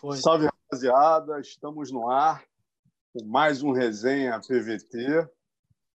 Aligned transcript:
Foi. 0.00 0.16
Salve, 0.16 0.46
rapaziada. 0.46 1.40
Estamos 1.40 1.90
no 1.90 2.10
ar 2.10 2.44
com 3.12 3.24
mais 3.24 3.62
um 3.62 3.72
resenha 3.72 4.40
PVT. 4.40 5.28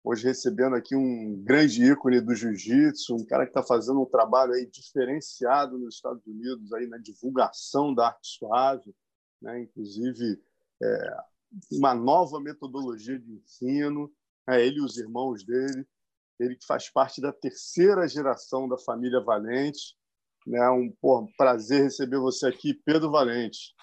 Hoje 0.04 0.24
recebendo 0.24 0.76
aqui 0.76 0.94
um 0.94 1.42
grande 1.42 1.84
ícone 1.84 2.20
do 2.20 2.34
jiu-jitsu, 2.34 3.14
um 3.14 3.26
cara 3.26 3.44
que 3.44 3.50
está 3.50 3.62
fazendo 3.62 4.00
um 4.00 4.06
trabalho 4.06 4.52
aí 4.52 4.66
diferenciado 4.66 5.76
nos 5.78 5.96
Estados 5.96 6.24
Unidos 6.26 6.72
aí 6.72 6.86
na 6.86 6.98
divulgação 6.98 7.92
da 7.92 8.06
arte 8.06 8.28
suave, 8.28 8.94
né? 9.42 9.60
inclusive 9.60 10.40
é, 10.82 11.16
uma 11.72 11.94
nova 11.94 12.40
metodologia 12.40 13.18
de 13.18 13.32
ensino. 13.32 14.10
É 14.48 14.64
ele 14.64 14.78
e 14.78 14.82
os 14.82 14.96
irmãos 14.96 15.44
dele, 15.44 15.86
ele 16.38 16.56
que 16.56 16.64
faz 16.64 16.88
parte 16.88 17.20
da 17.20 17.32
terceira 17.32 18.08
geração 18.08 18.68
da 18.68 18.78
família 18.78 19.20
Valente. 19.20 19.96
Né? 20.46 20.70
Um 20.70 20.90
pô, 21.00 21.28
prazer 21.36 21.82
receber 21.82 22.18
você 22.18 22.46
aqui, 22.46 22.72
Pedro 22.72 23.10
Valente. 23.10 23.74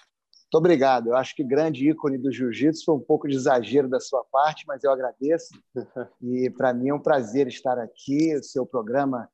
Muito 0.46 0.58
obrigado. 0.58 1.08
Eu 1.08 1.16
acho 1.16 1.34
que 1.34 1.42
grande 1.42 1.90
ícone 1.90 2.16
do 2.16 2.30
jiu-jitsu 2.30 2.84
foi 2.84 2.94
um 2.94 3.00
pouco 3.00 3.26
de 3.26 3.34
exagero 3.34 3.88
da 3.88 3.98
sua 3.98 4.24
parte, 4.30 4.64
mas 4.66 4.84
eu 4.84 4.92
agradeço. 4.92 5.60
E 6.22 6.48
para 6.50 6.72
mim 6.72 6.88
é 6.88 6.94
um 6.94 7.02
prazer 7.02 7.48
estar 7.48 7.78
aqui. 7.78 8.34
O 8.36 8.42
seu 8.42 8.64
programa 8.64 9.28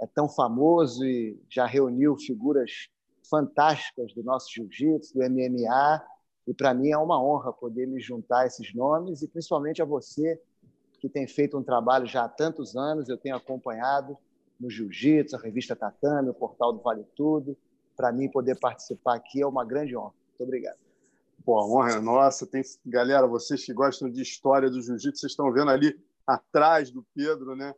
é 0.00 0.06
tão 0.06 0.28
famoso 0.28 1.04
e 1.04 1.40
já 1.48 1.66
reuniu 1.66 2.16
figuras 2.16 2.88
fantásticas 3.30 4.12
do 4.12 4.24
nosso 4.24 4.52
jiu-jitsu, 4.52 5.14
do 5.14 5.20
MMA. 5.20 6.02
E 6.48 6.52
para 6.52 6.74
mim 6.74 6.90
é 6.90 6.98
uma 6.98 7.22
honra 7.22 7.52
poder 7.52 7.86
me 7.86 8.00
juntar 8.00 8.40
a 8.40 8.46
esses 8.46 8.74
nomes 8.74 9.22
e 9.22 9.28
principalmente 9.28 9.80
a 9.80 9.84
você, 9.84 10.40
que 11.00 11.08
tem 11.08 11.28
feito 11.28 11.56
um 11.56 11.62
trabalho 11.62 12.06
já 12.06 12.24
há 12.24 12.28
tantos 12.28 12.74
anos. 12.74 13.08
Eu 13.08 13.16
tenho 13.16 13.36
acompanhado 13.36 14.18
no 14.58 14.68
jiu-jitsu, 14.68 15.36
a 15.36 15.38
revista 15.38 15.76
Tatame, 15.76 16.30
o 16.30 16.34
portal 16.34 16.72
do 16.72 16.82
Vale 16.82 17.04
Tudo. 17.14 17.56
Para 17.96 18.12
mim, 18.12 18.28
poder 18.28 18.58
participar 18.58 19.14
aqui 19.14 19.40
é 19.40 19.46
uma 19.46 19.64
grande 19.64 19.96
honra. 19.96 20.25
Muito 20.38 20.42
obrigado. 20.42 20.78
Pô, 21.44 21.58
a 21.58 21.66
honra 21.66 21.92
é 21.92 22.00
nossa. 22.00 22.46
Tem, 22.46 22.62
galera, 22.84 23.26
vocês 23.26 23.64
que 23.64 23.72
gostam 23.72 24.10
de 24.10 24.20
história 24.20 24.68
do 24.68 24.82
jiu-jitsu, 24.82 25.20
vocês 25.20 25.32
estão 25.32 25.50
vendo 25.52 25.70
ali 25.70 25.98
atrás 26.26 26.90
do 26.90 27.06
Pedro, 27.14 27.56
né? 27.56 27.74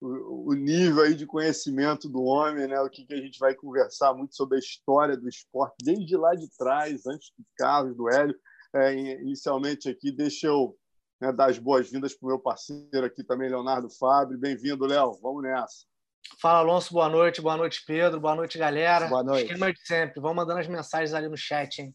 O, 0.00 0.52
nível 0.54 1.04
aí 1.04 1.14
de 1.14 1.24
conhecimento 1.24 2.08
do 2.08 2.24
homem, 2.24 2.66
né? 2.66 2.80
O 2.80 2.90
que, 2.90 3.06
que 3.06 3.14
a 3.14 3.20
gente 3.20 3.38
vai 3.38 3.54
conversar 3.54 4.12
muito 4.12 4.34
sobre 4.34 4.56
a 4.56 4.58
história 4.58 5.16
do 5.16 5.28
esporte, 5.28 5.76
desde 5.80 6.16
lá 6.16 6.34
de 6.34 6.50
trás, 6.56 7.06
antes 7.06 7.32
do 7.38 7.44
Carlos, 7.56 7.96
do 7.96 8.10
Hélio. 8.10 8.36
É, 8.74 8.92
inicialmente 9.20 9.88
aqui, 9.88 10.10
deixa 10.10 10.48
eu 10.48 10.76
né, 11.20 11.30
dar 11.32 11.50
as 11.50 11.58
boas-vindas 11.58 12.14
para 12.14 12.26
o 12.26 12.28
meu 12.30 12.38
parceiro 12.40 13.04
aqui 13.04 13.22
também, 13.22 13.48
Leonardo 13.48 13.88
Fábio. 13.88 14.36
Bem-vindo, 14.36 14.84
Léo. 14.84 15.12
Vamos 15.22 15.42
nessa. 15.44 15.91
Fala, 16.40 16.58
Alonso, 16.58 16.92
boa 16.92 17.08
noite. 17.08 17.40
Boa 17.40 17.56
noite, 17.56 17.82
Pedro. 17.86 18.20
Boa 18.20 18.34
noite, 18.34 18.58
galera. 18.58 19.08
Boa 19.08 19.22
noite. 19.22 19.44
Esquema 19.44 19.72
de 19.72 19.86
sempre. 19.86 20.20
Vamos 20.20 20.36
mandando 20.36 20.60
as 20.60 20.68
mensagens 20.68 21.14
ali 21.14 21.28
no 21.28 21.36
chat, 21.36 21.80
hein? 21.80 21.94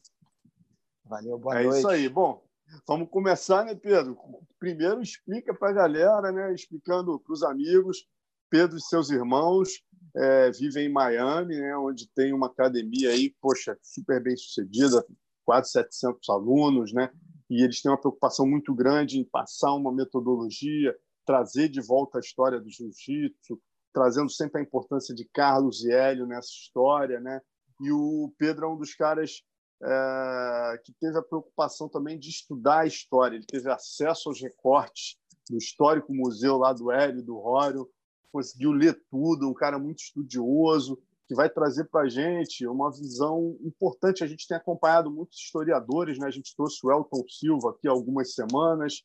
Valeu, 1.06 1.38
boa 1.38 1.60
é 1.60 1.64
noite. 1.64 1.76
É 1.76 1.80
isso 1.80 1.90
aí. 1.90 2.10
Bom, 2.10 2.44
vamos 2.88 3.10
começar, 3.10 3.66
né, 3.66 3.76
Pedro? 3.76 4.18
Primeiro, 4.60 5.02
explica 5.02 5.54
para 5.54 5.70
a 5.70 5.74
galera, 5.74 6.32
né, 6.32 6.54
explicando 6.54 7.20
para 7.20 7.34
os 7.34 7.44
amigos. 7.44 8.08
Pedro 8.50 8.78
e 8.78 8.82
seus 8.82 9.10
irmãos 9.10 9.84
é, 10.16 10.52
vivem 10.52 10.86
em 10.86 10.92
Miami, 10.92 11.58
né, 11.58 11.76
onde 11.78 12.08
tem 12.08 12.34
uma 12.34 12.48
academia 12.48 13.10
aí, 13.10 13.36
poxa, 13.42 13.78
super 13.82 14.22
bem 14.22 14.36
sucedida, 14.38 15.06
quase 15.46 15.72
700 15.72 16.30
alunos, 16.30 16.94
né? 16.94 17.10
E 17.50 17.64
eles 17.64 17.82
têm 17.82 17.92
uma 17.92 18.00
preocupação 18.00 18.46
muito 18.46 18.74
grande 18.74 19.20
em 19.20 19.24
passar 19.24 19.74
uma 19.74 19.92
metodologia, 19.92 20.96
trazer 21.26 21.70
de 21.70 21.82
volta 21.82 22.18
a 22.18 22.22
história 22.22 22.60
do 22.60 22.70
jiu-jitsu, 22.70 23.60
trazendo 23.98 24.30
sempre 24.30 24.62
a 24.62 24.64
importância 24.64 25.14
de 25.16 25.26
Carlos 25.26 25.84
e 25.84 25.92
Hélio 25.92 26.28
nessa 26.28 26.50
história, 26.50 27.20
né? 27.20 27.42
E 27.82 27.92
o 27.92 28.32
Pedro 28.38 28.68
é 28.68 28.70
um 28.70 28.78
dos 28.78 28.94
caras 28.94 29.42
é, 29.84 30.82
que 30.84 30.94
teve 31.00 31.18
a 31.18 31.24
preocupação 31.24 31.90
também 31.90 32.20
de 32.20 32.30
estudar 32.30 32.82
a 32.82 32.86
história. 32.86 33.36
Ele 33.36 33.46
teve 33.48 33.72
acesso 33.72 34.30
aos 34.30 34.40
recortes 34.40 35.18
do 35.50 35.58
histórico 35.58 36.14
museu 36.14 36.58
lá 36.58 36.74
do 36.74 36.92
Hélio, 36.92 37.24
do 37.24 37.40
Rório, 37.40 37.90
conseguiu 38.32 38.72
ler 38.72 39.02
tudo, 39.10 39.50
um 39.50 39.54
cara 39.54 39.80
muito 39.80 40.00
estudioso, 40.00 41.02
que 41.28 41.34
vai 41.34 41.50
trazer 41.50 41.86
para 41.86 42.02
a 42.02 42.10
gente 42.10 42.68
uma 42.68 42.92
visão 42.92 43.58
importante. 43.64 44.24
A 44.24 44.28
gente 44.28 44.48
tem 44.48 44.58
acompanhado 44.58 45.10
muitos 45.10 45.40
historiadores, 45.40 46.20
né? 46.20 46.28
a 46.28 46.32
gente 46.32 46.56
trouxe 46.56 46.86
o 46.86 46.92
Elton 46.92 47.24
Silva 47.28 47.72
aqui 47.72 47.88
há 47.88 47.92
algumas 47.92 48.36
semanas, 48.36 49.02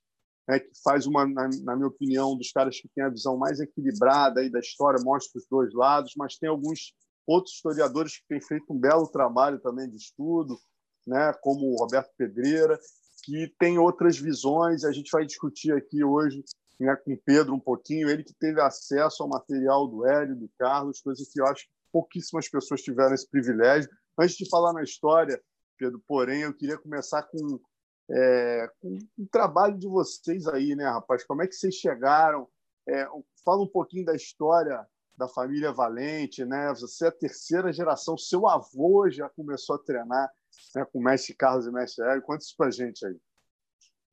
né, 0.49 0.59
que 0.59 0.71
faz 0.83 1.07
uma, 1.07 1.27
na, 1.27 1.49
na, 1.63 1.77
minha 1.77 1.89
opinião, 1.89 2.37
dos 2.37 2.51
caras 2.51 2.81
que 2.81 2.89
tem 2.95 3.05
a 3.05 3.11
visão 3.11 3.37
mais 3.37 3.61
equilibrada 3.61 4.41
aí 4.41 4.51
da 4.51 4.59
história, 4.59 5.03
mostra 5.03 5.39
os 5.39 5.47
dois 5.49 5.73
lados, 5.73 6.13
mas 6.17 6.37
tem 6.37 6.49
alguns 6.49 6.95
outros 7.27 7.55
historiadores 7.55 8.19
que 8.19 8.27
têm 8.29 8.41
feito 8.41 8.73
um 8.73 8.79
belo 8.79 9.07
trabalho 9.09 9.61
também 9.61 9.89
de 9.89 9.97
estudo, 9.97 10.59
né, 11.07 11.33
como 11.41 11.67
o 11.67 11.77
Roberto 11.77 12.11
Pedreira, 12.17 12.79
que 13.25 13.53
tem 13.59 13.79
outras 13.79 14.19
visões. 14.19 14.85
A 14.85 14.93
gente 14.93 15.11
vai 15.13 15.25
discutir 15.25 15.73
aqui 15.73 16.03
hoje 16.03 16.43
né, 16.81 16.97
com 16.97 17.13
o 17.13 17.19
Pedro 17.25 17.55
um 17.55 17.61
pouquinho, 17.61 18.09
ele 18.09 18.25
que 18.25 18.35
teve 18.35 18.61
acesso 18.61 19.23
ao 19.23 19.29
material 19.29 19.87
do 19.87 20.05
Hélio, 20.07 20.37
do 20.37 20.51
Carlos, 20.59 21.01
coisa 21.01 21.25
que 21.31 21.41
eu 21.41 21.47
acho 21.47 21.65
que 21.65 21.71
pouquíssimas 21.93 22.49
pessoas 22.49 22.83
tiveram 22.83 23.15
esse 23.15 23.29
privilégio. 23.29 23.89
Antes 24.19 24.37
de 24.37 24.49
falar 24.49 24.73
na 24.73 24.83
história, 24.83 25.41
Pedro, 25.79 26.03
porém, 26.07 26.43
eu 26.43 26.55
queria 26.55 26.79
começar 26.79 27.23
com 27.23 27.61
é, 28.15 28.71
o 29.19 29.27
trabalho 29.31 29.79
de 29.79 29.89
vocês 29.89 30.47
aí, 30.47 30.77
né, 30.77 30.85
rapaz? 30.85 31.25
Como 31.25 31.43
é 31.43 31.47
que 31.47 31.55
vocês 31.55 31.75
chegaram? 31.75 32.47
É, 32.87 33.07
fala 33.43 33.63
um 33.63 33.69
pouquinho 33.69 34.05
da 34.05 34.15
história 34.15 34.87
da 35.17 35.27
família 35.29 35.73
Valente, 35.73 36.45
né? 36.45 36.69
Você 36.75 37.07
é 37.07 37.09
a 37.09 37.13
terceira 37.13 37.73
geração, 37.73 38.19
seu 38.19 38.47
avô 38.47 39.09
já 39.09 39.29
começou 39.31 39.77
a 39.77 39.79
treinar 39.79 40.31
né, 40.75 40.85
com 40.85 40.99
o 40.99 41.03
mestre 41.03 41.35
Carlos 41.35 41.67
e 41.67 41.71
o 41.71 41.73
mestre 41.73 42.05
Hélio. 42.05 42.23
Conta 42.23 42.45
isso 42.45 42.55
para 42.57 42.71
gente 42.71 43.07
aí. 43.07 43.17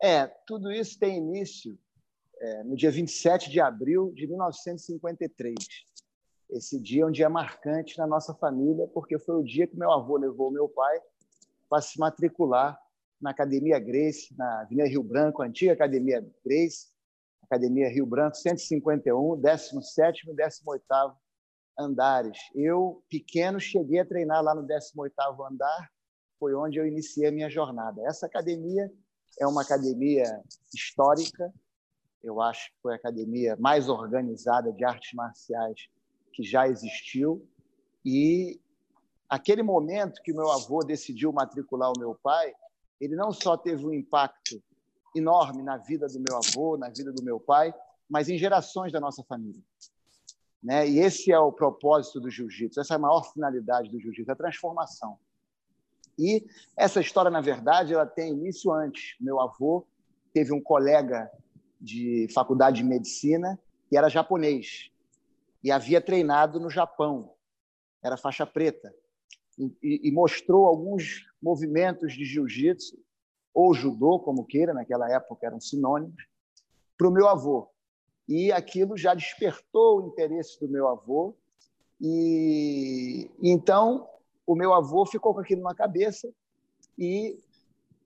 É, 0.02 0.28
tudo 0.48 0.72
isso 0.72 0.98
tem 0.98 1.18
início 1.18 1.78
é, 2.40 2.64
no 2.64 2.78
dia 2.78 2.92
27 2.92 3.50
de 3.50 3.60
abril 3.60 4.14
de 4.14 4.28
1953. 4.28 5.56
Esse 6.52 6.80
dia 6.80 7.04
é 7.04 7.06
um 7.06 7.12
dia 7.12 7.30
marcante 7.30 7.98
na 7.98 8.08
nossa 8.08 8.34
família, 8.34 8.88
porque 8.94 9.20
foi 9.20 9.36
o 9.36 9.44
dia 9.44 9.68
que 9.68 9.78
meu 9.78 9.92
avô 9.92 10.16
levou 10.16 10.52
meu 10.52 10.70
pai 10.70 11.02
para 11.70 11.82
se 11.82 12.00
matricular 12.00 12.80
na 13.22 13.32
Academia 13.32 13.80
Grace, 13.80 14.34
na 14.38 14.62
Avenida 14.62 14.88
Rio 14.88 15.04
Branco, 15.04 15.42
antiga 15.42 15.74
Academia 15.74 16.26
Grace, 16.46 16.88
Academia 17.44 17.90
Rio 17.90 18.06
Branco, 18.06 18.36
151, 18.36 19.42
17 19.42 20.30
e 20.30 20.36
18 20.36 20.84
andares. 21.78 22.38
Eu, 22.54 23.04
pequeno, 23.10 23.60
cheguei 23.60 24.00
a 24.00 24.06
treinar 24.06 24.44
lá 24.44 24.54
no 24.54 24.64
18 24.64 25.14
andar, 25.50 25.90
foi 26.40 26.54
onde 26.54 26.78
eu 26.78 26.86
iniciei 26.86 27.28
a 27.28 27.32
minha 27.32 27.50
jornada. 27.50 28.02
Essa 28.06 28.26
academia 28.26 28.92
é 29.40 29.48
uma 29.48 29.62
academia 29.62 30.24
histórica, 30.74 31.52
eu 32.22 32.42
acho 32.42 32.72
que 32.72 32.82
foi 32.82 32.94
a 32.94 32.98
academia 32.98 33.56
mais 33.58 33.88
organizada 33.90 34.72
de 34.74 34.84
artes 34.84 35.14
marciais 35.14 35.90
que 36.34 36.44
já 36.44 36.68
existiu. 36.68 37.48
E 38.06 38.60
aquele 39.30 39.64
momento 39.64 40.22
que 40.22 40.34
meu 40.34 40.52
avô 40.52 40.84
decidiu 40.84 41.32
matricular 41.32 41.92
o 41.92 42.00
meu 42.00 42.16
pai, 42.22 42.54
ele 43.00 43.16
não 43.16 43.32
só 43.32 43.56
teve 43.56 43.86
um 43.86 43.94
impacto 43.94 44.62
enorme 45.16 45.64
na 45.64 45.78
vida 45.78 46.08
do 46.08 46.20
meu 46.20 46.38
avô, 46.38 46.78
na 46.78 46.90
vida 46.90 47.12
do 47.12 47.24
meu 47.24 47.40
pai, 47.40 47.74
mas 48.10 48.30
em 48.30 48.38
gerações 48.38 48.92
da 48.92 49.00
nossa 49.00 49.24
família. 49.24 49.62
Né? 50.62 50.88
E 50.90 51.00
esse 51.00 51.32
é 51.32 51.40
o 51.40 51.52
propósito 51.52 52.20
do 52.20 52.30
jiu-jitsu, 52.30 52.80
essa 52.80 52.94
é 52.94 52.98
a 52.98 53.00
maior 53.00 53.24
finalidade 53.32 53.90
do 53.90 54.00
jiu-jitsu, 54.00 54.32
a 54.32 54.36
transformação. 54.36 55.18
E 56.18 56.46
essa 56.76 57.00
história, 57.00 57.32
na 57.32 57.40
verdade, 57.40 57.94
ela 57.94 58.06
tem 58.06 58.34
início 58.34 58.74
antes. 58.74 59.16
Meu 59.22 59.40
avô 59.40 59.88
teve 60.34 60.54
um 60.54 60.62
colega 60.62 61.32
de 61.80 62.28
faculdade 62.34 62.78
de 62.78 62.84
medicina 62.84 63.58
que 63.90 63.98
era 63.98 64.10
japonês 64.10 64.92
e 65.64 65.72
havia 65.72 66.02
treinado 66.02 66.60
no 66.60 66.70
Japão, 66.70 67.34
era 68.04 68.18
faixa 68.18 68.46
preta, 68.46 68.94
e, 69.60 70.08
e 70.08 70.12
mostrou 70.12 70.66
alguns 70.66 71.28
movimentos 71.42 72.14
de 72.14 72.24
jiu-jitsu, 72.24 72.98
ou 73.54 73.74
judô, 73.74 74.20
como 74.20 74.46
queira, 74.46 74.74
naquela 74.74 75.12
época 75.12 75.46
eram 75.46 75.60
sinônimos, 75.60 76.24
para 76.98 77.08
o 77.08 77.12
meu 77.12 77.28
avô. 77.28 77.70
E 78.28 78.52
aquilo 78.52 78.96
já 78.96 79.14
despertou 79.14 80.00
o 80.00 80.08
interesse 80.08 80.60
do 80.60 80.70
meu 80.70 80.88
avô. 80.88 81.36
E, 82.00 83.30
então 83.42 84.08
o 84.46 84.56
meu 84.56 84.74
avô 84.74 85.06
ficou 85.06 85.34
com 85.34 85.42
aquilo 85.42 85.62
na 85.62 85.76
cabeça 85.76 86.32
e 86.98 87.38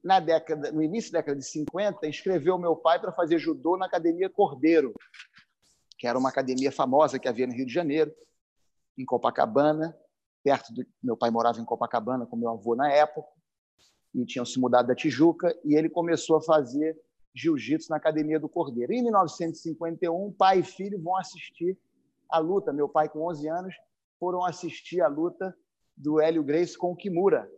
na 0.03 0.19
década, 0.19 0.71
no 0.71 0.81
início 0.81 1.11
da 1.11 1.19
década 1.19 1.39
de 1.39 1.45
50, 1.45 2.07
inscreveu 2.07 2.57
meu 2.57 2.75
pai 2.75 2.99
para 2.99 3.11
fazer 3.11 3.37
judô 3.37 3.77
na 3.77 3.85
Academia 3.85 4.29
Cordeiro, 4.29 4.93
que 5.97 6.05
era 6.05 6.17
uma 6.17 6.29
academia 6.29 6.71
famosa 6.71 7.17
que 7.17 7.27
havia 7.27 7.47
no 7.47 7.53
Rio 7.53 7.65
de 7.65 7.73
Janeiro, 7.73 8.13
em 8.97 9.05
Copacabana, 9.05 9.97
perto 10.43 10.73
do 10.73 10.85
meu 11.01 11.15
pai 11.15 11.31
morava 11.31 11.59
em 11.59 11.65
Copacabana 11.65 12.25
com 12.25 12.35
meu 12.35 12.49
avô 12.49 12.75
na 12.75 12.91
época 12.91 13.27
e 14.13 14.25
tinham 14.25 14.45
se 14.45 14.59
mudado 14.59 14.87
da 14.87 14.95
Tijuca 14.95 15.57
e 15.63 15.75
ele 15.75 15.89
começou 15.89 16.35
a 16.35 16.41
fazer 16.41 16.99
jiu-jitsu 17.33 17.89
na 17.89 17.97
Academia 17.97 18.39
do 18.39 18.47
Cordeiro. 18.47 18.93
Em 18.93 19.01
1951, 19.01 20.31
pai 20.33 20.59
e 20.59 20.63
filho 20.63 21.01
vão 21.01 21.17
assistir 21.17 21.77
a 22.29 22.37
luta. 22.37 22.71
Meu 22.71 22.87
pai 22.87 23.09
com 23.09 23.27
11 23.27 23.47
anos 23.47 23.75
foram 24.19 24.45
assistir 24.45 25.01
a 25.01 25.07
luta 25.07 25.55
do 25.97 26.19
Hélio 26.19 26.43
Grace 26.43 26.77
com 26.77 26.91
o 26.91 26.95
Kimura. 26.95 27.49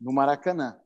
no 0.00 0.12
Maracanã. 0.12 0.80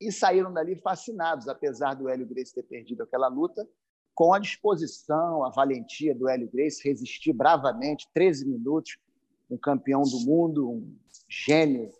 E 0.00 0.10
saíram 0.10 0.52
dali 0.52 0.76
fascinados, 0.76 1.46
apesar 1.46 1.94
do 1.94 2.08
Hélio 2.08 2.26
Grace 2.26 2.54
ter 2.54 2.62
perdido 2.62 3.02
aquela 3.02 3.28
luta, 3.28 3.68
com 4.14 4.32
a 4.32 4.38
disposição, 4.38 5.44
a 5.44 5.50
valentia 5.50 6.14
do 6.14 6.28
Hélio 6.28 6.48
Grace 6.50 6.82
resistir 6.82 7.32
bravamente 7.32 8.08
13 8.14 8.46
minutos, 8.46 8.96
um 9.50 9.56
campeão 9.56 10.02
do 10.02 10.20
mundo, 10.20 10.70
um 10.70 10.96
gênio 11.28 11.90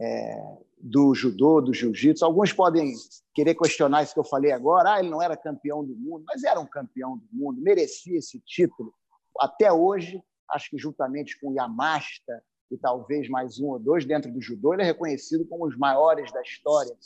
é, 0.00 0.58
do 0.78 1.14
judô, 1.14 1.60
do 1.60 1.72
jiu-jitsu. 1.72 2.24
Alguns 2.24 2.52
podem 2.52 2.94
querer 3.34 3.54
questionar 3.54 4.02
isso 4.02 4.14
que 4.14 4.20
eu 4.20 4.24
falei 4.24 4.52
agora. 4.52 4.94
Ah, 4.94 5.00
ele 5.00 5.10
não 5.10 5.22
era 5.22 5.36
campeão 5.36 5.84
do 5.84 5.94
mundo, 5.94 6.24
mas 6.26 6.44
era 6.44 6.60
um 6.60 6.66
campeão 6.66 7.18
do 7.18 7.28
mundo, 7.32 7.60
merecia 7.60 8.18
esse 8.18 8.40
título. 8.40 8.94
Até 9.38 9.72
hoje, 9.72 10.22
acho 10.50 10.70
que 10.70 10.78
juntamente 10.78 11.38
com 11.40 11.52
Yamasta 11.52 12.42
e 12.70 12.76
talvez 12.76 13.28
mais 13.28 13.60
um 13.60 13.66
ou 13.66 13.78
dois 13.78 14.04
dentro 14.04 14.32
do 14.32 14.40
judô, 14.40 14.72
ele 14.72 14.82
é 14.82 14.86
reconhecido 14.86 15.46
como 15.46 15.66
os 15.66 15.76
maiores 15.76 16.32
da 16.32 16.42
história. 16.42 16.96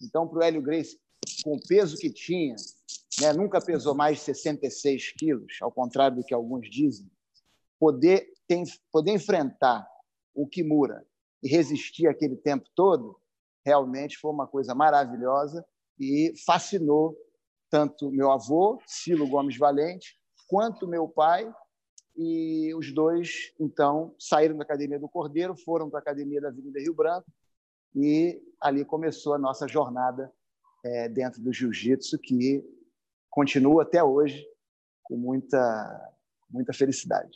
Então, 0.00 0.26
para 0.26 0.38
o 0.38 0.42
Hélio 0.42 0.62
Grace, 0.62 0.98
com 1.44 1.54
o 1.54 1.60
peso 1.60 1.96
que 1.96 2.10
tinha, 2.10 2.56
né, 3.20 3.32
nunca 3.32 3.60
pesou 3.60 3.94
mais 3.94 4.18
de 4.18 4.24
66 4.24 5.12
quilos, 5.12 5.58
ao 5.60 5.70
contrário 5.70 6.16
do 6.16 6.24
que 6.24 6.32
alguns 6.32 6.68
dizem, 6.70 7.10
poder, 7.78 8.28
tem, 8.52 8.64
poder 8.90 9.12
enfrentar 9.12 9.88
o 10.34 10.46
Kimura 10.46 11.06
e 11.42 11.48
resistir 11.48 12.06
aquele 12.06 12.36
tempo 12.36 12.68
todo, 12.74 13.18
realmente 13.64 14.18
foi 14.18 14.30
uma 14.30 14.46
coisa 14.46 14.74
maravilhosa 14.74 15.64
e 15.98 16.34
fascinou 16.44 17.16
tanto 17.70 18.10
meu 18.10 18.30
avô, 18.30 18.78
Silo 18.86 19.26
Gomes 19.26 19.56
Valente, 19.56 20.18
quanto 20.46 20.86
meu 20.86 21.08
pai. 21.08 21.50
E 22.14 22.74
os 22.74 22.92
dois, 22.92 23.54
então, 23.58 24.14
saíram 24.18 24.58
da 24.58 24.64
Academia 24.64 24.98
do 24.98 25.08
Cordeiro, 25.08 25.56
foram 25.56 25.88
para 25.88 26.00
a 26.00 26.02
Academia 26.02 26.42
da 26.42 26.48
Avenida 26.48 26.78
Rio 26.78 26.92
Branco 26.92 27.26
e 27.96 28.38
ali 28.60 28.84
começou 28.84 29.32
a 29.32 29.38
nossa 29.38 29.66
jornada 29.66 30.30
é, 30.84 31.08
dentro 31.08 31.40
do 31.40 31.50
jiu-jitsu, 31.50 32.18
que 32.18 32.62
continua 33.30 33.82
até 33.82 34.04
hoje 34.04 34.46
com 35.02 35.16
muita, 35.16 36.12
muita 36.50 36.74
felicidade. 36.74 37.34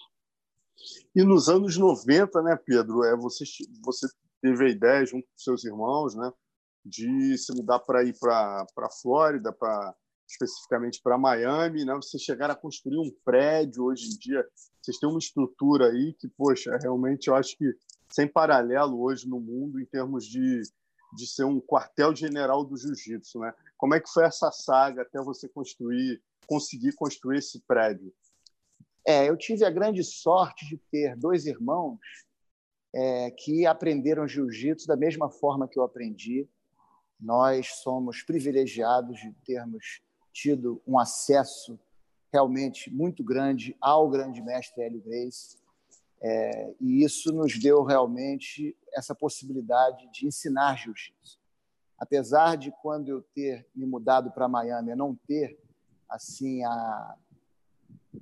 E 1.15 1.23
nos 1.23 1.49
anos 1.49 1.77
90, 1.77 2.43
né, 2.43 2.57
Pedro, 2.57 3.05
é, 3.05 3.17
você, 3.17 3.45
você 3.85 4.07
teve 4.41 4.67
a 4.67 4.69
ideia, 4.69 5.07
junto 5.07 5.25
com 5.25 5.39
seus 5.39 5.65
irmãos, 5.65 6.15
né, 6.15 6.33
de 6.85 7.37
se 7.39 7.53
mudar 7.53 7.81
para 7.81 8.05
ir 8.05 8.17
para 8.19 8.65
a 8.79 8.91
Flórida, 8.91 9.53
para 9.53 9.95
especificamente 10.29 11.01
para 11.03 11.17
Miami, 11.17 11.85
né? 11.85 11.95
Vocês 11.95 12.23
chegaram 12.23 12.53
a 12.53 12.57
construir 12.57 12.99
um 12.99 13.11
prédio 13.25 13.85
hoje 13.85 14.09
em 14.09 14.19
dia. 14.19 14.47
Vocês 14.83 14.99
têm 14.99 15.09
uma 15.09 15.19
estrutura 15.19 15.87
aí 15.87 16.15
que, 16.19 16.29
poxa, 16.29 16.77
realmente 16.83 17.29
eu 17.29 17.37
acho 17.37 17.57
que 17.57 17.73
sem 18.11 18.27
paralelo 18.27 19.01
hoje 19.01 19.29
no 19.29 19.41
mundo 19.41 19.81
em 19.81 19.87
termos 19.87 20.25
de, 20.27 20.63
de 21.17 21.27
ser 21.27 21.45
um 21.45 21.61
quartel-general 21.61 22.65
do 22.65 22.77
jiu-jitsu, 22.77 23.39
né? 23.39 23.55
Como 23.77 23.95
é 23.95 24.01
que 24.01 24.11
foi 24.11 24.25
essa 24.25 24.51
saga 24.51 25.03
até 25.03 25.21
você 25.23 25.49
construir, 25.49 26.21
conseguir 26.47 26.93
construir 26.95 27.39
esse 27.39 27.61
prédio? 27.67 28.13
É, 29.07 29.29
eu 29.29 29.37
tive 29.37 29.65
a 29.65 29.71
grande 29.71 30.03
sorte 30.03 30.67
de 30.67 30.77
ter 30.91 31.17
dois 31.17 31.47
irmãos 31.47 32.01
é, 32.93 33.31
que 33.31 33.65
aprenderam 33.65 34.27
jiu-jitsu 34.27 34.89
da 34.89 34.97
mesma 34.97 35.31
forma 35.31 35.69
que 35.69 35.79
eu 35.79 35.85
aprendi. 35.85 36.49
Nós 37.21 37.69
somos 37.83 38.23
privilegiados 38.23 39.21
de 39.21 39.33
termos 39.45 40.03
tido 40.33 40.83
um 40.85 40.99
acesso 40.99 41.79
realmente 42.33 42.93
muito 42.93 43.23
grande 43.23 43.77
ao 43.81 44.11
grande 44.11 44.43
mestre 44.43 44.83
Hélio 44.83 45.01
Grace. 45.01 45.57
É, 46.21 46.75
e 46.81 47.05
isso 47.05 47.33
nos 47.33 47.59
deu 47.61 47.85
realmente 47.85 48.77
essa 48.93 49.15
possibilidade 49.15 50.11
de 50.13 50.27
ensinar 50.27 50.77
jiu-jitsu. 50.77 51.39
Apesar 51.97 52.57
de 52.57 52.73
quando 52.83 53.09
eu 53.09 53.23
ter 53.35 53.67
me 53.75 53.87
mudado 53.87 54.33
para 54.33 54.49
Miami, 54.49 54.91
eu 54.91 54.97
não 54.97 55.15
ter 55.15 55.59
assim 56.09 56.65
a 56.65 57.17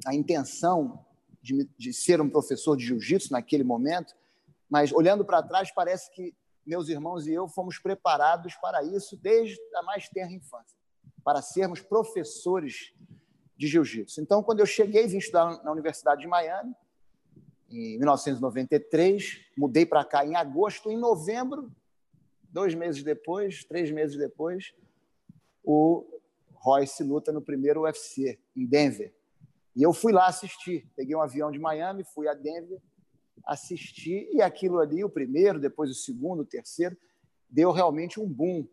a 0.07 0.15
intenção 0.15 1.05
de, 1.43 1.69
de 1.77 1.93
ser 1.93 2.21
um 2.21 2.29
professor 2.29 2.77
de 2.77 2.85
jiu-jitsu 2.85 3.33
naquele 3.33 3.65
momento, 3.65 4.15
mas 4.69 4.93
olhando 4.93 5.25
para 5.25 5.43
trás, 5.43 5.71
parece 5.73 6.11
que 6.11 6.35
meus 6.67 6.89
irmãos 6.89 7.27
e 7.27 7.33
eu 7.33 7.47
fomos 7.47 7.79
preparados 7.79 8.55
para 8.57 8.83
isso 8.83 9.17
desde 9.17 9.61
a 9.77 9.83
mais 9.83 10.09
tenra 10.09 10.33
infância, 10.33 10.77
para 11.23 11.43
sermos 11.43 11.81
professores 11.81 12.95
de 13.57 13.67
jiu-jitsu. 13.67 14.21
Então, 14.21 14.43
quando 14.43 14.61
eu 14.61 14.67
cheguei, 14.67 15.07
vim 15.07 15.19
estudar 15.19 15.63
na 15.63 15.71
Universidade 15.71 16.23
de 16.23 16.27
Miami, 16.27 16.75
em 17.71 17.99
1993, 17.99 19.41
mudei 19.57 19.87
para 19.87 20.05
cá 20.05 20.25
em 20.25 20.37
agosto, 20.37 20.91
em 20.91 20.97
novembro, 20.97 21.71
dois 22.43 22.75
meses 22.75 23.03
depois, 23.03 23.65
três 23.65 23.91
meses 23.91 24.17
depois, 24.17 24.73
o 25.63 26.05
Royce 26.53 27.03
luta 27.03 27.33
no 27.33 27.43
primeiro 27.43 27.83
UFC, 27.83 28.39
em 28.57 28.67
Denver. 28.67 29.14
E 29.75 29.83
eu 29.83 29.93
fui 29.93 30.13
lá 30.13 30.27
assistir. 30.27 30.89
Peguei 30.97 31.17
um 31.17 31.23
avião 31.23 31.51
de 31.51 31.59
Miami, 31.59 32.05
fui 32.05 32.29
a 32.29 32.35
Denver, 32.35 32.81
assisti, 33.45 34.29
e 34.33 34.41
aquilo 34.41 34.79
ali, 34.79 35.05
o 35.05 35.11
primeiro, 35.11 35.61
depois 35.61 35.91
o 35.91 35.95
segundo, 35.95 36.41
o 36.41 36.47
terceiro, 36.47 36.97
deu 37.51 37.73
realmente 37.73 38.21
um 38.21 38.27
boom 38.27 38.67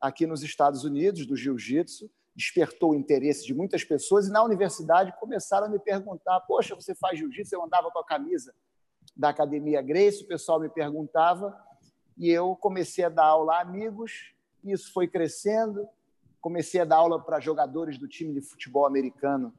aqui 0.00 0.26
nos 0.26 0.42
Estados 0.42 0.84
Unidos 0.84 1.24
do 1.26 1.36
jiu-jitsu, 1.36 2.10
despertou 2.34 2.90
o 2.90 2.94
interesse 2.94 3.46
de 3.46 3.54
muitas 3.54 3.84
pessoas, 3.84 4.26
e 4.26 4.32
na 4.32 4.42
universidade 4.42 5.14
começaram 5.18 5.66
a 5.66 5.70
me 5.70 5.78
perguntar: 5.78 6.40
Poxa, 6.40 6.74
você 6.74 6.94
faz 6.94 7.18
jiu-jitsu? 7.18 7.54
Eu 7.54 7.64
andava 7.64 7.90
com 7.90 7.98
a 7.98 8.04
camisa 8.04 8.54
da 9.16 9.28
Academia 9.28 9.80
Grace, 9.80 10.24
o 10.24 10.26
pessoal 10.26 10.60
me 10.60 10.68
perguntava, 10.68 11.56
e 12.16 12.28
eu 12.28 12.56
comecei 12.56 13.04
a 13.04 13.08
dar 13.08 13.26
aula 13.26 13.56
a 13.56 13.60
amigos, 13.60 14.34
isso 14.64 14.92
foi 14.92 15.08
crescendo. 15.08 15.88
Comecei 16.40 16.80
a 16.80 16.84
dar 16.84 16.96
aula 16.96 17.22
para 17.22 17.38
jogadores 17.38 17.96
do 17.98 18.08
time 18.08 18.34
de 18.34 18.40
futebol 18.40 18.84
americano 18.84 19.54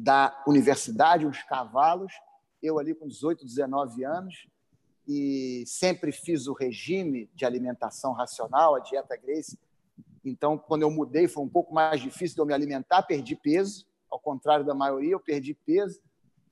da 0.00 0.44
universidade, 0.46 1.26
uns 1.26 1.42
cavalos, 1.42 2.12
eu 2.62 2.78
ali 2.78 2.94
com 2.94 3.08
18, 3.08 3.44
19 3.44 4.04
anos, 4.04 4.46
e 5.08 5.64
sempre 5.66 6.12
fiz 6.12 6.46
o 6.46 6.52
regime 6.52 7.28
de 7.34 7.44
alimentação 7.44 8.12
racional, 8.12 8.76
a 8.76 8.78
dieta 8.78 9.16
Grace. 9.16 9.58
Então, 10.24 10.56
quando 10.56 10.82
eu 10.82 10.90
mudei, 10.90 11.26
foi 11.26 11.42
um 11.42 11.48
pouco 11.48 11.74
mais 11.74 12.00
difícil 12.00 12.36
de 12.36 12.40
eu 12.42 12.46
me 12.46 12.54
alimentar, 12.54 13.02
perdi 13.02 13.34
peso, 13.34 13.86
ao 14.08 14.20
contrário 14.20 14.64
da 14.64 14.72
maioria, 14.72 15.10
eu 15.10 15.20
perdi 15.20 15.52
peso, 15.52 16.00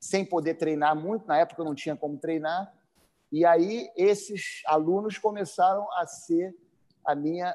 sem 0.01 0.25
poder 0.25 0.55
treinar 0.55 0.97
muito, 0.97 1.29
na 1.29 1.39
época 1.39 1.63
eu 1.63 1.67
não 1.67 1.75
tinha 1.75 1.95
como 1.95 2.19
treinar. 2.19 2.75
E 3.31 3.45
aí 3.45 3.89
esses 3.97 4.63
alunos 4.67 5.19
começaram 5.19 5.87
a 5.93 6.05
ser 6.05 6.53
a 7.05 7.15
minha 7.15 7.55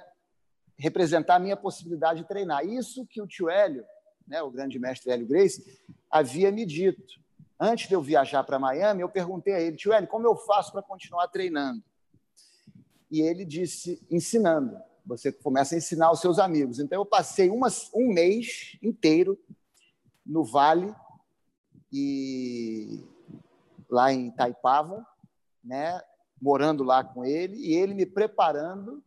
representar 0.77 1.36
a 1.36 1.39
minha 1.39 1.57
possibilidade 1.57 2.21
de 2.21 2.27
treinar. 2.27 2.65
Isso 2.65 3.05
que 3.05 3.21
o 3.21 3.27
tio 3.27 3.50
Hélio 3.50 3.86
né, 4.31 4.41
o 4.41 4.50
grande 4.50 4.79
mestre 4.79 5.11
Hélio 5.11 5.27
Grace, 5.27 5.77
havia 6.09 6.50
me 6.53 6.65
dito. 6.65 7.19
Antes 7.59 7.89
de 7.89 7.93
eu 7.93 8.01
viajar 8.01 8.45
para 8.45 8.57
Miami, 8.57 9.01
eu 9.01 9.09
perguntei 9.09 9.53
a 9.53 9.59
ele, 9.59 9.75
tio 9.75 9.91
Hélio, 9.91 10.07
como 10.07 10.25
eu 10.25 10.38
faço 10.38 10.71
para 10.71 10.81
continuar 10.81 11.27
treinando? 11.27 11.83
E 13.11 13.19
ele 13.19 13.43
disse, 13.43 14.01
ensinando. 14.09 14.79
Você 15.05 15.33
começa 15.33 15.75
a 15.75 15.77
ensinar 15.77 16.07
aos 16.07 16.21
seus 16.21 16.39
amigos. 16.39 16.79
Então, 16.79 16.97
eu 16.97 17.05
passei 17.05 17.50
uma, 17.50 17.67
um 17.93 18.13
mês 18.13 18.77
inteiro 18.81 19.38
no 20.25 20.45
Vale, 20.45 20.95
e 21.91 23.03
lá 23.89 24.13
em 24.13 24.31
Taipava, 24.31 25.05
né, 25.61 26.01
morando 26.41 26.85
lá 26.85 27.03
com 27.03 27.25
ele, 27.25 27.57
e 27.57 27.73
ele 27.73 27.93
me 27.93 28.05
preparando 28.05 29.03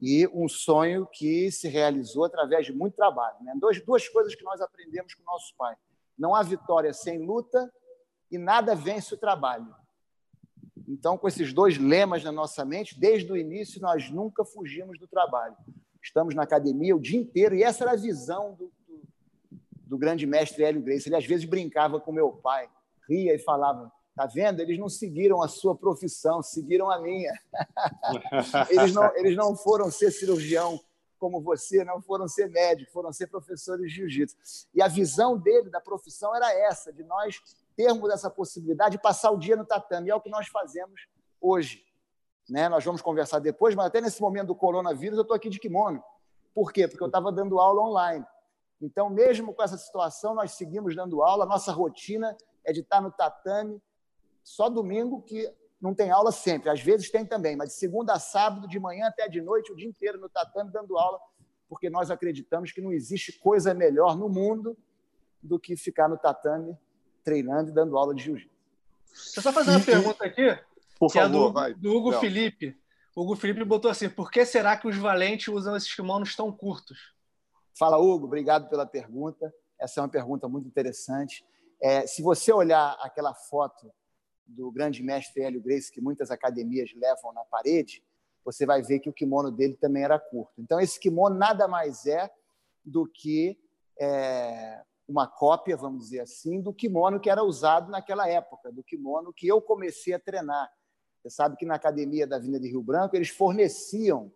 e 0.02 0.28
um 0.34 0.50
sonho 0.50 1.06
que 1.06 1.52
se 1.52 1.68
realizou 1.68 2.26
através 2.26 2.66
de 2.66 2.74
muito 2.74 2.96
trabalho. 2.96 3.38
Né? 3.44 3.54
Duas, 3.60 3.80
duas 3.82 4.10
coisas 4.10 4.34
que 4.36 4.44
nós 4.44 4.60
aprendemos 4.60 5.14
com 5.14 5.24
nosso 5.24 5.56
pai: 5.56 5.76
não 6.18 6.36
há 6.36 6.44
vitória 6.44 6.92
sem 6.94 7.26
luta 7.26 7.72
e 8.32 8.38
nada 8.38 8.76
vence 8.76 9.14
o 9.14 9.18
trabalho. 9.18 9.74
Então, 10.88 11.18
com 11.18 11.28
esses 11.28 11.54
dois 11.54 11.78
lemas 11.78 12.24
na 12.24 12.32
nossa 12.32 12.64
mente, 12.64 13.00
desde 13.00 13.32
o 13.32 13.38
início 13.38 13.82
nós 13.82 14.12
nunca 14.12 14.46
fugimos 14.46 15.00
do 15.00 15.08
trabalho. 15.08 15.56
Estamos 16.02 16.36
na 16.36 16.44
academia 16.44 16.96
o 16.96 17.00
dia 17.00 17.20
inteiro 17.20 17.56
e 17.56 17.64
essa 17.64 17.84
era 17.84 17.94
a 17.94 17.96
visão 17.96 18.54
do, 18.54 18.72
do, 19.96 20.00
grande 20.00 20.26
mestre 20.26 20.64
Hélio 20.64 20.82
Grace. 20.82 21.08
Ele 21.08 21.16
às 21.16 21.26
vezes 21.26 21.46
brincava 21.46 22.00
com 22.00 22.12
meu 22.12 22.32
pai, 22.32 22.70
ria 23.08 23.34
e 23.34 23.40
falava: 23.40 23.92
Tá 24.16 24.26
vendo? 24.26 24.62
Eles 24.62 24.80
não 24.80 24.88
seguiram 24.88 25.42
a 25.42 25.48
sua 25.48 25.76
profissão, 25.76 26.42
seguiram 26.42 26.90
a 26.90 27.00
minha. 27.00 27.34
eles, 28.70 28.94
não, 28.94 29.16
eles 29.16 29.36
não 29.36 29.56
foram 29.56 29.92
ser 29.92 30.12
cirurgião 30.12 30.80
como 31.20 31.42
você, 31.42 31.84
não 31.84 32.02
foram 32.02 32.28
ser 32.28 32.50
médico, 32.50 32.92
foram 32.92 33.12
ser 33.12 33.28
professores 33.28 33.88
de 33.88 33.96
jiu-jitsu. 33.96 34.38
E 34.74 34.82
a 34.82 34.88
visão 34.88 35.38
dele 35.38 35.70
da 35.70 35.82
profissão 35.82 36.36
era 36.36 36.54
essa, 36.54 36.94
de 36.94 37.04
nós 37.04 37.42
termos 37.76 38.10
essa 38.10 38.30
possibilidade 38.30 38.98
de 38.98 39.02
passar 39.02 39.32
o 39.32 39.38
dia 39.38 39.56
no 39.56 39.66
tatame. 39.66 40.08
E 40.08 40.12
é 40.12 40.16
o 40.16 40.22
que 40.22 40.30
nós 40.30 40.48
fazemos 40.48 41.08
hoje. 41.42 41.84
Né? 42.50 42.70
Nós 42.70 42.86
vamos 42.86 43.02
conversar 43.02 43.40
depois, 43.40 43.76
mas 43.76 43.88
até 43.88 44.00
nesse 44.00 44.22
momento 44.22 44.48
do 44.48 44.56
coronavírus 44.56 45.18
eu 45.18 45.24
estou 45.24 45.36
aqui 45.36 45.50
de 45.50 45.60
kimono. 45.60 46.04
Por 46.54 46.72
quê? 46.72 46.88
Porque 46.88 47.04
eu 47.04 47.08
estava 47.08 47.32
dando 47.32 47.60
aula 47.60 47.82
online. 47.82 48.26
Então, 48.82 49.10
mesmo 49.10 49.54
com 49.54 49.64
essa 49.64 49.78
situação, 49.78 50.36
nós 50.36 50.52
seguimos 50.52 50.96
dando 50.96 51.24
aula. 51.24 51.46
A 51.46 51.48
nossa 51.48 51.72
rotina 51.72 52.36
é 52.64 52.74
de 52.74 52.82
estar 52.82 53.02
no 53.02 53.12
tatame, 53.12 53.82
só 54.44 54.70
domingo 54.70 55.22
que 55.22 55.52
não 55.80 55.94
tem 55.94 56.12
aula 56.12 56.32
sempre. 56.32 56.70
Às 56.70 56.82
vezes 56.82 57.10
tem 57.10 57.26
também, 57.26 57.56
mas 57.56 57.70
de 57.70 57.76
segunda 57.76 58.14
a 58.14 58.20
sábado, 58.20 58.68
de 58.68 58.80
manhã 58.80 59.08
até 59.08 59.28
de 59.28 59.42
noite, 59.42 59.72
o 59.72 59.76
dia 59.76 59.88
inteiro 59.88 60.20
no 60.20 60.30
tatame 60.30 60.72
dando 60.72 60.98
aula, 60.98 61.20
porque 61.70 61.90
nós 61.90 62.12
acreditamos 62.12 62.72
que 62.72 62.82
não 62.82 62.92
existe 62.92 63.40
coisa 63.40 63.74
melhor 63.74 64.18
no 64.18 64.30
mundo 64.30 64.78
do 65.42 65.60
que 65.60 65.76
ficar 65.76 66.08
no 66.08 66.18
tatame 66.18 66.78
treinando 67.24 67.70
e 67.70 67.74
dando 67.74 67.98
aula 67.98 68.14
de 68.14 68.24
jiu-jitsu. 68.24 68.56
Deixa 69.12 69.40
eu 69.40 69.44
só 69.44 69.54
fazer 69.54 69.72
uma 69.72 69.80
pergunta 69.80 70.26
aqui, 70.26 70.58
Por 71.00 71.12
que 71.12 71.20
favor, 71.20 71.28
é 71.28 71.48
do, 71.48 71.54
vai. 71.54 71.74
do 71.74 71.92
Hugo 71.96 72.12
Não. 72.12 72.20
Felipe. 72.20 72.78
O 73.16 73.22
Hugo 73.22 73.36
Felipe 73.36 73.64
botou 73.64 73.90
assim: 73.90 74.10
por 74.10 74.30
que 74.30 74.46
será 74.46 74.76
que 74.76 74.88
os 74.88 74.98
valentes 74.98 75.48
usam 75.48 75.76
esses 75.76 75.94
kimonos 75.94 76.36
tão 76.36 76.52
curtos? 76.52 77.15
Fala, 77.78 77.98
Hugo, 77.98 78.26
obrigado 78.26 78.70
pela 78.70 78.86
pergunta. 78.86 79.54
Essa 79.78 80.00
é 80.00 80.04
uma 80.04 80.10
pergunta 80.10 80.48
muito 80.48 80.66
interessante. 80.66 81.46
É, 81.82 82.08
se 82.08 82.22
você 82.22 82.54
olhar 82.54 82.98
aquela 83.02 83.34
foto 83.34 83.92
do 84.46 84.72
grande 84.72 85.04
mestre 85.04 85.44
Hélio 85.44 85.62
Gracie, 85.62 85.92
que 85.92 86.00
muitas 86.00 86.32
academias 86.32 86.94
levam 86.96 87.34
na 87.34 87.44
parede, 87.44 88.02
você 88.46 88.66
vai 88.66 88.82
ver 88.82 89.00
que 89.00 89.10
o 89.10 89.14
kimono 89.14 89.52
dele 89.52 89.76
também 89.76 90.04
era 90.04 90.18
curto. 90.18 90.54
Então, 90.58 90.80
esse 90.80 90.98
kimono 90.98 91.36
nada 91.36 91.68
mais 91.68 92.06
é 92.06 92.32
do 92.84 93.06
que 93.06 93.60
é, 94.00 94.82
uma 95.06 95.28
cópia, 95.28 95.76
vamos 95.76 96.06
dizer 96.06 96.22
assim, 96.22 96.62
do 96.62 96.74
kimono 96.74 97.20
que 97.20 97.30
era 97.30 97.44
usado 97.44 97.92
naquela 97.92 98.26
época, 98.30 98.72
do 98.72 98.84
kimono 98.84 99.34
que 99.34 99.48
eu 99.48 99.62
comecei 99.62 100.14
a 100.14 100.20
treinar. 100.20 100.72
Você 101.22 101.30
sabe 101.30 101.58
que 101.58 101.66
na 101.66 101.76
academia 101.76 102.26
da 102.26 102.38
Avenida 102.38 102.60
de 102.62 102.70
Rio 102.70 102.84
Branco 102.84 103.18
eles 103.18 103.30
forneciam 103.30 104.32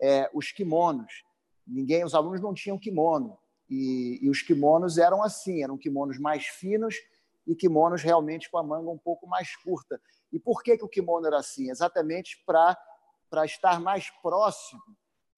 é, 0.00 0.28
os 0.34 0.50
kimonos. 0.50 1.22
Ninguém, 1.70 2.04
os 2.04 2.14
alunos 2.14 2.40
não 2.40 2.52
tinham 2.52 2.78
kimono. 2.78 3.38
E, 3.68 4.18
e 4.20 4.28
os 4.28 4.42
kimonos 4.42 4.98
eram 4.98 5.22
assim, 5.22 5.62
eram 5.62 5.78
kimonos 5.78 6.18
mais 6.18 6.46
finos 6.46 6.96
e 7.46 7.54
kimonos 7.54 8.02
realmente 8.02 8.50
com 8.50 8.58
a 8.58 8.62
manga 8.62 8.90
um 8.90 8.98
pouco 8.98 9.26
mais 9.26 9.54
curta. 9.56 10.00
E 10.32 10.38
por 10.38 10.62
que, 10.62 10.76
que 10.76 10.84
o 10.84 10.88
kimono 10.88 11.26
era 11.26 11.38
assim? 11.38 11.70
Exatamente 11.70 12.42
para 12.44 12.76
estar 13.44 13.80
mais 13.80 14.10
próximo 14.22 14.82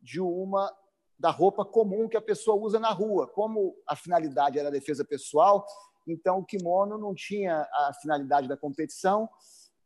de 0.00 0.20
uma 0.20 0.74
da 1.18 1.30
roupa 1.30 1.64
comum 1.64 2.08
que 2.08 2.16
a 2.16 2.22
pessoa 2.22 2.56
usa 2.56 2.80
na 2.80 2.90
rua. 2.90 3.28
Como 3.28 3.76
a 3.86 3.94
finalidade 3.94 4.58
era 4.58 4.68
a 4.68 4.72
defesa 4.72 5.04
pessoal, 5.04 5.64
então 6.06 6.38
o 6.38 6.44
kimono 6.44 6.98
não 6.98 7.14
tinha 7.14 7.60
a 7.72 7.92
finalidade 8.00 8.48
da 8.48 8.56
competição, 8.56 9.28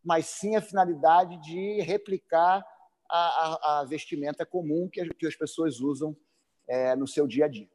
mas 0.03 0.27
sim 0.27 0.57
a 0.57 0.63
finalidade 0.63 1.37
de 1.43 1.81
replicar 1.83 2.65
a, 3.11 3.19
a, 3.19 3.81
a 3.81 3.85
vestimenta 3.85 4.47
comum 4.47 4.89
que, 4.91 5.07
que, 5.15 5.27
as 5.27 5.37
pessoas 5.37 5.81
usam 5.81 6.17
é, 6.69 6.95
no 6.97 7.07
seu 7.07 7.27
dia 7.27 7.47
a 7.47 7.49
dia. 7.49 7.69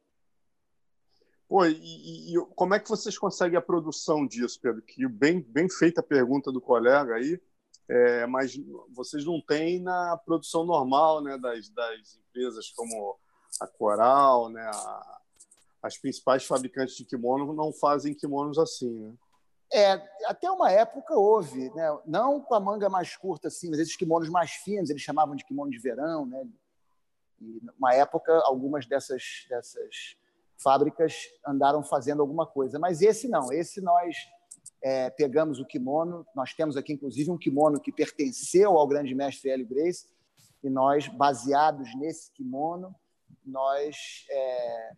Pô, 1.48 1.66
e, 1.66 2.34
e, 2.34 2.46
como 2.54 2.74
é 2.74 2.80
que 2.80 2.88
vocês 2.88 3.18
conseguem 3.18 3.58
a 3.58 3.62
produção 3.62 4.26
disso, 4.26 4.58
Pedro? 4.60 4.80
Que 4.80 5.06
bem, 5.06 5.40
bem 5.40 5.68
feita 5.68 6.00
a 6.00 6.04
pergunta 6.04 6.50
do 6.50 6.60
colega 6.60 7.14
aí, 7.14 7.38
é, 7.88 8.26
mas 8.26 8.58
vocês 8.90 9.24
não 9.24 9.40
têm 9.40 9.80
na 9.80 10.16
produção 10.16 10.64
normal 10.64 11.22
né, 11.22 11.36
das, 11.36 11.68
das 11.68 12.16
empresas 12.16 12.70
como 12.70 13.18
a 13.60 13.66
Coral, 13.66 14.48
né, 14.48 14.62
a, 14.62 15.20
as 15.82 15.98
principais 15.98 16.46
fabricantes 16.46 16.96
de 16.96 17.04
kimono 17.04 17.52
não 17.52 17.72
fazem 17.72 18.14
kimonos 18.14 18.58
assim, 18.58 18.90
né? 18.90 19.14
É, 19.74 19.92
até 20.26 20.50
uma 20.50 20.70
época 20.70 21.14
houve, 21.14 21.70
né? 21.70 21.98
não 22.06 22.42
com 22.42 22.54
a 22.54 22.60
manga 22.60 22.90
mais 22.90 23.16
curta 23.16 23.48
assim, 23.48 23.70
mas 23.70 23.78
esses 23.78 23.96
kimonos 23.96 24.28
mais 24.28 24.50
finos, 24.50 24.90
eles 24.90 25.00
chamavam 25.00 25.34
de 25.34 25.46
kimono 25.46 25.70
de 25.70 25.78
verão, 25.78 26.26
né? 26.26 26.46
E 27.42 27.60
uma 27.78 27.94
época 27.94 28.32
algumas 28.44 28.86
dessas 28.86 29.46
dessas 29.48 30.16
fábricas 30.56 31.14
andaram 31.46 31.82
fazendo 31.82 32.22
alguma 32.22 32.46
coisa, 32.46 32.78
mas 32.78 33.02
esse 33.02 33.26
não, 33.28 33.52
esse 33.52 33.80
nós 33.80 34.16
é, 34.80 35.10
pegamos 35.10 35.58
o 35.58 35.66
kimono, 35.66 36.24
nós 36.36 36.54
temos 36.54 36.76
aqui 36.76 36.92
inclusive 36.92 37.30
um 37.30 37.38
kimono 37.38 37.80
que 37.80 37.90
pertenceu 37.90 38.78
ao 38.78 38.86
grande 38.86 39.14
mestre 39.14 39.50
Hélio 39.50 39.66
Grace, 39.66 40.06
e 40.62 40.70
nós, 40.70 41.08
baseados 41.08 41.92
nesse 41.96 42.30
kimono, 42.30 42.94
nós 43.44 44.24
é, 44.30 44.92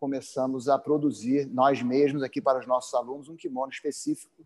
começamos 0.00 0.68
a 0.68 0.76
produzir 0.76 1.46
nós 1.46 1.80
mesmos 1.80 2.22
aqui 2.24 2.40
para 2.40 2.58
os 2.58 2.66
nossos 2.66 2.92
alunos 2.94 3.28
um 3.28 3.36
kimono 3.36 3.70
específico 3.70 4.44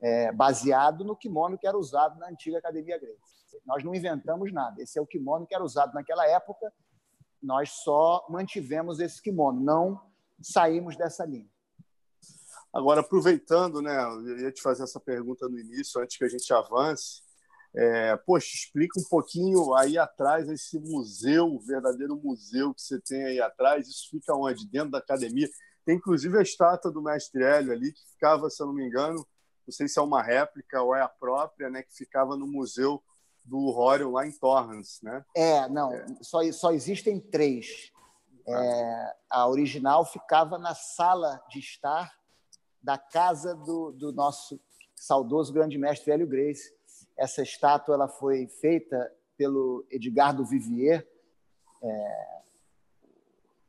é, 0.00 0.32
baseado 0.32 1.04
no 1.04 1.16
kimono 1.16 1.58
que 1.58 1.66
era 1.66 1.76
usado 1.76 2.18
na 2.18 2.28
antiga 2.28 2.58
academia 2.58 2.98
grega. 2.98 3.18
Nós 3.64 3.82
não 3.84 3.94
inventamos 3.94 4.52
nada. 4.52 4.82
Esse 4.82 4.98
é 4.98 5.02
o 5.02 5.06
kimono 5.06 5.46
que 5.46 5.54
era 5.54 5.64
usado 5.64 5.92
naquela 5.94 6.26
época. 6.26 6.72
Nós 7.42 7.70
só 7.70 8.26
mantivemos 8.28 8.98
esse 9.00 9.22
kimono, 9.22 9.60
não 9.60 10.00
saímos 10.42 10.96
dessa 10.96 11.24
linha. 11.24 11.48
Agora, 12.72 13.00
aproveitando, 13.00 13.80
né, 13.80 13.96
eu 14.04 14.38
ia 14.38 14.52
te 14.52 14.60
fazer 14.60 14.82
essa 14.82 15.00
pergunta 15.00 15.48
no 15.48 15.58
início, 15.58 16.00
antes 16.00 16.16
que 16.16 16.24
a 16.24 16.28
gente 16.28 16.52
avance. 16.52 17.22
É, 17.74 18.16
poxa, 18.16 18.48
explica 18.54 18.98
um 18.98 19.04
pouquinho 19.08 19.74
aí 19.74 19.98
atrás 19.98 20.48
esse 20.48 20.78
museu, 20.78 21.46
o 21.46 21.60
verdadeiro 21.60 22.16
museu 22.16 22.74
que 22.74 22.82
você 22.82 23.00
tem 23.00 23.24
aí 23.24 23.40
atrás. 23.40 23.88
Isso 23.88 24.08
fica 24.10 24.34
onde? 24.34 24.68
Dentro 24.68 24.90
da 24.90 24.98
academia. 24.98 25.48
Tem 25.84 25.96
inclusive 25.96 26.36
a 26.38 26.42
estátua 26.42 26.90
do 26.90 27.02
mestre 27.02 27.42
Hélio 27.42 27.72
ali, 27.72 27.92
que 27.92 28.00
ficava, 28.12 28.50
se 28.50 28.62
eu 28.62 28.66
não 28.66 28.74
me 28.74 28.86
engano, 28.86 29.26
não 29.66 29.72
sei 29.72 29.88
se 29.88 29.98
é 29.98 30.02
uma 30.02 30.22
réplica 30.22 30.82
ou 30.82 30.94
é 30.94 31.00
a 31.00 31.08
própria, 31.08 31.68
né, 31.70 31.82
que 31.82 31.94
ficava 31.94 32.36
no 32.36 32.46
museu 32.46 33.02
do 33.46 33.68
Horion 33.68 34.10
lá 34.10 34.26
em 34.26 34.32
Torrance, 34.32 35.02
né? 35.04 35.24
É, 35.34 35.68
não, 35.68 35.92
é. 35.92 36.06
Só, 36.20 36.40
só 36.52 36.72
existem 36.72 37.20
três. 37.20 37.92
É, 38.48 39.16
a 39.30 39.48
original 39.48 40.04
ficava 40.04 40.58
na 40.58 40.74
sala 40.74 41.42
de 41.48 41.58
estar 41.58 42.12
da 42.82 42.96
casa 42.96 43.54
do, 43.54 43.90
do 43.92 44.12
nosso 44.12 44.60
saudoso 44.94 45.52
grande 45.52 45.78
mestre 45.78 46.12
Hélio 46.12 46.26
Grace. 46.26 46.72
Essa 47.16 47.42
estátua 47.42 47.94
ela 47.94 48.08
foi 48.08 48.46
feita 48.46 49.12
pelo 49.36 49.86
Edgar 49.90 50.34
do 50.34 50.44
Vivier, 50.44 51.06
é, 51.82 52.40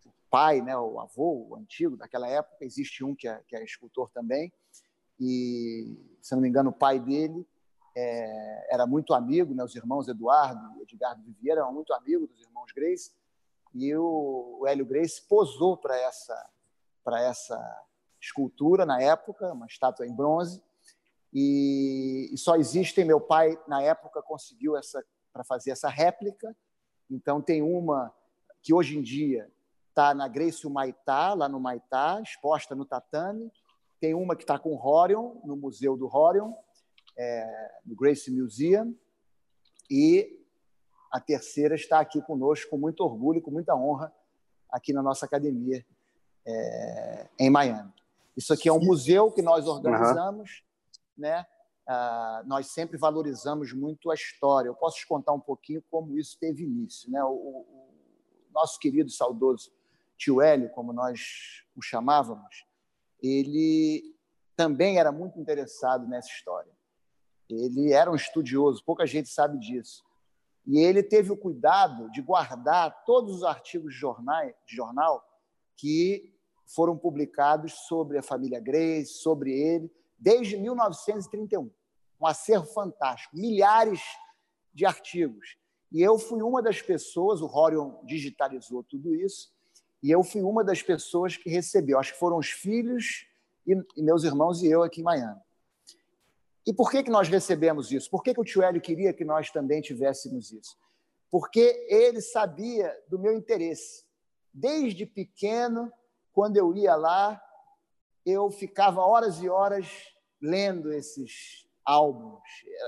o 0.06 0.12
pai, 0.30 0.62
né, 0.62 0.78
o 0.78 1.00
avô, 1.00 1.48
o 1.50 1.56
antigo 1.56 1.98
daquela 1.98 2.28
época. 2.28 2.64
Existe 2.64 3.04
um 3.04 3.16
que 3.16 3.28
é, 3.28 3.42
que 3.48 3.56
é 3.56 3.64
escultor 3.64 4.10
também. 4.12 4.52
E, 5.20 5.98
se 6.22 6.34
não 6.36 6.42
me 6.42 6.48
engano, 6.48 6.70
o 6.70 6.74
pai 6.74 7.00
dele 7.00 7.46
é, 8.00 8.68
era 8.70 8.86
muito 8.86 9.12
amigo, 9.16 9.56
né, 9.56 9.64
os 9.64 9.76
irmãos 9.76 10.08
Eduardo 10.08 10.62
e 10.78 10.84
Edgar 10.84 11.18
do 11.18 11.24
Vivier 11.24 11.58
eram 11.58 11.74
muito 11.74 11.92
amigos 11.94 12.30
dos 12.30 12.40
irmãos 12.40 12.72
Grace. 12.72 13.12
E 13.74 13.96
o, 13.96 14.60
o 14.62 14.68
Hélio 14.68 14.86
Grace 14.86 15.20
posou 15.28 15.76
para 15.76 15.98
essa, 16.00 16.50
essa 17.24 17.86
escultura 18.22 18.86
na 18.86 19.02
época, 19.02 19.52
uma 19.52 19.66
estátua 19.66 20.06
em 20.06 20.16
bronze 20.16 20.62
e, 21.34 22.30
e, 22.32 22.38
só 22.38 22.56
existem. 22.56 23.04
Meu 23.04 23.20
pai 23.20 23.60
na 23.68 23.82
época 23.82 24.22
conseguiu 24.22 24.78
essa 24.78 25.04
para 25.34 25.44
fazer 25.44 25.72
essa 25.72 25.90
réplica. 25.90 26.56
Então 27.10 27.42
tem 27.42 27.64
uma 27.64 28.14
que 28.62 28.76
hoje 28.76 28.98
em 28.98 29.02
dia 29.02 29.52
está 29.90 30.14
na 30.14 30.28
Grace 30.28 30.68
Maitá, 30.70 31.34
lá 31.34 31.50
no 31.50 31.60
Maitá, 31.60 32.22
exposta 32.22 32.76
no 32.76 32.86
tatame. 32.86 33.52
Tem 34.00 34.14
uma 34.14 34.36
que 34.36 34.44
está 34.44 34.60
com 34.60 34.76
o 34.76 34.88
Horion, 34.88 35.36
no 35.44 35.56
Museu 35.56 35.98
do 35.98 36.06
Horion, 36.08 36.54
é, 37.18 37.72
no 37.86 37.96
Grace 37.96 38.30
Museum. 38.32 38.96
E 39.90 40.40
a 41.12 41.20
terceira 41.20 41.76
está 41.76 42.00
aqui 42.00 42.22
conosco 42.22 42.70
com 42.70 42.78
muito 42.78 43.02
orgulho, 43.02 43.42
com 43.42 43.52
muita 43.52 43.76
honra, 43.76 44.14
aqui 44.70 44.94
na 44.94 45.02
nossa 45.02 45.26
academia 45.26 45.86
é, 46.46 47.30
em 47.40 47.50
Miami. 47.50 47.94
Isso 48.36 48.54
aqui 48.54 48.70
é 48.70 48.74
um 48.74 48.80
museu 48.80 49.32
que 49.32 49.42
nós 49.42 49.68
organizamos, 49.68 50.64
uhum. 51.18 51.24
né? 51.24 51.46
Ah, 51.90 52.44
nós 52.46 52.68
sempre 52.68 52.98
valorizamos 52.98 53.72
muito 53.72 54.12
a 54.12 54.14
história. 54.14 54.68
Eu 54.68 54.76
posso 54.76 54.98
te 54.98 55.08
contar 55.08 55.32
um 55.32 55.40
pouquinho 55.40 55.82
como 55.90 56.18
isso 56.18 56.38
teve 56.38 56.64
início, 56.64 57.10
né? 57.10 57.24
O, 57.24 57.30
o 57.30 57.88
nosso 58.54 58.78
querido 58.78 59.10
saudoso 59.10 59.72
tio 60.18 60.42
Hélio, 60.42 60.70
como 60.72 60.92
nós 60.92 61.64
o 61.76 61.82
chamávamos, 61.82 62.66
ele 63.22 64.16
também 64.56 65.00
era 65.00 65.12
muito 65.12 65.40
interessado 65.40 66.08
nessa 66.08 66.30
história. 66.30 66.77
Ele 67.50 67.94
era 67.94 68.12
um 68.12 68.16
estudioso, 68.16 68.84
pouca 68.84 69.06
gente 69.06 69.30
sabe 69.30 69.58
disso. 69.60 70.04
E 70.66 70.80
ele 70.80 71.02
teve 71.02 71.32
o 71.32 71.38
cuidado 71.38 72.12
de 72.12 72.22
guardar 72.22 73.04
todos 73.06 73.38
os 73.38 73.44
artigos 73.44 73.94
de, 73.94 74.00
jornal, 74.00 74.46
de 74.66 74.76
jornal 74.76 75.24
que 75.78 76.34
foram 76.66 76.98
publicados 76.98 77.74
sobre 77.88 78.18
a 78.18 78.24
família 78.24 78.60
Grace, 78.60 79.14
sobre 79.14 79.52
ele, 79.52 79.90
desde 80.20 80.58
1931. 80.58 81.72
Um 82.20 82.28
acervo 82.28 82.66
fantástico, 82.66 83.38
milhares 83.38 84.02
de 84.74 84.86
artigos. 84.86 85.58
E 85.92 86.02
eu 86.02 86.20
fui 86.20 86.42
uma 86.42 86.62
das 86.62 86.82
pessoas, 86.82 87.42
o 87.42 87.48
Horion 87.48 88.04
digitalizou 88.06 88.84
tudo 88.84 89.16
isso, 89.16 89.50
e 90.04 90.12
eu 90.12 90.24
fui 90.24 90.42
uma 90.42 90.64
das 90.64 90.82
pessoas 90.82 91.38
que 91.38 91.50
recebeu. 91.50 91.98
Acho 91.98 92.14
que 92.14 92.20
foram 92.20 92.38
os 92.38 92.50
filhos 92.50 93.26
e, 93.66 93.74
e 93.96 94.04
meus 94.04 94.24
irmãos 94.24 94.62
e 94.62 94.68
eu 94.68 94.84
aqui 94.84 95.00
em 95.00 95.04
Miami. 95.04 95.40
E 96.68 96.74
por 96.74 96.92
que, 96.92 97.02
que 97.02 97.10
nós 97.10 97.30
recebemos 97.30 97.94
isso? 97.94 98.10
Por 98.10 98.22
que, 98.22 98.34
que 98.34 98.42
o 98.42 98.44
tio 98.44 98.62
Hélio 98.62 98.82
queria 98.82 99.14
que 99.14 99.24
nós 99.24 99.50
também 99.50 99.82
tivéssemos 99.82 100.52
isso? 100.52 100.78
Porque 101.32 101.88
ele 101.90 102.20
sabia 102.20 102.94
do 103.10 103.18
meu 103.18 103.34
interesse. 103.34 104.06
Desde 104.54 105.06
pequeno, 105.06 105.90
quando 106.34 106.58
eu 106.58 106.76
ia 106.76 106.94
lá, 106.94 107.42
eu 108.26 108.52
ficava 108.52 109.02
horas 109.02 109.42
e 109.42 109.48
horas 109.48 109.88
lendo 110.42 110.92
esses 110.92 111.66
álbuns. 111.86 112.44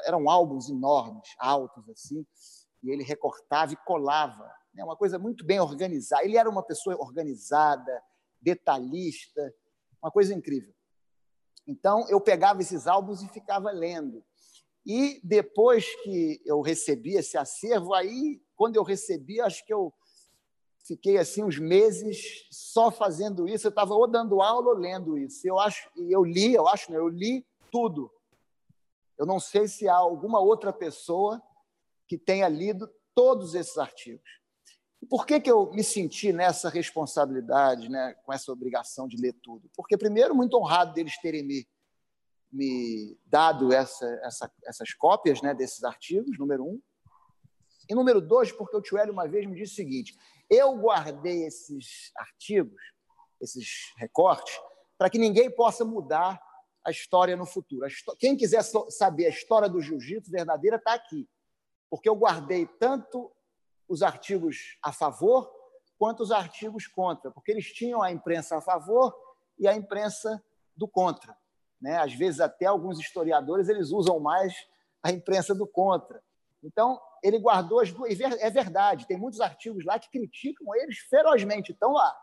Eram 0.06 0.30
álbuns 0.30 0.70
enormes, 0.70 1.30
altos 1.40 1.90
assim, 1.90 2.28
e 2.84 2.92
ele 2.92 3.04
recortava 3.04 3.72
e 3.72 3.78
colava 3.78 4.52
né? 4.74 4.84
uma 4.84 4.98
coisa 4.98 5.18
muito 5.18 5.46
bem 5.46 5.62
organizada. 5.62 6.26
Ele 6.26 6.36
era 6.36 6.50
uma 6.50 6.64
pessoa 6.64 6.98
organizada, 6.98 8.04
detalhista, 8.42 9.54
uma 10.04 10.12
coisa 10.12 10.34
incrível. 10.34 10.74
Então, 11.70 12.04
eu 12.10 12.20
pegava 12.20 12.62
esses 12.62 12.88
álbuns 12.88 13.22
e 13.22 13.30
ficava 13.30 13.70
lendo. 13.70 14.26
E 14.84 15.22
depois 15.24 15.86
que 16.02 16.42
eu 16.44 16.62
recebi 16.62 17.14
esse 17.14 17.38
acervo, 17.38 17.94
aí, 17.94 18.42
quando 18.56 18.76
eu 18.76 18.82
recebi, 18.82 19.40
acho 19.40 19.64
que 19.64 19.72
eu 19.72 19.94
fiquei 20.84 21.20
assim 21.20 21.44
uns 21.44 21.60
meses 21.60 22.48
só 22.50 22.90
fazendo 22.90 23.48
isso. 23.48 23.68
Eu 23.68 23.70
estava 23.70 23.94
ou 23.94 24.08
dando 24.08 24.42
aula 24.42 24.70
ou 24.70 24.76
lendo 24.76 25.16
isso. 25.16 25.48
Eu 25.48 25.60
acho, 25.60 25.88
eu 25.96 26.24
li, 26.24 26.56
eu 26.56 26.68
acho, 26.68 26.92
eu 26.92 27.08
li 27.08 27.46
tudo. 27.72 28.12
Eu 29.16 29.28
não 29.28 29.40
sei 29.40 29.68
se 29.68 29.88
há 29.88 29.96
alguma 29.96 30.40
outra 30.40 30.74
pessoa 30.74 31.40
que 32.08 32.18
tenha 32.18 32.50
lido 32.50 32.90
todos 33.14 33.54
esses 33.54 33.78
artigos. 33.78 34.39
Por 35.08 35.26
que, 35.26 35.40
que 35.40 35.50
eu 35.50 35.72
me 35.72 35.84
senti 35.84 36.34
nessa 36.34 36.70
responsabilidade, 36.70 37.90
né, 37.90 38.16
com 38.26 38.34
essa 38.34 38.52
obrigação 38.52 39.08
de 39.08 39.16
ler 39.18 39.34
tudo? 39.42 39.70
Porque, 39.76 39.98
primeiro, 39.98 40.36
muito 40.36 40.58
honrado 40.58 40.94
deles 40.94 41.18
terem 41.22 41.44
me, 41.44 41.68
me 42.52 43.18
dado 43.26 43.72
essa, 43.72 44.06
essa, 44.24 44.52
essas 44.66 44.94
cópias 44.94 45.42
né, 45.42 45.54
desses 45.54 45.84
artigos, 45.84 46.38
número 46.38 46.66
um. 46.66 46.82
E 47.90 47.96
número 47.96 48.22
dois, 48.22 48.52
porque 48.52 48.76
o 48.76 48.82
tio 48.82 48.98
Hélio 48.98 49.14
uma 49.14 49.28
vez 49.28 49.46
me 49.48 49.56
disse 49.56 49.74
o 49.74 49.76
seguinte: 49.76 50.16
eu 50.50 50.76
guardei 50.78 51.46
esses 51.46 52.12
artigos, 52.16 52.82
esses 53.42 53.94
recortes, 53.98 54.54
para 54.98 55.10
que 55.10 55.18
ninguém 55.18 55.50
possa 55.50 55.86
mudar 55.86 56.40
a 56.86 56.92
história 56.92 57.36
no 57.36 57.46
futuro. 57.46 57.88
Quem 58.18 58.36
quiser 58.36 58.64
saber 58.64 59.28
a 59.28 59.30
história 59.30 59.70
do 59.70 59.82
jiu-jitsu 59.82 60.32
verdadeira 60.32 60.78
está 60.78 60.94
aqui, 60.94 61.28
porque 61.90 62.10
eu 62.10 62.16
guardei 62.16 62.66
tanto 62.80 63.32
os 63.90 64.04
artigos 64.04 64.78
a 64.82 64.94
favor 64.94 65.52
quanto 65.98 66.24
os 66.24 66.32
artigos 66.32 66.88
contra, 66.88 67.30
porque 67.30 67.52
eles 67.52 67.74
tinham 67.74 68.02
a 68.02 68.10
imprensa 68.10 68.58
a 68.58 68.62
favor 68.62 69.14
e 69.58 69.68
a 69.68 69.76
imprensa 69.76 70.42
do 70.74 70.88
contra. 70.88 71.36
Né? 71.82 71.98
Às 71.98 72.14
vezes, 72.14 72.40
até 72.40 72.66
alguns 72.66 73.00
historiadores 73.00 73.68
eles 73.68 73.92
usam 73.92 74.18
mais 74.18 74.54
a 75.04 75.12
imprensa 75.12 75.54
do 75.54 75.68
contra. 75.68 76.24
Então, 76.64 77.02
ele 77.22 77.38
guardou 77.38 77.82
as 77.82 77.92
duas. 77.92 78.18
É 78.20 78.50
verdade, 78.50 79.08
tem 79.08 79.18
muitos 79.18 79.42
artigos 79.42 79.84
lá 79.84 80.00
que 80.00 80.10
criticam 80.10 80.74
eles 80.76 81.00
ferozmente, 81.00 81.74
estão 81.74 81.92
lá. 81.92 82.18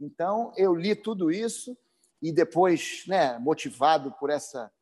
Então, 0.00 0.52
eu 0.56 0.74
li 0.74 0.94
tudo 0.94 1.30
isso 1.30 1.76
e 2.22 2.32
depois, 2.32 3.04
né, 3.06 3.38
motivado 3.38 4.12
por 4.12 4.30
essa 4.30 4.72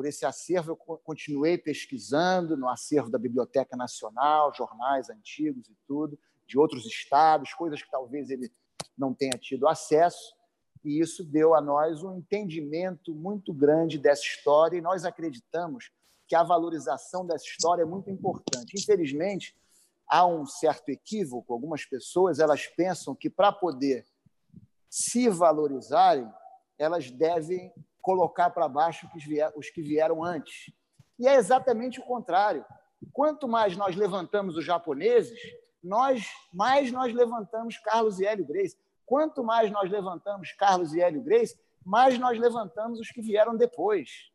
por 0.00 0.06
esse 0.06 0.24
acervo, 0.24 0.70
eu 0.70 0.76
continuei 1.04 1.58
pesquisando 1.58 2.56
no 2.56 2.70
acervo 2.70 3.10
da 3.10 3.18
Biblioteca 3.18 3.76
Nacional, 3.76 4.50
jornais 4.54 5.10
antigos 5.10 5.68
e 5.68 5.76
tudo, 5.86 6.18
de 6.46 6.58
outros 6.58 6.86
estados, 6.86 7.52
coisas 7.52 7.82
que 7.82 7.90
talvez 7.90 8.30
ele 8.30 8.50
não 8.96 9.12
tenha 9.12 9.36
tido 9.38 9.68
acesso, 9.68 10.34
e 10.82 10.98
isso 10.98 11.22
deu 11.22 11.54
a 11.54 11.60
nós 11.60 12.02
um 12.02 12.16
entendimento 12.16 13.14
muito 13.14 13.52
grande 13.52 13.98
dessa 13.98 14.22
história, 14.22 14.78
e 14.78 14.80
nós 14.80 15.04
acreditamos 15.04 15.92
que 16.26 16.34
a 16.34 16.42
valorização 16.42 17.26
dessa 17.26 17.44
história 17.44 17.82
é 17.82 17.86
muito 17.86 18.08
importante. 18.08 18.80
Infelizmente, 18.80 19.54
há 20.08 20.26
um 20.26 20.46
certo 20.46 20.88
equívoco, 20.88 21.52
algumas 21.52 21.84
pessoas 21.84 22.38
elas 22.38 22.66
pensam 22.66 23.14
que 23.14 23.28
para 23.28 23.52
poder 23.52 24.06
se 24.88 25.28
valorizarem, 25.28 26.26
elas 26.78 27.10
devem 27.10 27.70
colocar 28.00 28.50
para 28.50 28.68
baixo 28.68 29.08
os 29.56 29.70
que 29.70 29.82
vieram 29.82 30.24
antes. 30.24 30.72
E 31.18 31.28
é 31.28 31.34
exatamente 31.34 32.00
o 32.00 32.04
contrário. 32.04 32.64
Quanto 33.12 33.48
mais 33.48 33.76
nós 33.76 33.96
levantamos 33.96 34.56
os 34.56 34.64
japoneses, 34.64 35.38
nós 35.82 36.26
mais 36.52 36.92
nós 36.92 37.12
levantamos 37.12 37.78
Carlos 37.78 38.20
e 38.20 38.26
Hélio 38.26 38.46
Grace. 38.46 38.76
Quanto 39.06 39.42
mais 39.42 39.70
nós 39.70 39.90
levantamos 39.90 40.52
Carlos 40.52 40.94
e 40.94 41.00
Hélio 41.00 41.22
Grace, 41.22 41.58
mais 41.84 42.18
nós 42.18 42.38
levantamos 42.38 43.00
os 43.00 43.08
que 43.08 43.20
vieram 43.20 43.56
depois. 43.56 44.30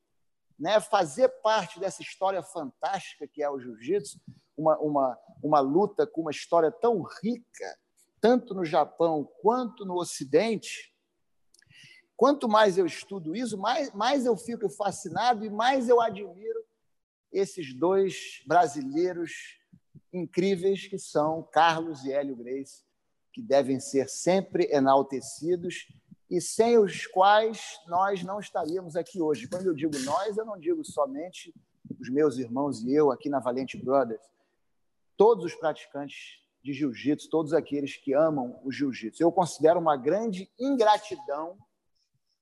Né? 0.59 0.79
Fazer 0.79 1.29
parte 1.41 1.79
dessa 1.79 2.01
história 2.01 2.41
fantástica 2.41 3.27
que 3.27 3.41
é 3.41 3.49
o 3.49 3.59
jiu-jitsu, 3.59 4.19
uma, 4.57 4.77
uma, 4.77 5.19
uma 5.43 5.59
luta 5.59 6.07
com 6.07 6.21
uma 6.21 6.31
história 6.31 6.71
tão 6.71 7.03
rica, 7.21 7.77
tanto 8.21 8.53
no 8.53 8.65
Japão 8.65 9.29
quanto 9.41 9.85
no 9.85 9.95
Ocidente, 9.95 10.93
Quanto 12.17 12.47
mais 12.47 12.77
eu 12.77 12.85
estudo 12.85 13.35
isso, 13.35 13.57
mais, 13.57 13.91
mais 13.93 14.25
eu 14.25 14.37
fico 14.37 14.69
fascinado 14.69 15.45
e 15.45 15.49
mais 15.49 15.89
eu 15.89 15.99
admiro 15.99 16.63
esses 17.31 17.73
dois 17.73 18.41
brasileiros 18.47 19.59
incríveis 20.13 20.87
que 20.87 20.97
são 20.97 21.43
Carlos 21.51 22.05
e 22.05 22.13
Hélio 22.13 22.35
Grace, 22.35 22.83
que 23.33 23.41
devem 23.41 23.79
ser 23.81 24.07
sempre 24.07 24.69
enaltecidos 24.71 25.87
e 26.29 26.39
sem 26.39 26.77
os 26.77 27.05
quais 27.05 27.79
nós 27.87 28.23
não 28.23 28.39
estaríamos 28.39 28.95
aqui 28.95 29.21
hoje. 29.21 29.47
Quando 29.49 29.67
eu 29.67 29.73
digo 29.73 29.97
nós, 29.99 30.37
eu 30.37 30.45
não 30.45 30.57
digo 30.57 30.83
somente 30.85 31.53
os 31.99 32.09
meus 32.09 32.37
irmãos 32.37 32.81
e 32.81 32.93
eu 32.93 33.11
aqui 33.11 33.29
na 33.29 33.39
Valente 33.39 33.77
Brothers. 33.77 34.23
Todos 35.17 35.43
os 35.43 35.55
praticantes 35.55 36.39
de 36.63 36.73
jiu-jitsu, 36.73 37.29
todos 37.29 37.53
aqueles 37.53 37.97
que 37.97 38.13
amam 38.13 38.59
o 38.63 38.71
jiu-jitsu. 38.71 39.21
Eu 39.21 39.31
considero 39.31 39.79
uma 39.79 39.97
grande 39.97 40.49
ingratidão 40.57 41.57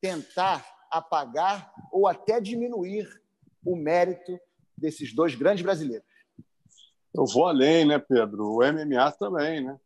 tentar 0.04 0.68
apagar 0.92 1.74
ou 1.90 2.06
até 2.06 2.42
diminuir 2.42 3.08
o 3.66 3.74
mérito 3.74 4.38
desses 4.78 5.16
dois 5.16 5.34
grandes 5.34 5.64
brasileiros. 5.64 6.06
Eu 7.16 7.26
vou 7.26 7.46
além, 7.46 7.86
né, 7.86 7.98
Pedro? 7.98 8.52
O 8.52 8.58
MMA 8.58 9.10
também, 9.14 9.64
né? 9.64 9.80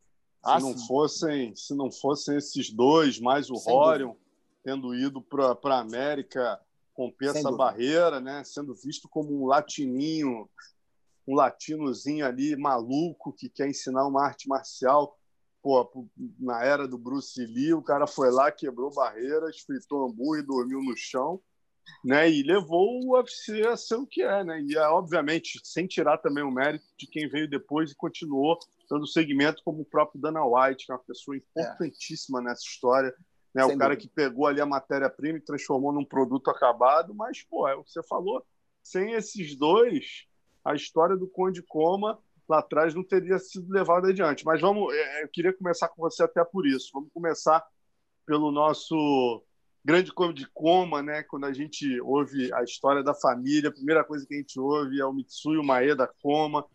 Ah, 0.43 0.59
se 0.59 0.65
não 0.65 0.87
fossem, 0.87 1.55
se 1.55 1.75
não 1.75 1.91
fossem 1.91 2.35
esses 2.35 2.71
dois, 2.71 3.19
mais 3.19 3.51
o 3.51 3.57
Sem 3.57 3.71
Horion, 3.71 4.15
tendo 4.63 4.95
ido 4.95 5.21
para 5.21 5.75
a 5.75 5.79
América 5.79 6.59
romper 6.95 7.35
essa 7.35 7.51
barreira, 7.51 8.19
né? 8.19 8.43
Sendo 8.43 8.73
visto 8.73 9.07
como 9.07 9.31
um 9.39 9.45
latininho, 9.45 10.49
um 11.27 11.35
latinozinho 11.35 12.25
ali 12.25 12.55
maluco 12.55 13.33
que 13.33 13.49
quer 13.49 13.69
ensinar 13.69 14.07
uma 14.07 14.25
arte 14.25 14.47
marcial 14.47 15.15
pô, 15.61 16.07
na 16.39 16.63
era 16.63 16.87
do 16.87 16.97
Bruce 16.97 17.43
Lee, 17.45 17.73
o 17.73 17.81
cara 17.81 18.07
foi 18.07 18.31
lá, 18.31 18.51
quebrou 18.51 18.93
barreiras, 18.93 19.59
fritou 19.59 20.07
hambúrguer, 20.07 20.45
dormiu 20.45 20.81
no 20.81 20.95
chão, 20.95 21.41
né? 22.03 22.29
E 22.29 22.43
levou 22.43 23.01
o 23.03 23.15
UFC 23.15 23.65
a 23.65 23.75
ser 23.75 23.95
o 23.95 24.07
que 24.07 24.21
é, 24.21 24.43
né? 24.43 24.61
E 24.61 24.77
obviamente 24.77 25.59
sem 25.63 25.87
tirar 25.87 26.17
também 26.17 26.43
o 26.43 26.51
mérito 26.51 26.85
de 26.97 27.07
quem 27.07 27.27
veio 27.27 27.49
depois 27.49 27.91
e 27.91 27.95
continuou 27.95 28.57
dando 28.89 29.07
segmento, 29.07 29.61
como 29.63 29.81
o 29.81 29.85
próprio 29.85 30.21
Dana 30.21 30.45
White, 30.45 30.85
que 30.85 30.91
é 30.91 30.95
uma 30.95 31.03
pessoa 31.03 31.35
importantíssima 31.35 32.39
é. 32.39 32.43
nessa 32.43 32.63
história. 32.63 33.13
Né? 33.53 33.65
o 33.65 33.77
cara 33.77 33.95
dúvida. 33.95 33.97
que 33.97 34.07
pegou 34.07 34.45
ali 34.45 34.61
a 34.61 34.65
matéria-prima 34.65 35.39
e 35.39 35.41
transformou 35.41 35.91
num 35.91 36.05
produto 36.05 36.49
acabado, 36.51 37.15
mas, 37.15 37.41
pô, 37.41 37.67
é 37.67 37.75
o 37.75 37.83
que 37.83 37.91
você 37.91 38.03
falou, 38.03 38.45
sem 38.83 39.13
esses 39.13 39.55
dois, 39.55 40.27
a 40.63 40.75
história 40.75 41.17
do 41.17 41.27
Conde 41.27 41.63
Coma 41.63 42.19
lá 42.47 42.59
atrás 42.59 42.93
não 42.93 43.03
teria 43.03 43.37
sido 43.39 43.71
levado 43.71 44.07
adiante. 44.07 44.45
Mas 44.45 44.61
vamos, 44.61 44.93
é, 44.93 45.23
eu 45.23 45.27
queria 45.29 45.53
começar 45.53 45.89
com 45.89 46.01
você 46.01 46.23
até 46.23 46.43
por 46.43 46.65
isso. 46.65 46.89
Vamos 46.93 47.09
começar 47.13 47.65
pelo 48.25 48.51
nosso 48.51 49.43
grande 49.83 50.11
de 50.33 50.47
coma, 50.53 51.01
né? 51.01 51.23
Quando 51.23 51.45
a 51.45 51.53
gente 51.53 51.99
ouve 52.01 52.53
a 52.53 52.63
história 52.63 53.01
da 53.01 53.13
família, 53.13 53.69
a 53.69 53.73
primeira 53.73 54.03
coisa 54.03 54.25
que 54.25 54.35
a 54.35 54.37
gente 54.37 54.59
ouve 54.59 54.99
é 54.99 55.05
o 55.05 55.13
Mitsui 55.13 55.65
Maeda 55.65 56.11
Koma. 56.21 56.65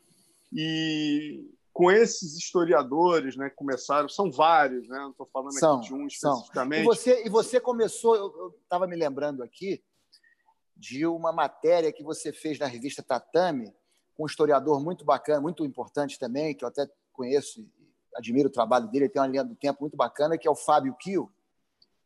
E 0.51 1.47
com 1.73 1.91
esses 1.91 2.37
historiadores, 2.37 3.37
né, 3.37 3.49
que 3.49 3.57
começaram, 3.57 4.09
são 4.09 4.31
vários, 4.31 4.89
né? 4.89 4.99
Não 4.99 5.11
estou 5.11 5.27
falando 5.27 5.59
são, 5.59 5.79
aqui 5.79 5.89
de 5.89 5.95
um 5.95 6.07
especificamente. 6.07 6.83
E 6.83 6.85
você, 6.85 7.27
e 7.27 7.29
você 7.29 7.61
começou, 7.61 8.17
eu 8.17 8.59
estava 8.63 8.87
me 8.87 8.97
lembrando 8.97 9.43
aqui 9.43 9.83
de 10.77 11.07
uma 11.07 11.33
matéria 11.33 11.93
que 11.93 12.03
você 12.03 12.33
fez 12.33 12.59
na 12.59 12.67
revista 12.67 13.03
Tatame, 13.03 13.73
com 14.17 14.25
um 14.25 14.27
historiador 14.27 14.83
muito 14.83 15.05
bacana, 15.05 15.41
muito 15.41 15.65
importante 15.65 16.19
também, 16.19 16.55
que 16.55 16.65
eu 16.65 16.69
até 16.69 16.89
conheço 17.13 17.61
e 17.61 17.69
admiro 18.15 18.49
o 18.49 18.53
trabalho 18.53 18.89
dele, 18.89 19.05
ele 19.05 19.13
tem 19.13 19.23
uma 19.23 19.29
linha 19.29 19.45
do 19.45 19.55
tempo 19.55 19.81
muito 19.81 19.97
bacana, 19.97 20.37
que 20.37 20.47
é 20.47 20.51
o 20.51 20.57
Fábio 20.57 20.95
Kiel. 20.95 21.31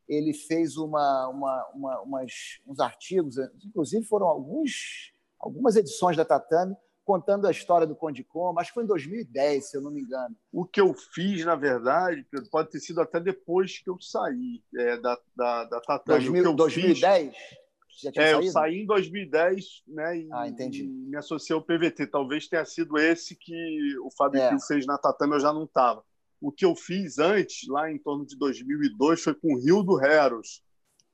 Ele 0.08 0.32
fez 0.32 0.76
uma, 0.76 1.28
uma, 1.28 1.70
uma, 1.74 2.00
umas, 2.02 2.32
uns 2.66 2.78
artigos, 2.78 3.36
inclusive 3.64 4.06
foram 4.06 4.26
alguns, 4.26 5.12
algumas 5.38 5.74
edições 5.74 6.16
da 6.16 6.24
Tatame, 6.24 6.76
contando 7.04 7.46
a 7.46 7.52
história 7.52 7.86
do 7.86 7.94
Conde 7.94 8.24
Coma, 8.24 8.60
acho 8.60 8.70
que 8.70 8.74
foi 8.74 8.84
em 8.84 8.88
2010, 8.88 9.70
se 9.70 9.76
eu 9.76 9.80
não 9.80 9.92
me 9.92 10.00
engano. 10.00 10.34
O 10.52 10.64
que 10.64 10.80
eu 10.80 10.92
fiz, 10.92 11.44
na 11.44 11.54
verdade, 11.54 12.26
pode 12.50 12.70
ter 12.70 12.80
sido 12.80 13.00
até 13.00 13.20
depois 13.20 13.78
que 13.78 13.88
eu 13.88 13.96
saí 14.00 14.62
é, 14.76 14.96
da, 14.96 15.16
da, 15.34 15.64
da 15.64 15.80
Tatame. 15.80 16.24
2000, 16.24 16.54
2010? 16.54 17.36
Fiz, 17.36 17.58
já 17.96 18.12
tinha 18.12 18.24
é, 18.24 18.30
saído? 18.32 18.46
eu 18.46 18.52
saí 18.52 18.82
em 18.82 18.86
2010 18.86 19.82
né, 19.88 20.18
e, 20.18 20.28
ah, 20.32 20.46
entendi. 20.46 20.86
me 20.86 21.16
associei 21.16 21.54
ao 21.54 21.62
PVT. 21.62 22.06
Talvez 22.08 22.46
tenha 22.46 22.64
sido 22.64 22.98
esse 22.98 23.34
que 23.34 23.98
o 24.00 24.10
Fábio 24.10 24.40
é. 24.40 24.58
fez 24.60 24.86
na 24.86 24.98
Tatame, 24.98 25.34
eu 25.34 25.40
já 25.40 25.52
não 25.52 25.64
estava. 25.64 26.04
O 26.40 26.52
que 26.52 26.64
eu 26.64 26.76
fiz 26.76 27.18
antes, 27.18 27.66
lá 27.68 27.90
em 27.90 27.98
torno 27.98 28.26
de 28.26 28.36
2002, 28.36 29.22
foi 29.22 29.34
com 29.34 29.54
o 29.54 29.58
Rio 29.58 29.82
do 29.82 30.02
Heros, 30.04 30.62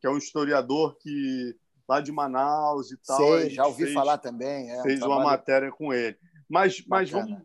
que 0.00 0.06
é 0.06 0.10
um 0.10 0.18
historiador 0.18 0.96
que 0.98 1.56
lá 1.88 2.00
de 2.00 2.10
Manaus 2.10 2.90
e 2.90 2.96
tal. 2.96 3.18
Sei, 3.18 3.50
já 3.50 3.66
ouvi 3.66 3.84
fez, 3.84 3.94
falar 3.94 4.18
também. 4.18 4.70
É, 4.70 4.82
fez 4.82 5.00
um 5.02 5.06
uma 5.06 5.22
matéria 5.22 5.70
com 5.70 5.92
ele. 5.92 6.16
Mas, 6.48 6.84
mas 6.86 7.08
vamos 7.10 7.40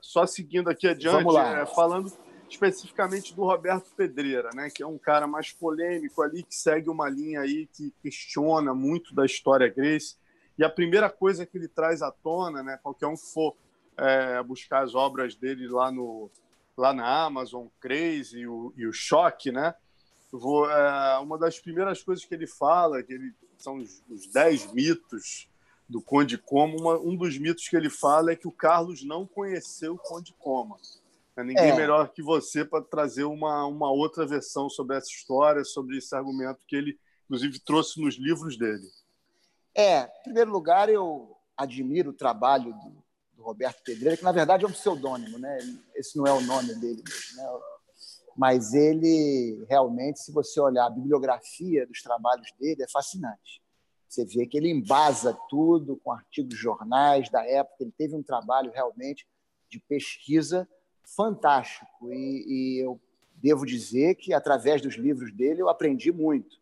só 0.00 0.26
seguindo 0.26 0.68
aqui 0.68 0.88
adiante, 0.88 1.36
é, 1.36 1.66
falando 1.66 2.12
especificamente 2.52 3.34
do 3.34 3.44
Roberto 3.44 3.90
Pedreira, 3.96 4.50
né, 4.54 4.68
que 4.68 4.82
é 4.82 4.86
um 4.86 4.98
cara 4.98 5.26
mais 5.26 5.52
polêmico 5.52 6.22
ali, 6.22 6.42
que 6.42 6.54
segue 6.54 6.90
uma 6.90 7.08
linha 7.08 7.40
aí 7.40 7.66
que 7.66 7.92
questiona 8.02 8.74
muito 8.74 9.14
da 9.14 9.24
história 9.24 9.68
Grace. 9.68 10.16
E 10.58 10.62
a 10.62 10.68
primeira 10.68 11.08
coisa 11.08 11.46
que 11.46 11.56
ele 11.56 11.66
traz 11.66 12.02
à 12.02 12.10
tona, 12.10 12.62
né, 12.62 12.78
qualquer 12.82 13.06
um 13.06 13.14
que 13.14 13.32
for 13.32 13.56
é, 13.96 14.42
buscar 14.42 14.84
as 14.84 14.94
obras 14.94 15.34
dele 15.34 15.66
lá, 15.66 15.90
no, 15.90 16.30
lá 16.76 16.92
na 16.92 17.24
Amazon, 17.24 17.66
Crazy 17.80 18.40
e 18.40 18.46
o, 18.46 18.72
e 18.76 18.86
o 18.86 18.92
Choque, 18.92 19.50
né, 19.50 19.74
vou, 20.30 20.70
é, 20.70 21.18
uma 21.18 21.38
das 21.38 21.58
primeiras 21.58 22.02
coisas 22.02 22.24
que 22.24 22.34
ele 22.34 22.46
fala, 22.46 23.02
que 23.02 23.14
ele, 23.14 23.32
são 23.56 23.78
os, 23.78 24.02
os 24.10 24.26
dez 24.26 24.70
mitos 24.72 25.48
do 25.88 26.02
Conde 26.02 26.36
Coma, 26.36 26.76
uma, 26.76 26.98
um 26.98 27.16
dos 27.16 27.38
mitos 27.38 27.66
que 27.66 27.76
ele 27.76 27.90
fala 27.90 28.32
é 28.32 28.36
que 28.36 28.48
o 28.48 28.52
Carlos 28.52 29.02
não 29.04 29.26
conheceu 29.26 29.94
o 29.94 29.98
Conde 29.98 30.34
Coma. 30.38 30.76
É 31.36 31.42
ninguém 31.42 31.70
é. 31.70 31.76
melhor 31.76 32.12
que 32.12 32.22
você 32.22 32.64
para 32.64 32.82
trazer 32.82 33.24
uma, 33.24 33.66
uma 33.66 33.90
outra 33.90 34.26
versão 34.26 34.68
sobre 34.68 34.96
essa 34.96 35.08
história, 35.08 35.64
sobre 35.64 35.96
esse 35.96 36.14
argumento 36.14 36.66
que 36.66 36.76
ele, 36.76 36.98
inclusive, 37.24 37.58
trouxe 37.60 38.00
nos 38.00 38.16
livros 38.16 38.58
dele. 38.58 38.86
É, 39.74 40.02
em 40.02 40.22
primeiro 40.24 40.50
lugar, 40.50 40.90
eu 40.90 41.34
admiro 41.56 42.10
o 42.10 42.14
trabalho 42.14 42.74
do, 42.74 43.04
do 43.34 43.42
Roberto 43.42 43.82
Pedreira, 43.82 44.16
que 44.16 44.24
na 44.24 44.32
verdade 44.32 44.64
é 44.64 44.68
um 44.68 44.72
pseudônimo, 44.72 45.38
né? 45.38 45.58
Esse 45.94 46.18
não 46.18 46.26
é 46.26 46.32
o 46.32 46.42
nome 46.42 46.74
dele, 46.74 47.02
né? 47.36 47.44
mas 48.36 48.74
ele 48.74 49.64
realmente, 49.68 50.20
se 50.20 50.32
você 50.32 50.60
olhar 50.60 50.86
a 50.86 50.90
bibliografia 50.90 51.86
dos 51.86 52.02
trabalhos 52.02 52.50
dele, 52.58 52.82
é 52.82 52.88
fascinante. 52.88 53.62
Você 54.08 54.24
vê 54.26 54.46
que 54.46 54.58
ele 54.58 54.70
embasa 54.70 55.36
tudo 55.48 55.96
com 55.96 56.12
artigos 56.12 56.54
de 56.54 56.60
jornais 56.60 57.30
da 57.30 57.46
época, 57.46 57.82
ele 57.82 57.94
teve 57.96 58.14
um 58.14 58.22
trabalho 58.22 58.70
realmente 58.70 59.26
de 59.70 59.78
pesquisa 59.80 60.68
fantástico. 61.04 62.12
E, 62.12 62.44
e, 62.46 62.84
eu 62.84 63.00
devo 63.34 63.66
dizer 63.66 64.14
que, 64.14 64.32
através 64.32 64.80
dos 64.80 64.94
livros 64.94 65.32
dele, 65.32 65.62
eu 65.62 65.68
aprendi 65.68 66.12
muito. 66.12 66.60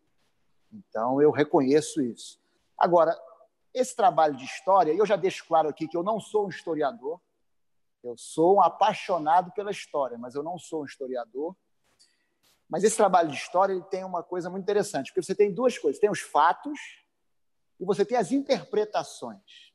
Então, 0.71 1.21
eu 1.21 1.31
reconheço 1.31 2.01
isso. 2.01 2.39
Agora, 2.77 3.17
esse 3.73 3.95
trabalho 3.95 4.35
de 4.35 4.45
história, 4.45 4.93
eu 4.93 5.05
já 5.05 5.15
deixo 5.15 5.45
claro 5.47 5.69
aqui 5.69 5.87
que 5.87 5.95
eu 5.95 6.03
não 6.03 6.19
sou 6.19 6.45
um 6.45 6.49
historiador, 6.49 7.19
eu 8.03 8.17
sou 8.17 8.55
um 8.55 8.61
apaixonado 8.61 9.51
pela 9.51 9.71
história, 9.71 10.17
mas 10.17 10.33
eu 10.33 10.41
não 10.41 10.57
sou 10.57 10.81
um 10.81 10.85
historiador. 10.85 11.55
Mas 12.67 12.83
esse 12.83 12.97
trabalho 12.97 13.29
de 13.29 13.35
história 13.35 13.73
ele 13.73 13.83
tem 13.83 14.03
uma 14.03 14.23
coisa 14.23 14.49
muito 14.49 14.63
interessante, 14.63 15.11
porque 15.11 15.21
você 15.21 15.35
tem 15.35 15.53
duas 15.53 15.77
coisas: 15.77 15.99
tem 15.99 16.09
os 16.09 16.21
fatos 16.21 16.79
e 17.79 17.85
você 17.85 18.05
tem 18.05 18.17
as 18.17 18.31
interpretações. 18.31 19.73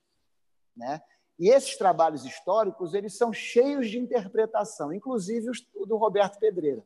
Né? 0.75 1.01
E 1.38 1.51
esses 1.51 1.77
trabalhos 1.77 2.25
históricos 2.25 2.94
eles 2.94 3.16
são 3.16 3.33
cheios 3.33 3.90
de 3.90 3.99
interpretação, 3.99 4.92
inclusive 4.92 5.51
o 5.75 5.87
do 5.87 5.96
Roberto 5.96 6.38
Pedreira. 6.38 6.83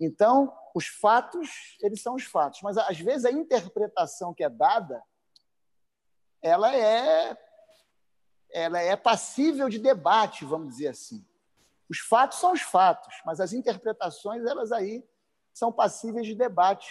Então, 0.00 0.52
os 0.74 0.86
fatos, 0.86 1.78
eles 1.80 2.02
são 2.02 2.14
os 2.14 2.24
fatos, 2.24 2.60
mas 2.62 2.76
às 2.76 2.98
vezes 2.98 3.24
a 3.24 3.30
interpretação 3.30 4.34
que 4.34 4.42
é 4.42 4.48
dada, 4.48 5.02
ela 6.40 6.74
é 6.74 7.36
ela 8.54 8.78
é 8.80 8.94
passível 8.96 9.68
de 9.68 9.78
debate, 9.78 10.44
vamos 10.44 10.68
dizer 10.68 10.88
assim. 10.88 11.24
Os 11.88 11.98
fatos 11.98 12.38
são 12.38 12.52
os 12.52 12.60
fatos, 12.60 13.14
mas 13.24 13.40
as 13.40 13.52
interpretações, 13.52 14.44
elas 14.44 14.72
aí 14.72 15.02
são 15.54 15.72
passíveis 15.72 16.26
de 16.26 16.34
debate. 16.34 16.90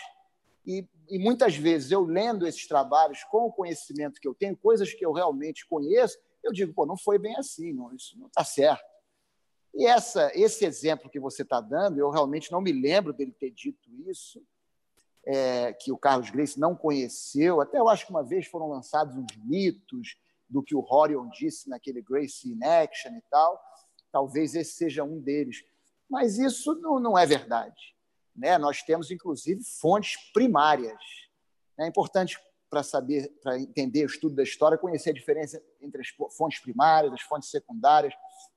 E, 0.66 0.88
e 1.10 1.20
muitas 1.20 1.56
vezes 1.56 1.92
eu 1.92 2.04
lendo 2.04 2.48
esses 2.48 2.68
trabalhos 2.68 3.24
com 3.26 3.46
o 3.46 3.52
conhecimento 3.52 4.20
que 4.20 4.28
eu 4.28 4.34
tenho, 4.34 4.58
coisas 4.58 4.94
que 4.94 5.06
eu 5.06 5.12
realmente 5.12 5.68
conheço, 5.68 6.18
eu 6.44 6.52
digo, 6.52 6.74
pô, 6.74 6.86
não 6.86 6.98
foi 6.98 7.18
bem 7.18 7.36
assim, 7.38 7.74
não, 7.74 7.94
isso 7.94 8.18
não 8.20 8.28
está 8.28 8.44
certo. 8.44 8.84
E 9.74 9.86
essa, 9.86 10.32
esse 10.36 10.66
exemplo 10.66 11.10
que 11.10 11.20
você 11.20 11.44
está 11.44 11.62
dando, 11.62 11.98
eu 11.98 12.10
realmente 12.10 12.52
não 12.52 12.62
me 12.62 12.72
lembro 12.72 13.14
dele 13.14 13.32
ter 13.32 13.52
dito 13.52 13.90
isso, 14.10 14.44
é, 15.26 15.72
que 15.74 15.92
o 15.92 15.98
Carlos 15.98 16.30
Grace 16.30 16.60
não 16.60 16.76
conheceu. 16.76 17.62
Até 17.62 17.80
eu 17.80 17.88
acho 17.88 18.06
que 18.06 18.12
uma 18.12 18.24
vez 18.24 18.48
foram 18.48 18.68
lançados 18.68 19.16
uns 19.16 19.36
mitos 19.46 20.18
do 20.50 20.62
que 20.62 20.76
o 20.76 20.84
Horion 20.84 21.30
disse 21.30 21.70
naquele 21.70 22.02
Grace 22.02 22.50
in 22.50 22.62
Action 22.64 23.16
e 23.16 23.22
tal. 23.30 23.62
Talvez 24.12 24.56
esse 24.56 24.74
seja 24.74 25.04
um 25.04 25.22
deles. 25.22 25.64
Mas 26.10 26.38
isso 26.38 26.76
não, 26.76 27.00
não 27.00 27.18
é 27.18 27.26
verdade. 27.26 27.96
Né? 28.36 28.58
Nós 28.58 28.82
temos, 28.82 29.12
inclusive, 29.12 29.64
fontes 29.80 30.18
primárias. 30.34 31.00
É 31.80 31.88
importante 31.88 32.38
para 32.72 32.84
saber, 32.84 33.28
para 33.44 33.60
entender 33.60 34.04
o 34.04 34.06
estudo 34.06 34.34
da 34.34 34.44
história, 34.44 34.78
conhecer 34.78 35.10
a 35.10 35.14
diferença 35.14 35.62
entre 35.82 36.02
as 36.02 36.08
fontes 36.38 36.60
primárias, 36.60 37.12
as 37.12 37.22
fontes 37.22 37.50
secundárias, 37.50 38.14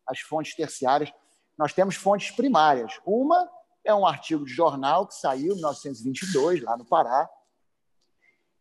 as 0.07 0.20
fontes 0.20 0.55
terciárias. 0.55 1.12
Nós 1.59 1.72
temos 1.72 1.96
fontes 1.96 2.31
primárias. 2.31 3.00
Uma 3.05 3.50
é 3.83 3.92
um 3.92 4.07
artigo 4.07 4.44
de 4.44 4.53
jornal 4.53 5.09
que 5.09 5.14
saiu 5.16 5.53
em 5.53 5.57
1922, 5.57 6.62
lá 6.62 6.77
no 6.77 6.85
Pará, 6.85 7.29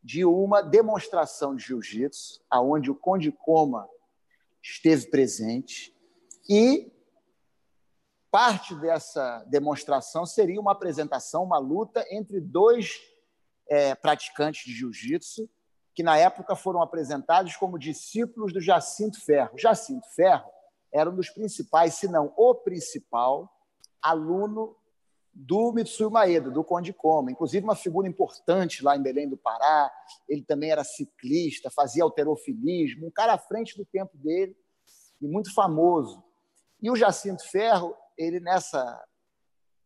de 0.04 0.26
uma 0.26 0.62
demonstração 0.62 1.56
de 1.56 1.64
jiu-jitsu, 1.64 2.42
aonde 2.50 2.90
o 2.90 2.96
Conde 2.96 3.32
Coma 3.32 3.88
esteve 4.62 5.06
presente, 5.06 5.96
e 6.50 6.92
parte 8.32 8.74
dessa 8.76 9.46
demonstração 9.48 10.26
seria 10.26 10.60
uma 10.60 10.72
apresentação, 10.72 11.44
uma 11.44 11.60
luta 11.60 12.04
entre 12.10 12.42
dois 12.42 13.13
é, 13.70 13.96
praticantes 13.96 14.66
de 14.66 14.74
jiu-jitsu, 14.74 15.50
que 15.94 16.04
na 16.04 16.18
época 16.18 16.56
foram 16.56 16.82
apresentados 16.82 17.56
como 17.56 17.78
discípulos 17.78 18.52
do 18.52 18.60
Jacinto 18.60 19.24
Ferro. 19.24 19.58
Jacinto 19.58 20.08
Ferro 20.16 20.50
era 20.92 21.10
um 21.10 21.16
dos 21.16 21.30
principais, 21.30 21.96
se 21.96 22.08
não 22.08 22.34
o 22.36 22.56
principal, 22.56 23.52
aluno 24.02 24.76
do 25.34 25.72
Mitsui 25.72 26.12
Maeda, 26.12 26.52
do 26.52 26.64
Conde 26.64 26.94
Coma, 26.94 27.32
inclusive 27.32 27.64
uma 27.64 27.76
figura 27.76 28.08
importante 28.08 28.84
lá 28.84 28.96
em 28.96 29.02
Belém 29.02 29.28
do 29.28 29.38
Pará. 29.38 29.92
Ele 30.30 30.44
também 30.44 30.70
era 30.70 30.84
ciclista, 30.84 31.72
fazia 31.72 32.04
alterofilismo, 32.04 33.08
um 33.08 33.12
cara 33.12 33.34
à 33.34 33.38
frente 33.38 33.76
do 33.76 33.86
tempo 33.86 34.16
dele 34.18 34.56
e 35.20 35.28
muito 35.28 35.54
famoso. 35.54 36.24
E 36.82 36.92
o 36.92 36.96
Jacinto 36.96 37.44
Ferro, 37.50 37.96
ele 38.18 38.40
nessa 38.40 39.04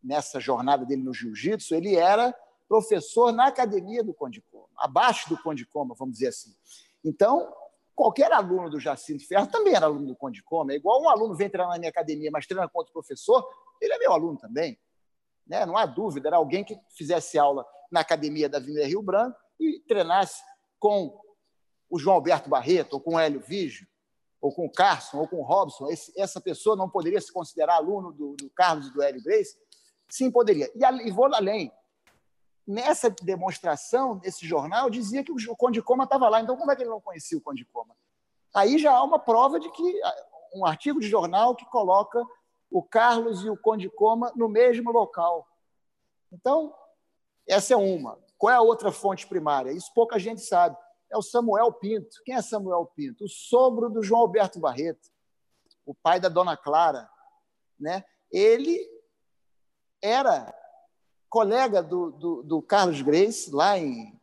nessa 0.04 0.40
jornada 0.40 0.86
dele 0.86 1.04
no 1.04 1.14
jiu-jitsu, 1.14 1.76
ele 1.76 1.96
era 1.96 2.34
professor 2.68 3.32
na 3.32 3.48
academia 3.48 4.04
do 4.04 4.14
Conde 4.14 4.42
Coma, 4.42 4.68
abaixo 4.78 5.30
do 5.30 5.42
Conde 5.42 5.66
Coma, 5.66 5.96
vamos 5.98 6.14
dizer 6.14 6.28
assim. 6.28 6.54
Então, 7.04 7.54
qualquer 7.96 8.32
aluno 8.32 8.70
do 8.70 8.80
Jacinto 8.80 9.26
Ferro 9.28 9.48
também 9.48 9.74
era 9.74 9.86
aluno 9.86 10.08
do 10.08 10.16
Conde 10.16 10.44
Coma. 10.44 10.74
É 10.74 10.76
igual 10.76 11.02
um 11.02 11.10
aluno 11.10 11.36
vem 11.36 11.50
treinar 11.50 11.74
na 11.74 11.80
minha 11.80 11.90
academia, 11.90 12.30
mas 12.32 12.46
treina 12.46 12.68
com 12.68 12.80
outro 12.80 12.94
professor, 12.94 13.48
ele 13.82 13.94
é 13.94 13.98
meu 13.98 14.12
aluno 14.12 14.38
também. 14.38 14.78
Né? 15.46 15.66
Não 15.66 15.78
há 15.78 15.86
dúvida, 15.86 16.28
era 16.28 16.38
alguém 16.38 16.64
que 16.64 16.78
fizesse 16.90 17.40
aula 17.40 17.66
na 17.92 18.02
academia 18.02 18.50
da 18.50 18.58
Avenida 18.58 18.86
Rio 18.86 19.02
Branco 19.02 19.38
e 19.60 19.80
treinasse 19.88 20.44
com 20.78 21.20
o 21.90 21.98
João 21.98 22.16
Alberto 22.16 22.50
Barreto 22.50 22.94
ou 22.94 23.00
com 23.00 23.16
o 23.16 23.20
Hélio 23.20 23.40
Vigio. 23.40 23.88
ou 24.40 24.54
com 24.54 24.66
o 24.66 24.72
Carson, 24.72 25.18
ou 25.18 25.28
com 25.28 25.38
o 25.38 25.44
Robson, 25.44 25.90
esse, 25.90 26.14
essa 26.16 26.40
pessoa 26.40 26.76
não 26.76 26.90
poderia 26.90 27.20
se 27.20 27.32
considerar 27.32 27.76
aluno 27.76 28.12
do, 28.12 28.36
do 28.36 28.50
Carlos 28.52 28.88
e 28.88 28.94
do 28.94 29.02
Hélio 29.02 29.24
Grace? 29.24 29.58
Sim, 30.10 30.30
poderia. 30.30 30.70
E, 30.76 31.08
e 31.08 31.12
vou 31.12 31.26
além. 31.34 31.72
Nessa 32.68 33.10
demonstração, 33.10 34.20
esse 34.24 34.46
jornal 34.46 34.90
dizia 34.90 35.24
que 35.24 35.32
o 35.32 35.56
Conde 35.56 35.82
Coma 35.82 36.04
estava 36.04 36.28
lá. 36.28 36.42
Então, 36.42 36.58
como 36.58 36.70
é 36.70 36.76
que 36.76 36.84
ele 36.84 36.90
não 36.90 37.00
conhecia 37.00 37.38
o 37.38 37.42
Conde 37.42 37.64
Coma? 37.66 37.96
Aí 38.54 38.78
já 38.78 38.92
há 38.92 39.04
uma 39.04 39.18
prova 39.18 39.58
de 39.58 39.72
que 39.72 40.02
um 40.54 40.66
artigo 40.66 41.00
de 41.00 41.08
jornal 41.08 41.56
que 41.56 41.66
coloca 41.66 42.22
o 42.70 42.84
Carlos 42.84 43.46
e 43.46 43.50
o 43.50 43.58
Conde 43.58 43.90
Coma 43.90 44.34
no 44.36 44.50
mesmo 44.50 44.92
local. 44.92 45.48
Então, 46.32 46.76
essa 47.48 47.74
é 47.74 47.78
uma. 47.78 48.20
Qual 48.38 48.52
é 48.52 48.56
a 48.56 48.62
outra 48.62 48.92
fonte 48.92 49.26
primária? 49.26 49.72
Isso 49.72 49.92
pouca 49.94 50.20
gente 50.20 50.42
sabe. 50.42 50.76
É 51.10 51.18
o 51.18 51.22
Samuel 51.22 51.72
Pinto. 51.72 52.22
Quem 52.26 52.36
é 52.36 52.42
Samuel 52.42 52.86
Pinto? 52.94 53.24
O 53.24 53.30
sogro 53.30 53.90
do 53.90 54.04
João 54.04 54.22
Alberto 54.22 54.60
Barreto, 54.60 55.10
o 55.86 55.96
pai 55.96 56.20
da 56.20 56.28
Dona 56.28 56.58
Clara. 56.58 57.10
Né? 57.80 58.04
Ele 58.30 58.78
era 60.02 60.54
colega 61.30 61.82
do, 61.84 62.12
do, 62.12 62.44
do 62.44 62.62
Carlos 62.62 63.02
Grace, 63.02 63.52
lá 63.52 63.78
em 63.78 64.20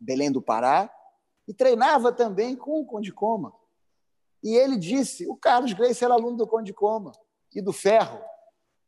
Belém 0.00 0.30
do 0.30 0.42
Pará, 0.42 0.92
e 1.46 1.54
treinava 1.54 2.12
também 2.12 2.56
com 2.56 2.80
o 2.80 2.86
Conde 2.86 3.12
Coma. 3.12 3.52
E 4.42 4.54
ele 4.54 4.76
disse: 4.76 5.26
o 5.26 5.36
Carlos 5.36 5.72
Grace 5.72 6.04
era 6.04 6.14
aluno 6.14 6.36
do 6.36 6.46
Conde 6.46 6.72
Coma 6.72 7.12
e 7.54 7.60
do 7.60 7.72
Ferro. 7.72 8.20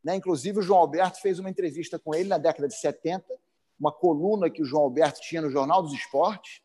Né? 0.03 0.15
Inclusive, 0.15 0.59
o 0.59 0.61
João 0.61 0.79
Alberto 0.79 1.19
fez 1.21 1.39
uma 1.39 1.49
entrevista 1.49 1.97
com 1.97 2.13
ele 2.13 2.29
na 2.29 2.37
década 2.37 2.67
de 2.67 2.75
70, 2.75 3.25
uma 3.79 3.91
coluna 3.91 4.49
que 4.49 4.61
o 4.61 4.65
João 4.65 4.83
Alberto 4.83 5.21
tinha 5.21 5.41
no 5.41 5.49
Jornal 5.49 5.81
dos 5.81 5.93
Esportes, 5.93 6.61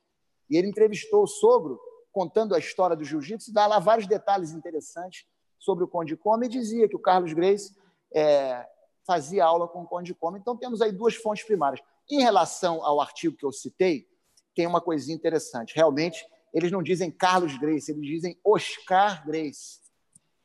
e 0.50 0.56
ele 0.56 0.68
entrevistou 0.68 1.22
o 1.22 1.26
sogro, 1.26 1.80
contando 2.12 2.54
a 2.54 2.58
história 2.58 2.94
do 2.94 3.04
jiu-jitsu, 3.04 3.52
dá 3.52 3.66
lá 3.66 3.78
vários 3.78 4.06
detalhes 4.06 4.52
interessantes 4.52 5.26
sobre 5.58 5.82
o 5.84 5.88
Conde 5.88 6.16
Coma, 6.16 6.44
e 6.44 6.48
dizia 6.48 6.88
que 6.88 6.94
o 6.94 7.00
Carlos 7.00 7.32
Grace 7.32 7.74
é, 8.14 8.64
fazia 9.06 9.44
aula 9.44 9.68
com 9.68 9.82
o 9.82 9.86
Conde 9.86 10.14
Coma. 10.14 10.38
Então, 10.38 10.56
temos 10.56 10.80
aí 10.80 10.92
duas 10.92 11.14
fontes 11.14 11.44
primárias. 11.44 11.84
Em 12.10 12.20
relação 12.20 12.84
ao 12.84 13.00
artigo 13.00 13.36
que 13.36 13.44
eu 13.44 13.52
citei, 13.52 14.08
tem 14.54 14.66
uma 14.66 14.80
coisinha 14.80 15.16
interessante. 15.16 15.74
Realmente, 15.74 16.24
eles 16.52 16.70
não 16.70 16.82
dizem 16.82 17.10
Carlos 17.10 17.56
Grace, 17.58 17.90
eles 17.90 18.06
dizem 18.06 18.38
Oscar 18.44 19.26
Grace. 19.26 19.80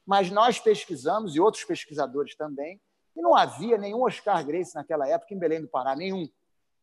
Mas 0.06 0.32
nós 0.32 0.60
pesquisamos, 0.60 1.36
e 1.36 1.40
outros 1.40 1.64
pesquisadores 1.64 2.36
também, 2.36 2.82
e 3.16 3.22
não 3.22 3.36
havia 3.36 3.78
nenhum 3.78 4.04
Oscar 4.04 4.46
Grace 4.46 4.74
naquela 4.74 5.08
época 5.08 5.34
em 5.34 5.38
Belém 5.38 5.62
do 5.62 5.68
Pará, 5.68 5.96
nenhum. 5.96 6.28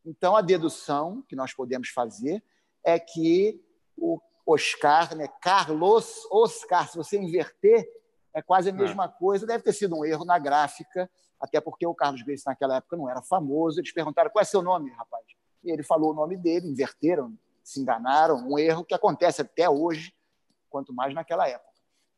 Então, 0.04 0.36
a 0.36 0.40
dedução 0.40 1.22
que 1.28 1.34
nós 1.34 1.52
podemos 1.52 1.88
fazer 1.88 2.42
é 2.84 2.98
que 2.98 3.60
o 3.96 4.20
Oscar, 4.46 5.16
né, 5.16 5.26
Carlos 5.40 6.24
Oscar, 6.30 6.88
se 6.88 6.96
você 6.96 7.18
inverter, 7.18 7.84
é 8.32 8.40
quase 8.40 8.68
a 8.70 8.72
é. 8.72 8.76
mesma 8.76 9.08
coisa. 9.08 9.46
Deve 9.46 9.64
ter 9.64 9.72
sido 9.72 9.96
um 9.96 10.04
erro 10.04 10.24
na 10.24 10.38
gráfica, 10.38 11.10
até 11.40 11.60
porque 11.60 11.86
o 11.86 11.94
Carlos 11.94 12.22
Grace 12.22 12.44
naquela 12.46 12.76
época 12.76 12.96
não 12.96 13.08
era 13.08 13.22
famoso. 13.22 13.80
Eles 13.80 13.92
perguntaram 13.92 14.30
qual 14.30 14.42
é 14.42 14.44
seu 14.44 14.62
nome, 14.62 14.90
rapaz. 14.90 15.24
E 15.62 15.70
ele 15.70 15.82
falou 15.82 16.10
o 16.12 16.14
nome 16.14 16.36
dele, 16.36 16.68
inverteram, 16.68 17.36
se 17.62 17.80
enganaram. 17.80 18.36
Um 18.48 18.58
erro 18.58 18.84
que 18.84 18.94
acontece 18.94 19.42
até 19.42 19.68
hoje, 19.68 20.14
quanto 20.70 20.92
mais 20.92 21.14
naquela 21.14 21.48
época. 21.48 21.66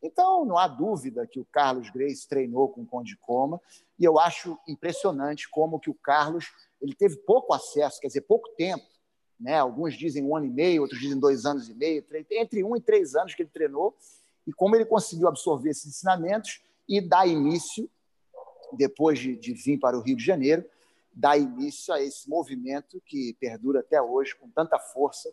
Então, 0.02 0.44
não 0.44 0.56
há 0.56 0.68
dúvida 0.68 1.26
que 1.26 1.40
o 1.40 1.44
Carlos 1.44 1.90
Grace 1.90 2.28
treinou 2.28 2.68
com 2.68 2.82
o 2.82 2.86
Conde 2.86 3.16
Coma, 3.16 3.60
e 3.98 4.04
eu 4.04 4.18
acho 4.18 4.56
impressionante 4.68 5.48
como 5.48 5.80
que 5.80 5.90
o 5.90 5.94
Carlos 5.94 6.52
ele 6.80 6.94
teve 6.94 7.16
pouco 7.16 7.52
acesso, 7.52 8.00
quer 8.00 8.06
dizer, 8.06 8.20
pouco 8.20 8.48
tempo. 8.56 8.84
Né? 9.40 9.58
Alguns 9.58 9.94
dizem 9.94 10.24
um 10.24 10.36
ano 10.36 10.46
e 10.46 10.50
meio, 10.50 10.82
outros 10.82 11.00
dizem 11.00 11.18
dois 11.18 11.44
anos 11.44 11.68
e 11.68 11.74
meio, 11.74 12.04
entre 12.30 12.62
um 12.62 12.76
e 12.76 12.80
três 12.80 13.16
anos 13.16 13.34
que 13.34 13.42
ele 13.42 13.50
treinou, 13.50 13.96
e 14.46 14.52
como 14.52 14.76
ele 14.76 14.84
conseguiu 14.84 15.28
absorver 15.28 15.70
esses 15.70 15.86
ensinamentos 15.86 16.62
e 16.88 17.00
dar 17.00 17.26
início, 17.26 17.90
depois 18.72 19.18
de, 19.18 19.36
de 19.36 19.52
vir 19.52 19.78
para 19.78 19.96
o 19.96 20.00
Rio 20.00 20.16
de 20.16 20.24
Janeiro, 20.24 20.64
dar 21.12 21.36
início 21.36 21.92
a 21.92 22.00
esse 22.00 22.28
movimento 22.28 23.00
que 23.04 23.34
perdura 23.40 23.80
até 23.80 24.00
hoje 24.00 24.34
com 24.36 24.48
tanta 24.48 24.78
força 24.78 25.32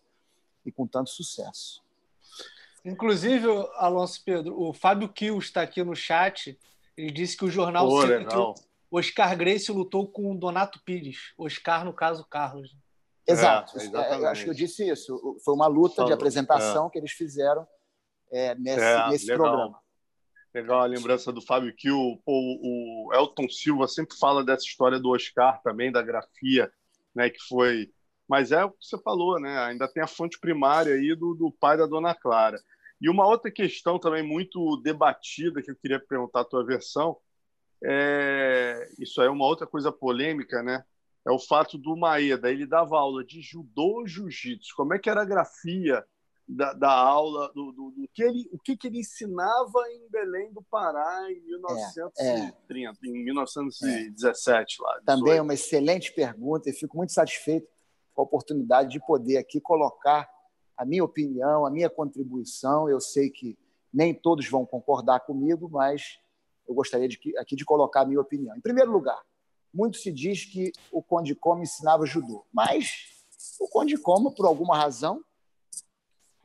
e 0.65 0.71
com 0.71 0.87
tanto 0.87 1.09
sucesso. 1.09 1.83
Inclusive, 2.83 3.47
Alonso 3.75 4.23
Pedro, 4.23 4.59
o 4.59 4.73
Fábio 4.73 5.09
Kiel 5.09 5.37
está 5.39 5.61
aqui 5.61 5.83
no 5.83 5.95
chat. 5.95 6.57
Ele 6.95 7.11
disse 7.11 7.35
que 7.35 7.45
o 7.45 7.49
jornal 7.49 7.87
Pô, 7.87 8.01
que 8.01 8.37
o 8.91 8.97
Oscar 8.97 9.35
Grace 9.35 9.71
lutou 9.71 10.07
com 10.07 10.31
o 10.31 10.37
Donato 10.37 10.79
Pires. 10.83 11.33
Oscar, 11.37 11.83
no 11.83 11.93
caso, 11.93 12.25
Carlos. 12.25 12.75
Exato. 13.27 13.77
É, 13.79 14.21
é, 14.21 14.27
acho 14.27 14.43
que 14.43 14.49
eu 14.51 14.53
disse 14.53 14.87
isso. 14.87 15.37
Foi 15.43 15.53
uma 15.53 15.67
luta 15.67 16.05
de 16.05 16.13
apresentação 16.13 16.87
é. 16.87 16.89
que 16.91 16.99
eles 16.99 17.11
fizeram 17.11 17.67
é, 18.31 18.55
nesse, 18.55 18.79
é, 18.79 19.09
nesse 19.09 19.25
programa. 19.33 19.79
Legal 20.55 20.79
a 20.79 20.85
lembrança 20.85 21.33
do 21.33 21.41
Fábio 21.41 21.75
Kiel. 21.75 22.17
O, 22.25 23.09
o 23.09 23.13
Elton 23.13 23.49
Silva 23.49 23.89
sempre 23.89 24.17
fala 24.17 24.41
dessa 24.41 24.63
história 24.63 24.97
do 24.97 25.09
Oscar 25.09 25.61
também, 25.61 25.91
da 25.91 26.01
grafia, 26.01 26.71
né, 27.13 27.29
que 27.29 27.41
foi 27.45 27.91
mas 28.27 28.51
é 28.51 28.63
o 28.63 28.71
que 28.71 28.83
você 28.83 28.97
falou, 29.03 29.39
né? 29.39 29.55
Ainda 29.65 29.87
tem 29.87 30.01
a 30.01 30.07
fonte 30.07 30.39
primária 30.39 30.95
aí 30.95 31.13
do, 31.13 31.35
do 31.35 31.51
pai 31.51 31.77
da 31.77 31.85
dona 31.85 32.15
Clara. 32.15 32.59
E 32.99 33.07
uma 33.07 33.27
outra 33.27 33.51
questão 33.51 33.99
também 33.99 34.23
muito 34.23 34.77
debatida 34.77 35.61
que 35.61 35.69
eu 35.69 35.75
queria 35.75 35.99
perguntar 35.99 36.41
a 36.41 36.45
tua 36.45 36.65
versão, 36.65 37.17
é... 37.83 38.89
isso 38.97 39.21
aí 39.21 39.27
é 39.27 39.29
uma 39.29 39.45
outra 39.45 39.67
coisa 39.67 39.91
polêmica, 39.91 40.63
né? 40.63 40.83
É 41.27 41.31
o 41.31 41.37
fato 41.37 41.77
do 41.77 41.95
Maeda, 41.95 42.49
ele 42.49 42.65
dava 42.65 42.97
aula 42.97 43.23
de 43.23 43.41
judô 43.41 44.07
jiu-jitsu. 44.07 44.73
Como 44.75 44.93
é 44.93 44.99
que 44.99 45.09
era 45.09 45.21
a 45.21 45.25
grafia 45.25 46.03
da, 46.47 46.73
da 46.73 46.91
aula, 46.91 47.51
do, 47.53 47.71
do, 47.71 47.91
do, 47.91 48.07
que 48.13 48.23
ele, 48.23 48.47
o 48.51 48.59
que, 48.59 48.77
que 48.77 48.87
ele 48.87 48.99
ensinava 48.99 49.81
em 49.91 50.09
Belém 50.09 50.53
do 50.53 50.61
Pará 50.61 51.31
em 51.31 51.41
1930, 51.41 52.19
é, 52.19 52.79
é. 52.79 53.09
em 53.09 53.23
1917 53.23 54.81
lá. 54.81 54.99
18. 54.99 55.05
Também 55.05 55.37
é 55.37 55.41
uma 55.41 55.53
excelente 55.53 56.13
pergunta 56.13 56.69
e 56.69 56.73
fico 56.73 56.97
muito 56.97 57.13
satisfeito 57.13 57.67
com 58.13 58.21
a 58.21 58.25
oportunidade 58.25 58.91
de 58.91 58.99
poder 58.99 59.37
aqui 59.37 59.59
colocar 59.59 60.29
a 60.77 60.85
minha 60.85 61.03
opinião, 61.03 61.65
a 61.65 61.71
minha 61.71 61.89
contribuição. 61.89 62.87
Eu 62.87 63.01
sei 63.01 63.29
que 63.29 63.57
nem 63.91 64.13
todos 64.13 64.47
vão 64.47 64.65
concordar 64.65 65.21
comigo, 65.21 65.67
mas 65.69 66.19
eu 66.67 66.75
gostaria 66.75 67.07
de, 67.07 67.19
aqui 67.37 67.55
de 67.55 67.65
colocar 67.65 68.01
a 68.01 68.05
minha 68.05 68.21
opinião. 68.21 68.55
Em 68.55 68.61
primeiro 68.61 68.91
lugar, 68.91 69.21
muito 69.73 69.97
se 69.97 70.11
diz 70.11 70.45
que 70.45 70.71
o 70.91 71.01
Conde 71.01 71.33
Como 71.33 71.63
ensinava 71.63 72.05
judô, 72.05 72.45
mas 72.53 72.87
o 73.59 73.67
Conde 73.67 73.97
Como, 73.97 74.33
por 74.33 74.45
alguma 74.45 74.77
razão, 74.77 75.23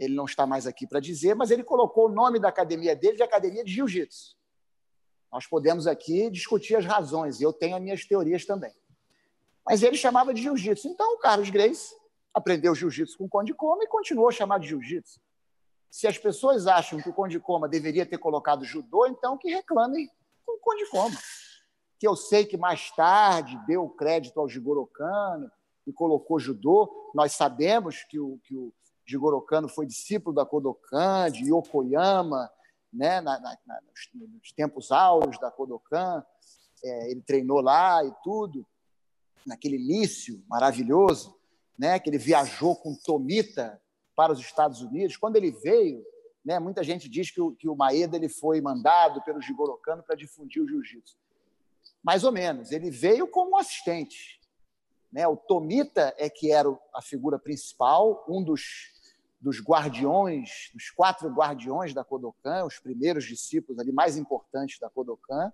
ele 0.00 0.14
não 0.14 0.24
está 0.24 0.46
mais 0.46 0.66
aqui 0.66 0.86
para 0.86 0.98
dizer, 0.98 1.34
mas 1.36 1.50
ele 1.50 1.62
colocou 1.62 2.06
o 2.06 2.12
nome 2.12 2.40
da 2.40 2.48
academia 2.48 2.96
dele 2.96 3.18
de 3.18 3.22
Academia 3.22 3.62
de 3.62 3.70
Jiu-Jitsu. 3.70 4.34
Nós 5.30 5.46
podemos 5.46 5.86
aqui 5.86 6.30
discutir 6.30 6.74
as 6.74 6.86
razões, 6.86 7.38
e 7.38 7.44
eu 7.44 7.52
tenho 7.52 7.76
as 7.76 7.82
minhas 7.82 8.04
teorias 8.04 8.46
também. 8.46 8.74
Mas 9.64 9.82
ele 9.82 9.96
chamava 9.96 10.34
de 10.34 10.42
jiu-jitsu. 10.42 10.88
Então, 10.88 11.14
o 11.14 11.18
Carlos 11.18 11.50
Grace 11.50 11.94
aprendeu 12.34 12.74
jiu-jitsu 12.74 13.16
com 13.18 13.26
o 13.26 13.28
Conde 13.28 13.54
Coma 13.54 13.84
e 13.84 13.86
continuou 13.86 14.28
a 14.28 14.32
chamar 14.32 14.58
de 14.58 14.68
jiu-jitsu. 14.68 15.20
Se 15.90 16.06
as 16.06 16.16
pessoas 16.16 16.66
acham 16.66 17.00
que 17.00 17.08
o 17.08 17.12
Conde 17.12 17.38
Coma 17.38 17.68
deveria 17.68 18.06
ter 18.06 18.18
colocado 18.18 18.64
judô, 18.64 19.06
então 19.06 19.36
que 19.36 19.50
reclamem 19.50 20.08
com 20.46 20.56
o 20.56 20.60
Conde 20.60 20.88
Coma. 20.90 21.16
Que 21.98 22.08
eu 22.08 22.16
sei 22.16 22.46
que 22.46 22.56
mais 22.56 22.90
tarde 22.92 23.60
deu 23.66 23.88
crédito 23.90 24.40
ao 24.40 24.48
Jigoro 24.48 24.86
Kano 24.86 25.50
e 25.86 25.92
colocou 25.92 26.40
judô. 26.40 27.12
Nós 27.14 27.32
sabemos 27.32 28.02
que 28.08 28.18
o, 28.18 28.40
que 28.42 28.56
o 28.56 28.72
Jigoro 29.10 29.40
Kano 29.40 29.68
foi 29.68 29.86
discípulo 29.86 30.34
da 30.34 30.46
Kodokan, 30.46 31.30
de 31.30 31.50
Yokoyama, 31.50 32.50
né, 32.92 33.20
na, 33.20 33.40
na, 33.40 33.58
nos, 33.82 34.30
nos, 34.32 34.52
tempos 34.52 34.92
áureos 34.92 35.38
da 35.40 35.50
Kodokan. 35.50 36.24
É, 36.82 37.10
ele 37.10 37.20
treinou 37.20 37.60
lá 37.60 38.04
e 38.04 38.12
tudo, 38.22 38.64
naquele 39.44 39.76
início 39.76 40.42
maravilhoso 40.48 41.36
né, 41.76 41.98
que 41.98 42.08
ele 42.08 42.18
viajou 42.18 42.76
com 42.76 42.94
Tomita 42.94 43.80
para 44.14 44.32
os 44.32 44.38
Estados 44.38 44.80
Unidos. 44.80 45.16
Quando 45.16 45.36
ele 45.36 45.50
veio, 45.50 46.04
né, 46.44 46.58
muita 46.58 46.84
gente 46.84 47.08
diz 47.08 47.30
que 47.30 47.40
o, 47.40 47.52
que 47.52 47.68
o 47.68 47.74
Maeda 47.74 48.16
ele 48.16 48.28
foi 48.28 48.60
mandado 48.60 49.22
pelo 49.22 49.40
Jigoro 49.40 49.76
Kano 49.78 50.02
para 50.02 50.14
difundir 50.14 50.62
o 50.62 50.68
jiu-jitsu. 50.68 51.16
Mais 52.02 52.22
ou 52.22 52.30
menos. 52.30 52.70
Ele 52.70 52.90
veio 52.90 53.26
como 53.26 53.58
assistente. 53.58 54.40
Né? 55.12 55.26
O 55.26 55.36
Tomita 55.36 56.14
é 56.16 56.30
que 56.30 56.52
era 56.52 56.68
a 56.94 57.02
figura 57.02 57.38
principal, 57.38 58.24
um 58.28 58.42
dos, 58.42 58.99
dos 59.40 59.60
guardiões, 59.60 60.70
dos 60.74 60.90
quatro 60.90 61.28
guardiões 61.30 61.94
da 61.94 62.04
Kodokan, 62.04 62.66
os 62.66 62.78
primeiros 62.78 63.24
discípulos 63.24 63.78
ali 63.78 63.90
mais 63.90 64.16
importantes 64.16 64.78
da 64.78 64.90
Kodokan, 64.90 65.50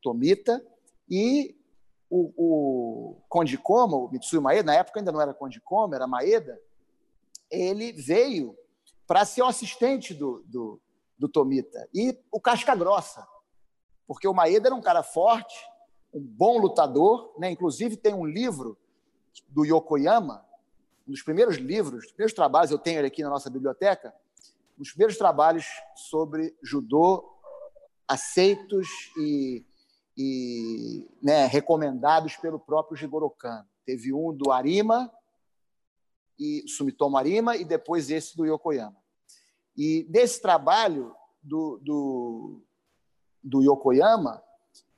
Tomita, 0.00 0.64
e 1.08 1.56
o, 2.08 2.32
o 2.36 3.22
Conde 3.28 3.58
Koma, 3.58 3.96
o 3.96 4.08
Mitsui 4.10 4.40
Maeda, 4.40 4.62
na 4.64 4.74
época 4.74 5.00
ainda 5.00 5.12
não 5.12 5.20
era 5.20 5.34
Conde 5.34 5.60
Koma, 5.60 5.94
era 5.94 6.06
Maeda, 6.06 6.58
ele 7.50 7.92
veio 7.92 8.56
para 9.06 9.24
ser 9.24 9.42
o 9.42 9.46
assistente 9.46 10.14
do, 10.14 10.42
do, 10.46 10.80
do 11.18 11.28
Tomita. 11.28 11.88
E 11.92 12.18
o 12.30 12.40
casca 12.40 12.74
grossa, 12.74 13.26
porque 14.06 14.26
o 14.26 14.34
Maeda 14.34 14.68
era 14.68 14.74
um 14.74 14.80
cara 14.80 15.02
forte, 15.02 15.54
um 16.14 16.20
bom 16.20 16.58
lutador, 16.58 17.34
né? 17.38 17.50
inclusive 17.50 17.96
tem 17.96 18.14
um 18.14 18.24
livro 18.24 18.78
do 19.48 19.64
Yokoyama, 19.64 20.45
um 21.06 21.12
dos 21.12 21.22
primeiros 21.22 21.56
livros, 21.56 22.02
dos 22.02 22.12
primeiros 22.12 22.34
trabalhos 22.34 22.70
eu 22.70 22.78
tenho 22.78 23.04
aqui 23.04 23.22
na 23.22 23.30
nossa 23.30 23.48
biblioteca, 23.48 24.14
um 24.76 24.82
dos 24.82 24.90
primeiros 24.90 25.16
trabalhos 25.16 25.66
sobre 25.94 26.54
judô 26.62 27.32
aceitos 28.08 28.88
e, 29.16 29.64
e 30.16 31.08
né, 31.22 31.46
recomendados 31.46 32.36
pelo 32.36 32.58
próprio 32.58 32.96
Jigoro 32.96 33.30
Kano. 33.30 33.66
Teve 33.84 34.12
um 34.12 34.32
do 34.32 34.50
Arima, 34.50 35.10
e 36.38 36.64
Sumitomo 36.68 37.16
Arima, 37.16 37.56
e 37.56 37.64
depois 37.64 38.10
esse 38.10 38.36
do 38.36 38.44
Yokoyama. 38.44 38.96
E 39.76 40.06
nesse 40.10 40.40
trabalho 40.40 41.14
do, 41.42 41.78
do, 41.82 42.62
do 43.42 43.62
Yokoyama, 43.62 44.42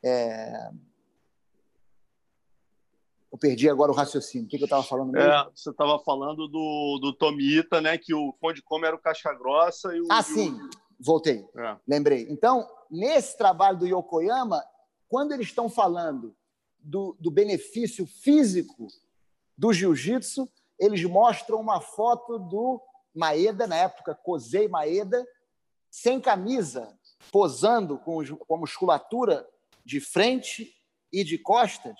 é... 0.02 0.70
eu 3.38 3.40
perdi 3.40 3.70
agora 3.70 3.92
o 3.92 3.94
raciocínio. 3.94 4.46
O 4.46 4.50
que, 4.50 4.58
que 4.58 4.64
eu 4.64 4.66
estava 4.66 4.82
falando 4.82 5.12
mesmo? 5.12 5.30
É, 5.30 5.48
você 5.54 5.70
estava 5.70 5.98
falando 6.00 6.48
do, 6.48 6.98
do 7.00 7.12
Tomita, 7.12 7.80
né? 7.80 7.96
Que 7.96 8.12
o 8.12 8.32
Conde 8.34 8.60
Como 8.60 8.84
era 8.84 8.96
o 8.96 8.98
Caixa 8.98 9.32
Grossa 9.32 9.94
e 9.96 10.00
o. 10.00 10.08
Ah, 10.10 10.22
sim, 10.22 10.50
o... 10.50 10.70
voltei. 10.98 11.46
É. 11.56 11.76
Lembrei. 11.86 12.26
Então, 12.28 12.68
nesse 12.90 13.38
trabalho 13.38 13.78
do 13.78 13.86
Yokoyama, 13.86 14.62
quando 15.08 15.32
eles 15.32 15.46
estão 15.46 15.70
falando 15.70 16.34
do, 16.80 17.16
do 17.20 17.30
benefício 17.30 18.06
físico 18.06 18.88
do 19.56 19.72
jiu-jitsu, 19.72 20.48
eles 20.78 21.02
mostram 21.04 21.60
uma 21.60 21.80
foto 21.80 22.38
do 22.38 22.82
Maeda, 23.14 23.66
na 23.66 23.76
época 23.76 24.14
Kosei 24.14 24.68
Maeda, 24.68 25.26
sem 25.90 26.20
camisa, 26.20 26.96
posando 27.32 27.98
com, 27.98 28.20
com 28.36 28.54
a 28.54 28.58
musculatura 28.58 29.48
de 29.84 30.00
frente 30.00 30.74
e 31.12 31.24
de 31.24 31.38
costas, 31.38 31.96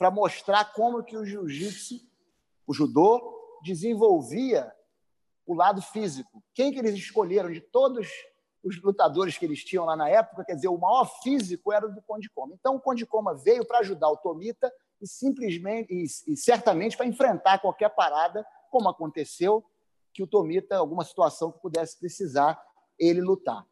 para 0.00 0.10
mostrar 0.10 0.72
como 0.72 1.04
que 1.04 1.14
o 1.14 1.26
jiu-jitsu, 1.26 2.00
o 2.66 2.72
judô, 2.72 3.20
desenvolvia 3.62 4.74
o 5.46 5.52
lado 5.52 5.82
físico. 5.82 6.42
Quem 6.54 6.72
que 6.72 6.78
eles 6.78 6.94
escolheram 6.94 7.52
de 7.52 7.60
todos 7.60 8.08
os 8.64 8.80
lutadores 8.82 9.36
que 9.36 9.44
eles 9.44 9.62
tinham 9.62 9.84
lá 9.84 9.94
na 9.94 10.08
época, 10.08 10.42
quer 10.42 10.54
dizer, 10.54 10.68
o 10.68 10.78
maior 10.78 11.04
físico 11.22 11.70
era 11.70 11.86
o 11.86 11.94
do 11.94 12.00
Conde 12.00 12.30
Koma. 12.30 12.54
Então, 12.58 12.76
o 12.76 12.80
Conde 12.80 13.04
Koma 13.04 13.34
veio 13.34 13.62
para 13.66 13.80
ajudar 13.80 14.08
o 14.08 14.16
Tomita 14.16 14.72
e 15.02 15.06
simplesmente 15.06 15.92
e, 15.92 16.32
e 16.32 16.34
certamente 16.34 16.96
para 16.96 17.04
enfrentar 17.04 17.58
qualquer 17.58 17.90
parada, 17.90 18.42
como 18.70 18.88
aconteceu, 18.88 19.62
que 20.14 20.22
o 20.22 20.26
Tomita, 20.26 20.78
alguma 20.78 21.04
situação 21.04 21.52
que 21.52 21.60
pudesse 21.60 21.98
precisar 22.00 22.58
ele 22.98 23.20
lutar. 23.20 23.66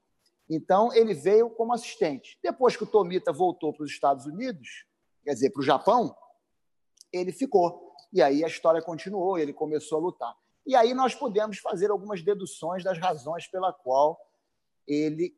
Então, 0.47 0.93
ele 0.93 1.15
veio 1.15 1.49
como 1.49 1.73
assistente. 1.73 2.39
Depois 2.43 2.77
que 2.77 2.85
o 2.85 2.87
Tomita 2.87 3.33
voltou 3.33 3.73
para 3.73 3.85
os 3.85 3.91
Estados 3.91 4.27
Unidos, 4.27 4.88
quer 5.29 5.35
dizer, 5.35 5.51
para 5.51 5.61
o 5.61 5.65
Japão, 5.65 6.17
ele 7.13 7.33
ficou. 7.33 7.95
E 8.11 8.23
aí 8.23 8.43
a 8.43 8.47
história 8.47 8.81
continuou, 8.81 9.39
ele 9.39 9.53
começou 9.53 9.99
a 9.99 10.01
lutar. 10.01 10.35
E 10.67 10.75
aí 10.75 10.95
nós 10.95 11.15
podemos 11.15 11.59
fazer 11.59 11.91
algumas 11.91 12.23
deduções 12.23 12.83
das 12.83 12.99
razões 12.99 13.47
pela 13.47 13.71
qual 13.71 14.19
ele 14.87 15.37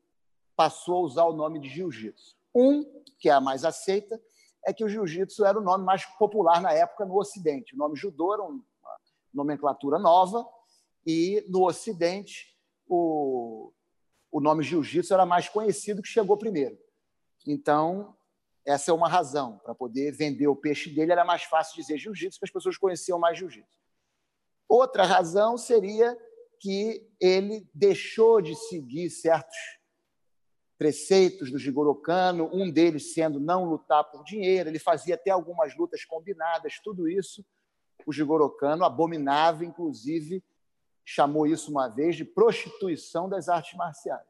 passou 0.54 0.98
a 0.98 1.00
usar 1.00 1.24
o 1.24 1.32
nome 1.32 1.58
de 1.58 1.68
jiu-jitsu. 1.68 2.36
Um, 2.54 2.84
que 3.18 3.28
é 3.28 3.32
a 3.32 3.40
mais 3.40 3.64
aceita, 3.64 4.22
é 4.64 4.72
que 4.72 4.84
o 4.84 4.88
jiu-jitsu 4.88 5.44
era 5.44 5.58
o 5.58 5.62
nome 5.62 5.84
mais 5.84 6.04
popular 6.04 6.62
na 6.62 6.72
época 6.72 7.04
no 7.04 7.18
Ocidente. 7.18 7.74
O 7.74 7.78
nome 7.78 7.96
judô 7.96 8.32
era 8.32 8.44
uma 8.44 8.62
nomenclatura 9.34 9.98
nova 9.98 10.48
e 11.04 11.44
no 11.48 11.66
Ocidente 11.66 12.56
o, 12.86 13.72
o 14.30 14.40
nome 14.40 14.62
jiu-jitsu 14.62 15.12
era 15.12 15.26
mais 15.26 15.48
conhecido 15.48 16.00
que 16.00 16.08
chegou 16.08 16.36
primeiro. 16.36 16.78
Então, 17.44 18.14
essa 18.64 18.90
é 18.90 18.94
uma 18.94 19.08
razão. 19.08 19.58
Para 19.58 19.74
poder 19.74 20.12
vender 20.12 20.48
o 20.48 20.56
peixe 20.56 20.90
dele, 20.90 21.12
era 21.12 21.24
mais 21.24 21.44
fácil 21.44 21.76
dizer 21.76 21.98
jiu-jitsu, 21.98 22.38
porque 22.38 22.50
as 22.50 22.52
pessoas 22.52 22.76
conheciam 22.76 23.18
mais 23.18 23.38
jiu-jitsu. 23.38 23.78
Outra 24.68 25.04
razão 25.04 25.58
seria 25.58 26.16
que 26.60 27.08
ele 27.18 27.68
deixou 27.74 28.40
de 28.40 28.54
seguir 28.54 29.10
certos 29.10 29.56
preceitos 30.78 31.50
do 31.50 31.58
Jigoro 31.58 31.94
Kano, 31.94 32.48
um 32.52 32.70
deles 32.70 33.12
sendo 33.12 33.38
não 33.38 33.64
lutar 33.64 34.04
por 34.04 34.24
dinheiro, 34.24 34.68
ele 34.68 34.78
fazia 34.78 35.14
até 35.14 35.30
algumas 35.30 35.76
lutas 35.76 36.04
combinadas, 36.04 36.78
tudo 36.82 37.08
isso 37.08 37.44
o 38.06 38.12
Jigoro 38.12 38.48
Kano 38.48 38.84
abominava, 38.84 39.64
inclusive 39.64 40.42
chamou 41.04 41.46
isso 41.46 41.70
uma 41.70 41.88
vez 41.88 42.16
de 42.16 42.24
prostituição 42.24 43.28
das 43.28 43.48
artes 43.48 43.76
marciais. 43.76 44.29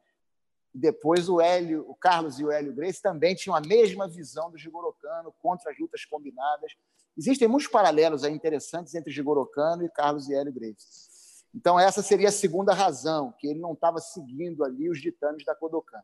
Depois 0.73 1.27
o 1.27 1.41
Hélio, 1.41 1.85
o 1.87 1.95
Carlos 1.95 2.39
e 2.39 2.45
o 2.45 2.51
Hélio 2.51 2.73
Grace 2.73 3.01
também 3.01 3.35
tinham 3.35 3.55
a 3.55 3.61
mesma 3.61 4.07
visão 4.07 4.49
do 4.49 4.57
Jigoro 4.57 4.95
Kano 5.01 5.33
contra 5.41 5.71
as 5.71 5.77
lutas 5.77 6.05
combinadas. 6.05 6.71
Existem 7.17 7.47
muitos 7.47 7.67
paralelos 7.67 8.23
interessantes 8.23 8.95
entre 8.95 9.11
Jigoro 9.11 9.45
Kano 9.45 9.83
e 9.83 9.89
Carlos 9.89 10.29
e 10.29 10.33
Hélio 10.33 10.53
Grace. 10.53 11.11
Então, 11.53 11.77
essa 11.77 12.01
seria 12.01 12.29
a 12.29 12.31
segunda 12.31 12.73
razão, 12.73 13.33
que 13.37 13.47
ele 13.47 13.59
não 13.59 13.73
estava 13.73 13.99
seguindo 13.99 14.63
ali 14.63 14.89
os 14.89 15.01
ditames 15.01 15.43
da 15.43 15.53
Kodokan. 15.53 16.01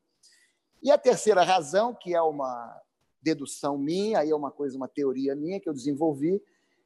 E 0.84 0.92
a 0.92 0.98
terceira 0.98 1.44
razão, 1.44 1.96
que 1.96 2.14
é 2.14 2.22
uma 2.22 2.82
dedução 3.22 3.78
minha, 3.78 4.20
aí 4.20 4.30
é 4.30 4.36
uma 4.36 4.52
coisa, 4.52 4.78
uma 4.78 4.88
teoria 4.88 5.36
minha 5.36 5.60
que 5.60 5.70
eu 5.70 5.74
desenvolvi, 5.74 6.42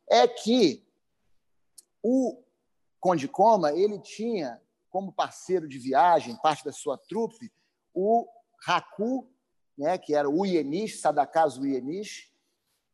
é 0.08 0.28
que 0.28 0.86
o 2.04 2.44
Conde 3.00 3.28
Coma 3.28 3.74
ele 3.74 4.00
tinha 4.00 4.62
como 4.90 5.12
parceiro 5.12 5.68
de 5.68 5.80
viagem, 5.80 6.36
parte 6.38 6.64
da 6.64 6.72
sua 6.72 6.98
trupe, 6.98 7.52
o 7.94 8.28
Haku, 8.66 9.30
né, 9.78 9.98
que 9.98 10.14
era 10.14 10.30
o 10.30 10.46
Ienish, 10.46 11.00
Sadakazu 11.00 11.66
Ienish, 11.66 12.32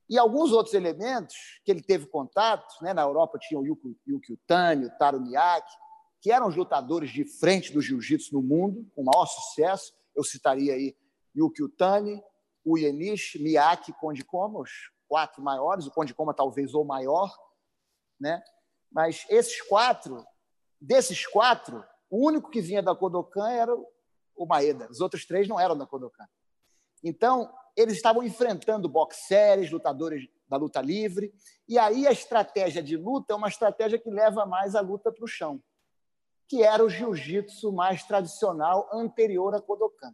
e 0.10 0.18
alguns 0.18 0.52
outros 0.52 0.74
elementos 0.74 1.36
que 1.66 1.72
ele 1.72 1.82
teve 1.82 2.08
contato, 2.08 2.82
né? 2.82 2.94
na 2.94 3.02
Europa 3.02 3.38
tinha 3.38 3.60
o 3.60 3.66
Yuki, 3.66 4.32
Utani, 4.32 4.86
o 4.86 4.98
Taro 4.98 5.20
Miyake, 5.20 5.74
que 6.22 6.32
eram 6.32 6.48
os 6.48 6.56
lutadores 6.56 7.10
de 7.10 7.26
frente 7.26 7.74
do 7.74 7.82
jiu-jitsu 7.82 8.34
no 8.34 8.42
mundo, 8.42 8.90
com 8.96 9.04
maior 9.04 9.26
sucesso. 9.26 9.94
Eu 10.16 10.24
citaria 10.24 10.74
aí 10.74 10.96
Yuki 11.36 11.62
Utani, 11.62 12.24
o 12.64 12.78
Yenish, 12.78 13.36
Miyake 13.36 13.92
e 13.92 13.94
Konde 13.94 14.24
Koma, 14.24 14.60
os 14.60 14.72
quatro 15.08 15.42
maiores, 15.42 15.86
o 15.86 15.92
Konde 15.92 16.14
Koma 16.14 16.34
talvez 16.34 16.74
o 16.74 16.84
maior, 16.84 17.34
né? 18.20 18.42
Mas 18.92 19.26
esses 19.30 19.62
quatro, 19.62 20.26
desses 20.80 21.26
quatro, 21.28 21.84
o 22.10 22.26
único 22.26 22.50
que 22.50 22.62
vinha 22.62 22.82
da 22.82 22.96
Kodokan 22.96 23.50
era 23.52 23.76
o 23.76 23.86
Maeda. 24.46 24.88
Os 24.90 25.02
outros 25.02 25.26
três 25.26 25.48
não 25.48 25.60
eram 25.60 25.78
da 25.78 25.86
Kodokan. 25.86 26.28
Então, 27.04 27.54
eles 27.76 27.96
estavam 27.96 28.24
enfrentando 28.24 28.90
boxers, 28.90 29.72
lutadores 29.72 30.28
da 30.48 30.58
luta 30.58 30.82
livre, 30.82 31.34
e 31.68 31.78
aí 31.78 32.08
a 32.08 32.12
estratégia 32.12 32.82
de 32.82 32.96
luta 32.96 33.34
é 33.34 33.36
uma 33.36 33.50
estratégia 33.50 34.00
que 34.00 34.10
leva 34.10 34.46
mais 34.46 34.76
a 34.76 34.82
luta 34.82 35.12
para 35.12 35.24
o 35.24 35.28
chão, 35.28 35.62
que 36.48 36.64
era 36.64 36.84
o 36.84 36.90
jiu-jitsu 36.90 37.72
mais 37.72 38.04
tradicional 38.04 38.90
anterior 38.94 39.54
a 39.54 39.62
Kodokan. 39.62 40.14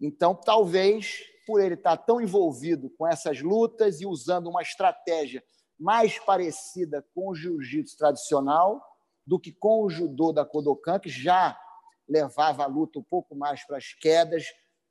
Então, 0.00 0.34
talvez 0.34 1.24
por 1.46 1.60
ele 1.60 1.74
estar 1.74 1.96
tão 1.96 2.20
envolvido 2.20 2.90
com 2.90 3.06
essas 3.06 3.40
lutas 3.40 4.00
e 4.00 4.06
usando 4.06 4.48
uma 4.48 4.62
estratégia 4.62 5.42
mais 5.78 6.18
parecida 6.18 7.06
com 7.14 7.30
o 7.30 7.34
jiu-jitsu 7.34 7.96
tradicional 7.96 8.82
do 9.26 9.38
que 9.38 9.52
com 9.52 9.82
o 9.82 9.90
judô 9.90 10.32
da 10.32 10.44
Kodokan, 10.44 10.98
que 10.98 11.08
já 11.08 11.58
levava 12.08 12.62
a 12.62 12.66
luta 12.66 12.98
um 12.98 13.02
pouco 13.02 13.34
mais 13.34 13.64
para 13.66 13.76
as 13.76 13.92
quedas, 13.92 14.44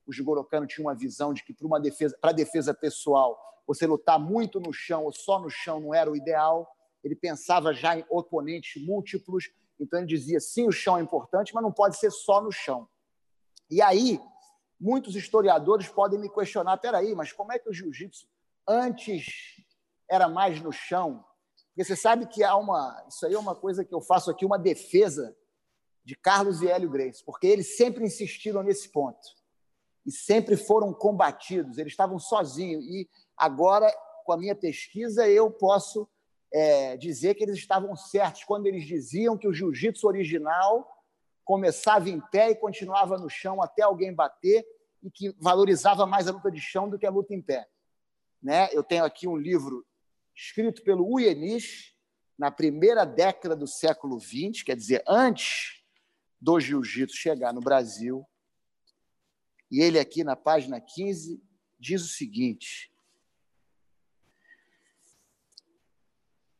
o 0.06 0.13
Jigoro 0.13 0.43
Kano 0.43 0.67
tinha 0.67 0.86
uma 0.86 0.95
visão 0.95 1.34
de 1.34 1.43
que 1.43 1.54
para 1.54 1.65
uma 1.65 1.80
defesa, 1.80 2.17
para 2.21 2.32
defesa 2.32 2.73
pessoal, 2.73 3.39
você 3.65 3.88
lutar 3.88 4.19
muito 4.19 4.60
no 4.60 4.71
chão 4.71 5.04
ou 5.04 5.12
só 5.12 5.39
no 5.39 5.49
chão 5.49 5.80
não 5.80 5.93
era 5.93 6.12
o 6.12 6.15
ideal. 6.15 6.69
Ele 7.04 7.15
pensava 7.15 7.73
já 7.73 7.97
em 7.97 8.06
oponentes 8.10 8.84
múltiplos, 8.84 9.49
então 9.80 9.99
ele 9.99 10.08
dizia: 10.08 10.39
sim, 10.39 10.67
o 10.67 10.71
chão 10.71 10.97
é 10.97 11.01
importante, 11.01 11.54
mas 11.54 11.63
não 11.63 11.71
pode 11.71 11.97
ser 11.97 12.12
só 12.12 12.41
no 12.41 12.51
chão. 12.51 12.88
E 13.69 13.82
aí, 13.82 14.19
muitos 14.80 15.15
historiadores 15.15 15.88
podem 15.88 16.19
me 16.19 16.30
questionar: 16.30 16.78
peraí, 16.78 17.15
mas 17.15 17.32
como 17.32 17.51
é 17.51 17.60
que 17.60 17.69
o 17.69 17.73
jiu-jitsu 17.73 18.28
antes 18.67 19.25
era 20.10 20.28
mais 20.30 20.62
no 20.62 20.71
chão? 20.71 21.25
Porque 21.69 21.84
você 21.84 21.95
sabe 21.95 22.28
que 22.28 22.43
há 22.43 22.56
uma. 22.56 23.04
Isso 23.08 23.25
aí 23.25 23.34
é 23.34 23.39
uma 23.39 23.56
coisa 23.56 23.84
que 23.84 23.93
eu 23.93 24.01
faço 24.01 24.30
aqui, 24.30 24.45
uma 24.45 24.60
defesa 24.60 25.36
de 26.05 26.15
Carlos 26.15 26.61
e 26.61 26.67
Hélio 26.67 26.89
Grace, 26.89 27.23
porque 27.25 27.47
eles 27.47 27.75
sempre 27.75 28.05
insistiram 28.05 28.61
nesse 28.61 28.89
ponto 28.89 29.27
e 30.06 30.12
sempre 30.12 30.56
foram 30.56 30.93
combatidos, 30.93 31.79
eles 31.79 31.93
estavam 31.93 32.19
sozinhos. 32.19 32.85
E 32.85 33.10
agora, 33.35 33.91
com 34.23 34.31
a 34.31 34.37
minha 34.37 34.56
pesquisa, 34.56 35.27
eu 35.27 35.49
posso 35.49 36.08
é, 36.53 36.95
dizer 36.95 37.33
que 37.33 37.43
eles 37.43 37.58
estavam 37.58 37.95
certos 37.95 38.43
quando 38.43 38.67
eles 38.67 38.85
diziam 38.85 39.35
que 39.35 39.47
o 39.47 39.53
jiu-jitsu 39.53 40.06
original 40.06 40.87
começava 41.43 42.08
em 42.08 42.21
pé 42.31 42.51
e 42.51 42.56
continuava 42.56 43.17
no 43.17 43.29
chão 43.29 43.62
até 43.62 43.81
alguém 43.81 44.13
bater 44.13 44.63
e 45.01 45.10
que 45.10 45.35
valorizava 45.39 46.06
mais 46.06 46.27
a 46.27 46.31
luta 46.31 46.51
de 46.51 46.62
chão 46.62 46.87
do 46.87 46.99
que 46.99 47.06
a 47.06 47.12
luta 47.12 47.33
em 47.33 47.41
pé. 47.41 47.67
Né? 48.41 48.69
Eu 48.71 48.83
tenho 48.83 49.03
aqui 49.03 49.27
um 49.27 49.35
livro 49.35 49.83
escrito 50.35 50.83
pelo 50.83 51.08
Uyenish 51.08 51.95
na 52.37 52.51
primeira 52.51 53.06
década 53.06 53.56
do 53.56 53.65
século 53.65 54.19
XX, 54.19 54.62
quer 54.63 54.75
dizer, 54.75 55.03
antes 55.08 55.85
do 56.46 56.60
jiu-jitsu 56.60 57.17
chegar 57.17 57.52
no 57.52 57.60
Brasil, 57.60 58.23
e 59.71 59.81
ele, 59.81 59.98
aqui 59.98 60.23
na 60.23 60.35
página 60.35 60.79
15, 60.79 61.41
diz 61.79 62.04
o 62.04 62.08
seguinte: 62.08 62.93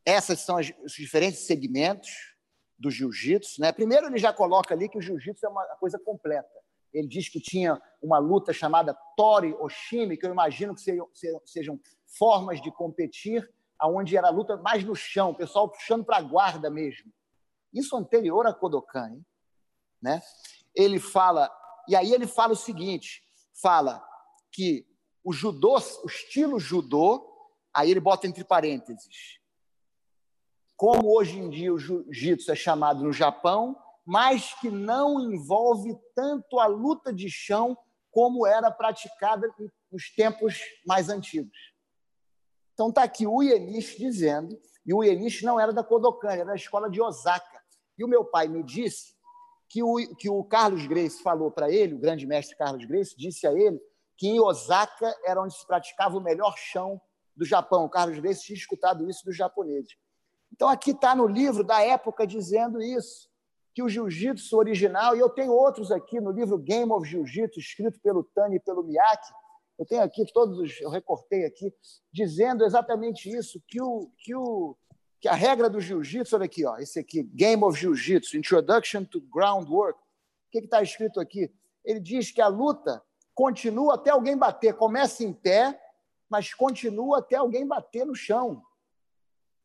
essas 0.04 0.40
são 0.40 0.56
os 0.58 0.94
diferentes 0.94 1.42
segmentos 1.42 2.36
do 2.80 2.90
jiu-jitsu. 2.90 3.62
Né? 3.62 3.72
Primeiro, 3.72 4.08
ele 4.08 4.18
já 4.18 4.34
coloca 4.34 4.74
ali 4.74 4.90
que 4.90 4.98
o 4.98 5.02
jiu-jitsu 5.02 5.46
é 5.46 5.50
uma 5.50 5.64
coisa 5.76 6.00
completa. 6.00 6.50
Ele 6.92 7.08
diz 7.08 7.30
que 7.30 7.40
tinha 7.40 7.80
uma 8.02 8.18
luta 8.18 8.52
chamada 8.52 8.98
Tori 9.16 9.54
Oshimi, 9.54 10.18
que 10.18 10.26
eu 10.26 10.32
imagino 10.32 10.74
que 10.74 10.82
sejam, 10.82 11.08
sejam 11.46 11.80
formas 12.18 12.60
de 12.60 12.72
competir, 12.72 13.48
aonde 13.78 14.18
era 14.18 14.30
a 14.30 14.32
luta 14.32 14.58
mais 14.58 14.84
no 14.84 14.96
chão, 14.96 15.30
o 15.30 15.36
pessoal 15.36 15.70
puxando 15.70 16.04
para 16.04 16.18
a 16.18 16.22
guarda 16.22 16.72
mesmo. 16.72 17.14
Isso 17.72 17.96
anterior 17.96 18.48
a 18.48 18.54
Kodokan. 18.54 19.10
Hein? 19.10 19.26
Né? 20.06 20.22
Ele 20.76 21.00
fala, 21.00 21.52
e 21.88 21.96
aí 21.96 22.14
ele 22.14 22.28
fala 22.28 22.54
o 22.54 22.56
seguinte: 22.56 23.24
fala 23.60 24.08
que 24.52 24.86
o 25.24 25.34
judô, 25.34 25.80
o 26.04 26.06
estilo 26.06 26.60
judô, 26.60 27.28
aí 27.74 27.90
ele 27.90 28.00
bota 28.00 28.28
entre 28.28 28.44
parênteses, 28.44 29.40
como 30.78 31.12
hoje 31.12 31.40
em 31.40 31.50
dia 31.50 31.74
o 31.74 31.80
jiu-jitsu 31.80 32.52
é 32.52 32.56
chamado 32.56 33.04
no 33.04 33.12
Japão, 33.12 33.76
mas 34.06 34.54
que 34.62 34.70
não 34.70 35.20
envolve 35.20 35.98
tanto 36.14 36.60
a 36.60 36.68
luta 36.68 37.12
de 37.12 37.28
chão 37.28 37.76
como 38.12 38.46
era 38.46 38.70
praticada 38.70 39.52
nos 39.92 40.14
tempos 40.14 40.60
mais 40.86 41.10
antigos. 41.10 41.74
Então 42.76 42.90
está 42.90 43.02
aqui 43.02 43.26
o 43.26 43.42
Ienishi 43.42 43.98
dizendo, 43.98 44.56
e 44.86 44.94
o 44.94 45.04
Ienishi 45.04 45.46
não 45.46 45.60
era 45.60 45.74
da 45.74 45.84
Kodokan, 45.84 46.32
era 46.32 46.46
da 46.46 46.56
escola 46.56 46.92
de 46.92 47.02
Osaka. 47.02 47.64
E 47.98 48.04
o 48.04 48.08
meu 48.08 48.24
pai 48.24 48.48
me 48.48 48.62
disse 48.62 49.15
que 49.70 49.84
o, 49.84 50.16
que 50.16 50.30
o 50.30 50.44
Carlos 50.44 50.86
Grace 50.86 51.22
falou 51.22 51.52
para 51.52 51.72
ele, 51.72 51.96
o 51.96 52.00
grande 52.00 52.26
mestre 52.26 52.56
Carlos 52.56 52.86
Grace, 52.86 53.16
disse 53.18 53.48
a 53.48 53.54
ele 53.54 53.80
que 54.18 54.28
em 54.28 54.40
Osaka 54.40 55.14
era 55.26 55.42
onde 55.42 55.56
se 55.56 55.66
praticava 55.66 56.18
o 56.18 56.22
melhor 56.22 56.56
chão 56.58 57.02
do 57.36 57.46
Japão. 57.46 57.86
O 57.86 57.90
Carlos 57.90 58.20
Grace 58.20 58.44
tinha 58.44 58.58
escutado 58.58 59.10
isso 59.10 59.26
dos 59.26 59.36
japoneses. 59.36 59.98
Então, 60.54 60.70
aqui 60.70 60.92
está 60.92 61.14
no 61.16 61.28
livro 61.28 61.64
da 61.64 61.82
época 61.82 62.26
dizendo 62.26 62.82
isso, 62.82 63.30
que 63.74 63.84
o 63.84 63.90
jiu-jitsu 63.90 64.56
original, 64.56 65.18
e 65.18 65.20
eu 65.20 65.30
tenho 65.30 65.52
outros 65.52 65.92
aqui 65.92 66.22
no 66.22 66.32
livro 66.32 66.58
Game 66.58 66.90
of 66.94 67.06
Jiu-Jitsu, 67.06 67.60
escrito 67.60 68.00
pelo 68.00 68.24
Tani 68.24 68.56
e 68.56 68.60
pelo 68.62 68.84
Miyake, 68.84 69.34
eu 69.78 69.86
tenho 69.86 70.02
aqui 70.02 70.26
todos 70.32 70.58
os, 70.58 70.80
eu 70.80 70.90
recortei 70.90 71.46
aqui, 71.46 71.74
dizendo 72.10 72.64
exatamente 72.64 73.30
isso, 73.30 73.62
que, 73.68 73.82
o, 73.82 74.10
que, 74.18 74.34
o, 74.34 74.78
que 75.26 75.30
a 75.30 75.34
regra 75.34 75.68
do 75.68 75.82
jiu-jitsu, 75.82 76.36
olha 76.36 76.46
aqui, 76.46 76.64
ó, 76.68 76.78
esse 76.78 77.00
aqui, 77.00 77.24
Game 77.24 77.64
of 77.64 77.76
Jiu-Jitsu, 77.80 78.38
Introduction 78.38 79.04
to 79.04 79.20
Groundwork, 79.22 80.00
o 80.00 80.04
que 80.52 80.60
está 80.60 80.84
escrito 80.84 81.20
aqui? 81.20 81.52
Ele 81.84 82.00
diz 82.00 82.30
que 82.30 82.40
a 82.40 82.48
luta 82.48 83.02
continua 83.34 83.96
até 83.96 84.12
alguém 84.12 84.38
bater, 84.38 84.76
começa 84.76 85.24
em 85.24 85.34
pé, 85.34 85.82
mas 86.30 86.54
continua 86.54 87.18
até 87.18 87.38
alguém 87.38 87.66
bater 87.66 88.06
no 88.06 88.14
chão. 88.14 88.62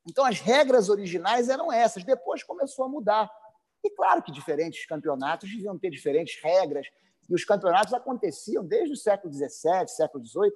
Então, 0.08 0.24
as 0.24 0.40
regras 0.40 0.88
originais 0.88 1.50
eram 1.50 1.70
essas, 1.70 2.04
depois 2.04 2.42
começou 2.42 2.86
a 2.86 2.88
mudar. 2.88 3.30
E 3.84 3.90
claro 3.90 4.22
que 4.22 4.32
diferentes 4.32 4.86
campeonatos 4.86 5.50
deviam 5.50 5.78
ter 5.78 5.90
diferentes 5.90 6.42
regras, 6.42 6.86
e 7.28 7.34
os 7.34 7.44
campeonatos 7.44 7.92
aconteciam 7.92 8.64
desde 8.64 8.94
o 8.94 8.96
século 8.96 9.30
XVII, 9.30 9.88
século 9.88 10.24
XVIII, 10.24 10.52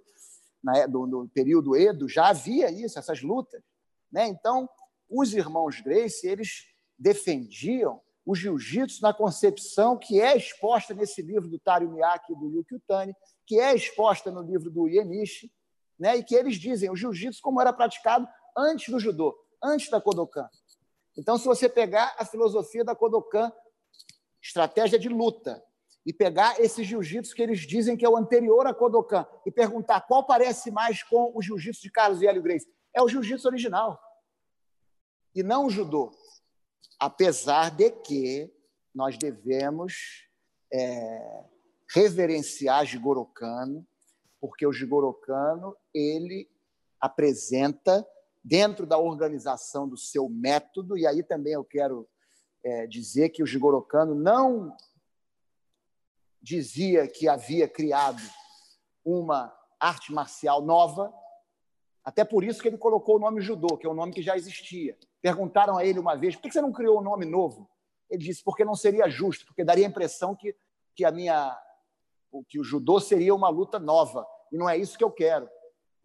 no 0.88 1.28
período 1.28 1.76
Edo, 1.76 2.08
já 2.08 2.28
havia 2.28 2.70
isso, 2.70 2.98
essas 2.98 3.20
lutas. 3.20 3.62
Né? 4.10 4.28
Então, 4.28 4.66
os 5.08 5.34
irmãos 5.34 5.80
Grace, 5.80 6.26
eles 6.26 6.66
defendiam 6.98 8.00
o 8.26 8.34
jiu-jitsu 8.34 9.02
na 9.02 9.12
concepção 9.12 9.98
que 9.98 10.20
é 10.20 10.36
exposta 10.36 10.94
nesse 10.94 11.20
livro 11.20 11.48
do 11.48 11.58
Tario 11.58 11.90
Miyake 11.90 12.32
e 12.32 12.36
do 12.36 12.48
Yuki 12.48 12.76
Utani, 12.76 13.14
que 13.46 13.60
é 13.60 13.74
exposta 13.74 14.30
no 14.30 14.40
livro 14.40 14.70
do 14.70 14.88
Ienishi, 14.88 15.52
né? 15.98 16.16
e 16.16 16.24
que 16.24 16.34
eles 16.34 16.56
dizem 16.56 16.90
o 16.90 16.96
jiu-jitsu 16.96 17.42
como 17.42 17.60
era 17.60 17.72
praticado 17.72 18.26
antes 18.56 18.88
do 18.88 18.98
judô, 18.98 19.36
antes 19.62 19.90
da 19.90 20.00
Kodokan. 20.00 20.48
Então, 21.16 21.36
se 21.36 21.44
você 21.44 21.68
pegar 21.68 22.14
a 22.18 22.24
filosofia 22.24 22.84
da 22.84 22.94
Kodokan, 22.94 23.52
estratégia 24.42 24.98
de 24.98 25.08
luta, 25.08 25.62
e 26.06 26.12
pegar 26.12 26.60
esse 26.60 26.84
jiu-jitsu 26.84 27.34
que 27.34 27.42
eles 27.42 27.60
dizem 27.60 27.96
que 27.96 28.04
é 28.04 28.08
o 28.08 28.16
anterior 28.16 28.66
a 28.66 28.74
Kodokan 28.74 29.26
e 29.46 29.50
perguntar 29.50 30.02
qual 30.02 30.26
parece 30.26 30.70
mais 30.70 31.02
com 31.02 31.32
o 31.34 31.40
jiu-jitsu 31.40 31.80
de 31.80 31.90
Carlos 31.90 32.20
e 32.20 32.26
Hélio 32.26 32.42
Grace, 32.42 32.66
é 32.92 33.02
o 33.02 33.08
jiu-jitsu 33.08 33.48
original 33.48 33.98
e 35.34 35.42
não 35.42 35.68
judô. 35.68 36.12
Apesar 36.98 37.70
de 37.70 37.90
que 37.90 38.52
nós 38.94 39.18
devemos 39.18 40.28
é, 40.72 41.44
reverenciar 41.92 42.86
Jigoro 42.86 43.24
Kano, 43.26 43.86
porque 44.40 44.66
o 44.66 44.72
Jigoro 44.72 45.12
Kano 45.12 45.76
ele 45.92 46.48
apresenta 47.00 48.06
dentro 48.42 48.86
da 48.86 48.98
organização 48.98 49.88
do 49.88 49.96
seu 49.96 50.28
método, 50.28 50.96
e 50.96 51.06
aí 51.06 51.22
também 51.22 51.54
eu 51.54 51.64
quero 51.64 52.08
é, 52.62 52.86
dizer 52.86 53.30
que 53.30 53.42
o 53.42 53.46
Jigoro 53.46 53.82
Kano 53.82 54.14
não 54.14 54.76
dizia 56.40 57.08
que 57.08 57.26
havia 57.26 57.66
criado 57.66 58.22
uma 59.04 59.54
arte 59.80 60.12
marcial 60.12 60.62
nova, 60.62 61.12
até 62.04 62.22
por 62.24 62.44
isso 62.44 62.60
que 62.60 62.68
ele 62.68 62.78
colocou 62.78 63.16
o 63.16 63.18
nome 63.18 63.40
judô, 63.40 63.78
que 63.78 63.86
é 63.86 63.90
um 63.90 63.94
nome 63.94 64.12
que 64.12 64.22
já 64.22 64.36
existia. 64.36 64.96
Perguntaram 65.24 65.78
a 65.78 65.86
ele 65.86 65.98
uma 65.98 66.14
vez, 66.14 66.36
por 66.36 66.42
que 66.42 66.52
você 66.52 66.60
não 66.60 66.70
criou 66.70 67.00
um 67.00 67.02
nome 67.02 67.24
novo? 67.24 67.66
Ele 68.10 68.22
disse, 68.22 68.44
porque 68.44 68.62
não 68.62 68.74
seria 68.74 69.08
justo, 69.08 69.46
porque 69.46 69.64
daria 69.64 69.86
a 69.86 69.88
impressão 69.88 70.36
que, 70.36 70.54
que, 70.94 71.02
a 71.02 71.10
minha, 71.10 71.58
que 72.46 72.60
o 72.60 72.62
judô 72.62 73.00
seria 73.00 73.34
uma 73.34 73.48
luta 73.48 73.78
nova, 73.78 74.26
e 74.52 74.58
não 74.58 74.68
é 74.68 74.76
isso 74.76 74.98
que 74.98 75.02
eu 75.02 75.10
quero. 75.10 75.48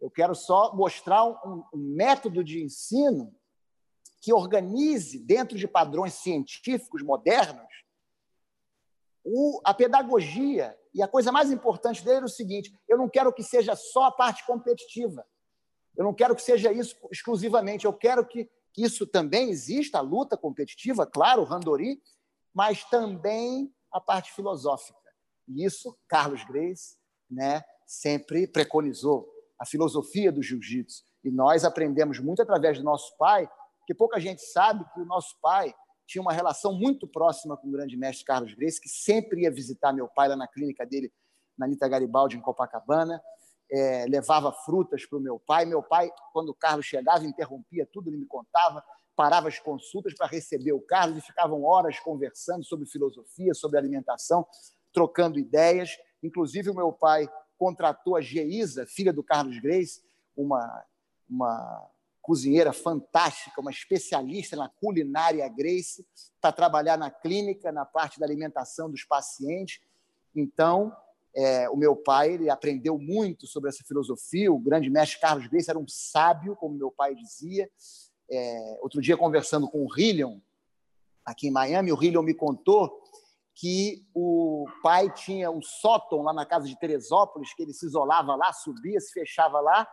Eu 0.00 0.10
quero 0.10 0.34
só 0.34 0.74
mostrar 0.74 1.22
um, 1.26 1.62
um 1.74 1.94
método 1.94 2.42
de 2.42 2.64
ensino 2.64 3.30
que 4.22 4.32
organize, 4.32 5.18
dentro 5.18 5.58
de 5.58 5.68
padrões 5.68 6.14
científicos 6.14 7.02
modernos, 7.02 7.68
o, 9.22 9.60
a 9.66 9.74
pedagogia. 9.74 10.74
E 10.94 11.02
a 11.02 11.08
coisa 11.08 11.30
mais 11.30 11.50
importante 11.50 12.02
dele 12.02 12.22
é 12.22 12.24
o 12.24 12.28
seguinte: 12.28 12.74
eu 12.88 12.96
não 12.96 13.06
quero 13.06 13.34
que 13.34 13.42
seja 13.42 13.76
só 13.76 14.04
a 14.04 14.12
parte 14.12 14.46
competitiva. 14.46 15.26
Eu 15.94 16.04
não 16.04 16.14
quero 16.14 16.34
que 16.34 16.40
seja 16.40 16.72
isso 16.72 16.96
exclusivamente. 17.12 17.84
Eu 17.84 17.92
quero 17.92 18.26
que, 18.26 18.48
que 18.72 18.82
isso 18.82 19.06
também 19.06 19.50
exista, 19.50 19.98
a 19.98 20.02
luta 20.02 20.36
competitiva, 20.36 21.06
claro, 21.06 21.42
o 21.42 21.44
Randori, 21.44 22.00
mas 22.54 22.84
também 22.84 23.72
a 23.92 24.00
parte 24.00 24.32
filosófica. 24.32 24.98
E 25.48 25.64
isso 25.64 25.96
Carlos 26.08 26.44
Grace 26.44 26.96
né, 27.30 27.62
sempre 27.86 28.46
preconizou 28.46 29.28
a 29.58 29.66
filosofia 29.66 30.32
do 30.32 30.42
jiu-jitsu. 30.42 31.04
E 31.24 31.30
nós 31.30 31.64
aprendemos 31.64 32.18
muito 32.18 32.40
através 32.40 32.78
do 32.78 32.84
nosso 32.84 33.16
pai, 33.18 33.50
que 33.86 33.94
pouca 33.94 34.20
gente 34.20 34.42
sabe 34.42 34.84
que 34.94 35.00
o 35.00 35.04
nosso 35.04 35.36
pai 35.40 35.74
tinha 36.06 36.22
uma 36.22 36.32
relação 36.32 36.72
muito 36.72 37.06
próxima 37.06 37.56
com 37.56 37.68
o 37.68 37.70
grande 37.70 37.96
mestre 37.96 38.24
Carlos 38.24 38.54
Grace, 38.54 38.80
que 38.80 38.88
sempre 38.88 39.42
ia 39.42 39.50
visitar 39.50 39.92
meu 39.92 40.08
pai 40.08 40.28
lá 40.28 40.36
na 40.36 40.48
clínica 40.48 40.84
dele, 40.86 41.12
na 41.56 41.66
Anitta 41.66 41.88
Garibaldi, 41.88 42.36
em 42.36 42.40
Copacabana. 42.40 43.22
É, 43.72 44.04
levava 44.06 44.52
frutas 44.52 45.06
para 45.06 45.18
o 45.18 45.20
meu 45.20 45.38
pai. 45.38 45.64
Meu 45.64 45.82
pai, 45.82 46.10
quando 46.32 46.48
o 46.48 46.54
Carlos 46.54 46.86
chegava, 46.86 47.24
interrompia 47.24 47.88
tudo, 47.92 48.08
ele 48.08 48.16
me 48.16 48.26
contava, 48.26 48.82
parava 49.14 49.48
as 49.48 49.58
consultas 49.58 50.14
para 50.14 50.26
receber 50.26 50.72
o 50.72 50.80
Carlos 50.80 51.18
e 51.18 51.26
ficavam 51.26 51.62
horas 51.64 52.00
conversando 52.00 52.64
sobre 52.64 52.86
filosofia, 52.86 53.54
sobre 53.54 53.78
alimentação, 53.78 54.46
trocando 54.92 55.38
ideias. 55.38 55.90
Inclusive, 56.22 56.70
o 56.70 56.74
meu 56.74 56.92
pai 56.92 57.28
contratou 57.58 58.16
a 58.16 58.20
Geisa, 58.20 58.86
filha 58.86 59.12
do 59.12 59.22
Carlos 59.22 59.58
Grace, 59.60 60.02
uma, 60.34 60.84
uma 61.28 61.90
cozinheira 62.22 62.72
fantástica, 62.72 63.60
uma 63.60 63.70
especialista 63.70 64.56
na 64.56 64.68
culinária 64.68 65.46
Grace, 65.48 66.06
para 66.40 66.52
trabalhar 66.52 66.96
na 66.96 67.10
clínica, 67.10 67.70
na 67.70 67.84
parte 67.84 68.18
da 68.18 68.26
alimentação 68.26 68.90
dos 68.90 69.04
pacientes. 69.04 69.80
Então, 70.34 70.96
é, 71.34 71.68
o 71.70 71.76
meu 71.76 71.94
pai 71.94 72.32
ele 72.32 72.50
aprendeu 72.50 72.98
muito 72.98 73.46
sobre 73.46 73.68
essa 73.68 73.84
filosofia. 73.84 74.52
O 74.52 74.58
grande 74.58 74.90
mestre 74.90 75.20
Carlos 75.20 75.46
Grace 75.46 75.70
era 75.70 75.78
um 75.78 75.88
sábio, 75.88 76.56
como 76.56 76.74
meu 76.74 76.90
pai 76.90 77.14
dizia. 77.14 77.70
É, 78.30 78.78
outro 78.80 79.00
dia, 79.00 79.16
conversando 79.16 79.68
com 79.68 79.84
o 79.84 79.88
Hillion, 79.98 80.38
aqui 81.24 81.48
em 81.48 81.52
Miami, 81.52 81.92
o 81.92 82.02
Hillion 82.02 82.22
me 82.22 82.34
contou 82.34 83.00
que 83.54 84.06
o 84.14 84.64
pai 84.82 85.12
tinha 85.12 85.50
um 85.50 85.60
sótão 85.60 86.22
lá 86.22 86.32
na 86.32 86.46
casa 86.46 86.66
de 86.66 86.78
Teresópolis, 86.78 87.52
que 87.54 87.62
ele 87.62 87.72
se 87.72 87.86
isolava 87.86 88.34
lá, 88.34 88.52
subia, 88.52 89.00
se 89.00 89.12
fechava 89.12 89.60
lá, 89.60 89.86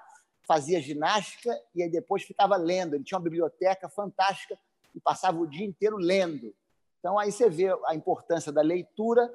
fazia 0.47 0.81
ginástica 0.81 1.53
e 1.75 1.83
aí 1.83 1.89
depois 1.89 2.23
ficava 2.23 2.55
lendo. 2.55 2.95
Ele 2.95 3.03
tinha 3.03 3.17
uma 3.17 3.23
biblioteca 3.23 3.89
fantástica 3.89 4.57
e 4.95 4.99
passava 4.99 5.37
o 5.37 5.47
dia 5.47 5.65
inteiro 5.65 5.97
lendo. 5.97 6.55
Então 6.99 7.19
aí 7.19 7.31
você 7.31 7.49
vê 7.49 7.67
a 7.85 7.93
importância 7.93 8.51
da 8.51 8.61
leitura 8.61 9.29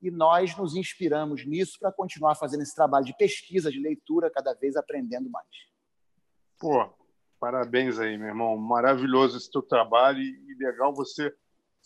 e 0.00 0.10
nós 0.10 0.56
nos 0.56 0.76
inspiramos 0.76 1.46
nisso 1.46 1.78
para 1.78 1.92
continuar 1.92 2.34
fazendo 2.34 2.62
esse 2.62 2.74
trabalho 2.74 3.04
de 3.04 3.16
pesquisa, 3.16 3.70
de 3.70 3.80
leitura, 3.80 4.30
cada 4.30 4.54
vez 4.54 4.76
aprendendo 4.76 5.30
mais. 5.30 5.46
Pô, 6.58 6.88
parabéns 7.40 7.98
aí, 7.98 8.16
meu 8.16 8.28
irmão. 8.28 8.56
Maravilhoso 8.56 9.36
esse 9.36 9.50
teu 9.50 9.62
trabalho 9.62 10.20
e 10.20 10.56
legal 10.58 10.94
você 10.94 11.34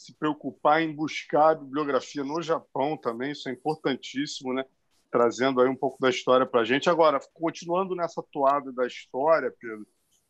se 0.00 0.14
preocupar 0.14 0.82
em 0.82 0.94
buscar 0.94 1.50
a 1.50 1.54
bibliografia 1.54 2.24
no 2.24 2.40
Japão 2.40 2.96
também, 2.96 3.32
isso 3.32 3.48
é 3.50 3.52
importantíssimo, 3.52 4.54
né? 4.54 4.64
Trazendo 5.10 5.60
aí 5.60 5.68
um 5.68 5.76
pouco 5.76 5.98
da 6.00 6.08
história 6.08 6.46
para 6.46 6.62
a 6.62 6.64
gente. 6.64 6.88
Agora, 6.88 7.20
continuando 7.34 7.94
nessa 7.94 8.22
toada 8.32 8.72
da 8.72 8.86
história, 8.86 9.54
Pedro, 9.60 9.86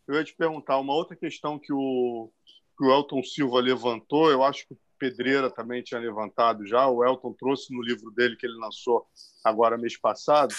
eu 0.09 0.17
ia 0.17 0.25
te 0.25 0.35
perguntar 0.35 0.79
uma 0.79 0.93
outra 0.93 1.15
questão 1.15 1.57
que 1.57 1.73
o, 1.73 2.33
que 2.77 2.85
o 2.85 2.91
Elton 2.91 3.23
Silva 3.23 3.61
levantou, 3.61 4.29
eu 4.31 4.43
acho 4.43 4.67
que 4.67 4.77
Pedreira 5.01 5.51
também 5.51 5.83
tinha 5.83 5.99
levantado 5.99 6.67
já, 6.67 6.87
o 6.87 7.03
Elton 7.03 7.33
trouxe 7.33 7.75
no 7.75 7.83
livro 7.83 8.11
dele 8.11 8.37
que 8.37 8.47
ele 8.47 8.59
lançou 8.59 9.07
agora 9.43 9.79
mês 9.79 9.99
passado, 9.99 10.55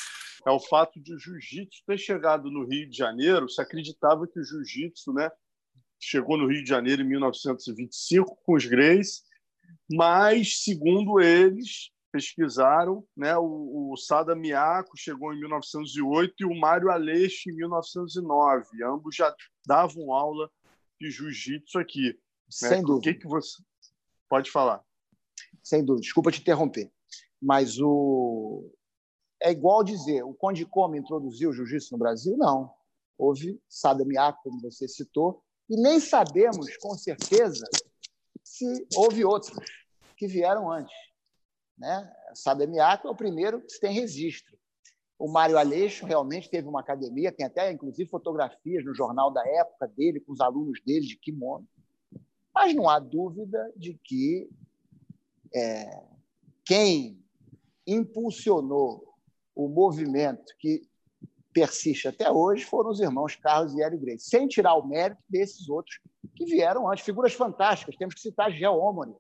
é 0.46 0.50
o 0.50 0.60
fato 0.60 1.00
de 1.00 1.14
o 1.14 1.20
jiu-jitsu 1.20 1.84
ter 1.86 2.00
chegado 2.00 2.50
no 2.50 2.66
Rio 2.66 2.90
de 2.90 2.98
Janeiro, 2.98 3.48
se 3.48 3.62
acreditava 3.62 4.28
que 4.28 4.40
o 4.40 4.44
jiu-jitsu, 4.44 5.14
né, 5.14 5.30
chegou 6.00 6.36
no 6.36 6.48
Rio 6.48 6.64
de 6.64 6.70
Janeiro 6.70 7.04
em 7.04 7.08
1925 7.08 8.40
com 8.44 8.56
os 8.56 8.66
Greys, 8.66 9.22
mas 9.92 10.64
segundo 10.64 11.22
eles 11.22 11.92
pesquisaram, 12.12 13.06
né, 13.16 13.38
o, 13.38 13.92
o 13.94 13.98
Sada 13.98 14.36
Miyako 14.36 14.98
chegou 14.98 15.34
em 15.34 15.40
1908 15.40 16.34
e 16.40 16.46
o 16.46 16.60
Mário 16.60 16.90
Aleixo 16.90 17.50
em 17.50 17.56
1909, 17.56 18.84
ambos 18.84 19.16
já 19.16 19.34
davam 19.66 20.12
aula 20.12 20.50
de 21.00 21.12
jiu-jitsu 21.12 21.78
aqui. 21.78 22.08
Né? 22.08 22.16
Sem 22.50 22.82
dúvida. 22.82 22.98
O 22.98 23.02
que, 23.02 23.14
que 23.14 23.28
você 23.28 23.62
pode 24.32 24.50
falar? 24.50 24.82
Sem 25.62 25.84
dúvida. 25.84 26.04
Desculpa 26.04 26.32
te 26.32 26.40
interromper, 26.40 26.90
mas 27.42 27.78
o 27.82 28.72
é 29.44 29.52
igual 29.52 29.84
dizer, 29.84 30.24
o 30.24 30.34
Conde 30.34 30.66
Como 30.66 30.96
introduziu 30.96 31.50
o 31.50 31.54
jiu-jitsu 31.54 31.94
no 31.94 31.98
Brasil? 31.98 32.38
Não. 32.38 32.72
Houve 33.18 33.60
Sada 33.68 34.06
Miyako, 34.06 34.44
como 34.44 34.62
você 34.62 34.88
citou, 34.88 35.44
e 35.68 35.76
nem 35.76 36.00
sabemos 36.00 36.78
com 36.78 36.96
certeza 36.96 37.66
se 38.44 38.88
houve 38.96 39.26
outros 39.26 39.58
que 40.16 40.28
vieram 40.28 40.72
antes. 40.72 40.96
Né? 41.78 42.14
Miyako 42.68 43.08
é 43.08 43.12
o 43.12 43.16
primeiro 43.16 43.62
que 43.62 43.74
se 43.74 43.82
tem 43.82 43.94
registro. 43.94 44.58
O 45.18 45.28
Mário 45.32 45.58
Aleixo 45.58 46.06
realmente 46.06 46.50
teve 46.50 46.68
uma 46.68 46.80
academia, 46.80 47.32
tem 47.32 47.46
até, 47.46 47.72
inclusive, 47.72 48.10
fotografias 48.10 48.86
no 48.86 48.94
jornal 48.94 49.32
da 49.32 49.46
época 49.48 49.88
dele, 49.88 50.20
com 50.20 50.32
os 50.32 50.42
alunos 50.42 50.80
dele 50.86 51.06
de 51.06 51.18
kimono. 51.18 51.68
Mas 52.54 52.76
não 52.76 52.90
há 52.90 53.00
dúvida 53.00 53.72
de 53.76 53.94
que 54.04 54.50
é, 55.54 56.04
quem 56.66 57.22
impulsionou 57.86 59.16
o 59.56 59.68
movimento 59.68 60.54
que 60.60 60.90
persiste 61.54 62.08
até 62.08 62.32
hoje 62.32 62.64
foram 62.64 62.90
os 62.90 63.00
irmãos 63.00 63.36
Carlos 63.36 63.74
e 63.74 63.82
Hélio 63.82 64.00
Grace, 64.00 64.30
sem 64.30 64.48
tirar 64.48 64.76
o 64.76 64.88
mérito 64.88 65.22
desses 65.30 65.68
outros 65.70 66.00
que 66.36 66.46
vieram 66.46 66.90
antes. 66.90 67.04
Figuras 67.04 67.34
fantásticas, 67.34 67.98
temos 67.98 68.16
que 68.16 68.22
citar 68.22 68.52
Gel 68.52 68.78
Omori, 68.78 69.14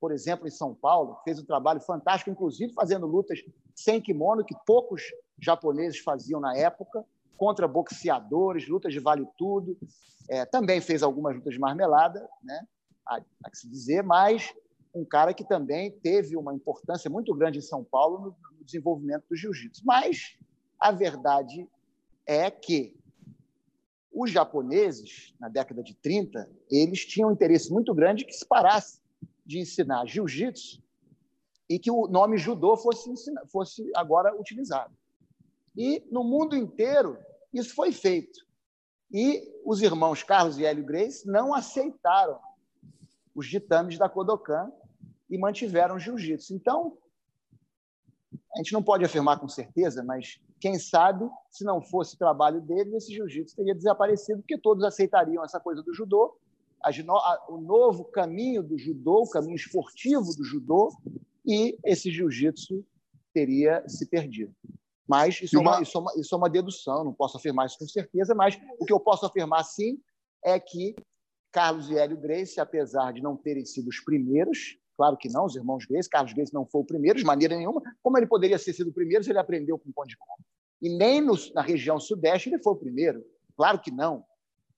por 0.00 0.12
exemplo, 0.12 0.48
em 0.48 0.50
São 0.50 0.74
Paulo, 0.74 1.18
fez 1.24 1.38
um 1.38 1.44
trabalho 1.44 1.80
fantástico, 1.80 2.30
inclusive 2.30 2.72
fazendo 2.72 3.06
lutas 3.06 3.38
sem 3.74 4.00
kimono, 4.00 4.44
que 4.44 4.54
poucos 4.66 5.02
japoneses 5.38 6.00
faziam 6.00 6.40
na 6.40 6.56
época, 6.56 7.04
contra 7.40 7.66
boxeadores, 7.66 8.68
lutas 8.68 8.92
de 8.92 9.00
vale 9.00 9.26
tudo. 9.38 9.74
É, 10.28 10.44
também 10.44 10.78
fez 10.78 11.02
algumas 11.02 11.34
lutas 11.34 11.54
de 11.54 11.58
marmelada, 11.58 12.28
né? 12.42 12.66
há, 13.06 13.18
há 13.42 13.50
que 13.50 13.56
se 13.56 13.66
dizer, 13.66 14.02
mas 14.02 14.52
um 14.94 15.06
cara 15.06 15.32
que 15.32 15.42
também 15.42 15.90
teve 15.90 16.36
uma 16.36 16.54
importância 16.54 17.08
muito 17.08 17.34
grande 17.34 17.58
em 17.58 17.62
São 17.62 17.82
Paulo 17.82 18.18
no, 18.18 18.58
no 18.58 18.64
desenvolvimento 18.64 19.24
do 19.30 19.34
jiu-jitsu. 19.34 19.82
Mas 19.86 20.36
a 20.78 20.92
verdade 20.92 21.66
é 22.26 22.50
que 22.50 22.94
os 24.12 24.30
japoneses, 24.30 25.34
na 25.40 25.48
década 25.48 25.82
de 25.82 25.94
30, 25.94 26.46
eles 26.70 27.06
tinham 27.06 27.30
um 27.30 27.32
interesse 27.32 27.72
muito 27.72 27.94
grande 27.94 28.26
que 28.26 28.34
se 28.34 28.44
parasse 28.44 29.00
de 29.46 29.60
ensinar 29.60 30.04
jiu-jitsu 30.04 30.82
e 31.70 31.78
que 31.78 31.90
o 31.90 32.06
nome 32.06 32.36
judô 32.36 32.76
fosse, 32.76 33.10
fosse 33.50 33.90
agora 33.96 34.38
utilizado. 34.38 34.94
E 35.74 36.06
no 36.10 36.22
mundo 36.22 36.54
inteiro 36.54 37.16
isso 37.52 37.74
foi 37.74 37.92
feito. 37.92 38.38
E 39.12 39.42
os 39.64 39.82
irmãos 39.82 40.22
Carlos 40.22 40.58
e 40.58 40.64
Hélio 40.64 40.84
Grace 40.84 41.26
não 41.26 41.52
aceitaram 41.52 42.38
os 43.34 43.46
ditames 43.46 43.98
da 43.98 44.08
Kodokan 44.08 44.70
e 45.28 45.38
mantiveram 45.38 45.96
o 45.96 45.98
jiu-jitsu. 45.98 46.54
Então, 46.54 46.96
a 48.54 48.58
gente 48.58 48.72
não 48.72 48.82
pode 48.82 49.04
afirmar 49.04 49.38
com 49.38 49.48
certeza, 49.48 50.02
mas 50.02 50.40
quem 50.60 50.78
sabe, 50.78 51.28
se 51.50 51.64
não 51.64 51.80
fosse 51.80 52.14
o 52.14 52.18
trabalho 52.18 52.60
deles, 52.60 52.94
esse 52.94 53.14
jiu-jitsu 53.14 53.56
teria 53.56 53.74
desaparecido, 53.74 54.40
porque 54.40 54.58
todos 54.58 54.84
aceitariam 54.84 55.44
essa 55.44 55.58
coisa 55.58 55.82
do 55.82 55.94
judô 55.94 56.36
o 57.48 57.60
novo 57.60 58.04
caminho 58.04 58.62
do 58.62 58.78
judô, 58.78 59.22
o 59.22 59.28
caminho 59.28 59.56
esportivo 59.56 60.34
do 60.36 60.44
judô, 60.44 60.90
e 61.44 61.78
esse 61.84 62.10
jiu-jitsu 62.10 62.84
teria 63.34 63.86
se 63.86 64.06
perdido. 64.06 64.54
Mas 65.10 65.42
isso, 65.42 65.58
uma... 65.58 65.72
É 65.72 65.74
uma, 65.74 65.82
isso, 65.82 65.98
é 65.98 66.00
uma, 66.00 66.12
isso 66.16 66.34
é 66.34 66.38
uma 66.38 66.48
dedução, 66.48 67.02
não 67.02 67.12
posso 67.12 67.36
afirmar 67.36 67.66
isso 67.66 67.76
com 67.76 67.88
certeza, 67.88 68.32
mas 68.32 68.56
o 68.78 68.84
que 68.84 68.92
eu 68.92 69.00
posso 69.00 69.26
afirmar 69.26 69.64
sim 69.64 69.98
é 70.44 70.58
que 70.60 70.94
Carlos 71.50 71.90
e 71.90 71.98
Hélio 71.98 72.16
Grace, 72.16 72.60
apesar 72.60 73.12
de 73.12 73.20
não 73.20 73.36
terem 73.36 73.64
sido 73.64 73.88
os 73.88 73.98
primeiros, 73.98 74.78
claro 74.96 75.16
que 75.16 75.28
não, 75.28 75.46
os 75.46 75.56
irmãos 75.56 75.84
Grace, 75.84 76.08
Carlos 76.08 76.32
Grace 76.32 76.54
não 76.54 76.64
foi 76.64 76.82
o 76.82 76.84
primeiro 76.84 77.18
de 77.18 77.24
maneira 77.24 77.56
nenhuma, 77.56 77.82
como 78.00 78.18
ele 78.18 78.26
poderia 78.28 78.56
ter 78.56 78.72
sido 78.72 78.90
o 78.90 78.92
primeiro 78.92 79.24
se 79.24 79.30
ele 79.30 79.40
aprendeu 79.40 79.76
com 79.76 79.90
o 79.90 79.92
pão 79.92 80.06
de 80.06 80.16
Como? 80.16 80.44
E 80.80 80.88
nem 80.88 81.20
no, 81.20 81.34
na 81.52 81.60
região 81.60 81.98
sudeste 81.98 82.48
ele 82.48 82.62
foi 82.62 82.72
o 82.72 82.76
primeiro, 82.76 83.24
claro 83.56 83.80
que 83.80 83.90
não. 83.90 84.24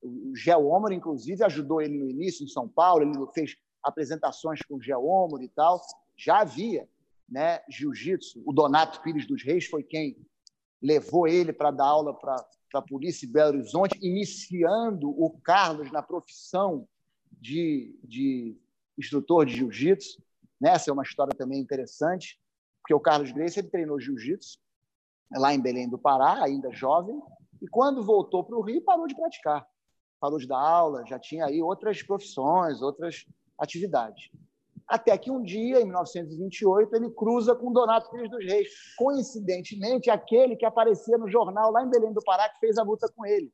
O 0.00 0.34
Gel 0.34 0.66
Omar, 0.66 0.92
inclusive, 0.92 1.44
ajudou 1.44 1.82
ele 1.82 1.96
no 1.96 2.08
início 2.08 2.42
em 2.42 2.48
São 2.48 2.66
Paulo, 2.66 3.02
ele 3.02 3.12
fez 3.34 3.54
apresentações 3.82 4.60
com 4.62 4.76
o 4.76 4.82
Gel 4.82 5.04
Omar 5.04 5.42
e 5.42 5.48
tal. 5.48 5.80
Já 6.16 6.40
havia 6.40 6.88
né, 7.32 7.60
jiu-jitsu. 7.68 8.42
O 8.46 8.52
Donato 8.52 9.00
Pires 9.00 9.26
dos 9.26 9.42
Reis 9.42 9.66
foi 9.66 9.82
quem 9.82 10.16
levou 10.80 11.26
ele 11.26 11.52
para 11.52 11.70
dar 11.70 11.86
aula 11.86 12.14
para 12.14 12.36
a 12.74 12.82
polícia 12.82 13.26
de 13.26 13.32
Belo 13.32 13.58
Horizonte, 13.58 13.98
iniciando 14.02 15.08
o 15.10 15.30
Carlos 15.42 15.90
na 15.90 16.02
profissão 16.02 16.86
de, 17.32 17.98
de 18.04 18.56
instrutor 18.98 19.46
de 19.46 19.56
jiu-jitsu. 19.56 20.22
Né, 20.60 20.70
essa 20.70 20.90
é 20.90 20.92
uma 20.92 21.02
história 21.02 21.34
também 21.36 21.60
interessante, 21.60 22.38
porque 22.82 22.94
o 22.94 23.00
Carlos 23.00 23.32
Grace 23.32 23.58
ele 23.58 23.70
treinou 23.70 23.98
jiu-jitsu 23.98 24.58
lá 25.32 25.54
em 25.54 25.60
Belém 25.60 25.88
do 25.88 25.98
Pará, 25.98 26.44
ainda 26.44 26.70
jovem, 26.70 27.18
e 27.60 27.66
quando 27.66 28.02
voltou 28.02 28.44
para 28.44 28.56
o 28.56 28.60
Rio, 28.60 28.82
parou 28.82 29.06
de 29.06 29.14
praticar 29.14 29.66
parou 30.22 30.38
de 30.38 30.46
dar 30.46 30.60
aula, 30.60 31.04
já 31.04 31.18
tinha 31.18 31.46
aí 31.46 31.60
outras 31.60 32.00
profissões, 32.00 32.80
outras 32.80 33.26
atividades. 33.58 34.30
Até 34.86 35.16
que 35.16 35.30
um 35.30 35.42
dia, 35.42 35.80
em 35.80 35.84
1928, 35.84 36.96
ele 36.96 37.10
cruza 37.10 37.54
com 37.54 37.72
Donato 37.72 38.10
Pires 38.10 38.30
dos 38.30 38.44
Reis, 38.44 38.68
coincidentemente 38.96 40.10
aquele 40.10 40.56
que 40.56 40.66
aparecia 40.66 41.16
no 41.16 41.28
jornal 41.28 41.70
lá 41.70 41.82
em 41.82 41.90
Belém 41.90 42.12
do 42.12 42.22
Pará, 42.22 42.48
que 42.48 42.58
fez 42.58 42.76
a 42.78 42.82
luta 42.82 43.08
com 43.14 43.24
ele, 43.24 43.50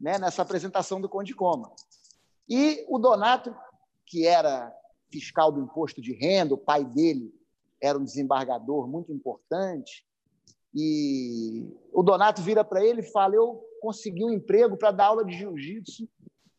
né, 0.00 0.18
nessa 0.18 0.42
apresentação 0.42 1.00
do 1.00 1.08
Conde 1.08 1.34
Coma. 1.34 1.72
E 2.48 2.84
o 2.88 2.98
Donato, 2.98 3.54
que 4.06 4.26
era 4.26 4.72
fiscal 5.10 5.50
do 5.50 5.60
imposto 5.60 6.00
de 6.00 6.12
renda, 6.12 6.54
o 6.54 6.58
pai 6.58 6.84
dele 6.84 7.32
era 7.80 7.98
um 7.98 8.04
desembargador 8.04 8.86
muito 8.86 9.12
importante, 9.12 10.06
e 10.74 11.66
o 11.92 12.02
Donato 12.02 12.40
vira 12.40 12.64
para 12.64 12.84
ele 12.84 13.00
e 13.00 13.10
fala: 13.10 13.34
Eu 13.34 13.62
consegui 13.80 14.24
um 14.24 14.30
emprego 14.30 14.76
para 14.76 14.90
dar 14.90 15.06
aula 15.06 15.24
de 15.24 15.36
jiu-jitsu 15.36 16.08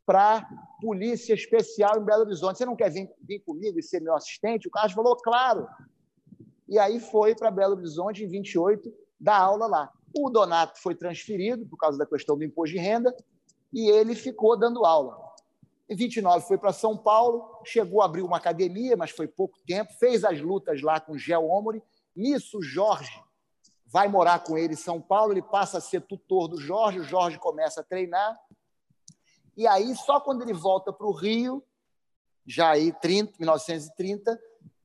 para 0.05 0.47
Polícia 0.81 1.33
Especial 1.33 1.99
em 1.99 2.03
Belo 2.03 2.23
Horizonte. 2.23 2.57
Você 2.57 2.65
não 2.65 2.75
quer 2.75 2.89
vir, 2.89 3.09
vir 3.21 3.39
comigo 3.39 3.79
e 3.79 3.83
ser 3.83 4.01
meu 4.01 4.15
assistente? 4.15 4.67
O 4.67 4.71
Carlos 4.71 4.93
falou: 4.93 5.15
Claro. 5.17 5.67
E 6.67 6.79
aí 6.79 6.99
foi 6.99 7.35
para 7.35 7.51
Belo 7.51 7.75
Horizonte, 7.75 8.23
em 8.23 8.27
28, 8.27 8.93
dar 9.19 9.37
aula 9.37 9.67
lá. 9.67 9.91
O 10.15 10.29
Donato 10.29 10.79
foi 10.81 10.95
transferido 10.95 11.65
por 11.65 11.77
causa 11.77 11.97
da 11.97 12.05
questão 12.05 12.37
do 12.37 12.43
imposto 12.43 12.75
de 12.75 12.81
renda 12.81 13.15
e 13.71 13.89
ele 13.89 14.15
ficou 14.15 14.57
dando 14.57 14.85
aula. 14.85 15.17
Em 15.89 15.95
29 15.95 16.47
foi 16.47 16.57
para 16.57 16.71
São 16.71 16.97
Paulo, 16.97 17.61
chegou 17.65 18.01
a 18.01 18.05
abrir 18.05 18.21
uma 18.21 18.37
academia, 18.37 18.95
mas 18.95 19.11
foi 19.11 19.27
pouco 19.27 19.57
tempo, 19.65 19.91
fez 19.99 20.23
as 20.23 20.39
lutas 20.39 20.81
lá 20.81 20.99
com 20.99 21.17
Gel 21.17 21.45
Omori. 21.45 21.83
Nisso, 22.15 22.61
Jorge, 22.61 23.11
vai 23.85 24.07
morar 24.07 24.43
com 24.43 24.57
ele 24.57 24.73
em 24.73 24.77
São 24.77 25.01
Paulo, 25.01 25.33
ele 25.33 25.41
passa 25.41 25.79
a 25.79 25.81
ser 25.81 26.01
tutor 26.01 26.47
do 26.47 26.59
Jorge, 26.59 26.99
o 26.99 27.03
Jorge 27.03 27.37
começa 27.37 27.81
a 27.81 27.83
treinar. 27.83 28.39
E 29.55 29.67
aí, 29.67 29.95
só 29.95 30.19
quando 30.19 30.41
ele 30.41 30.53
volta 30.53 30.91
para 30.91 31.05
o 31.05 31.11
Rio, 31.11 31.63
já 32.45 32.71
aí 32.71 32.91
30, 32.91 33.33
1930, 33.39 34.39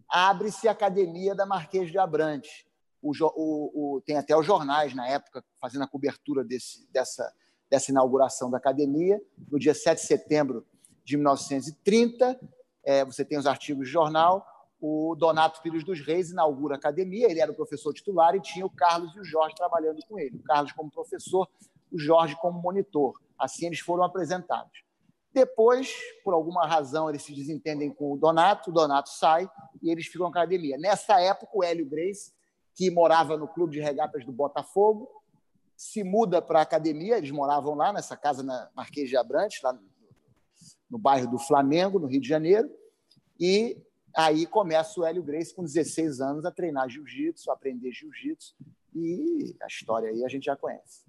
abre-se 0.08 0.68
a 0.68 0.72
Academia 0.72 1.34
da 1.34 1.46
Marquês 1.46 1.90
de 1.90 1.98
Abrantes. 1.98 2.64
O, 3.00 3.12
o, 3.12 3.96
o, 3.96 4.00
tem 4.02 4.16
até 4.16 4.36
os 4.36 4.44
jornais 4.44 4.94
na 4.94 5.08
época 5.08 5.44
fazendo 5.60 5.84
a 5.84 5.88
cobertura 5.88 6.44
desse, 6.44 6.86
dessa, 6.90 7.32
dessa 7.70 7.90
inauguração 7.90 8.50
da 8.50 8.58
academia. 8.58 9.20
No 9.50 9.58
dia 9.58 9.74
7 9.74 10.00
de 10.00 10.06
setembro 10.06 10.66
de 11.04 11.16
1930, 11.16 12.38
é, 12.84 13.04
você 13.04 13.24
tem 13.24 13.38
os 13.38 13.46
artigos 13.46 13.86
de 13.86 13.92
jornal 13.92 14.46
o 14.80 15.16
Donato 15.16 15.60
Filhos 15.60 15.82
dos 15.82 16.00
Reis 16.00 16.30
inaugura 16.30 16.76
a 16.76 16.78
academia, 16.78 17.28
ele 17.28 17.40
era 17.40 17.50
o 17.50 17.54
professor 17.54 17.92
titular 17.92 18.34
e 18.34 18.40
tinha 18.40 18.64
o 18.64 18.70
Carlos 18.70 19.14
e 19.16 19.20
o 19.20 19.24
Jorge 19.24 19.54
trabalhando 19.56 20.00
com 20.06 20.18
ele. 20.18 20.36
O 20.36 20.42
Carlos 20.42 20.72
como 20.72 20.90
professor, 20.90 21.48
o 21.90 21.98
Jorge 21.98 22.36
como 22.36 22.60
monitor. 22.60 23.20
Assim 23.38 23.66
eles 23.66 23.80
foram 23.80 24.02
apresentados. 24.02 24.82
Depois, 25.32 25.92
por 26.24 26.34
alguma 26.34 26.66
razão, 26.66 27.08
eles 27.08 27.22
se 27.22 27.34
desentendem 27.34 27.90
com 27.92 28.12
o 28.12 28.16
Donato, 28.16 28.70
o 28.70 28.72
Donato 28.72 29.10
sai 29.10 29.48
e 29.82 29.90
eles 29.90 30.06
ficam 30.06 30.24
na 30.24 30.30
academia. 30.30 30.76
Nessa 30.78 31.20
época, 31.20 31.52
o 31.54 31.62
Hélio 31.62 31.86
Grace, 31.86 32.32
que 32.74 32.90
morava 32.90 33.36
no 33.36 33.46
clube 33.46 33.74
de 33.74 33.80
regatas 33.80 34.24
do 34.24 34.32
Botafogo, 34.32 35.08
se 35.76 36.02
muda 36.02 36.42
para 36.42 36.58
a 36.58 36.62
academia, 36.62 37.18
eles 37.18 37.30
moravam 37.30 37.74
lá 37.74 37.92
nessa 37.92 38.16
casa 38.16 38.42
na 38.42 38.68
Marquês 38.74 39.08
de 39.08 39.16
Abrantes, 39.16 39.62
lá 39.62 39.78
no 40.90 40.98
bairro 40.98 41.30
do 41.30 41.38
Flamengo, 41.38 42.00
no 42.00 42.08
Rio 42.08 42.20
de 42.20 42.28
Janeiro, 42.28 42.68
e 43.38 43.80
aí 44.16 44.44
começa 44.46 44.98
o 44.98 45.04
Hélio 45.04 45.22
Grace, 45.22 45.54
com 45.54 45.62
16 45.62 46.20
anos, 46.20 46.44
a 46.44 46.50
treinar 46.50 46.88
jiu-jitsu, 46.88 47.50
aprender 47.50 47.92
jiu-jitsu, 47.92 48.56
e 48.94 49.54
a 49.62 49.66
história 49.66 50.08
aí 50.08 50.24
a 50.24 50.28
gente 50.28 50.46
já 50.46 50.56
conhece. 50.56 51.04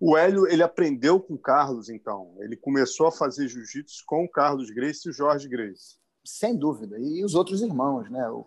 O 0.00 0.16
Hélio 0.16 0.46
ele 0.46 0.62
aprendeu 0.62 1.20
com 1.20 1.34
o 1.34 1.38
Carlos, 1.38 1.88
então. 1.88 2.34
Ele 2.38 2.56
começou 2.56 3.06
a 3.06 3.12
fazer 3.12 3.48
jiu-jitsu 3.48 4.04
com 4.06 4.24
o 4.24 4.30
Carlos 4.30 4.70
Grace 4.70 5.06
e 5.06 5.10
o 5.10 5.14
Jorge 5.14 5.48
Grace. 5.48 5.96
Sem 6.24 6.56
dúvida. 6.56 6.98
E 6.98 7.24
os 7.24 7.34
outros 7.34 7.62
irmãos, 7.62 8.10
né? 8.10 8.28
O, 8.30 8.46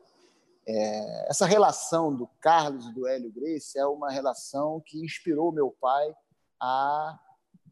é, 0.68 1.30
essa 1.30 1.46
relação 1.46 2.14
do 2.14 2.28
Carlos 2.42 2.88
e 2.88 2.94
do 2.94 3.08
Hélio 3.08 3.32
Grace 3.32 3.78
é 3.80 3.86
uma 3.86 4.12
relação 4.12 4.82
que 4.86 5.04
inspirou 5.04 5.52
meu 5.52 5.76
pai 5.80 6.14
a 6.60 7.20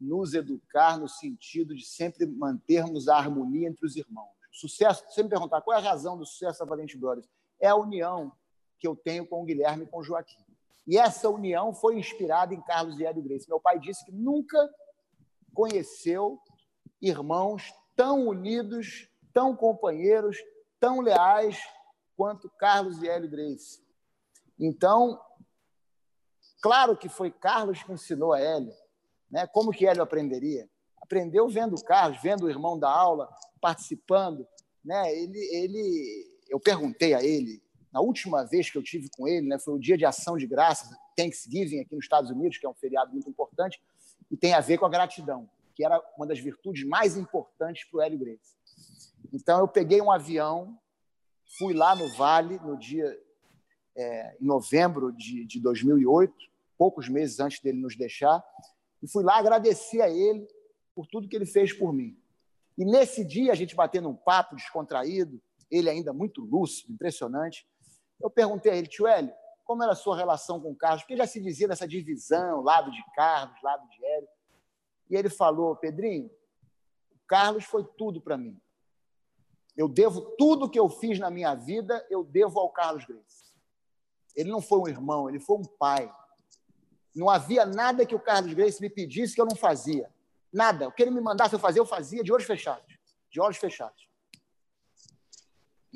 nos 0.00 0.34
educar 0.34 0.98
no 0.98 1.08
sentido 1.08 1.74
de 1.74 1.84
sempre 1.84 2.26
mantermos 2.26 3.08
a 3.08 3.16
harmonia 3.16 3.68
entre 3.68 3.84
os 3.84 3.96
irmãos. 3.96 4.30
Sucesso, 4.50 5.04
você 5.08 5.22
me 5.22 5.28
perguntar 5.28 5.60
qual 5.60 5.76
é 5.76 5.80
a 5.80 5.90
razão 5.90 6.16
do 6.16 6.24
sucesso 6.24 6.60
da 6.60 6.64
Valente 6.64 6.96
Brothers, 6.96 7.28
é 7.60 7.68
a 7.68 7.76
união 7.76 8.32
que 8.78 8.88
eu 8.88 8.96
tenho 8.96 9.26
com 9.26 9.42
o 9.42 9.44
Guilherme 9.44 9.84
e 9.84 9.86
com 9.86 9.98
o 9.98 10.02
Joaquim. 10.02 10.45
E 10.86 10.96
essa 10.98 11.28
união 11.28 11.74
foi 11.74 11.98
inspirada 11.98 12.54
em 12.54 12.62
Carlos 12.62 12.98
e 13.00 13.04
Hélio 13.04 13.22
Grace. 13.22 13.48
Meu 13.48 13.60
pai 13.60 13.78
disse 13.80 14.04
que 14.04 14.12
nunca 14.12 14.56
conheceu 15.52 16.38
irmãos 17.00 17.72
tão 17.96 18.28
unidos, 18.28 19.08
tão 19.32 19.56
companheiros, 19.56 20.36
tão 20.78 21.00
leais 21.00 21.58
quanto 22.16 22.50
Carlos 22.58 23.02
e 23.02 23.08
Hélio 23.08 23.28
Grace. 23.28 23.84
Então, 24.58 25.20
claro 26.62 26.96
que 26.96 27.08
foi 27.08 27.30
Carlos 27.30 27.82
que 27.82 27.92
ensinou 27.92 28.32
a 28.32 28.40
Hélio. 28.40 28.72
Né? 29.30 29.46
Como 29.46 29.72
que 29.72 29.86
Hélio 29.86 30.02
aprenderia? 30.02 30.68
Aprendeu 31.02 31.48
vendo 31.48 31.82
Carlos, 31.82 32.20
vendo 32.22 32.44
o 32.44 32.50
irmão 32.50 32.78
da 32.78 32.90
aula, 32.90 33.28
participando. 33.60 34.46
Né? 34.84 35.12
Ele, 35.14 35.38
ele, 35.54 36.40
eu 36.48 36.60
perguntei 36.60 37.12
a 37.12 37.22
ele, 37.22 37.62
na 37.96 38.02
última 38.02 38.44
vez 38.44 38.68
que 38.68 38.76
eu 38.76 38.82
tive 38.82 39.08
com 39.16 39.26
ele, 39.26 39.48
né, 39.48 39.58
foi 39.58 39.72
o 39.72 39.78
dia 39.78 39.96
de 39.96 40.04
ação 40.04 40.36
de 40.36 40.46
graças, 40.46 40.94
Thanksgiving 41.16 41.80
aqui 41.80 41.94
nos 41.94 42.04
Estados 42.04 42.30
Unidos, 42.30 42.58
que 42.58 42.66
é 42.66 42.68
um 42.68 42.74
feriado 42.74 43.10
muito 43.10 43.30
importante, 43.30 43.80
e 44.30 44.36
tem 44.36 44.52
a 44.52 44.60
ver 44.60 44.76
com 44.76 44.84
a 44.84 44.90
gratidão, 44.90 45.48
que 45.74 45.82
era 45.82 45.98
uma 46.14 46.26
das 46.26 46.38
virtudes 46.38 46.84
mais 46.84 47.16
importantes 47.16 47.88
para 47.88 47.96
o 47.96 48.02
Hélio 48.02 48.18
Grace. 48.18 48.54
Então, 49.32 49.60
eu 49.60 49.66
peguei 49.66 50.02
um 50.02 50.12
avião 50.12 50.78
Fui 51.58 51.72
lá 51.72 51.96
no 51.96 52.06
Vale 52.16 52.58
no 52.58 52.76
dia 52.76 53.18
é, 53.96 54.36
em 54.38 54.44
novembro 54.44 55.10
de, 55.10 55.46
de 55.46 55.58
2008, 55.58 56.34
poucos 56.76 57.08
meses 57.08 57.40
antes 57.40 57.62
dele 57.62 57.80
nos 57.80 57.96
deixar, 57.96 58.44
e 59.02 59.10
fui 59.10 59.24
lá 59.24 59.38
agradecer 59.38 60.02
a 60.02 60.10
ele 60.10 60.46
por 60.94 61.06
tudo 61.06 61.28
que 61.28 61.36
ele 61.36 61.46
fez 61.46 61.72
por 61.72 61.94
mim. 61.94 62.14
E 62.76 62.84
nesse 62.84 63.24
dia, 63.24 63.52
a 63.52 63.54
gente 63.54 63.74
batendo 63.74 64.10
um 64.10 64.14
papo 64.14 64.54
descontraído, 64.54 65.40
ele 65.70 65.88
ainda 65.88 66.12
muito 66.12 66.42
lúcido, 66.42 66.92
impressionante, 66.92 67.66
eu 68.20 68.30
perguntei 68.30 68.72
a 68.72 68.76
ele, 68.76 68.86
tio 68.86 69.06
Hélio, 69.06 69.32
como 69.64 69.82
era 69.82 69.92
a 69.92 69.96
sua 69.96 70.16
relação 70.16 70.60
com 70.60 70.70
o 70.70 70.76
Carlos? 70.76 71.02
Porque 71.02 71.16
já 71.16 71.26
se 71.26 71.40
dizia 71.40 71.68
dessa 71.68 71.86
divisão, 71.86 72.62
lado 72.62 72.90
de 72.90 73.02
Carlos, 73.14 73.60
lado 73.62 73.86
de 73.88 74.04
Hélio. 74.04 74.28
E 75.10 75.16
ele 75.16 75.28
falou, 75.28 75.76
Pedrinho, 75.76 76.30
o 77.10 77.18
Carlos 77.26 77.64
foi 77.64 77.84
tudo 77.84 78.20
para 78.20 78.36
mim. 78.36 78.60
Eu 79.76 79.88
devo 79.88 80.22
tudo 80.38 80.70
que 80.70 80.78
eu 80.78 80.88
fiz 80.88 81.18
na 81.18 81.30
minha 81.30 81.54
vida, 81.54 82.04
eu 82.08 82.24
devo 82.24 82.58
ao 82.58 82.70
Carlos 82.70 83.04
Grace. 83.04 83.52
Ele 84.34 84.50
não 84.50 84.60
foi 84.60 84.78
um 84.78 84.88
irmão, 84.88 85.28
ele 85.28 85.40
foi 85.40 85.58
um 85.58 85.64
pai. 85.64 86.10
Não 87.14 87.28
havia 87.28 87.66
nada 87.66 88.06
que 88.06 88.14
o 88.14 88.20
Carlos 88.20 88.52
Grace 88.54 88.80
me 88.80 88.88
pedisse 88.88 89.34
que 89.34 89.40
eu 89.40 89.46
não 89.46 89.56
fazia. 89.56 90.10
Nada. 90.52 90.88
O 90.88 90.92
que 90.92 91.02
ele 91.02 91.10
me 91.10 91.20
mandasse 91.20 91.54
eu 91.54 91.58
fazer, 91.58 91.80
eu 91.80 91.86
fazia 91.86 92.22
de 92.22 92.32
olhos 92.32 92.46
fechados. 92.46 92.98
De 93.30 93.40
olhos 93.40 93.56
fechados. 93.56 94.08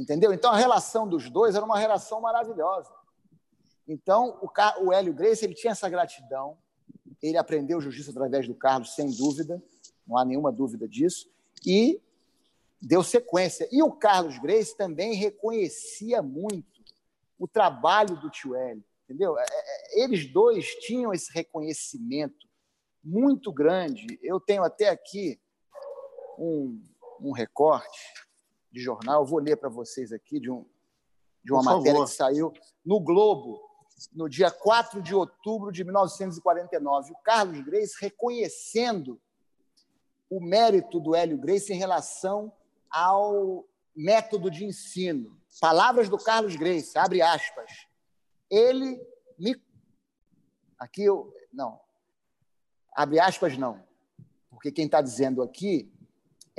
Entendeu? 0.01 0.33
Então 0.33 0.51
a 0.51 0.57
relação 0.57 1.07
dos 1.07 1.29
dois 1.29 1.55
era 1.55 1.63
uma 1.63 1.79
relação 1.79 2.23
maravilhosa. 2.23 2.91
Então 3.87 4.39
o, 4.41 4.87
o 4.87 4.93
Hélio 4.95 5.13
Grace 5.13 5.45
ele 5.45 5.53
tinha 5.53 5.73
essa 5.73 5.91
gratidão. 5.91 6.57
Ele 7.23 7.37
aprendeu 7.37 7.83
justiça 7.83 8.11
através 8.11 8.49
do 8.49 8.55
Carlos, 8.55 8.95
sem 8.95 9.11
dúvida. 9.11 9.63
Não 10.07 10.17
há 10.17 10.25
nenhuma 10.25 10.51
dúvida 10.51 10.89
disso. 10.89 11.31
E 11.67 12.01
deu 12.81 13.03
sequência. 13.03 13.69
E 13.71 13.83
o 13.83 13.93
Carlos 13.93 14.39
Grace 14.39 14.75
também 14.75 15.13
reconhecia 15.13 16.23
muito 16.23 16.81
o 17.39 17.47
trabalho 17.47 18.17
do 18.17 18.31
tio 18.31 18.55
Hélio, 18.55 18.83
entendeu? 19.05 19.39
É, 19.39 19.45
é, 19.51 20.03
eles 20.03 20.33
dois 20.33 20.67
tinham 20.77 21.13
esse 21.13 21.31
reconhecimento 21.31 22.49
muito 23.05 23.53
grande. 23.53 24.19
Eu 24.23 24.41
tenho 24.41 24.63
até 24.63 24.89
aqui 24.89 25.39
um, 26.39 26.83
um 27.21 27.33
recorte 27.33 28.30
de 28.71 28.81
jornal, 28.81 29.23
eu 29.23 29.27
vou 29.27 29.41
ler 29.41 29.57
para 29.57 29.69
vocês 29.69 30.13
aqui 30.13 30.39
de, 30.39 30.51
um, 30.51 30.65
de 31.45 31.53
uma 31.53 31.63
Por 31.63 31.77
matéria 31.77 31.93
favor. 31.93 32.07
que 32.07 32.15
saiu 32.15 32.53
no 32.85 33.01
Globo, 33.01 33.61
no 34.13 34.29
dia 34.29 34.51
4 34.51 35.03
de 35.03 35.15
outubro 35.15 35.73
de 35.73 35.85
1949. 35.85 37.13
O 37.13 37.17
Carlos 37.17 37.61
Grace 37.65 37.95
reconhecendo 38.01 39.21
o 40.29 40.41
mérito 40.41 41.01
do 41.01 41.15
Hélio 41.15 41.37
Grace 41.37 41.73
em 41.73 41.77
relação 41.77 42.53
ao 42.89 43.65
método 43.95 44.51
de 44.51 44.65
ensino. 44.65 45.37
Palavras 45.61 46.09
do 46.09 46.17
Carlos 46.17 46.55
Grace, 46.57 46.97
abre 46.97 47.21
aspas. 47.21 47.87
Ele 48.49 49.01
me. 49.39 49.61
Aqui 50.79 51.05
eu. 51.05 51.35
Não. 51.53 51.81
Abre 52.95 53.19
aspas, 53.19 53.57
não. 53.59 53.83
Porque 54.49 54.71
quem 54.71 54.87
está 54.87 55.01
dizendo 55.01 55.43
aqui 55.43 55.93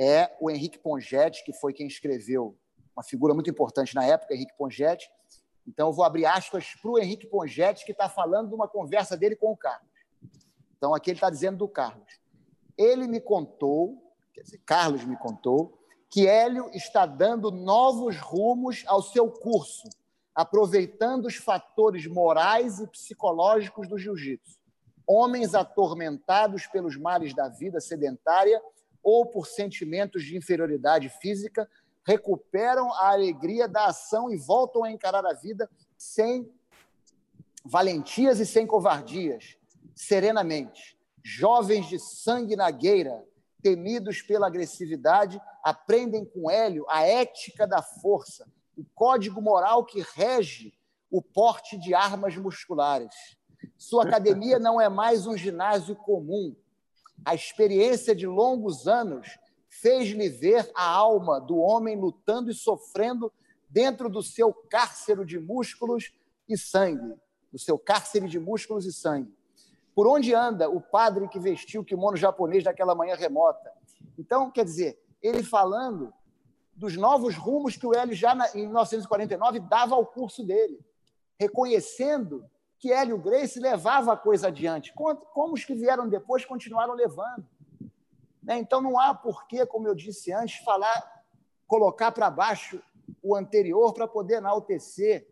é 0.04 0.36
o 0.40 0.50
Henrique 0.50 0.80
Pongetti, 0.80 1.44
que 1.46 1.54
foi 1.54 1.74
quem 1.74 1.86
escreveu, 1.86 2.58
uma 2.96 3.04
figura 3.04 3.36
muito 3.36 3.52
importante 3.52 3.94
na 3.94 4.04
época, 4.04 4.34
Henrique 4.34 4.58
Pongetti. 4.58 5.08
Então, 5.68 5.90
eu 5.90 5.94
vou 5.94 6.04
abrir 6.04 6.26
aspas 6.26 6.74
para 6.82 6.90
o 6.90 6.98
Henrique 6.98 7.28
Pongetti, 7.28 7.86
que 7.86 7.92
está 7.92 8.10
falando 8.10 8.50
de 8.50 8.56
uma 8.56 8.68
conversa 8.68 9.16
dele 9.16 9.36
com 9.36 9.52
o 9.52 9.56
Carlos. 9.56 9.92
Então, 10.76 10.96
aqui 10.96 11.12
ele 11.12 11.18
está 11.18 11.30
dizendo 11.30 11.60
do 11.60 11.68
Carlos. 11.68 12.20
Ele 12.76 13.08
me 13.08 13.22
contou, 13.22 14.12
quer 14.34 14.42
dizer, 14.42 14.60
Carlos 14.66 15.06
me 15.06 15.16
contou, 15.16 15.78
que 16.10 16.28
Hélio 16.28 16.72
está 16.74 17.06
dando 17.06 17.52
novos 17.52 18.18
rumos 18.18 18.84
ao 18.88 19.04
seu 19.04 19.30
curso, 19.30 19.88
aproveitando 20.34 21.28
os 21.28 21.36
fatores 21.36 22.08
morais 22.08 22.80
e 22.80 22.88
psicológicos 22.88 23.88
do 23.88 24.00
jiu-jitsu. 24.00 24.58
Homens 25.06 25.54
atormentados 25.54 26.66
pelos 26.66 26.98
males 26.98 27.36
da 27.36 27.48
vida 27.48 27.80
sedentária 27.80 28.60
ou 29.04 29.26
por 29.26 29.48
sentimentos 29.48 30.24
de 30.24 30.38
inferioridade 30.38 31.10
física 31.22 31.70
recuperam 32.06 32.92
a 32.94 33.12
alegria 33.12 33.68
da 33.68 33.88
ação 33.88 34.32
e 34.32 34.38
voltam 34.38 34.84
a 34.84 34.92
encarar 34.92 35.26
a 35.26 35.34
vida 35.34 35.70
sem 35.98 36.52
valentias 37.64 38.40
e 38.40 38.46
sem 38.46 38.66
covardias, 38.66 39.56
serenamente. 39.96 40.98
Jovens 41.24 41.88
de 41.88 42.00
sangue 42.00 42.56
na 42.56 42.72
gueira, 42.72 43.24
temidos 43.62 44.22
pela 44.22 44.48
agressividade, 44.48 45.40
aprendem 45.64 46.26
com 46.26 46.50
Hélio 46.50 46.86
a 46.90 47.04
ética 47.04 47.68
da 47.68 47.82
força, 47.82 48.48
o 48.76 48.84
código 48.96 49.40
moral 49.40 49.86
que 49.86 50.04
rege 50.16 50.74
o 51.12 51.22
porte 51.22 51.78
de 51.78 51.94
armas 51.94 52.36
musculares. 52.36 53.14
Sua 53.78 54.04
academia 54.04 54.58
não 54.58 54.82
é 54.82 54.90
mais 54.90 55.28
um 55.28 55.38
ginásio 55.38 55.96
comum. 55.96 56.56
A 57.24 57.36
experiência 57.36 58.16
de 58.16 58.26
longos 58.26 58.88
anos 58.88 59.38
fez-lhe 59.70 60.30
ver 60.30 60.70
a 60.76 60.84
alma 60.84 61.40
do 61.40 61.58
homem 61.58 61.96
lutando 61.96 62.50
e 62.50 62.54
sofrendo 62.54 63.32
dentro 63.70 64.10
do 64.10 64.22
seu 64.22 64.54
cárcere 64.54 65.26
de 65.26 65.40
músculos 65.40 66.12
e 66.48 66.58
sangue, 66.58 67.16
do 67.52 67.60
seu 67.60 67.78
cárcere 67.78 68.28
de 68.28 68.40
músculos 68.40 68.86
e 68.86 68.92
sangue. 68.92 69.34
Por 69.94 70.08
onde 70.08 70.34
anda 70.34 70.70
o 70.70 70.82
padre 70.82 71.28
que 71.28 71.40
vestiu 71.40 71.82
o 71.82 71.86
kimono 71.86 72.18
japonês 72.18 72.64
naquela 72.64 72.96
manhã 72.96 73.16
remota? 73.16 73.72
Então, 74.18 74.50
quer 74.52 74.66
dizer, 74.66 75.02
ele 75.22 75.44
falando 75.44 76.14
dos 76.76 76.98
novos 76.98 77.36
rumos 77.36 77.76
que 77.76 77.86
o 77.86 77.94
Hélio 77.94 78.16
já 78.16 78.34
em 78.56 78.66
1949 78.66 79.60
dava 79.60 79.96
ao 79.96 80.06
curso 80.06 80.44
dele, 80.44 80.80
reconhecendo 81.40 82.44
que 82.82 82.92
Hélio 82.92 83.20
Grace 83.20 83.60
levava 83.60 84.14
a 84.14 84.18
coisa 84.18 84.48
adiante, 84.48 84.92
como 84.92 85.54
os 85.54 85.64
que 85.64 85.76
vieram 85.76 86.10
depois 86.10 86.44
continuaram 86.44 86.96
levando. 86.96 87.48
Né? 88.42 88.58
Então 88.58 88.82
não 88.82 89.00
há 89.00 89.14
porquê, 89.14 89.68
como 89.68 89.88
eu 89.88 89.94
disse 89.94 90.34
antes, 90.34 90.58
falar, 90.66 91.24
colocar 91.68 92.12
para 92.12 92.28
baixo 92.32 92.82
o 93.22 93.36
anterior 93.36 93.94
para 93.94 94.08
poder 94.08 94.38
enaltecer 94.38 95.28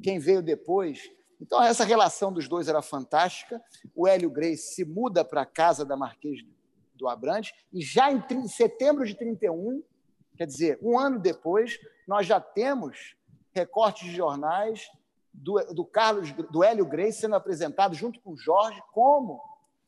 quem 0.00 0.20
veio 0.20 0.40
depois. 0.40 1.10
Então 1.40 1.60
essa 1.60 1.82
relação 1.82 2.32
dos 2.32 2.46
dois 2.46 2.68
era 2.68 2.80
fantástica. 2.80 3.60
O 3.92 4.06
Hélio 4.06 4.30
Grace 4.30 4.72
se 4.72 4.84
muda 4.84 5.24
para 5.24 5.42
a 5.42 5.46
casa 5.46 5.84
da 5.84 5.96
Marquês 5.96 6.46
do 6.94 7.08
Abrantes, 7.08 7.52
e 7.72 7.82
já 7.82 8.12
em 8.12 8.46
setembro 8.46 9.04
de 9.04 9.16
31, 9.16 9.82
quer 10.36 10.46
dizer, 10.46 10.78
um 10.80 10.96
ano 10.96 11.18
depois, 11.18 11.76
nós 12.06 12.24
já 12.24 12.38
temos 12.38 13.16
recortes 13.52 14.08
de 14.08 14.14
jornais 14.14 14.88
do, 15.34 15.54
do 15.74 15.84
Carlos, 15.84 16.30
do 16.32 16.62
Hélio 16.62 16.86
Grace 16.86 17.20
sendo 17.20 17.34
apresentado 17.34 17.94
junto 17.94 18.20
com 18.20 18.32
o 18.32 18.36
Jorge 18.36 18.80
como 18.92 19.40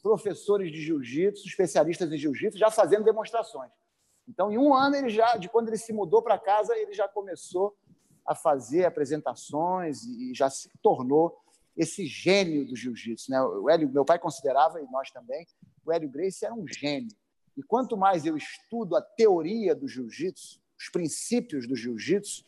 professores 0.03 0.71
de 0.71 0.81
jiu-jitsu, 0.81 1.47
especialistas 1.47 2.13
em 2.13 2.19
jiu-jitsu, 2.19 2.59
já 2.59 2.71
fazendo 2.71 3.05
demonstrações. 3.05 3.71
Então, 4.29 4.51
em 4.51 4.59
um 4.59 4.75
ano, 4.75 4.97
ele 4.97 5.09
já, 5.09 5.37
de 5.37 5.49
quando 5.49 5.69
ele 5.69 5.79
se 5.79 5.93
mudou 5.93 6.21
para 6.21 6.39
casa, 6.39 6.77
ele 6.77 6.93
já 6.93 7.09
começou 7.09 7.77
a 8.25 8.35
fazer 8.35 8.85
apresentações 8.85 10.05
e 10.05 10.35
já 10.35 10.51
se 10.51 10.69
tornou 10.83 11.39
esse 11.77 12.07
gênio 12.07 12.67
do 12.67 12.75
jiu-jitsu. 12.75 13.31
Né? 13.31 13.41
O 13.41 13.71
Hélio, 13.71 13.89
meu 13.89 14.05
pai 14.05 14.19
considerava, 14.19 14.81
e 14.81 14.87
nós 14.91 15.11
também, 15.11 15.47
o 15.85 15.93
Hélio 15.93 16.09
Gracie 16.09 16.45
era 16.45 16.55
um 16.55 16.67
gênio. 16.67 17.15
E 17.57 17.63
quanto 17.63 17.97
mais 17.97 18.27
eu 18.27 18.37
estudo 18.37 18.97
a 18.97 19.03
teoria 19.03 19.75
do 19.75 19.87
jiu-jitsu, 19.87 20.61
os 20.79 20.89
princípios 20.91 21.67
do 21.67 21.77
jiu-jitsu, 21.77 22.45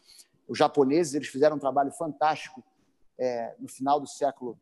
os 0.49 0.59
japoneses 0.59 1.15
eles 1.15 1.29
fizeram 1.29 1.57
um 1.57 1.61
trabalho 1.61 1.93
fantástico 1.93 2.63
é, 3.19 3.55
no 3.59 3.69
final 3.69 4.01
do 4.01 4.07
século 4.07 4.59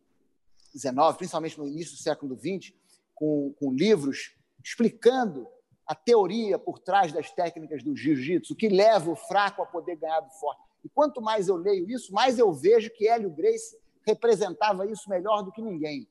XIX, 0.73 0.95
principalmente 1.17 1.59
no 1.59 1.67
início 1.67 1.97
do 1.97 2.03
século 2.03 2.37
XX, 2.37 2.73
com, 3.15 3.55
com 3.59 3.73
livros 3.73 4.37
explicando 4.63 5.47
a 5.87 5.95
teoria 5.95 6.59
por 6.59 6.79
trás 6.79 7.13
das 7.13 7.31
técnicas 7.31 7.83
do 7.83 7.95
jiu-jitsu, 7.95 8.53
o 8.53 8.57
que 8.57 8.69
leva 8.69 9.11
o 9.11 9.17
fraco 9.17 9.63
a 9.63 9.67
poder 9.67 9.97
ganhar 9.97 10.21
do 10.21 10.31
forte. 10.31 10.63
E 10.85 10.89
quanto 10.89 11.23
mais 11.23 11.49
eu 11.49 11.57
leio 11.57 11.89
isso, 11.89 12.13
mais 12.13 12.39
eu 12.39 12.53
vejo 12.53 12.91
que 12.91 13.09
Hélio 13.09 13.31
Grace 13.31 13.77
representava 14.05 14.87
isso 14.91 15.09
melhor 15.09 15.43
do 15.43 15.53
que 15.53 15.63
ninguém. 15.63 16.09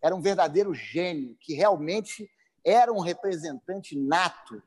Era 0.00 0.14
um 0.14 0.20
verdadeiro 0.20 0.74
gênio, 0.74 1.36
que 1.40 1.54
realmente 1.54 2.30
era 2.64 2.92
um 2.92 3.00
representante 3.00 3.98
nato 3.98 4.62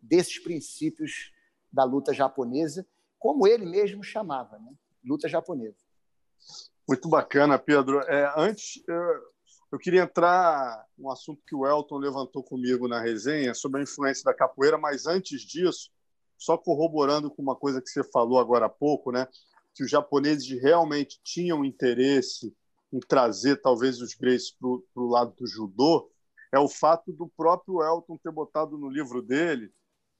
desses 0.00 0.38
princípios 0.38 1.32
da 1.72 1.84
luta 1.84 2.12
japonesa, 2.12 2.86
como 3.18 3.46
ele 3.46 3.66
mesmo 3.66 4.02
chamava, 4.02 4.58
né? 4.58 4.72
luta 5.04 5.28
japonesa. 5.28 5.83
Muito 6.88 7.08
bacana, 7.08 7.58
Pedro. 7.58 8.00
É, 8.00 8.32
antes, 8.36 8.82
eu 9.72 9.78
queria 9.78 10.02
entrar 10.02 10.84
no 10.96 11.10
assunto 11.10 11.42
que 11.46 11.54
o 11.54 11.66
Elton 11.66 11.98
levantou 11.98 12.42
comigo 12.42 12.86
na 12.86 13.00
resenha 13.00 13.54
sobre 13.54 13.80
a 13.80 13.82
influência 13.84 14.24
da 14.24 14.34
capoeira, 14.34 14.76
mas 14.78 15.06
antes 15.06 15.42
disso, 15.42 15.90
só 16.36 16.58
corroborando 16.58 17.30
com 17.30 17.42
uma 17.42 17.56
coisa 17.56 17.80
que 17.80 17.88
você 17.88 18.04
falou 18.04 18.38
agora 18.38 18.66
há 18.66 18.70
pouco, 18.70 19.10
né? 19.10 19.26
que 19.74 19.82
os 19.82 19.90
japoneses 19.90 20.48
realmente 20.62 21.20
tinham 21.24 21.64
interesse 21.64 22.54
em 22.92 23.00
trazer 23.00 23.60
talvez 23.60 24.00
os 24.00 24.14
Grace 24.14 24.54
para 24.58 25.02
o 25.02 25.08
lado 25.08 25.34
do 25.34 25.46
judô, 25.46 26.08
é 26.52 26.58
o 26.58 26.68
fato 26.68 27.12
do 27.12 27.26
próprio 27.36 27.82
Elton 27.82 28.16
ter 28.16 28.30
botado 28.30 28.78
no 28.78 28.88
livro 28.88 29.20
dele 29.20 29.72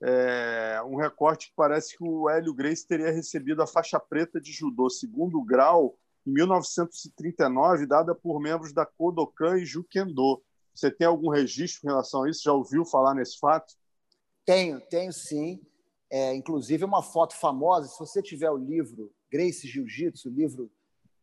é, 0.03 0.83
um 0.85 0.97
recorte 0.97 1.49
que 1.49 1.55
parece 1.57 1.97
que 1.97 2.05
o 2.05 2.29
Hélio 2.29 2.53
Grace 2.53 2.87
teria 2.87 3.11
recebido 3.11 3.63
a 3.63 3.67
faixa 3.67 3.99
preta 3.99 4.41
de 4.41 4.53
judô 4.53 4.91
segundo 4.91 5.43
grau 5.43 5.99
em 6.27 6.33
1939, 6.33 7.87
dada 7.87 8.15
por 8.15 8.41
membros 8.41 8.73
da 8.73 8.87
Kodokan 8.87 9.59
e 9.59 9.65
Jukendo. 9.65 10.43
Você 10.75 10.91
tem 10.91 11.07
algum 11.07 11.29
registro 11.29 11.87
em 11.87 11.91
relação 11.91 12.25
a 12.25 12.31
isso? 12.31 12.43
Já 12.43 12.53
ouviu 12.53 12.85
falar 12.85 13.15
nesse 13.15 13.39
fato? 13.39 13.75
Tenho, 14.45 14.81
tenho 14.81 15.13
sim. 15.13 15.61
É, 16.11 16.35
inclusive, 16.35 16.85
uma 16.85 17.03
foto 17.03 17.35
famosa. 17.35 17.89
Se 17.89 17.99
você 17.99 18.23
tiver 18.23 18.51
o 18.51 18.57
livro 18.57 19.13
Grace 19.31 19.67
Jiu-Jitsu, 19.67 20.29
o 20.29 20.33
livro 20.33 20.71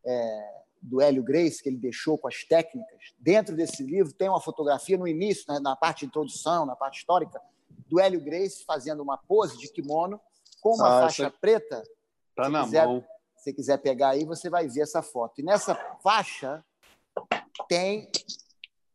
é, 0.05 0.61
do 0.81 0.99
Hélio 0.99 1.23
Grace, 1.23 1.61
que 1.61 1.69
ele 1.69 1.77
deixou 1.77 2.17
com 2.17 2.27
as 2.27 2.43
técnicas, 2.43 3.13
dentro 3.19 3.55
desse 3.55 3.83
livro 3.83 4.11
tem 4.13 4.27
uma 4.27 4.41
fotografia 4.41 4.97
no 4.97 5.07
início, 5.07 5.45
né, 5.47 5.59
na 5.59 5.75
parte 5.75 5.99
de 5.99 6.05
introdução, 6.07 6.65
na 6.65 6.75
parte 6.75 6.99
histórica, 6.99 7.39
do 7.87 7.99
Hélio 7.99 8.21
Grace 8.21 8.63
fazendo 8.65 9.03
uma 9.03 9.17
pose 9.17 9.57
de 9.57 9.71
kimono 9.71 10.19
com 10.61 10.75
uma 10.75 10.97
ah, 10.97 11.01
faixa 11.01 11.29
preta. 11.29 11.83
Está 12.29 12.49
na 12.49 12.63
quiser, 12.63 12.85
mão. 12.85 13.05
Se 13.41 13.45
você 13.45 13.53
quiser 13.53 13.77
pegar 13.79 14.09
aí, 14.09 14.23
você 14.23 14.51
vai 14.51 14.67
ver 14.67 14.81
essa 14.81 15.01
foto. 15.01 15.41
E 15.41 15.43
nessa 15.43 15.73
faixa 16.03 16.63
tem 17.67 18.07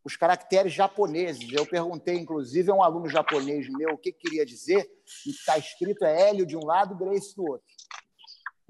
os 0.05 0.17
caracteres 0.17 0.73
japoneses. 0.73 1.53
Eu 1.53 1.67
perguntei, 1.67 2.15
inclusive, 2.15 2.71
a 2.71 2.75
um 2.75 2.81
aluno 2.81 3.09
japonês 3.09 3.69
meu 3.69 3.95
o 3.95 3.99
que 3.99 4.13
queria 4.13 4.47
dizer, 4.47 4.89
e 5.27 5.31
está 5.31 5.59
escrito 5.59 6.05
é 6.05 6.29
Hélio 6.29 6.47
de 6.47 6.57
um 6.57 6.65
lado, 6.65 6.95
Grace 6.95 7.35
do 7.35 7.43
outro. 7.43 7.67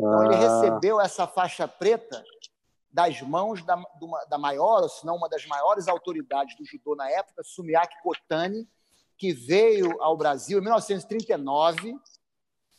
Então, 0.01 0.25
ele 0.25 0.35
ah. 0.37 0.39
recebeu 0.39 0.99
essa 0.99 1.27
faixa 1.27 1.69
preta 1.69 2.25
das 2.91 3.21
mãos 3.21 3.63
da, 3.63 3.79
da 4.31 4.39
maior, 4.39 4.83
ou 4.83 4.89
se 4.89 5.05
não 5.05 5.17
uma 5.17 5.29
das 5.29 5.45
maiores 5.45 5.89
autoridades 5.89 6.57
do 6.57 6.65
judô 6.65 6.97
na 6.97 7.11
época, 7.11 7.43
Sumiaki 7.45 8.01
Kotani, 8.03 8.67
que 9.19 9.31
veio 9.31 10.01
ao 10.01 10.17
Brasil 10.17 10.59
em 10.59 10.63
1939 10.63 11.99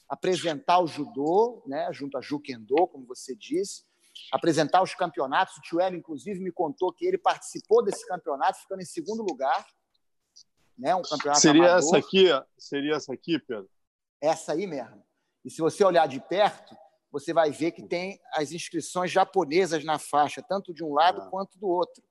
apresentar 0.09 0.79
o 0.79 0.87
judô, 0.87 1.63
né, 1.67 1.89
junto 1.91 2.17
a 2.17 2.21
Jukendo, 2.21 2.87
como 2.87 3.05
você 3.05 3.35
disse, 3.35 3.83
apresentar 4.31 4.81
os 4.81 4.95
campeonatos. 4.95 5.57
O 5.57 5.61
Tio 5.61 5.79
Hélio, 5.79 5.99
inclusive, 5.99 6.39
me 6.39 6.51
contou 6.51 6.93
que 6.93 7.05
ele 7.05 7.17
participou 7.17 7.83
desse 7.83 8.05
campeonato, 8.07 8.59
ficando 8.59 8.81
em 8.81 8.85
segundo 8.85 9.23
lugar. 9.23 9.65
Né, 10.77 10.95
um 10.95 11.01
campeonato 11.01 11.41
seria 11.41 11.63
amador. 11.63 11.79
essa 11.79 11.97
aqui, 11.97 12.25
seria 12.57 12.95
essa 12.95 13.13
aqui, 13.13 13.39
Pedro? 13.39 13.69
Essa 14.21 14.53
aí 14.53 14.67
mesmo. 14.67 15.03
E 15.43 15.49
se 15.49 15.59
você 15.59 15.83
olhar 15.83 16.07
de 16.07 16.19
perto, 16.19 16.75
você 17.11 17.33
vai 17.33 17.51
ver 17.51 17.71
que 17.71 17.81
tem 17.81 18.19
as 18.33 18.51
inscrições 18.51 19.11
japonesas 19.11 19.83
na 19.83 19.97
faixa, 19.97 20.41
tanto 20.41 20.73
de 20.73 20.83
um 20.83 20.93
lado 20.93 21.21
ah. 21.21 21.29
quanto 21.29 21.57
do 21.57 21.67
outro. 21.67 22.03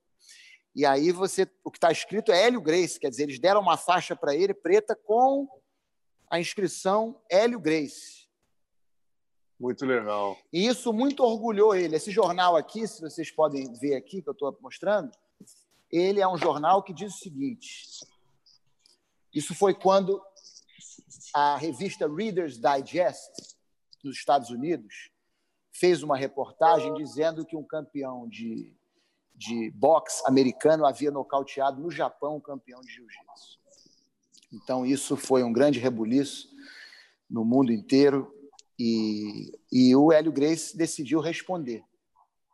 E 0.75 0.85
aí 0.85 1.11
você, 1.11 1.49
o 1.63 1.71
que 1.71 1.77
está 1.77 1.91
escrito 1.91 2.31
é 2.31 2.43
Hélio 2.43 2.61
Grace, 2.61 2.99
quer 2.99 3.09
dizer, 3.09 3.23
eles 3.23 3.39
deram 3.39 3.61
uma 3.61 3.77
faixa 3.77 4.15
para 4.15 4.35
ele 4.35 4.53
preta 4.53 4.95
com 4.95 5.47
a 6.29 6.39
inscrição 6.39 7.21
Hélio 7.29 7.59
Grace. 7.59 8.27
Muito 9.59 9.85
legal. 9.85 10.37
E 10.53 10.67
isso 10.67 10.93
muito 10.93 11.23
orgulhou 11.23 11.75
ele. 11.75 11.95
Esse 11.95 12.11
jornal 12.11 12.55
aqui, 12.55 12.87
se 12.87 13.01
vocês 13.01 13.31
podem 13.31 13.73
ver 13.73 13.95
aqui, 13.95 14.21
que 14.21 14.29
eu 14.29 14.33
estou 14.33 14.55
mostrando, 14.61 15.11
ele 15.91 16.21
é 16.21 16.27
um 16.27 16.37
jornal 16.37 16.83
que 16.83 16.93
diz 16.93 17.15
o 17.15 17.17
seguinte: 17.17 17.85
isso 19.33 19.55
foi 19.55 19.73
quando 19.73 20.21
a 21.33 21.57
revista 21.57 22.07
Reader's 22.07 22.59
Digest, 22.59 23.55
nos 24.03 24.15
Estados 24.15 24.49
Unidos, 24.49 25.11
fez 25.71 26.03
uma 26.03 26.17
reportagem 26.17 26.93
dizendo 26.93 27.45
que 27.45 27.55
um 27.55 27.63
campeão 27.63 28.27
de, 28.27 28.75
de 29.35 29.71
boxe 29.71 30.23
americano 30.25 30.85
havia 30.85 31.11
nocauteado 31.11 31.81
no 31.81 31.89
Japão 31.89 32.37
um 32.37 32.41
campeão 32.41 32.81
de 32.81 32.91
jiu-jitsu. 32.91 33.59
Então, 34.51 34.85
isso 34.85 35.17
foi 35.17 35.43
um 35.43 35.51
grande 35.51 35.79
rebuliço 35.79 36.49
no 37.29 37.43
mundo 37.43 37.71
inteiro 37.71 38.33
e, 38.79 39.51
e 39.71 39.95
o 39.95 40.11
Hélio 40.11 40.31
Grace 40.31 40.77
decidiu 40.77 41.19
responder, 41.19 41.83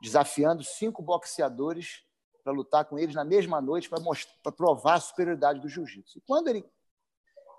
desafiando 0.02 0.64
cinco 0.64 1.02
boxeadores 1.02 2.04
para 2.44 2.54
lutar 2.54 2.86
com 2.86 2.98
eles 2.98 3.16
na 3.16 3.24
mesma 3.24 3.62
noite 3.62 3.90
para 3.90 4.52
provar 4.52 4.96
a 4.96 5.00
superioridade 5.00 5.60
do 5.60 5.70
jiu-jitsu. 5.70 6.18
E 6.18 6.22
quando 6.22 6.50
ele 6.50 6.66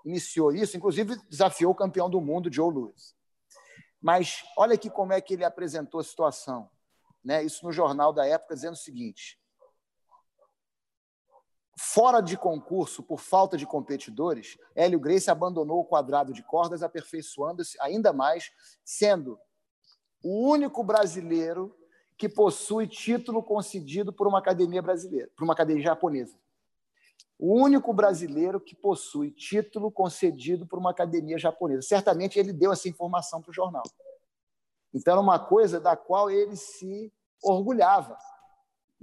iniciou 0.05 0.53
isso, 0.53 0.77
inclusive 0.77 1.15
desafiou 1.29 1.71
o 1.71 1.75
campeão 1.75 2.09
do 2.09 2.21
mundo, 2.21 2.53
Joe 2.53 2.71
Louis. 2.71 3.15
Mas 3.99 4.43
olha 4.55 4.75
aqui 4.75 4.89
como 4.89 5.13
é 5.13 5.19
que 5.19 5.33
ele 5.33 5.43
apresentou 5.43 5.99
a 5.99 6.03
situação. 6.03 6.69
Né? 7.23 7.43
Isso 7.43 7.65
no 7.65 7.71
jornal 7.71 8.13
da 8.13 8.25
época, 8.27 8.53
dizendo 8.53 8.73
o 8.73 8.77
seguinte: 8.77 9.39
Fora 11.77 12.21
de 12.21 12.37
concurso 12.37 13.03
por 13.03 13.19
falta 13.19 13.57
de 13.57 13.65
competidores, 13.65 14.57
Hélio 14.73 14.99
Grace 14.99 15.29
abandonou 15.29 15.81
o 15.81 15.85
quadrado 15.85 16.31
de 16.31 16.41
cordas, 16.41 16.81
aperfeiçoando-se 16.81 17.77
ainda 17.81 18.13
mais, 18.13 18.51
sendo 18.83 19.37
o 20.23 20.49
único 20.49 20.83
brasileiro 20.83 21.75
que 22.17 22.29
possui 22.29 22.87
título 22.87 23.43
concedido 23.43 24.13
por 24.13 24.25
uma 24.25 24.39
academia 24.39 24.81
brasileira, 24.81 25.29
por 25.35 25.43
uma 25.43 25.53
academia 25.53 25.83
japonesa. 25.83 26.37
O 27.37 27.61
único 27.61 27.93
brasileiro 27.93 28.61
que 28.61 28.73
possui 28.73 29.29
título 29.29 29.91
concedido 29.91 30.65
por 30.65 30.79
uma 30.79 30.91
academia 30.91 31.37
japonesa. 31.37 31.81
Certamente 31.81 32.39
ele 32.39 32.53
deu 32.53 32.71
essa 32.71 32.87
informação 32.87 33.41
para 33.41 33.51
o 33.51 33.53
jornal. 33.53 33.83
Então, 34.93 35.11
era 35.11 35.21
uma 35.21 35.37
coisa 35.37 35.77
da 35.77 35.97
qual 35.97 36.31
ele 36.31 36.55
se 36.55 37.11
orgulhava. 37.43 38.17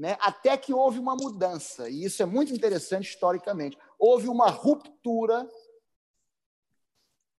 Né? 0.02 0.16
Até 0.18 0.56
que 0.56 0.74
houve 0.74 0.98
uma 0.98 1.14
mudança, 1.14 1.88
e 1.88 2.02
isso 2.02 2.20
é 2.24 2.26
muito 2.26 2.52
interessante 2.52 3.08
historicamente. 3.08 3.78
Houve 3.96 4.26
uma 4.26 4.50
ruptura 4.50 5.48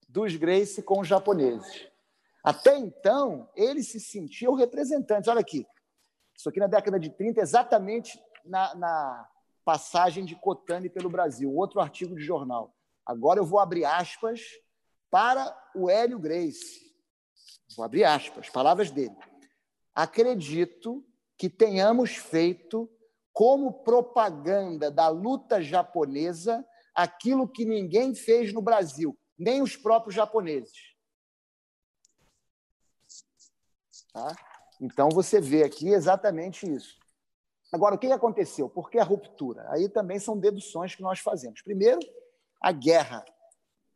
dos 0.08 0.38
Grace 0.38 0.82
com 0.82 1.02
os 1.02 1.08
japoneses. 1.10 1.90
Até 2.42 2.78
então, 2.78 3.50
eles 3.54 3.90
se 3.90 4.00
sentiam 4.00 4.54
representantes. 4.54 5.28
Olha 5.28 5.42
aqui, 5.42 5.68
isso 6.38 6.48
aqui 6.48 6.58
na 6.58 6.68
década 6.68 6.98
de 6.98 7.10
30, 7.10 7.42
exatamente 7.42 8.18
na, 8.46 8.74
na 8.76 9.30
passagem 9.66 10.24
de 10.24 10.34
Cotane 10.38 10.90
pelo 10.90 11.10
Brasil, 11.10 11.54
outro 11.54 11.82
artigo 11.82 12.16
de 12.16 12.24
jornal. 12.24 12.74
Agora 13.06 13.42
eu 13.42 13.46
vou 13.46 13.60
abrir 13.60 13.84
aspas 13.84 14.40
para 15.12 15.54
o 15.76 15.90
Hélio 15.90 16.18
Grace. 16.18 16.96
Vou 17.76 17.84
abrir 17.84 18.06
aspas, 18.06 18.50
palavras 18.50 18.90
dele. 18.90 19.18
Acredito 19.94 21.06
que 21.44 21.50
tenhamos 21.50 22.16
feito 22.16 22.90
como 23.34 23.84
propaganda 23.84 24.90
da 24.90 25.10
luta 25.10 25.62
japonesa 25.62 26.66
aquilo 26.96 27.50
que 27.50 27.66
ninguém 27.66 28.16
fez 28.16 28.54
no 28.54 28.62
Brasil, 28.62 29.20
nem 29.38 29.62
os 29.62 29.76
próprios 29.76 30.16
japoneses. 30.16 30.96
Tá? 34.14 34.34
Então 34.80 35.10
você 35.10 35.42
vê 35.42 35.64
aqui 35.64 35.90
exatamente 35.90 36.66
isso. 36.66 36.98
Agora, 37.74 37.96
o 37.96 38.00
que 38.00 38.10
aconteceu? 38.10 38.70
Por 38.70 38.90
que 38.90 38.98
a 38.98 39.04
ruptura? 39.04 39.70
Aí 39.70 39.90
também 39.90 40.20
são 40.20 40.40
deduções 40.40 40.96
que 40.96 41.02
nós 41.02 41.20
fazemos. 41.20 41.62
Primeiro, 41.62 42.00
a 42.62 42.72
guerra 42.72 43.26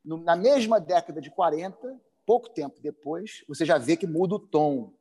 na 0.04 0.36
mesma 0.36 0.82
década 0.82 1.22
de 1.22 1.32
40, 1.32 1.98
pouco 2.26 2.50
tempo 2.50 2.82
depois, 2.82 3.46
você 3.48 3.64
já 3.64 3.78
vê 3.78 3.96
que 3.96 4.06
muda 4.06 4.36
o 4.36 4.40
tom. 4.40 4.94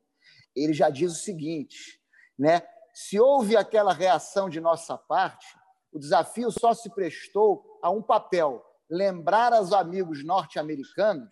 Ele 0.55 0.71
já 0.71 0.89
diz 0.89 1.11
o 1.11 1.15
seguinte, 1.15 1.97
né? 2.37 2.61
Se 2.93 3.19
houve 3.19 3.55
aquela 3.55 3.93
reação 3.93 4.49
de 4.49 4.59
nossa 4.59 4.97
parte, 4.97 5.47
o 5.91 5.99
desafio 5.99 6.51
só 6.51 6.73
se 6.73 6.89
prestou 6.89 7.79
a 7.81 7.89
um 7.89 8.01
papel: 8.01 8.63
lembrar 8.89 9.53
aos 9.53 9.71
amigos 9.71 10.23
norte-americanos 10.23 11.29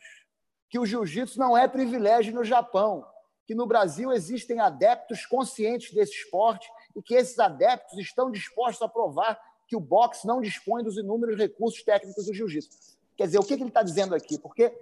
que 0.70 0.80
o 0.80 0.86
jiu-jitsu 0.86 1.39
não 1.39 1.58
é 1.58 1.68
privilégio 1.68 2.34
no 2.34 2.43
Japão, 2.43 3.06
que 3.45 3.56
no 3.56 3.66
Brasil 3.66 4.12
existem 4.12 4.60
adeptos 4.60 5.26
conscientes 5.26 5.93
desse 5.93 6.14
esporte 6.14 6.70
e 6.95 7.01
que 7.01 7.16
esses 7.16 7.38
adeptos 7.39 7.97
estão 7.99 8.32
dispostos 8.32 8.82
a 8.82 8.89
provar 8.89 9.39
que 9.68 9.76
o 9.76 9.80
boxe 9.80 10.28
não 10.28 10.41
dispõe 10.41 10.84
dos 10.84 10.97
inúmeros 10.97 11.38
recursos 11.38 11.84
técnicos 11.84 12.26
do 12.26 12.34
jiu-jitsu. 12.34 12.97
Quer 13.16 13.26
dizer, 13.26 13.39
o 13.39 13.43
que 13.43 13.53
ele 13.53 13.66
está 13.66 13.82
dizendo 13.82 14.14
aqui? 14.14 14.38
Porque, 14.38 14.78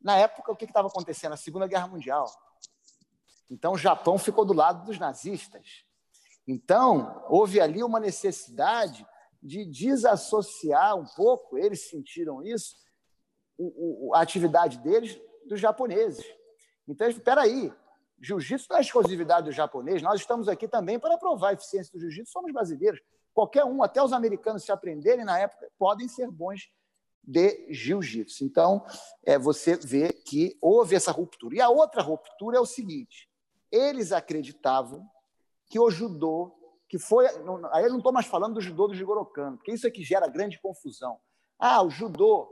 na 0.00 0.16
época, 0.16 0.52
o 0.52 0.56
que 0.56 0.64
estava 0.64 0.88
acontecendo? 0.88 1.32
A 1.32 1.36
Segunda 1.36 1.66
Guerra 1.66 1.86
Mundial. 1.86 2.26
Então, 3.50 3.72
o 3.72 3.78
Japão 3.78 4.18
ficou 4.18 4.44
do 4.44 4.52
lado 4.52 4.84
dos 4.84 4.98
nazistas. 4.98 5.84
Então, 6.46 7.24
houve 7.28 7.60
ali 7.60 7.82
uma 7.82 8.00
necessidade 8.00 9.06
de 9.42 9.64
desassociar 9.64 10.96
um 10.96 11.04
pouco, 11.16 11.58
eles 11.58 11.88
sentiram 11.88 12.42
isso, 12.42 12.76
a 14.14 14.20
atividade 14.20 14.78
deles 14.78 15.20
dos 15.46 15.60
japoneses. 15.60 16.24
Então, 16.86 17.08
espera 17.08 17.42
aí, 17.42 17.72
jiu-jitsu 18.20 18.66
não 18.70 18.78
é 18.78 18.80
exclusividade 18.80 19.46
do 19.46 19.52
japonês, 19.52 20.02
nós 20.02 20.20
estamos 20.20 20.48
aqui 20.48 20.68
também 20.68 20.98
para 20.98 21.18
provar 21.18 21.50
a 21.50 21.52
eficiência 21.54 21.92
do 21.92 22.00
jiu-jitsu, 22.00 22.32
somos 22.32 22.52
brasileiros. 22.52 23.00
Qualquer 23.34 23.64
um, 23.64 23.82
até 23.82 24.02
os 24.02 24.12
americanos, 24.12 24.62
se 24.62 24.70
aprenderem 24.70 25.24
na 25.24 25.38
época, 25.38 25.68
podem 25.78 26.06
ser 26.06 26.30
bons 26.30 26.70
de 27.22 27.66
jiu-jitsu. 27.72 28.44
Então, 28.44 28.84
é, 29.24 29.38
você 29.38 29.76
vê 29.76 30.12
que 30.12 30.56
houve 30.60 30.94
essa 30.94 31.12
ruptura. 31.12 31.56
E 31.56 31.60
a 31.60 31.68
outra 31.68 32.02
ruptura 32.02 32.58
é 32.58 32.60
o 32.60 32.66
seguinte: 32.66 33.28
eles 33.72 34.12
acreditavam 34.12 35.08
que 35.66 35.80
o 35.80 35.90
judô, 35.90 36.54
que 36.86 36.98
foi. 36.98 37.26
Aí 37.72 37.84
eu 37.84 37.90
não 37.90 37.96
estou 37.96 38.12
mais 38.12 38.26
falando 38.26 38.54
do 38.54 38.60
judô 38.60 38.86
do 38.86 38.94
Jigoro 38.94 39.24
Kano, 39.24 39.56
porque 39.56 39.72
isso 39.72 39.86
é 39.86 39.90
que 39.90 40.04
gera 40.04 40.28
grande 40.28 40.60
confusão. 40.60 41.18
Ah, 41.58 41.82
o 41.82 41.88
judô. 41.88 42.48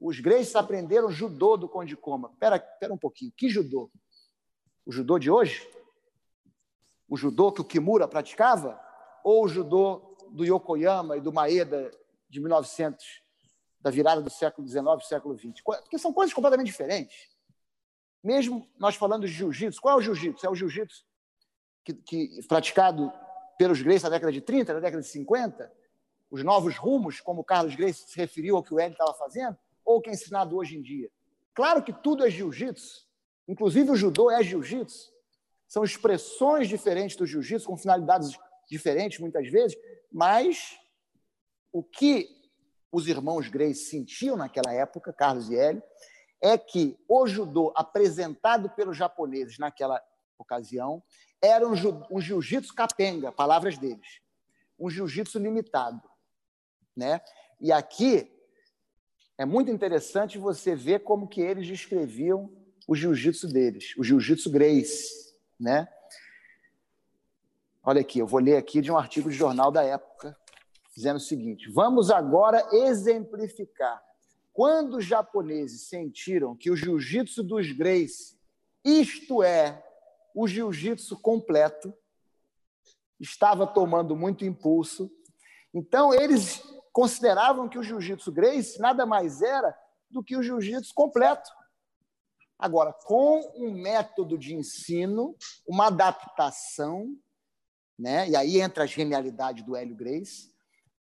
Os 0.00 0.18
gregos 0.18 0.56
aprenderam 0.56 1.10
judô 1.10 1.56
do 1.56 1.68
Conde 1.68 1.94
Koma. 1.94 2.30
Espera, 2.32 2.56
espera 2.56 2.92
um 2.92 2.98
pouquinho. 2.98 3.32
Que 3.36 3.48
judô? 3.48 3.90
O 4.84 4.90
judô 4.90 5.18
de 5.18 5.30
hoje? 5.30 5.70
O 7.06 7.16
judô 7.16 7.52
que 7.52 7.60
o 7.60 7.64
Kimura 7.64 8.08
praticava? 8.08 8.80
Ou 9.22 9.44
o 9.44 9.48
judô 9.48 10.16
do 10.30 10.42
Yokoyama 10.42 11.18
e 11.18 11.20
do 11.20 11.32
Maeda 11.32 11.90
de 12.30 12.40
1900, 12.40 13.04
da 13.78 13.90
virada 13.90 14.22
do 14.22 14.30
século 14.30 14.66
XIX 14.66 14.86
e 15.00 15.06
século 15.06 15.38
XX? 15.38 15.60
Porque 15.62 15.98
são 15.98 16.14
coisas 16.14 16.32
completamente 16.32 16.68
diferentes. 16.68 17.28
Mesmo 18.22 18.68
nós 18.78 18.96
falando 18.96 19.26
de 19.26 19.32
jiu-jitsu, 19.32 19.80
qual 19.80 19.96
é 19.96 19.98
o 19.98 20.02
jiu-jitsu? 20.02 20.46
É 20.46 20.50
o 20.50 20.54
jiu-jitsu 20.54 21.04
que, 21.84 21.94
que, 21.94 22.40
praticado 22.46 23.12
pelos 23.58 23.80
Grace 23.82 24.04
na 24.04 24.10
década 24.10 24.32
de 24.32 24.40
30, 24.40 24.74
na 24.74 24.80
década 24.80 25.02
de 25.02 25.08
50, 25.08 25.72
os 26.30 26.44
novos 26.44 26.76
rumos, 26.76 27.20
como 27.20 27.40
o 27.40 27.44
Carlos 27.44 27.74
Grace 27.74 28.04
se 28.08 28.16
referiu 28.16 28.56
ao 28.56 28.62
que 28.62 28.72
o 28.72 28.78
Hélio 28.78 28.92
estava 28.92 29.14
fazendo, 29.14 29.58
ou 29.84 30.00
que 30.00 30.10
é 30.10 30.12
ensinado 30.12 30.56
hoje 30.56 30.76
em 30.76 30.82
dia? 30.82 31.10
Claro 31.54 31.82
que 31.82 31.92
tudo 31.92 32.24
é 32.24 32.30
jiu-jitsu, 32.30 33.06
inclusive 33.48 33.90
o 33.90 33.96
judô 33.96 34.30
é 34.30 34.42
jiu-jitsu. 34.42 35.12
São 35.66 35.84
expressões 35.84 36.68
diferentes 36.68 37.16
do 37.16 37.26
jiu-jitsu, 37.26 37.66
com 37.66 37.76
finalidades 37.76 38.36
diferentes 38.68 39.18
muitas 39.18 39.48
vezes, 39.48 39.76
mas 40.12 40.78
o 41.72 41.82
que 41.82 42.28
os 42.92 43.06
irmãos 43.06 43.48
Grace 43.48 43.84
sentiam 43.84 44.36
naquela 44.36 44.72
época, 44.72 45.12
Carlos 45.12 45.48
e 45.50 45.56
Hélio, 45.56 45.82
é 46.40 46.56
que 46.56 46.98
o 47.08 47.26
judô 47.26 47.72
apresentado 47.76 48.70
pelos 48.70 48.96
japoneses 48.96 49.58
naquela 49.58 50.02
ocasião 50.38 51.02
era 51.42 51.66
um, 51.66 51.74
um 52.10 52.20
jiu-jitsu 52.20 52.74
capenga, 52.74 53.30
palavras 53.30 53.76
deles, 53.76 54.20
um 54.78 54.88
jiu-jitsu 54.88 55.38
limitado, 55.38 56.02
né? 56.96 57.20
E 57.60 57.70
aqui 57.70 58.30
é 59.36 59.44
muito 59.44 59.70
interessante 59.70 60.38
você 60.38 60.74
ver 60.74 61.00
como 61.00 61.28
que 61.28 61.40
eles 61.40 61.66
descreviam 61.66 62.50
o 62.88 62.94
jiu-jitsu 62.94 63.48
deles, 63.48 63.94
o 63.96 64.04
jiu-jitsu 64.04 64.50
Grace, 64.50 65.34
né? 65.58 65.88
Olha 67.82 68.00
aqui, 68.00 68.18
eu 68.18 68.26
vou 68.26 68.40
ler 68.40 68.56
aqui 68.56 68.80
de 68.80 68.90
um 68.90 68.98
artigo 68.98 69.30
de 69.30 69.36
jornal 69.36 69.70
da 69.70 69.82
época, 69.82 70.36
dizendo 70.94 71.16
o 71.16 71.20
seguinte: 71.20 71.70
vamos 71.70 72.10
agora 72.10 72.66
exemplificar 72.72 74.02
quando 74.52 74.98
os 74.98 75.04
japoneses 75.04 75.88
sentiram 75.88 76.56
que 76.56 76.70
o 76.70 76.76
jiu-jitsu 76.76 77.42
dos 77.42 77.70
Grace, 77.72 78.38
isto 78.84 79.42
é, 79.42 79.82
o 80.34 80.46
jiu-jitsu 80.46 81.20
completo, 81.20 81.94
estava 83.18 83.66
tomando 83.66 84.16
muito 84.16 84.44
impulso, 84.44 85.10
então 85.72 86.12
eles 86.12 86.62
consideravam 86.92 87.68
que 87.68 87.78
o 87.78 87.82
jiu-jitsu 87.82 88.32
Grace 88.32 88.80
nada 88.80 89.06
mais 89.06 89.42
era 89.42 89.76
do 90.10 90.22
que 90.22 90.36
o 90.36 90.42
jiu-jitsu 90.42 90.92
completo. 90.94 91.50
Agora, 92.58 92.92
com 92.92 93.40
um 93.56 93.72
método 93.72 94.36
de 94.36 94.54
ensino, 94.54 95.34
uma 95.66 95.86
adaptação, 95.86 97.16
né? 97.98 98.28
e 98.28 98.36
aí 98.36 98.60
entra 98.60 98.84
a 98.84 98.86
genialidade 98.86 99.62
do 99.62 99.76
Hélio 99.76 99.96
Grace, 99.96 100.52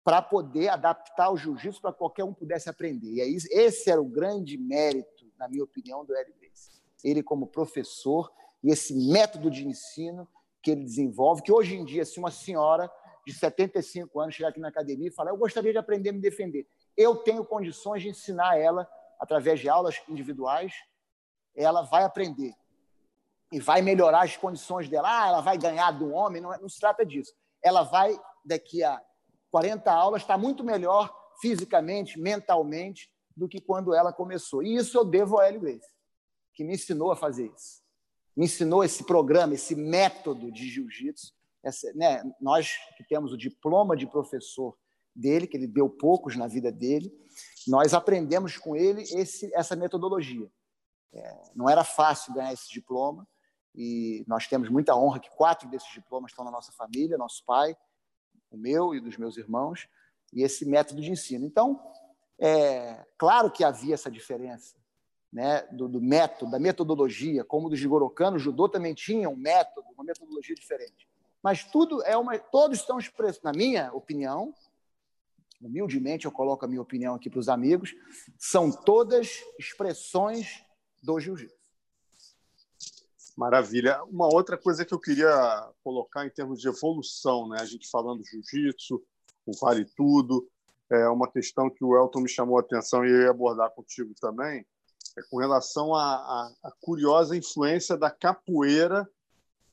para 0.09 0.23
poder 0.23 0.69
adaptar 0.71 1.31
o 1.31 1.37
jiu-jitsu 1.37 1.83
para 1.83 1.93
qualquer 1.93 2.25
um 2.25 2.33
pudesse 2.33 2.71
aprender. 2.71 3.13
E 3.13 3.21
aí, 3.21 3.37
esse 3.51 3.91
era 3.91 4.01
o 4.01 4.07
grande 4.07 4.57
mérito, 4.57 5.31
na 5.37 5.47
minha 5.47 5.63
opinião, 5.63 6.03
do 6.03 6.17
Hélio 6.17 6.35
Grace. 6.41 6.71
Ele, 7.05 7.23
como 7.23 7.47
professor, 7.47 8.33
e 8.65 8.71
esse 8.71 8.95
método 8.95 9.51
de 9.51 9.69
ensino 9.69 10.27
que 10.63 10.71
ele 10.71 10.83
desenvolve, 10.83 11.43
que 11.43 11.53
hoje 11.53 11.77
em 11.77 11.85
dia, 11.85 12.07
se 12.07 12.19
uma 12.19 12.31
senhora 12.31 12.91
de 13.27 13.35
75 13.35 14.19
anos 14.19 14.35
chegar 14.35 14.49
aqui 14.49 14.59
na 14.59 14.69
academia 14.69 15.09
e 15.09 15.11
falar, 15.11 15.31
eu 15.31 15.37
gostaria 15.37 15.73
de 15.73 15.79
aprender 15.79 16.09
a 16.09 16.13
me 16.15 16.21
defender, 16.21 16.67
eu 16.97 17.17
tenho 17.17 17.45
condições 17.45 18.01
de 18.01 18.09
ensinar 18.09 18.59
ela, 18.59 18.89
através 19.21 19.61
de 19.61 19.69
aulas 19.69 20.01
individuais, 20.09 20.73
ela 21.55 21.83
vai 21.83 22.05
aprender 22.05 22.55
e 23.53 23.61
vai 23.61 23.83
melhorar 23.83 24.25
as 24.25 24.39
condições 24.39 24.89
dela. 24.89 25.07
Ah, 25.07 25.29
ela 25.29 25.41
vai 25.43 25.59
ganhar 25.59 25.91
do 25.91 26.13
homem, 26.13 26.41
não, 26.41 26.59
não 26.63 26.69
se 26.71 26.81
trata 26.81 27.05
disso. 27.05 27.35
Ela 27.63 27.83
vai, 27.83 28.19
daqui 28.43 28.83
a 28.83 28.99
40 29.51 29.91
aulas, 29.91 30.23
está 30.23 30.37
muito 30.37 30.63
melhor 30.65 31.15
fisicamente, 31.41 32.19
mentalmente, 32.19 33.11
do 33.37 33.49
que 33.49 33.61
quando 33.61 33.95
ela 33.95 34.13
começou. 34.13 34.63
E 34.63 34.75
isso 34.77 34.99
eu 34.99 35.05
devo 35.05 35.37
ao 35.37 35.43
Hélio 35.43 35.61
Grace, 35.61 35.89
que 36.55 36.65
me 36.65 36.75
ensinou 36.75 37.13
a 37.13 37.17
fazer 37.17 37.47
isso. 37.47 37.83
Me 38.37 38.45
ensinou 38.45 38.85
esse 38.85 39.05
programa, 39.05 39.55
esse 39.55 39.75
método 39.75 40.51
de 40.51 40.69
jiu-jitsu. 40.69 41.33
Né, 41.95 42.23
nós 42.41 42.77
que 42.97 43.05
temos 43.05 43.33
o 43.33 43.37
diploma 43.37 43.97
de 43.97 44.07
professor 44.07 44.77
dele, 45.15 45.47
que 45.47 45.57
ele 45.57 45.67
deu 45.67 45.89
poucos 45.89 46.37
na 46.37 46.47
vida 46.47 46.71
dele, 46.71 47.13
nós 47.67 47.93
aprendemos 47.95 48.57
com 48.57 48.77
ele 48.77 49.03
esse, 49.03 49.53
essa 49.55 49.75
metodologia. 49.75 50.49
É, 51.13 51.43
não 51.55 51.69
era 51.69 51.83
fácil 51.85 52.35
ganhar 52.35 52.53
esse 52.53 52.69
diploma, 52.69 53.27
e 53.75 54.25
nós 54.27 54.47
temos 54.47 54.69
muita 54.69 54.97
honra 54.97 55.21
que 55.21 55.31
quatro 55.37 55.69
desses 55.69 55.91
diplomas 55.93 56.33
estão 56.33 56.45
na 56.45 56.51
nossa 56.51 56.73
família, 56.73 57.19
nosso 57.19 57.45
pai, 57.45 57.77
o 58.51 58.57
meu 58.57 58.95
e 58.95 59.01
dos 59.01 59.17
meus 59.17 59.37
irmãos, 59.37 59.89
e 60.33 60.43
esse 60.43 60.65
método 60.65 61.01
de 61.01 61.11
ensino. 61.11 61.47
Então, 61.47 61.81
é 62.39 63.05
claro 63.17 63.51
que 63.51 63.65
havia 63.65 63.95
essa 63.95 64.11
diferença 64.11 64.77
né, 65.33 65.63
do, 65.73 65.89
do 65.89 66.01
método, 66.01 66.51
da 66.51 66.59
metodologia, 66.59 67.45
como 67.45 67.69
do 67.69 67.77
Jigoro 67.77 68.09
Kano, 68.09 68.37
o 68.37 68.41
judô 68.41 68.69
também 68.69 68.95
tinha 68.95 69.29
um 69.29 69.37
método, 69.37 69.87
uma 69.95 70.05
metodologia 70.05 70.55
diferente. 70.55 71.09
Mas 71.43 71.65
tudo 71.65 72.03
é 72.05 72.17
uma, 72.17 72.39
todos 72.39 72.79
estão 72.79 72.99
expressos, 72.99 73.43
na 73.43 73.53
minha 73.53 73.93
opinião, 73.93 74.55
humildemente 75.61 76.25
eu 76.25 76.33
coloco 76.33 76.65
a 76.65 76.69
minha 76.69 76.81
opinião 76.81 77.15
aqui 77.15 77.29
para 77.29 77.41
os 77.41 77.49
amigos, 77.49 77.95
são 78.39 78.71
todas 78.71 79.43
expressões 79.59 80.65
do 81.03 81.19
jiu-jitsu. 81.21 81.58
Maravilha. 83.39 84.03
Uma 84.03 84.27
outra 84.27 84.59
coisa 84.59 84.85
que 84.85 84.93
eu 84.93 84.99
queria 84.99 85.71
colocar 85.85 86.27
em 86.27 86.31
termos 86.31 86.61
de 86.61 86.67
evolução, 86.67 87.49
né? 87.49 87.59
A 87.61 87.65
gente 87.65 87.89
falando 87.89 88.25
jiu-jitsu, 88.25 89.01
o 89.47 89.53
vale 89.61 89.85
tudo, 89.85 90.51
é 90.91 91.09
uma 91.09 91.31
questão 91.31 91.71
que 91.71 91.85
o 91.85 91.97
Elton 91.97 92.23
me 92.23 92.29
chamou 92.29 92.57
a 92.59 92.63
atenção 92.63 93.05
e 93.05 93.09
eu 93.09 93.23
ia 93.23 93.31
abordar 93.31 93.71
contigo 93.71 94.13
também, 94.21 94.67
é 95.17 95.23
com 95.31 95.37
relação 95.37 95.95
à, 95.95 96.51
à 96.65 96.73
curiosa 96.81 97.37
influência 97.37 97.97
da 97.97 98.11
capoeira 98.11 99.09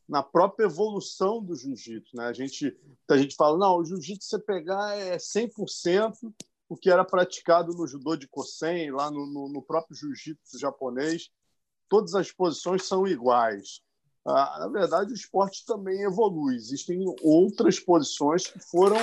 na 0.07 0.22
própria 0.22 0.66
evolução 0.66 1.41
do 1.41 1.55
jiu-jitsu, 1.55 2.16
né? 2.16 2.26
A 2.28 2.34
gente 2.34 2.78
a 3.09 3.18
gente 3.18 3.36
fala, 3.36 3.57
não, 3.57 3.78
o 3.78 3.84
jiu-jitsu 3.84 4.30
você 4.30 4.38
pegar 4.38 4.95
é 4.95 5.18
100% 5.18 6.13
o 6.70 6.78
que 6.78 6.91
era 6.91 7.03
praticado 7.03 7.74
no 7.74 7.88
judô 7.88 8.16
de 8.16 8.28
Kosen, 8.28 8.91
lá 8.91 9.09
no, 9.09 9.26
no, 9.26 9.49
no 9.49 9.61
próprio 9.63 9.97
jiu-jitsu 9.97 10.59
japonês, 10.59 11.32
todas 11.90 12.16
as 12.16 12.32
posições 12.32 12.88
são 12.88 13.08
iguais. 13.08 13.82
Ah, 14.26 14.58
na 14.60 14.68
verdade, 14.68 15.12
o 15.12 15.16
esporte 15.16 15.66
também 15.66 16.02
evolui. 16.02 16.56
Existem 16.56 17.04
outras 17.22 17.80
posições 17.80 18.48
que 18.48 18.60
foram 18.60 18.98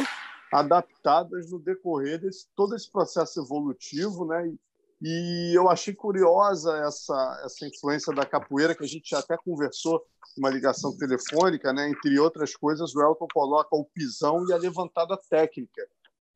adaptadas 0.53 1.51
no 1.51 1.59
decorrer 1.59 2.18
de 2.18 2.28
todo 2.57 2.74
esse 2.74 2.91
processo 2.91 3.41
evolutivo, 3.41 4.26
né? 4.26 4.53
E 5.01 5.53
eu 5.57 5.68
achei 5.68 5.95
curiosa 5.95 6.76
essa, 6.87 7.43
essa 7.45 7.66
influência 7.66 8.14
da 8.14 8.24
capoeira, 8.24 8.74
que 8.74 8.85
a 8.85 8.89
gente 8.89 9.12
até 9.16 9.37
conversou 9.37 10.01
uma 10.39 10.49
ligação 10.49 10.97
telefônica, 10.97 11.72
né? 11.72 11.89
entre 11.89 12.18
outras 12.20 12.55
coisas, 12.55 12.95
o 12.95 13.03
Elton 13.03 13.26
coloca 13.33 13.74
o 13.74 13.85
pisão 13.85 14.47
e 14.49 14.53
a 14.53 14.57
levantada 14.57 15.18
técnica, 15.28 15.83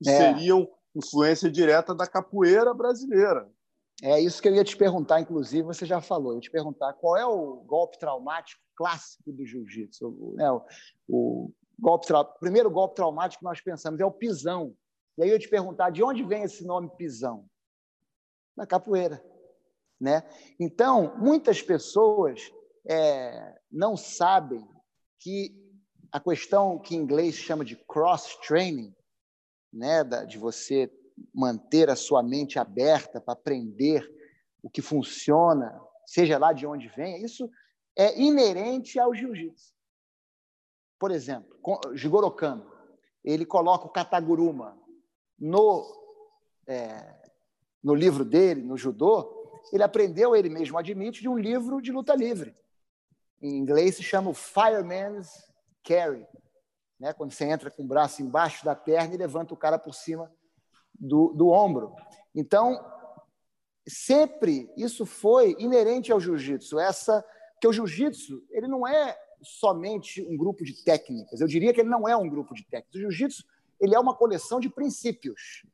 que 0.02 0.10
é. 0.10 0.16
seriam 0.16 0.68
influência 0.96 1.50
direta 1.50 1.94
da 1.94 2.06
capoeira 2.06 2.74
brasileira. 2.74 3.48
É 4.02 4.20
isso 4.20 4.42
que 4.42 4.48
eu 4.48 4.54
ia 4.54 4.64
te 4.64 4.76
perguntar, 4.76 5.20
inclusive, 5.20 5.62
você 5.62 5.86
já 5.86 6.00
falou. 6.00 6.32
Eu 6.32 6.36
ia 6.36 6.42
te 6.42 6.50
perguntar 6.50 6.92
qual 6.94 7.16
é 7.16 7.24
o 7.24 7.62
golpe 7.66 7.98
traumático 7.98 8.60
clássico 8.76 9.32
do 9.32 9.44
jiu-jitsu. 9.44 10.34
Né? 10.34 10.50
O, 10.50 10.62
o, 11.08 11.52
golpe 11.78 12.06
primeiro 12.38 12.70
golpe 12.70 12.94
traumático 12.94 13.40
que 13.40 13.44
nós 13.44 13.60
pensamos 13.60 13.98
é 14.00 14.04
o 14.04 14.12
pisão. 14.12 14.74
E 15.16 15.22
aí 15.22 15.28
eu 15.30 15.34
ia 15.34 15.38
te 15.38 15.48
perguntar 15.48 15.90
de 15.90 16.02
onde 16.02 16.22
vem 16.22 16.42
esse 16.42 16.64
nome 16.64 16.90
pisão? 16.96 17.46
Da 18.54 18.66
capoeira. 18.66 19.24
Né? 19.98 20.22
Então, 20.60 21.16
muitas 21.16 21.62
pessoas 21.62 22.52
é, 22.86 23.58
não 23.70 23.96
sabem 23.96 24.66
que 25.18 25.54
a 26.12 26.20
questão 26.20 26.78
que 26.78 26.94
em 26.94 26.98
inglês 26.98 27.34
chama 27.34 27.64
de 27.64 27.76
cross-training, 27.76 28.94
né, 29.72 30.04
de 30.26 30.38
você 30.38 30.90
manter 31.34 31.90
a 31.90 31.96
sua 31.96 32.22
mente 32.22 32.58
aberta 32.58 33.20
para 33.20 33.34
aprender 33.34 34.10
o 34.62 34.70
que 34.70 34.82
funciona, 34.82 35.80
seja 36.04 36.38
lá 36.38 36.52
de 36.52 36.66
onde 36.66 36.88
vem, 36.88 37.22
isso 37.22 37.50
é 37.94 38.20
inerente 38.20 38.98
ao 38.98 39.14
jiu-jitsu. 39.14 39.74
Por 40.98 41.10
exemplo, 41.10 41.56
Jigoro 41.94 42.30
Kano, 42.30 42.70
ele 43.24 43.44
coloca 43.44 43.86
o 43.86 43.90
kataguruma 43.90 44.78
no, 45.38 45.84
é, 46.66 47.14
no 47.82 47.94
livro 47.94 48.24
dele, 48.24 48.62
no 48.62 48.76
judô, 48.76 49.32
ele 49.72 49.82
aprendeu, 49.82 50.34
ele 50.34 50.48
mesmo 50.48 50.78
admite, 50.78 51.20
de 51.20 51.28
um 51.28 51.36
livro 51.36 51.80
de 51.80 51.92
luta 51.92 52.14
livre. 52.14 52.56
Em 53.42 53.56
inglês 53.56 53.96
se 53.96 54.02
chama 54.02 54.30
o 54.30 54.34
Fireman's 54.34 55.44
Carry, 55.82 56.26
né? 56.98 57.12
quando 57.12 57.32
você 57.32 57.44
entra 57.44 57.70
com 57.70 57.82
o 57.82 57.86
braço 57.86 58.22
embaixo 58.22 58.64
da 58.64 58.74
perna 58.74 59.14
e 59.14 59.18
levanta 59.18 59.52
o 59.52 59.56
cara 59.56 59.78
por 59.78 59.94
cima 59.94 60.32
do, 60.98 61.32
do 61.34 61.48
ombro. 61.48 61.94
Então, 62.34 62.84
sempre 63.86 64.70
isso 64.76 65.06
foi 65.06 65.56
inerente 65.58 66.10
ao 66.10 66.20
jiu-jitsu, 66.20 66.78
essa 66.78 67.24
que 67.60 67.68
o 67.68 67.72
jiu-jitsu 67.72 68.44
ele 68.50 68.66
não 68.66 68.86
é 68.86 69.16
somente 69.42 70.22
um 70.22 70.36
grupo 70.36 70.64
de 70.64 70.82
técnicas. 70.82 71.40
Eu 71.40 71.46
diria 71.46 71.72
que 71.72 71.80
ele 71.80 71.88
não 71.88 72.08
é 72.08 72.16
um 72.16 72.28
grupo 72.28 72.54
de 72.54 72.64
técnicas. 72.64 72.96
O 72.96 73.00
jiu-jitsu 73.00 73.44
ele 73.80 73.94
é 73.94 73.98
uma 73.98 74.14
coleção 74.14 74.58
de 74.58 74.68
princípios. 74.68 75.64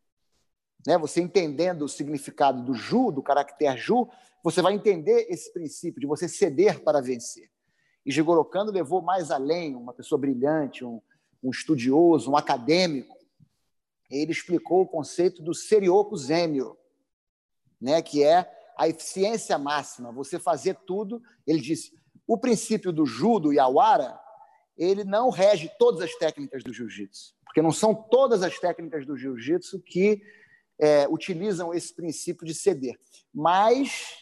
Né? 0.87 0.99
Você 0.99 1.21
entendendo 1.21 1.83
o 1.83 1.89
significado 1.89 2.63
do 2.63 2.75
ju, 2.75 3.11
do 3.11 3.23
caractere 3.23 3.79
ju, 3.79 4.09
você 4.43 4.61
vai 4.61 4.75
entender 4.75 5.27
esse 5.29 5.53
princípio 5.53 6.01
de 6.01 6.07
você 6.07 6.29
ceder 6.29 6.83
para 6.83 7.01
vencer. 7.01 7.49
E 8.05 8.11
Jigoro 8.11 8.45
Kano 8.45 8.73
levou 8.73 9.01
mais 9.01 9.31
além, 9.31 9.77
uma 9.77 9.93
pessoa 9.93 10.19
brilhante, 10.21 10.85
um, 10.85 11.01
um 11.43 11.51
estudioso, 11.51 12.31
um 12.31 12.37
acadêmico, 12.37 13.17
ele 14.13 14.31
explicou 14.31 14.83
o 14.83 14.87
conceito 14.87 15.43
do 15.43 15.55
serioco 15.55 16.17
zênio, 16.17 16.77
né, 17.81 18.03
que 18.03 18.23
é 18.23 18.49
a 18.77 18.87
eficiência 18.89 19.59
máxima, 19.59 20.13
você 20.13 20.39
fazer 20.39 20.77
tudo. 20.87 21.23
Ele 21.47 21.61
disse, 21.61 21.93
o 22.27 22.39
princípio 22.39 22.93
do 22.93 23.07
judo 23.07 23.53
e 23.53 23.59
awara, 23.59 24.19
ele 24.77 25.03
não 25.03 25.31
rege 25.31 25.71
todas 25.79 26.03
as 26.03 26.15
técnicas 26.15 26.63
do 26.63 26.73
jiu-jitsu, 26.73 27.35
porque 27.45 27.63
não 27.63 27.73
são 27.73 27.95
todas 27.95 28.43
as 28.43 28.59
técnicas 28.59 29.07
do 29.07 29.17
jiu-jitsu 29.17 29.81
que 29.81 30.23
é, 30.79 31.09
utilizam 31.09 31.73
esse 31.73 31.95
princípio 31.95 32.47
de 32.47 32.55
ceder, 32.55 32.99
mas 33.33 34.15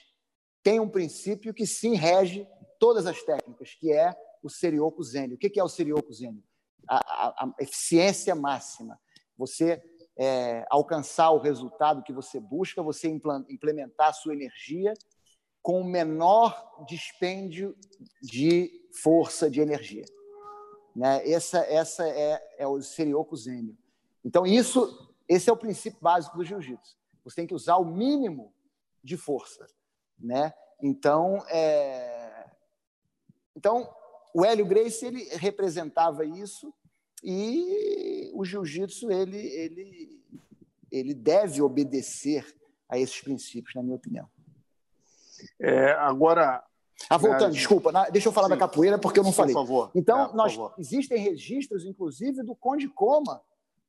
tem 0.63 0.79
um 0.79 0.89
princípio 0.89 1.55
que 1.55 1.67
sim 1.67 1.95
rege 1.95 2.47
todas 2.79 3.07
as 3.07 3.23
técnicas, 3.23 3.75
que 3.75 3.93
é 3.93 4.15
o 4.43 4.49
serioco 4.49 5.03
zênio. 5.03 5.37
O 5.37 5.39
que 5.39 5.59
é 5.59 5.65
o 5.65 5.69
serioco 5.69 6.13
zênio? 6.13 6.43
A, 6.89 6.97
a, 6.97 7.45
a 7.45 7.63
eficiência 7.63 8.35
máxima 8.35 8.99
você 9.41 9.83
é, 10.19 10.67
alcançar 10.69 11.31
o 11.31 11.39
resultado 11.39 12.03
que 12.03 12.13
você 12.13 12.39
busca, 12.39 12.83
você 12.83 13.09
implementar 13.09 14.09
a 14.09 14.13
sua 14.13 14.35
energia 14.35 14.93
com 15.63 15.81
o 15.81 15.85
menor 15.85 16.85
dispêndio 16.87 17.75
de 18.23 18.71
força 19.03 19.51
de 19.51 19.61
energia. 19.61 20.05
Né? 20.95 21.27
Essa, 21.27 21.61
essa 21.61 22.07
é, 22.07 22.39
é 22.59 22.67
o 22.67 22.83
Serioku 22.83 23.35
Zenio. 23.35 23.77
Então, 24.23 24.45
isso, 24.47 25.11
esse 25.27 25.49
é 25.49 25.53
o 25.53 25.57
princípio 25.57 25.99
básico 26.03 26.37
do 26.37 26.45
jiu-jitsu. 26.45 26.99
Você 27.25 27.37
tem 27.37 27.47
que 27.47 27.55
usar 27.55 27.77
o 27.77 27.85
mínimo 27.85 28.53
de 29.03 29.17
força. 29.17 29.67
Né? 30.19 30.53
Então, 30.83 31.43
é... 31.49 32.51
então, 33.57 33.91
o 34.35 34.45
Hélio 34.45 34.67
Gracie 34.67 35.09
ele 35.09 35.25
representava 35.37 36.27
isso 36.27 36.75
e 37.23 38.31
o 38.35 38.45
jiu-jitsu 38.45 39.11
ele, 39.11 39.39
ele, 39.39 40.23
ele 40.91 41.15
deve 41.15 41.61
obedecer 41.61 42.47
a 42.89 42.99
esses 42.99 43.21
princípios, 43.21 43.75
na 43.75 43.83
minha 43.83 43.97
opinião. 43.97 44.29
É, 45.61 45.93
agora. 45.93 46.63
Ah, 47.09 47.17
voltando, 47.17 47.55
é, 47.55 47.57
desculpa, 47.57 47.93
deixa 48.11 48.29
eu 48.29 48.33
falar 48.33 48.49
sim, 48.49 48.55
da 48.55 48.59
capoeira 48.59 48.99
porque 48.99 49.19
eu 49.19 49.25
não 49.25 49.33
falei. 49.33 49.55
Por 49.55 49.61
favor. 49.61 49.91
Então, 49.95 50.31
é, 50.31 50.35
nós 50.35 50.55
favor. 50.55 50.75
existem 50.79 51.19
registros, 51.19 51.85
inclusive, 51.85 52.43
do 52.43 52.55
Conde 52.55 52.89
Coma, 52.89 53.43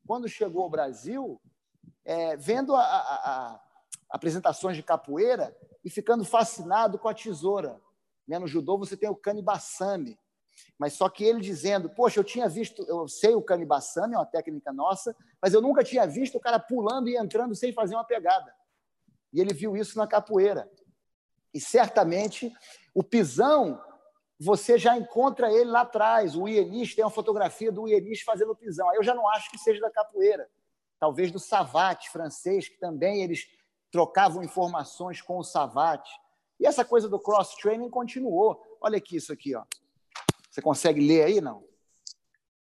quando 0.07 0.29
chegou 0.29 0.63
ao 0.63 0.69
Brasil, 0.69 1.41
é, 2.05 2.38
vendo 2.38 2.73
a, 2.73 2.82
a, 2.82 2.86
a, 2.86 3.61
apresentações 4.09 4.77
de 4.77 4.84
capoeira 4.84 5.55
e 5.84 5.89
ficando 5.89 6.23
fascinado 6.23 6.97
com 6.97 7.09
a 7.09 7.13
tesoura. 7.13 7.79
Né? 8.27 8.39
No 8.39 8.47
judô 8.47 8.77
você 8.77 8.95
tem 8.95 9.09
o 9.09 9.15
kanibassame, 9.15 10.17
mas 10.78 10.93
só 10.93 11.10
que 11.10 11.24
ele 11.24 11.39
dizendo, 11.39 11.89
poxa, 11.89 12.20
eu 12.20 12.24
tinha 12.24 12.47
visto, 12.49 12.84
eu 12.88 13.08
sei 13.08 13.36
o 13.36 13.41
canibassame, 13.41 14.16
é 14.16 14.18
uma 14.18 14.26
técnica 14.26 14.74
nossa, 14.74 15.16
mas 15.41 15.54
eu 15.54 15.62
nunca 15.62 15.84
tinha 15.84 16.06
visto 16.08 16.36
o 16.36 16.39
cara 16.39 16.60
pulando 16.60 17.08
e 17.08 17.18
entrando 17.18 17.56
sem 17.56 17.72
fazer 17.72 17.95
uma 17.95 18.04
pegada. 18.04 18.54
E 19.34 19.39
ele 19.39 19.54
viu 19.54 19.78
isso 19.78 19.97
na 19.97 20.08
capoeira. 20.08 20.70
E 21.54 21.60
certamente 21.60 22.52
o 22.93 23.04
pisão, 23.04 23.82
você 24.39 24.78
já 24.78 24.97
encontra 24.97 25.52
ele 25.52 25.70
lá 25.70 25.82
atrás. 25.82 26.36
O 26.36 26.47
Ienis 26.47 26.95
tem 26.95 27.04
uma 27.04 27.12
fotografia 27.12 27.72
do 27.72 27.88
Ienis 27.88 28.22
fazendo 28.22 28.52
o 28.52 28.56
pisão. 28.56 28.89
Aí 28.89 28.97
eu 28.97 29.04
já 29.04 29.14
não 29.14 29.28
acho 29.30 29.49
que 29.52 29.58
seja 29.58 29.80
da 29.80 29.89
capoeira. 29.89 30.49
Talvez 30.99 31.32
do 31.32 31.39
Savate 31.39 32.10
francês, 32.10 32.68
que 32.68 32.78
também 32.80 33.24
eles 33.24 33.47
trocavam 33.91 34.43
informações 34.43 35.22
com 35.22 35.38
o 35.38 35.43
Savate. 35.43 36.12
E 36.60 36.66
essa 36.66 36.86
coisa 36.86 37.10
do 37.10 37.20
cross-training 37.20 37.89
continuou. 37.89 38.62
Olha 38.80 38.97
aqui 38.97 39.18
isso 39.18 39.34
aqui, 39.34 39.56
ó. 39.56 39.64
Você 40.52 40.62
consegue 40.62 40.99
ler 40.99 41.24
aí, 41.24 41.39
não? 41.41 41.64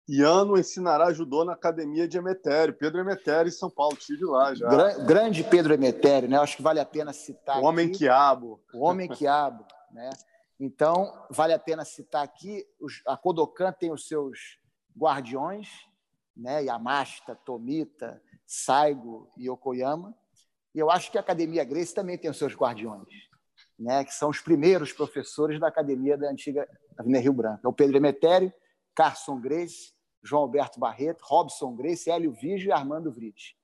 Iano 0.09 0.57
ensinará 0.57 1.11
judô 1.11 1.43
na 1.43 1.53
academia 1.53 2.07
de 2.07 2.17
Emetério, 2.17 2.73
Pedro 2.73 2.99
Emetério, 2.99 3.47
em 3.47 3.51
São 3.51 3.69
Paulo. 3.69 3.97
Estive 3.97 4.25
lá 4.25 4.53
já. 4.53 4.67
grande 5.05 5.43
Pedro 5.43 5.73
Emetério, 5.73 6.29
né? 6.29 6.37
Acho 6.37 6.57
que 6.57 6.63
vale 6.63 6.79
a 6.79 6.85
pena 6.85 7.13
citar. 7.13 7.61
O 7.61 7.65
Homem 7.65 7.87
aqui. 7.87 7.99
Quiabo. 7.99 8.61
O 8.73 8.85
Homem 8.85 9.07
Quiabo, 9.07 9.65
né? 9.91 10.09
Então, 10.59 11.13
vale 11.29 11.53
a 11.53 11.59
pena 11.59 11.85
citar 11.85 12.23
aqui. 12.23 12.65
A 13.05 13.15
Kodokan 13.15 13.71
tem 13.71 13.91
os 13.91 14.07
seus 14.07 14.59
guardiões, 14.97 15.67
né? 16.35 16.63
Yamashita, 16.63 17.35
Tomita, 17.35 18.21
Saigo 18.45 19.29
e 19.37 19.49
Yokoyama. 19.49 20.13
E 20.73 20.79
eu 20.79 20.89
acho 20.89 21.11
que 21.11 21.17
a 21.17 21.21
Academia 21.21 21.63
Grace 21.63 21.93
também 21.93 22.17
tem 22.17 22.29
os 22.29 22.37
seus 22.37 22.53
guardiões, 22.53 23.07
né? 23.77 24.03
Que 24.03 24.13
são 24.13 24.29
os 24.29 24.39
primeiros 24.39 24.91
professores 24.93 25.59
da 25.59 25.67
academia 25.67 26.17
da 26.17 26.29
antiga 26.29 26.67
Avenida 26.97 27.19
Rio 27.19 27.33
Branco. 27.33 27.65
É 27.65 27.67
o 27.67 27.73
Pedro 27.73 27.97
Emetério, 27.97 28.51
Carson 28.95 29.39
Grace, 29.39 29.93
João 30.23 30.43
Alberto 30.43 30.79
Barreto, 30.79 31.23
Robson 31.23 31.75
Grace, 31.75 32.09
Hélio 32.09 32.31
Vigio 32.31 32.69
e 32.69 32.71
Armando 32.71 33.11
Vrit. 33.11 33.55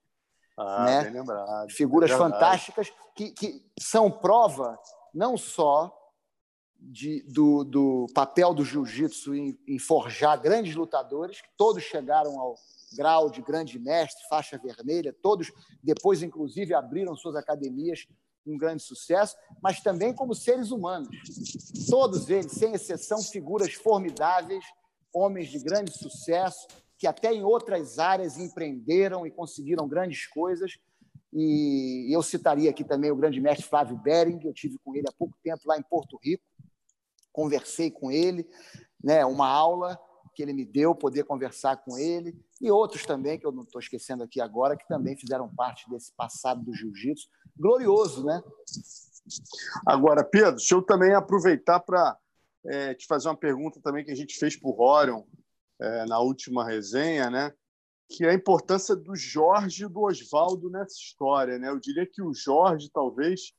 Ah, 0.57 0.85
né? 0.85 1.03
bem 1.03 1.13
lembrado. 1.13 1.69
Figuras 1.71 2.11
é 2.11 2.17
fantásticas 2.17 2.91
que, 3.15 3.31
que 3.31 3.65
são 3.79 4.09
prova 4.09 4.77
não 5.13 5.35
só 5.35 5.91
de, 6.75 7.23
do, 7.23 7.63
do, 7.63 8.07
papel 8.13 8.53
do 8.53 8.65
jiu-jitsu 8.65 9.33
em, 9.33 9.57
em, 9.67 9.79
forjar 9.79 10.39
grandes 10.39 10.75
lutadores, 10.75 11.41
que 11.41 11.49
todos 11.57 11.83
chegaram 11.83 12.39
ao 12.39 12.55
grau 12.95 13.29
de 13.29 13.41
grande 13.41 13.79
mestre, 13.79 14.23
faixa 14.27 14.57
vermelha, 14.57 15.15
todos 15.21 15.51
depois, 15.81 16.21
inclusive, 16.21 16.73
abriram 16.73 17.15
suas 17.15 17.35
academias 17.35 18.05
um 18.45 18.57
grande 18.57 18.83
sucesso, 18.83 19.35
mas 19.61 19.81
também 19.81 20.13
como 20.13 20.33
seres 20.35 20.71
humanos. 20.71 21.09
Todos 21.89 22.29
eles, 22.29 22.51
sem 22.51 22.73
exceção, 22.73 23.21
figuras 23.21 23.73
formidáveis, 23.73 24.63
homens 25.13 25.49
de 25.49 25.59
grande 25.59 25.91
sucesso, 25.91 26.67
que 26.97 27.07
até 27.07 27.33
em 27.33 27.43
outras 27.43 27.99
áreas 27.99 28.37
empreenderam 28.37 29.25
e 29.25 29.31
conseguiram 29.31 29.87
grandes 29.87 30.27
coisas. 30.27 30.77
E 31.31 32.15
eu 32.15 32.21
citaria 32.21 32.69
aqui 32.69 32.83
também 32.83 33.11
o 33.11 33.15
grande 33.15 33.41
mestre 33.41 33.65
Flávio 33.65 33.97
Bering, 33.97 34.39
eu 34.43 34.53
tive 34.53 34.77
com 34.83 34.95
ele 34.95 35.07
há 35.07 35.11
pouco 35.11 35.35
tempo 35.43 35.61
lá 35.65 35.77
em 35.77 35.83
Porto 35.83 36.19
Rico, 36.21 36.43
conversei 37.31 37.89
com 37.89 38.11
ele, 38.11 38.47
né, 39.03 39.25
uma 39.25 39.47
aula 39.47 39.99
que 40.35 40.41
ele 40.41 40.53
me 40.53 40.65
deu, 40.65 40.95
poder 40.95 41.23
conversar 41.23 41.77
com 41.77 41.97
ele, 41.97 42.39
e 42.61 42.71
outros 42.71 43.05
também, 43.05 43.39
que 43.39 43.45
eu 43.45 43.51
não 43.51 43.63
estou 43.63 43.79
esquecendo 43.79 44.23
aqui 44.23 44.39
agora, 44.41 44.77
que 44.77 44.87
também 44.87 45.15
fizeram 45.15 45.53
parte 45.53 45.89
desse 45.89 46.11
passado 46.15 46.63
do 46.63 46.73
jiu-jitsu, 46.73 47.27
glorioso, 47.57 48.25
né? 48.25 48.41
Agora, 49.85 50.23
Pedro, 50.23 50.55
deixa 50.55 50.75
eu 50.75 50.81
também 50.81 51.13
aproveitar 51.13 51.79
para 51.79 52.17
é, 52.65 52.93
te 52.93 53.05
fazer 53.07 53.27
uma 53.29 53.37
pergunta 53.37 53.79
também 53.81 54.03
que 54.03 54.11
a 54.11 54.15
gente 54.15 54.37
fez 54.37 54.55
para 54.55 54.69
o 54.69 54.73
Rorion 54.73 55.23
é, 55.79 56.05
na 56.05 56.19
última 56.19 56.65
resenha, 56.65 57.29
né? 57.29 57.53
Que 58.09 58.25
é 58.25 58.29
a 58.29 58.33
importância 58.33 58.95
do 58.95 59.15
Jorge 59.15 59.85
e 59.85 59.87
do 59.87 60.01
Oswaldo 60.01 60.69
nessa 60.69 60.95
história, 60.95 61.57
né? 61.57 61.69
Eu 61.69 61.79
diria 61.79 62.05
que 62.05 62.21
o 62.21 62.33
Jorge 62.33 62.89
talvez 62.91 63.53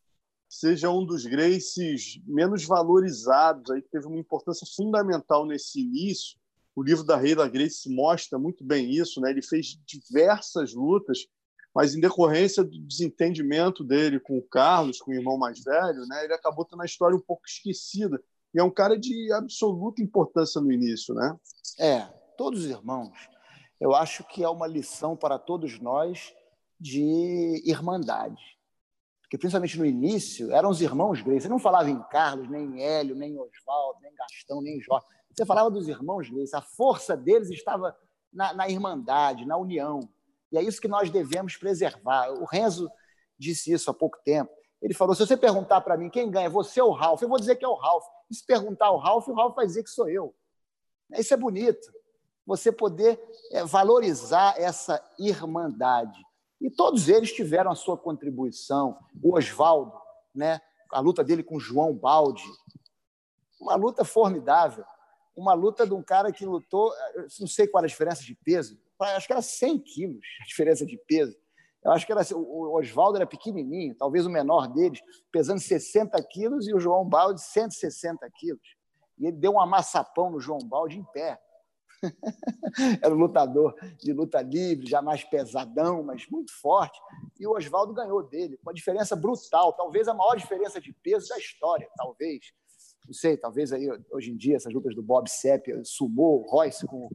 seja 0.49 0.90
um 0.90 1.05
dos 1.05 1.26
Gracies 1.26 2.20
menos 2.26 2.64
valorizados, 2.64 3.70
aí 3.70 3.82
teve 3.82 4.07
uma 4.07 4.18
importância 4.18 4.66
fundamental 4.76 5.45
nesse 5.45 5.80
início. 5.80 6.38
O 6.76 6.82
livro 6.82 7.05
da 7.05 7.16
Reila 7.16 7.49
Grace 7.49 7.88
mostra 7.88 8.38
muito 8.38 8.64
bem 8.64 8.90
isso, 8.90 9.20
né? 9.20 9.30
Ele 9.30 9.42
fez 9.42 9.78
diversas 9.86 10.74
lutas, 10.74 11.26
mas 11.75 11.95
em 11.95 12.01
decorrência 12.01 12.62
do 12.62 12.79
desentendimento 12.79 13.83
dele 13.83 14.20
com 14.20 14.39
o 14.39 14.43
Carlos, 14.43 15.01
com 15.01 15.11
o 15.11 15.14
irmão 15.14 15.37
mais 15.37 15.62
velho, 15.62 16.07
né? 16.07 16.25
Ele 16.25 16.35
acabou 16.35 16.64
tendo 16.64 16.83
a 16.83 16.87
história 16.87 17.16
um 17.16 17.20
pouco 17.20 17.47
esquecida. 17.47 18.22
E 18.55 18.61
é 18.61 18.62
um 18.62 18.70
cara 18.70 18.99
de 18.99 19.33
absoluta 19.33 20.03
importância 20.03 20.61
no 20.61 20.70
início, 20.70 21.14
né? 21.14 21.37
É, 21.79 22.03
todos 22.37 22.64
os 22.64 22.70
irmãos. 22.70 23.29
Eu 23.81 23.95
acho 23.95 24.22
que 24.25 24.45
é 24.45 24.49
uma 24.49 24.66
lição 24.66 25.16
para 25.16 25.39
todos 25.39 25.81
nós 25.81 26.33
de 26.79 27.62
irmandade 27.66 28.55
porque 29.35 29.39
principalmente 29.39 29.79
no 29.79 29.85
início, 29.85 30.53
eram 30.53 30.70
os 30.70 30.81
irmãos 30.81 31.20
Grace. 31.20 31.43
Você 31.43 31.49
não 31.49 31.59
falava 31.59 31.91
em 31.91 32.01
Carlos, 32.05 32.49
nem 32.49 32.66
em 32.66 32.83
Hélio, 32.83 33.16
nem 33.16 33.33
em 33.33 33.39
Oswaldo, 33.39 33.99
nem 34.01 34.12
em 34.12 34.14
Gastão, 34.14 34.62
nem 34.62 34.79
em 34.79 34.81
Jorge. 34.81 35.05
Você 35.29 35.45
falava 35.45 35.68
dos 35.70 35.89
irmãos 35.89 36.31
Grace. 36.31 36.55
A 36.55 36.61
força 36.61 37.16
deles 37.16 37.51
estava 37.51 37.97
na, 38.33 38.55
na 38.55 38.68
irmandade, 38.68 39.45
na 39.45 39.57
união. 39.57 40.09
E 40.55 40.59
é 40.59 40.62
isso 40.62 40.80
que 40.80 40.86
nós 40.86 41.11
devemos 41.11 41.57
preservar. 41.57 42.30
O 42.30 42.44
Renzo 42.44 42.88
disse 43.36 43.72
isso 43.72 43.90
há 43.90 43.94
pouco 43.94 44.18
tempo. 44.24 44.52
Ele 44.80 44.94
falou: 44.94 45.12
se 45.12 45.26
você 45.26 45.36
perguntar 45.36 45.80
para 45.80 45.96
mim 45.96 46.09
quem 46.09 46.30
ganha, 46.30 46.48
você 46.48 46.80
ou 46.80 46.90
o 46.90 46.94
Ralph, 46.94 47.20
eu 47.22 47.28
vou 47.28 47.40
dizer 47.40 47.57
que 47.57 47.64
é 47.64 47.68
o 47.68 47.74
Ralph. 47.74 48.05
E 48.30 48.34
se 48.36 48.46
perguntar 48.46 48.86
ao 48.86 48.98
Ralph, 48.98 49.26
o 49.26 49.34
Ralph 49.34 49.57
vai 49.57 49.66
dizer 49.66 49.82
que 49.82 49.90
sou 49.90 50.09
eu. 50.09 50.32
Isso 51.12 51.34
é 51.34 51.36
bonito. 51.36 51.92
Você 52.46 52.70
poder 52.70 53.20
é, 53.50 53.64
valorizar 53.64 54.55
essa 54.57 55.02
irmandade. 55.18 56.22
E 56.61 56.70
todos 56.70 57.09
eles 57.09 57.32
tiveram 57.32 57.72
a 57.72 57.74
sua 57.74 57.96
contribuição. 57.98 58.96
O 59.20 59.36
Oswaldo, 59.36 59.92
né? 60.32 60.61
a 60.92 61.00
luta 61.00 61.24
dele 61.24 61.42
com 61.42 61.59
João 61.59 61.92
Baldi, 61.92 62.44
uma 63.61 63.74
luta 63.74 64.05
formidável. 64.05 64.84
Uma 65.34 65.52
luta 65.52 65.84
de 65.84 65.92
um 65.92 66.02
cara 66.02 66.30
que 66.30 66.46
lutou, 66.46 66.92
não 67.40 67.48
sei 67.48 67.66
qual 67.66 67.80
era 67.80 67.86
a 67.86 67.90
diferença 67.90 68.22
de 68.22 68.36
peso, 68.36 68.78
acho 69.12 69.26
que 69.26 69.32
era 69.32 69.42
100 69.42 69.78
quilos 69.80 70.26
a 70.42 70.46
diferença 70.46 70.84
de 70.84 70.96
peso. 71.07 71.36
Eu 71.84 71.92
acho 71.92 72.07
que 72.07 72.12
era, 72.12 72.22
o 72.34 72.78
Oswaldo 72.78 73.18
era 73.18 73.26
pequenininho, 73.26 73.94
talvez 73.94 74.24
o 74.24 74.30
menor 74.30 74.68
deles, 74.68 75.00
pesando 75.30 75.61
60 75.61 76.20
quilos, 76.30 76.66
e 76.66 76.74
o 76.74 76.80
João 76.80 77.07
Baldi 77.07 77.42
160 77.42 78.26
quilos. 78.38 78.76
E 79.18 79.26
ele 79.26 79.36
deu 79.36 79.52
um 79.52 79.61
amassapão 79.61 80.30
no 80.30 80.40
João 80.40 80.59
Baldi 80.59 80.98
em 80.98 81.05
pé. 81.05 81.38
Era 83.02 83.14
um 83.14 83.18
lutador 83.18 83.74
de 83.98 84.12
luta 84.12 84.40
livre, 84.40 84.86
já 84.86 85.00
mais 85.00 85.24
pesadão, 85.24 86.02
mas 86.02 86.26
muito 86.28 86.52
forte. 86.61 86.98
E 87.38 87.46
o 87.46 87.52
Oswaldo 87.52 87.94
ganhou 87.94 88.22
dele, 88.22 88.57
com 88.57 88.68
uma 88.68 88.74
diferença 88.74 89.14
brutal, 89.14 89.72
talvez 89.74 90.09
a 90.09 90.14
maior 90.14 90.36
diferença 90.36 90.80
de 90.80 90.92
peso 91.02 91.28
da 91.28 91.38
história, 91.38 91.88
talvez. 91.96 92.52
Não 93.05 93.12
sei, 93.12 93.36
talvez 93.36 93.72
aí 93.72 93.86
hoje 94.11 94.30
em 94.30 94.36
dia 94.36 94.57
essas 94.57 94.72
lutas 94.72 94.94
do 94.94 95.02
Bob 95.02 95.28
Sepp, 95.28 95.66
Sumô, 95.84 96.46
Royce 96.48 96.86
com, 96.86 97.11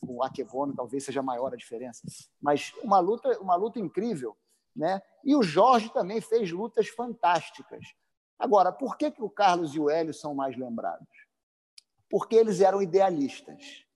com 0.00 0.22
Akebono, 0.22 0.74
talvez 0.74 1.04
seja 1.04 1.22
maior 1.22 1.52
a 1.52 1.56
diferença. 1.56 2.02
Mas 2.40 2.72
uma 2.82 2.98
luta, 2.98 3.38
uma 3.40 3.54
luta 3.54 3.78
incrível, 3.78 4.36
né? 4.74 5.00
E 5.24 5.36
o 5.36 5.42
Jorge 5.42 5.92
também 5.92 6.20
fez 6.20 6.50
lutas 6.50 6.88
fantásticas. 6.88 7.84
Agora, 8.38 8.72
por 8.72 8.96
que, 8.96 9.10
que 9.10 9.22
o 9.22 9.30
Carlos 9.30 9.74
e 9.74 9.80
o 9.80 9.88
Hélio 9.88 10.14
são 10.14 10.34
mais 10.34 10.56
lembrados? 10.56 11.08
Porque 12.10 12.36
eles 12.36 12.60
eram 12.60 12.82
idealistas 12.82 13.86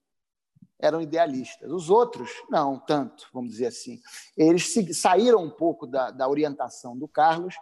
eram 0.83 1.01
idealistas. 1.01 1.71
Os 1.71 1.89
outros, 1.89 2.29
não 2.49 2.77
tanto, 2.77 3.29
vamos 3.33 3.51
dizer 3.51 3.67
assim. 3.67 4.01
Eles 4.35 4.73
saíram 4.91 5.41
um 5.41 5.49
pouco 5.49 5.87
da, 5.87 6.11
da 6.11 6.27
orientação 6.27 6.97
do 6.97 7.07
Carlos 7.07 7.55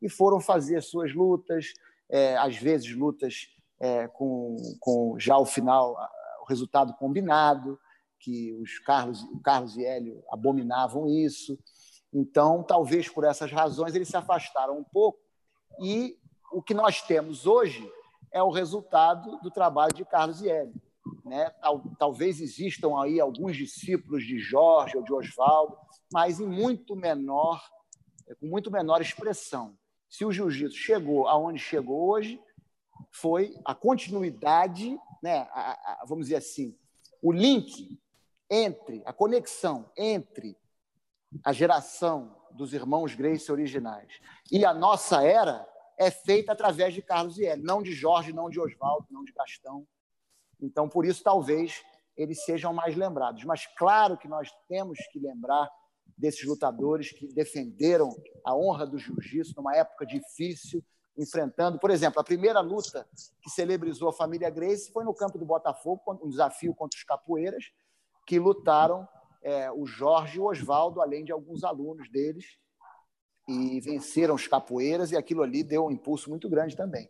e 0.00 0.08
foram 0.08 0.38
fazer 0.38 0.80
suas 0.80 1.12
lutas, 1.12 1.72
é, 2.10 2.36
às 2.36 2.56
vezes 2.56 2.94
lutas 2.94 3.48
é, 3.80 4.08
com, 4.08 4.56
com 4.80 5.18
já 5.18 5.36
o 5.38 5.46
final, 5.46 5.96
o 6.42 6.44
resultado 6.44 6.94
combinado, 6.94 7.78
que 8.18 8.52
os 8.54 8.78
Carlos, 8.80 9.22
o 9.22 9.40
Carlos 9.40 9.76
e 9.76 9.84
Hélio 9.84 10.22
abominavam 10.30 11.06
isso. 11.08 11.58
Então, 12.12 12.62
talvez 12.62 13.08
por 13.08 13.24
essas 13.24 13.52
razões, 13.52 13.94
eles 13.94 14.08
se 14.08 14.16
afastaram 14.16 14.78
um 14.78 14.84
pouco 14.84 15.20
e 15.80 16.18
o 16.52 16.62
que 16.62 16.74
nós 16.74 17.02
temos 17.02 17.46
hoje 17.46 17.88
é 18.32 18.42
o 18.42 18.50
resultado 18.50 19.38
do 19.40 19.50
trabalho 19.50 19.94
de 19.94 20.04
Carlos 20.04 20.40
e 20.42 20.48
Hélio 20.48 20.74
né? 21.24 21.50
Tal, 21.60 21.82
talvez 21.98 22.40
existam 22.40 23.00
aí 23.00 23.20
alguns 23.20 23.56
discípulos 23.56 24.24
de 24.24 24.38
Jorge 24.38 24.96
ou 24.96 25.02
de 25.04 25.12
Oswaldo, 25.12 25.76
mas 26.12 26.40
em 26.40 26.46
muito 26.46 26.96
menor, 26.96 27.62
com 28.40 28.46
muito 28.46 28.70
menor 28.70 29.00
expressão. 29.00 29.76
Se 30.08 30.24
o 30.24 30.32
jiu-jitsu 30.32 30.76
chegou 30.76 31.28
aonde 31.28 31.58
chegou 31.58 32.08
hoje, 32.08 32.40
foi 33.10 33.54
a 33.64 33.74
continuidade, 33.74 34.98
né? 35.22 35.48
A, 35.52 35.72
a, 35.72 36.04
vamos 36.06 36.26
dizer 36.26 36.36
assim, 36.36 36.76
o 37.22 37.32
link 37.32 38.00
entre, 38.50 39.02
a 39.04 39.12
conexão 39.12 39.90
entre 39.96 40.56
a 41.44 41.52
geração 41.52 42.36
dos 42.52 42.72
irmãos 42.72 43.14
Grace 43.14 43.52
originais 43.52 44.20
e 44.50 44.64
a 44.64 44.72
nossa 44.72 45.22
era 45.22 45.68
é 45.98 46.10
feita 46.10 46.52
através 46.52 46.94
de 46.94 47.02
Carlos 47.02 47.38
e 47.38 47.44
Hélio, 47.44 47.64
não 47.64 47.82
de 47.82 47.92
Jorge, 47.92 48.32
não 48.32 48.48
de 48.48 48.58
Oswaldo, 48.58 49.06
não 49.10 49.24
de 49.24 49.32
Gastão, 49.32 49.86
então, 50.60 50.88
por 50.88 51.04
isso, 51.04 51.22
talvez 51.22 51.82
eles 52.16 52.44
sejam 52.44 52.72
mais 52.72 52.96
lembrados. 52.96 53.44
Mas, 53.44 53.66
claro 53.76 54.16
que 54.16 54.28
nós 54.28 54.50
temos 54.68 54.98
que 55.12 55.18
lembrar 55.18 55.70
desses 56.18 56.44
lutadores 56.44 57.12
que 57.12 57.28
defenderam 57.28 58.10
a 58.44 58.54
honra 58.56 58.86
do 58.86 58.98
jiu-jitsu 58.98 59.54
numa 59.56 59.76
época 59.76 60.04
difícil, 60.04 60.84
enfrentando, 61.16 61.78
por 61.78 61.90
exemplo, 61.90 62.20
a 62.20 62.24
primeira 62.24 62.60
luta 62.60 63.08
que 63.40 63.50
celebrizou 63.50 64.08
a 64.08 64.12
família 64.12 64.50
Grace 64.50 64.92
foi 64.92 65.04
no 65.04 65.14
campo 65.14 65.38
do 65.38 65.44
Botafogo, 65.44 66.02
um 66.22 66.28
desafio 66.28 66.74
contra 66.74 66.96
os 66.96 67.04
capoeiras, 67.04 67.64
que 68.26 68.38
lutaram 68.38 69.08
é, 69.42 69.70
o 69.70 69.86
Jorge 69.86 70.36
e 70.36 70.40
o 70.40 70.46
Oswaldo, 70.46 71.00
além 71.00 71.24
de 71.24 71.32
alguns 71.32 71.64
alunos 71.64 72.10
deles, 72.10 72.58
e 73.48 73.80
venceram 73.80 74.34
os 74.34 74.46
capoeiras, 74.46 75.10
e 75.10 75.16
aquilo 75.16 75.42
ali 75.42 75.62
deu 75.62 75.86
um 75.86 75.90
impulso 75.90 76.28
muito 76.28 76.48
grande 76.48 76.76
também. 76.76 77.08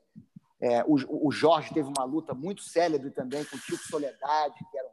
É, 0.61 0.83
o, 0.85 0.97
o, 1.29 1.31
Jorge 1.31 1.73
teve 1.73 1.89
uma 1.89 2.05
luta 2.05 2.35
muito 2.35 2.63
célebre 2.63 3.11
também 3.11 3.45
com 3.45 3.57
o 3.57 3.61
Tio 3.61 3.77
Soledade, 3.77 4.59
que 4.71 4.79
era 4.79 4.91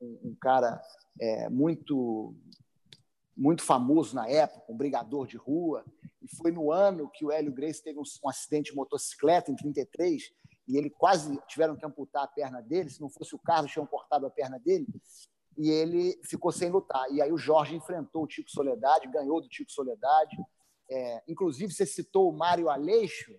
um, 0.00 0.20
um 0.24 0.36
cara 0.40 0.80
é, 1.20 1.48
muito 1.50 2.34
muito 3.36 3.62
famoso 3.62 4.14
na 4.14 4.28
época, 4.28 4.72
um 4.72 4.76
brigador 4.76 5.26
de 5.26 5.36
rua. 5.36 5.84
E 6.22 6.36
foi 6.36 6.50
no 6.50 6.72
ano 6.72 7.10
que 7.10 7.24
o 7.24 7.30
Hélio 7.30 7.52
Grace 7.52 7.82
teve 7.82 7.98
um, 7.98 8.02
um 8.24 8.28
acidente 8.28 8.70
de 8.70 8.76
motocicleta, 8.76 9.50
em 9.50 9.56
33, 9.56 10.32
e 10.66 10.76
ele 10.76 10.90
quase 10.90 11.38
tiveram 11.46 11.76
que 11.76 11.84
amputar 11.84 12.24
a 12.24 12.28
perna 12.28 12.60
dele. 12.62 12.90
Se 12.90 13.00
não 13.00 13.10
fosse 13.10 13.34
o 13.34 13.38
Carlos, 13.38 13.70
tinham 13.70 13.86
cortado 13.86 14.26
a 14.26 14.30
perna 14.30 14.58
dele. 14.58 14.86
E 15.56 15.68
ele 15.70 16.18
ficou 16.24 16.50
sem 16.50 16.70
lutar. 16.70 17.10
E 17.12 17.20
aí 17.20 17.30
o 17.30 17.38
Jorge 17.38 17.76
enfrentou 17.76 18.24
o 18.24 18.26
Tico 18.26 18.50
Soledade, 18.50 19.08
ganhou 19.08 19.40
do 19.40 19.48
Tico 19.48 19.70
Soledade. 19.70 20.36
É, 20.90 21.22
inclusive, 21.28 21.72
você 21.72 21.86
citou 21.86 22.28
o 22.30 22.36
Mário 22.36 22.68
Aleixo, 22.68 23.32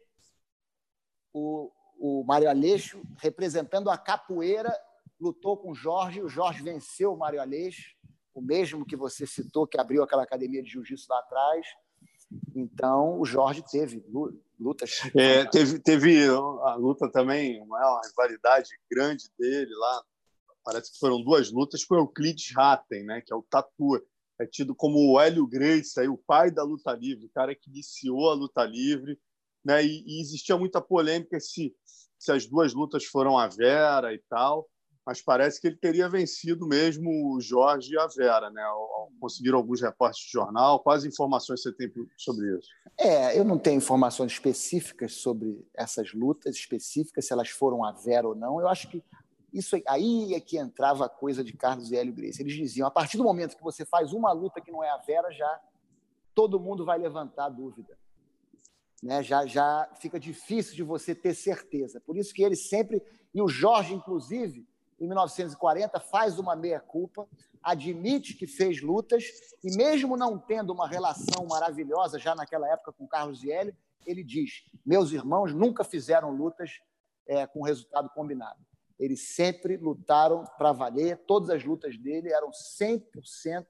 o, 1.33 1.71
o 1.99 2.23
Mário 2.23 2.49
Aleixo, 2.49 3.01
representando 3.17 3.89
a 3.89 3.97
capoeira, 3.97 4.73
lutou 5.19 5.57
com 5.57 5.71
o 5.71 5.75
Jorge, 5.75 6.21
o 6.21 6.29
Jorge 6.29 6.61
venceu 6.63 7.13
o 7.13 7.17
Mário 7.17 7.41
Aleixo, 7.41 7.95
o 8.37 8.41
mesmo 8.41 8.85
que 8.85 8.95
você 8.95 9.25
citou, 9.25 9.67
que 9.67 9.79
abriu 9.79 10.03
aquela 10.03 10.23
academia 10.23 10.61
de 10.61 10.69
jiu-jitsu 10.69 11.07
lá 11.09 11.19
atrás. 11.19 11.65
Então, 12.55 13.19
o 13.19 13.25
Jorge 13.25 13.63
teve 13.69 14.03
lutas. 14.59 15.01
É, 15.15 15.45
teve, 15.45 15.79
teve 15.79 16.27
a 16.27 16.75
luta 16.75 17.09
também, 17.09 17.61
uma 17.61 18.01
rivalidade 18.05 18.69
grande 18.89 19.29
dele 19.39 19.73
lá. 19.73 20.03
Parece 20.63 20.91
que 20.91 20.99
foram 20.99 21.23
duas 21.23 21.51
lutas 21.51 21.85
com 21.85 21.95
o 21.95 21.99
Euclides 21.99 22.55
Hatten, 22.55 23.05
né, 23.05 23.21
que 23.25 23.33
é 23.33 23.35
o 23.35 23.43
Tatu. 23.43 24.01
É 24.39 24.45
tido 24.45 24.75
como 24.75 24.99
o 24.99 25.19
Hélio 25.19 25.47
Grace, 25.47 25.99
o 26.07 26.17
pai 26.17 26.51
da 26.51 26.63
luta 26.63 26.93
livre, 26.93 27.25
o 27.25 27.31
cara 27.31 27.55
que 27.55 27.69
iniciou 27.69 28.29
a 28.29 28.35
luta 28.35 28.63
livre 28.63 29.19
né? 29.67 29.85
E, 29.85 30.03
e, 30.07 30.21
existia 30.21 30.57
muita 30.57 30.79
polêmica 30.79 31.37
se, 31.41 31.75
se 32.17 32.31
as 32.31 32.45
duas 32.47 32.73
lutas 32.73 33.03
foram 33.03 33.37
a 33.37 33.47
Vera 33.47 34.13
e 34.13 34.19
tal, 34.29 34.69
mas 35.07 35.21
parece 35.21 35.61
que 35.61 35.67
ele 35.67 35.77
teria 35.77 36.09
vencido 36.09 36.67
mesmo 36.67 37.33
o 37.33 37.39
Jorge 37.39 37.93
e 37.93 37.97
a 37.97 38.07
Vera, 38.07 38.49
né? 38.49 38.61
Conseguiram 39.21 39.57
alguns 39.57 39.81
reportes 39.81 40.25
de 40.25 40.29
jornal. 40.29 40.81
Quais 40.81 41.05
informações 41.05 41.61
você 41.61 41.71
tem 41.71 41.89
sobre 42.17 42.53
isso? 42.57 42.67
É, 42.99 43.39
eu 43.39 43.45
não 43.45 43.57
tenho 43.57 43.77
informações 43.77 44.33
específicas 44.33 45.13
sobre 45.13 45.65
essas 45.73 46.13
lutas 46.13 46.57
específicas, 46.57 47.25
se 47.25 47.31
elas 47.31 47.47
foram 47.47 47.85
a 47.85 47.93
Vera 47.93 48.27
ou 48.27 48.35
não. 48.35 48.59
Eu 48.59 48.67
acho 48.67 48.89
que 48.89 49.01
isso 49.53 49.81
aí 49.87 50.33
é 50.33 50.41
que 50.41 50.57
entrava 50.57 51.05
a 51.05 51.09
coisa 51.09 51.41
de 51.41 51.53
Carlos 51.53 51.89
e 51.89 51.95
Hélio. 51.95 52.13
Eles 52.17 52.35
diziam, 52.35 52.85
a 52.85 52.91
partir 52.91 53.15
do 53.15 53.23
momento 53.23 53.55
que 53.55 53.63
você 53.63 53.85
faz 53.85 54.11
uma 54.11 54.33
luta 54.33 54.59
que 54.59 54.73
não 54.73 54.83
é 54.83 54.89
a 54.89 54.97
Vera, 54.97 55.31
já 55.31 55.61
todo 56.35 56.59
mundo 56.59 56.83
vai 56.83 56.99
levantar 56.99 57.45
a 57.45 57.49
dúvida 57.49 57.97
né, 59.01 59.21
já, 59.21 59.45
já 59.45 59.87
fica 60.01 60.19
difícil 60.19 60.75
de 60.75 60.83
você 60.83 61.13
ter 61.13 61.35
certeza. 61.35 62.01
Por 62.01 62.17
isso 62.17 62.33
que 62.33 62.43
ele 62.43 62.55
sempre, 62.55 63.01
e 63.33 63.41
o 63.41 63.47
Jorge, 63.47 63.93
inclusive, 63.93 64.67
em 64.99 65.07
1940, 65.07 65.99
faz 65.99 66.39
uma 66.39 66.55
meia-culpa, 66.55 67.27
admite 67.61 68.33
que 68.33 68.47
fez 68.47 68.81
lutas, 68.81 69.25
e 69.63 69.75
mesmo 69.75 70.17
não 70.17 70.39
tendo 70.39 70.71
uma 70.71 70.87
relação 70.87 71.45
maravilhosa 71.47 72.17
já 72.17 72.33
naquela 72.33 72.67
época 72.71 72.93
com 72.93 73.07
Carlos 73.07 73.43
Hélio, 73.43 73.75
ele 74.05 74.23
diz: 74.23 74.63
Meus 74.85 75.11
irmãos 75.11 75.53
nunca 75.53 75.83
fizeram 75.83 76.31
lutas 76.31 76.79
é, 77.27 77.45
com 77.45 77.61
resultado 77.61 78.09
combinado. 78.09 78.59
Eles 78.99 79.35
sempre 79.35 79.77
lutaram 79.77 80.43
para 80.57 80.71
valer, 80.71 81.17
todas 81.27 81.49
as 81.49 81.63
lutas 81.63 81.97
dele 81.97 82.31
eram 82.31 82.49
100% 82.49 83.65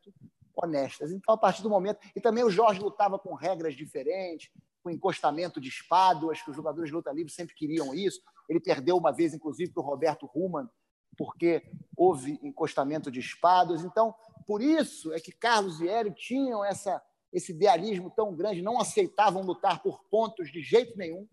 honestas. 0.56 1.12
Então, 1.12 1.36
a 1.36 1.38
partir 1.38 1.62
do 1.62 1.70
momento. 1.70 2.00
E 2.16 2.22
também 2.22 2.44
o 2.44 2.50
Jorge 2.50 2.80
lutava 2.80 3.20
com 3.20 3.34
regras 3.34 3.76
diferentes, 3.76 4.50
com 4.82 4.90
encostamento 4.90 5.60
de 5.60 5.68
espadas, 5.68 6.42
que 6.42 6.50
os 6.50 6.56
jogadores 6.56 6.90
de 6.90 6.96
luta 6.96 7.12
livre 7.12 7.32
sempre 7.32 7.56
queriam 7.56 7.94
isso. 7.94 8.22
Ele 8.50 8.60
perdeu 8.60 8.96
uma 8.98 9.12
vez, 9.12 9.34
inclusive, 9.34 9.72
para 9.72 9.84
o 9.84 9.86
Roberto 9.86 10.26
Ruman, 10.26 10.68
porque 11.18 11.64
houve 11.96 12.40
encostamento 12.44 13.12
de 13.12 13.20
espadas. 13.20 13.84
Então, 13.84 14.14
por 14.46 14.62
isso 14.62 15.12
é 15.14 15.20
que 15.20 15.32
Carlos 15.32 15.82
e 15.82 15.90
Hélio 15.90 16.14
tinham 16.14 16.64
essa, 16.64 17.02
esse 17.34 17.52
idealismo 17.52 18.12
tão 18.12 18.36
grande, 18.36 18.62
não 18.62 18.80
aceitavam 18.80 19.42
lutar 19.42 19.82
por 19.82 20.04
pontos 20.10 20.52
de 20.52 20.62
jeito 20.62 20.98
nenhum, 20.98 21.28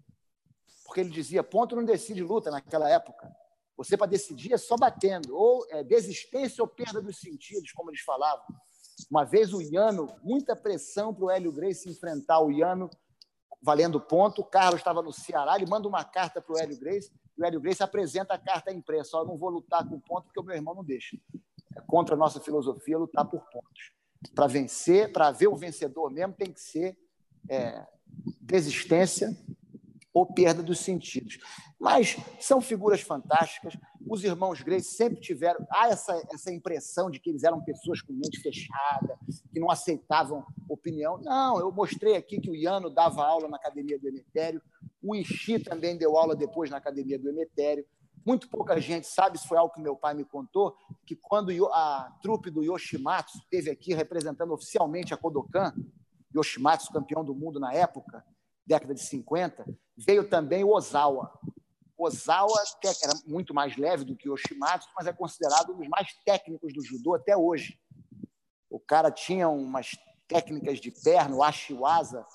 porque 0.85 1.01
ele 1.01 1.11
dizia: 1.11 1.43
ponto 1.43 1.77
não 1.77 1.85
decide 1.85 2.23
luta 2.23 2.51
naquela 2.51 2.89
época. 2.89 3.31
Você, 3.77 3.97
para 3.97 4.07
decidir, 4.07 4.53
é 4.53 4.59
só 4.59 4.77
batendo, 4.77 5.37
ou 5.37 5.67
é 5.69 5.83
desistência 5.83 6.63
ou 6.63 6.69
perda 6.69 7.03
dos 7.03 7.19
sentidos, 7.19 7.73
como 7.73 7.91
eles 7.91 8.01
falavam. 8.01 8.45
Uma 9.11 9.25
vez 9.25 9.53
o 9.53 9.61
Iano, 9.61 10.15
muita 10.23 10.55
pressão 10.55 11.13
para 11.13 11.25
o 11.25 11.31
Hélio 11.31 11.53
Grace 11.53 11.91
enfrentar 11.91 12.41
o 12.41 12.53
Iano 12.53 12.89
valendo 13.65 13.99
ponto. 13.99 14.43
O 14.43 14.45
Carlos 14.45 14.81
estava 14.81 15.03
no 15.03 15.13
Ceará, 15.13 15.57
ele 15.57 15.67
manda 15.67 15.89
uma 15.89 16.05
carta 16.05 16.41
para 16.41 16.55
o 16.55 16.59
Hélio 16.59 16.79
Grace, 16.79 17.11
e 17.37 17.43
o 17.43 17.47
Hélio 17.47 17.61
Grace 17.61 17.83
apresenta 17.83 18.35
a 18.35 18.39
carta 18.39 18.71
impressa. 18.71 19.17
Eu 19.17 19.25
não 19.25 19.39
vou 19.39 19.49
lutar 19.49 19.89
com 19.89 19.99
ponto 19.99 20.25
porque 20.25 20.39
o 20.39 20.43
meu 20.43 20.55
irmão 20.55 20.75
não 20.75 20.85
deixa. 20.85 21.17
É 21.75 21.81
contra 21.81 22.15
a 22.15 22.19
nossa 22.19 22.39
filosofia 22.39 22.99
lutar 22.99 23.25
por 23.25 23.41
pontos. 23.51 23.93
Para 24.35 24.47
vencer, 24.47 25.11
para 25.13 25.31
ver 25.31 25.49
o 25.49 25.57
vencedor 25.57 26.11
mesmo, 26.11 26.35
tem 26.35 26.53
que 26.53 26.61
ser 26.61 26.97
é, 27.49 27.87
desistência 28.41 29.35
ou 30.15 30.25
perda 30.25 30.63
dos 30.63 30.79
sentidos. 30.79 31.39
Mas 31.79 32.17
são 32.39 32.61
figuras 32.61 33.01
fantásticas. 33.01 33.77
Os 34.09 34.23
irmãos 34.23 34.63
Grace 34.63 34.95
sempre 34.95 35.21
tiveram 35.21 35.67
há 35.69 35.89
essa, 35.89 36.23
essa 36.33 36.53
impressão 36.53 37.11
de 37.11 37.19
que 37.19 37.29
eles 37.29 37.43
eram 37.43 37.61
pessoas 37.65 38.01
com 38.01 38.13
mente 38.13 38.41
fechada, 38.41 39.19
que 39.53 39.59
não 39.59 39.71
aceitavam 39.71 40.47
opinião. 40.69 41.19
Não, 41.19 41.59
eu 41.59 41.73
mostrei 41.73 42.15
aqui 42.15 42.41
que 42.41 42.49
o 42.49 42.55
Iano 42.55 42.89
dava 42.89 43.27
aula 43.27 43.49
na 43.49 43.57
Academia 43.57 43.99
do 43.99 44.07
Emetério, 44.07 44.63
o 45.03 45.17
Ishi 45.17 45.59
também 45.59 45.99
deu 45.99 46.17
aula 46.17 46.37
depois 46.37 46.71
na 46.71 46.77
Academia 46.77 47.19
do 47.19 47.29
Emetério. 47.29 47.85
Muito 48.25 48.49
pouca 48.49 48.81
gente 48.81 49.07
sabe, 49.07 49.37
isso 49.37 49.49
foi 49.49 49.59
algo 49.59 49.75
que 49.75 49.81
meu 49.81 49.97
pai 49.97 50.15
me 50.15 50.25
contou, 50.25 50.75
que 51.05 51.15
quando 51.15 51.51
a 51.67 52.17
trupe 52.23 52.51
do 52.51 52.63
Yoshimatsu 52.63 53.37
esteve 53.39 53.71
aqui 53.71 53.93
representando 53.93 54.53
oficialmente 54.53 55.13
a 55.13 55.17
Kodokan, 55.17 55.75
Yoshimatsu 56.35 56.91
campeão 56.91 57.23
do 57.23 57.35
mundo 57.35 57.61
na 57.61 57.75
época, 57.75 58.25
década 58.67 58.95
de 58.95 59.01
50, 59.01 59.65
veio 59.97 60.29
também 60.29 60.65
o 60.65 60.75
Ozawa. 60.75 61.39
Ozawa 61.97 62.63
era 63.03 63.13
muito 63.27 63.55
mais 63.55 63.77
leve 63.77 64.05
do 64.05 64.17
que 64.17 64.29
o 64.29 64.33
Yoshimatsu, 64.33 64.89
mas 64.97 65.07
é 65.07 65.13
considerado 65.13 65.73
um 65.73 65.77
dos 65.77 65.89
mais 65.89 66.13
técnicos 66.25 66.73
do 66.73 66.85
judô 66.85 67.15
até 67.15 67.37
hoje. 67.37 67.79
O 68.69 68.81
cara 68.81 69.11
tinha 69.11 69.49
umas 69.49 69.93
técnicas 70.27 70.81
de 70.81 70.91
perna, 70.91 71.37
o 71.37 71.43
Ashiwaza, 71.43 72.27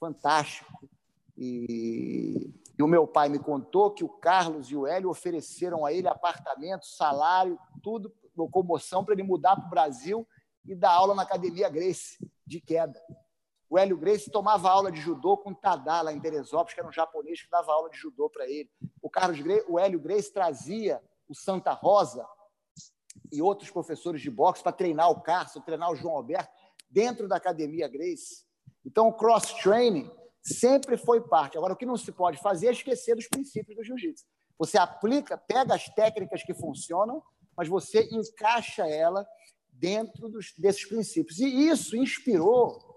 fantástico. 0.00 0.88
E, 1.36 2.52
e, 2.78 2.82
o 2.82 2.86
meu 2.86 3.06
pai 3.06 3.28
me 3.28 3.38
contou 3.38 3.90
que 3.90 4.04
o 4.04 4.08
Carlos 4.08 4.70
e 4.70 4.76
o 4.76 4.86
Hélio 4.86 5.10
ofereceram 5.10 5.84
a 5.84 5.92
ele 5.92 6.08
apartamento, 6.08 6.86
salário, 6.86 7.58
tudo, 7.82 8.12
locomoção 8.36 9.04
para 9.04 9.14
ele 9.14 9.22
mudar 9.22 9.56
para 9.56 9.66
o 9.66 9.70
Brasil 9.70 10.26
e 10.64 10.74
dar 10.74 10.92
aula 10.92 11.14
na 11.14 11.22
Academia 11.22 11.68
Grace 11.68 12.18
de 12.46 12.60
queda. 12.60 13.00
O 13.72 13.78
Hélio 13.78 13.96
Grace 13.96 14.30
tomava 14.30 14.68
aula 14.68 14.92
de 14.92 15.00
judô 15.00 15.34
com 15.34 15.54
Tadá, 15.54 16.02
lá 16.02 16.12
em 16.12 16.20
Teresópolis, 16.20 16.74
que 16.74 16.80
era 16.80 16.86
um 16.86 16.92
japonês 16.92 17.40
que 17.40 17.48
dava 17.48 17.72
aula 17.72 17.88
de 17.88 17.96
judô 17.96 18.28
para 18.28 18.46
ele. 18.46 18.70
O, 19.00 19.08
Carlos 19.08 19.40
Grace, 19.40 19.64
o 19.66 19.78
Hélio 19.78 19.98
Grace 19.98 20.30
trazia 20.30 21.02
o 21.26 21.34
Santa 21.34 21.72
Rosa 21.72 22.22
e 23.32 23.40
outros 23.40 23.70
professores 23.70 24.20
de 24.20 24.30
boxe 24.30 24.62
para 24.62 24.72
treinar 24.72 25.10
o 25.10 25.22
Carson, 25.22 25.62
treinar 25.62 25.90
o 25.90 25.96
João 25.96 26.16
Alberto 26.16 26.52
dentro 26.90 27.26
da 27.26 27.36
academia 27.36 27.88
Grace. 27.88 28.44
Então, 28.84 29.08
o 29.08 29.14
cross-training 29.14 30.10
sempre 30.42 30.98
foi 30.98 31.22
parte. 31.22 31.56
Agora, 31.56 31.72
o 31.72 31.76
que 31.76 31.86
não 31.86 31.96
se 31.96 32.12
pode 32.12 32.36
fazer 32.42 32.66
é 32.66 32.72
esquecer 32.72 33.16
dos 33.16 33.26
princípios 33.26 33.74
do 33.74 33.82
jiu-jitsu. 33.82 34.26
Você 34.58 34.76
aplica, 34.76 35.38
pega 35.38 35.74
as 35.74 35.88
técnicas 35.88 36.42
que 36.42 36.52
funcionam, 36.52 37.22
mas 37.56 37.68
você 37.68 38.06
encaixa 38.12 38.86
ela 38.86 39.26
dentro 39.70 40.28
dos, 40.28 40.52
desses 40.58 40.86
princípios. 40.86 41.38
E 41.38 41.46
isso 41.70 41.96
inspirou 41.96 42.91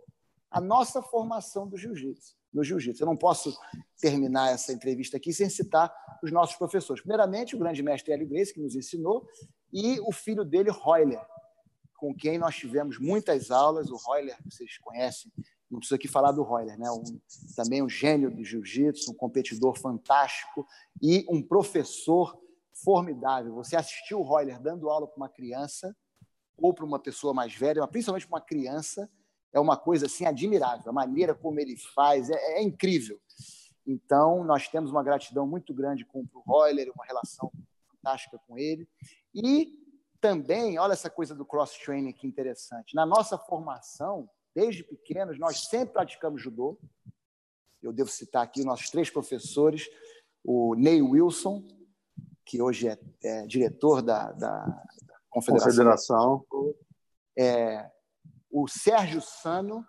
a 0.55 0.61
nossa 0.61 1.01
formação 1.01 1.67
do 1.67 1.75
jiu-jitsu, 1.75 2.33
no 2.53 2.63
jiu-jitsu. 2.63 3.03
Eu 3.03 3.07
não 3.07 3.17
posso 3.17 3.53
terminar 3.99 4.53
essa 4.53 4.71
entrevista 4.71 5.17
aqui 5.17 5.33
sem 5.33 5.49
citar 5.49 5.93
os 6.23 6.31
nossos 6.31 6.55
professores. 6.55 7.01
Primeiramente, 7.01 7.57
o 7.57 7.59
grande 7.59 7.83
mestre 7.83 8.13
Hélio 8.13 8.25
Grace, 8.25 8.53
que 8.53 8.61
nos 8.61 8.73
ensinou, 8.73 9.27
e 9.73 9.99
o 9.99 10.13
filho 10.13 10.45
dele, 10.45 10.69
Royler, 10.69 11.21
com 11.97 12.15
quem 12.15 12.37
nós 12.37 12.55
tivemos 12.55 12.97
muitas 12.97 13.51
aulas. 13.51 13.89
O 13.89 13.97
Royler, 13.97 14.37
vocês 14.45 14.77
conhecem, 14.77 15.29
não 15.69 15.79
preciso 15.79 15.95
aqui 15.95 16.07
falar 16.07 16.31
do 16.31 16.41
Royler, 16.41 16.79
né? 16.79 16.89
Um, 16.89 17.03
também 17.53 17.83
um 17.83 17.89
gênio 17.89 18.33
do 18.33 18.41
jiu-jitsu, 18.41 19.11
um 19.11 19.15
competidor 19.15 19.77
fantástico 19.77 20.65
e 21.01 21.25
um 21.29 21.41
professor 21.41 22.39
formidável. 22.81 23.53
Você 23.55 23.75
assistiu 23.75 24.21
o 24.21 24.23
Royler 24.23 24.61
dando 24.61 24.89
aula 24.89 25.05
para 25.05 25.17
uma 25.17 25.27
criança 25.27 25.93
ou 26.57 26.73
para 26.73 26.85
uma 26.85 26.97
pessoa 26.97 27.33
mais 27.33 27.53
velha, 27.53 27.81
mas 27.81 27.89
principalmente 27.89 28.25
para 28.25 28.37
uma 28.37 28.45
criança, 28.45 29.11
é 29.55 29.59
uma 29.59 29.77
coisa 29.77 30.05
assim 30.05 30.25
admirável. 30.25 30.89
A 30.89 30.93
maneira 30.93 31.33
como 31.33 31.59
ele 31.61 31.77
faz 31.77 32.29
é, 32.29 32.57
é 32.57 32.61
incrível. 32.61 33.17
Então, 33.87 34.43
nós 34.43 34.67
temos 34.67 34.91
uma 34.91 35.01
gratidão 35.01 35.47
muito 35.47 35.73
grande 35.73 36.03
com 36.03 36.19
o 36.19 36.39
Royler, 36.41 36.91
uma 36.93 37.05
relação 37.05 37.49
fantástica 37.89 38.37
com 38.45 38.57
ele. 38.57 38.85
E 39.33 39.79
também, 40.19 40.77
olha 40.77 40.91
essa 40.91 41.09
coisa 41.09 41.33
do 41.33 41.45
cross-training 41.45 42.11
que 42.11 42.27
interessante. 42.27 42.93
Na 42.93 43.05
nossa 43.05 43.37
formação, 43.37 44.29
desde 44.53 44.83
pequenos, 44.83 45.39
nós 45.39 45.67
sempre 45.69 45.93
praticamos 45.93 46.41
judô. 46.41 46.77
Eu 47.81 47.93
devo 47.93 48.09
citar 48.09 48.43
aqui 48.43 48.65
nossos 48.65 48.89
três 48.89 49.09
professores, 49.09 49.87
o 50.43 50.75
Ney 50.75 51.01
Wilson, 51.01 51.63
que 52.43 52.61
hoje 52.61 52.89
é, 52.89 52.99
é 53.23 53.47
diretor 53.47 54.01
da, 54.01 54.33
da, 54.33 54.65
da 54.65 55.19
Confederação. 55.29 56.43
Confederação. 56.49 56.75
É, 57.37 57.94
o 58.51 58.67
Sérgio 58.67 59.21
Sano, 59.21 59.85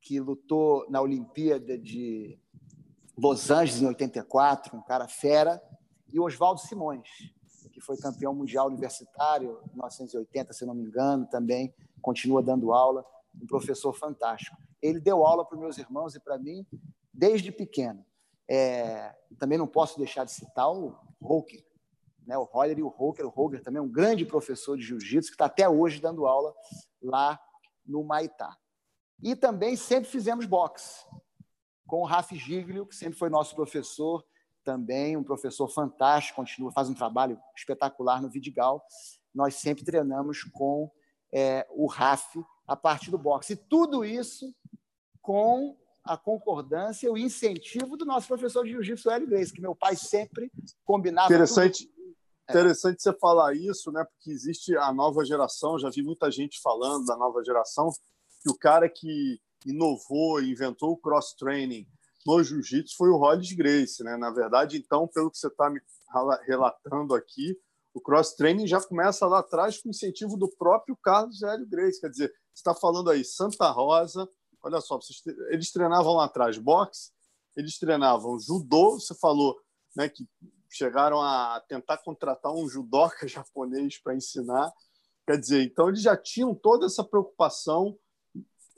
que 0.00 0.20
lutou 0.20 0.86
na 0.88 1.00
Olimpíada 1.00 1.78
de 1.78 2.38
Los 3.16 3.50
Angeles 3.50 3.82
em 3.82 3.86
84, 3.86 4.76
um 4.76 4.82
cara 4.82 5.06
fera, 5.08 5.62
e 6.12 6.18
Oswaldo 6.18 6.60
Simões, 6.60 7.08
que 7.72 7.80
foi 7.80 7.96
campeão 7.96 8.34
mundial 8.34 8.66
universitário 8.66 9.60
em 9.66 9.70
1980, 9.70 10.52
se 10.52 10.66
não 10.66 10.74
me 10.74 10.84
engano, 10.84 11.26
também 11.28 11.74
continua 12.00 12.42
dando 12.42 12.72
aula, 12.72 13.04
um 13.40 13.46
professor 13.46 13.92
fantástico. 13.92 14.56
Ele 14.82 15.00
deu 15.00 15.24
aula 15.24 15.44
para 15.44 15.58
meus 15.58 15.78
irmãos 15.78 16.14
e 16.14 16.20
para 16.20 16.38
mim 16.38 16.66
desde 17.12 17.52
pequeno. 17.52 18.04
É, 18.48 19.14
também 19.38 19.58
não 19.58 19.66
posso 19.66 19.98
deixar 19.98 20.24
de 20.24 20.32
citar 20.32 20.72
o 20.72 20.96
Roker, 21.20 21.62
né, 22.26 22.36
o 22.36 22.44
Roger 22.44 22.78
e 22.78 22.82
o 22.82 22.88
Roker. 22.88 23.26
O 23.26 23.28
Roger 23.28 23.62
também 23.62 23.78
é 23.78 23.82
um 23.82 23.90
grande 23.90 24.24
professor 24.24 24.76
de 24.76 24.82
jiu-jitsu 24.82 25.30
que 25.30 25.34
está 25.34 25.44
até 25.44 25.68
hoje 25.68 26.00
dando 26.00 26.26
aula 26.26 26.52
lá 27.02 27.38
no 27.90 28.04
Maitá. 28.04 28.56
E 29.22 29.36
também 29.36 29.76
sempre 29.76 30.08
fizemos 30.08 30.46
boxe 30.46 31.04
com 31.86 32.02
o 32.02 32.04
Rafa 32.04 32.34
Giglio, 32.34 32.86
que 32.86 32.94
sempre 32.94 33.18
foi 33.18 33.28
nosso 33.28 33.54
professor, 33.54 34.24
também 34.62 35.16
um 35.16 35.24
professor 35.24 35.68
fantástico, 35.68 36.36
continua, 36.36 36.70
faz 36.70 36.88
um 36.88 36.94
trabalho 36.94 37.38
espetacular 37.56 38.22
no 38.22 38.30
Vidigal. 38.30 38.82
Nós 39.34 39.56
sempre 39.56 39.84
treinamos 39.84 40.44
com 40.44 40.90
é, 41.32 41.66
o 41.70 41.86
Rafa 41.86 42.44
a 42.66 42.76
parte 42.76 43.10
do 43.10 43.18
boxe. 43.18 43.54
E 43.54 43.56
tudo 43.56 44.04
isso 44.04 44.54
com 45.20 45.76
a 46.04 46.16
concordância 46.16 47.06
e 47.06 47.10
o 47.10 47.18
incentivo 47.18 47.96
do 47.96 48.04
nosso 48.04 48.28
professor 48.28 48.64
de 48.64 48.70
jiu-jitsu, 48.70 49.10
Hélio 49.10 49.28
Grace, 49.28 49.52
que 49.52 49.60
meu 49.60 49.74
pai 49.74 49.96
sempre 49.96 50.50
combinava. 50.84 51.26
Interessante, 51.26 51.86
tudo. 51.86 51.99
Interessante 52.50 53.02
você 53.02 53.12
falar 53.14 53.54
isso, 53.54 53.90
né? 53.90 54.04
Porque 54.04 54.30
existe 54.30 54.76
a 54.76 54.92
nova 54.92 55.24
geração, 55.24 55.78
já 55.78 55.88
vi 55.90 56.02
muita 56.02 56.30
gente 56.30 56.60
falando 56.60 57.06
da 57.06 57.16
nova 57.16 57.42
geração, 57.44 57.90
que 58.42 58.50
o 58.50 58.56
cara 58.56 58.88
que 58.88 59.40
inovou, 59.66 60.42
inventou 60.42 60.92
o 60.92 60.96
cross-training 60.96 61.86
no 62.26 62.42
jiu-jitsu 62.42 62.96
foi 62.96 63.08
o 63.08 63.16
Hollis 63.16 63.52
Grace, 63.52 64.02
né? 64.02 64.16
Na 64.16 64.30
verdade, 64.30 64.76
então, 64.76 65.08
pelo 65.08 65.30
que 65.30 65.38
você 65.38 65.46
está 65.46 65.70
me 65.70 65.80
relatando 66.46 67.14
aqui, 67.14 67.56
o 67.94 68.00
cross-training 68.00 68.66
já 68.66 68.80
começa 68.80 69.26
lá 69.26 69.40
atrás 69.40 69.80
com 69.80 69.88
incentivo 69.88 70.36
do 70.36 70.48
próprio 70.48 70.96
Carlos 71.02 71.42
Hélio 71.42 71.66
Grace. 71.66 72.00
Quer 72.00 72.10
dizer, 72.10 72.28
você 72.28 72.60
está 72.60 72.74
falando 72.74 73.10
aí 73.10 73.24
Santa 73.24 73.70
Rosa, 73.70 74.28
olha 74.62 74.80
só, 74.80 74.98
eles 75.48 75.72
treinavam 75.72 76.14
lá 76.14 76.26
atrás 76.26 76.58
boxe, 76.58 77.10
eles 77.56 77.78
treinavam 77.78 78.38
judô, 78.38 78.98
você 78.98 79.14
falou 79.14 79.58
né, 79.96 80.08
que 80.08 80.28
chegaram 80.70 81.20
a 81.20 81.62
tentar 81.68 81.98
contratar 81.98 82.52
um 82.52 82.68
judoca 82.68 83.26
japonês 83.28 84.00
para 84.00 84.14
ensinar. 84.14 84.72
Quer 85.26 85.38
dizer, 85.38 85.62
então 85.62 85.88
eles 85.88 86.02
já 86.02 86.16
tinham 86.16 86.54
toda 86.54 86.86
essa 86.86 87.04
preocupação 87.04 87.98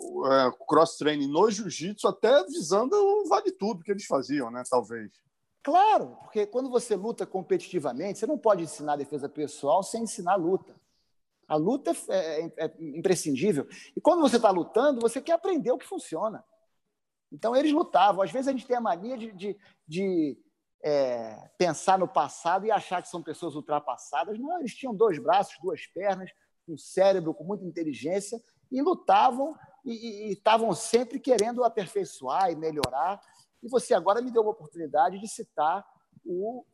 é, 0.01 0.51
cross-training 0.67 1.29
no 1.29 1.51
jiu-jitsu, 1.51 2.09
até 2.09 2.45
visando 2.45 2.95
o 2.95 3.29
vale 3.29 3.53
tudo 3.53 3.85
que 3.85 3.91
eles 3.91 4.07
faziam, 4.07 4.51
né? 4.51 4.63
Talvez. 4.69 5.11
Claro, 5.63 6.17
porque 6.23 6.45
quando 6.45 6.69
você 6.69 6.97
luta 6.97 7.25
competitivamente, 7.25 8.19
você 8.19 8.27
não 8.27 8.37
pode 8.37 8.65
ensinar 8.65 8.97
defesa 8.97 9.29
pessoal 9.29 9.83
sem 9.83 10.03
ensinar 10.03 10.35
luta. 10.35 10.75
A 11.47 11.55
luta 11.55 11.93
é, 12.09 12.47
é, 12.47 12.53
é 12.57 12.75
imprescindível. 12.81 13.69
E 13.97 14.01
quando 14.01 14.21
você 14.21 14.37
está 14.37 14.51
lutando, 14.51 15.01
você 15.01 15.21
quer 15.21 15.33
aprender 15.33 15.71
o 15.71 15.79
que 15.79 15.87
funciona. 15.87 16.45
Então, 17.31 17.55
eles 17.55 17.73
lutavam. 17.73 18.23
Às 18.23 18.33
vezes, 18.33 18.49
a 18.49 18.53
gente 18.53 18.67
tem 18.67 18.77
a 18.77 18.81
mania 18.81 19.17
de, 19.17 19.33
de, 19.33 19.57
de 19.87 20.39
é, 20.83 21.51
pensar 21.57 21.99
no 21.99 22.09
passado 22.09 22.67
e 22.67 22.71
achar 22.71 23.01
que 23.03 23.09
são 23.09 23.23
pessoas 23.23 23.55
ultrapassadas. 23.55 24.39
Não, 24.39 24.59
eles 24.59 24.75
tinham 24.75 24.95
dois 24.95 25.19
braços, 25.19 25.57
duas 25.63 25.87
pernas, 25.87 26.31
um 26.69 26.77
cérebro 26.77 27.35
com 27.35 27.45
muita 27.45 27.65
inteligência 27.65 28.41
e 28.71 28.81
lutavam 28.83 29.55
e 29.85 30.33
estavam 30.33 30.73
sempre 30.75 31.19
querendo 31.19 31.65
aperfeiçoar 31.65 32.51
e 32.51 32.57
melhorar. 32.57 33.21
E 33.63 33.69
você 33.69 33.95
agora 33.95 34.23
me 34.23 34.31
deu 34.31 34.43
uma 34.43 34.53
oportunidade 34.53 35.19
de 35.19 35.29
citar 35.29 35.85
o 36.25 36.65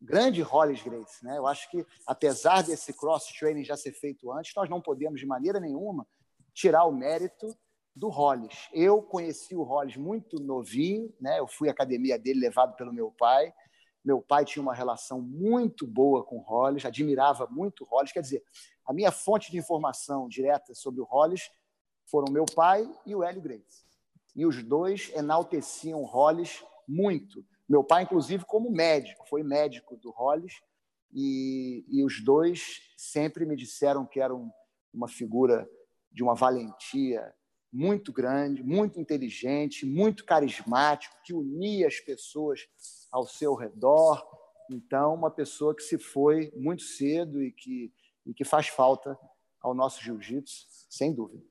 grande 0.00 0.42
Hollis 0.42 0.82
Grace. 0.82 1.24
Né? 1.24 1.38
Eu 1.38 1.46
acho 1.46 1.70
que, 1.70 1.86
apesar 2.06 2.62
desse 2.62 2.92
cross-training 2.92 3.64
já 3.64 3.76
ser 3.76 3.92
feito 3.92 4.32
antes, 4.32 4.52
nós 4.54 4.68
não 4.68 4.80
podemos, 4.80 5.20
de 5.20 5.26
maneira 5.26 5.60
nenhuma, 5.60 6.06
tirar 6.52 6.84
o 6.84 6.92
mérito 6.92 7.56
do 7.94 8.08
Hollis. 8.08 8.68
Eu 8.72 9.02
conheci 9.02 9.54
o 9.54 9.62
Hollis 9.62 9.96
muito 9.96 10.40
novinho, 10.40 11.12
né? 11.20 11.38
eu 11.38 11.46
fui 11.46 11.68
à 11.68 11.72
academia 11.72 12.18
dele 12.18 12.40
levado 12.40 12.74
pelo 12.76 12.92
meu 12.92 13.10
pai. 13.18 13.52
Meu 14.04 14.20
pai 14.20 14.44
tinha 14.44 14.62
uma 14.62 14.74
relação 14.74 15.20
muito 15.20 15.86
boa 15.86 16.24
com 16.24 16.38
o 16.38 16.42
Hollis, 16.42 16.84
admirava 16.84 17.46
muito 17.46 17.84
o 17.84 17.86
Hollis. 17.86 18.12
Quer 18.12 18.22
dizer, 18.22 18.42
a 18.84 18.92
minha 18.92 19.12
fonte 19.12 19.50
de 19.50 19.58
informação 19.58 20.28
direta 20.28 20.74
sobre 20.74 21.00
o 21.00 21.04
Hollis 21.04 21.50
foram 22.06 22.32
meu 22.32 22.44
pai 22.44 22.90
e 23.06 23.14
o 23.14 23.22
Hélio 23.22 23.42
Grace. 23.42 23.84
E 24.34 24.44
os 24.44 24.62
dois 24.62 25.12
enalteciam 25.14 26.00
o 26.00 26.06
Hollis 26.06 26.64
muito. 26.88 27.44
Meu 27.68 27.84
pai, 27.84 28.02
inclusive, 28.02 28.44
como 28.44 28.70
médico, 28.70 29.26
foi 29.28 29.42
médico 29.42 29.96
do 29.96 30.10
Hollis, 30.10 30.60
e, 31.12 31.84
e 31.88 32.04
os 32.04 32.24
dois 32.24 32.80
sempre 32.96 33.44
me 33.44 33.54
disseram 33.54 34.06
que 34.06 34.18
era 34.18 34.34
um, 34.34 34.50
uma 34.92 35.06
figura 35.06 35.68
de 36.10 36.22
uma 36.22 36.34
valentia 36.34 37.32
muito 37.72 38.12
grande, 38.12 38.62
muito 38.62 39.00
inteligente, 39.00 39.86
muito 39.86 40.24
carismático, 40.24 41.16
que 41.24 41.32
unia 41.32 41.86
as 41.86 41.98
pessoas 42.00 42.60
ao 43.10 43.26
seu 43.26 43.54
redor. 43.54 44.22
Então, 44.70 45.14
uma 45.14 45.30
pessoa 45.30 45.74
que 45.74 45.82
se 45.82 45.98
foi 45.98 46.52
muito 46.54 46.82
cedo 46.82 47.42
e 47.42 47.50
que, 47.50 47.92
e 48.26 48.34
que 48.34 48.44
faz 48.44 48.68
falta 48.68 49.18
ao 49.60 49.74
nosso 49.74 50.02
jiu-jitsu, 50.02 50.66
sem 50.90 51.14
dúvida. 51.14 51.42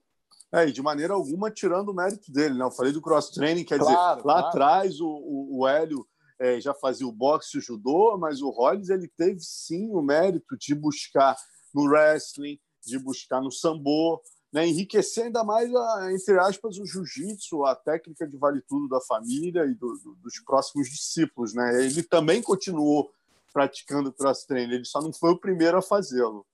É, 0.53 0.67
e 0.67 0.71
de 0.71 0.81
maneira 0.81 1.13
alguma 1.13 1.49
tirando 1.49 1.89
o 1.89 1.93
mérito 1.93 2.31
dele, 2.31 2.55
né? 2.55 2.65
Eu 2.65 2.71
falei 2.71 2.91
do 2.91 3.01
cross-training, 3.01 3.63
quer 3.63 3.79
claro, 3.79 4.17
dizer, 4.17 4.27
lá 4.27 4.41
claro. 4.41 4.47
atrás 4.47 4.99
o, 4.99 5.07
o, 5.07 5.59
o 5.59 5.67
Hélio 5.67 6.05
é, 6.37 6.59
já 6.59 6.73
fazia 6.73 7.07
o 7.07 7.11
boxe 7.11 7.55
e 7.55 7.59
o 7.59 7.61
judô, 7.61 8.17
mas 8.17 8.41
o 8.41 8.49
Rollins 8.49 8.89
ele 8.89 9.07
teve 9.07 9.39
sim 9.39 9.89
o 9.91 10.01
mérito 10.01 10.57
de 10.57 10.75
buscar 10.75 11.37
no 11.73 11.83
wrestling, 11.83 12.59
de 12.85 12.99
buscar 12.99 13.41
no 13.41 13.51
sambo, 13.51 14.21
né? 14.51 14.67
enriquecer 14.67 15.25
ainda 15.25 15.43
mais, 15.43 15.73
a, 15.73 16.11
entre 16.11 16.37
aspas, 16.39 16.77
o 16.77 16.85
jiu-jitsu, 16.85 17.63
a 17.65 17.75
técnica 17.75 18.27
de 18.27 18.37
vale 18.37 18.61
tudo 18.61 18.87
da 18.89 18.99
família 18.99 19.65
e 19.65 19.73
do, 19.73 19.97
do, 19.97 20.15
dos 20.15 20.39
próximos 20.39 20.89
discípulos. 20.89 21.53
Né? 21.53 21.85
Ele 21.85 22.03
também 22.03 22.41
continuou 22.41 23.13
praticando 23.53 24.13
cross-training, 24.13 24.75
ele 24.75 24.85
só 24.85 25.01
não 25.01 25.11
foi 25.11 25.31
o 25.31 25.37
primeiro 25.37 25.77
a 25.77 25.81
fazê-lo. 25.81 26.45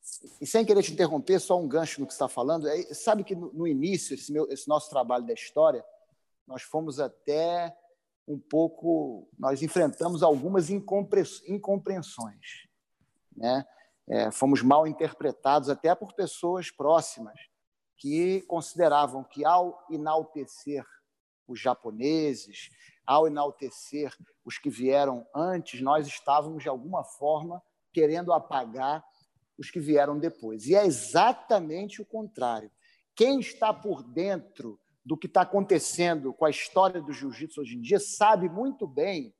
E 0.42 0.48
sem 0.48 0.66
querer 0.66 0.82
te 0.82 0.92
interromper, 0.92 1.40
só 1.40 1.60
um 1.60 1.68
gancho 1.68 2.02
no 2.02 2.08
que 2.08 2.14
está 2.14 2.28
falando, 2.28 2.68
é, 2.68 2.82
sabe 2.94 3.24
que 3.24 3.36
no, 3.36 3.54
no 3.54 3.68
início, 3.68 4.16
esse, 4.16 4.32
meu, 4.32 4.48
esse 4.50 4.68
nosso 4.68 4.90
trabalho 4.90 5.26
da 5.26 5.34
história, 5.34 5.86
nós 6.48 6.64
fomos 6.64 7.00
até 7.00 7.76
um 8.28 8.40
pouco, 8.40 9.28
nós 9.38 9.62
enfrentamos 9.62 10.24
algumas 10.24 10.70
incompreensões, 10.70 12.68
né? 13.36 13.66
É, 14.10 14.32
fomos 14.32 14.62
mal 14.62 14.88
interpretados 14.88 15.70
até 15.70 15.94
por 15.94 16.14
pessoas 16.14 16.72
próximas 16.72 17.38
que 17.98 18.42
consideravam 18.44 19.24
que 19.24 19.46
ao 19.46 19.86
enaltecer 19.90 20.86
os 21.48 21.60
japoneses, 21.60 22.70
ao 23.06 23.26
enaltecer 23.26 24.14
os 24.46 24.58
que 24.58 24.70
vieram 24.70 25.26
antes, 25.34 25.82
nós 25.82 26.06
estávamos, 26.08 26.64
de 26.64 26.70
alguma 26.70 27.04
forma, 27.04 27.62
querendo 27.94 28.34
apagar 28.34 29.04
os 29.58 29.72
que 29.72 29.80
vieram 29.80 30.20
depois. 30.20 30.68
E 30.68 30.76
é 30.76 30.86
exatamente 30.86 32.02
o 32.02 32.06
contrário. 32.06 32.70
Quem 33.16 33.40
está 33.40 33.74
por 33.74 34.04
dentro 34.04 34.80
do 35.04 35.18
que 35.18 35.26
está 35.26 35.42
acontecendo 35.42 36.34
com 36.34 36.46
a 36.46 36.50
história 36.50 37.02
do 37.02 37.14
jiu-jitsu 37.14 37.62
hoje 37.62 37.78
em 37.78 37.82
dia 37.82 38.00
sabe 38.00 38.50
muito 38.50 38.86
bem 38.86 39.34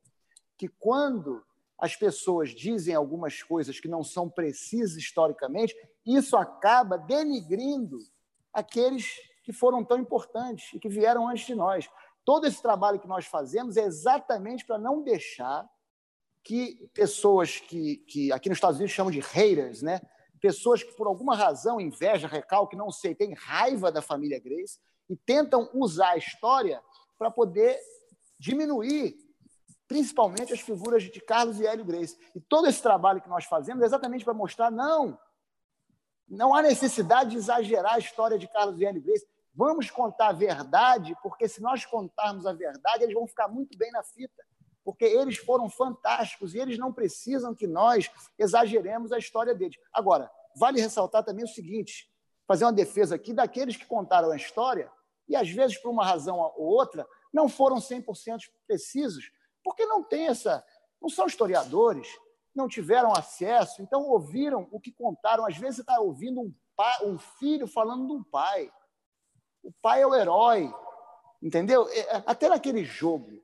que 0.58 0.68
quando 0.68 1.44
as 1.78 1.96
pessoas 1.96 2.50
dizem 2.50 2.96
algumas 2.96 3.44
coisas 3.44 3.80
que 3.80 3.88
não 3.88 4.04
são 4.04 4.28
precisas 4.28 4.98
historicamente, 4.98 5.76
isso 6.06 6.36
acaba 6.36 6.98
denigrindo 6.98 8.00
aqueles 8.58 9.22
que 9.44 9.54
foram 9.54 9.84
tão 9.84 10.00
importantes 10.00 10.74
e 10.74 10.80
que 10.80 10.90
vieram 10.90 11.28
antes 11.28 11.46
de 11.46 11.54
nós. 11.54 11.88
Todo 12.26 12.48
esse 12.48 12.60
trabalho 12.60 13.00
que 13.00 13.08
nós 13.08 13.28
fazemos 13.28 13.78
é 13.78 13.84
exatamente 13.84 14.66
para 14.66 14.80
não 14.80 15.04
deixar 15.04 15.70
que 16.44 16.90
pessoas 16.92 17.60
que, 17.60 17.98
que 18.08 18.32
aqui 18.32 18.50
nos 18.50 18.58
Estados 18.58 18.78
Unidos 18.78 18.96
chamam 18.96 19.12
de 19.12 19.20
haters, 19.20 19.84
né? 19.84 20.02
pessoas 20.42 20.82
que 20.82 20.92
por 20.94 21.06
alguma 21.06 21.36
razão, 21.36 21.80
inveja, 21.80 22.28
recalque, 22.28 22.76
não 22.76 22.92
sei, 22.92 23.14
têm 23.14 23.34
raiva 23.36 23.92
da 23.92 24.02
família 24.02 24.40
Grace 24.40 24.80
e 25.08 25.16
tentam 25.16 25.70
usar 25.74 26.12
a 26.12 26.18
história 26.18 26.82
para 27.18 27.30
poder 27.30 27.80
diminuir 28.40 29.18
principalmente 29.88 30.52
as 30.52 30.60
figuras 30.60 31.04
de 31.04 31.22
Carlos 31.22 31.60
e 31.60 31.68
Hélio 31.68 31.86
Grace. 31.86 32.18
E 32.36 32.42
todo 32.42 32.68
esse 32.68 32.82
trabalho 32.82 33.22
que 33.22 33.30
nós 33.30 33.46
fazemos 33.46 33.84
é 33.84 33.86
exatamente 33.86 34.26
para 34.26 34.34
mostrar, 34.34 34.72
não, 34.72 35.18
não 36.28 36.54
há 36.54 36.62
necessidade 36.62 37.32
de 37.32 37.38
exagerar 37.38 37.96
a 37.96 38.00
história 38.00 38.38
de 38.38 38.48
Carlos 38.48 38.80
e 38.80 38.86
Hélio 38.86 39.02
Grace. 39.02 39.26
Vamos 39.54 39.90
contar 39.90 40.30
a 40.30 40.34
verdade, 40.34 41.16
porque 41.24 41.48
se 41.48 41.62
nós 41.62 41.86
contarmos 41.86 42.46
a 42.46 42.54
verdade, 42.54 43.04
eles 43.04 43.14
vão 43.14 43.26
ficar 43.26 43.48
muito 43.48 43.78
bem 43.78 43.92
na 43.92 44.04
fita, 44.04 44.44
porque 44.84 45.06
eles 45.06 45.38
foram 45.38 45.70
fantásticos 45.70 46.54
e 46.54 46.60
eles 46.60 46.78
não 46.78 46.94
precisam 46.94 47.56
que 47.56 47.66
nós 47.66 48.12
exageremos 48.38 49.12
a 49.12 49.18
história 49.18 49.56
deles. 49.56 49.78
Agora, 49.92 50.30
vale 50.56 50.82
ressaltar 50.82 51.24
também 51.24 51.46
o 51.46 51.48
seguinte: 51.48 52.12
fazer 52.48 52.66
uma 52.66 52.74
defesa 52.74 53.16
aqui 53.16 53.34
daqueles 53.34 53.78
que 53.78 53.86
contaram 53.86 54.32
a 54.32 54.36
história 54.36 54.92
e, 55.28 55.36
às 55.36 55.50
vezes, 55.50 55.78
por 55.78 55.90
uma 55.90 56.06
razão 56.06 56.38
ou 56.38 56.66
outra, 56.66 57.08
não 57.34 57.50
foram 57.50 57.78
100% 57.78 58.42
precisos, 58.68 59.32
porque 59.64 59.86
não 59.86 60.04
tem 60.04 60.28
essa. 60.28 60.64
não 61.02 61.10
são 61.10 61.26
historiadores, 61.26 62.08
não 62.58 62.68
tiveram 62.68 63.14
acesso, 63.14 63.82
então 63.82 64.02
ouviram 64.10 64.68
o 64.72 64.80
que 64.80 64.92
contaram. 64.92 65.46
Às 65.46 65.58
vezes 65.58 65.78
você 65.78 65.82
está 65.82 66.00
ouvindo 66.00 66.42
um, 66.42 66.54
pai, 66.76 67.06
um 67.06 67.18
filho 67.18 67.68
falando 67.68 68.08
de 68.08 68.14
um 68.14 68.24
pai. 68.24 68.72
O 69.64 69.72
pai 69.82 70.02
é 70.02 70.08
o 70.08 70.16
herói, 70.16 70.74
entendeu? 71.42 71.88
É, 71.90 72.00
é, 72.00 72.24
até 72.26 72.50
naquele 72.50 72.84
jogo, 72.84 73.42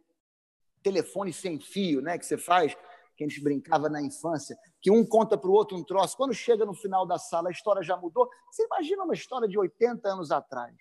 telefone 0.81 1.31
sem 1.31 1.59
fio, 1.59 2.01
né, 2.01 2.17
que 2.17 2.25
você 2.25 2.37
faz, 2.37 2.75
que 3.15 3.23
a 3.23 3.27
gente 3.27 3.41
brincava 3.41 3.87
na 3.87 4.01
infância, 4.01 4.57
que 4.81 4.91
um 4.91 5.05
conta 5.05 5.37
para 5.37 5.49
o 5.49 5.53
outro 5.53 5.77
um 5.77 5.83
troço. 5.83 6.17
Quando 6.17 6.33
chega 6.33 6.65
no 6.65 6.73
final 6.73 7.05
da 7.05 7.17
sala, 7.17 7.49
a 7.49 7.51
história 7.51 7.83
já 7.83 7.95
mudou. 7.95 8.27
Você 8.51 8.65
imagina 8.65 9.03
uma 9.03 9.13
história 9.13 9.47
de 9.47 9.57
80 9.57 10.09
anos 10.09 10.31
atrás. 10.31 10.75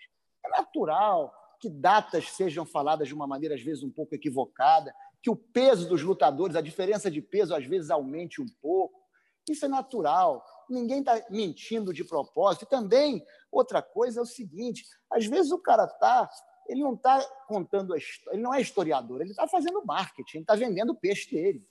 É 0.44 0.48
natural 0.48 1.32
que 1.60 1.68
datas 1.68 2.32
sejam 2.32 2.64
faladas 2.66 3.06
de 3.06 3.14
uma 3.14 3.26
maneira, 3.26 3.54
às 3.54 3.62
vezes, 3.62 3.84
um 3.84 3.90
pouco 3.90 4.14
equivocada, 4.14 4.92
que 5.22 5.30
o 5.30 5.36
peso 5.36 5.88
dos 5.88 6.02
lutadores, 6.02 6.56
a 6.56 6.60
diferença 6.60 7.10
de 7.10 7.22
peso, 7.22 7.54
às 7.54 7.64
vezes, 7.64 7.90
aumente 7.90 8.40
um 8.42 8.46
pouco. 8.60 9.00
Isso 9.48 9.64
é 9.64 9.68
natural 9.68 10.44
ninguém 10.72 11.00
está 11.00 11.22
mentindo 11.30 11.92
de 11.92 12.02
propósito. 12.02 12.64
E 12.64 12.68
também, 12.68 13.24
outra 13.50 13.82
coisa 13.82 14.20
é 14.20 14.22
o 14.22 14.26
seguinte: 14.26 14.84
às 15.10 15.26
vezes 15.26 15.52
o 15.52 15.58
cara 15.58 15.84
está, 15.84 16.28
ele 16.68 16.82
não 16.82 16.94
está 16.94 17.20
contando 17.46 17.94
ele 17.94 18.42
não 18.42 18.54
é 18.54 18.60
historiador, 18.60 19.20
ele 19.20 19.30
está 19.30 19.46
fazendo 19.46 19.84
marketing, 19.84 20.38
ele 20.38 20.44
está 20.44 20.54
vendendo 20.54 20.90
o 20.90 20.96
peixe 20.96 21.30
dele. 21.30 21.64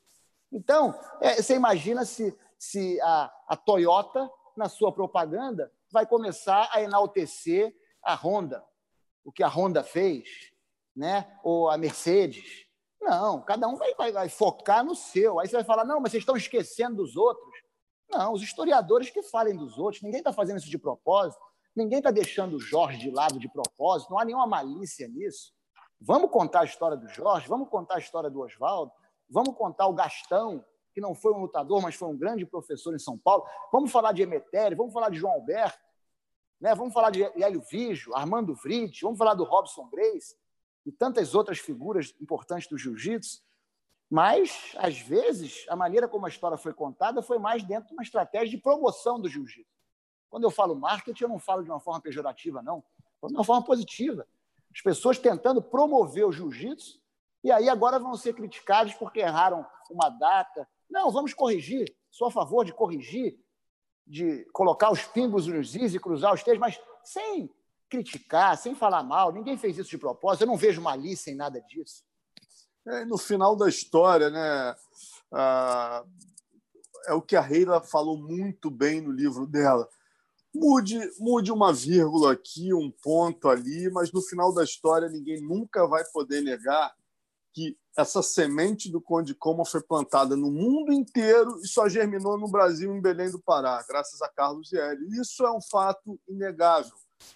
Então, 0.52 0.98
é, 1.22 1.42
você 1.42 1.56
imagina 1.56 2.06
se, 2.06 2.38
se 2.58 3.00
a, 3.02 3.34
a 3.48 3.58
Toyota, 3.58 4.30
na 4.56 4.68
sua 4.68 4.92
propaganda, 4.92 5.72
vai 5.92 6.06
começar 6.06 6.70
a 6.72 6.82
enaltecer 6.82 7.74
a 8.04 8.16
Honda, 8.16 8.64
o 9.24 9.32
que 9.32 9.44
a 9.44 9.48
Honda 9.48 9.84
fez, 9.84 10.52
né? 10.96 11.40
ou 11.44 11.70
a 11.70 11.78
Mercedes. 11.78 12.68
Não, 13.02 13.42
cada 13.42 13.68
um 13.68 13.76
vai, 13.76 13.96
vai, 13.96 14.12
vai, 14.12 14.30
focar 14.30 14.86
no 14.86 14.94
seu. 14.94 15.40
Aí 15.40 15.48
você 15.48 15.56
vai 15.56 15.64
falar, 15.64 15.84
não, 15.84 16.00
mas 16.00 16.12
vocês 16.12 16.22
estão 16.22 16.38
esquecendo 16.38 16.98
dos 16.98 17.18
outros. 17.18 17.52
Não, 18.10 18.34
os 18.34 18.44
historiadores 18.44 19.10
que 19.10 19.24
falem 19.24 19.56
dos 19.56 19.80
outros, 19.80 20.04
ninguém 20.04 20.20
está 20.20 20.32
fazendo 20.32 20.58
isso 20.58 20.70
de 20.70 20.78
propósito, 20.78 21.42
ninguém 21.76 21.98
está 21.98 22.12
deixando 22.12 22.58
o 22.58 22.60
Jorge 22.60 23.00
de 23.00 23.10
lado 23.10 23.40
de 23.40 23.50
propósito, 23.50 24.12
não 24.12 24.20
há 24.20 24.26
nenhuma 24.26 24.46
malícia 24.46 25.08
nisso. 25.08 25.52
Vamos 26.00 26.30
contar 26.30 26.62
a 26.62 26.66
história 26.66 26.98
do 26.98 27.08
Jorge, 27.08 27.48
vamos 27.48 27.70
contar 27.70 27.96
a 27.96 28.00
história 28.00 28.30
do 28.30 28.42
Oswaldo, 28.42 28.92
vamos 29.30 29.56
contar 29.56 29.88
o 29.88 29.94
Gastão, 29.94 30.64
que 30.94 31.02
não 31.02 31.16
foi 31.16 31.34
um 31.34 31.40
lutador, 31.40 31.82
mas 31.82 31.96
foi 31.96 32.10
um 32.10 32.18
grande 32.18 32.46
professor 32.46 32.94
em 32.94 33.00
São 33.00 33.18
Paulo. 33.18 33.46
Vamos 33.72 33.92
falar 33.92 34.12
de 34.12 34.22
Emetério, 34.22 34.78
vamos 34.78 34.94
falar 34.94 35.10
de 35.10 35.18
João 35.18 35.34
Alberto, 35.34 35.80
né? 36.60 36.76
vamos 36.76 36.94
falar 36.94 37.10
de 37.10 37.24
Hélio 37.24 37.62
Vigio, 37.62 38.14
Armando 38.14 38.54
Vrit, 38.54 39.02
vamos 39.02 39.18
falar 39.18 39.34
do 39.34 39.44
Robson 39.44 39.88
Grace 39.90 40.36
e 40.86 40.92
tantas 40.92 41.36
outras 41.36 41.60
figuras 41.60 42.14
importantes 42.20 42.68
do 42.68 42.78
jiu-jitsu. 42.78 43.42
Mas, 44.10 44.74
às 44.78 45.00
vezes, 45.00 45.66
a 45.70 45.76
maneira 45.76 46.08
como 46.08 46.26
a 46.26 46.30
história 46.30 46.58
foi 46.58 46.74
contada 46.74 47.22
foi 47.22 47.40
mais 47.40 47.64
dentro 47.64 47.88
de 47.88 47.94
uma 47.94 48.04
estratégia 48.04 48.50
de 48.50 48.58
promoção 48.58 49.20
do 49.20 49.30
jiu-jitsu. 49.30 49.72
Quando 50.30 50.44
eu 50.44 50.52
falo 50.52 50.76
marketing, 50.76 51.24
eu 51.24 51.30
não 51.30 51.40
falo 51.40 51.64
de 51.64 51.70
uma 51.70 51.80
forma 51.80 52.02
pejorativa, 52.02 52.62
não. 52.62 52.84
Falo 53.20 53.32
de 53.32 53.38
uma 53.38 53.44
forma 53.44 53.66
positiva. 53.66 54.28
As 54.74 54.82
pessoas 54.82 55.18
tentando 55.18 55.62
promover 55.62 56.26
o 56.26 56.32
jiu-jitsu 56.32 57.00
e 57.44 57.52
aí 57.52 57.70
agora 57.70 58.00
vão 58.00 58.16
ser 58.16 58.34
criticados 58.34 58.94
porque 58.94 59.20
erraram 59.20 59.66
uma 59.90 60.10
data. 60.10 60.68
Não, 60.90 61.12
vamos 61.12 61.34
corrigir. 61.34 61.94
Sou 62.10 62.28
a 62.28 62.32
favor 62.32 62.66
de 62.66 62.74
corrigir, 62.74 63.40
de 64.06 64.46
colocar 64.54 64.92
os 64.92 65.06
pingos 65.06 65.48
nos 65.48 65.76
is 65.76 65.94
e 65.94 66.00
cruzar 66.00 66.34
os 66.34 66.44
T's, 66.44 66.58
mas 66.58 66.80
sem 67.04 67.50
criticar, 67.92 68.58
sem 68.58 68.74
falar 68.74 69.04
mal. 69.04 69.34
Ninguém 69.34 69.58
fez 69.58 69.78
isso 69.78 69.90
de 69.90 69.98
propósito. 69.98 70.44
Eu 70.44 70.48
não 70.48 70.56
vejo 70.56 70.82
malícia 70.82 71.30
em 71.30 71.36
nada 71.36 71.60
disso. 71.62 72.04
É, 72.88 73.04
no 73.04 73.18
final 73.18 73.56
da 73.56 73.68
história, 73.68 74.30
né? 74.30 74.76
Ah, 75.32 76.04
é 77.06 77.14
o 77.14 77.22
que 77.22 77.36
a 77.36 77.42
Reila 77.42 77.82
falou 77.82 78.18
muito 78.18 78.72
bem 78.72 79.02
no 79.02 79.12
livro 79.12 79.46
dela. 79.46 79.88
Mude, 80.54 81.00
mude 81.20 81.52
uma 81.52 81.74
vírgula 81.74 82.34
aqui, 82.34 82.74
um 82.74 82.90
ponto 82.90 83.50
ali, 83.50 83.90
mas 83.92 84.12
no 84.12 84.22
final 84.22 84.54
da 84.54 84.64
história 84.64 85.10
ninguém 85.10 85.42
nunca 85.42 85.86
vai 85.86 86.04
poder 86.12 86.42
negar 86.42 86.94
que 87.54 87.78
essa 87.98 88.24
semente 88.24 88.90
do 88.90 89.02
Conde 89.02 89.36
Coma 89.36 89.66
foi 89.66 89.82
plantada 89.82 90.36
no 90.36 90.50
mundo 90.50 90.94
inteiro 90.94 91.60
e 91.62 91.68
só 91.68 91.90
germinou 91.90 92.38
no 92.38 92.50
Brasil, 92.50 92.96
em 92.96 93.02
Belém 93.02 93.30
do 93.30 93.42
Pará, 93.42 93.84
graças 93.88 94.22
a 94.22 94.30
Carlos 94.30 94.72
Hélio. 94.72 95.14
Isso 95.22 95.46
é 95.46 95.52
um 95.52 95.62
fato 95.62 96.20
inegável. 96.28 96.96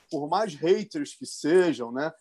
Por 0.10 0.28
mais 0.28 0.53
haters 0.56 1.16
que 1.16 1.26
sejam, 1.26 1.91
né? 1.91 2.12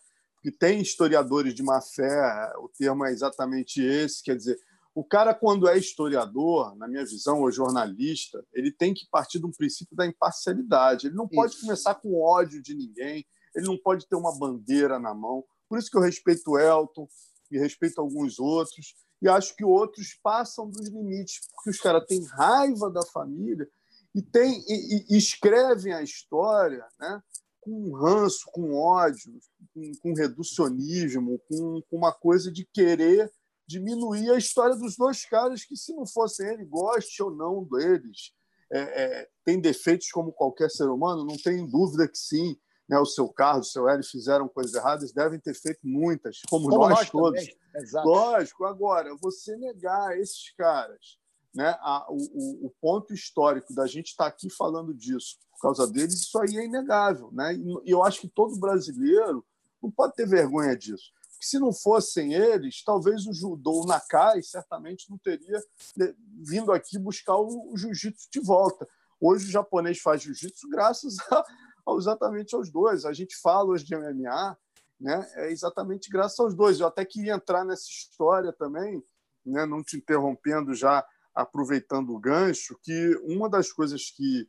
que 0.41 0.51
tem 0.51 0.79
historiadores 0.79 1.55
de 1.55 1.63
má 1.63 1.81
fé, 1.81 2.53
o 2.59 2.69
termo 2.69 3.03
é 3.03 3.11
exatamente 3.11 3.81
esse, 3.81 4.21
quer 4.21 4.35
dizer, 4.35 4.59
o 4.93 5.03
cara, 5.03 5.33
quando 5.33 5.67
é 5.67 5.75
historiador, 5.75 6.75
na 6.75 6.87
minha 6.87 7.03
visão, 7.03 7.41
ou 7.41 7.51
jornalista, 7.51 8.45
ele 8.53 8.71
tem 8.71 8.93
que 8.93 9.07
partir 9.09 9.39
de 9.39 9.45
um 9.45 9.51
princípio 9.51 9.95
da 9.95 10.05
imparcialidade. 10.05 11.07
Ele 11.07 11.15
não 11.15 11.27
pode 11.27 11.53
isso. 11.53 11.61
começar 11.61 11.95
com 11.95 12.21
ódio 12.21 12.61
de 12.61 12.75
ninguém, 12.75 13.25
ele 13.55 13.65
não 13.65 13.75
pode 13.75 14.07
ter 14.07 14.15
uma 14.15 14.37
bandeira 14.37 14.99
na 14.99 15.13
mão. 15.15 15.43
Por 15.67 15.79
isso 15.79 15.89
que 15.89 15.97
eu 15.97 16.01
respeito 16.01 16.51
o 16.51 16.59
Elton, 16.59 17.07
e 17.51 17.57
respeito 17.57 17.99
alguns 17.99 18.39
outros, 18.39 18.95
e 19.21 19.27
acho 19.27 19.55
que 19.55 19.65
outros 19.65 20.13
passam 20.21 20.69
dos 20.69 20.87
limites, 20.89 21.41
porque 21.55 21.71
os 21.71 21.77
caras 21.79 22.05
têm 22.05 22.23
raiva 22.23 22.89
da 22.91 23.01
família 23.03 23.67
e, 24.13 24.21
tem, 24.21 24.63
e, 24.67 25.05
e 25.09 25.17
escrevem 25.17 25.93
a 25.93 26.03
história 26.03 26.85
né, 26.99 27.21
com 27.65 27.91
ranço, 27.95 28.45
com 28.53 28.75
ódio, 28.75 29.33
com, 29.73 29.91
com 30.01 30.13
reducionismo, 30.13 31.41
com, 31.49 31.81
com, 31.89 31.97
uma 31.97 32.13
coisa 32.13 32.51
de 32.51 32.63
querer 32.63 33.31
diminuir 33.67 34.29
a 34.29 34.37
história 34.37 34.75
dos 34.75 34.95
dois 34.95 35.25
caras 35.25 35.65
que, 35.65 35.75
se 35.75 35.91
não 35.95 36.05
fossem 36.05 36.47
ele, 36.47 36.63
goste 36.63 37.23
ou 37.23 37.31
não 37.31 37.63
deles, 37.63 38.31
é, 38.71 38.79
é, 38.79 39.29
tem 39.43 39.59
defeitos 39.59 40.11
como 40.11 40.31
qualquer 40.31 40.69
ser 40.69 40.87
humano, 40.87 41.25
não 41.25 41.37
tem 41.37 41.65
dúvida 41.65 42.07
que 42.07 42.17
sim, 42.17 42.55
né, 42.87 42.99
o 42.99 43.05
seu 43.05 43.27
Carlos, 43.29 43.69
o 43.69 43.71
seu 43.71 43.89
Hélio 43.89 44.03
fizeram 44.03 44.47
coisas 44.47 44.75
erradas, 44.75 45.11
devem 45.11 45.39
ter 45.39 45.55
feito 45.55 45.79
muitas, 45.83 46.41
como, 46.47 46.69
como 46.69 46.87
nós, 46.87 46.99
nós, 46.99 47.09
todos. 47.09 47.43
Lógico, 48.05 48.65
agora, 48.65 49.15
você 49.19 49.57
negar 49.57 50.15
esses 50.19 50.51
caras, 50.55 51.17
né, 51.55 51.69
a, 51.79 52.05
o, 52.09 52.67
o, 52.67 52.73
ponto 52.81 53.13
histórico 53.13 53.73
da 53.73 53.87
gente 53.87 54.07
estar 54.07 54.25
tá 54.25 54.29
aqui 54.29 54.49
falando 54.49 54.93
disso 54.93 55.37
por 55.51 55.61
causa 55.61 55.87
deles, 55.87 56.15
isso 56.15 56.37
aí 56.37 56.57
é 56.57 56.65
inegável. 56.65 57.31
Né? 57.31 57.55
E 57.85 57.89
eu 57.89 58.03
acho 58.03 58.19
que 58.19 58.27
todo 58.27 58.59
brasileiro 58.59 59.43
não 59.81 59.89
pode 59.89 60.13
ter 60.13 60.27
vergonha 60.27 60.75
disso. 60.75 61.11
Porque 61.31 61.45
se 61.45 61.57
não 61.57 61.71
fossem 61.71 62.33
eles, 62.33 62.83
talvez 62.83 63.25
o 63.25 63.33
judô, 63.33 63.83
o 63.83 63.85
Nakai, 63.85 64.41
certamente 64.43 65.09
não 65.09 65.17
teria 65.17 65.57
né, 65.95 66.13
vindo 66.43 66.73
aqui 66.73 66.99
buscar 66.99 67.37
o, 67.37 67.71
o 67.71 67.77
jiu-jitsu 67.77 68.27
de 68.31 68.41
volta. 68.41 68.85
Hoje 69.19 69.47
o 69.47 69.51
japonês 69.51 69.99
faz 69.99 70.21
jiu-jitsu 70.21 70.67
graças 70.69 71.15
a 71.31 71.43
exatamente 71.97 72.55
aos 72.55 72.69
dois. 72.69 73.05
A 73.05 73.13
gente 73.13 73.35
fala 73.37 73.69
hoje 73.69 73.85
de 73.85 73.95
MMA, 73.95 74.57
né? 74.99 75.31
É 75.35 75.51
exatamente 75.51 76.09
graças 76.09 76.39
aos 76.39 76.55
dois. 76.55 76.79
Eu 76.79 76.87
até 76.87 77.05
queria 77.05 77.35
entrar 77.35 77.63
nessa 77.63 77.87
história 77.87 78.51
também, 78.51 79.03
né? 79.45 79.65
Não 79.65 79.83
te 79.83 79.97
interrompendo 79.97 80.73
já, 80.73 81.05
aproveitando 81.35 82.11
o 82.11 82.19
gancho, 82.19 82.79
que 82.81 83.15
uma 83.23 83.49
das 83.49 83.71
coisas 83.71 84.09
que 84.09 84.47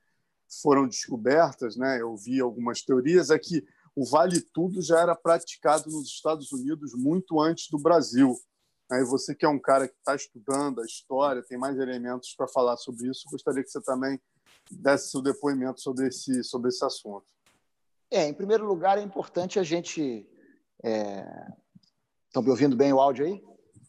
foram 0.63 0.87
descobertas, 0.87 1.77
né? 1.77 2.01
Eu 2.01 2.17
vi 2.17 2.41
algumas 2.41 2.83
teorias 2.83 3.31
é 3.31 3.39
que 3.39 3.67
o 3.95 4.05
vale 4.05 4.41
tudo 4.41 4.81
já 4.81 5.01
era 5.01 5.15
praticado 5.15 5.91
nos 5.91 6.09
Estados 6.09 6.53
Unidos 6.53 6.95
muito 6.95 7.41
antes 7.41 7.69
do 7.69 7.79
Brasil. 7.79 8.39
Aí 8.91 9.03
você 9.05 9.35
que 9.35 9.45
é 9.45 9.49
um 9.49 9.59
cara 9.59 9.89
que 9.89 9.97
está 9.99 10.15
estudando 10.15 10.81
a 10.81 10.85
história, 10.85 11.43
tem 11.43 11.59
mais 11.59 11.77
elementos 11.79 12.33
para 12.37 12.47
falar 12.47 12.77
sobre 12.77 13.09
isso, 13.09 13.29
gostaria 13.31 13.65
que 13.65 13.71
você 13.71 13.81
também 13.81 14.21
desse 14.71 15.11
seu 15.11 15.23
depoimento 15.23 15.81
sobre 15.81 16.09
esse, 16.09 16.45
sobre 16.45 16.69
esse 16.69 16.85
assunto. 16.85 17.27
É, 18.11 18.29
em 18.29 18.35
primeiro 18.35 18.65
lugar, 18.67 18.99
é 18.99 19.03
importante 19.03 19.59
a 19.59 19.63
gente. 19.63 20.29
É... 20.85 21.25
Estão 22.27 22.43
me 22.43 22.51
ouvindo 22.51 22.77
bem 22.77 22.93
o 22.93 23.01
áudio 23.01 23.27
aí? 23.27 23.43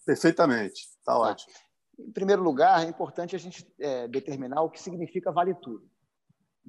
Perfeitamente, 0.05 0.83
está 0.99 1.13
tá. 1.13 1.19
ótimo. 1.19 1.53
Em 1.99 2.11
primeiro 2.11 2.43
lugar, 2.43 2.85
é 2.85 2.89
importante 2.89 3.35
a 3.35 3.39
gente 3.39 3.67
é, 3.79 4.07
determinar 4.07 4.61
o 4.61 4.69
que 4.69 4.81
significa 4.81 5.31
vale 5.31 5.53
tudo. 5.55 5.89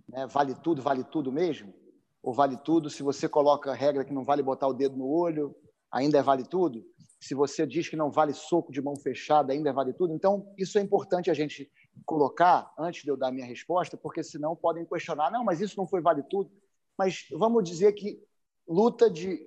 Né? 0.08 0.26
Vale 0.26 0.54
tudo, 0.54 0.80
vale 0.80 1.04
tudo 1.04 1.32
mesmo? 1.32 1.74
Ou 2.22 2.32
vale 2.32 2.56
tudo 2.56 2.88
se 2.90 3.02
você 3.02 3.28
coloca 3.28 3.70
a 3.70 3.74
regra 3.74 4.04
que 4.04 4.12
não 4.12 4.24
vale 4.24 4.42
botar 4.42 4.66
o 4.66 4.72
dedo 4.72 4.96
no 4.96 5.08
olho, 5.08 5.54
ainda 5.90 6.18
é 6.18 6.22
vale 6.22 6.44
tudo? 6.44 6.84
Se 7.20 7.34
você 7.34 7.66
diz 7.66 7.88
que 7.88 7.96
não 7.96 8.10
vale 8.10 8.32
soco 8.32 8.72
de 8.72 8.80
mão 8.80 8.96
fechada, 8.96 9.52
ainda 9.52 9.70
é 9.70 9.72
vale 9.72 9.92
tudo? 9.92 10.14
Então, 10.14 10.52
isso 10.56 10.78
é 10.78 10.82
importante 10.82 11.30
a 11.30 11.34
gente 11.34 11.70
colocar 12.06 12.72
antes 12.78 13.02
de 13.02 13.10
eu 13.10 13.16
dar 13.16 13.32
minha 13.32 13.46
resposta, 13.46 13.96
porque 13.96 14.22
senão 14.22 14.54
podem 14.54 14.84
questionar, 14.84 15.30
não, 15.30 15.44
mas 15.44 15.60
isso 15.60 15.76
não 15.76 15.86
foi 15.86 16.00
vale 16.00 16.22
tudo. 16.22 16.50
Mas 16.96 17.26
vamos 17.32 17.64
dizer 17.64 17.92
que 17.92 18.20
luta 18.68 19.10
de, 19.10 19.40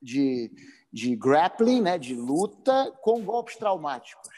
de, 0.00 0.50
de 0.92 1.16
grappling, 1.16 1.82
né, 1.82 1.98
de 1.98 2.14
luta 2.14 2.92
com 3.02 3.22
golpes 3.22 3.56
traumáticos. 3.56 4.28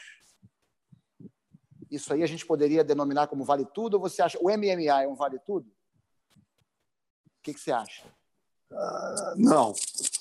Isso 1.91 2.13
aí 2.13 2.23
a 2.23 2.27
gente 2.27 2.45
poderia 2.45 2.85
denominar 2.85 3.27
como 3.27 3.43
vale 3.43 3.65
tudo, 3.65 3.95
ou 3.95 3.99
você 3.99 4.21
acha 4.21 4.39
o 4.39 4.45
MMA 4.45 5.03
é 5.03 5.07
um 5.07 5.13
vale 5.13 5.37
tudo? 5.39 5.67
O 5.67 7.43
que, 7.43 7.53
que 7.53 7.59
você 7.59 7.71
acha? 7.71 8.07
Uh, 8.71 9.35
não. 9.35 9.73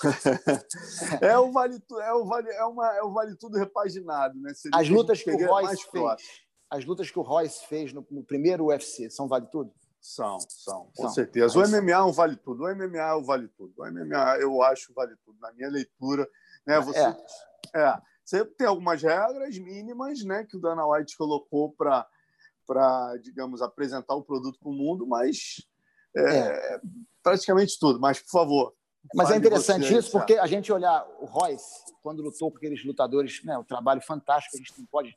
é 1.23 1.39
o 1.39 1.53
vale 1.53 1.81
é 2.03 2.13
o 2.13 2.25
vale 2.25 2.51
é 2.51 2.65
uma 2.65 2.97
é 2.97 3.03
o 3.03 3.13
vale 3.13 3.37
tudo 3.37 3.57
repaginado, 3.57 4.37
né? 4.41 4.53
Seria 4.55 4.77
As 4.77 4.89
lutas 4.89 5.23
que 5.23 5.31
o 5.31 5.47
Royce 5.47 5.89
fez 5.89 6.51
as 6.69 6.85
lutas 6.85 7.11
que 7.11 7.19
o 7.19 7.23
Royce 7.23 7.65
fez 7.67 7.93
no, 7.93 8.05
no 8.11 8.25
primeiro 8.25 8.67
UFC 8.67 9.09
são 9.09 9.29
vale 9.29 9.47
tudo? 9.47 9.73
São, 10.01 10.41
são, 10.41 10.91
com 10.97 11.03
são. 11.03 11.11
certeza. 11.11 11.59
O 11.59 11.69
MMA 11.69 11.93
é 11.93 12.03
um 12.03 12.11
vale 12.11 12.35
tudo. 12.35 12.65
O 12.65 12.75
MMA 12.75 12.99
é 12.99 13.15
um 13.15 13.23
vale 13.23 13.49
tudo. 13.49 13.75
O 13.77 13.85
MMA 13.85 14.39
eu 14.41 14.63
acho 14.63 14.95
vale 14.95 15.15
tudo. 15.25 15.39
Na 15.39 15.53
minha 15.53 15.69
leitura, 15.69 16.27
né? 16.67 16.77
É. 16.77 16.81
Você, 16.81 16.99
é. 16.99 17.17
é 17.75 18.03
você 18.31 18.45
tem 18.45 18.67
algumas 18.67 19.03
regras 19.03 19.59
mínimas, 19.59 20.23
né? 20.23 20.45
Que 20.45 20.57
o 20.57 20.61
Dana 20.61 20.87
White 20.87 21.17
colocou 21.17 21.73
para 21.73 22.07
digamos, 23.21 23.61
apresentar 23.61 24.15
o 24.15 24.23
produto 24.23 24.57
para 24.61 24.69
o 24.69 24.73
mundo, 24.73 25.05
mas 25.05 25.67
é, 26.17 26.23
é. 26.23 26.81
praticamente 27.21 27.77
tudo. 27.81 27.99
Mas, 27.99 28.21
por 28.21 28.31
favor. 28.31 28.75
Mas 29.13 29.31
é 29.31 29.37
interessante 29.37 29.93
isso, 29.93 30.13
porque 30.13 30.35
a 30.35 30.47
gente 30.47 30.73
olhar 30.73 31.05
o 31.19 31.25
Royce, 31.25 31.83
quando 32.03 32.23
lutou 32.23 32.53
com 32.53 32.59
aqueles 32.59 32.85
lutadores, 32.85 33.43
né, 33.43 33.59
o 33.59 33.65
trabalho 33.65 34.01
fantástico, 34.01 34.55
a 34.55 34.59
gente 34.59 34.79
não 34.79 34.87
pode 34.87 35.17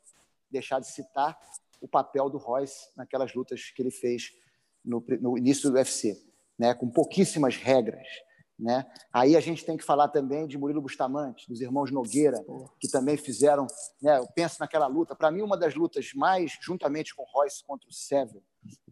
deixar 0.50 0.80
de 0.80 0.88
citar 0.88 1.38
o 1.80 1.86
papel 1.86 2.28
do 2.28 2.38
Royce 2.38 2.88
naquelas 2.96 3.32
lutas 3.34 3.70
que 3.70 3.80
ele 3.80 3.92
fez 3.92 4.32
no, 4.84 5.04
no 5.20 5.38
início 5.38 5.70
do 5.70 5.76
UFC, 5.76 6.20
né, 6.58 6.74
com 6.74 6.90
pouquíssimas 6.90 7.54
regras. 7.54 8.08
Né? 8.58 8.86
Aí 9.12 9.36
a 9.36 9.40
gente 9.40 9.64
tem 9.64 9.76
que 9.76 9.82
falar 9.82 10.08
também 10.08 10.46
de 10.46 10.56
Murilo 10.56 10.80
Bustamante, 10.80 11.48
dos 11.48 11.60
irmãos 11.60 11.90
Nogueira, 11.90 12.38
que 12.78 12.88
também 12.88 13.16
fizeram. 13.16 13.66
Né, 14.00 14.18
eu 14.18 14.28
penso 14.28 14.56
naquela 14.60 14.86
luta. 14.86 15.14
Para 15.14 15.30
mim, 15.30 15.42
uma 15.42 15.56
das 15.56 15.74
lutas 15.74 16.12
mais, 16.14 16.56
juntamente 16.62 17.14
com 17.14 17.24
Royce 17.24 17.64
contra 17.64 17.88
o 17.88 17.92
Sever, 17.92 18.42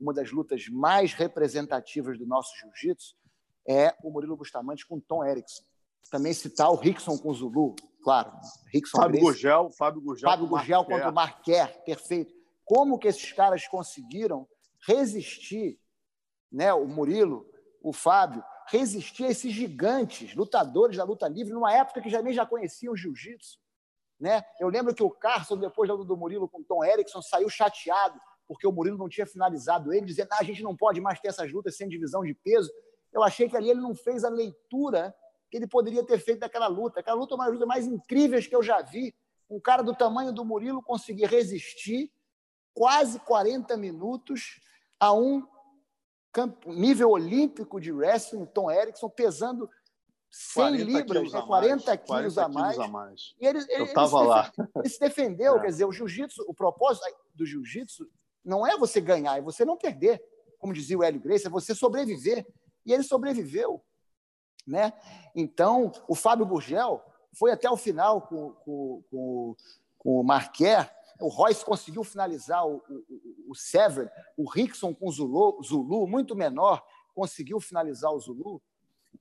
uma 0.00 0.12
das 0.12 0.32
lutas 0.32 0.66
mais 0.68 1.14
representativas 1.14 2.18
do 2.18 2.26
nosso 2.26 2.50
jiu-jitsu 2.58 3.14
é 3.66 3.94
o 4.02 4.10
Murilo 4.10 4.36
Bustamante 4.36 4.86
com 4.86 4.98
Tom 4.98 5.24
Erickson. 5.24 5.62
Também 6.10 6.34
citar 6.34 6.70
o 6.70 6.74
Rickson 6.74 7.16
com 7.16 7.30
o 7.30 7.34
Zulu, 7.34 7.76
claro. 8.02 8.32
Rickson 8.72 8.98
Fábio 8.98 9.20
Gurgel, 9.20 9.70
Fábio 9.70 10.00
Gurgel, 10.02 10.30
Fábio 10.30 10.46
Gurgel 10.46 10.84
contra 10.84 11.08
o 11.08 11.14
Marquer, 11.14 11.82
perfeito. 11.84 12.34
Como 12.64 12.98
que 12.98 13.08
esses 13.08 13.32
caras 13.32 13.66
conseguiram 13.66 14.46
resistir, 14.86 15.78
né? 16.50 16.72
O 16.74 16.86
Murilo, 16.86 17.46
o 17.80 17.92
Fábio, 17.92 18.42
resistir 18.72 19.26
a 19.26 19.30
esses 19.30 19.52
gigantes, 19.52 20.34
lutadores 20.34 20.96
da 20.96 21.04
luta 21.04 21.28
livre, 21.28 21.52
numa 21.52 21.74
época 21.74 22.00
que 22.00 22.08
já 22.08 22.22
nem 22.22 22.32
já 22.32 22.46
conheciam 22.46 22.94
o 22.94 22.96
jiu-jitsu. 22.96 23.58
Né? 24.18 24.42
Eu 24.58 24.68
lembro 24.68 24.94
que 24.94 25.02
o 25.02 25.10
Carson, 25.10 25.58
depois 25.58 25.88
da 25.88 25.94
luta 25.94 26.08
do 26.08 26.16
Murilo 26.16 26.48
com 26.48 26.60
o 26.60 26.64
Tom 26.64 26.82
Erickson, 26.82 27.20
saiu 27.20 27.50
chateado 27.50 28.18
porque 28.48 28.66
o 28.66 28.72
Murilo 28.72 28.96
não 28.96 29.10
tinha 29.10 29.26
finalizado 29.26 29.92
ele, 29.92 30.06
dizendo 30.06 30.28
ah, 30.32 30.38
a 30.40 30.42
gente 30.42 30.62
não 30.62 30.74
pode 30.74 31.00
mais 31.02 31.20
ter 31.20 31.28
essas 31.28 31.52
lutas 31.52 31.76
sem 31.76 31.86
divisão 31.86 32.22
de 32.22 32.32
peso. 32.32 32.70
Eu 33.12 33.22
achei 33.22 33.46
que 33.46 33.56
ali 33.56 33.68
ele 33.68 33.80
não 33.80 33.94
fez 33.94 34.24
a 34.24 34.30
leitura 34.30 35.14
que 35.50 35.58
ele 35.58 35.66
poderia 35.66 36.04
ter 36.04 36.18
feito 36.18 36.40
daquela 36.40 36.66
luta. 36.66 37.00
Aquela 37.00 37.16
luta 37.16 37.34
é 37.34 37.36
uma 37.36 37.44
das 37.44 37.52
lutas 37.52 37.68
mais 37.68 37.86
incríveis 37.86 38.46
que 38.46 38.56
eu 38.56 38.62
já 38.62 38.80
vi. 38.80 39.14
Um 39.50 39.60
cara 39.60 39.82
do 39.82 39.94
tamanho 39.94 40.32
do 40.32 40.46
Murilo 40.46 40.82
conseguir 40.82 41.26
resistir 41.26 42.10
quase 42.72 43.20
40 43.20 43.76
minutos 43.76 44.60
a 44.98 45.12
um 45.12 45.46
nível 46.66 47.10
olímpico 47.10 47.80
de 47.80 47.92
wrestling, 47.92 48.46
Tom 48.46 48.70
Erickson, 48.70 49.08
pesando 49.08 49.68
100 50.30 50.76
libras, 50.76 51.30
né, 51.30 51.42
40 51.42 51.96
quilos 51.98 52.38
a 52.38 52.48
mais. 52.48 52.78
a 52.78 52.88
mais. 52.88 53.34
E 53.38 53.46
ele, 53.46 53.58
ele, 53.68 53.82
Eu 53.82 53.84
estava 53.84 54.22
lá. 54.22 54.52
Ele 54.76 54.88
se 54.88 54.98
defendeu, 54.98 55.56
é. 55.58 55.60
quer 55.60 55.66
dizer, 55.66 55.84
o 55.84 55.92
jiu-jitsu, 55.92 56.42
o 56.48 56.54
propósito 56.54 57.04
do 57.34 57.44
jiu-jitsu 57.44 58.08
não 58.42 58.66
é 58.66 58.76
você 58.76 59.00
ganhar, 59.00 59.36
é 59.36 59.42
você 59.42 59.64
não 59.64 59.76
perder. 59.76 60.22
Como 60.58 60.72
dizia 60.72 60.96
o 60.96 61.02
Hélio 61.02 61.20
Grace, 61.20 61.46
é 61.46 61.50
você 61.50 61.74
sobreviver. 61.74 62.46
E 62.86 62.92
ele 62.92 63.02
sobreviveu. 63.02 63.84
Né? 64.66 64.92
Então, 65.34 65.92
o 66.08 66.14
Fábio 66.14 66.46
Burgel 66.46 67.02
foi 67.34 67.52
até 67.52 67.70
o 67.70 67.76
final 67.76 68.22
com, 68.22 68.52
com, 68.52 69.04
com, 69.10 69.56
com 69.98 70.20
o 70.20 70.24
Marquer. 70.24 70.90
O 71.22 71.28
Royce 71.28 71.64
conseguiu 71.64 72.04
finalizar 72.04 72.66
o, 72.66 72.76
o, 72.76 73.50
o 73.50 73.54
Sever. 73.54 74.10
O 74.36 74.48
Rickson 74.48 74.94
com 74.94 75.08
o 75.08 75.12
Zulu, 75.12 75.62
Zulu, 75.62 76.06
muito 76.06 76.34
menor, 76.34 76.82
conseguiu 77.14 77.60
finalizar 77.60 78.12
o 78.12 78.20
Zulu. 78.20 78.60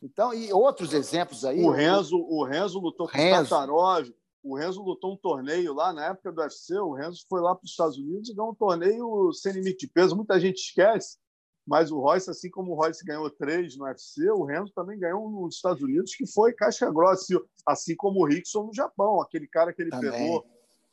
Então, 0.02 0.34
e 0.34 0.52
outros 0.52 0.94
exemplos 0.94 1.46
aí. 1.46 1.62
O 1.62 1.72
Renzo, 1.72 2.18
o 2.18 2.44
Renzo 2.44 2.80
lutou 2.80 3.08
com 3.08 3.18
o 3.18 3.32
Tatarov. 3.32 4.10
O 4.44 4.58
Renzo 4.58 4.82
lutou 4.82 5.14
um 5.14 5.18
torneio 5.18 5.74
lá 5.74 5.94
na 5.94 6.08
época 6.08 6.32
do 6.32 6.42
UFC. 6.42 6.76
O 6.80 6.94
Renzo 6.94 7.26
foi 7.30 7.42
lá 7.42 7.54
para 7.54 7.66
os 7.66 7.72
Estados 7.72 7.98
Unidos 7.98 8.30
e 8.30 8.34
ganhou 8.34 8.52
um 8.52 8.56
torneio 8.56 9.32
sem 9.34 9.54
limite 9.54 9.86
de 9.86 9.88
peso. 9.88 10.16
Muita 10.16 10.40
gente 10.40 10.58
esquece 10.58 11.22
mas 11.66 11.92
o 11.92 12.00
Royce, 12.00 12.30
assim 12.30 12.50
como 12.50 12.72
o 12.72 12.76
Royce 12.76 13.06
ganhou 13.06 13.30
três 13.30 13.78
no 13.78 13.86
UFC, 13.86 14.30
o 14.32 14.44
Renzo 14.44 14.74
também 14.74 15.00
ganhou 15.00 15.28
um 15.28 15.46
nos 15.46 15.56
Estados 15.56 15.82
Unidos, 15.82 16.16
que 16.16 16.26
foi 16.26 16.54
caixa 16.54 16.90
grossa, 16.92 17.40
assim 17.66 17.96
como 17.96 18.20
o 18.20 18.26
Rickson 18.26 18.64
no 18.64 18.74
Japão, 18.74 19.22
aquele 19.22 19.48
cara 19.48 19.72
que 19.72 19.82
ele 19.82 19.92
também. 19.92 20.12
pegou, 20.12 20.46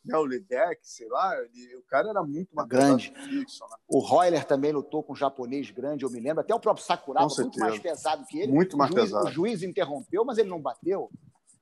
né, 0.09 0.19
o 0.19 0.25
Ledeck, 0.25 0.81
sei 0.83 1.09
lá, 1.09 1.35
ele, 1.37 1.77
o 1.77 1.83
cara 1.83 2.11
era 2.11 2.23
muito 2.23 2.55
mais 2.55 2.69
grande. 2.69 3.13
Né? 3.13 3.45
O 3.87 3.99
Royler 3.99 4.45
também 4.45 4.73
lutou 4.73 5.03
com 5.03 5.13
um 5.13 5.17
japonês 5.17 5.71
grande, 5.71 6.05
eu 6.05 6.11
me 6.11 6.21
lembro, 6.21 6.41
até 6.41 6.55
o 6.55 6.61
próprio 6.61 6.85
Sakuraba, 6.85 7.29
muito 7.39 7.59
mais 7.59 7.79
pesado 7.79 8.25
que 8.27 8.41
ele. 8.41 8.53
Muito 8.53 8.77
mais 8.77 8.91
o 8.91 8.95
juiz, 8.95 9.05
pesado. 9.05 9.27
O 9.27 9.31
juiz 9.31 9.63
interrompeu, 9.63 10.25
mas 10.25 10.39
ele 10.39 10.49
não 10.49 10.61
bateu. 10.61 11.11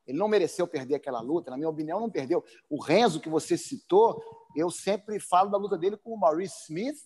Ele 0.07 0.19
não 0.19 0.29
mereceu 0.29 0.69
perder 0.69 0.95
aquela 0.95 1.21
luta, 1.21 1.51
na 1.51 1.57
minha 1.57 1.69
opinião, 1.69 1.99
não 1.99 2.11
perdeu. 2.11 2.45
O 2.71 2.81
Renzo, 2.81 3.21
que 3.21 3.29
você 3.29 3.59
citou, 3.59 4.23
eu 4.55 4.71
sempre 4.71 5.19
falo 5.19 5.51
da 5.51 5.59
luta 5.59 5.77
dele 5.77 5.97
com 5.97 6.15
o 6.15 6.19
Maurice 6.19 6.63
Smith, 6.63 6.97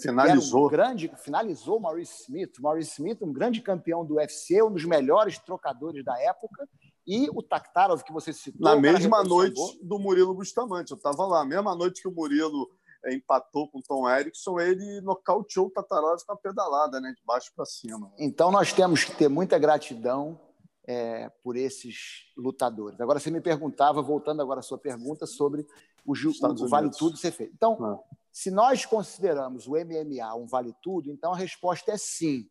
Finalizou. 0.00 0.66
Um 0.66 0.70
grande, 0.70 1.12
finalizou 1.16 1.78
o 1.78 1.80
Maurice 1.80 2.22
Smith. 2.22 2.60
Maurice 2.60 2.92
Smith, 2.92 3.20
um 3.20 3.32
grande 3.32 3.60
campeão 3.60 4.04
do 4.04 4.14
UFC, 4.14 4.62
um 4.62 4.70
dos 4.70 4.84
melhores 4.84 5.38
trocadores 5.38 6.04
da 6.04 6.16
época. 6.22 6.68
E 7.08 7.28
o 7.30 7.42
Taktarov, 7.42 8.02
que 8.02 8.12
você 8.12 8.32
citou. 8.34 8.60
Na 8.60 8.76
mesma 8.76 9.24
noite 9.24 9.80
do 9.82 9.98
Murilo 9.98 10.34
Bustamante. 10.34 10.90
Eu 10.90 10.98
estava 10.98 11.26
lá. 11.26 11.44
Mesma 11.44 11.74
noite 11.74 12.02
que 12.02 12.08
o 12.08 12.12
Murilo 12.12 12.70
eh, 13.04 13.14
empatou 13.14 13.68
com 13.70 13.78
o 13.78 13.82
Tom 13.82 14.08
Erickson, 14.08 14.60
ele 14.60 15.00
nocauteou 15.00 15.68
o 15.68 15.70
Tatarov 15.70 16.22
com 16.26 16.32
a 16.32 16.36
pedalada, 16.36 17.00
né? 17.00 17.14
de 17.16 17.24
baixo 17.24 17.50
para 17.56 17.64
cima. 17.64 18.12
Então 18.18 18.50
nós 18.50 18.74
temos 18.74 19.04
que 19.04 19.16
ter 19.16 19.28
muita 19.28 19.58
gratidão 19.58 20.38
é, 20.86 21.30
por 21.42 21.56
esses 21.56 22.26
lutadores. 22.36 23.00
Agora 23.00 23.18
você 23.18 23.30
me 23.30 23.40
perguntava, 23.40 24.02
voltando 24.02 24.42
agora 24.42 24.60
à 24.60 24.62
sua 24.62 24.78
pergunta, 24.78 25.26
sobre 25.26 25.66
o, 26.04 26.12
o 26.12 26.68
Vale 26.68 26.90
Tudo 26.90 27.16
ser 27.16 27.32
feito. 27.32 27.54
Então, 27.54 27.78
ah. 27.82 28.18
Se 28.38 28.52
nós 28.52 28.86
consideramos 28.86 29.66
o 29.66 29.72
MMA 29.72 30.32
um 30.36 30.46
vale-tudo, 30.46 31.10
então 31.10 31.32
a 31.32 31.36
resposta 31.36 31.90
é 31.90 31.96
sim. 31.96 32.48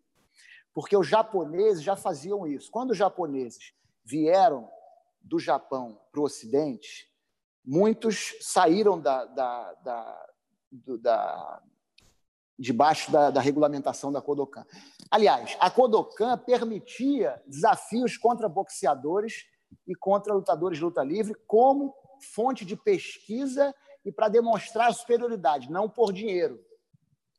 Porque 0.74 0.98
os 0.98 1.08
japoneses 1.08 1.82
já 1.82 1.96
faziam 1.96 2.46
isso. 2.46 2.70
Quando 2.70 2.92
os 2.92 2.98
japoneses 2.98 3.72
vieram 4.08 4.70
do 5.22 5.38
Japão 5.38 6.00
para 6.12 6.22
o 6.22 6.24
Ocidente, 6.24 7.12
muitos 7.64 8.36
saíram 8.40 8.98
da, 8.98 9.26
da, 9.26 9.74
da, 9.74 10.28
da 11.02 11.62
debaixo 12.58 13.12
da, 13.12 13.30
da, 13.30 13.42
regulamentação 13.42 14.12
da 14.12 14.22
Kodokan. 14.22 14.66
Aliás, 15.12 15.58
a 15.60 15.70
Kodokan 15.70 16.38
permitia 16.38 17.42
desafios 17.46 18.18
contra 18.18 18.48
boxeadores 18.48 19.46
e 19.86 19.94
contra 19.94 20.34
lutadores 20.34 20.78
de 20.78 20.84
luta 20.84 21.04
livre 21.04 21.36
como 21.46 21.94
fonte 22.34 22.66
de 22.66 22.76
pesquisa 22.76 23.76
e 24.06 24.12
para 24.12 24.30
demonstrar 24.30 24.94
superioridade, 24.94 25.70
não 25.70 25.90
por 25.90 26.14
dinheiro. 26.14 26.64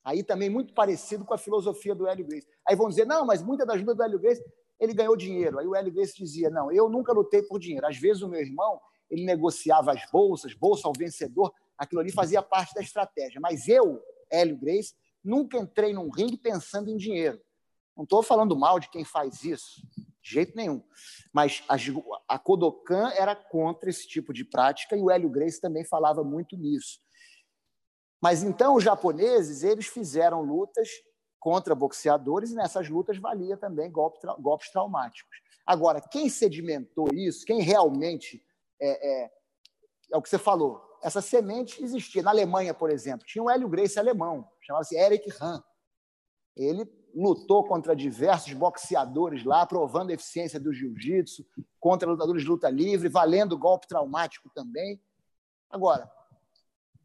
Aí 0.04 0.22
também 0.22 0.50
muito 0.50 0.74
parecido 0.74 1.24
com 1.24 1.34
a 1.34 1.38
filosofia 1.38 1.94
do 1.94 2.06
Hélio 2.06 2.26
Grace. 2.26 2.46
Aí 2.66 2.76
vão 2.76 2.88
dizer, 2.88 3.06
não, 3.06 3.24
mas 3.24 3.42
muita 3.42 3.66
da 3.66 3.72
ajuda 3.72 3.94
do 3.94 4.02
Hélio 4.02 4.18
Grace, 4.18 4.44
ele 4.80 4.94
ganhou 4.94 5.16
dinheiro. 5.16 5.58
Aí 5.58 5.66
o 5.66 5.74
Hélio 5.74 5.92
Grace 5.92 6.16
dizia, 6.16 6.50
não, 6.50 6.70
eu 6.70 6.88
nunca 6.88 7.12
lutei 7.12 7.42
por 7.42 7.58
dinheiro. 7.58 7.86
Às 7.86 7.96
vezes 7.96 8.22
o 8.22 8.28
meu 8.28 8.40
irmão, 8.40 8.80
ele 9.10 9.24
negociava 9.24 9.92
as 9.92 10.08
bolsas, 10.10 10.54
bolsa 10.54 10.86
ao 10.86 10.92
vencedor, 10.96 11.52
aquilo 11.76 12.00
ali 12.00 12.12
fazia 12.12 12.42
parte 12.42 12.74
da 12.74 12.80
estratégia. 12.80 13.40
Mas 13.40 13.68
eu, 13.68 14.02
Hélio 14.30 14.56
Grace, 14.56 14.94
nunca 15.22 15.58
entrei 15.58 15.92
num 15.92 16.10
ringue 16.10 16.36
pensando 16.36 16.90
em 16.90 16.96
dinheiro. 16.96 17.40
Não 17.96 18.04
estou 18.04 18.22
falando 18.22 18.56
mal 18.56 18.78
de 18.78 18.88
quem 18.88 19.04
faz 19.04 19.42
isso. 19.42 19.82
De 20.22 20.30
jeito 20.30 20.56
nenhum. 20.56 20.82
Mas 21.32 21.64
a, 21.68 21.76
a 22.34 22.38
Kodokan 22.38 23.10
era 23.10 23.34
contra 23.34 23.90
esse 23.90 24.06
tipo 24.06 24.32
de 24.32 24.44
prática 24.44 24.96
e 24.96 25.00
o 25.00 25.10
Hélio 25.10 25.28
Grace 25.28 25.60
também 25.60 25.84
falava 25.84 26.22
muito 26.22 26.56
nisso. 26.56 27.00
Mas 28.20 28.42
então 28.42 28.74
os 28.74 28.84
japoneses 28.84 29.62
eles 29.62 29.86
fizeram 29.86 30.42
lutas 30.42 30.88
contra 31.38 31.74
boxeadores 31.74 32.50
e 32.50 32.54
nessas 32.54 32.88
lutas 32.88 33.18
valia 33.18 33.56
também 33.56 33.90
golpe, 33.90 34.18
golpes 34.38 34.70
traumáticos. 34.70 35.38
Agora, 35.66 36.00
quem 36.00 36.28
sedimentou 36.28 37.08
isso, 37.12 37.44
quem 37.44 37.60
realmente 37.60 38.42
é, 38.80 39.24
é, 39.24 39.30
é 40.12 40.16
o 40.16 40.22
que 40.22 40.28
você 40.28 40.38
falou, 40.38 40.82
essa 41.02 41.20
semente 41.20 41.82
existia. 41.82 42.22
Na 42.22 42.30
Alemanha, 42.30 42.74
por 42.74 42.90
exemplo, 42.90 43.26
tinha 43.26 43.42
um 43.42 43.50
Hélio 43.50 43.68
Grace 43.68 43.98
alemão, 43.98 44.48
chamava-se 44.60 44.96
Eric 44.96 45.30
Hahn. 45.40 45.62
Ele 46.56 46.90
lutou 47.14 47.64
contra 47.64 47.94
diversos 47.94 48.52
boxeadores 48.52 49.44
lá, 49.44 49.64
provando 49.66 50.10
a 50.10 50.14
eficiência 50.14 50.58
do 50.58 50.72
jiu-jitsu, 50.72 51.46
contra 51.78 52.08
lutadores 52.08 52.42
de 52.42 52.48
luta 52.48 52.68
livre, 52.68 53.08
valendo 53.08 53.58
golpe 53.58 53.86
traumático 53.86 54.50
também. 54.50 55.00
Agora, 55.70 56.10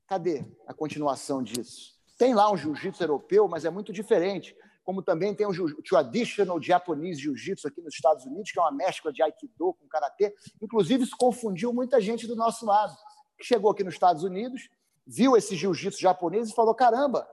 cadê 0.08 0.46
a 0.68 0.74
continuação 0.74 1.44
disso? 1.44 1.94
Tem 2.24 2.34
lá 2.34 2.50
um 2.50 2.56
jiu-jitsu 2.56 3.04
europeu, 3.04 3.50
mas 3.50 3.66
é 3.66 3.70
muito 3.70 3.92
diferente. 3.92 4.56
Como 4.82 5.02
também 5.02 5.36
tem 5.36 5.46
o 5.46 5.84
traditional 5.84 6.62
Japanese 6.62 7.20
Jiu-Jitsu 7.20 7.68
aqui 7.68 7.82
nos 7.82 7.94
Estados 7.94 8.26
Unidos, 8.26 8.50
que 8.50 8.58
é 8.58 8.62
uma 8.62 8.72
mescla 8.72 9.12
de 9.12 9.22
Aikido 9.22 9.74
com 9.74 9.86
Karatê. 9.90 10.34
Inclusive, 10.62 11.04
isso 11.04 11.18
confundiu 11.20 11.74
muita 11.74 12.00
gente 12.00 12.26
do 12.26 12.34
nosso 12.34 12.66
lado, 12.66 12.96
que 13.38 13.44
chegou 13.44 13.70
aqui 13.70 13.84
nos 13.84 13.96
Estados 13.96 14.24
Unidos, 14.24 14.70
viu 15.06 15.36
esse 15.36 15.54
jiu-jitsu 15.54 16.00
japonês 16.00 16.50
e 16.50 16.56
falou: 16.56 16.74
caramba, 16.74 17.28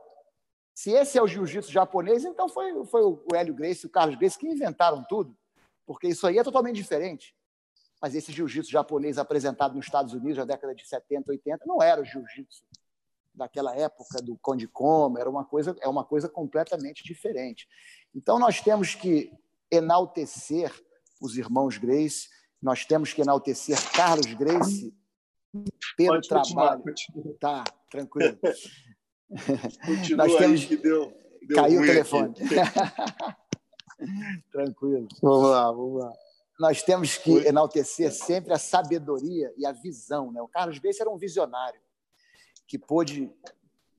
se 0.74 0.90
esse 0.90 1.16
é 1.16 1.22
o 1.22 1.28
jiu-jitsu 1.28 1.70
japonês, 1.70 2.24
então 2.24 2.48
foi, 2.48 2.84
foi 2.86 3.02
o 3.04 3.24
Hélio 3.32 3.54
Grace 3.54 3.86
e 3.86 3.88
o 3.88 3.90
Carlos 3.90 4.16
Grace 4.16 4.36
que 4.36 4.48
inventaram 4.48 5.04
tudo, 5.08 5.38
porque 5.86 6.08
isso 6.08 6.26
aí 6.26 6.36
é 6.36 6.42
totalmente 6.42 6.74
diferente. 6.74 7.32
Mas 8.02 8.16
esse 8.16 8.32
jiu-jitsu 8.32 8.72
japonês 8.72 9.18
apresentado 9.18 9.76
nos 9.76 9.86
Estados 9.86 10.12
Unidos 10.14 10.38
na 10.38 10.44
década 10.44 10.74
de 10.74 10.84
70, 10.84 11.30
80 11.30 11.64
não 11.64 11.80
era 11.80 12.00
o 12.00 12.04
jiu-jitsu 12.04 12.64
daquela 13.40 13.74
época 13.74 14.20
do 14.20 14.36
Conde 14.38 14.68
Koma, 14.68 15.18
era 15.18 15.30
uma 15.30 15.44
coisa, 15.44 15.74
é 15.80 15.88
uma 15.88 16.04
coisa 16.04 16.28
completamente 16.28 17.02
diferente. 17.02 17.66
Então 18.14 18.38
nós 18.38 18.60
temos 18.60 18.94
que 18.94 19.32
enaltecer 19.70 20.70
os 21.20 21.38
irmãos 21.38 21.78
Grace, 21.78 22.28
nós 22.62 22.84
temos 22.84 23.14
que 23.14 23.22
enaltecer 23.22 23.78
Carlos 23.92 24.34
Grace 24.34 24.94
pelo 25.96 26.14
Pode 26.14 26.28
trabalho. 26.28 26.82
Continuar, 26.82 27.34
Tá, 27.40 27.64
tranquilo. 27.90 28.38
Continua 29.86 30.26
Nós 30.26 30.36
temos... 30.36 30.64
que 30.66 30.76
deu, 30.76 31.12
deu 31.42 31.56
Caiu 31.56 31.80
o 31.80 31.86
telefone. 31.86 32.34
Tranquilo. 34.52 35.08
Vamos 35.22 35.50
lá, 35.50 35.72
vamos 35.72 36.02
lá. 36.02 36.12
Nós 36.58 36.82
temos 36.82 37.16
que 37.16 37.30
enaltecer 37.46 38.12
sempre 38.12 38.52
a 38.52 38.58
sabedoria 38.58 39.50
e 39.56 39.64
a 39.64 39.72
visão. 39.72 40.30
Né? 40.30 40.42
O 40.42 40.48
Carlos 40.48 40.78
Grace 40.78 41.00
era 41.00 41.10
um 41.10 41.16
visionário 41.16 41.80
que 42.70 42.78
pôde 42.78 43.28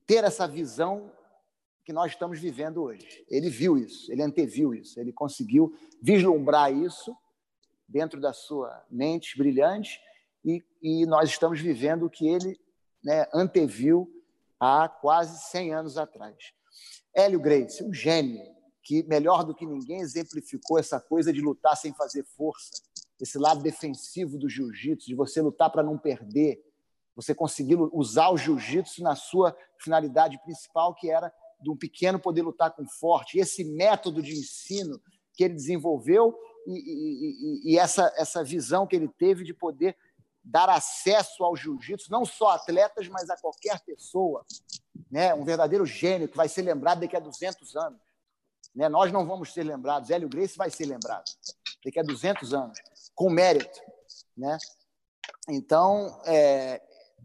ter 0.08 0.24
essa 0.24 0.48
visão 0.48 1.12
que 1.84 1.92
nós 1.92 2.14
estamos 2.14 2.40
vivendo 2.40 2.82
hoje. 2.82 3.26
Ele 3.30 3.50
viu 3.50 3.78
isso, 3.78 4.10
ele 4.10 4.24
anteviu 4.24 4.74
isso, 4.74 4.98
ele 4.98 5.12
conseguiu 5.12 5.78
vislumbrar 6.02 6.74
isso 6.74 7.14
dentro 7.86 8.22
da 8.22 8.32
sua 8.32 8.82
mente 8.90 9.38
brilhante 9.38 10.00
e, 10.46 10.64
e 10.82 11.06
nós 11.06 11.30
estamos 11.30 11.60
vivendo 11.60 12.06
o 12.06 12.10
que 12.10 12.26
ele 12.26 12.58
né, 13.04 13.28
anteviu 13.34 14.10
há 14.58 14.88
quase 14.88 15.50
100 15.50 15.74
anos 15.74 15.98
atrás. 15.98 16.54
Hélio 17.14 17.42
Grace, 17.42 17.84
um 17.84 17.94
gênio, 17.94 18.42
que, 18.82 19.04
melhor 19.04 19.44
do 19.44 19.54
que 19.54 19.66
ninguém, 19.66 20.00
exemplificou 20.00 20.80
essa 20.80 20.98
coisa 20.98 21.34
de 21.34 21.42
lutar 21.42 21.76
sem 21.76 21.94
fazer 21.94 22.24
força, 22.24 22.82
esse 23.20 23.38
lado 23.38 23.62
defensivo 23.62 24.38
do 24.38 24.48
jiu-jitsu, 24.48 25.08
de 25.08 25.16
você 25.16 25.42
lutar 25.42 25.70
para 25.70 25.84
não 25.84 25.98
perder, 25.98 26.71
você 27.22 27.36
conseguir 27.36 27.76
usar 27.94 28.30
o 28.30 28.38
jiu-jitsu 28.38 29.04
na 29.04 29.16
sua 29.16 29.56
finalidade 29.78 30.42
principal, 30.44 30.94
que 30.96 31.10
era 31.10 31.32
de 31.62 31.70
um 31.70 31.78
pequeno 31.78 32.20
poder 32.20 32.42
lutar 32.42 32.72
com 32.72 32.86
forte. 32.88 33.38
Esse 33.38 33.64
método 33.64 34.22
de 34.22 34.34
ensino 34.34 35.00
que 35.34 35.44
ele 35.44 35.54
desenvolveu 35.54 36.36
e, 36.68 36.74
e, 36.74 37.74
e, 37.74 37.80
essa, 37.80 38.12
essa 38.18 38.44
visão 38.44 38.86
que 38.86 38.96
ele 38.96 39.08
teve 39.08 39.44
de 39.44 39.54
poder 39.54 39.96
dar 40.44 40.70
acesso 40.70 41.44
ao 41.44 41.56
jiu-jitsu, 41.56 42.12
não 42.12 42.26
só 42.26 42.50
a 42.50 42.56
atletas, 42.56 43.08
mas 43.08 43.30
a 43.30 43.38
qualquer 43.38 43.80
pessoa. 43.82 44.44
Né? 45.10 45.34
Um 45.34 45.44
verdadeiro 45.44 45.86
gênio 45.86 46.28
que 46.28 46.38
vai 46.38 46.50
ser 46.50 46.64
lembrado 46.64 47.02
daqui 47.02 47.16
a 47.16 47.20
200 47.20 47.76
anos. 47.76 48.00
Né? 48.76 48.90
Nós 48.90 49.12
não 49.12 49.26
vamos 49.26 49.54
ser 49.54 49.64
lembrados, 49.64 50.10
Hélio 50.10 50.30
Grace 50.30 50.58
vai 50.58 50.70
ser 50.70 50.86
lembrado 50.86 51.26
daqui 51.84 52.00
a 52.00 52.04
200 52.04 52.54
anos, 52.54 52.80
com 53.16 53.30
mérito. 53.30 53.80
Né? 54.36 54.58
Então, 55.50 56.22
é, 56.26 56.82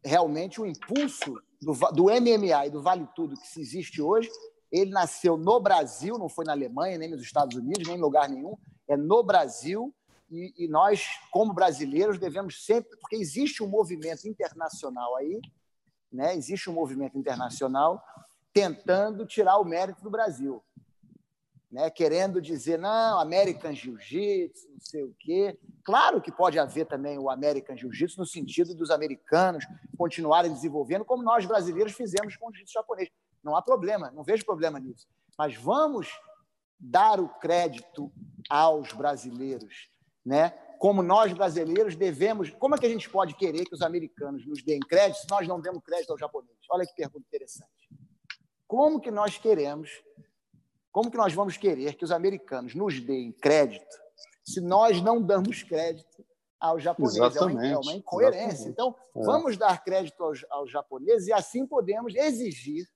realmente, 0.07 0.61
o 0.61 0.67
impulso 0.67 1.35
do, 1.61 1.73
do 1.93 2.05
MMA 2.05 2.67
e 2.67 2.71
do 2.71 2.81
Vale 2.83 3.09
Tudo 3.15 3.39
que 3.39 3.47
se 3.47 3.61
existe 3.61 4.01
hoje, 4.01 4.31
ele 4.71 4.91
nasceu 4.91 5.37
no 5.37 5.61
Brasil, 5.61 6.19
não 6.19 6.29
foi 6.29 6.45
na 6.45 6.53
Alemanha, 6.53 6.99
nem 6.99 7.11
nos 7.11 7.23
Estados 7.23 7.57
Unidos, 7.57 7.87
nem 7.87 7.97
em 7.97 8.01
lugar 8.01 8.29
nenhum, 8.29 8.57
é 8.89 8.97
no 8.97 9.23
Brasil 9.23 9.95
e, 10.31 10.65
e, 10.65 10.69
nós, 10.69 11.07
como 11.31 11.53
brasileiros, 11.53 12.19
devemos 12.19 12.65
sempre, 12.65 12.97
porque 12.99 13.17
existe 13.17 13.63
um 13.63 13.69
movimento 13.69 14.27
internacional 14.27 15.15
aí, 15.17 15.41
né? 16.13 16.35
existe 16.35 16.69
um 16.69 16.73
movimento 16.73 17.17
internacional 17.17 18.03
tentando 18.53 19.27
tirar 19.27 19.59
o 19.59 19.65
mérito 19.65 20.03
do 20.03 20.11
Brasil, 20.11 20.63
né? 21.77 21.91
querendo 21.91 22.41
dizer, 22.41 22.79
não, 22.79 23.21
American 23.21 23.73
Jiu-Jitsu, 23.73 24.69
não 24.71 24.81
sei 24.81 25.05
o 25.05 25.15
quê. 25.19 25.59
Claro 25.85 26.21
que 26.21 26.33
pode 26.33 26.59
haver 26.59 26.87
também 26.87 27.19
o 27.19 27.31
American 27.31 27.77
Jiu-Jitsu 27.77 28.19
no 28.19 28.27
sentido 28.27 28.75
dos 28.75 28.91
americanos 28.91 29.65
continuarem 29.97 30.53
desenvolvendo, 30.53 31.05
como 31.05 31.23
nós 31.23 31.47
brasileiros 31.47 31.93
fizemos 31.93 32.37
com 32.37 32.49
o 32.49 32.53
jiu-jitsu 32.53 32.75
japonês. 32.75 33.09
Não 33.43 33.57
há 33.57 33.63
problema, 33.63 34.11
não 34.11 34.25
vejo 34.25 34.45
problema 34.45 34.81
nisso. 34.81 35.07
Mas 35.39 35.55
vamos 35.55 36.09
dar 36.79 37.21
o 37.21 37.29
crédito 37.29 38.13
aos 38.49 38.93
brasileiros 38.93 39.91
né? 40.27 40.51
Como 40.81 41.03
nós 41.03 41.33
brasileiros 41.33 41.95
devemos, 41.95 42.51
como 42.51 42.75
é 42.75 42.79
que 42.79 42.85
a 42.85 42.89
gente 42.89 43.09
pode 43.09 43.35
querer 43.35 43.65
que 43.65 43.75
os 43.75 43.81
americanos 43.81 44.45
nos 44.45 44.63
deem 44.63 44.81
crédito 44.81 45.21
se 45.21 45.31
nós 45.31 45.47
não 45.47 45.61
demos 45.61 45.83
crédito 45.85 46.11
aos 46.11 46.21
japoneses? 46.21 46.59
Olha 46.69 46.85
que 46.85 46.95
pergunta 46.95 47.25
interessante. 47.27 47.71
Como 48.67 49.01
que 49.01 49.11
nós 49.11 49.39
queremos, 49.39 49.89
como 50.97 51.11
que 51.11 51.19
nós 51.19 51.35
vamos 51.35 51.59
querer 51.59 51.95
que 51.95 52.07
os 52.07 52.11
americanos 52.11 52.75
nos 52.75 52.99
deem 52.99 53.31
crédito 53.31 53.99
se 54.43 54.63
nós 54.63 55.03
não 55.03 55.21
damos 55.21 55.63
crédito 55.63 56.25
aos 56.59 56.83
japoneses? 56.83 57.19
Exatamente, 57.19 57.75
é 57.75 57.79
uma, 57.79 57.93
é 57.93 57.97
incoerência. 57.97 58.47
Exatamente. 58.47 58.71
Então, 58.71 58.97
é. 59.15 59.23
vamos 59.23 59.59
dar 59.59 59.85
crédito 59.85 60.25
aos, 60.25 60.43
aos 60.49 60.71
japoneses 60.71 61.29
e 61.29 61.35
assim 61.35 61.67
podemos 61.67 62.15
exigir 62.15 62.89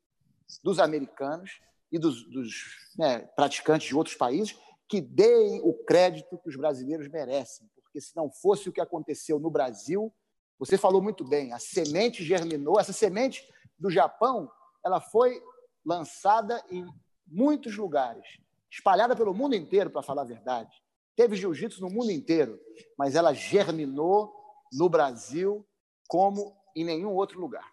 dos 0.65 0.79
americanos 0.79 1.61
e 1.93 1.99
dos, 1.99 2.25
dos 2.31 2.75
né, 2.97 3.19
praticantes 3.37 3.89
de 3.89 3.95
outros 3.95 4.17
países 4.17 4.59
que 4.89 5.03
deem 5.03 5.61
o 5.63 5.75
crédito 5.85 6.39
que 6.39 6.49
os 6.49 6.57
brasileiros 6.57 7.07
merecem, 7.07 7.69
porque 7.75 8.01
se 8.01 8.17
não 8.17 8.31
fosse 8.31 8.67
o 8.71 8.73
que 8.73 8.81
aconteceu 8.81 9.39
no 9.39 9.51
Brasil, 9.51 10.11
você 10.59 10.79
falou 10.79 11.03
muito 11.03 11.23
bem, 11.23 11.53
a 11.53 11.59
semente 11.59 12.25
germinou, 12.25 12.81
essa 12.81 12.95
semente 12.95 13.47
do 13.79 13.91
Japão, 13.91 14.51
ela 14.83 15.03
foi 15.03 15.39
lançada 15.85 16.65
em 16.71 16.87
muitos 17.31 17.77
lugares, 17.77 18.25
espalhada 18.71 19.15
pelo 19.15 19.33
mundo 19.33 19.55
inteiro, 19.55 19.91
para 19.91 20.03
falar 20.03 20.23
a 20.23 20.27
verdade. 20.27 20.71
Teve 21.17 21.37
jiu-jitsu 21.37 21.81
no 21.81 21.91
mundo 21.91 22.11
inteiro, 22.11 22.59
mas 22.99 23.15
ela 23.15 23.33
germinou 23.33 24.33
no 24.73 24.89
Brasil 24.89 25.67
como 26.09 26.57
em 26.75 26.85
nenhum 26.85 27.15
outro 27.15 27.41
lugar. 27.41 27.71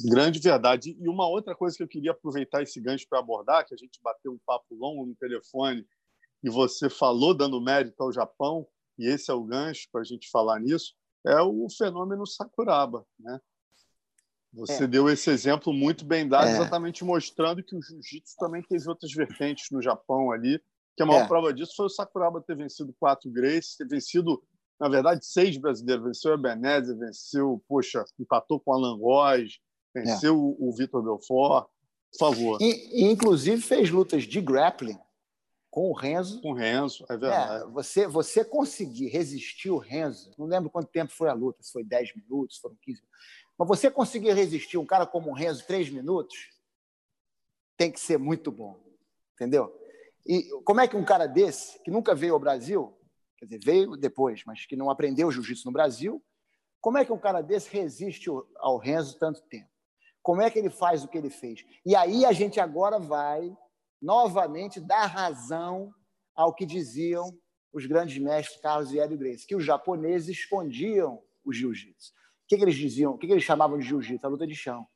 Grande 0.00 0.40
verdade. 0.40 0.96
E 0.98 1.08
uma 1.08 1.28
outra 1.28 1.54
coisa 1.54 1.76
que 1.76 1.82
eu 1.82 1.88
queria 1.88 2.10
aproveitar 2.10 2.62
esse 2.62 2.80
gancho 2.80 3.06
para 3.08 3.20
abordar, 3.20 3.66
que 3.66 3.74
a 3.74 3.76
gente 3.76 4.00
bateu 4.02 4.32
um 4.32 4.40
papo 4.44 4.74
longo 4.74 5.06
no 5.06 5.14
telefone 5.14 5.86
e 6.42 6.50
você 6.50 6.90
falou 6.90 7.34
dando 7.34 7.60
mérito 7.60 8.02
ao 8.02 8.12
Japão, 8.12 8.66
e 8.98 9.06
esse 9.06 9.30
é 9.30 9.34
o 9.34 9.44
gancho 9.44 9.88
para 9.90 10.02
a 10.02 10.04
gente 10.04 10.30
falar 10.30 10.60
nisso, 10.60 10.94
é 11.26 11.40
o 11.40 11.66
fenômeno 11.70 12.26
Sakuraba. 12.26 13.06
Né? 13.18 13.40
Você 14.54 14.84
é. 14.84 14.86
deu 14.86 15.08
esse 15.08 15.30
exemplo 15.30 15.72
muito 15.72 16.04
bem 16.04 16.28
dado, 16.28 16.48
é. 16.48 16.52
exatamente 16.52 17.04
mostrando 17.04 17.62
que 17.62 17.76
o 17.76 17.82
jiu-jitsu 17.82 18.36
também 18.38 18.62
teve 18.62 18.88
outras 18.88 19.12
vertentes 19.12 19.70
no 19.70 19.82
Japão 19.82 20.30
ali, 20.30 20.60
que 20.96 21.02
a 21.02 21.06
maior 21.06 21.24
é. 21.24 21.28
prova 21.28 21.52
disso 21.52 21.74
foi 21.76 21.86
o 21.86 21.90
Sakuraba 21.90 22.40
ter 22.40 22.56
vencido 22.56 22.94
quatro 22.98 23.30
Grace, 23.30 23.76
ter 23.76 23.88
vencido, 23.88 24.42
na 24.80 24.88
verdade, 24.88 25.26
seis 25.26 25.56
brasileiros. 25.56 26.04
Venceu 26.04 26.32
a 26.32 26.34
Ebenezer, 26.34 26.96
venceu, 26.96 27.62
poxa, 27.68 28.04
empatou 28.18 28.60
com 28.60 28.72
a 28.72 28.76
Langoz, 28.76 29.58
Venceu 29.94 30.34
é. 30.34 30.36
o, 30.36 30.56
o 30.58 30.72
Vitor 30.72 31.02
Belfort. 31.02 31.68
Por 32.12 32.18
favor. 32.18 32.58
E, 32.60 33.02
e, 33.02 33.04
inclusive 33.04 33.60
fez 33.62 33.90
lutas 33.90 34.24
de 34.24 34.40
grappling 34.40 34.98
com 35.70 35.90
o 35.90 35.92
Renzo. 35.92 36.40
Com 36.40 36.52
o 36.52 36.54
Renzo, 36.54 37.04
é 37.08 37.16
verdade. 37.16 37.64
É, 37.64 37.66
você, 37.66 38.06
você 38.06 38.44
conseguir 38.44 39.08
resistir 39.08 39.70
o 39.70 39.78
Renzo, 39.78 40.30
não 40.38 40.46
lembro 40.46 40.70
quanto 40.70 40.88
tempo 40.88 41.12
foi 41.12 41.28
a 41.28 41.32
luta, 41.32 41.62
se 41.62 41.72
foi 41.72 41.84
10 41.84 42.14
minutos, 42.16 42.58
foram 42.58 42.76
15 42.82 43.00
minutos. 43.00 43.20
Mas 43.58 43.68
você 43.68 43.90
conseguir 43.90 44.32
resistir 44.32 44.78
um 44.78 44.86
cara 44.86 45.06
como 45.06 45.30
o 45.30 45.34
Renzo 45.34 45.66
3 45.66 45.90
minutos, 45.90 46.50
tem 47.76 47.90
que 47.90 48.00
ser 48.00 48.18
muito 48.18 48.50
bom. 48.50 48.82
Entendeu? 49.34 49.72
E 50.26 50.48
como 50.64 50.80
é 50.80 50.88
que 50.88 50.96
um 50.96 51.04
cara 51.04 51.26
desse, 51.26 51.82
que 51.82 51.90
nunca 51.90 52.14
veio 52.14 52.34
ao 52.34 52.40
Brasil, 52.40 52.96
quer 53.36 53.44
dizer, 53.46 53.60
veio 53.62 53.96
depois, 53.96 54.42
mas 54.44 54.64
que 54.64 54.76
não 54.76 54.90
aprendeu 54.90 55.30
jiu-jitsu 55.30 55.66
no 55.66 55.72
Brasil, 55.72 56.22
como 56.80 56.98
é 56.98 57.04
que 57.04 57.12
um 57.12 57.18
cara 57.18 57.40
desse 57.42 57.70
resiste 57.70 58.28
ao 58.56 58.78
Renzo 58.78 59.18
tanto 59.18 59.42
tempo? 59.42 59.68
Como 60.22 60.40
é 60.40 60.50
que 60.50 60.58
ele 60.58 60.70
faz 60.70 61.04
o 61.04 61.08
que 61.08 61.18
ele 61.18 61.30
fez? 61.30 61.64
E 61.84 61.94
aí 61.94 62.24
a 62.24 62.32
gente 62.32 62.58
agora 62.58 62.98
vai 62.98 63.54
novamente 64.00 64.80
dar 64.80 65.06
razão 65.06 65.92
ao 66.34 66.54
que 66.54 66.64
diziam 66.64 67.38
os 67.72 67.86
grandes 67.86 68.16
mestres 68.18 68.60
Carlos 68.60 68.92
e 68.92 68.98
Hélio 68.98 69.18
Gracie, 69.18 69.46
que 69.46 69.56
os 69.56 69.64
japoneses 69.64 70.28
escondiam 70.28 71.22
o 71.44 71.52
jiu-jitsu. 71.52 72.12
O 72.44 72.46
que, 72.46 72.56
que, 72.56 72.62
eles 72.62 72.76
diziam? 72.76 73.12
O 73.12 73.18
que, 73.18 73.26
que 73.26 73.32
eles 73.32 73.44
chamavam 73.44 73.78
de 73.78 73.86
jiu-jitsu? 73.86 74.26
A 74.26 74.30
luta 74.30 74.46
de 74.46 74.54
chão. 74.54 74.86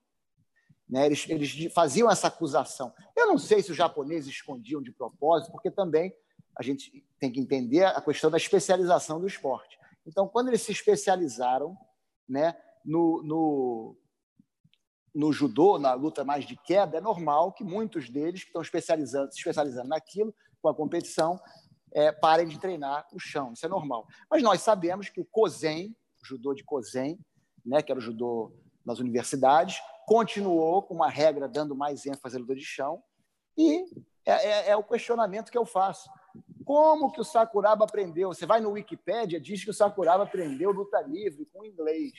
Né? 0.89 1.07
Eles, 1.07 1.29
eles 1.29 1.73
faziam 1.73 2.11
essa 2.11 2.29
acusação. 2.29 2.93
Eu 3.17 3.27
não 3.27 3.39
sei 3.39 3.63
se 3.63 3.71
os 3.71 3.77
japoneses 3.77 4.33
escondiam 4.33 4.83
de 4.83 4.93
propósito, 4.93 5.53
porque 5.53 5.71
também 5.71 6.15
a 6.57 6.63
gente 6.63 7.05
tem 7.19 7.31
que 7.31 7.41
entender 7.41 7.85
a 7.85 8.01
questão 8.01 8.31
da 8.31 8.37
especialização 8.37 9.21
do 9.21 9.27
esporte. 9.27 9.79
Então, 10.07 10.27
quando 10.27 10.49
eles 10.49 10.63
se 10.63 10.73
especializaram 10.73 11.77
né, 12.29 12.57
no, 12.85 13.23
no, 13.23 13.97
no 15.15 15.33
judô, 15.33 15.79
na 15.79 15.95
luta 15.95 16.25
mais 16.25 16.45
de 16.45 16.57
queda, 16.57 16.99
é 16.99 17.01
normal 17.01 17.53
que 17.53 17.63
muitos 17.63 18.09
deles 18.09 18.43
que 18.43 18.49
estão 18.49 18.63
especializando, 18.63 19.33
se 19.33 19.39
especializando 19.39 19.89
naquilo, 19.89 20.35
com 20.61 20.69
a 20.69 20.75
competição, 20.75 21.41
é, 21.93 22.11
parem 22.11 22.49
de 22.49 22.59
treinar 22.59 23.07
o 23.13 23.19
chão. 23.19 23.53
Isso 23.53 23.65
é 23.65 23.69
normal. 23.69 24.07
Mas 24.31 24.43
nós 24.43 24.61
sabemos 24.63 25.09
que 25.09 25.21
o 25.21 25.25
Kozen, 25.25 25.97
o 26.23 26.27
judô 26.27 26.55
de 26.55 26.65
Kozen, 26.65 27.19
né, 27.69 27.83
que 27.83 27.93
era 27.93 27.99
o 27.99 28.03
judô 28.03 28.53
nas 28.85 28.99
universidades, 28.99 29.81
continuou 30.07 30.83
com 30.83 30.95
uma 30.95 31.09
regra 31.09 31.47
dando 31.47 31.75
mais 31.75 32.07
ênfase 32.07 32.37
à 32.37 32.41
luta 32.41 32.55
de 32.55 32.65
chão. 32.65 33.03
E 33.57 33.85
é, 34.25 34.33
é, 34.33 34.71
é 34.71 34.77
o 34.77 34.83
questionamento 34.83 35.51
que 35.51 35.59
eu 35.59 35.67
faço. 35.67 36.09
Como 36.65 37.13
que 37.13 37.21
o 37.21 37.25
Sakuraba 37.25 37.85
aprendeu? 37.85 38.29
Você 38.29 38.47
vai 38.47 38.61
no 38.61 38.71
Wikipedia, 38.71 39.41
diz 39.41 39.65
que 39.65 39.71
o 39.71 39.75
Sakuraba 39.75 40.25
aprendeu 40.25 40.71
luta 40.71 41.01
livre 41.01 41.47
com 41.53 41.65
inglês. 41.65 42.13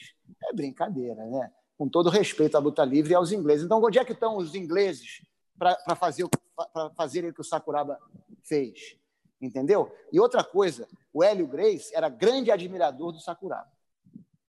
É 0.46 0.54
brincadeira, 0.54 1.26
né? 1.26 1.52
com 1.80 1.88
todo 1.88 2.10
respeito 2.10 2.58
à 2.58 2.60
luta 2.60 2.84
livre 2.84 3.14
e 3.14 3.16
aos 3.16 3.32
ingleses. 3.32 3.66
Então, 3.66 3.82
onde 3.82 3.98
é 3.98 4.04
que 4.04 4.12
estão 4.12 4.36
os 4.36 4.54
ingleses 4.54 5.26
para 5.58 5.96
fazer, 5.96 6.28
fazerem 6.94 7.30
o 7.30 7.34
que 7.34 7.40
o 7.40 7.44
Sakuraba 7.44 7.98
fez? 8.44 8.98
Entendeu? 9.42 9.90
E 10.12 10.20
outra 10.20 10.44
coisa, 10.44 10.90
o 11.14 11.24
Hélio 11.24 11.48
Grace 11.48 11.96
era 11.96 12.10
grande 12.10 12.52
admirador 12.52 13.14
do 13.14 13.22
Sakuraba. 13.22 13.72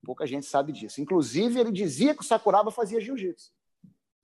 Pouca 0.08 0.26
gente 0.26 0.46
sabe 0.46 0.72
disso. 0.72 1.02
Inclusive, 1.02 1.60
ele 1.60 1.70
dizia 1.70 2.14
que 2.14 2.22
o 2.22 2.24
Sakuraba 2.24 2.70
fazia 2.70 2.98
jiu-jitsu. 2.98 3.52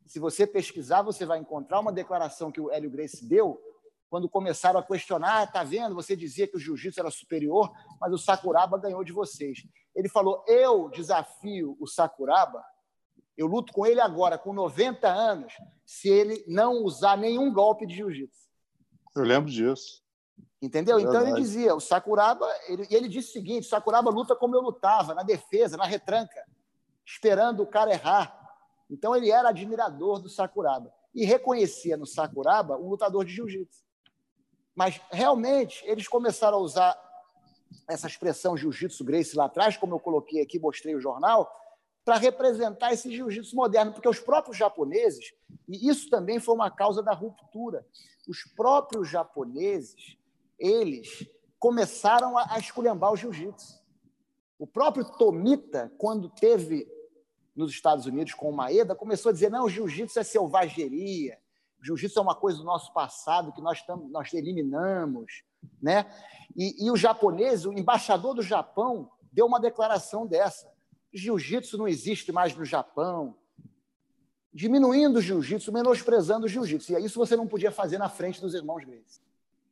Se 0.06 0.18
você 0.18 0.46
pesquisar, 0.46 1.02
você 1.02 1.26
vai 1.26 1.38
encontrar 1.38 1.78
uma 1.78 1.92
declaração 1.92 2.50
que 2.50 2.58
o 2.58 2.70
Hélio 2.70 2.90
Grace 2.90 3.22
deu 3.28 3.60
quando 4.08 4.26
começaram 4.26 4.80
a 4.80 4.82
questionar, 4.82 5.52
tá 5.52 5.62
vendo? 5.62 5.94
Você 5.94 6.16
dizia 6.16 6.48
que 6.48 6.56
o 6.56 6.58
jiu-jitsu 6.58 7.00
era 7.00 7.10
superior, 7.10 7.70
mas 8.00 8.14
o 8.14 8.16
Sakuraba 8.16 8.78
ganhou 8.78 9.04
de 9.04 9.12
vocês. 9.12 9.58
Ele 9.94 10.08
falou: 10.08 10.42
"Eu 10.48 10.88
desafio 10.88 11.76
o 11.78 11.86
Sakuraba 11.86 12.64
eu 13.36 13.46
luto 13.46 13.72
com 13.72 13.84
ele 13.84 14.00
agora, 14.00 14.38
com 14.38 14.52
90 14.52 15.08
anos, 15.08 15.52
se 15.84 16.08
ele 16.08 16.44
não 16.46 16.84
usar 16.84 17.18
nenhum 17.18 17.52
golpe 17.52 17.84
de 17.84 17.96
jiu-jitsu. 17.96 18.48
Eu 19.16 19.24
lembro 19.24 19.50
disso. 19.50 20.03
Entendeu? 20.60 20.98
É 20.98 21.02
então 21.02 21.20
ele 21.20 21.34
dizia, 21.34 21.74
o 21.74 21.80
Sakuraba, 21.80 22.48
ele, 22.68 22.86
ele 22.90 23.08
disse 23.08 23.30
o 23.30 23.32
seguinte: 23.32 23.66
o 23.66 23.68
Sakuraba 23.68 24.10
luta 24.10 24.34
como 24.34 24.56
eu 24.56 24.60
lutava, 24.60 25.14
na 25.14 25.22
defesa, 25.22 25.76
na 25.76 25.84
retranca, 25.84 26.44
esperando 27.04 27.62
o 27.62 27.66
cara 27.66 27.92
errar. 27.92 28.40
Então 28.90 29.14
ele 29.14 29.30
era 29.30 29.50
admirador 29.50 30.20
do 30.20 30.28
Sakuraba. 30.28 30.92
e 31.14 31.24
reconhecia 31.24 31.96
no 31.96 32.06
Sakuraba 32.06 32.76
um 32.76 32.88
lutador 32.88 33.24
de 33.24 33.32
jiu-jitsu. 33.32 33.84
Mas, 34.74 35.00
realmente, 35.10 35.84
eles 35.86 36.08
começaram 36.08 36.58
a 36.58 36.60
usar 36.60 36.98
essa 37.88 38.06
expressão 38.06 38.56
jiu-jitsu 38.56 39.04
Grace 39.04 39.36
lá 39.36 39.44
atrás, 39.44 39.76
como 39.76 39.94
eu 39.94 40.00
coloquei 40.00 40.42
aqui, 40.42 40.58
mostrei 40.58 40.96
o 40.96 41.00
jornal, 41.00 41.48
para 42.04 42.16
representar 42.16 42.92
esse 42.92 43.10
jiu-jitsu 43.14 43.54
moderno, 43.54 43.92
porque 43.92 44.08
os 44.08 44.18
próprios 44.18 44.56
japoneses, 44.56 45.32
e 45.68 45.88
isso 45.88 46.10
também 46.10 46.40
foi 46.40 46.54
uma 46.54 46.70
causa 46.70 47.02
da 47.02 47.12
ruptura, 47.12 47.86
os 48.28 48.42
próprios 48.56 49.08
japoneses, 49.08 50.16
eles 50.58 51.26
começaram 51.58 52.36
a, 52.36 52.58
esculhambar 52.58 53.12
o 53.12 53.16
jiu-jitsu. 53.16 53.82
O 54.58 54.66
próprio 54.66 55.04
Tomita, 55.04 55.92
quando 55.98 56.28
teve 56.28 56.86
nos 57.54 57.70
Estados 57.70 58.06
Unidos 58.06 58.34
com 58.34 58.50
o 58.50 58.56
Maeda, 58.56 58.94
começou 58.94 59.30
a 59.30 59.32
dizer: 59.32 59.50
não, 59.50 59.64
o 59.64 59.68
jiu-jitsu 59.68 60.18
é 60.18 60.22
selvageria, 60.22 61.38
o 61.80 61.84
jiu-jitsu 61.84 62.18
é 62.18 62.22
uma 62.22 62.34
coisa 62.34 62.58
do 62.58 62.64
nosso 62.64 62.92
passado 62.92 63.52
que 63.52 63.60
nós, 63.60 63.82
tam, 63.82 64.08
nós 64.08 64.32
eliminamos. 64.32 65.44
Né? 65.80 66.06
E, 66.56 66.86
e 66.86 66.90
o 66.90 66.96
japonês, 66.96 67.64
o 67.64 67.72
embaixador 67.72 68.34
do 68.34 68.42
Japão, 68.42 69.10
deu 69.32 69.46
uma 69.46 69.60
declaração 69.60 70.26
dessa: 70.26 70.70
jiu-jitsu 71.12 71.78
não 71.78 71.88
existe 71.88 72.32
mais 72.32 72.56
no 72.56 72.64
Japão, 72.64 73.36
diminuindo 74.52 75.18
o 75.18 75.22
jiu-jitsu, 75.22 75.72
menosprezando 75.72 76.46
o 76.46 76.48
jiu-jitsu. 76.48 76.92
E 76.92 77.04
isso 77.04 77.18
você 77.18 77.36
não 77.36 77.46
podia 77.46 77.72
fazer 77.72 77.98
na 77.98 78.08
frente 78.08 78.40
dos 78.40 78.54
irmãos 78.54 78.84
Grace, 78.84 79.20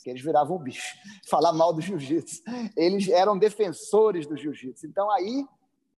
que 0.02 0.10
eles 0.10 0.22
viravam 0.22 0.58
bicho, 0.58 0.96
falar 1.28 1.52
mal 1.52 1.72
do 1.72 1.80
jiu-jitsu. 1.80 2.42
Eles 2.76 3.08
eram 3.08 3.38
defensores 3.38 4.26
do 4.26 4.36
jiu-jitsu. 4.36 4.86
Então 4.86 5.10
aí 5.10 5.46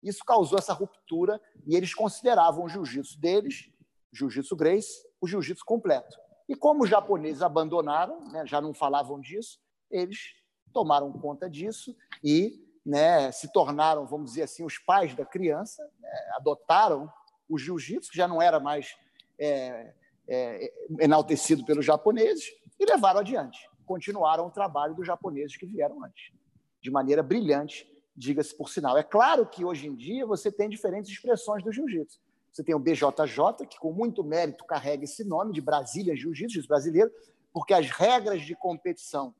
isso 0.02 0.22
causou 0.24 0.58
essa 0.58 0.72
ruptura 0.72 1.40
e 1.66 1.74
eles 1.74 1.94
consideravam 1.94 2.64
o 2.64 2.68
jiu-jitsu 2.68 3.18
deles, 3.18 3.70
jiu-jitsu 4.12 4.54
Grace, 4.54 5.06
o 5.20 5.26
jiu-jitsu 5.26 5.64
completo. 5.64 6.18
E 6.48 6.54
como 6.54 6.84
os 6.84 6.90
japoneses 6.90 7.40
abandonaram, 7.40 8.20
né, 8.30 8.44
já 8.46 8.60
não 8.60 8.74
falavam 8.74 9.18
disso, 9.18 9.58
eles 9.90 10.34
tomaram 10.72 11.10
conta 11.12 11.48
disso 11.48 11.96
e 12.22 12.62
né, 12.84 13.32
se 13.32 13.50
tornaram, 13.50 14.06
vamos 14.06 14.30
dizer 14.30 14.42
assim, 14.42 14.62
os 14.62 14.76
pais 14.76 15.14
da 15.14 15.24
criança, 15.24 15.82
né, 15.98 16.10
adotaram 16.36 17.10
o 17.48 17.56
jiu-jitsu, 17.56 18.10
que 18.10 18.16
já 18.16 18.28
não 18.28 18.42
era 18.42 18.60
mais 18.60 18.94
é, 19.38 19.94
é, 20.28 20.72
enaltecido 21.00 21.64
pelos 21.64 21.84
japoneses, 21.84 22.44
e 22.78 22.84
levaram 22.84 23.20
adiante. 23.20 23.70
Continuaram 23.84 24.46
o 24.46 24.50
trabalho 24.50 24.94
dos 24.94 25.06
japoneses 25.06 25.56
que 25.56 25.66
vieram 25.66 26.02
antes, 26.04 26.32
de 26.80 26.90
maneira 26.90 27.22
brilhante, 27.22 27.90
diga-se 28.16 28.56
por 28.56 28.68
sinal. 28.68 28.96
É 28.96 29.02
claro 29.02 29.46
que 29.46 29.64
hoje 29.64 29.86
em 29.86 29.94
dia 29.94 30.26
você 30.26 30.50
tem 30.50 30.68
diferentes 30.68 31.10
expressões 31.10 31.62
do 31.62 31.72
jiu-jitsu. 31.72 32.20
Você 32.52 32.62
tem 32.62 32.74
o 32.74 32.78
BJJ, 32.78 33.66
que 33.68 33.78
com 33.78 33.92
muito 33.92 34.22
mérito 34.22 34.64
carrega 34.64 35.04
esse 35.04 35.24
nome 35.24 35.52
de 35.52 35.60
Brasília 35.60 36.14
Jiu-Jitsu 36.14 36.68
brasileiro, 36.68 37.10
porque 37.52 37.74
as 37.74 37.90
regras 37.90 38.42
de 38.42 38.54
competição 38.54 39.34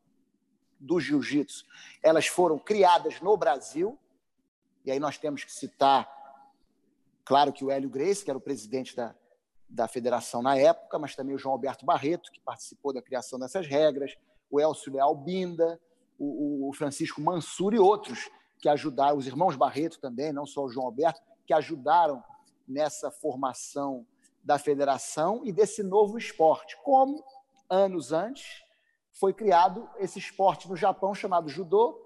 do 0.81 0.99
jiu-jitsu, 0.99 1.65
elas 2.03 2.27
foram 2.27 2.59
criadas 2.59 3.21
no 3.21 3.37
Brasil. 3.37 3.97
E 4.85 4.91
aí 4.91 4.99
nós 4.99 5.17
temos 5.17 5.45
que 5.45 5.53
citar 5.53 6.13
Claro 7.25 7.53
que 7.53 7.65
o 7.65 7.71
Hélio 7.71 7.89
Grace, 7.89 8.23
que 8.23 8.31
era 8.31 8.37
o 8.37 8.41
presidente 8.41 8.95
da, 8.95 9.15
da 9.69 9.89
federação 9.89 10.43
na 10.43 10.59
época, 10.59 10.99
mas 10.99 11.17
também 11.17 11.35
o 11.35 11.39
João 11.39 11.55
Alberto 11.55 11.87
Barreto, 11.87 12.31
que 12.31 12.41
participou 12.41 12.93
da 12.93 13.01
criação 13.01 13.39
dessas 13.39 13.67
regras, 13.67 14.15
o 14.55 14.61
Elcio 14.61 14.93
Leal 14.93 15.17
Binda, 15.17 15.81
o, 16.17 16.69
o 16.69 16.73
Francisco 16.73 17.21
Mansur 17.21 17.75
e 17.75 17.79
outros 17.79 18.31
que 18.61 18.69
ajudaram, 18.69 19.19
os 19.19 19.27
irmãos 19.27 19.57
Barreto 19.57 19.99
também, 19.99 20.33
não 20.33 20.47
só 20.47 20.65
o 20.65 20.69
João 20.69 20.87
Alberto, 20.87 21.21
que 21.45 21.53
ajudaram 21.53 22.23
nessa 22.67 23.11
formação 23.11 24.07
da 24.43 24.57
federação 24.57 25.43
e 25.45 25.53
desse 25.53 25.83
novo 25.83 26.17
esporte. 26.17 26.79
Como, 26.85 27.23
anos 27.69 28.13
antes, 28.13 28.63
foi 29.13 29.35
criado 29.35 29.91
esse 29.99 30.21
esporte 30.21 30.69
no 30.69 30.77
Japão 30.77 31.15
chamado 31.15 31.49
judô 31.49 32.01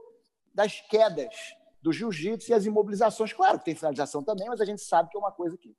das 0.55 0.81
quedas, 0.81 1.35
do 1.83 1.93
jiu-jitsu 1.93 2.51
e 2.51 2.55
as 2.55 2.65
imobilizações. 2.65 3.33
Claro 3.33 3.59
que 3.59 3.67
tem 3.67 3.75
finalização 3.75 4.25
também, 4.25 4.49
mas 4.49 4.61
a 4.61 4.65
gente 4.65 4.81
sabe 4.81 5.11
que 5.11 5.17
é 5.17 5.21
uma 5.21 5.33
coisa 5.33 5.57
que, 5.59 5.77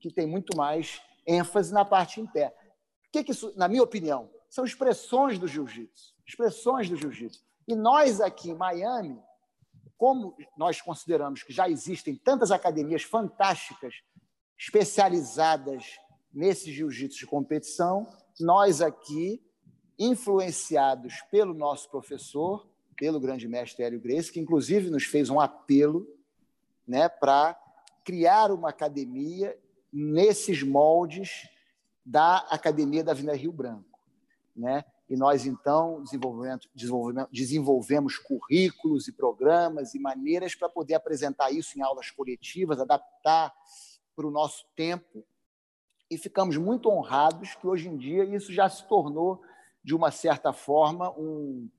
que 0.00 0.12
tem 0.12 0.26
muito 0.26 0.56
mais 0.56 1.00
ênfase 1.26 1.72
na 1.72 1.84
parte 1.84 2.20
em 2.20 2.26
pé. 2.26 2.52
O 3.06 3.12
que, 3.12 3.22
que 3.22 3.30
isso, 3.30 3.52
na 3.56 3.68
minha 3.68 3.82
opinião, 3.82 4.28
são 4.48 4.64
expressões 4.64 5.38
do 5.38 5.46
jiu-jitsu, 5.46 6.14
expressões 6.26 6.88
do 6.88 6.96
jiu-jitsu. 6.96 7.42
E 7.66 7.74
nós 7.74 8.20
aqui 8.20 8.50
em 8.50 8.54
Miami, 8.54 9.20
como 9.96 10.36
nós 10.56 10.80
consideramos 10.80 11.42
que 11.42 11.52
já 11.52 11.68
existem 11.68 12.16
tantas 12.16 12.50
academias 12.50 13.02
fantásticas 13.02 13.94
especializadas 14.58 15.98
nesse 16.32 16.72
jiu-jitsu 16.72 17.18
de 17.18 17.26
competição, 17.26 18.08
nós 18.40 18.80
aqui, 18.80 19.42
influenciados 19.98 21.20
pelo 21.30 21.52
nosso 21.52 21.90
professor, 21.90 22.68
pelo 22.96 23.20
grande 23.20 23.48
mestre 23.48 23.84
Hélio 23.84 24.00
Grace, 24.00 24.32
que 24.32 24.40
inclusive 24.40 24.90
nos 24.90 25.04
fez 25.04 25.30
um 25.30 25.40
apelo 25.40 26.06
né, 26.86 27.08
para 27.08 27.58
criar 28.04 28.50
uma 28.50 28.70
academia 28.70 29.56
nesses 29.92 30.62
moldes 30.62 31.48
da 32.04 32.38
Academia 32.50 33.04
da 33.04 33.12
Avenida 33.12 33.34
Rio 33.34 33.52
Branco. 33.52 33.87
Né? 34.58 34.84
E 35.08 35.16
nós, 35.16 35.46
então, 35.46 36.02
desenvolvemos, 36.02 36.68
desenvolvemos, 36.74 37.30
desenvolvemos 37.32 38.18
currículos 38.18 39.06
e 39.06 39.12
programas 39.12 39.94
e 39.94 40.00
maneiras 40.00 40.56
para 40.56 40.68
poder 40.68 40.94
apresentar 40.94 41.52
isso 41.52 41.78
em 41.78 41.82
aulas 41.82 42.10
coletivas, 42.10 42.80
adaptar 42.80 43.54
para 44.16 44.26
o 44.26 44.32
nosso 44.32 44.66
tempo. 44.74 45.24
E 46.10 46.18
ficamos 46.18 46.56
muito 46.56 46.90
honrados 46.90 47.54
que, 47.54 47.66
hoje 47.66 47.88
em 47.88 47.96
dia, 47.96 48.24
isso 48.24 48.52
já 48.52 48.68
se 48.68 48.86
tornou, 48.88 49.40
de 49.82 49.94
uma 49.94 50.10
certa 50.10 50.52
forma, 50.52 51.10
um, 51.16 51.70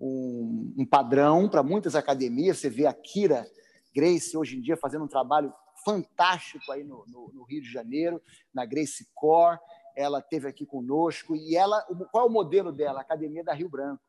um, 0.00 0.74
um 0.78 0.86
padrão 0.86 1.48
para 1.48 1.64
muitas 1.64 1.96
academias. 1.96 2.58
Você 2.58 2.70
vê 2.70 2.86
a 2.86 2.94
Kira 2.94 3.44
Grace 3.92 4.36
hoje 4.36 4.56
em 4.56 4.60
dia 4.60 4.76
fazendo 4.76 5.04
um 5.04 5.08
trabalho 5.08 5.52
fantástico 5.84 6.70
aí 6.70 6.84
no, 6.84 7.04
no, 7.08 7.32
no 7.32 7.42
Rio 7.42 7.60
de 7.60 7.70
Janeiro, 7.70 8.22
na 8.54 8.64
Grace 8.64 9.06
Core. 9.14 9.58
Ela 9.96 10.20
teve 10.20 10.48
aqui 10.48 10.64
conosco 10.64 11.34
e 11.36 11.56
ela, 11.56 11.82
qual 12.10 12.26
é 12.26 12.28
o 12.28 12.32
modelo 12.32 12.72
dela? 12.72 12.98
A 12.98 13.02
Academia 13.02 13.44
da 13.44 13.52
Rio 13.52 13.68
Branco, 13.68 14.02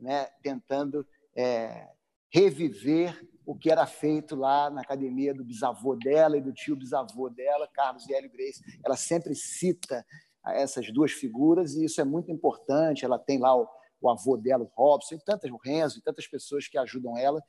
né? 0.00 0.26
Tentando 0.42 1.06
é, 1.34 1.88
reviver 2.30 3.28
o 3.44 3.54
que 3.56 3.70
era 3.70 3.86
feito 3.86 4.36
lá 4.36 4.70
na 4.70 4.80
academia 4.80 5.34
do 5.34 5.44
bisavô 5.44 5.96
dela 5.96 6.36
e 6.36 6.40
do 6.40 6.52
tio 6.52 6.76
bisavô 6.76 7.28
dela, 7.28 7.68
Carlos 7.68 8.08
e 8.08 8.14
Hélio 8.14 8.30
Grace. 8.30 8.62
Ela 8.84 8.96
sempre 8.96 9.34
cita 9.34 10.04
essas 10.46 10.92
duas 10.92 11.12
figuras 11.12 11.74
e 11.74 11.84
isso 11.84 12.00
é 12.00 12.04
muito 12.04 12.30
importante. 12.30 13.04
Ela 13.04 13.18
tem 13.18 13.38
lá 13.38 13.56
o, 13.56 13.68
o 14.00 14.08
avô 14.08 14.36
dela, 14.36 14.64
o 14.64 14.70
Robson, 14.74 15.16
e 15.16 15.24
tantas, 15.24 15.50
o 15.50 15.56
Renzo, 15.56 15.98
e 15.98 16.02
tantas 16.02 16.26
pessoas 16.26 16.68
que 16.68 16.78
ajudam 16.78 17.16
ela, 17.18 17.42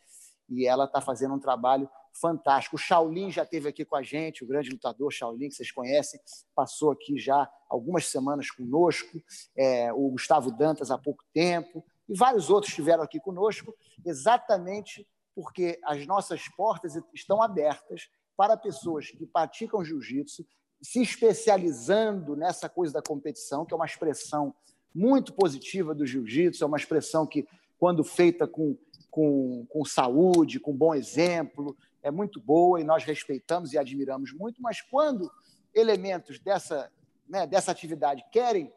e 0.49 0.65
ela 0.65 0.85
está 0.85 0.99
fazendo 0.99 1.35
um 1.35 1.39
trabalho 1.39 1.89
fantástico. 2.13 2.75
O 2.75 2.79
Shaolin 2.79 3.31
já 3.31 3.43
esteve 3.43 3.69
aqui 3.69 3.85
com 3.85 3.95
a 3.95 4.03
gente, 4.03 4.43
o 4.43 4.47
grande 4.47 4.69
lutador 4.69 5.11
Shaolin, 5.11 5.49
que 5.49 5.55
vocês 5.55 5.71
conhecem, 5.71 6.19
passou 6.55 6.91
aqui 6.91 7.17
já 7.17 7.49
algumas 7.69 8.05
semanas 8.05 8.49
conosco, 8.51 9.21
é, 9.55 9.91
o 9.93 10.09
Gustavo 10.09 10.51
Dantas 10.51 10.91
há 10.91 10.97
pouco 10.97 11.23
tempo, 11.33 11.83
e 12.07 12.17
vários 12.17 12.49
outros 12.49 12.71
estiveram 12.71 13.03
aqui 13.03 13.19
conosco, 13.19 13.75
exatamente 14.05 15.07
porque 15.33 15.79
as 15.83 16.05
nossas 16.05 16.47
portas 16.49 16.93
estão 17.13 17.41
abertas 17.41 18.09
para 18.35 18.57
pessoas 18.57 19.09
que 19.09 19.25
praticam 19.25 19.83
jiu-jitsu, 19.83 20.45
se 20.81 21.01
especializando 21.01 22.35
nessa 22.35 22.67
coisa 22.67 22.93
da 22.93 23.01
competição, 23.01 23.65
que 23.65 23.73
é 23.73 23.75
uma 23.75 23.85
expressão 23.85 24.53
muito 24.93 25.33
positiva 25.33 25.93
do 25.93 26.05
jiu-jitsu, 26.05 26.63
é 26.63 26.67
uma 26.67 26.77
expressão 26.77 27.25
que, 27.25 27.47
quando 27.77 28.03
feita 28.03 28.47
com, 28.47 28.77
com, 29.09 29.65
com 29.69 29.85
saúde, 29.85 30.59
com 30.59 30.75
bom 30.75 30.93
exemplo, 30.93 31.77
é 32.01 32.11
muito 32.11 32.39
boa 32.39 32.79
e 32.79 32.83
nós 32.83 33.03
respeitamos 33.03 33.73
e 33.73 33.77
admiramos 33.77 34.31
muito, 34.33 34.61
mas 34.61 34.81
quando 34.81 35.31
elementos 35.73 36.39
dessa, 36.39 36.91
né, 37.27 37.45
dessa 37.47 37.71
atividade 37.71 38.23
querem 38.31 38.71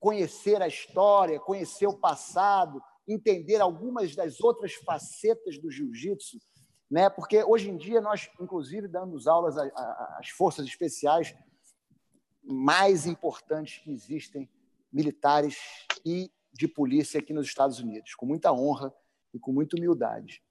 conhecer 0.00 0.60
a 0.60 0.68
história, 0.68 1.40
conhecer 1.40 1.86
o 1.86 1.98
passado, 1.98 2.82
entender 3.08 3.60
algumas 3.60 4.14
das 4.14 4.40
outras 4.40 4.74
facetas 4.74 5.58
do 5.58 5.70
jiu-jitsu, 5.70 6.38
né? 6.90 7.08
porque 7.08 7.42
hoje 7.42 7.70
em 7.70 7.76
dia 7.76 8.00
nós, 8.00 8.30
inclusive, 8.40 8.86
damos 8.86 9.26
aulas 9.26 9.56
às 9.56 10.28
forças 10.28 10.66
especiais 10.66 11.34
mais 12.42 13.06
importantes 13.06 13.82
que 13.82 13.90
existem 13.90 14.50
militares 14.92 15.56
e 16.04 16.30
de 16.52 16.68
polícia 16.68 17.18
aqui 17.18 17.32
nos 17.32 17.46
Estados 17.46 17.80
Unidos, 17.80 18.14
com 18.14 18.26
muita 18.26 18.52
honra 18.52 18.94
e 19.32 19.38
com 19.38 19.52
muita 19.52 19.76
humildade. 19.76 20.42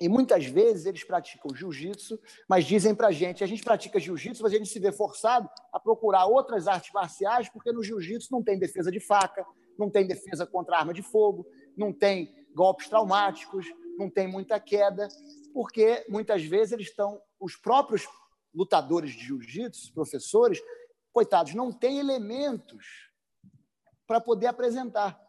E 0.00 0.08
muitas 0.08 0.46
vezes 0.46 0.86
eles 0.86 1.02
praticam 1.02 1.54
jiu-jitsu, 1.54 2.20
mas 2.48 2.64
dizem 2.64 2.94
para 2.94 3.08
a 3.08 3.12
gente: 3.12 3.42
a 3.42 3.46
gente 3.46 3.64
pratica 3.64 3.98
jiu-jitsu, 3.98 4.42
mas 4.42 4.52
a 4.52 4.56
gente 4.56 4.68
se 4.68 4.78
vê 4.78 4.92
forçado 4.92 5.48
a 5.72 5.80
procurar 5.80 6.26
outras 6.26 6.68
artes 6.68 6.92
marciais, 6.92 7.48
porque 7.48 7.72
no 7.72 7.82
jiu-jitsu 7.82 8.28
não 8.30 8.42
tem 8.42 8.58
defesa 8.58 8.90
de 8.92 9.00
faca, 9.00 9.44
não 9.78 9.90
tem 9.90 10.06
defesa 10.06 10.46
contra 10.46 10.78
arma 10.78 10.94
de 10.94 11.02
fogo, 11.02 11.46
não 11.76 11.92
tem 11.92 12.34
golpes 12.54 12.88
traumáticos, 12.88 13.66
não 13.98 14.08
tem 14.08 14.28
muita 14.28 14.60
queda, 14.60 15.08
porque 15.52 16.04
muitas 16.08 16.44
vezes 16.44 16.72
eles 16.72 16.88
estão, 16.88 17.20
os 17.40 17.56
próprios 17.56 18.06
lutadores 18.54 19.10
de 19.10 19.24
jiu-jitsu, 19.26 19.92
professores, 19.92 20.60
coitados, 21.12 21.54
não 21.54 21.72
têm 21.72 21.98
elementos 21.98 23.10
para 24.06 24.20
poder 24.20 24.46
apresentar. 24.46 25.20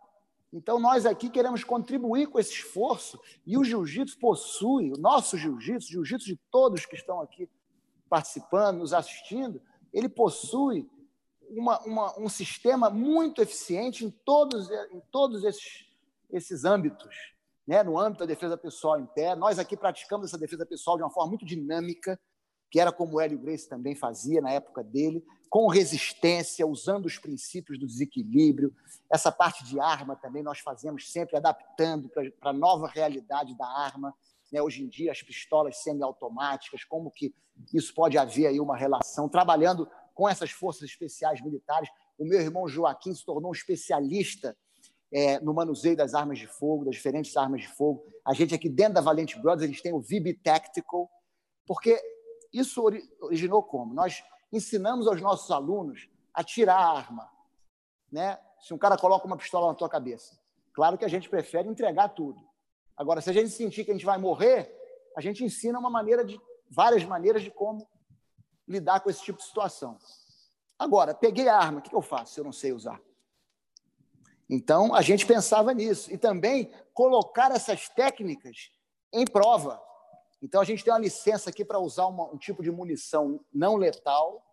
Então, 0.52 0.80
nós 0.80 1.06
aqui 1.06 1.30
queremos 1.30 1.64
contribuir 1.64 2.28
com 2.28 2.40
esse 2.40 2.54
esforço 2.54 3.20
e 3.46 3.58
o 3.58 3.64
jiu-jitsu 3.64 4.18
possui, 4.18 4.92
o 4.92 4.98
nosso 4.98 5.38
jiu-jitsu, 5.38 5.92
jiu-jitsu 5.92 6.26
de 6.26 6.40
todos 6.52 6.86
que 6.86 6.96
estão 6.96 7.22
aqui 7.22 7.48
participando, 8.10 8.80
nos 8.80 8.92
assistindo, 8.92 9.62
ele 9.94 10.10
possui 10.10 10.90
uma, 11.50 11.80
uma, 11.82 12.20
um 12.20 12.28
sistema 12.28 12.90
muito 12.90 13.42
eficiente 13.42 14.04
em 14.04 14.10
todos, 14.10 14.70
em 14.92 15.00
todos 15.12 15.44
esses, 15.44 15.86
esses 16.32 16.66
âmbitos. 16.66 17.16
Né? 17.68 17.84
No 17.84 18.00
âmbito 18.00 18.22
da 18.22 18.26
defesa 18.26 18.58
pessoal 18.58 19.00
em 19.00 19.06
pé, 19.06 19.36
nós 19.36 19.60
aqui 19.60 19.78
praticamos 19.78 20.28
essa 20.28 20.38
defesa 20.38 20.66
pessoal 20.66 20.98
de 20.98 21.04
uma 21.04 21.12
forma 21.12 21.30
muito 21.30 21.46
dinâmica, 21.46 22.20
que 22.70 22.80
era 22.80 22.92
como 22.92 23.16
o 23.16 23.22
Hélio 23.22 23.40
Grace 23.40 23.68
também 23.68 23.96
fazia 23.96 24.42
na 24.42 24.52
época 24.52 24.84
dele, 24.84 25.24
com 25.50 25.68
resistência, 25.68 26.68
usando 26.68 27.06
os 27.06 27.18
princípios 27.18 27.80
do 27.80 27.88
desequilíbrio. 27.88 28.74
Essa 29.12 29.32
parte 29.32 29.66
de 29.66 29.80
arma 29.80 30.16
também 30.16 30.44
nós 30.44 30.60
fazemos 30.60 31.12
sempre 31.12 31.36
adaptando 31.36 32.10
para 32.10 32.52
a 32.52 32.54
nova 32.54 32.88
realidade 32.88 33.58
da 33.58 33.66
arma. 33.66 34.14
Né? 34.52 34.62
Hoje 34.62 34.84
em 34.84 34.88
dia, 34.88 35.12
as 35.12 35.24
pistolas 35.24 35.78
semiautomáticas, 35.78 36.84
como 36.84 37.10
que 37.10 37.34
isso 37.74 37.94
pode 37.94 38.18
haver 38.18 38.48
aí 38.48 38.60
uma 38.60 38.78
relação, 38.78 39.28
trabalhando 39.28 39.90
com 40.14 40.30
essas 40.30 40.52
forças 40.52 40.84
especiais 40.84 41.42
militares. 41.42 41.90
O 42.18 42.26
meu 42.26 42.40
irmão 42.40 42.68
Joaquim 42.68 43.14
se 43.16 43.26
tornou 43.26 43.50
um 43.50 43.54
especialista 43.54 44.56
é, 45.12 45.40
no 45.40 45.54
manuseio 45.54 45.96
das 45.96 46.14
armas 46.14 46.38
de 46.38 46.46
fogo, 46.46 46.86
das 46.86 46.96
diferentes 46.96 47.36
armas 47.36 47.62
de 47.62 47.68
fogo. 47.70 48.06
A 48.26 48.34
gente 48.34 48.54
aqui 48.54 48.70
dentro 48.70 48.94
da 48.94 49.02
Valente 49.02 49.40
Brothers, 49.40 49.64
a 49.64 49.68
gente 49.68 49.82
tem 49.82 49.94
o 49.94 50.00
VB 50.00 50.36
Tactical, 50.44 51.10
porque 51.66 52.00
isso 52.52 52.84
originou 53.22 53.64
como? 53.64 53.94
Nós 53.94 54.24
ensinamos 54.52 55.08
aos 55.08 55.22
nossos 55.22 55.52
alunos 55.52 56.10
a 56.34 56.44
tirar 56.44 56.78
a 56.78 56.98
arma. 56.98 57.30
Né? 58.12 58.40
Se 58.60 58.74
um 58.74 58.78
cara 58.78 58.98
coloca 58.98 59.26
uma 59.26 59.38
pistola 59.38 59.68
na 59.68 59.76
tua 59.76 59.90
cabeça, 59.90 60.40
claro 60.74 60.98
que 60.98 61.06
a 61.06 61.10
gente 61.10 61.30
prefere 61.30 61.68
entregar 61.68 62.10
tudo. 62.10 62.48
Agora, 62.98 63.22
se 63.22 63.30
a 63.30 63.34
gente 63.34 63.50
sentir 63.50 63.86
que 63.86 63.92
a 63.92 63.94
gente 63.94 64.06
vai 64.06 64.18
morrer, 64.18 64.76
a 65.16 65.22
gente 65.22 65.44
ensina 65.44 65.80
uma 65.80 65.90
maneira 65.90 66.26
de 66.26 66.40
várias 66.70 67.04
maneiras 67.04 67.42
de 67.42 67.52
como 67.52 67.88
lidar 68.68 69.00
com 69.00 69.10
esse 69.10 69.22
tipo 69.24 69.40
de 69.40 69.46
situação. 69.46 69.98
Agora, 70.78 71.14
peguei 71.14 71.48
a 71.48 71.58
arma, 71.58 71.80
o 71.80 71.82
que 71.82 71.94
eu 71.94 72.02
faço 72.02 72.34
se 72.34 72.40
eu 72.40 72.44
não 72.44 72.52
sei 72.52 72.72
usar? 72.72 73.02
Então, 74.50 74.96
a 74.96 75.02
gente 75.02 75.26
pensava 75.26 75.74
nisso. 75.74 76.12
E 76.12 76.18
também 76.18 76.72
colocar 76.94 77.52
essas 77.52 77.88
técnicas 77.90 78.72
em 79.14 79.26
prova. 79.26 79.82
Então, 80.42 80.62
a 80.62 80.64
gente 80.64 80.84
tem 80.84 80.94
uma 80.94 81.00
licença 81.00 81.50
aqui 81.50 81.66
para 81.66 81.80
usar 81.80 82.08
uma, 82.08 82.32
um 82.34 82.38
tipo 82.38 82.64
de 82.64 82.72
munição 82.72 83.44
não 83.54 83.76
letal, 83.76 84.44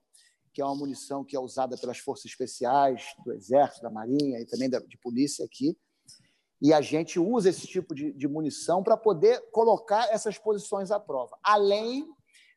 que 0.52 0.60
é 0.60 0.64
uma 0.64 0.74
munição 0.74 1.24
que 1.24 1.36
é 1.36 1.40
usada 1.40 1.76
pelas 1.76 1.98
forças 1.98 2.24
especiais 2.24 3.14
do 3.24 3.32
Exército, 3.32 3.82
da 3.82 3.90
Marinha 3.90 4.40
e 4.40 4.46
também 4.46 4.70
da, 4.70 4.78
de 4.78 4.96
polícia 4.98 5.44
aqui. 5.44 5.76
E 6.60 6.72
a 6.72 6.80
gente 6.80 7.18
usa 7.20 7.50
esse 7.50 7.66
tipo 7.66 7.94
de, 7.94 8.12
de 8.12 8.26
munição 8.26 8.82
para 8.82 8.96
poder 8.96 9.40
colocar 9.52 10.08
essas 10.10 10.38
posições 10.38 10.90
à 10.90 10.98
prova. 10.98 11.38
Além 11.42 12.08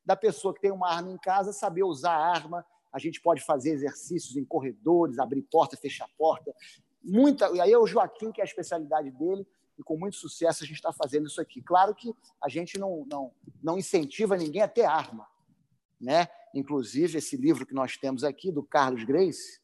da 0.05 0.15
pessoa 0.15 0.53
que 0.53 0.61
tem 0.61 0.71
uma 0.71 0.89
arma 0.89 1.11
em 1.11 1.17
casa 1.17 1.51
saber 1.51 1.83
usar 1.83 2.13
a 2.13 2.31
arma, 2.31 2.65
a 2.91 2.97
gente 2.97 3.21
pode 3.21 3.41
fazer 3.41 3.71
exercícios 3.71 4.35
em 4.35 4.45
corredores, 4.45 5.19
abrir 5.19 5.41
porta, 5.43 5.77
fechar 5.77 6.07
porta. 6.17 6.53
Muita, 7.03 7.49
e 7.51 7.61
aí 7.61 7.71
é 7.71 7.77
o 7.77 7.85
Joaquim, 7.85 8.31
que 8.31 8.41
é 8.41 8.43
a 8.43 8.47
especialidade 8.47 9.11
dele, 9.11 9.45
e 9.79 9.83
com 9.83 9.97
muito 9.97 10.17
sucesso 10.17 10.63
a 10.63 10.67
gente 10.67 10.75
está 10.75 10.91
fazendo 10.91 11.27
isso 11.27 11.39
aqui. 11.39 11.61
Claro 11.61 11.95
que 11.95 12.13
a 12.43 12.49
gente 12.49 12.77
não, 12.77 13.05
não, 13.09 13.33
não 13.63 13.77
incentiva 13.77 14.35
ninguém 14.35 14.61
a 14.61 14.67
ter 14.67 14.83
arma. 14.83 15.25
Né? 15.99 16.27
Inclusive, 16.53 17.17
esse 17.17 17.37
livro 17.37 17.65
que 17.65 17.73
nós 17.73 17.97
temos 17.97 18.25
aqui, 18.25 18.51
do 18.51 18.61
Carlos 18.61 19.05
Grace. 19.05 19.61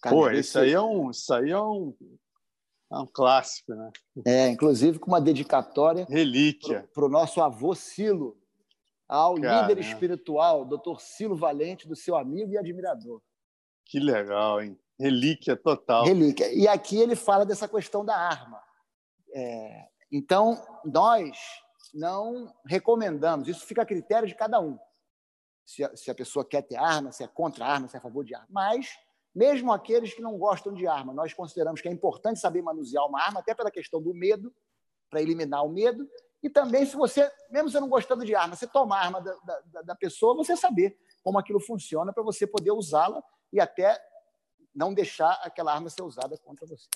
Carlos 0.00 0.22
Pô, 0.22 0.26
Grace, 0.30 0.48
isso 0.48 0.58
aí 0.58 0.72
é 0.72 0.80
um, 0.80 1.10
isso 1.10 1.34
aí 1.34 1.50
é 1.50 1.60
um, 1.60 1.94
é 2.92 2.98
um 2.98 3.06
clássico, 3.06 3.74
né? 3.74 3.90
É, 4.24 4.48
inclusive 4.48 4.98
com 4.98 5.08
uma 5.08 5.20
dedicatória. 5.20 6.06
Relíquia. 6.08 6.88
Para 6.94 7.04
o 7.04 7.10
nosso 7.10 7.42
avô 7.42 7.74
Silo, 7.74 8.40
ao 9.06 9.34
Cara, 9.40 9.68
líder 9.68 9.80
espiritual, 9.80 10.64
doutor 10.64 11.00
Silo 11.00 11.36
Valente, 11.36 11.86
do 11.86 11.94
seu 11.94 12.16
amigo 12.16 12.52
e 12.52 12.58
admirador. 12.58 13.20
Que 13.84 14.00
legal, 14.00 14.62
hein? 14.62 14.78
Relíquia 14.98 15.56
total. 15.56 16.04
Relíquia. 16.04 16.52
E 16.52 16.66
aqui 16.66 16.98
ele 16.98 17.14
fala 17.14 17.44
dessa 17.44 17.68
questão 17.68 18.04
da 18.04 18.16
arma. 18.16 18.62
É, 19.32 19.88
então, 20.10 20.56
nós 20.84 21.36
não 21.92 22.52
recomendamos, 22.66 23.48
isso 23.48 23.66
fica 23.66 23.82
a 23.82 23.86
critério 23.86 24.26
de 24.26 24.34
cada 24.34 24.60
um. 24.60 24.78
Se 25.64 25.84
a, 25.84 25.96
se 25.96 26.10
a 26.10 26.14
pessoa 26.14 26.44
quer 26.44 26.62
ter 26.62 26.76
arma, 26.76 27.12
se 27.12 27.24
é 27.24 27.26
contra 27.26 27.66
arma, 27.66 27.88
se 27.88 27.96
é 27.96 27.98
a 27.98 28.02
favor 28.02 28.24
de 28.24 28.34
arma. 28.34 28.46
Mas, 28.50 28.88
mesmo 29.34 29.72
aqueles 29.72 30.14
que 30.14 30.22
não 30.22 30.38
gostam 30.38 30.72
de 30.72 30.86
arma, 30.86 31.12
nós 31.12 31.34
consideramos 31.34 31.80
que 31.80 31.88
é 31.88 31.92
importante 31.92 32.40
saber 32.40 32.62
manusear 32.62 33.04
uma 33.06 33.20
arma, 33.20 33.40
até 33.40 33.54
pela 33.54 33.70
questão 33.70 34.00
do 34.00 34.14
medo, 34.14 34.54
para 35.10 35.20
eliminar 35.20 35.64
o 35.64 35.68
medo. 35.68 36.08
E 36.42 36.48
também, 36.48 36.86
se 36.86 36.96
você, 36.96 37.30
mesmo 37.50 37.70
você 37.70 37.80
não 37.80 37.88
gostando 37.88 38.24
de 38.24 38.34
arma, 38.34 38.54
você 38.54 38.66
tomar 38.66 38.98
a 38.98 39.04
arma 39.04 39.20
da, 39.20 39.34
da, 39.44 39.82
da 39.82 39.94
pessoa, 39.94 40.36
você 40.36 40.56
saber 40.56 40.96
como 41.22 41.38
aquilo 41.38 41.58
funciona 41.58 42.12
para 42.12 42.22
você 42.22 42.46
poder 42.46 42.70
usá-la 42.70 43.22
e 43.52 43.60
até 43.60 44.00
não 44.76 44.92
deixar 44.92 45.32
aquela 45.42 45.72
arma 45.72 45.88
ser 45.88 46.02
usada 46.02 46.36
contra 46.36 46.66
você. 46.66 46.86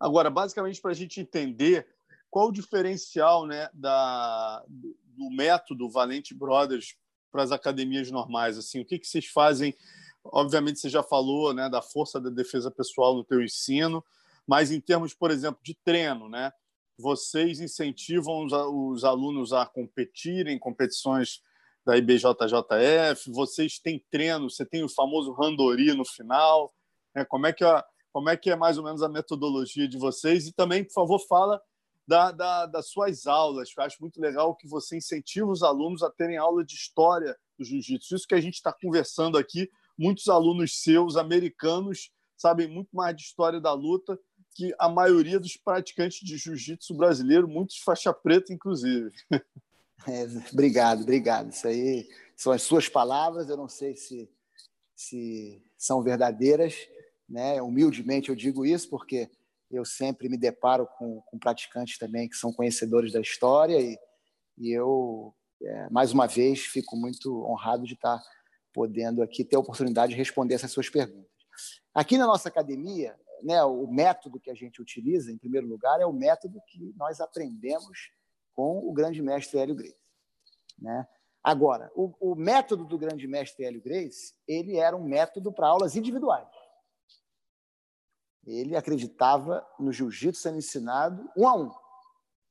Agora, 0.00 0.30
basicamente, 0.30 0.80
para 0.80 0.92
a 0.92 0.94
gente 0.94 1.20
entender 1.20 1.86
qual 2.30 2.48
o 2.48 2.52
diferencial 2.52 3.46
né, 3.46 3.68
da, 3.74 4.64
do 4.66 5.30
método 5.30 5.90
Valente 5.90 6.32
Brothers 6.32 6.96
para 7.30 7.42
as 7.42 7.52
academias 7.52 8.10
normais, 8.10 8.56
assim, 8.56 8.80
o 8.80 8.84
que, 8.84 8.98
que 8.98 9.06
vocês 9.06 9.26
fazem? 9.26 9.76
Obviamente, 10.24 10.80
você 10.80 10.88
já 10.88 11.02
falou 11.02 11.52
né, 11.52 11.68
da 11.68 11.82
força 11.82 12.18
da 12.18 12.30
defesa 12.30 12.70
pessoal 12.70 13.14
no 13.14 13.24
teu 13.24 13.42
ensino, 13.42 14.02
mas 14.46 14.70
em 14.70 14.80
termos, 14.80 15.12
por 15.12 15.30
exemplo, 15.30 15.60
de 15.62 15.74
treino, 15.74 16.28
né? 16.28 16.52
Vocês 16.98 17.60
incentivam 17.60 18.44
os, 18.44 18.52
os 18.52 19.04
alunos 19.04 19.52
a 19.52 19.64
competirem 19.64 20.56
em 20.56 20.58
competições 20.58 21.42
da 21.84 21.96
IBJJF, 21.96 23.30
vocês 23.30 23.78
têm 23.78 24.04
treino, 24.10 24.50
você 24.50 24.64
tem 24.64 24.84
o 24.84 24.88
famoso 24.88 25.32
randori 25.32 25.94
no 25.94 26.04
final, 26.04 26.74
né? 27.14 27.24
como, 27.24 27.46
é 27.46 27.52
que 27.52 27.64
é, 27.64 27.84
como 28.12 28.28
é 28.28 28.36
que 28.36 28.50
é 28.50 28.56
mais 28.56 28.78
ou 28.78 28.84
menos 28.84 29.02
a 29.02 29.08
metodologia 29.08 29.88
de 29.88 29.98
vocês? 29.98 30.46
E 30.46 30.52
também, 30.52 30.84
por 30.84 30.92
favor, 30.92 31.18
fala 31.26 31.60
da, 32.06 32.32
da, 32.32 32.66
das 32.66 32.90
suas 32.90 33.26
aulas, 33.26 33.70
eu 33.76 33.84
acho 33.84 33.96
muito 34.00 34.20
legal 34.20 34.56
que 34.56 34.68
você 34.68 34.96
incentiva 34.96 35.50
os 35.50 35.62
alunos 35.62 36.02
a 36.02 36.10
terem 36.10 36.36
aula 36.36 36.64
de 36.64 36.74
história 36.74 37.36
do 37.58 37.64
jiu-jitsu. 37.64 38.14
Isso 38.16 38.26
que 38.26 38.34
a 38.34 38.40
gente 38.40 38.54
está 38.54 38.72
conversando 38.72 39.38
aqui, 39.38 39.70
muitos 39.96 40.28
alunos 40.28 40.82
seus, 40.82 41.16
americanos, 41.16 42.10
sabem 42.36 42.66
muito 42.66 42.88
mais 42.92 43.14
de 43.14 43.22
história 43.22 43.60
da 43.60 43.72
luta 43.72 44.18
que 44.54 44.74
a 44.78 44.88
maioria 44.88 45.38
dos 45.38 45.56
praticantes 45.56 46.18
de 46.20 46.36
jiu-jitsu 46.36 46.94
brasileiro, 46.94 47.46
muitos 47.46 47.78
faixa 47.78 48.12
preta, 48.12 48.52
inclusive. 48.52 49.10
É, 50.08 50.24
obrigado, 50.52 51.02
obrigado. 51.02 51.50
Isso 51.50 51.66
aí 51.66 52.08
são 52.36 52.52
as 52.52 52.62
suas 52.62 52.88
palavras. 52.88 53.48
Eu 53.48 53.56
não 53.56 53.68
sei 53.68 53.96
se, 53.96 54.30
se 54.94 55.62
são 55.76 56.02
verdadeiras, 56.02 56.74
né? 57.28 57.60
Humildemente 57.60 58.28
eu 58.28 58.36
digo 58.36 58.64
isso 58.64 58.88
porque 58.88 59.30
eu 59.70 59.84
sempre 59.84 60.28
me 60.28 60.36
deparo 60.36 60.86
com, 60.98 61.20
com 61.22 61.38
praticantes 61.38 61.98
também 61.98 62.28
que 62.28 62.36
são 62.36 62.52
conhecedores 62.52 63.12
da 63.12 63.20
história 63.20 63.80
e, 63.80 63.98
e 64.58 64.72
eu 64.72 65.34
é, 65.62 65.90
mais 65.90 66.12
uma 66.12 66.26
vez 66.26 66.60
fico 66.60 66.96
muito 66.96 67.44
honrado 67.44 67.84
de 67.84 67.94
estar 67.94 68.20
podendo 68.72 69.22
aqui 69.22 69.44
ter 69.44 69.56
a 69.56 69.60
oportunidade 69.60 70.12
de 70.12 70.18
responder 70.18 70.54
essas 70.54 70.72
suas 70.72 70.88
perguntas. 70.88 71.30
Aqui 71.94 72.16
na 72.16 72.26
nossa 72.26 72.48
academia, 72.48 73.14
né, 73.42 73.62
o 73.64 73.86
método 73.86 74.40
que 74.40 74.50
a 74.50 74.54
gente 74.54 74.80
utiliza, 74.80 75.30
em 75.30 75.38
primeiro 75.38 75.66
lugar, 75.66 76.00
é 76.00 76.06
o 76.06 76.12
método 76.12 76.60
que 76.66 76.94
nós 76.96 77.20
aprendemos 77.20 78.10
com 78.54 78.78
o 78.78 78.92
grande 78.92 79.22
mestre 79.22 79.58
Hélio 79.58 79.74
Grace. 79.74 79.96
Né? 80.78 81.06
Agora, 81.42 81.90
o, 81.94 82.14
o, 82.20 82.34
método 82.34 82.84
do 82.84 82.98
grande 82.98 83.26
mestre 83.26 83.64
Hélio 83.64 83.82
Grace, 83.82 84.34
ele 84.46 84.76
era 84.76 84.96
um 84.96 85.04
método 85.04 85.52
para 85.52 85.68
aulas 85.68 85.96
individuais. 85.96 86.48
Ele 88.46 88.76
acreditava 88.76 89.66
no 89.78 89.92
jiu-jitsu 89.92 90.40
sendo 90.40 90.58
ensinado 90.58 91.30
um 91.36 91.48
a 91.48 91.54
um, 91.56 91.70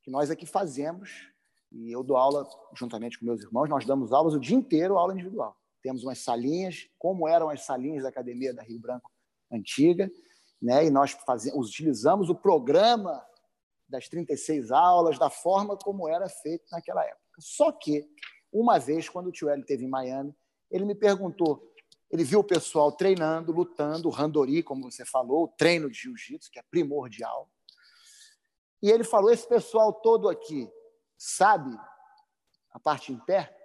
que 0.02 0.10
nós 0.10 0.32
aqui 0.32 0.46
fazemos, 0.46 1.30
e 1.72 1.92
eu 1.92 2.04
dou 2.04 2.18
aula 2.18 2.48
juntamente 2.76 3.20
com 3.20 3.26
meus 3.26 3.44
irmãos, 3.44 3.70
nós 3.70 3.86
damos 3.86 4.12
aulas 4.12 4.34
o 4.34 4.40
dia 4.40 4.58
inteiro, 4.58 4.98
aula 4.98 5.14
individual. 5.14 5.56
Temos 5.82 6.04
umas 6.04 6.20
salinhas, 6.20 6.90
como 6.98 7.28
eram 7.28 7.50
as 7.50 7.66
salinhas 7.66 8.04
da 8.04 8.10
academia 8.10 8.54
da 8.54 8.64
Rio 8.64 8.80
Branco 8.80 9.12
antiga, 9.52 10.12
né? 10.62 10.86
e 10.86 10.90
nós 10.90 11.12
fazemos, 11.12 11.70
utilizamos 11.70 12.30
o 12.30 12.36
programa 12.36 13.24
das 13.90 14.08
36 14.08 14.72
aulas, 14.72 15.18
da 15.18 15.30
forma 15.30 15.76
como 15.76 16.08
era 16.08 16.30
feito 16.30 16.66
naquela 16.72 17.04
época. 17.04 17.20
Só 17.40 17.72
que, 17.72 18.08
uma 18.52 18.78
vez, 18.78 19.10
quando 19.10 19.28
o 19.28 19.32
tio 19.32 19.50
Hélio 19.50 19.62
esteve 19.62 19.86
em 19.86 19.90
Miami, 19.90 20.36
ele 20.70 20.86
me 20.86 20.96
perguntou, 20.96 21.74
ele 22.12 22.24
viu 22.24 22.40
o 22.40 22.44
pessoal 22.44 22.92
treinando, 22.92 23.52
lutando, 23.52 24.08
o 24.08 24.12
randori, 24.12 24.64
como 24.64 24.92
você 24.92 25.06
falou, 25.06 25.44
o 25.44 25.48
treino 25.48 25.90
de 25.90 25.98
jiu-jitsu, 25.98 26.52
que 26.52 26.60
é 26.60 26.64
primordial. 26.64 27.50
E 28.82 28.90
ele 28.90 29.04
falou: 29.04 29.32
esse 29.32 29.48
pessoal 29.48 29.94
todo 29.94 30.30
aqui 30.30 30.72
sabe 31.18 31.76
a 32.72 32.80
parte 32.80 33.12
em 33.12 33.20
pé 33.26 33.56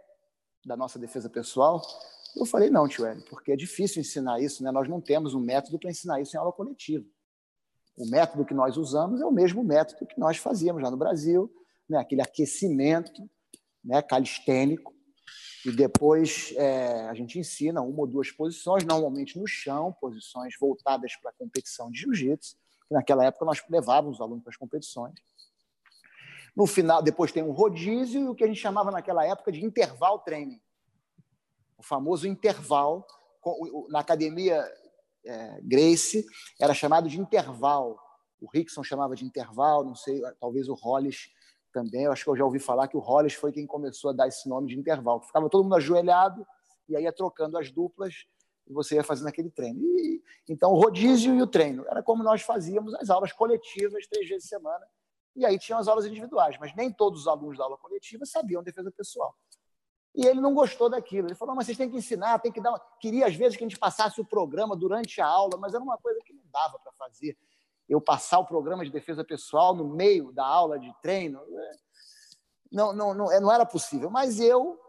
da 0.64 0.76
nossa 0.76 0.98
defesa 0.98 1.30
pessoal? 1.30 1.80
Eu 2.36 2.44
falei, 2.44 2.68
não, 2.68 2.88
tio 2.88 3.06
Hélio, 3.06 3.24
porque 3.30 3.52
é 3.52 3.56
difícil 3.56 4.00
ensinar 4.00 4.40
isso, 4.40 4.64
né? 4.64 4.72
nós 4.72 4.88
não 4.88 5.00
temos 5.00 5.34
um 5.34 5.40
método 5.40 5.78
para 5.78 5.90
ensinar 5.90 6.20
isso 6.20 6.36
em 6.36 6.38
aula 6.38 6.52
coletiva. 6.52 7.06
O 7.96 8.08
método 8.08 8.44
que 8.44 8.54
nós 8.54 8.76
usamos 8.76 9.20
é 9.20 9.24
o 9.24 9.30
mesmo 9.30 9.62
método 9.62 10.06
que 10.06 10.18
nós 10.18 10.36
fazíamos 10.36 10.82
lá 10.82 10.90
no 10.90 10.96
Brasil, 10.96 11.52
né? 11.88 11.98
aquele 11.98 12.22
aquecimento 12.22 13.28
né? 13.84 14.02
calistênico, 14.02 14.94
e 15.64 15.72
depois 15.72 16.52
é, 16.56 17.08
a 17.08 17.14
gente 17.14 17.38
ensina 17.38 17.80
uma 17.80 18.00
ou 18.00 18.06
duas 18.06 18.30
posições, 18.30 18.84
normalmente 18.84 19.38
no 19.38 19.46
chão, 19.46 19.96
posições 19.98 20.54
voltadas 20.60 21.16
para 21.16 21.30
a 21.30 21.34
competição 21.34 21.90
de 21.90 22.00
jiu-jitsu. 22.00 22.56
Naquela 22.90 23.24
época 23.24 23.46
nós 23.46 23.62
levávamos 23.70 24.16
os 24.16 24.20
alunos 24.20 24.42
para 24.42 24.50
as 24.50 24.56
competições. 24.58 25.14
No 26.54 26.66
final, 26.66 27.02
depois 27.02 27.32
tem 27.32 27.42
um 27.42 27.50
rodízio 27.50 28.20
e 28.20 28.28
o 28.28 28.34
que 28.34 28.44
a 28.44 28.46
gente 28.46 28.60
chamava 28.60 28.90
naquela 28.90 29.24
época 29.24 29.50
de 29.50 29.64
intervalo 29.64 30.18
training. 30.18 30.60
O 31.78 31.82
famoso 31.82 32.28
intervalo. 32.28 33.04
Na 33.88 34.00
academia 34.00 34.64
é, 35.24 35.60
Grace 35.62 36.24
era 36.60 36.74
chamado 36.74 37.08
de 37.08 37.20
intervalo. 37.20 37.98
O 38.40 38.48
Rickson 38.52 38.82
chamava 38.82 39.14
de 39.14 39.24
intervalo, 39.24 39.84
não 39.84 39.94
sei, 39.94 40.20
talvez 40.38 40.68
o 40.68 40.74
Hollis 40.74 41.28
também. 41.72 42.04
Eu 42.04 42.12
acho 42.12 42.24
que 42.24 42.30
eu 42.30 42.36
já 42.36 42.44
ouvi 42.44 42.58
falar 42.58 42.88
que 42.88 42.96
o 42.96 43.00
Hollis 43.00 43.34
foi 43.34 43.52
quem 43.52 43.66
começou 43.66 44.10
a 44.10 44.12
dar 44.12 44.28
esse 44.28 44.48
nome 44.48 44.68
de 44.68 44.78
intervalo. 44.78 45.20
Ficava 45.22 45.48
todo 45.48 45.64
mundo 45.64 45.76
ajoelhado 45.76 46.46
e 46.88 46.96
aí 46.96 47.04
ia 47.04 47.12
trocando 47.12 47.58
as 47.58 47.70
duplas 47.70 48.14
e 48.66 48.72
você 48.72 48.96
ia 48.96 49.04
fazendo 49.04 49.28
aquele 49.28 49.50
treino. 49.50 49.80
E, 49.82 50.22
então, 50.48 50.72
o 50.72 50.76
rodízio 50.76 51.34
e 51.34 51.42
o 51.42 51.46
treino 51.46 51.84
era 51.88 52.02
como 52.02 52.22
nós 52.22 52.42
fazíamos 52.42 52.94
as 52.94 53.08
aulas 53.08 53.32
coletivas 53.32 54.06
três 54.06 54.28
vezes 54.28 54.44
por 54.44 54.56
semana 54.56 54.86
e 55.36 55.44
aí 55.44 55.58
tinham 55.58 55.78
as 55.78 55.88
aulas 55.88 56.06
individuais, 56.06 56.56
mas 56.60 56.74
nem 56.76 56.92
todos 56.92 57.22
os 57.22 57.28
alunos 57.28 57.58
da 57.58 57.64
aula 57.64 57.76
coletiva 57.76 58.24
sabiam 58.24 58.62
defesa 58.62 58.90
pessoal. 58.92 59.36
E 60.14 60.26
ele 60.26 60.40
não 60.40 60.54
gostou 60.54 60.88
daquilo. 60.88 61.28
Ele 61.28 61.34
falou: 61.34 61.54
mas 61.54 61.66
vocês 61.66 61.76
têm 61.76 61.90
que 61.90 61.96
ensinar, 61.96 62.38
tem 62.38 62.52
que 62.52 62.60
dar. 62.60 62.78
Queria, 63.00 63.26
às 63.26 63.34
vezes, 63.34 63.56
que 63.56 63.64
a 63.64 63.68
gente 63.68 63.78
passasse 63.78 64.20
o 64.20 64.24
programa 64.24 64.76
durante 64.76 65.20
a 65.20 65.26
aula, 65.26 65.58
mas 65.58 65.74
era 65.74 65.82
uma 65.82 65.98
coisa 65.98 66.20
que 66.24 66.32
não 66.32 66.44
dava 66.52 66.78
para 66.78 66.92
fazer. 66.92 67.36
Eu 67.88 68.00
passar 68.00 68.38
o 68.38 68.46
programa 68.46 68.84
de 68.84 68.90
defesa 68.90 69.24
pessoal 69.24 69.74
no 69.74 69.88
meio 69.88 70.32
da 70.32 70.46
aula 70.46 70.78
de 70.78 70.92
treino. 71.02 71.40
É, 71.40 71.72
não, 72.70 72.92
não, 72.92 73.12
não, 73.12 73.32
é, 73.32 73.40
não 73.40 73.52
era 73.52 73.66
possível. 73.66 74.08
Mas 74.08 74.38
eu, 74.38 74.80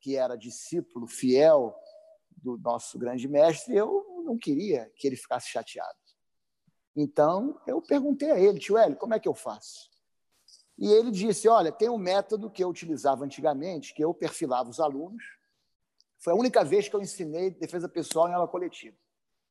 que 0.00 0.16
era 0.16 0.36
discípulo 0.36 1.06
fiel 1.06 1.74
do 2.30 2.58
nosso 2.58 2.98
grande 2.98 3.26
mestre, 3.26 3.74
eu 3.74 4.22
não 4.24 4.36
queria 4.38 4.90
que 4.96 5.06
ele 5.06 5.16
ficasse 5.16 5.48
chateado. 5.48 5.98
Então, 6.94 7.60
eu 7.66 7.80
perguntei 7.80 8.30
a 8.30 8.38
ele, 8.38 8.58
tio 8.58 8.76
Hélio, 8.76 8.96
como 8.96 9.14
é 9.14 9.20
que 9.20 9.28
eu 9.28 9.34
faço? 9.34 9.88
E 10.78 10.86
ele 10.92 11.10
disse, 11.10 11.48
olha, 11.48 11.72
tem 11.72 11.88
um 11.88 11.98
método 11.98 12.48
que 12.48 12.62
eu 12.62 12.68
utilizava 12.68 13.24
antigamente, 13.24 13.92
que 13.92 14.02
eu 14.02 14.14
perfilava 14.14 14.70
os 14.70 14.78
alunos. 14.78 15.22
Foi 16.18 16.32
a 16.32 16.36
única 16.36 16.64
vez 16.64 16.88
que 16.88 16.94
eu 16.94 17.00
ensinei 17.00 17.50
defesa 17.50 17.88
pessoal 17.88 18.28
em 18.28 18.32
aula 18.32 18.46
coletiva. 18.46 18.96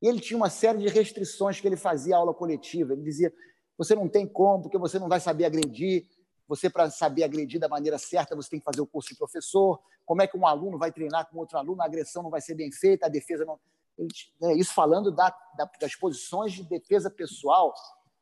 E 0.02 0.08
ele 0.08 0.20
tinha 0.20 0.38
uma 0.38 0.50
série 0.50 0.80
de 0.80 0.88
restrições 0.88 1.60
que 1.60 1.68
ele 1.68 1.76
fazia 1.76 2.16
aula 2.16 2.34
coletiva. 2.34 2.94
Ele 2.94 3.02
dizia, 3.02 3.34
você 3.78 3.94
não 3.94 4.08
tem 4.08 4.26
como, 4.26 4.64
porque 4.64 4.78
você 4.78 4.98
não 4.98 5.10
vai 5.10 5.20
saber 5.20 5.46
agredir. 5.46 6.08
Você, 6.48 6.70
para 6.70 6.90
saber 6.90 7.24
agredir 7.24 7.60
da 7.60 7.68
maneira 7.68 7.98
certa, 7.98 8.36
você 8.36 8.52
tem 8.52 8.60
que 8.60 8.66
fazer 8.66 8.80
o 8.80 8.88
curso 8.88 9.10
de 9.10 9.18
professor. 9.18 9.82
Como 10.06 10.22
é 10.22 10.28
que 10.28 10.38
um 10.38 10.48
aluno 10.48 10.78
vai 10.78 10.92
treinar 10.94 11.30
com 11.30 11.38
outro 11.38 11.58
aluno? 11.58 11.82
A 11.82 11.86
agressão 11.86 12.24
não 12.24 12.30
vai 12.30 12.40
ser 12.40 12.56
bem 12.56 12.72
feita, 12.72 13.06
a 13.06 13.10
defesa 13.10 13.44
não 13.44 13.60
né, 14.40 14.54
isso 14.56 14.74
falando 14.74 15.12
da, 15.12 15.36
da, 15.58 15.70
das 15.80 15.96
posições 15.96 16.54
de 16.54 16.64
defesa 16.64 17.10
pessoal. 17.10 17.74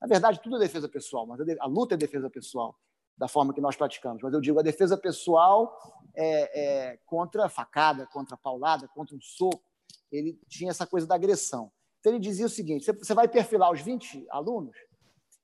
Na 0.02 0.07
verdade, 0.07 0.40
tudo 0.41 0.56
é 0.56 0.60
defesa 0.60 0.88
pessoal, 0.88 1.26
mas 1.26 1.40
a, 1.60 1.65
luta 1.65 1.95
é 1.95 1.98
defesa 1.98 2.30
pessoal, 2.30 2.76
da 3.18 3.28
forma 3.28 3.54
que 3.54 3.62
nós 3.62 3.76
praticamos. 3.76 4.22
Mas 4.22 4.34
eu 4.34 4.42
digo 4.42 4.60
a 4.60 4.64
defesa 4.64 4.98
pessoal 4.98 5.78
é, 6.16 6.62
é, 6.62 7.00
contra 7.06 7.48
facada, 7.50 8.08
contra 8.08 8.38
paulada, 8.38 8.88
contra 8.88 9.16
um 9.16 9.22
soco. 9.22 9.64
Ele 10.12 10.40
tinha 10.48 10.72
essa 10.72 10.86
coisa 10.86 11.08
da 11.08 11.16
agressão. 11.16 11.72
Então, 12.00 12.14
ele 12.14 12.20
dizia 12.20 12.46
o 12.46 12.50
seguinte: 12.50 12.86
você 12.86 13.14
vai 13.14 13.28
perfilar 13.28 13.72
os 13.72 13.82
20 13.82 14.28
alunos 14.30 14.76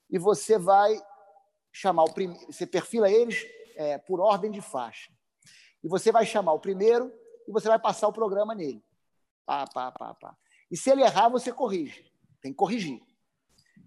e 0.09 0.19
você 0.19 0.57
vai 0.57 1.01
chamar 1.71 2.03
o 2.03 2.13
primeiro, 2.13 2.45
você 2.51 2.67
perfila 2.67 3.09
eles 3.09 3.45
é, 3.75 3.97
por 3.97 4.19
ordem 4.19 4.51
de 4.51 4.61
faixa. 4.61 5.11
E 5.83 5.87
você 5.87 6.11
vai 6.11 6.25
chamar 6.25 6.53
o 6.53 6.59
primeiro 6.59 7.11
e 7.47 7.51
você 7.51 7.67
vai 7.67 7.79
passar 7.79 8.07
o 8.07 8.13
programa 8.13 8.53
nele. 8.53 8.83
Pá, 9.45 9.65
pá, 9.65 9.91
pá, 9.91 10.13
pá. 10.13 10.37
E 10.69 10.77
se 10.77 10.89
ele 10.89 11.01
errar, 11.01 11.29
você 11.29 11.51
corrige. 11.51 12.11
Tem 12.41 12.51
que 12.51 12.57
corrigir. 12.57 13.01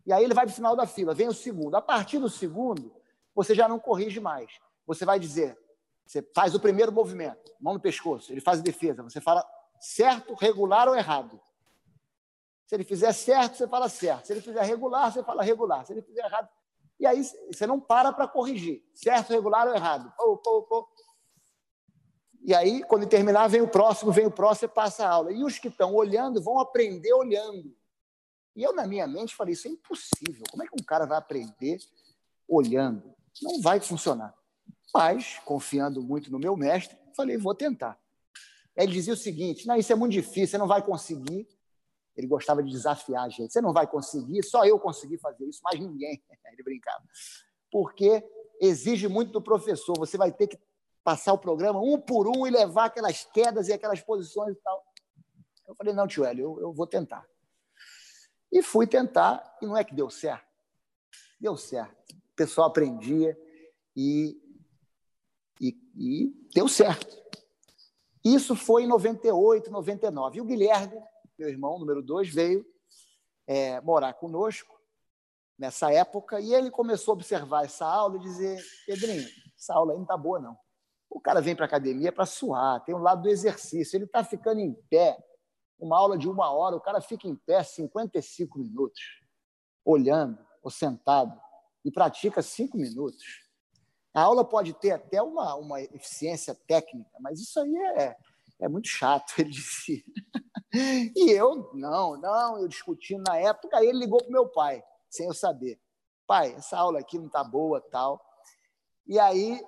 E 0.07 0.13
aí 0.13 0.23
ele 0.23 0.35
vai 0.35 0.45
para 0.45 0.53
o 0.53 0.55
final 0.55 0.77
da 0.77 0.87
fila, 0.87 1.15
vem 1.15 1.29
o 1.29 1.33
segundo. 1.33 1.77
A 1.77 1.83
partir 1.83 2.19
do 2.19 2.29
segundo, 2.29 2.95
você 3.35 3.55
já 3.55 3.69
não 3.69 3.79
corrige 3.79 4.21
mais. 4.21 4.61
Você 4.87 5.05
vai 5.05 5.19
dizer, 5.19 5.59
você 6.07 6.23
faz 6.35 6.55
o 6.55 6.61
primeiro 6.61 6.93
movimento, 6.93 7.53
mão 7.61 7.75
no 7.75 7.81
pescoço, 7.81 8.33
ele 8.33 8.41
faz 8.41 8.61
a 8.61 8.63
defesa. 8.63 9.03
Você 9.03 9.21
fala 9.21 9.45
certo, 9.81 10.35
regular 10.35 10.89
ou 10.89 10.95
errado. 10.95 11.41
Se 12.67 12.75
ele 12.75 12.85
fizer 12.85 13.13
certo, 13.13 13.57
você 13.57 13.69
fala 13.69 13.89
certo. 13.89 14.27
Se 14.27 14.33
ele 14.33 14.41
fizer 14.41 14.63
regular, 14.63 15.13
você 15.13 15.23
fala 15.23 15.43
regular. 15.43 15.85
Se 15.85 15.93
ele 15.93 16.03
fizer 16.03 16.25
errado. 16.25 16.49
E 16.99 17.07
aí 17.07 17.23
você 17.23 17.67
não 17.67 17.81
para 17.81 18.13
para 18.13 18.27
corrigir. 18.27 18.83
Certo, 18.95 19.31
regular 19.31 19.67
ou 19.69 19.75
errado. 19.75 20.13
Pô, 20.17 20.37
pô, 20.39 20.63
pô. 20.63 20.89
E 22.43 22.55
aí, 22.55 22.83
quando 22.85 23.07
terminar, 23.07 23.49
vem 23.49 23.63
o 23.63 23.69
próximo, 23.69 24.13
vem 24.13 24.27
o 24.27 24.31
próximo 24.31 24.71
e 24.71 24.75
passa 24.75 25.07
a 25.07 25.11
aula. 25.11 25.33
E 25.33 25.43
os 25.43 25.59
que 25.59 25.69
estão 25.69 25.95
olhando 25.95 26.43
vão 26.43 26.59
aprender 26.59 27.13
olhando. 27.13 27.75
E 28.55 28.63
eu, 28.63 28.75
na 28.75 28.87
minha 28.87 29.07
mente, 29.07 29.35
falei: 29.35 29.55
isso 29.55 29.67
é 29.67 29.71
impossível. 29.71 30.45
Como 30.51 30.63
é 30.63 30.67
que 30.67 30.75
um 30.79 30.85
cara 30.85 31.07
vai 31.07 31.19
aprender 31.19 31.79
olhando? 32.47 33.15
Não 33.43 33.61
vai 33.61 33.81
funcionar. 33.81 34.35
Mas, 34.93 35.41
confiando 35.45 36.03
muito 36.03 36.31
no 36.31 36.39
meu 36.39 36.57
mestre, 36.57 36.97
falei: 37.17 37.37
vou 37.37 37.55
tentar. 37.55 37.99
Ele 38.77 38.93
dizia 38.93 39.15
o 39.15 39.17
seguinte: 39.17 39.67
não, 39.67 39.77
isso 39.77 39.93
é 39.93 39.97
muito 39.97 40.13
difícil, 40.13 40.49
você 40.49 40.59
não 40.59 40.69
vai 40.69 40.83
conseguir. 40.83 41.49
Ele 42.17 42.27
gostava 42.27 42.63
de 42.63 42.71
desafiar 42.71 43.25
a 43.25 43.29
gente. 43.29 43.53
Você 43.53 43.61
não 43.61 43.73
vai 43.73 43.87
conseguir, 43.87 44.43
só 44.45 44.65
eu 44.65 44.79
consegui 44.79 45.19
fazer 45.19 45.45
isso, 45.47 45.61
mais 45.65 45.81
ninguém. 45.81 46.23
Ele 46.53 46.63
brincava. 46.63 47.03
Porque 47.73 48.25
exige 48.61 49.09
muito 49.09 49.33
do 49.33 49.43
professor. 49.43 49.99
Você 49.99 50.17
vai 50.17 50.31
ter 50.31 50.47
que 50.47 50.59
passar 51.03 51.33
o 51.33 51.39
programa 51.39 51.81
um 51.81 52.01
por 52.01 52.29
um 52.29 52.47
e 52.47 52.51
levar 52.51 52.87
aquelas 52.87 53.25
quedas 53.25 53.69
e 53.69 53.73
aquelas 53.73 54.01
posições 54.01 54.57
e 54.57 54.61
tal. 54.61 54.85
Eu 55.67 55.75
falei, 55.75 55.93
não, 55.93 56.07
tio 56.07 56.25
Hélio, 56.25 56.45
eu, 56.45 56.61
eu 56.61 56.73
vou 56.73 56.87
tentar. 56.87 57.27
E 58.53 58.63
fui 58.63 58.87
tentar, 58.87 59.59
e 59.61 59.67
não 59.67 59.77
é 59.77 59.83
que 59.83 59.95
deu 59.95 60.09
certo. 60.09 60.47
Deu 61.41 61.57
certo. 61.57 62.15
O 62.35 62.37
pessoal 62.37 62.67
aprendia 62.67 63.39
e, 63.97 64.37
e, 65.61 65.79
e 65.97 66.49
deu 66.53 66.67
certo. 66.67 67.17
Isso 68.25 68.57
foi 68.57 68.83
em 68.83 68.89
98, 68.89 69.71
99. 69.71 70.37
E 70.37 70.41
o 70.41 70.45
Guilherme, 70.45 71.01
meu 71.39 71.49
irmão, 71.49 71.79
número 71.79 72.03
dois, 72.03 72.29
veio 72.29 72.67
é, 73.47 73.81
morar 73.83 74.15
conosco 74.15 74.75
nessa 75.57 75.93
época 75.93 76.41
e 76.41 76.53
ele 76.53 76.73
começou 76.73 77.13
a 77.13 77.15
observar 77.15 77.67
essa 77.67 77.87
aula 77.87 78.17
e 78.17 78.21
dizer: 78.21 78.61
Pedrinho, 78.85 79.29
essa 79.57 79.75
aula 79.75 79.93
aí 79.93 79.97
não 79.97 80.03
está 80.05 80.17
boa, 80.17 80.41
não. 80.41 80.59
O 81.09 81.21
cara 81.21 81.41
vem 81.41 81.55
para 81.55 81.67
a 81.67 81.69
academia 81.69 82.11
para 82.11 82.27
suar, 82.27 82.83
tem 82.85 82.97
um 82.97 83.03
lado 83.03 83.23
do 83.23 83.29
exercício. 83.29 83.97
Ele 83.97 84.07
está 84.07 84.25
ficando 84.25 84.59
em 84.59 84.75
pé, 84.91 85.17
uma 85.79 85.97
aula 85.97 86.19
de 86.19 86.29
uma 86.29 86.51
hora, 86.51 86.75
o 86.75 86.81
cara 86.81 87.01
fica 87.01 87.29
em 87.29 87.37
pé 87.37 87.63
55 87.63 88.59
minutos, 88.59 89.01
olhando 89.85 90.45
ou 90.61 90.71
sentado, 90.71 91.41
e 91.85 91.91
pratica 91.91 92.43
cinco 92.43 92.77
minutos. 92.77 93.45
A 94.15 94.23
aula 94.23 94.45
pode 94.45 94.73
ter 94.75 94.93
até 94.93 95.21
uma, 95.21 95.55
uma 95.57 95.81
eficiência 95.81 96.55
técnica, 96.67 97.11
mas 97.21 97.41
isso 97.41 97.59
aí 97.61 97.77
é, 97.97 98.17
é 98.61 98.69
muito 98.69 98.89
chato, 98.89 99.35
ele 99.39 99.51
disse. 99.51 100.05
E 100.73 101.31
eu, 101.31 101.71
não, 101.75 102.17
não, 102.17 102.59
eu 102.59 102.69
discutindo 102.69 103.23
na 103.27 103.37
época, 103.37 103.77
aí 103.77 103.87
ele 103.87 103.99
ligou 103.99 104.19
para 104.19 104.31
meu 104.31 104.49
pai, 104.49 104.83
sem 105.11 105.27
eu 105.27 105.35
saber. 105.35 105.79
Pai, 106.27 106.55
essa 106.55 106.79
aula 106.79 107.01
aqui 107.01 107.19
não 107.19 107.27
está 107.27 107.45
boa, 107.45 107.81
tal. 107.81 108.21
E 109.07 109.19
aí 109.19 109.61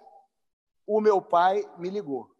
o 0.87 1.01
meu 1.01 1.21
pai 1.21 1.69
me 1.79 1.91
ligou. 1.91 2.31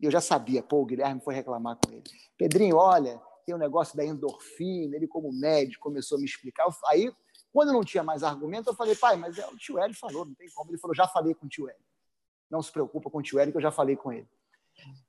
E 0.00 0.04
eu 0.04 0.10
já 0.10 0.20
sabia, 0.20 0.62
pô, 0.62 0.82
o 0.82 0.86
Guilherme 0.86 1.20
foi 1.20 1.34
reclamar 1.34 1.76
com 1.76 1.92
ele. 1.92 2.04
Pedrinho, 2.36 2.76
olha, 2.76 3.20
tem 3.44 3.54
um 3.54 3.58
negócio 3.58 3.96
da 3.96 4.04
endorfina, 4.04 4.94
ele 4.94 5.08
como 5.08 5.32
médico 5.32 5.82
começou 5.82 6.16
a 6.16 6.20
me 6.20 6.26
explicar. 6.26 6.68
Aí, 6.86 7.10
quando 7.52 7.68
eu 7.68 7.74
não 7.74 7.84
tinha 7.84 8.02
mais 8.02 8.22
argumento, 8.22 8.68
eu 8.68 8.74
falei, 8.74 8.94
pai, 8.94 9.16
mas 9.16 9.38
é, 9.38 9.46
o 9.46 9.56
tio 9.56 9.78
Hélio 9.78 9.96
falou, 9.96 10.24
não 10.24 10.34
tem 10.34 10.48
como. 10.50 10.70
Ele 10.70 10.78
falou, 10.78 10.94
já 10.94 11.08
falei 11.08 11.34
com 11.34 11.46
o 11.46 11.48
tio 11.48 11.68
Hélio. 11.68 11.84
Não 12.50 12.62
se 12.62 12.70
preocupa 12.70 13.10
com 13.10 13.18
o 13.18 13.22
tio 13.22 13.38
Hélio, 13.38 13.52
que 13.52 13.58
eu 13.58 13.62
já 13.62 13.70
falei 13.70 13.96
com 13.96 14.12
ele. 14.12 14.28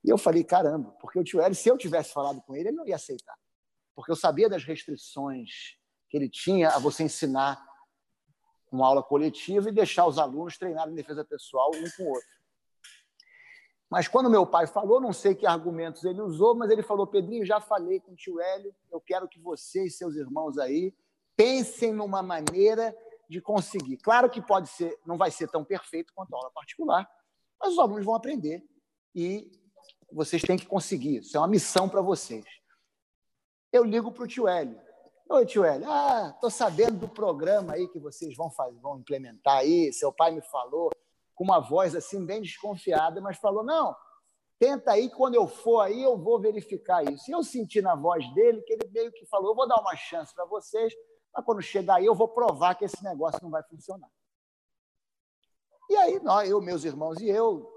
E 0.04 0.10
eu 0.10 0.18
falei, 0.18 0.44
caramba, 0.44 0.92
porque 1.00 1.20
o 1.20 1.24
tio 1.24 1.42
Hélio, 1.42 1.56
se 1.56 1.70
eu 1.70 1.78
tivesse 1.78 2.12
falado 2.12 2.42
com 2.42 2.56
ele, 2.56 2.70
ele 2.70 2.78
não 2.78 2.88
ia 2.88 2.96
aceitar. 2.96 3.38
Porque 3.96 4.12
eu 4.12 4.16
sabia 4.16 4.50
das 4.50 4.64
restrições 4.64 5.78
que 6.10 6.18
ele 6.18 6.30
tinha 6.30 6.70
a 6.70 6.80
você 6.80 7.04
ensinar 7.04 7.64
uma 8.72 8.88
aula 8.88 9.04
coletiva 9.04 9.70
e 9.70 9.74
deixar 9.74 10.06
os 10.06 10.18
alunos 10.18 10.58
treinarem 10.58 10.94
em 10.94 10.96
defesa 10.96 11.24
pessoal 11.26 11.72
um 11.76 11.90
com 11.98 12.04
o 12.04 12.10
outro. 12.10 12.40
Mas 13.90 14.08
quando 14.08 14.30
meu 14.30 14.46
pai 14.46 14.68
falou, 14.68 15.02
não 15.02 15.12
sei 15.12 15.34
que 15.34 15.48
argumentos 15.48 16.04
ele 16.04 16.22
usou, 16.22 16.56
mas 16.56 16.70
ele 16.70 16.84
falou: 16.84 17.08
Pedrinho, 17.08 17.46
já 17.46 17.60
falei 17.60 18.00
com 18.00 18.12
o 18.12 18.16
tio 18.16 18.40
Hélio, 18.40 18.74
eu 18.92 19.02
quero 19.02 19.28
que 19.28 19.40
você 19.40 19.86
e 19.86 19.90
seus 19.90 20.16
irmãos 20.16 20.60
aí 20.60 20.94
pensem 21.40 21.94
numa 21.94 22.22
maneira 22.22 22.94
de 23.30 23.40
conseguir. 23.40 23.96
Claro 23.96 24.30
que 24.30 24.42
pode 24.42 24.68
ser, 24.68 25.00
não 25.06 25.18
vai 25.18 25.32
ser 25.32 25.48
tão 25.48 25.64
perfeito 25.64 26.12
quanto 26.14 26.34
a 26.34 26.38
aula 26.38 26.52
particular, 26.52 27.10
mas 27.58 27.72
os 27.72 27.80
alunos 27.80 28.04
vão 28.04 28.14
aprender 28.14 28.62
e 29.16 29.50
vocês 30.12 30.42
têm 30.42 30.58
que 30.58 30.66
conseguir. 30.66 31.20
Isso 31.20 31.38
é 31.38 31.40
uma 31.40 31.48
missão 31.48 31.88
para 31.88 32.02
vocês. 32.02 32.44
Eu 33.72 33.86
ligo 33.86 34.12
para 34.12 34.24
o 34.26 34.28
tio 34.28 34.50
Hélio. 34.50 34.82
Oi, 35.30 35.46
tio 35.46 35.64
Hélio. 35.64 35.90
Ah, 35.90 36.34
estou 36.36 36.50
sabendo 36.50 36.98
do 36.98 37.08
programa 37.08 37.76
aí 37.76 37.88
que 37.88 38.00
vocês 38.00 38.36
vão, 38.36 38.52
fazer, 38.52 38.78
vão 38.82 39.00
implementar 39.00 39.60
aí. 39.60 39.94
Seu 39.94 40.12
pai 40.12 40.32
me 40.32 40.42
falou 40.42 40.90
com 41.36 41.46
uma 41.46 41.62
voz 41.62 41.96
assim 41.96 42.26
bem 42.26 42.42
desconfiada, 42.42 43.22
mas 43.22 43.38
falou: 43.38 43.64
não, 43.64 43.96
tenta 44.60 44.92
aí, 44.92 45.10
quando 45.10 45.36
eu 45.36 45.48
for 45.48 45.80
aí, 45.80 46.04
eu 46.04 46.18
vou 46.18 46.38
verificar 46.42 47.10
isso. 47.10 47.32
E 47.32 47.34
eu 47.34 47.44
senti 47.44 47.82
na 47.82 47.96
voz 47.96 48.30
dele 48.34 48.62
que 48.64 48.74
ele 48.74 48.90
meio 48.92 49.12
que 49.14 49.26
falou: 49.28 49.52
eu 49.52 49.56
vou 49.56 49.68
dar 49.68 49.80
uma 49.80 49.96
chance 49.96 50.36
para 50.36 50.44
vocês, 50.44 50.94
mas 51.34 51.46
quando 51.46 51.62
chegar 51.62 51.96
aí, 51.96 52.06
eu 52.06 52.16
vou 52.16 52.28
provar 52.28 52.76
que 52.76 52.86
esse 52.86 53.04
negócio 53.04 53.40
não 53.42 53.50
vai 53.50 53.64
funcionar. 53.64 54.10
E 55.90 55.96
aí, 55.96 56.20
nós, 56.22 56.50
eu, 56.50 56.62
meus 56.62 56.84
irmãos 56.84 57.20
e 57.20 57.28
eu, 57.28 57.68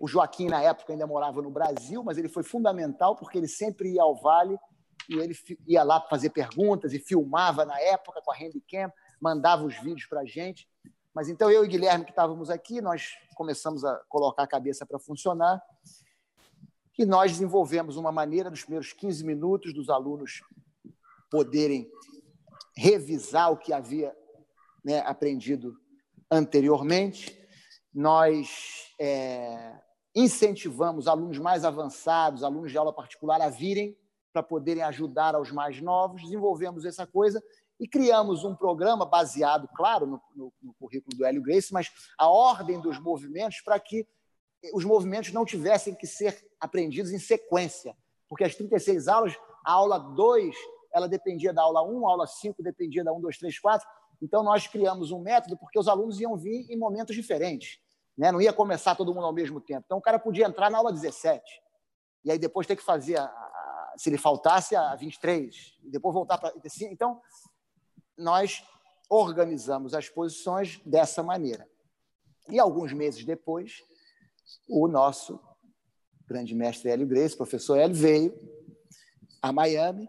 o 0.00 0.06
Joaquim, 0.08 0.48
na 0.48 0.62
época, 0.62 0.92
ainda 0.92 1.06
morava 1.06 1.42
no 1.42 1.50
Brasil, 1.50 2.02
mas 2.02 2.16
ele 2.16 2.28
foi 2.28 2.42
fundamental 2.42 3.16
porque 3.16 3.36
ele 3.36 3.48
sempre 3.48 3.94
ia 3.94 4.02
ao 4.02 4.16
Vale 4.16 4.58
e 5.08 5.16
ele 5.16 5.34
ia 5.66 5.82
lá 5.82 6.00
fazer 6.08 6.30
perguntas 6.30 6.92
e 6.92 6.98
filmava 6.98 7.64
na 7.64 7.78
época 7.80 8.20
com 8.22 8.32
a 8.32 8.36
Handycam, 8.36 8.92
mandava 9.20 9.64
os 9.64 9.74
vídeos 9.76 10.06
para 10.06 10.20
a 10.20 10.24
gente. 10.24 10.68
Mas 11.14 11.28
então 11.28 11.50
eu 11.50 11.64
e 11.64 11.68
Guilherme, 11.68 12.04
que 12.04 12.10
estávamos 12.10 12.48
aqui, 12.48 12.80
nós 12.80 13.12
começamos 13.34 13.84
a 13.84 13.96
colocar 14.08 14.44
a 14.44 14.48
cabeça 14.48 14.86
para 14.86 14.98
funcionar 14.98 15.60
e 16.98 17.06
nós 17.06 17.30
desenvolvemos 17.30 17.96
uma 17.96 18.10
maneira, 18.10 18.50
nos 18.50 18.62
primeiros 18.62 18.92
15 18.92 19.24
minutos, 19.24 19.72
dos 19.72 19.88
alunos 19.88 20.42
poderem 21.30 21.88
revisar 22.78 23.50
o 23.50 23.56
que 23.56 23.72
havia 23.72 24.16
né, 24.84 25.00
aprendido 25.00 25.76
anteriormente. 26.30 27.36
Nós 27.92 28.92
é, 29.00 29.74
incentivamos 30.14 31.08
alunos 31.08 31.38
mais 31.38 31.64
avançados, 31.64 32.44
alunos 32.44 32.70
de 32.70 32.78
aula 32.78 32.92
particular, 32.92 33.40
a 33.40 33.48
virem 33.48 33.98
para 34.32 34.44
poderem 34.44 34.84
ajudar 34.84 35.34
aos 35.34 35.50
mais 35.50 35.80
novos. 35.80 36.22
Desenvolvemos 36.22 36.84
essa 36.84 37.04
coisa 37.04 37.42
e 37.80 37.88
criamos 37.88 38.44
um 38.44 38.54
programa 38.54 39.04
baseado, 39.04 39.68
claro, 39.76 40.06
no, 40.06 40.22
no, 40.36 40.52
no 40.62 40.74
currículo 40.74 41.16
do 41.16 41.24
Hélio 41.24 41.42
Grace, 41.42 41.72
mas 41.72 41.90
a 42.16 42.28
ordem 42.28 42.80
dos 42.80 43.00
movimentos 43.00 43.60
para 43.60 43.78
que 43.80 44.06
os 44.72 44.84
movimentos 44.84 45.32
não 45.32 45.44
tivessem 45.44 45.94
que 45.94 46.06
ser 46.06 46.46
aprendidos 46.60 47.10
em 47.10 47.18
sequência, 47.18 47.96
porque 48.28 48.44
as 48.44 48.54
36 48.54 49.08
aulas, 49.08 49.36
a 49.64 49.72
aula 49.72 49.98
2, 49.98 50.54
ela 50.98 51.08
dependia 51.08 51.52
da 51.52 51.62
aula 51.62 51.82
1, 51.82 52.06
a 52.06 52.10
aula 52.10 52.26
5 52.26 52.62
dependia 52.62 53.02
da 53.02 53.12
1, 53.12 53.20
2, 53.20 53.38
3, 53.38 53.58
4. 53.58 53.88
Então, 54.20 54.42
nós 54.42 54.66
criamos 54.66 55.10
um 55.10 55.20
método 55.20 55.56
porque 55.56 55.78
os 55.78 55.88
alunos 55.88 56.20
iam 56.20 56.36
vir 56.36 56.66
em 56.70 56.76
momentos 56.76 57.14
diferentes. 57.14 57.78
Né? 58.16 58.32
Não 58.32 58.40
ia 58.40 58.52
começar 58.52 58.94
todo 58.94 59.14
mundo 59.14 59.26
ao 59.26 59.32
mesmo 59.32 59.60
tempo. 59.60 59.84
Então, 59.86 59.98
o 59.98 60.02
cara 60.02 60.18
podia 60.18 60.46
entrar 60.46 60.70
na 60.70 60.78
aula 60.78 60.92
17 60.92 61.42
e 62.24 62.30
aí 62.30 62.38
depois 62.38 62.66
ter 62.66 62.76
que 62.76 62.82
fazer, 62.82 63.16
a, 63.16 63.24
a, 63.24 63.94
se 63.96 64.10
ele 64.10 64.18
faltasse, 64.18 64.74
a 64.74 64.94
23, 64.94 65.78
e 65.84 65.90
depois 65.90 66.12
voltar 66.12 66.36
para. 66.36 66.52
Então, 66.90 67.20
nós 68.16 68.64
organizamos 69.08 69.94
as 69.94 70.08
posições 70.08 70.80
dessa 70.84 71.22
maneira. 71.22 71.66
E 72.50 72.58
alguns 72.58 72.92
meses 72.92 73.24
depois, 73.24 73.82
o 74.68 74.88
nosso 74.88 75.40
grande 76.26 76.54
mestre 76.54 76.90
Hélio 76.90 77.06
Grace, 77.06 77.36
professor 77.36 77.78
Hélio, 77.78 77.94
veio 77.94 78.34
a 79.40 79.52
Miami 79.52 80.08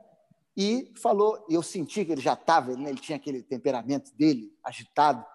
e 0.55 0.91
falou, 1.01 1.45
eu 1.49 1.63
senti 1.63 2.03
que 2.03 2.11
ele 2.11 2.21
já 2.21 2.33
estava, 2.33 2.75
né, 2.75 2.89
ele 2.89 2.99
tinha 2.99 3.15
aquele 3.15 3.41
temperamento 3.41 4.11
dele, 4.15 4.51
agitado, 4.63 5.25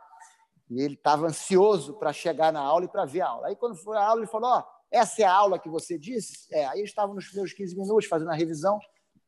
e 0.70 0.81
ele 0.81 0.95
estava 0.95 1.27
ansioso 1.27 1.95
para 1.95 2.12
chegar 2.12 2.53
na 2.53 2.61
aula 2.61 2.85
e 2.85 2.89
para 2.89 3.05
ver 3.05 3.20
a 3.20 3.28
aula. 3.28 3.49
Aí, 3.49 3.57
quando 3.57 3.77
foi 3.77 3.97
a 3.97 4.05
aula, 4.05 4.20
ele 4.20 4.31
falou: 4.31 4.59
oh, 4.59 4.62
essa 4.91 5.23
é 5.23 5.24
a 5.24 5.32
aula 5.32 5.59
que 5.59 5.69
você 5.69 5.99
disse? 5.99 6.47
É. 6.51 6.65
Aí 6.66 6.82
estavam 6.82 7.15
nos 7.15 7.27
primeiros 7.27 7.53
15 7.53 7.77
minutos 7.77 8.07
fazendo 8.07 8.31
a 8.31 8.35
revisão. 8.35 8.78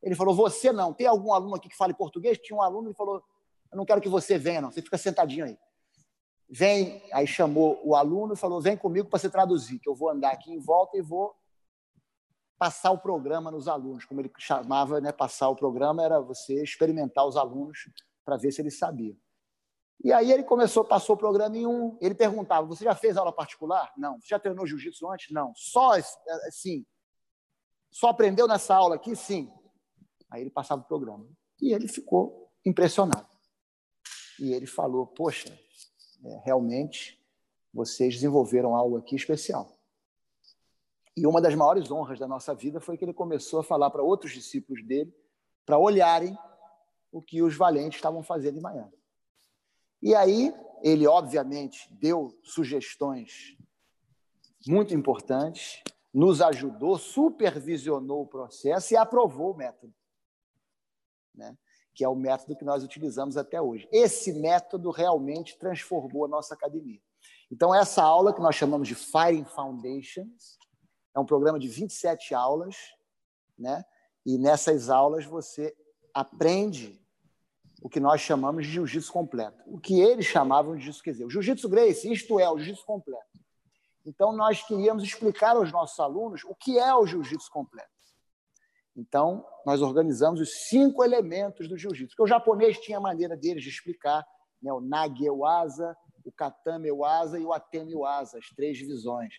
Ele 0.02 0.14
falou: 0.14 0.34
Você 0.34 0.72
não. 0.72 0.92
Tem 0.92 1.06
algum 1.06 1.32
aluno 1.32 1.56
aqui 1.56 1.68
que 1.68 1.76
fale 1.76 1.92
português? 1.92 2.38
Tinha 2.38 2.56
um 2.56 2.62
aluno, 2.62 2.88
ele 2.88 2.94
falou: 2.94 3.22
eu 3.72 3.76
não 3.76 3.84
quero 3.84 4.00
que 4.00 4.08
você 4.08 4.38
venha, 4.38 4.60
não. 4.60 4.70
Você 4.70 4.82
fica 4.82 4.96
sentadinho 4.96 5.44
aí. 5.44 5.58
Vem, 6.48 7.02
aí 7.12 7.26
chamou 7.26 7.80
o 7.84 7.94
aluno 7.94 8.34
e 8.34 8.36
falou: 8.36 8.60
vem 8.60 8.76
comigo 8.76 9.08
para 9.08 9.18
você 9.18 9.28
traduzir, 9.28 9.78
que 9.78 9.88
eu 9.88 9.94
vou 9.94 10.10
andar 10.10 10.32
aqui 10.32 10.52
em 10.52 10.58
volta 10.58 10.96
e 10.96 11.02
vou 11.02 11.34
passar 12.58 12.90
o 12.90 12.98
programa 12.98 13.50
nos 13.50 13.68
alunos. 13.68 14.04
Como 14.04 14.20
ele 14.20 14.30
chamava, 14.38 15.00
né, 15.00 15.12
passar 15.12 15.48
o 15.48 15.56
programa 15.56 16.02
era 16.02 16.20
você 16.20 16.62
experimentar 16.62 17.26
os 17.26 17.36
alunos 17.36 17.90
para 18.24 18.36
ver 18.36 18.52
se 18.52 18.60
eles 18.60 18.78
sabiam. 18.78 19.16
E 20.02 20.12
aí 20.12 20.30
ele 20.30 20.42
começou, 20.42 20.84
passou 20.84 21.16
o 21.16 21.18
programa 21.18 21.56
em 21.56 21.66
um. 21.66 21.96
Ele 22.00 22.14
perguntava: 22.14 22.66
Você 22.66 22.84
já 22.84 22.94
fez 22.94 23.16
aula 23.16 23.32
particular? 23.32 23.92
Não. 23.96 24.20
Você 24.20 24.28
já 24.28 24.38
treinou 24.38 24.66
jiu-jitsu 24.66 25.10
antes? 25.10 25.32
Não. 25.32 25.52
Só 25.54 25.92
assim. 26.46 26.84
Só 27.90 28.08
aprendeu 28.08 28.46
nessa 28.46 28.74
aula 28.74 28.96
aqui? 28.96 29.16
Sim. 29.16 29.50
Aí 30.30 30.42
ele 30.42 30.50
passava 30.50 30.82
o 30.82 30.84
programa. 30.84 31.26
E 31.60 31.72
ele 31.72 31.88
ficou 31.88 32.52
impressionado 32.64 33.26
e 34.38 34.52
ele 34.52 34.66
falou: 34.66 35.06
Poxa, 35.06 35.58
é, 36.24 36.42
realmente 36.44 37.20
vocês 37.72 38.14
desenvolveram 38.14 38.74
algo 38.74 38.96
aqui 38.96 39.16
especial. 39.16 39.75
E 41.16 41.26
uma 41.26 41.40
das 41.40 41.54
maiores 41.54 41.90
honras 41.90 42.18
da 42.18 42.28
nossa 42.28 42.54
vida 42.54 42.80
foi 42.80 42.96
que 42.96 43.04
ele 43.04 43.14
começou 43.14 43.60
a 43.60 43.64
falar 43.64 43.90
para 43.90 44.02
outros 44.02 44.32
discípulos 44.32 44.84
dele 44.84 45.14
para 45.64 45.78
olharem 45.78 46.36
o 47.10 47.22
que 47.22 47.42
os 47.42 47.56
valentes 47.56 47.98
estavam 47.98 48.22
fazendo 48.22 48.58
em 48.58 48.62
Miami. 48.62 48.92
E 50.02 50.14
aí 50.14 50.54
ele, 50.82 51.06
obviamente, 51.06 51.92
deu 51.94 52.38
sugestões 52.42 53.56
muito 54.66 54.94
importantes, 54.94 55.82
nos 56.12 56.42
ajudou, 56.42 56.98
supervisionou 56.98 58.22
o 58.22 58.26
processo 58.26 58.92
e 58.92 58.96
aprovou 58.96 59.52
o 59.52 59.56
método. 59.56 59.94
Né? 61.34 61.56
que 61.96 62.04
é 62.04 62.08
o 62.08 62.14
método 62.14 62.54
que 62.54 62.64
nós 62.64 62.84
utilizamos 62.84 63.38
até 63.38 63.60
hoje. 63.60 63.88
Esse 63.90 64.34
método 64.34 64.90
realmente 64.90 65.58
transformou 65.58 66.26
a 66.26 66.28
nossa 66.28 66.52
academia. 66.52 67.00
Então, 67.50 67.74
essa 67.74 68.02
aula 68.02 68.34
que 68.34 68.40
nós 68.40 68.54
chamamos 68.54 68.86
de 68.86 68.94
Firing 68.94 69.46
Foundations 69.46 70.58
é 71.16 71.20
um 71.20 71.24
programa 71.24 71.58
de 71.58 71.66
27 71.66 72.34
aulas, 72.34 72.76
né? 73.58 73.82
E 74.24 74.36
nessas 74.36 74.90
aulas 74.90 75.24
você 75.24 75.74
aprende 76.12 77.00
o 77.82 77.88
que 77.88 77.98
nós 77.98 78.20
chamamos 78.20 78.66
de 78.66 78.72
jiu-jitsu 78.72 79.10
completo. 79.10 79.62
O 79.66 79.80
que 79.80 79.98
eles 79.98 80.26
chamavam 80.26 80.74
de 80.74 80.82
jiu-jitsu, 80.82 81.02
quer 81.02 81.12
dizer, 81.12 81.24
o 81.24 81.30
jiu-jitsu 81.30 81.68
grace, 81.68 82.12
isto 82.12 82.38
é, 82.38 82.50
o 82.50 82.58
jiu-jitsu 82.58 82.84
completo. 82.84 83.24
Então, 84.04 84.32
nós 84.32 84.62
queríamos 84.62 85.02
explicar 85.02 85.56
aos 85.56 85.72
nossos 85.72 85.98
alunos 85.98 86.44
o 86.44 86.54
que 86.54 86.78
é 86.78 86.94
o 86.94 87.06
jiu-jitsu 87.06 87.50
completo. 87.50 87.88
Então, 88.94 89.46
nós 89.64 89.80
organizamos 89.80 90.40
os 90.40 90.68
cinco 90.68 91.02
elementos 91.02 91.66
do 91.68 91.78
jiu-jitsu, 91.78 92.14
porque 92.14 92.22
o 92.22 92.26
japonês 92.26 92.78
tinha 92.78 92.98
a 92.98 93.00
maneira 93.00 93.36
deles 93.36 93.62
de 93.62 93.70
explicar, 93.70 94.26
né? 94.60 94.72
o 94.72 94.80
Nage-Ewaza, 94.80 95.96
o 96.26 96.32
Katame-Ewaza 96.32 97.38
e 97.38 97.44
o 97.44 97.52
Ateme-Ewaza, 97.52 98.38
as 98.38 98.48
três 98.48 98.76
divisões. 98.76 99.34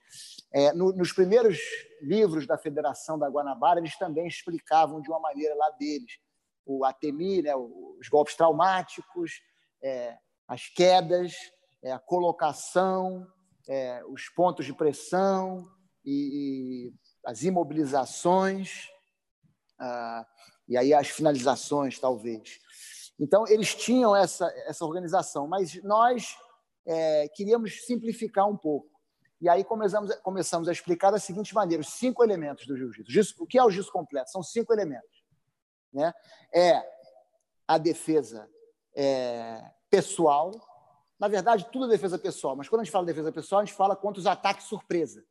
É, 0.54 0.72
no, 0.72 0.94
nos 0.94 1.12
primeiros 1.12 1.60
livros 2.02 2.48
da 2.48 2.58
Federação 2.58 3.20
da 3.20 3.30
Guanabara, 3.30 3.80
eles 3.80 3.98
também 3.98 4.26
explicavam 4.26 5.02
de 5.02 5.10
uma 5.10 5.20
maneira 5.20 5.54
lá 5.56 5.70
deles. 5.72 6.18
O 6.66 6.86
Atemi, 6.86 7.42
né? 7.42 7.54
os 7.56 8.08
golpes 8.08 8.36
traumáticos, 8.36 9.42
é, 9.84 10.18
as 10.48 10.70
quedas, 10.70 11.36
é, 11.84 11.92
a 11.92 12.00
colocação, 12.00 13.28
é, 13.68 14.02
os 14.06 14.30
pontos 14.30 14.66
de 14.66 14.74
pressão 14.74 15.70
e, 16.06 16.90
e 16.90 16.94
as 17.26 17.44
imobilizações 17.44 18.88
ah, 19.80 20.26
e 20.68 20.78
aí 20.78 20.94
as 20.94 21.10
finalizações, 21.10 22.00
talvez. 22.00 22.60
Então, 23.20 23.48
eles 23.48 23.74
tinham 23.76 24.16
essa, 24.16 24.48
essa 24.66 24.86
organização, 24.86 25.48
mas 25.48 25.82
nós 25.84 26.38
é, 26.88 27.28
queríamos 27.28 27.86
simplificar 27.86 28.48
um 28.48 28.56
pouco. 28.56 28.90
E 29.40 29.48
aí 29.48 29.64
começamos, 29.64 30.16
começamos 30.18 30.68
a 30.68 30.72
explicar 30.72 31.12
da 31.12 31.20
seguinte 31.20 31.54
maneira: 31.54 31.82
os 31.82 31.94
cinco 31.94 32.24
elementos 32.24 32.66
do 32.66 32.76
jiu-jitsu. 32.76 33.44
O 33.44 33.46
que 33.46 33.60
é 33.60 33.64
o 33.64 33.70
jiu-jitsu 33.70 33.92
completo? 33.92 34.32
São 34.32 34.42
cinco 34.42 34.74
elementos. 34.74 35.24
Né? 35.94 36.14
É 36.54 36.84
a 37.68 37.78
defesa 37.78 38.50
é, 38.96 39.64
pessoal. 39.90 40.52
Na 41.20 41.28
verdade, 41.28 41.68
tudo 41.72 41.86
é 41.86 41.90
defesa 41.90 42.18
pessoal, 42.18 42.56
mas 42.56 42.70
quando 42.70 42.82
a 42.82 42.84
gente 42.84 42.92
fala 42.92 43.06
defesa 43.06 43.32
pessoal, 43.32 43.62
a 43.62 43.66
gente 43.66 43.76
fala 43.76 43.96
contra 43.96 44.20
os 44.20 44.28
ataques 44.28 44.68
surpresa. 44.68 45.24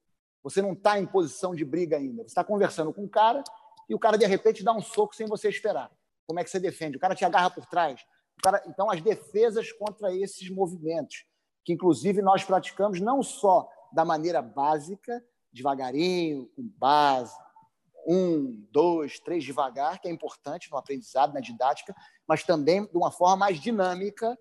Você 0.42 0.60
não 0.60 0.72
está 0.72 0.98
em 0.98 1.06
posição 1.06 1.54
de 1.54 1.64
briga 1.64 1.96
ainda. 1.96 2.22
Você 2.22 2.28
está 2.28 2.44
conversando 2.44 2.92
com 2.92 3.02
um 3.02 3.08
cara, 3.08 3.42
e 3.88 3.94
o 3.94 3.98
cara, 3.98 4.18
de 4.18 4.26
repente, 4.26 4.64
dá 4.64 4.72
um 4.72 4.82
soco 4.82 5.14
sem 5.14 5.26
você 5.26 5.48
esperar. 5.48 5.90
Como 6.26 6.40
é 6.40 6.44
que 6.44 6.50
você 6.50 6.58
defende? 6.58 6.96
O 6.96 7.00
cara 7.00 7.14
te 7.14 7.24
agarra 7.24 7.50
por 7.50 7.66
trás. 7.66 8.04
Cara... 8.42 8.62
Então, 8.66 8.90
as 8.90 9.00
defesas 9.00 9.72
contra 9.72 10.14
esses 10.14 10.48
movimentos, 10.50 11.24
que 11.66 11.72
inclusive 11.72 12.22
nós 12.22 12.44
praticamos 12.44 13.00
não 13.00 13.24
só 13.24 13.68
da 13.92 14.04
maneira 14.04 14.40
básica, 14.40 15.20
devagarinho, 15.52 16.46
com 16.54 16.62
base, 16.78 17.36
um, 18.06 18.64
dois, 18.70 19.18
três 19.18 19.42
devagar, 19.42 20.00
que 20.00 20.06
é 20.06 20.10
importante 20.12 20.70
no 20.70 20.76
aprendizado, 20.76 21.34
na 21.34 21.40
didática, 21.40 21.92
mas 22.24 22.44
também 22.44 22.86
de 22.86 22.96
uma 22.96 23.10
forma 23.10 23.36
mais 23.36 23.60
dinâmica, 23.60 24.38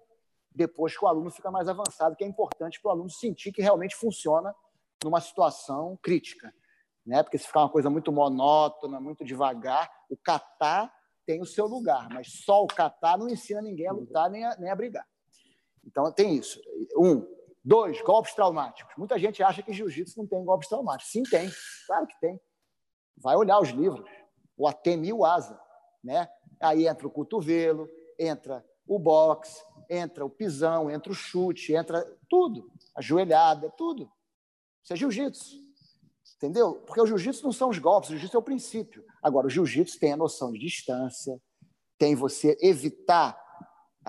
depois 0.54 0.96
que 0.96 1.04
o 1.04 1.08
aluno 1.08 1.32
fica 1.32 1.50
mais 1.50 1.68
avançado, 1.68 2.16
que 2.16 2.24
é 2.24 2.28
importante 2.28 2.80
para 2.80 2.90
o 2.90 2.92
aluno 2.92 3.10
sentir 3.10 3.52
que 3.52 3.62
realmente 3.62 3.96
funciona 3.96 4.54
numa 5.04 5.20
situação 5.20 5.98
crítica. 6.04 6.54
né? 7.04 7.24
Porque 7.24 7.40
se 7.40 7.48
ficar 7.48 7.62
uma 7.62 7.70
coisa 7.70 7.90
muito 7.90 8.12
monótona, 8.12 9.00
muito 9.00 9.26
devagar, 9.26 9.90
o 10.12 10.16
kata 10.16 10.92
tem 11.26 11.42
o 11.42 11.46
seu 11.46 11.66
lugar, 11.66 12.08
mas 12.14 12.44
só 12.44 12.64
o 12.64 12.68
kata 12.68 13.18
não 13.18 13.28
ensina 13.28 13.64
ninguém 13.64 13.88
a 13.88 13.94
lutar 13.94 14.30
nem 14.30 14.46
a, 14.46 14.56
nem 14.58 14.70
a 14.70 14.76
brigar. 14.76 15.08
Então 15.86 16.12
tem 16.12 16.36
isso. 16.36 16.60
Um, 16.98 17.26
dois, 17.64 18.02
golpes 18.02 18.34
traumáticos. 18.34 18.94
Muita 18.98 19.18
gente 19.18 19.42
acha 19.44 19.62
que 19.62 19.74
jiu-jitsu 19.74 20.18
não 20.18 20.28
tem 20.28 20.44
golpes 20.44 20.68
traumáticos. 20.68 21.12
Sim, 21.12 21.24
tem. 21.24 21.50
Claro 21.88 22.08
que 22.08 22.20
tem. 22.20 22.40
Vai 23.18 23.36
olhar 23.36 23.60
os 23.60 23.70
livros. 23.70 24.10
O 24.58 24.68
Atemi 24.68 25.12
Asa, 25.24 25.60
né? 26.04 26.30
Aí 26.62 26.88
entra 26.88 27.08
o 27.08 27.12
cotovelo, 27.12 27.90
entra 28.18 28.66
o 28.88 28.98
boxe, 28.98 29.62
entra 29.90 30.26
o 30.26 30.30
pisão, 30.30 30.90
entra 30.90 31.12
o 31.12 31.16
chute, 31.16 31.74
entra 31.74 32.06
tudo, 32.30 32.72
a 32.96 33.02
joelhada, 33.02 33.70
tudo. 33.72 34.10
Isso 34.84 34.94
é 34.94 34.96
jiu-jitsu. 34.96 35.66
Entendeu? 36.38 36.76
Porque 36.86 37.02
o 37.02 37.08
jiu-jitsu 37.08 37.44
não 37.44 37.52
são 37.52 37.70
os 37.70 37.80
golpes, 37.80 38.10
o 38.10 38.14
jiu-jitsu 38.14 38.38
é 38.38 38.40
o 38.40 38.44
princípio. 38.44 39.04
Agora, 39.22 39.48
o 39.48 39.50
jiu-jitsu 39.50 40.00
tem 40.00 40.14
a 40.14 40.18
noção 40.18 40.52
de 40.52 40.60
distância, 40.60 41.40
tem 41.98 42.16
você 42.16 42.58
evitar 42.62 43.38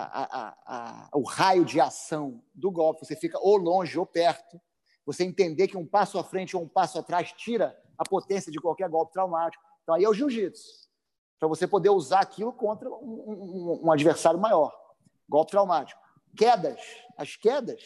a, 0.02 0.56
a, 0.66 1.09
o 1.14 1.23
raio 1.23 1.64
de 1.64 1.81
ação 1.81 2.43
do 2.55 2.70
golpe, 2.70 3.05
você 3.05 3.16
fica 3.16 3.39
ou 3.40 3.56
longe 3.56 3.98
ou 3.98 4.05
perto, 4.05 4.60
você 5.05 5.24
entender 5.24 5.68
que 5.68 5.77
um 5.77 5.86
passo 5.86 6.18
à 6.18 6.24
frente 6.24 6.56
ou 6.56 6.62
um 6.62 6.68
passo 6.68 6.98
atrás 6.98 7.32
tira 7.32 7.77
a 7.97 8.05
potência 8.05 8.52
de 8.52 8.59
qualquer 8.59 8.89
golpe 8.89 9.12
traumático. 9.12 9.62
Então, 9.82 9.94
aí 9.94 10.05
é 10.05 10.09
o 10.09 10.14
jiu-jitsu 10.14 10.86
para 11.39 11.48
você 11.48 11.66
poder 11.66 11.90
usar 11.90 12.20
aquilo 12.20 12.52
contra 12.52 12.89
um, 12.89 12.94
um, 12.94 13.81
um, 13.85 13.93
adversário 13.93 14.40
maior. 14.40 14.73
Golpe 15.28 15.51
traumático. 15.51 16.01
Quedas. 16.36 16.81
As 17.16 17.36
quedas, 17.36 17.82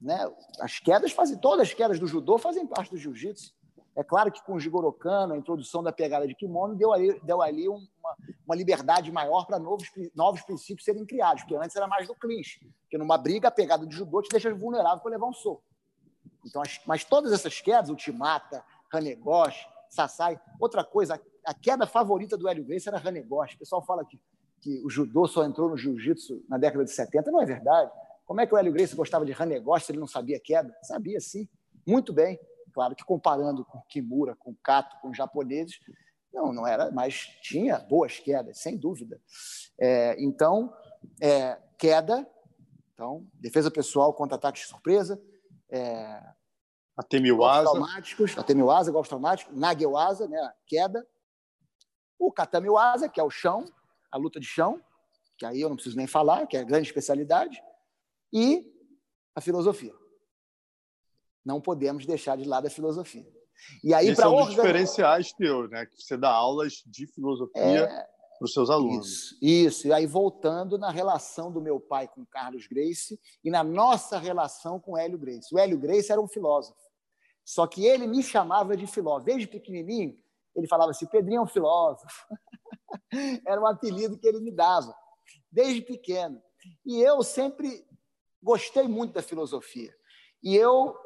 né? 0.00 0.18
As 0.60 0.78
quedas 0.78 1.12
fazem 1.12 1.38
todas 1.38 1.68
as 1.68 1.74
quedas 1.74 1.98
do 1.98 2.06
judô 2.06 2.38
fazem 2.38 2.66
parte 2.66 2.90
do 2.90 2.96
jiu-jitsu. 2.96 3.52
É 3.96 4.04
claro 4.04 4.30
que 4.30 4.42
com 4.44 4.54
o 4.54 4.60
Jigoro 4.60 4.92
Kano, 4.92 5.34
a 5.34 5.36
introdução 5.36 5.82
da 5.82 5.92
pegada 5.92 6.26
de 6.26 6.34
kimono 6.34 6.76
deu 6.76 6.92
ali, 6.92 7.20
deu 7.24 7.42
ali 7.42 7.68
uma, 7.68 8.16
uma 8.46 8.54
liberdade 8.54 9.10
maior 9.10 9.46
para 9.46 9.58
novos, 9.58 9.88
novos 10.14 10.42
princípios 10.42 10.84
serem 10.84 11.04
criados, 11.04 11.42
porque 11.42 11.56
antes 11.56 11.74
era 11.74 11.88
mais 11.88 12.06
do 12.06 12.14
clinch, 12.14 12.60
porque 12.82 12.96
numa 12.96 13.18
briga 13.18 13.48
a 13.48 13.50
pegada 13.50 13.84
de 13.86 13.94
judô 13.94 14.22
te 14.22 14.30
deixa 14.30 14.54
vulnerável 14.54 15.00
para 15.00 15.10
levar 15.10 15.26
um 15.26 15.32
soco. 15.32 15.62
Então, 16.46 16.62
as, 16.62 16.80
mas 16.86 17.04
todas 17.04 17.32
essas 17.32 17.60
quedas, 17.60 17.90
Ultimata, 17.90 18.64
Hanegoshi, 18.92 19.66
Sasai, 19.88 20.40
outra 20.58 20.84
coisa, 20.84 21.20
a 21.44 21.54
queda 21.54 21.86
favorita 21.86 22.36
do 22.36 22.48
Hélio 22.48 22.64
Gracie 22.64 22.88
era 22.88 22.98
Hanegoshi. 22.98 23.56
O 23.56 23.58
pessoal 23.58 23.82
fala 23.84 24.04
que, 24.04 24.20
que 24.60 24.80
o 24.84 24.88
judô 24.88 25.26
só 25.26 25.44
entrou 25.44 25.68
no 25.68 25.76
jiu-jitsu 25.76 26.44
na 26.48 26.58
década 26.58 26.84
de 26.84 26.90
70. 26.90 27.30
Não 27.30 27.42
é 27.42 27.46
verdade. 27.46 27.90
Como 28.24 28.40
é 28.40 28.46
que 28.46 28.54
o 28.54 28.56
Hélio 28.56 28.72
Gracie 28.72 28.96
gostava 28.96 29.26
de 29.26 29.32
Hanegoshi 29.32 29.86
se 29.86 29.92
ele 29.92 29.98
não 29.98 30.06
sabia 30.06 30.38
queda? 30.38 30.74
Sabia, 30.82 31.20
sim. 31.20 31.48
Muito 31.86 32.12
bem. 32.12 32.38
Claro 32.72 32.94
que 32.94 33.04
comparando 33.04 33.64
com 33.64 33.82
Kimura, 33.88 34.36
com 34.36 34.54
Kato, 34.62 35.00
com 35.00 35.10
os 35.10 35.16
japoneses, 35.16 35.78
não, 36.32 36.52
não 36.52 36.66
era, 36.66 36.90
mas 36.90 37.26
tinha 37.42 37.78
boas 37.78 38.18
quedas, 38.18 38.58
sem 38.58 38.76
dúvida. 38.76 39.20
É, 39.78 40.16
então, 40.22 40.72
é, 41.20 41.60
queda, 41.78 42.28
então, 42.94 43.26
defesa 43.34 43.70
pessoal 43.70 44.14
contra 44.14 44.36
ataque 44.36 44.60
de 44.60 44.66
surpresa, 44.66 45.20
é, 45.68 46.22
Atemiwasa. 46.96 47.70
traumáticos, 47.70 48.38
Atemiwasa, 48.38 48.92
golpes 48.92 49.08
traumáticos, 49.08 49.56
Nagewasa, 49.56 50.28
né, 50.28 50.52
queda, 50.66 51.06
o 52.18 52.30
Katamiwasa, 52.30 53.08
que 53.08 53.18
é 53.18 53.24
o 53.24 53.30
chão, 53.30 53.64
a 54.12 54.18
luta 54.18 54.38
de 54.38 54.46
chão, 54.46 54.82
que 55.38 55.46
aí 55.46 55.60
eu 55.60 55.70
não 55.70 55.76
preciso 55.76 55.96
nem 55.96 56.06
falar, 56.06 56.46
que 56.46 56.56
é 56.56 56.60
a 56.60 56.64
grande 56.64 56.86
especialidade, 56.86 57.62
e 58.30 58.70
a 59.34 59.40
filosofia. 59.40 59.94
Não 61.44 61.60
podemos 61.60 62.06
deixar 62.06 62.36
de 62.36 62.44
lado 62.44 62.66
a 62.66 62.70
filosofia. 62.70 63.26
E 63.84 63.92
aí 63.92 64.14
para 64.14 64.28
organizar... 64.28 64.62
diferenciais 64.62 65.32
teus, 65.32 65.70
né? 65.70 65.86
Que 65.86 66.00
você 66.00 66.16
dá 66.16 66.30
aulas 66.30 66.82
de 66.86 67.06
filosofia 67.06 67.62
é... 67.62 67.86
para 67.86 68.44
os 68.44 68.52
seus 68.52 68.70
alunos. 68.70 69.06
Isso, 69.06 69.38
isso. 69.42 69.88
E 69.88 69.92
aí 69.92 70.06
voltando 70.06 70.78
na 70.78 70.90
relação 70.90 71.52
do 71.52 71.60
meu 71.60 71.78
pai 71.78 72.08
com 72.08 72.24
Carlos 72.26 72.66
Grace 72.66 73.20
e 73.44 73.50
na 73.50 73.62
nossa 73.62 74.18
relação 74.18 74.80
com 74.80 74.96
Hélio 74.96 75.18
Grace. 75.18 75.54
O 75.54 75.58
Hélio 75.58 75.78
Grace 75.78 76.10
era 76.10 76.20
um 76.20 76.28
filósofo. 76.28 76.78
Só 77.44 77.66
que 77.66 77.84
ele 77.84 78.06
me 78.06 78.22
chamava 78.22 78.76
de 78.76 78.86
filósofo. 78.86 79.26
Desde 79.26 79.46
pequenininho, 79.46 80.16
ele 80.54 80.68
falava 80.68 80.90
assim: 80.90 81.06
Pedrinho 81.06 81.38
é 81.38 81.42
um 81.42 81.46
filósofo. 81.46 82.26
Era 83.46 83.60
um 83.60 83.66
apelido 83.66 84.18
que 84.18 84.26
ele 84.26 84.40
me 84.40 84.52
dava, 84.52 84.94
desde 85.50 85.82
pequeno. 85.82 86.40
E 86.84 87.00
eu 87.00 87.22
sempre 87.22 87.84
gostei 88.42 88.86
muito 88.86 89.12
da 89.12 89.22
filosofia. 89.22 89.92
E 90.42 90.56
eu 90.56 90.96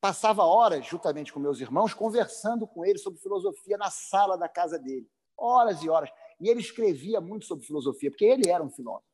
passava 0.00 0.42
horas, 0.44 0.86
juntamente 0.86 1.32
com 1.32 1.38
meus 1.38 1.60
irmãos, 1.60 1.92
conversando 1.92 2.66
com 2.66 2.84
ele 2.84 2.98
sobre 2.98 3.20
filosofia 3.20 3.76
na 3.76 3.90
sala 3.90 4.36
da 4.36 4.48
casa 4.48 4.78
dele. 4.78 5.06
Horas 5.36 5.82
e 5.82 5.88
horas. 5.88 6.10
E 6.40 6.48
ele 6.48 6.60
escrevia 6.60 7.20
muito 7.20 7.44
sobre 7.44 7.66
filosofia, 7.66 8.10
porque 8.10 8.24
ele 8.24 8.48
era 8.48 8.62
um 8.62 8.70
filósofo. 8.70 9.08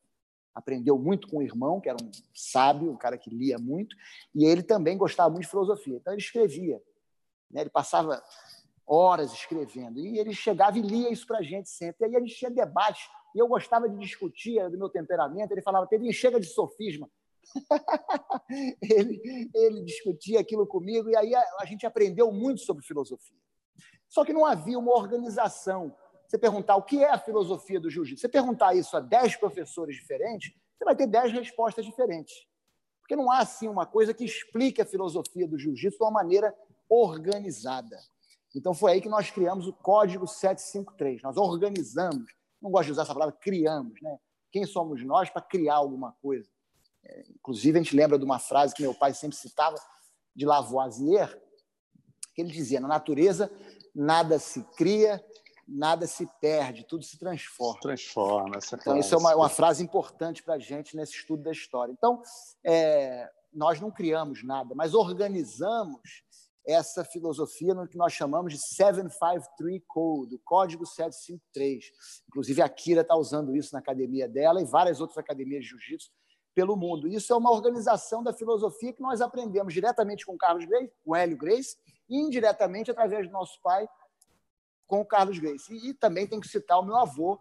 Aprendeu 0.55 0.99
muito 0.99 1.29
com 1.29 1.39
o 1.39 1.43
irmão, 1.43 1.81
que 1.81 1.89
era 1.89 1.99
um 2.03 2.11
sábio, 2.35 2.91
um 2.91 2.97
cara 2.97 3.19
que 3.19 3.29
lia 3.29 3.59
muito, 3.59 3.95
e 4.35 4.45
ele 4.45 4.63
também 4.63 4.97
gostava 4.97 5.29
muito 5.29 5.43
de 5.43 5.51
filosofia. 5.51 5.97
Então 5.97 6.13
ele 6.13 6.23
escrevia. 6.23 6.81
Né? 7.51 7.63
Ele 7.63 7.71
passava 7.71 8.23
horas 8.87 9.33
escrevendo. 9.33 9.99
E 9.99 10.19
ele 10.19 10.33
chegava 10.33 10.79
e 10.79 10.83
lia 10.83 11.13
isso 11.13 11.27
para 11.27 11.39
a 11.39 11.43
gente 11.43 11.69
sempre. 11.69 12.07
E 12.07 12.09
aí 12.09 12.17
a 12.17 12.21
gente 12.21 12.37
tinha 12.37 12.51
debate. 12.51 13.09
E 13.35 13.39
eu 13.39 13.49
gostava 13.49 13.89
de 13.89 13.99
discutir 13.99 14.71
do 14.71 14.79
meu 14.79 14.89
temperamento. 14.89 15.53
Ele 15.53 15.63
falava, 15.63 15.87
Pedrinho, 15.87 16.13
chega 16.13 16.41
de 16.41 16.47
sofisma. 16.47 17.11
ele, 18.83 19.51
ele 19.55 19.83
discutia 19.83 20.41
aquilo 20.41 20.67
comigo. 20.67 21.09
E 21.09 21.17
aí 21.17 21.35
a, 21.35 21.45
a 21.61 21.65
gente 21.65 21.87
aprendeu 21.87 22.31
muito 22.33 22.61
sobre 22.61 22.85
filosofia. 22.85 23.39
Só 24.09 24.25
que 24.25 24.33
não 24.33 24.45
havia 24.45 24.79
uma 24.79 24.93
organização. 24.93 25.95
Você 26.27 26.39
perguntar 26.39 26.77
o 26.77 26.83
que 26.83 27.03
é 27.03 27.11
a 27.11 27.19
filosofia 27.19 27.79
do 27.79 27.89
jiu-jitsu, 27.89 28.21
você 28.21 28.29
perguntar 28.29 28.75
isso 28.75 28.97
a 28.97 29.01
dez 29.01 29.37
professores 29.37 29.97
diferentes, 29.97 30.53
você 30.77 30.85
vai 30.85 30.97
ter 30.97 31.07
dez 31.07 31.33
respostas 31.33 31.85
diferentes. 31.85 32.35
Porque 33.01 33.15
não 33.15 33.31
há, 33.31 33.39
assim, 33.39 33.69
uma 33.69 33.87
coisa 33.87 34.13
que 34.13 34.25
explique 34.25 34.83
a 34.83 34.87
filosofia 34.87 35.47
do 35.47 35.57
jiu-jitsu 35.57 35.99
de 35.99 36.05
uma 36.05 36.11
maneira 36.11 36.53
organizada. 36.89 37.97
Então 38.55 38.75
foi 38.75 38.93
aí 38.93 39.01
que 39.01 39.09
nós 39.09 39.31
criamos 39.31 39.67
o 39.67 39.73
Código 39.73 40.27
753. 40.27 41.23
Nós 41.23 41.37
organizamos, 41.37 42.35
não 42.61 42.71
gosto 42.71 42.87
de 42.87 42.93
usar 42.93 43.03
essa 43.03 43.13
palavra, 43.13 43.37
criamos, 43.41 44.01
né? 44.01 44.19
Quem 44.51 44.65
somos 44.65 45.05
nós 45.05 45.29
para 45.29 45.43
criar 45.43 45.75
alguma 45.75 46.13
coisa? 46.23 46.49
Inclusive, 47.31 47.79
a 47.79 47.83
gente 47.83 47.97
lembra 47.97 48.19
de 48.19 48.25
uma 48.25 48.39
frase 48.39 48.75
que 48.75 48.83
meu 48.83 48.95
pai 48.95 49.15
sempre 49.15 49.37
citava, 49.37 49.77
de 50.35 50.45
Lavoisier, 50.45 51.41
que 52.35 52.43
ele 52.43 52.53
dizia: 52.53 52.81
na 52.81 52.89
natureza 52.89 53.51
nada 53.95 54.39
se 54.39 54.63
cria, 54.77 55.25
nada 55.67 56.07
se 56.07 56.29
perde, 56.41 56.85
tudo 56.85 57.03
se 57.03 57.19
transforma. 57.19 57.81
Transforma, 57.81 58.57
essa 58.57 58.77
Então, 58.77 58.97
isso 58.99 59.15
é 59.15 59.19
uma, 59.19 59.35
uma 59.35 59.49
frase 59.49 59.83
importante 59.83 60.43
para 60.43 60.55
a 60.55 60.59
gente 60.59 60.95
nesse 60.95 61.15
estudo 61.15 61.43
da 61.43 61.51
história. 61.51 61.93
Então, 61.93 62.23
é, 62.65 63.29
nós 63.53 63.81
não 63.81 63.91
criamos 63.91 64.45
nada, 64.45 64.75
mas 64.75 64.95
organizamos 64.95 66.25
essa 66.67 67.05
filosofia 67.05 67.73
no 67.75 67.87
que 67.87 67.97
nós 67.97 68.13
chamamos 68.13 68.53
de 68.53 68.59
753 68.59 69.81
Code, 69.87 70.35
o 70.35 70.41
Código 70.45 70.85
753. 70.85 71.93
Inclusive, 72.29 72.61
a 72.61 72.69
Kira 72.69 73.03
está 73.03 73.17
usando 73.17 73.55
isso 73.57 73.73
na 73.73 73.79
academia 73.79 74.29
dela 74.29 74.61
e 74.61 74.65
várias 74.65 75.01
outras 75.01 75.17
academias 75.17 75.63
de 75.63 75.71
jiu-jitsu 75.71 76.11
pelo 76.57 76.75
mundo. 76.75 77.07
Isso 77.07 77.35
é 77.35 77.37
uma 77.37 77.53
organização 77.53 78.23
da 78.23 78.33
filosofia 78.33 78.91
que 78.91 79.03
nós 79.03 79.21
aprendemos 79.21 79.75
diretamente 79.75 80.25
com 80.25 80.39
Carlos 80.39 80.65
Grace, 80.65 80.91
o 81.05 81.15
Hélio 81.15 81.37
Grace, 81.37 81.77
e 82.09 82.17
indiretamente 82.17 82.91
através 82.91 83.27
do 83.27 83.33
nosso 83.33 83.61
pai 83.61 83.87
com 84.87 85.03
o 85.03 85.05
Carlos 85.05 85.39
Grace. 85.39 85.71
E, 85.71 85.91
e 85.91 85.95
também 85.95 86.27
tem 86.27 86.41
que 86.41 86.49
citar 86.49 86.81
o 86.81 86.83
meu 86.83 86.97
avô, 86.97 87.39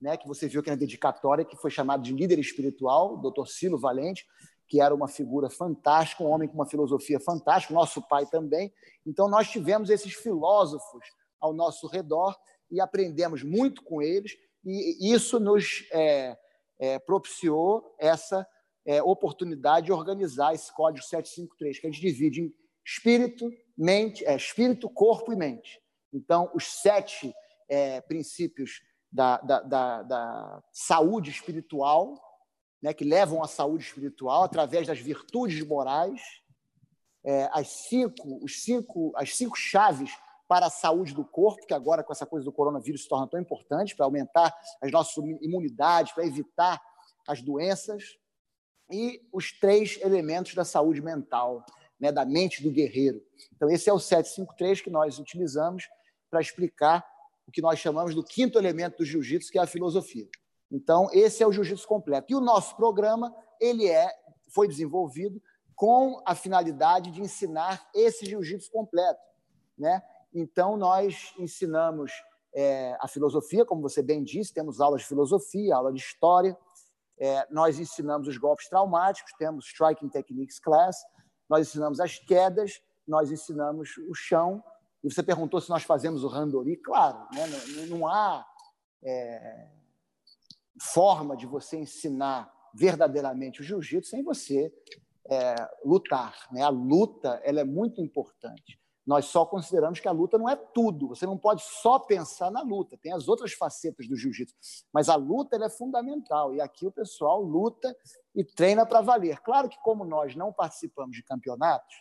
né, 0.00 0.16
que 0.16 0.26
você 0.26 0.48
viu 0.48 0.62
aqui 0.62 0.70
na 0.70 0.76
dedicatória, 0.76 1.44
que 1.44 1.58
foi 1.58 1.70
chamado 1.70 2.02
de 2.02 2.14
líder 2.14 2.38
espiritual, 2.38 3.18
Dr. 3.18 3.46
Silo 3.46 3.78
Valente, 3.78 4.26
que 4.66 4.80
era 4.80 4.94
uma 4.94 5.08
figura 5.08 5.50
fantástica, 5.50 6.24
um 6.24 6.30
homem 6.30 6.48
com 6.48 6.54
uma 6.54 6.66
filosofia 6.66 7.20
fantástica, 7.20 7.74
nosso 7.74 8.00
pai 8.08 8.24
também. 8.24 8.72
Então, 9.04 9.28
nós 9.28 9.50
tivemos 9.50 9.90
esses 9.90 10.14
filósofos 10.14 11.04
ao 11.38 11.52
nosso 11.52 11.86
redor 11.86 12.34
e 12.70 12.80
aprendemos 12.80 13.42
muito 13.42 13.82
com 13.82 14.00
eles, 14.00 14.32
e 14.64 15.12
isso 15.12 15.38
nos 15.38 15.86
é, 15.92 16.38
é, 16.78 16.98
propiciou 16.98 17.94
essa 17.98 18.46
é, 18.86 19.02
oportunidade 19.02 19.86
de 19.86 19.92
organizar 19.92 20.54
esse 20.54 20.72
código 20.72 21.04
753, 21.04 21.78
que 21.78 21.86
a 21.86 21.90
gente 21.90 22.00
divide 22.00 22.42
em 22.42 22.54
espírito, 22.84 23.50
mente, 23.76 24.24
é, 24.24 24.36
espírito, 24.36 24.88
corpo 24.90 25.32
e 25.32 25.36
mente. 25.36 25.80
Então, 26.12 26.50
os 26.54 26.80
sete 26.80 27.34
é, 27.68 28.00
princípios 28.02 28.82
da, 29.10 29.38
da, 29.38 29.60
da, 29.60 30.02
da 30.02 30.62
saúde 30.72 31.30
espiritual, 31.30 32.20
né, 32.82 32.92
que 32.92 33.04
levam 33.04 33.42
à 33.42 33.48
saúde 33.48 33.84
espiritual 33.84 34.42
através 34.42 34.86
das 34.86 34.98
virtudes 34.98 35.66
morais, 35.66 36.20
é, 37.24 37.48
as, 37.52 37.68
cinco, 37.68 38.44
os 38.44 38.62
cinco, 38.62 39.12
as 39.16 39.34
cinco 39.34 39.56
chaves 39.56 40.10
para 40.46 40.66
a 40.66 40.70
saúde 40.70 41.14
do 41.14 41.24
corpo, 41.24 41.66
que 41.66 41.72
agora 41.72 42.04
com 42.04 42.12
essa 42.12 42.26
coisa 42.26 42.44
do 42.44 42.52
coronavírus 42.52 43.04
se 43.04 43.08
torna 43.08 43.26
tão 43.26 43.40
importante 43.40 43.96
para 43.96 44.04
aumentar 44.04 44.54
as 44.82 44.92
nossas 44.92 45.16
imunidades, 45.40 46.12
para 46.12 46.26
evitar 46.26 46.80
as 47.26 47.40
doenças, 47.40 48.18
e 48.90 49.20
os 49.32 49.52
três 49.52 49.98
elementos 50.00 50.54
da 50.54 50.64
saúde 50.64 51.00
mental, 51.00 51.64
né, 51.98 52.12
da 52.12 52.24
mente 52.24 52.62
do 52.62 52.70
guerreiro. 52.70 53.22
Então, 53.54 53.70
esse 53.70 53.88
é 53.88 53.92
o 53.92 53.98
753 53.98 54.80
que 54.80 54.90
nós 54.90 55.18
utilizamos 55.18 55.88
para 56.30 56.40
explicar 56.40 57.04
o 57.46 57.52
que 57.52 57.62
nós 57.62 57.78
chamamos 57.78 58.14
do 58.14 58.24
quinto 58.24 58.58
elemento 58.58 58.98
do 58.98 59.04
jiu-jitsu, 59.04 59.50
que 59.50 59.58
é 59.58 59.62
a 59.62 59.66
filosofia. 59.66 60.28
Então, 60.70 61.08
esse 61.12 61.42
é 61.42 61.46
o 61.46 61.52
jiu-jitsu 61.52 61.86
completo. 61.86 62.32
E 62.32 62.34
o 62.34 62.40
nosso 62.40 62.76
programa 62.76 63.34
ele 63.60 63.88
é, 63.88 64.10
foi 64.48 64.66
desenvolvido 64.66 65.40
com 65.74 66.22
a 66.24 66.34
finalidade 66.34 67.10
de 67.10 67.20
ensinar 67.20 67.88
esse 67.94 68.26
jiu-jitsu 68.26 68.70
completo. 68.70 69.20
Né? 69.78 70.02
Então, 70.32 70.76
nós 70.76 71.34
ensinamos 71.38 72.12
é, 72.54 72.96
a 73.00 73.08
filosofia, 73.08 73.64
como 73.64 73.82
você 73.82 74.02
bem 74.02 74.22
disse, 74.22 74.54
temos 74.54 74.80
aulas 74.80 75.02
de 75.02 75.08
filosofia, 75.08 75.74
aula 75.74 75.92
de 75.92 76.00
história, 76.00 76.56
é, 77.18 77.46
nós 77.50 77.78
ensinamos 77.78 78.28
os 78.28 78.36
golpes 78.36 78.68
traumáticos, 78.68 79.32
temos 79.38 79.66
Striking 79.66 80.08
Techniques 80.08 80.58
Class, 80.58 80.96
nós 81.48 81.68
ensinamos 81.68 82.00
as 82.00 82.18
quedas, 82.18 82.82
nós 83.06 83.30
ensinamos 83.30 83.96
o 84.08 84.14
chão. 84.14 84.62
E 85.02 85.12
você 85.12 85.22
perguntou 85.22 85.60
se 85.60 85.68
nós 85.70 85.82
fazemos 85.82 86.24
o 86.24 86.28
randori. 86.28 86.76
Claro, 86.78 87.18
né? 87.34 87.46
não, 87.88 87.98
não 87.98 88.08
há 88.08 88.44
é, 89.02 89.68
forma 90.80 91.36
de 91.36 91.46
você 91.46 91.76
ensinar 91.76 92.52
verdadeiramente 92.74 93.60
o 93.60 93.64
jiu-jitsu 93.64 94.10
sem 94.10 94.22
você 94.22 94.72
é, 95.30 95.54
lutar. 95.84 96.48
Né? 96.50 96.62
A 96.62 96.70
luta 96.70 97.40
ela 97.44 97.60
é 97.60 97.64
muito 97.64 98.00
importante. 98.00 98.80
Nós 99.06 99.26
só 99.26 99.44
consideramos 99.44 100.00
que 100.00 100.08
a 100.08 100.12
luta 100.12 100.38
não 100.38 100.48
é 100.48 100.56
tudo. 100.56 101.08
Você 101.08 101.26
não 101.26 101.36
pode 101.36 101.62
só 101.62 101.98
pensar 101.98 102.50
na 102.50 102.62
luta. 102.62 102.96
Tem 102.96 103.12
as 103.12 103.28
outras 103.28 103.52
facetas 103.52 104.08
do 104.08 104.16
jiu-jitsu. 104.16 104.54
Mas 104.92 105.10
a 105.10 105.14
luta 105.14 105.62
é 105.62 105.68
fundamental. 105.68 106.54
E 106.54 106.60
aqui 106.60 106.86
o 106.86 106.92
pessoal 106.92 107.42
luta 107.42 107.94
e 108.34 108.42
treina 108.42 108.86
para 108.86 109.02
valer. 109.02 109.40
Claro 109.40 109.68
que, 109.68 109.76
como 109.82 110.04
nós 110.04 110.34
não 110.34 110.52
participamos 110.52 111.14
de 111.14 111.22
campeonatos, 111.22 111.94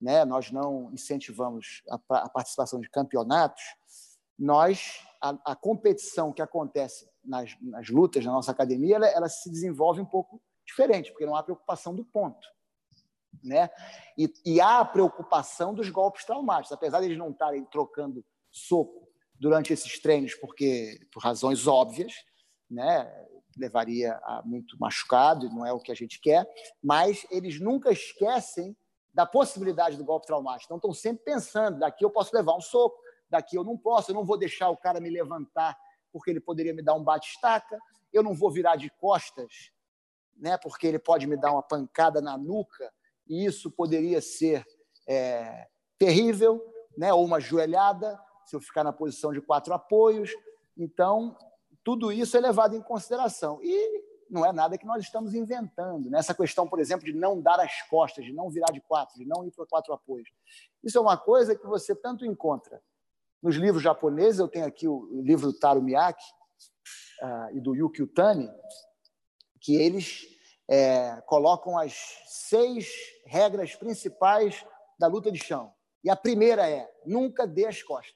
né, 0.00 0.26
nós 0.26 0.50
não 0.50 0.92
incentivamos 0.92 1.82
a, 1.88 1.98
a 2.18 2.28
participação 2.28 2.80
de 2.80 2.90
campeonatos, 2.90 3.62
nós, 4.38 5.00
a, 5.22 5.52
a 5.52 5.56
competição 5.56 6.32
que 6.32 6.42
acontece 6.42 7.08
nas, 7.24 7.56
nas, 7.62 7.88
lutas 7.88 8.24
na 8.24 8.32
nossa 8.32 8.52
academia, 8.52 8.96
ela, 8.96 9.06
ela 9.06 9.28
se 9.28 9.50
desenvolve 9.50 10.02
um 10.02 10.06
pouco 10.06 10.40
diferente, 10.66 11.10
porque 11.10 11.24
não 11.24 11.34
há 11.34 11.42
preocupação 11.42 11.94
do 11.94 12.04
ponto. 12.04 12.46
Né? 13.42 13.68
E, 14.16 14.32
e 14.44 14.60
há 14.60 14.80
a 14.80 14.84
preocupação 14.84 15.74
dos 15.74 15.88
golpes 15.90 16.24
traumáticos, 16.24 16.72
apesar 16.72 17.00
de 17.00 17.06
eles 17.06 17.18
não 17.18 17.30
estarem 17.30 17.64
trocando 17.64 18.24
soco 18.50 19.08
durante 19.34 19.72
esses 19.72 20.00
treinos, 20.00 20.34
porque 20.34 20.98
por 21.12 21.22
razões 21.22 21.66
óbvias, 21.66 22.12
né? 22.70 23.10
levaria 23.56 24.14
a 24.22 24.42
muito 24.44 24.78
machucado, 24.78 25.48
não 25.48 25.64
é 25.64 25.72
o 25.72 25.80
que 25.80 25.90
a 25.90 25.94
gente 25.94 26.20
quer, 26.20 26.46
mas 26.82 27.26
eles 27.30 27.58
nunca 27.58 27.90
esquecem 27.90 28.76
da 29.12 29.24
possibilidade 29.24 29.96
do 29.96 30.04
golpe 30.04 30.26
traumático. 30.26 30.66
Então 30.66 30.76
estão 30.76 30.92
sempre 30.92 31.24
pensando, 31.24 31.78
daqui 31.78 32.04
eu 32.04 32.10
posso 32.10 32.36
levar 32.36 32.54
um 32.54 32.60
soco, 32.60 32.98
daqui 33.30 33.56
eu 33.56 33.64
não 33.64 33.76
posso, 33.76 34.10
eu 34.10 34.14
não 34.14 34.24
vou 34.24 34.36
deixar 34.36 34.68
o 34.68 34.76
cara 34.76 35.00
me 35.00 35.08
levantar 35.08 35.76
porque 36.12 36.30
ele 36.30 36.40
poderia 36.40 36.74
me 36.74 36.82
dar 36.82 36.94
um 36.94 37.02
bate-estaca, 37.02 37.78
eu 38.12 38.22
não 38.22 38.34
vou 38.34 38.50
virar 38.50 38.76
de 38.76 38.88
costas, 38.90 39.70
né, 40.36 40.56
porque 40.56 40.86
ele 40.86 40.98
pode 40.98 41.26
me 41.26 41.36
dar 41.36 41.52
uma 41.52 41.62
pancada 41.62 42.20
na 42.20 42.38
nuca 42.38 42.92
e 43.28 43.44
isso 43.44 43.70
poderia 43.70 44.20
ser 44.20 44.64
é, 45.08 45.66
terrível, 45.98 46.64
né? 46.96 47.12
ou 47.12 47.24
uma 47.24 47.40
joelhada, 47.40 48.18
se 48.44 48.54
eu 48.54 48.60
ficar 48.60 48.84
na 48.84 48.92
posição 48.92 49.32
de 49.32 49.40
quatro 49.40 49.74
apoios. 49.74 50.30
Então, 50.76 51.36
tudo 51.82 52.12
isso 52.12 52.36
é 52.36 52.40
levado 52.40 52.76
em 52.76 52.82
consideração. 52.82 53.60
E 53.62 54.04
não 54.28 54.44
é 54.44 54.52
nada 54.52 54.76
que 54.76 54.86
nós 54.86 55.02
estamos 55.02 55.34
inventando. 55.34 56.10
Né? 56.10 56.18
Essa 56.18 56.34
questão, 56.34 56.68
por 56.68 56.78
exemplo, 56.78 57.04
de 57.04 57.12
não 57.12 57.40
dar 57.40 57.60
as 57.60 57.82
costas, 57.82 58.24
de 58.24 58.32
não 58.32 58.50
virar 58.50 58.72
de 58.72 58.80
quatro, 58.80 59.16
de 59.18 59.24
não 59.24 59.44
ir 59.44 59.52
para 59.52 59.66
quatro 59.66 59.92
apoios. 59.92 60.28
Isso 60.82 60.98
é 60.98 61.00
uma 61.00 61.16
coisa 61.16 61.56
que 61.56 61.66
você 61.66 61.94
tanto 61.94 62.24
encontra 62.24 62.80
nos 63.42 63.56
livros 63.56 63.82
japoneses. 63.82 64.40
Eu 64.40 64.48
tenho 64.48 64.66
aqui 64.66 64.88
o 64.88 65.22
livro 65.22 65.46
do 65.46 65.58
Taro 65.58 65.82
Miyake 65.82 66.24
uh, 67.22 67.56
e 67.56 67.60
do 67.60 67.74
Yuki 67.74 68.02
Utani, 68.02 68.48
que 69.60 69.76
eles 69.76 70.35
é, 70.68 71.22
colocam 71.26 71.78
as 71.78 71.94
seis 72.26 72.88
regras 73.24 73.74
principais 73.74 74.64
da 74.98 75.06
luta 75.06 75.30
de 75.30 75.38
chão. 75.38 75.72
E 76.02 76.10
a 76.10 76.16
primeira 76.16 76.68
é: 76.68 76.90
nunca 77.04 77.46
dê 77.46 77.66
as 77.66 77.82
costas. 77.82 78.14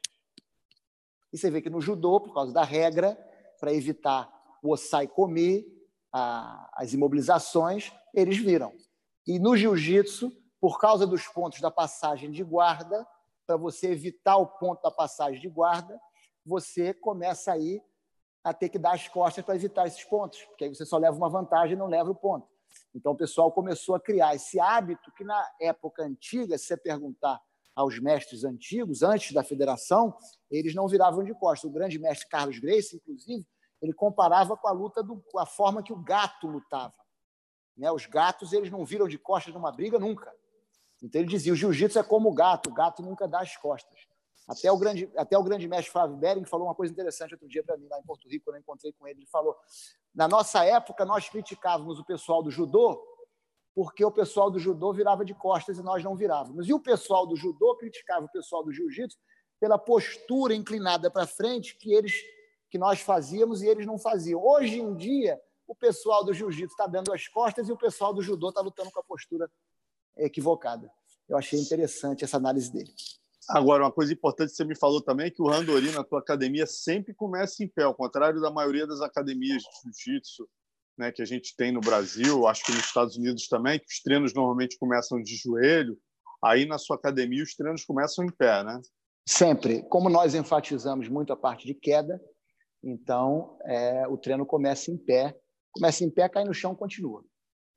E 1.32 1.38
você 1.38 1.50
vê 1.50 1.62
que 1.62 1.70
no 1.70 1.80
judô, 1.80 2.20
por 2.20 2.34
causa 2.34 2.52
da 2.52 2.64
regra, 2.64 3.16
para 3.58 3.72
evitar 3.72 4.28
o 4.62 4.72
osai 4.72 5.06
comer, 5.06 5.64
as 6.12 6.92
imobilizações, 6.92 7.92
eles 8.12 8.38
viram. 8.38 8.72
E 9.26 9.38
no 9.38 9.56
jiu-jitsu, 9.56 10.32
por 10.60 10.78
causa 10.78 11.06
dos 11.06 11.26
pontos 11.28 11.60
da 11.60 11.70
passagem 11.70 12.30
de 12.30 12.42
guarda, 12.42 13.06
para 13.46 13.56
você 13.56 13.92
evitar 13.92 14.36
o 14.36 14.46
ponto 14.46 14.82
da 14.82 14.90
passagem 14.90 15.40
de 15.40 15.48
guarda, 15.48 16.00
você 16.44 16.92
começa 16.92 17.52
aí 17.52 17.80
a 18.42 18.52
ter 18.52 18.68
que 18.68 18.78
dar 18.78 18.94
as 18.94 19.06
costas 19.08 19.44
para 19.44 19.54
evitar 19.54 19.86
esses 19.86 20.02
pontos, 20.04 20.42
porque 20.44 20.64
aí 20.64 20.74
você 20.74 20.84
só 20.84 20.96
leva 20.96 21.16
uma 21.16 21.28
vantagem 21.28 21.74
e 21.74 21.78
não 21.78 21.86
leva 21.86 22.10
o 22.10 22.14
ponto. 22.14 22.48
Então 22.94 23.12
o 23.12 23.16
pessoal 23.16 23.52
começou 23.52 23.94
a 23.94 24.00
criar 24.00 24.34
esse 24.34 24.58
hábito 24.58 25.12
que 25.12 25.24
na 25.24 25.48
época 25.60 26.02
antiga, 26.02 26.56
se 26.56 26.66
você 26.66 26.76
perguntar 26.76 27.40
aos 27.74 27.98
mestres 27.98 28.44
antigos, 28.44 29.02
antes 29.02 29.32
da 29.32 29.42
federação, 29.42 30.16
eles 30.50 30.74
não 30.74 30.88
viravam 30.88 31.22
de 31.22 31.34
costas. 31.34 31.70
O 31.70 31.72
grande 31.72 31.98
mestre 31.98 32.28
Carlos 32.28 32.58
Grace, 32.58 32.96
inclusive, 32.96 33.46
ele 33.80 33.92
comparava 33.92 34.56
com 34.56 34.68
a 34.68 34.72
luta 34.72 35.02
do, 35.02 35.22
com 35.30 35.38
a 35.38 35.46
forma 35.46 35.82
que 35.82 35.92
o 35.92 35.96
gato 35.96 36.46
lutava. 36.46 36.94
Né? 37.76 37.90
Os 37.90 38.06
gatos 38.06 38.52
eles 38.52 38.70
não 38.70 38.84
viram 38.84 39.08
de 39.08 39.18
costas 39.18 39.54
numa 39.54 39.72
briga 39.72 39.98
nunca. 39.98 40.30
Então 41.02 41.20
ele 41.20 41.30
dizia: 41.30 41.52
o 41.52 41.56
jiu-jitsu 41.56 41.98
é 41.98 42.02
como 42.02 42.28
o 42.28 42.34
gato, 42.34 42.70
o 42.70 42.74
gato 42.74 43.02
nunca 43.02 43.26
dá 43.26 43.40
as 43.40 43.56
costas. 43.56 43.98
Até 44.50 44.70
o 44.72 44.76
grande, 44.76 45.08
até 45.16 45.38
o 45.38 45.42
grande 45.44 45.68
mestre 45.68 45.92
Flávio 45.92 46.16
Bering 46.16 46.44
falou 46.44 46.66
uma 46.66 46.74
coisa 46.74 46.92
interessante 46.92 47.34
outro 47.34 47.46
dia 47.46 47.62
para 47.62 47.76
mim, 47.76 47.86
lá 47.88 48.00
em 48.00 48.02
Porto 48.02 48.28
Rico, 48.28 48.46
quando 48.46 48.56
eu 48.56 48.60
encontrei 48.60 48.92
com 48.92 49.06
ele. 49.06 49.20
Ele 49.20 49.26
falou: 49.26 49.56
na 50.12 50.26
nossa 50.26 50.64
época, 50.64 51.04
nós 51.04 51.28
criticávamos 51.28 52.00
o 52.00 52.04
pessoal 52.04 52.42
do 52.42 52.50
judô 52.50 53.00
porque 53.72 54.04
o 54.04 54.10
pessoal 54.10 54.50
do 54.50 54.58
judô 54.58 54.92
virava 54.92 55.24
de 55.24 55.32
costas 55.32 55.78
e 55.78 55.82
nós 55.82 56.02
não 56.02 56.16
virávamos. 56.16 56.68
E 56.68 56.72
o 56.72 56.80
pessoal 56.80 57.24
do 57.24 57.36
judô 57.36 57.76
criticava 57.76 58.26
o 58.26 58.28
pessoal 58.28 58.64
do 58.64 58.72
jiu-jitsu 58.72 59.16
pela 59.60 59.78
postura 59.78 60.52
inclinada 60.52 61.08
para 61.10 61.26
frente 61.26 61.76
que 61.76 61.92
eles 61.92 62.12
que 62.68 62.78
nós 62.78 63.00
fazíamos 63.00 63.62
e 63.62 63.68
eles 63.68 63.86
não 63.86 63.98
faziam. 63.98 64.44
Hoje 64.44 64.80
em 64.80 64.94
dia, 64.96 65.40
o 65.66 65.74
pessoal 65.74 66.24
do 66.24 66.32
jiu-jitsu 66.32 66.72
está 66.72 66.86
dando 66.86 67.12
as 67.12 67.26
costas 67.28 67.68
e 67.68 67.72
o 67.72 67.76
pessoal 67.76 68.12
do 68.12 68.22
judô 68.22 68.48
está 68.48 68.60
lutando 68.60 68.90
com 68.90 69.00
a 69.00 69.04
postura 69.04 69.50
equivocada. 70.16 70.90
Eu 71.28 71.36
achei 71.36 71.60
interessante 71.60 72.24
essa 72.24 72.36
análise 72.36 72.72
dele. 72.72 72.92
Agora, 73.50 73.84
uma 73.84 73.92
coisa 73.92 74.12
importante 74.12 74.50
que 74.50 74.56
você 74.56 74.64
me 74.64 74.76
falou 74.76 75.02
também 75.02 75.26
é 75.26 75.30
que 75.30 75.42
o 75.42 75.48
Randori 75.48 75.90
na 75.90 76.04
tua 76.04 76.20
academia 76.20 76.66
sempre 76.66 77.12
começa 77.12 77.64
em 77.64 77.68
pé, 77.68 77.82
ao 77.82 77.94
contrário 77.94 78.40
da 78.40 78.50
maioria 78.50 78.86
das 78.86 79.00
academias 79.00 79.62
de 79.62 79.90
jiu-jitsu 79.92 80.48
né, 81.00 81.10
que 81.10 81.22
a 81.22 81.24
gente 81.24 81.56
tem 81.56 81.72
no 81.72 81.80
Brasil, 81.80 82.46
acho 82.46 82.64
que 82.64 82.72
nos 82.72 82.84
Estados 82.84 83.16
Unidos 83.16 83.48
também, 83.48 83.78
que 83.78 83.86
os 83.86 84.02
treinos 84.02 84.34
normalmente 84.34 84.78
começam 84.78 85.20
de 85.20 85.34
joelho. 85.34 85.98
Aí 86.44 86.66
na 86.66 86.76
sua 86.76 86.96
academia 86.96 87.42
os 87.42 87.54
treinos 87.54 87.84
começam 87.84 88.24
em 88.24 88.30
pé, 88.30 88.62
né? 88.62 88.80
Sempre. 89.26 89.82
Como 89.84 90.10
nós 90.10 90.34
enfatizamos 90.34 91.08
muito 91.08 91.32
a 91.32 91.36
parte 91.36 91.66
de 91.66 91.74
queda, 91.74 92.20
então 92.84 93.58
é, 93.64 94.06
o 94.08 94.18
treino 94.18 94.44
começa 94.44 94.90
em 94.90 94.96
pé. 94.96 95.34
Começa 95.72 96.04
em 96.04 96.10
pé, 96.10 96.28
cai 96.28 96.44
no 96.44 96.52
chão, 96.52 96.74
continua. 96.74 97.24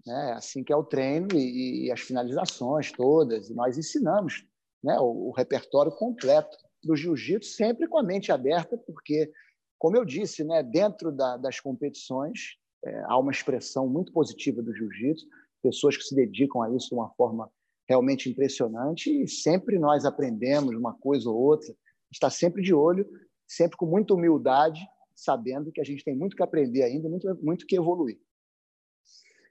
Né? 0.05 0.33
Assim 0.35 0.63
que 0.63 0.73
é 0.73 0.75
o 0.75 0.83
treino 0.83 1.29
e, 1.33 1.85
e 1.85 1.91
as 1.91 2.01
finalizações 2.01 2.91
todas. 2.91 3.49
E 3.49 3.53
nós 3.53 3.77
ensinamos 3.77 4.45
né, 4.83 4.99
o, 4.99 5.29
o 5.29 5.31
repertório 5.31 5.91
completo 5.91 6.57
do 6.83 6.95
jiu-jitsu, 6.95 7.51
sempre 7.51 7.87
com 7.87 7.97
a 7.97 8.03
mente 8.03 8.31
aberta, 8.31 8.77
porque, 8.77 9.31
como 9.79 9.95
eu 9.95 10.03
disse, 10.03 10.43
né, 10.43 10.61
dentro 10.61 11.11
da, 11.11 11.37
das 11.37 11.59
competições 11.59 12.57
é, 12.85 13.03
há 13.05 13.17
uma 13.17 13.31
expressão 13.31 13.87
muito 13.87 14.11
positiva 14.11 14.61
do 14.61 14.75
jiu-jitsu, 14.75 15.25
pessoas 15.61 15.95
que 15.95 16.03
se 16.03 16.13
dedicam 16.13 16.61
a 16.61 16.75
isso 16.75 16.89
de 16.89 16.95
uma 16.95 17.09
forma 17.11 17.49
realmente 17.87 18.29
impressionante 18.29 19.09
e 19.09 19.27
sempre 19.27 19.79
nós 19.79 20.05
aprendemos 20.05 20.75
uma 20.75 20.93
coisa 20.93 21.29
ou 21.29 21.37
outra, 21.37 21.73
está 22.11 22.29
sempre 22.29 22.61
de 22.61 22.73
olho, 22.73 23.07
sempre 23.47 23.77
com 23.77 23.85
muita 23.85 24.13
humildade, 24.13 24.81
sabendo 25.15 25.71
que 25.71 25.79
a 25.79 25.83
gente 25.83 26.03
tem 26.03 26.15
muito 26.15 26.35
que 26.35 26.43
aprender 26.43 26.83
ainda, 26.83 27.07
muito, 27.07 27.39
muito 27.41 27.65
que 27.65 27.75
evoluir. 27.75 28.19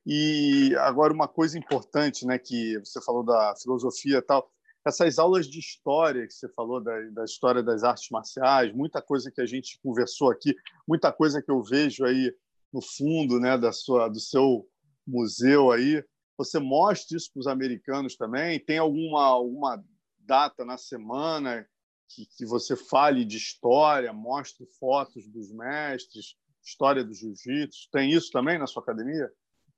E 0.04 0.74
agora 0.78 1.12
uma 1.12 1.28
coisa 1.28 1.58
importante, 1.58 2.26
né, 2.26 2.38
que 2.38 2.78
você 2.80 3.00
falou 3.00 3.24
da 3.24 3.54
filosofia 3.56 4.18
e 4.18 4.22
tal, 4.22 4.50
essas 4.84 5.18
aulas 5.18 5.46
de 5.46 5.58
história 5.58 6.26
que 6.26 6.32
você 6.32 6.48
falou 6.48 6.82
da, 6.82 6.98
da, 7.10 7.24
história 7.24 7.62
das 7.62 7.84
artes 7.84 8.10
marciais, 8.10 8.74
muita 8.74 9.00
coisa 9.00 9.30
que 9.30 9.40
a 9.40 9.46
gente 9.46 9.78
conversou 9.82 10.30
aqui, 10.30 10.54
muita 10.86 11.12
coisa 11.12 11.40
que 11.40 11.50
eu 11.50 11.62
vejo 11.62 12.04
aí 12.04 12.34
no 12.72 12.80
fundo, 12.82 13.38
né, 13.38 13.56
da 13.56 13.72
sua, 13.72 14.08
do 14.08 14.18
seu 14.18 14.66
museu 15.06 15.70
aí. 15.70 16.02
Você 16.36 16.58
mostra 16.58 17.16
isso 17.16 17.30
para 17.32 17.40
os 17.40 17.46
americanos 17.46 18.16
também? 18.16 18.58
Tem 18.58 18.78
alguma 18.78 19.24
alguma 19.24 19.84
data 20.18 20.64
na 20.64 20.76
semana 20.76 21.66
que, 22.08 22.26
que 22.36 22.44
você 22.44 22.74
fale 22.74 23.24
de 23.24 23.36
história, 23.36 24.12
mostre 24.12 24.66
fotos 24.78 25.28
dos 25.28 25.52
mestres, 25.52 26.36
história 26.64 27.04
do 27.04 27.14
jiu-jitsu? 27.14 27.88
Tem 27.92 28.10
isso 28.10 28.30
também 28.30 28.58
na 28.58 28.66
sua 28.66 28.82
academia? 28.82 29.30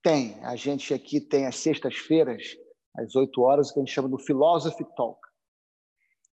Tem. 0.03 0.43
A 0.45 0.57
gente 0.57 0.95
aqui 0.95 1.21
tem 1.21 1.47
as 1.47 1.57
sextas-feiras 1.57 2.57
às 2.95 3.15
8 3.15 3.41
horas, 3.43 3.71
que 3.71 3.79
a 3.79 3.83
gente 3.83 3.93
chama 3.93 4.09
do 4.09 4.19
Philosophy 4.19 4.85
Talk. 4.97 5.21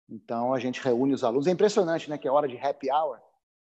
Então, 0.10 0.54
a 0.54 0.60
gente 0.60 0.82
reúne 0.82 1.14
os 1.14 1.24
alunos. 1.24 1.48
É 1.48 1.52
impressionante, 1.52 2.10
né? 2.10 2.18
Que 2.18 2.28
é 2.28 2.32
hora 2.32 2.48
de 2.48 2.58
happy 2.58 2.92
hour, 2.92 3.18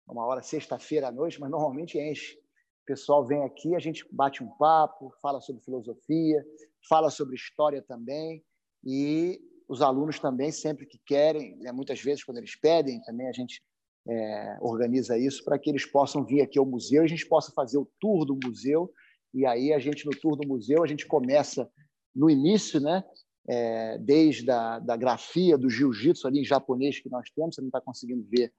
é 0.09 0.13
uma 0.13 0.27
hora 0.27 0.43
sexta-feira 0.43 1.09
à 1.09 1.13
noite, 1.13 1.41
mas 1.41 1.51
normalmente 1.51 1.99
enche. 1.99 2.37
O 2.83 2.87
pessoal 2.87 3.25
vem 3.27 3.43
aqui, 3.45 3.75
a 3.75 3.79
gente 3.79 4.07
bate 4.13 4.45
um 4.45 4.49
papo, 4.59 5.11
fala 5.23 5.41
sobre 5.41 5.63
filosofia, 5.63 6.45
fala 6.87 7.09
sobre 7.09 7.35
história 7.35 7.81
também, 7.81 8.45
e 8.85 9.41
os 9.67 9.81
alunos 9.81 10.19
também, 10.19 10.53
sempre 10.53 10.85
que 10.85 10.99
querem, 11.07 11.57
né, 11.57 11.73
muitas 11.73 12.01
vezes 12.01 12.23
quando 12.23 12.37
eles 12.37 12.55
pedem, 12.55 13.01
também 13.03 13.27
a 13.27 13.33
gente 13.33 13.63
é, 14.07 14.59
organiza 14.61 15.17
isso 15.17 15.43
para 15.43 15.59
que 15.59 15.71
eles 15.71 15.87
possam 15.87 16.25
vir 16.25 16.43
aqui 16.43 16.59
ao 16.59 16.67
museu 16.67 17.03
e 17.03 17.07
a 17.07 17.09
gente 17.09 17.27
possa 17.27 17.51
fazer 17.53 17.79
o 17.79 17.91
tour 17.99 18.27
do 18.27 18.39
museu. 18.45 18.93
E 19.33 19.47
aí 19.47 19.73
a 19.73 19.79
gente, 19.79 20.05
no 20.05 20.13
tour 20.13 20.37
do 20.37 20.47
museu, 20.47 20.85
a 20.85 20.87
gente 20.87 21.07
começa 21.07 21.71
no 22.15 22.31
início, 22.31 22.81
né? 22.81 23.05
É, 23.47 23.99
desde 23.99 24.51
a 24.51 24.79
da 24.79 24.97
grafia, 24.97 25.59
do 25.59 25.69
jiu-jitsu 25.69 26.27
ali 26.27 26.41
em 26.41 26.45
japonês 26.45 26.99
que 26.99 27.11
nós 27.11 27.29
temos, 27.31 27.55
você 27.55 27.61
não 27.61 27.69
está 27.69 27.81
conseguindo 27.81 28.27
ver 28.31 28.53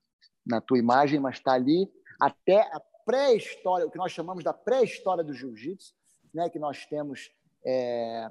na 0.46 0.62
tua 0.62 0.78
imagem, 0.78 1.20
mas 1.20 1.38
está 1.38 1.54
ali, 1.54 1.90
até 2.20 2.62
a 2.62 2.80
pré-história, 3.04 3.88
o 3.88 3.92
que 3.92 3.98
nós 3.98 4.12
chamamos 4.12 4.44
da 4.44 4.54
pré-história 4.54 5.24
do 5.24 5.34
jiu-jitsu, 5.34 5.94
né, 6.34 6.50
que 6.50 6.60
nós 6.60 6.86
temos 6.86 7.32
é, 7.66 8.30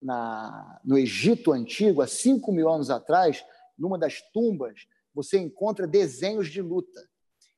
na, 0.00 0.80
no 0.84 0.96
Egito 0.96 1.52
Antigo, 1.52 2.00
há 2.00 2.06
5 2.06 2.50
mil 2.52 2.68
anos 2.68 2.90
atrás, 2.90 3.44
numa 3.78 3.98
das 3.98 4.22
tumbas, 4.32 4.86
você 5.14 5.38
encontra 5.38 5.86
desenhos 5.86 6.48
de 6.48 6.62
luta. 6.62 7.00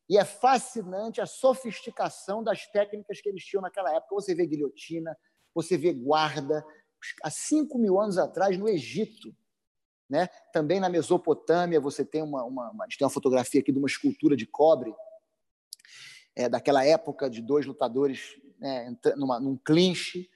E 0.09 0.19
é 0.19 0.25
fascinante 0.25 1.21
a 1.21 1.27
sofisticação 1.27 2.43
das 2.43 2.67
técnicas 2.67 3.21
que 3.21 3.29
eles 3.29 3.45
tinham 3.45 3.63
naquela 3.63 3.95
época. 3.95 4.15
Você 4.15 4.35
vê 4.35 4.47
guilhotina, 4.47 5.17
você 5.55 5.77
vê 5.77 5.93
guarda. 5.93 6.65
Há 7.23 7.31
5 7.31 7.79
mil 7.79 8.01
anos 8.01 8.19
atrás, 8.19 8.59
no 8.59 8.69
Egito, 8.69 9.35
né? 10.09 10.29
também 10.53 10.79
na 10.79 10.89
Mesopotâmia, 10.89 11.81
você 11.81 12.05
tem 12.05 12.23
uma, 12.23 12.45
uma, 12.45 12.71
uma, 12.71 12.87
tem 12.87 13.05
uma 13.05 13.11
fotografia 13.11 13.61
aqui 13.61 13.73
de 13.73 13.79
uma 13.79 13.89
escultura 13.89 14.37
de 14.37 14.47
cobre, 14.47 14.95
é, 16.35 16.49
daquela 16.49 16.85
época 16.85 17.29
de 17.29 17.43
dois 17.43 17.67
lutadores 17.67 18.37
né, 18.59 18.97
numa, 19.17 19.39
num 19.41 19.57
clinch. 19.57 20.29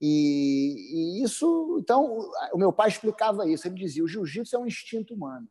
E, 0.00 1.20
e, 1.20 1.24
isso, 1.24 1.78
então, 1.80 2.30
o 2.52 2.58
meu 2.58 2.72
pai 2.72 2.88
explicava 2.88 3.48
isso. 3.48 3.66
Ele 3.66 3.74
dizia: 3.74 4.04
o 4.04 4.08
jiu-jitsu 4.08 4.56
é 4.56 4.58
um 4.58 4.66
instinto 4.66 5.14
humano. 5.14 5.48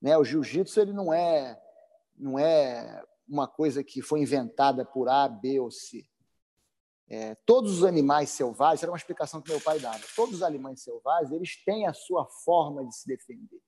Né? 0.00 0.16
O 0.16 0.24
jiu-jitsu 0.24 0.80
ele 0.80 0.92
não 0.92 1.12
é, 1.12 1.60
não 2.16 2.38
é 2.38 3.02
uma 3.28 3.48
coisa 3.48 3.82
que 3.82 4.02
foi 4.02 4.20
inventada 4.20 4.84
por 4.84 5.08
A, 5.08 5.28
B 5.28 5.60
ou 5.60 5.70
C. 5.70 6.06
É, 7.08 7.34
todos 7.46 7.78
os 7.78 7.84
animais 7.84 8.30
selvagens, 8.30 8.82
era 8.82 8.90
uma 8.90 8.96
explicação 8.96 9.40
que 9.40 9.50
meu 9.50 9.60
pai 9.60 9.78
dava, 9.78 10.00
todos 10.16 10.36
os 10.36 10.42
animais 10.42 10.82
selvagens 10.82 11.32
eles 11.32 11.62
têm 11.62 11.86
a 11.86 11.92
sua 11.92 12.26
forma 12.44 12.84
de 12.84 12.96
se 12.96 13.06
defender. 13.06 13.60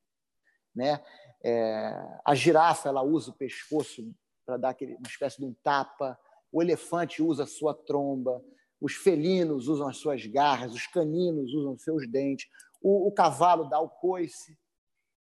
Né? 0.75 1.05
É, 1.45 2.21
a 2.25 2.35
girafa 2.35 2.89
ela 2.89 3.03
usa 3.03 3.31
o 3.31 3.35
pescoço 3.35 4.11
para 4.45 4.57
dar 4.57 4.71
aquele, 4.71 4.95
uma 4.95 5.09
espécie 5.09 5.39
de 5.39 5.45
um 5.45 5.55
tapa, 5.63 6.19
o 6.51 6.63
elefante 6.63 7.23
usa 7.23 7.43
a 7.43 7.47
sua 7.47 7.75
tromba, 7.75 8.43
os 8.81 8.95
felinos 8.95 9.69
usam 9.69 9.89
as 9.89 9.99
suas 9.99 10.25
garras, 10.27 10.73
os 10.73 10.87
caninos 10.87 11.53
usam 11.53 11.77
seus 11.79 12.09
dentes, 12.11 12.49
o, 12.81 13.09
o 13.09 13.13
cavalo 13.13 13.69
dá 13.69 13.81
o 13.81 13.89
coice. 13.89 14.57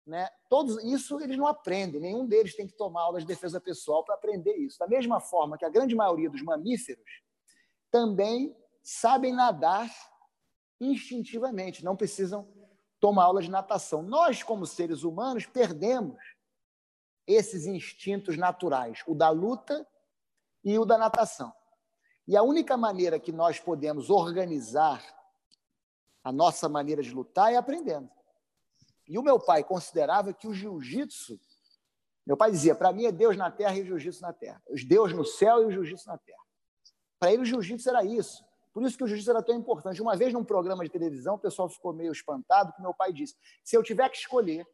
Né? 0.07 0.29
Todos 0.51 0.83
isso 0.85 1.21
eles 1.21 1.37
não 1.37 1.47
aprendem, 1.47 2.01
nenhum 2.01 2.27
deles 2.27 2.57
tem 2.57 2.67
que 2.67 2.77
tomar 2.77 3.03
aula 3.03 3.21
de 3.21 3.27
defesa 3.27 3.61
pessoal 3.61 4.05
para 4.05 4.17
aprender 4.17 4.55
isso. 4.57 4.79
Da 4.79 4.87
mesma 4.87 5.21
forma 5.21 5.57
que 5.57 5.65
a 5.65 5.71
grande 5.71 5.95
maioria 5.95 6.29
dos 6.29 6.43
mamíferos 6.43 7.23
também 7.93 8.57
sabem 8.83 9.33
nadar 9.33 9.89
instintivamente, 10.81 11.85
não 11.85 11.95
precisam 11.95 12.49
tomar 12.99 13.25
aula 13.25 13.43
de 13.43 13.51
natação. 13.51 14.03
Nós, 14.03 14.43
como 14.43 14.67
seres 14.67 15.05
humanos, 15.05 15.47
perdemos 15.47 16.19
esses 17.27 17.67
instintos 17.67 18.37
naturais, 18.37 19.05
o 19.07 19.15
da 19.15 19.29
luta 19.29 19.87
e 20.65 20.77
o 20.79 20.85
da 20.85 20.99
natação. 20.99 21.53
E 22.27 22.37
a 22.37 22.43
única 22.43 22.77
maneira 22.77 23.21
que 23.21 23.31
nós 23.31 23.61
podemos 23.61 24.11
organizar 24.11 25.05
a 26.25 26.33
nossa 26.33 26.69
maneira 26.69 27.03
de 27.03 27.13
lutar 27.13 27.53
é 27.53 27.57
aprendendo. 27.57 28.11
E 29.09 29.19
o 29.19 29.23
meu 29.23 29.39
pai 29.39 29.63
considerava 29.63 30.33
que 30.33 30.49
o 30.49 30.55
jiu-jitsu, 30.55 31.39
meu 32.25 32.37
pai 32.37 32.51
dizia, 32.51 32.75
para 32.75 32.93
mim 32.93 33.05
é 33.05 33.13
Deus 33.13 33.37
na 33.37 33.51
terra 33.51 33.77
e 33.77 33.83
o 33.83 33.85
jiu-jitsu 33.85 34.23
na 34.23 34.33
terra. 34.33 34.63
Deus 34.87 35.13
no 35.13 35.25
céu 35.25 35.63
e 35.63 35.67
o 35.67 35.71
jiu-jitsu 35.71 36.09
na 36.09 36.19
terra. 36.19 36.42
Para 37.23 37.33
ele 37.33 37.43
o 37.43 37.45
jiu-jitsu 37.45 37.89
era 37.89 38.05
isso. 38.05 38.45
Por 38.75 38.83
isso 38.83 38.99
que 38.99 39.05
o 39.05 39.07
jiu-jitsu 39.07 39.31
era 39.31 39.41
tão 39.41 39.55
importante. 39.55 40.03
Uma 40.03 40.17
vez 40.17 40.33
num 40.33 40.43
programa 40.43 40.83
de 40.83 40.91
televisão, 40.91 41.37
o 41.37 41.39
pessoal 41.39 41.69
ficou 41.69 41.93
meio 41.93 42.11
espantado, 42.11 42.73
que 42.73 42.83
meu 42.83 42.93
pai 42.93 43.13
disse: 43.13 43.37
se 43.63 43.77
eu 43.77 43.83
tiver 43.85 44.09
que 44.09 44.17
escolher 44.17 44.67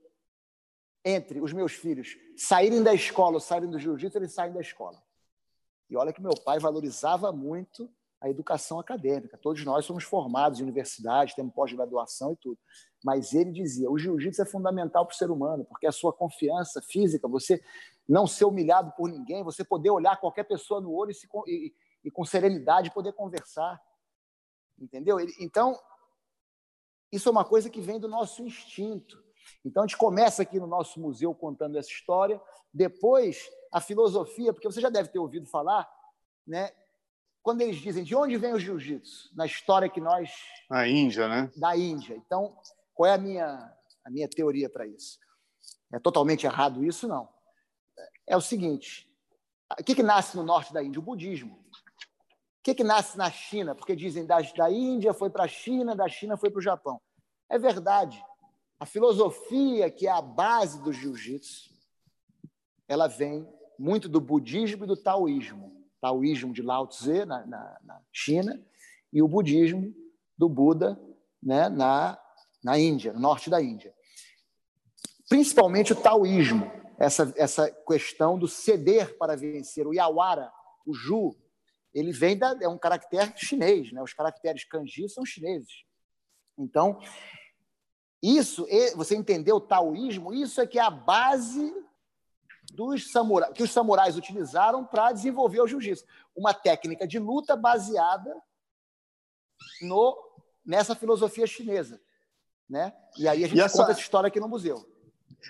entre 1.05 1.43
os 1.43 1.53
meus 1.53 1.75
filhos 1.75 2.17
saírem 2.39 2.83
da 2.83 2.95
escola 2.95 3.35
ou 3.35 3.41
saírem 3.41 3.69
do 3.69 3.79
jiu-jitsu, 3.79 4.17
eles 4.17 4.33
saem 4.33 4.55
da 4.55 4.63
escola. 4.63 4.97
E 5.91 5.97
olha 5.99 6.11
que 6.11 6.23
meu 6.23 6.33
pai 6.43 6.59
valorizava 6.59 7.31
muito 7.33 7.87
a 8.19 8.31
educação 8.31 8.81
acadêmica. 8.81 9.37
Todos 9.37 9.63
nós 9.63 9.85
somos 9.85 10.05
formados 10.05 10.59
em 10.59 10.63
universidade, 10.63 11.37
temos 11.37 11.53
pós-graduação 11.53 12.33
e 12.33 12.37
tudo. 12.37 12.59
Mas 13.05 13.35
ele 13.35 13.53
dizia: 13.53 13.91
o 13.91 13.99
jiu-jitsu 13.99 14.41
é 14.41 14.47
fundamental 14.47 15.05
para 15.05 15.13
o 15.13 15.19
ser 15.19 15.31
humano, 15.31 15.67
porque 15.67 15.87
a 15.87 15.93
sua 15.93 16.15
confiança 16.15 16.81
física, 16.81 17.29
você 17.29 17.63
não 18.09 18.27
ser 18.27 18.47
humilhado 18.47 18.91
por 18.97 19.11
ninguém, 19.11 19.45
você 19.45 19.63
poder 19.63 19.91
olhar 19.91 20.19
qualquer 20.19 20.45
pessoa 20.45 20.81
no 20.81 20.91
olho 20.95 21.11
e, 21.11 21.15
se, 21.15 21.29
e, 21.47 21.75
e 22.09 22.11
com 22.11 22.25
serenidade 22.25 22.91
poder 22.91 23.13
conversar. 23.13 23.81
Entendeu? 24.79 25.19
Então, 25.39 25.79
isso 27.13 27.29
é 27.29 27.33
uma 27.33 27.45
coisa 27.45 27.69
que 27.69 27.83
vem 27.83 28.01
do 28.01 28.09
nosso 28.09 28.43
instinto. 28.43 29.23
Então, 29.63 29.83
a 29.83 29.87
gente 29.87 29.99
começa 29.99 30.43
aqui 30.43 30.59
no 30.59 30.67
nosso 30.67 30.99
museu 30.99 31.35
contando 31.35 31.77
essa 31.77 31.91
história, 31.91 32.41
depois 32.73 33.51
a 33.71 33.81
filosofia, 33.81 34.55
porque 34.55 34.67
você 34.67 34.81
já 34.81 34.89
deve 34.89 35.11
ter 35.11 35.19
ouvido 35.19 35.47
falar, 35.47 35.87
né? 36.47 36.73
Quando 37.43 37.61
eles 37.61 37.77
dizem 37.77 38.05
de 38.05 38.17
onde 38.17 38.37
vem 38.39 38.55
o 38.55 38.59
jiu-jitsu, 38.59 39.31
na 39.35 39.45
história 39.45 39.89
que 39.89 40.01
nós. 40.01 40.31
Na 40.71 40.89
Índia, 40.89 41.29
né? 41.29 41.53
Da 41.57 41.77
Índia. 41.77 42.15
Então, 42.17 42.57
qual 42.95 43.11
é 43.11 43.15
a 43.15 43.19
minha, 43.19 43.77
a 44.05 44.11
minha 44.11 44.29
teoria 44.29 44.71
para 44.71 44.87
isso? 44.87 45.19
É 45.93 45.99
totalmente 45.99 46.47
errado 46.47 46.85
isso? 46.85 47.07
Não. 47.07 47.29
É 48.27 48.37
o 48.37 48.41
seguinte: 48.41 49.09
o 49.79 49.85
que, 49.85 49.95
que 49.95 50.03
nasce 50.03 50.37
no 50.37 50.43
norte 50.43 50.73
da 50.73 50.83
Índia? 50.83 50.99
O 50.99 51.03
budismo. 51.03 51.68
O 52.59 52.63
que, 52.63 52.75
que 52.75 52.85
nasce 52.85 53.17
na 53.17 53.31
China? 53.31 53.75
Porque 53.75 53.97
dizem 53.97 54.27
da, 54.27 54.41
da 54.41 54.71
Índia 54.71 55.15
foi 55.15 55.31
para 55.31 55.45
a 55.45 55.49
China, 55.49 55.95
da 55.95 56.09
China 56.09 56.37
foi 56.37 56.51
para 56.51 56.59
o 56.59 56.63
Japão. 56.63 57.01
É 57.49 57.59
verdade. 57.59 58.23
A 58.79 58.87
filosofia, 58.87 59.91
que 59.91 60.07
é 60.07 60.11
a 60.11 60.21
base 60.21 60.83
do 60.83 60.93
jiu-jitsu, 60.93 61.71
ela 62.87 63.07
vem 63.07 63.49
muito 63.79 64.09
do 64.09 64.21
budismo 64.21 64.85
e 64.85 64.87
do 64.87 64.97
taoísmo. 64.97 65.73
Taoísmo 66.01 66.53
de 66.53 66.63
Lao 66.63 66.87
Tse, 66.87 67.25
na, 67.25 67.47
na, 67.47 67.79
na 67.83 68.01
China, 68.13 68.61
e 69.13 69.23
o 69.23 69.29
budismo 69.29 69.95
do 70.37 70.49
Buda 70.49 70.99
né, 71.43 71.69
na, 71.69 72.19
na 72.63 72.79
Índia, 72.79 73.13
no 73.13 73.21
norte 73.21 73.51
da 73.51 73.61
Índia. 73.63 73.95
Principalmente 75.29 75.93
o 75.93 75.97
taoísmo, 75.97 76.71
essa, 76.99 77.33
essa 77.37 77.71
questão 77.87 78.39
do 78.39 78.49
ceder 78.49 79.17
para 79.19 79.37
vencer. 79.37 79.87
O 79.87 79.95
yawara, 79.95 80.53
o 80.87 80.95
ju, 80.95 81.37
ele 81.99 82.13
vem 82.13 82.37
da, 82.37 82.57
é 82.61 82.69
um 82.69 82.79
caractere 82.79 83.33
chinês, 83.37 83.93
né? 83.93 84.03
os 84.03 84.13
caracteres 84.13 84.65
kanji 84.65 85.09
são 85.09 85.25
chineses. 85.25 85.85
Então, 86.57 87.01
isso, 88.23 88.67
você 88.97 89.17
entendeu 89.17 89.57
o 89.57 89.61
taoísmo, 89.61 90.33
isso 90.35 90.61
é 90.61 90.67
que 90.67 90.79
é 90.79 90.83
a 90.83 90.91
base 90.91 91.73
dos 92.73 93.11
samurais, 93.11 93.53
que 93.53 93.63
os 93.63 93.71
samurais 93.71 94.17
utilizaram 94.17 94.85
para 94.85 95.13
desenvolver 95.13 95.61
o 95.61 95.67
jiu-jitsu. 95.67 96.05
Uma 96.35 96.53
técnica 96.53 97.07
de 97.07 97.19
luta 97.19 97.57
baseada 97.57 98.35
no, 99.81 100.17
nessa 100.65 100.95
filosofia 100.95 101.47
chinesa. 101.47 102.01
Né? 102.69 102.93
E 103.17 103.27
aí 103.27 103.45
a 103.45 103.49
gente 103.49 103.61
essa, 103.61 103.79
conta 103.79 103.93
essa 103.93 104.01
história 104.01 104.29
aqui 104.29 104.41
no 104.41 104.49
museu. 104.49 104.87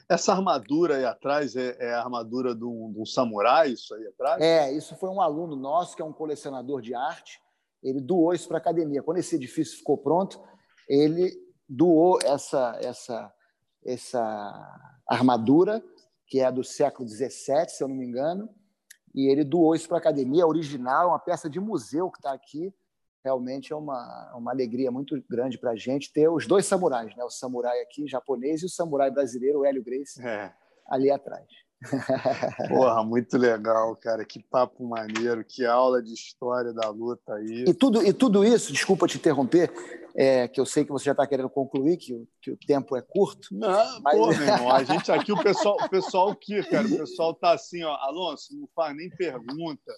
Essa 0.08 0.32
armadura 0.32 0.96
aí 0.96 1.04
atrás 1.04 1.56
é, 1.56 1.76
é 1.78 1.94
a 1.94 2.00
armadura 2.00 2.54
de 2.54 2.64
um, 2.64 3.04
samurai, 3.04 3.70
isso 3.70 3.94
aí 3.94 4.06
atrás? 4.06 4.40
É, 4.40 4.72
isso 4.72 4.96
foi 4.96 5.08
um 5.08 5.20
aluno 5.20 5.56
nosso, 5.56 5.96
que 5.96 6.02
é 6.02 6.04
um 6.04 6.12
colecionador 6.12 6.80
de 6.80 6.94
arte. 6.94 7.40
Ele 7.82 8.00
doou 8.00 8.32
isso 8.34 8.48
para 8.48 8.58
a 8.58 8.60
academia. 8.60 9.02
Quando 9.02 9.18
esse 9.18 9.36
edifício 9.36 9.78
ficou 9.78 9.98
pronto, 9.98 10.40
ele 10.88 11.32
doou 11.68 12.18
essa, 12.24 12.78
essa, 12.82 13.32
essa 13.84 14.92
armadura, 15.06 15.82
que 16.26 16.40
é 16.40 16.50
do 16.50 16.64
século 16.64 17.08
XVII, 17.08 17.68
se 17.68 17.82
eu 17.82 17.88
não 17.88 17.96
me 17.96 18.06
engano, 18.06 18.48
e 19.14 19.30
ele 19.30 19.44
doou 19.44 19.74
isso 19.74 19.88
para 19.88 19.96
a 19.96 20.00
academia, 20.00 20.46
original, 20.46 21.08
uma 21.08 21.18
peça 21.18 21.48
de 21.48 21.58
museu 21.58 22.10
que 22.10 22.18
está 22.18 22.32
aqui. 22.32 22.72
Realmente 23.24 23.72
é 23.72 23.76
uma, 23.76 24.34
uma 24.36 24.52
alegria 24.52 24.90
muito 24.90 25.20
grande 25.28 25.58
para 25.58 25.72
a 25.72 25.76
gente 25.76 26.12
ter 26.12 26.28
os 26.28 26.46
dois 26.46 26.66
samurais, 26.66 27.14
né? 27.16 27.24
o 27.24 27.30
samurai 27.30 27.80
aqui 27.80 28.06
japonês 28.06 28.62
e 28.62 28.66
o 28.66 28.68
samurai 28.68 29.10
brasileiro, 29.10 29.60
o 29.60 29.64
Hélio 29.64 29.82
Grace, 29.82 30.20
é. 30.24 30.52
ali 30.86 31.10
atrás. 31.10 31.46
Porra, 32.68 33.02
muito 33.04 33.38
legal, 33.38 33.94
cara. 33.96 34.24
Que 34.24 34.42
papo 34.42 34.86
maneiro, 34.86 35.44
que 35.44 35.64
aula 35.64 36.02
de 36.02 36.12
história 36.12 36.72
da 36.72 36.88
luta 36.90 37.34
aí. 37.34 37.64
E 37.68 37.74
tudo, 37.74 38.04
e 38.04 38.12
tudo 38.12 38.44
isso, 38.44 38.72
desculpa 38.72 39.06
te 39.06 39.16
interromper, 39.16 39.70
é, 40.16 40.48
que 40.48 40.60
eu 40.60 40.66
sei 40.66 40.84
que 40.84 40.90
você 40.90 41.06
já 41.06 41.12
está 41.12 41.26
querendo 41.26 41.48
concluir, 41.48 41.96
que, 41.96 42.26
que 42.42 42.50
o 42.50 42.58
tempo 42.66 42.96
é 42.96 43.02
curto. 43.02 43.48
Não, 43.52 44.00
mas... 44.00 44.18
pô, 44.18 44.26
meu 44.28 44.40
irmão, 44.40 44.72
a 44.72 44.82
gente 44.84 45.12
aqui, 45.12 45.32
o 45.32 45.42
pessoal, 45.42 45.76
o 45.80 45.88
pessoal 45.88 46.30
aqui, 46.30 46.62
cara, 46.64 46.86
o 46.86 46.96
pessoal 46.96 47.34
tá 47.34 47.52
assim, 47.52 47.82
ó, 47.84 47.94
Alonso, 47.94 48.56
não 48.56 48.68
faz 48.74 48.96
nem 48.96 49.08
pergunta. 49.10 49.92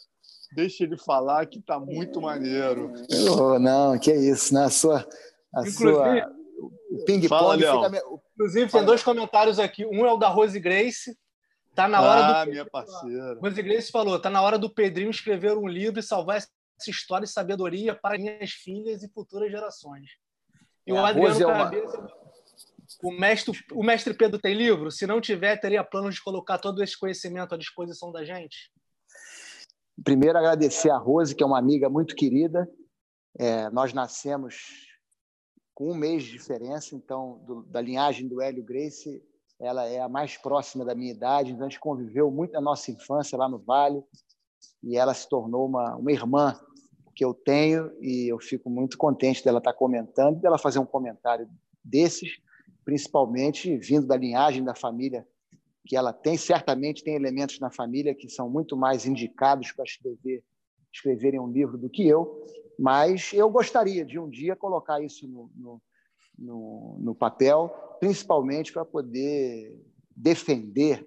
Deixa 0.55 0.83
ele 0.83 0.99
falar 0.99 1.47
que 1.47 1.63
tá 1.63 1.79
muito 1.79 2.21
maneiro. 2.21 2.93
Oh, 3.31 3.59
não, 3.59 3.99
que 3.99 4.13
isso, 4.13 4.53
na 4.53 4.65
né? 4.65 4.69
sua. 4.69 5.07
A 5.55 5.61
Inclusive, 5.61 5.93
sua 5.93 6.41
o 6.91 7.05
ping-pong 7.05 7.59
fica... 7.59 8.03
Inclusive, 8.35 8.71
tem 8.71 8.85
dois 8.85 9.03
comentários 9.03 9.59
aqui. 9.59 9.87
Um 9.87 10.05
é 10.05 10.13
o 10.13 10.17
da 10.17 10.29
Rose 10.29 10.59
Grace. 10.59 11.17
Tá 11.75 11.89
na 11.89 12.01
hora 12.01 12.41
ah, 12.41 12.45
do. 12.45 12.51
minha 12.51 12.67
parceira. 12.67 13.39
Rose 13.41 13.63
Grace 13.63 13.91
falou: 13.91 14.21
tá 14.21 14.29
na 14.29 14.43
hora 14.43 14.59
do 14.59 14.73
Pedrinho 14.73 15.11
escrever 15.11 15.57
um 15.57 15.69
livro 15.69 16.01
e 16.01 16.03
salvar 16.03 16.37
essa 16.37 16.51
história 16.89 17.25
e 17.25 17.29
sabedoria 17.29 17.95
para 17.95 18.19
minhas 18.19 18.51
filhas 18.51 19.03
e 19.03 19.09
futuras 19.13 19.51
gerações. 19.51 20.07
E 20.87 20.91
é, 20.91 20.95
o 20.95 21.05
Adriano 21.05 21.47
Cabeça. 21.47 21.97
É 21.97 22.01
uma... 22.01 22.21
O 23.03 23.13
mestre, 23.13 23.59
o 23.73 23.83
mestre 23.85 24.13
Pedro 24.13 24.39
tem 24.39 24.55
livro? 24.55 24.91
Se 24.91 25.07
não 25.07 25.21
tiver, 25.21 25.57
teria 25.59 25.85
plano 25.85 26.11
de 26.11 26.21
colocar 26.21 26.59
todo 26.59 26.83
esse 26.83 26.99
conhecimento 26.99 27.55
à 27.55 27.59
disposição 27.59 28.11
da 28.11 28.25
gente? 28.25 28.71
Primeiro, 30.03 30.37
agradecer 30.37 30.91
a 30.91 30.99
Rose, 30.99 31.35
que 31.35 31.43
é 31.43 31.47
uma 31.47 31.59
amiga 31.59 31.89
muito 31.89 32.17
querida. 32.17 32.69
É, 33.39 33.71
nós 33.71 33.93
nascemos 33.93 34.89
com 35.73 35.93
um 35.93 35.95
mês 35.95 36.25
de 36.25 36.33
diferença, 36.33 36.95
então, 36.95 37.39
do, 37.47 37.63
da 37.63 37.81
linhagem 37.81 38.29
do 38.29 38.43
Hélio 38.43 38.63
Grace, 38.63 39.23
ela 39.61 39.87
é 39.87 40.01
a 40.01 40.09
mais 40.09 40.37
próxima 40.37 40.85
da 40.85 40.95
minha 40.95 41.13
idade, 41.13 41.53
então 41.53 41.67
a 41.67 41.69
gente 41.69 41.79
conviveu 41.79 42.31
muito 42.31 42.53
na 42.53 42.61
nossa 42.61 42.91
infância 42.91 43.37
lá 43.37 43.49
no 43.49 43.59
Vale, 43.59 44.03
e 44.83 44.97
ela 44.97 45.13
se 45.13 45.29
tornou 45.29 45.67
uma, 45.67 45.97
uma 45.97 46.11
irmã 46.11 46.59
que 47.15 47.25
eu 47.25 47.35
tenho, 47.35 47.93
e 48.01 48.33
eu 48.33 48.39
fico 48.41 48.71
muito 48.71 48.97
contente 48.97 49.45
dela 49.45 49.59
estar 49.59 49.75
comentando, 49.75 50.41
dela 50.41 50.57
fazer 50.57 50.79
um 50.79 50.87
comentário 50.87 51.47
desses, 51.85 52.41
principalmente 52.85 53.77
vindo 53.77 54.07
da 54.07 54.17
linhagem 54.17 54.65
da 54.65 54.75
família 54.75 55.27
que 55.87 55.97
ela 55.97 56.13
tem, 56.13 56.37
certamente 56.37 57.05
tem 57.05 57.15
elementos 57.15 57.59
na 57.59 57.71
família 57.71 58.15
que 58.15 58.29
são 58.29 58.49
muito 58.49 58.77
mais 58.77 59.05
indicados 59.07 59.73
para 59.73 59.85
escrever 59.85 60.43
escreverem 60.93 61.39
um 61.39 61.51
livro 61.51 61.79
do 61.79 61.89
que 61.89 62.07
eu, 62.07 62.45
mas 62.79 63.33
eu 63.33 63.49
gostaria 63.49 64.05
de 64.05 64.19
um 64.19 64.29
dia 64.29 64.57
colocar 64.57 65.01
isso 65.01 65.27
no, 65.29 65.51
no, 65.55 65.81
no, 66.41 66.97
no 66.99 67.15
papel, 67.15 67.69
principalmente 68.01 68.73
para 68.73 68.85
poder 68.85 69.79
defender 70.17 71.07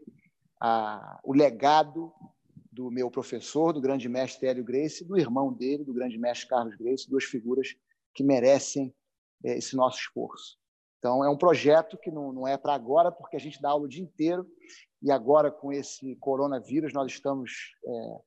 a, 0.62 1.20
o 1.24 1.34
legado 1.34 2.14
do 2.72 2.90
meu 2.90 3.10
professor, 3.12 3.74
do 3.74 3.82
grande 3.82 4.08
mestre 4.08 4.48
Hélio 4.48 4.64
Grace, 4.64 5.04
do 5.04 5.18
irmão 5.18 5.52
dele, 5.52 5.84
do 5.84 5.94
grande 5.94 6.18
mestre 6.18 6.48
Carlos 6.48 6.76
Grace, 6.76 7.10
duas 7.10 7.24
figuras 7.24 7.76
que 8.14 8.24
merecem 8.24 8.94
é, 9.44 9.58
esse 9.58 9.76
nosso 9.76 10.00
esforço. 10.00 10.58
Então, 11.00 11.24
é 11.24 11.30
um 11.30 11.38
projeto 11.38 11.98
que 11.98 12.10
não, 12.10 12.32
não 12.32 12.48
é 12.48 12.58
para 12.58 12.74
agora, 12.74 13.12
porque 13.12 13.36
a 13.36 13.40
gente 13.40 13.62
dá 13.62 13.72
aula 13.72 13.86
o 13.86 13.90
dia 13.90 14.02
inteiro, 14.02 14.48
e 15.02 15.12
agora, 15.12 15.52
com 15.52 15.74
esse 15.74 16.16
coronavírus, 16.16 16.94
nós 16.94 17.12
estamos 17.12 17.52
é, 17.86 18.20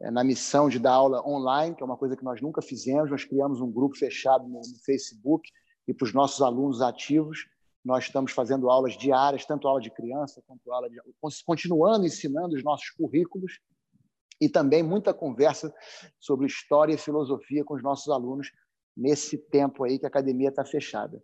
é, 0.00 0.10
na 0.10 0.24
missão 0.24 0.68
de 0.68 0.78
dar 0.78 0.92
aula 0.92 1.24
online, 1.26 1.76
que 1.76 1.82
é 1.82 1.86
uma 1.86 1.96
coisa 1.96 2.16
que 2.16 2.24
nós 2.24 2.42
nunca 2.42 2.60
fizemos. 2.60 3.10
Nós 3.10 3.24
criamos 3.24 3.60
um 3.60 3.70
grupo 3.70 3.96
fechado 3.96 4.48
no, 4.48 4.58
no 4.58 4.78
Facebook 4.84 5.48
e 5.90 5.94
para 5.94 6.04
os 6.04 6.14
nossos 6.14 6.40
alunos 6.40 6.80
ativos, 6.80 7.48
nós 7.84 8.04
estamos 8.04 8.30
fazendo 8.30 8.70
aulas 8.70 8.96
diárias, 8.96 9.44
tanto 9.44 9.66
aula 9.66 9.80
de 9.80 9.90
criança 9.90 10.40
quanto 10.46 10.72
aula 10.72 10.88
de. 10.88 11.00
continuando 11.44 12.06
ensinando 12.06 12.54
os 12.54 12.62
nossos 12.62 12.90
currículos 12.90 13.58
e 14.40 14.48
também 14.48 14.84
muita 14.84 15.12
conversa 15.12 15.74
sobre 16.20 16.46
história 16.46 16.94
e 16.94 16.96
filosofia 16.96 17.64
com 17.64 17.74
os 17.74 17.82
nossos 17.82 18.08
alunos 18.08 18.52
nesse 18.96 19.36
tempo 19.36 19.82
aí 19.82 19.98
que 19.98 20.04
a 20.04 20.08
academia 20.08 20.50
está 20.50 20.64
fechada. 20.64 21.20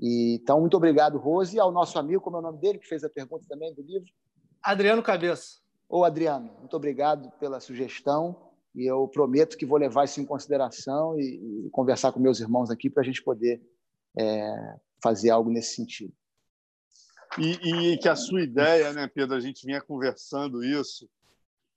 E, 0.00 0.38
então, 0.40 0.60
muito 0.60 0.78
obrigado, 0.78 1.18
Rose, 1.18 1.56
e 1.56 1.60
ao 1.60 1.70
nosso 1.70 1.98
amigo, 1.98 2.22
como 2.22 2.36
é 2.36 2.40
o 2.40 2.42
nome 2.42 2.58
dele, 2.58 2.78
que 2.78 2.88
fez 2.88 3.04
a 3.04 3.10
pergunta 3.10 3.44
também 3.46 3.74
do 3.74 3.82
livro? 3.82 4.08
Adriano 4.62 5.02
Cabeça. 5.02 5.58
Ô, 5.86 6.04
Adriano, 6.04 6.50
muito 6.58 6.74
obrigado 6.74 7.30
pela 7.32 7.60
sugestão 7.60 8.50
e 8.74 8.90
eu 8.90 9.06
prometo 9.08 9.58
que 9.58 9.66
vou 9.66 9.76
levar 9.76 10.04
isso 10.04 10.22
em 10.22 10.24
consideração 10.24 11.18
e, 11.20 11.66
e 11.66 11.70
conversar 11.70 12.12
com 12.12 12.20
meus 12.20 12.40
irmãos 12.40 12.70
aqui 12.70 12.88
para 12.88 13.02
a 13.02 13.04
gente 13.04 13.22
poder 13.22 13.60
é, 14.18 14.76
fazer 15.02 15.30
algo 15.30 15.50
nesse 15.50 15.76
sentido. 15.76 16.12
E, 17.38 17.92
e, 17.92 17.98
que 17.98 18.08
a 18.08 18.16
sua 18.16 18.42
ideia, 18.42 18.92
né, 18.92 19.06
Pedro, 19.06 19.36
a 19.36 19.40
gente 19.40 19.64
vinha 19.64 19.80
conversando 19.80 20.64
isso 20.64 21.08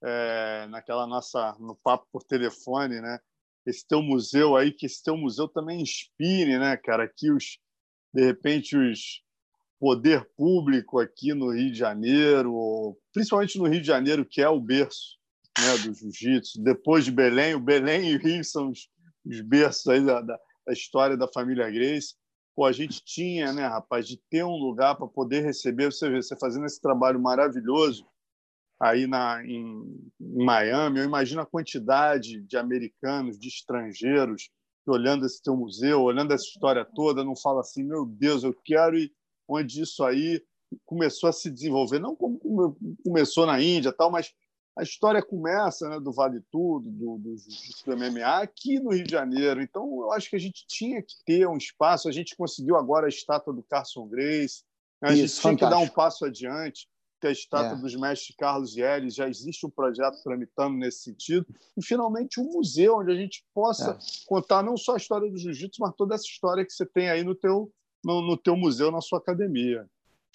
é, 0.03 0.67
naquela 0.67 1.05
nossa 1.05 1.55
no 1.59 1.75
papo 1.75 2.07
por 2.11 2.23
telefone, 2.23 2.99
né? 2.99 3.19
Esse 3.65 3.87
teu 3.87 4.01
museu 4.01 4.57
aí, 4.57 4.71
que 4.71 4.85
esse 4.85 5.01
teu 5.01 5.15
museu 5.15 5.47
também 5.47 5.81
inspire, 5.81 6.57
né, 6.57 6.75
cara, 6.75 7.07
que 7.07 7.31
os 7.31 7.59
de 8.13 8.25
repente 8.25 8.75
os 8.75 9.23
poder 9.79 10.25
público 10.37 10.97
aqui 10.97 11.33
no 11.33 11.51
Rio 11.51 11.69
de 11.69 11.77
Janeiro, 11.77 12.97
principalmente 13.11 13.57
no 13.57 13.67
Rio 13.67 13.81
de 13.81 13.87
Janeiro, 13.87 14.25
que 14.25 14.41
é 14.41 14.47
o 14.47 14.59
berço 14.59 15.17
né, 15.59 15.77
do 15.83 15.93
jiu-jitsu. 15.93 16.63
Depois 16.63 17.03
de 17.03 17.11
Belém, 17.11 17.53
o 17.53 17.59
Belém 17.59 18.11
e 18.11 18.15
o 18.15 18.19
Rio 18.19 18.43
são 18.45 18.69
os, 18.69 18.89
os 19.25 19.41
berços 19.41 19.85
aí 19.87 20.05
da, 20.05 20.21
da, 20.21 20.39
da, 20.65 20.71
história 20.71 21.17
da 21.17 21.27
família 21.27 21.69
Grace. 21.69 22.15
Pô, 22.55 22.65
a 22.65 22.71
gente 22.71 23.03
tinha, 23.03 23.51
né, 23.51 23.65
rapaz, 23.65 24.07
de 24.07 24.17
ter 24.29 24.43
um 24.43 24.55
lugar 24.55 24.95
para 24.95 25.07
poder 25.07 25.41
receber 25.41 25.91
você, 25.91 26.09
você 26.09 26.35
fazendo 26.37 26.65
esse 26.65 26.79
trabalho 26.79 27.19
maravilhoso 27.19 28.05
aí 28.79 29.07
na, 29.07 29.43
em, 29.43 30.11
em 30.21 30.45
Miami. 30.45 30.99
Eu 30.99 31.05
imagino 31.05 31.41
a 31.41 31.45
quantidade 31.45 32.41
de 32.41 32.57
americanos, 32.57 33.39
de 33.39 33.47
estrangeiros, 33.47 34.49
que 34.83 34.91
olhando 34.91 35.25
esse 35.25 35.41
teu 35.41 35.55
museu, 35.55 36.01
olhando 36.01 36.33
essa 36.33 36.45
história 36.45 36.85
toda, 36.85 37.23
não 37.23 37.35
fala 37.35 37.61
assim, 37.61 37.83
meu 37.83 38.05
Deus, 38.05 38.43
eu 38.43 38.53
quero 38.53 38.97
ir 38.97 39.11
onde 39.47 39.81
isso 39.81 40.03
aí 40.03 40.43
começou 40.85 41.29
a 41.29 41.33
se 41.33 41.49
desenvolver, 41.49 41.99
não 41.99 42.15
como 42.15 42.39
começou 43.03 43.45
na 43.45 43.61
Índia, 43.61 43.93
tal, 43.93 44.11
mas 44.11 44.33
a 44.75 44.81
história 44.81 45.21
começa 45.21 45.87
né, 45.87 45.99
do 45.99 46.11
Vale 46.11 46.41
Tudo, 46.51 46.89
do, 46.89 47.17
do, 47.17 47.35
do 47.85 47.97
MMA, 47.97 48.41
aqui 48.41 48.79
no 48.79 48.91
Rio 48.91 49.03
de 49.03 49.11
Janeiro. 49.11 49.61
Então, 49.61 49.83
eu 50.01 50.11
acho 50.11 50.29
que 50.29 50.35
a 50.35 50.39
gente 50.39 50.65
tinha 50.67 51.01
que 51.01 51.13
ter 51.25 51.47
um 51.47 51.57
espaço. 51.57 52.09
A 52.09 52.11
gente 52.11 52.35
conseguiu 52.35 52.75
agora 52.75 53.05
a 53.05 53.09
estátua 53.09 53.53
do 53.53 53.61
Carson 53.63 54.07
Grace. 54.07 54.63
A 55.01 55.13
gente 55.13 55.25
Isso, 55.25 55.41
tinha 55.41 55.53
fantástico. 55.53 55.79
que 55.79 55.85
dar 55.85 55.91
um 55.91 55.93
passo 55.93 56.25
adiante, 56.25 56.87
ter 57.19 57.27
a 57.27 57.31
estátua 57.31 57.77
é. 57.77 57.81
dos 57.81 57.95
mestres 57.95 58.35
Carlos 58.35 58.75
e 58.75 58.81
Elis. 58.81 59.13
Já 59.13 59.29
existe 59.29 59.65
um 59.65 59.69
projeto 59.69 60.23
tramitando 60.23 60.75
nesse 60.75 61.03
sentido. 61.03 61.45
E, 61.77 61.85
finalmente, 61.85 62.39
um 62.39 62.51
museu 62.51 62.97
onde 62.97 63.11
a 63.11 63.15
gente 63.15 63.45
possa 63.53 63.91
é. 63.91 63.97
contar 64.25 64.63
não 64.63 64.75
só 64.75 64.95
a 64.95 64.97
história 64.97 65.29
do 65.29 65.37
jiu-jitsu, 65.37 65.81
mas 65.81 65.93
toda 65.95 66.15
essa 66.15 66.25
história 66.25 66.65
que 66.65 66.73
você 66.73 66.85
tem 66.85 67.09
aí 67.09 67.23
no 67.23 67.35
teu 67.35 67.71
no, 68.03 68.21
no 68.21 68.37
teu 68.37 68.57
museu, 68.57 68.91
na 68.91 69.01
sua 69.01 69.19
academia. 69.19 69.87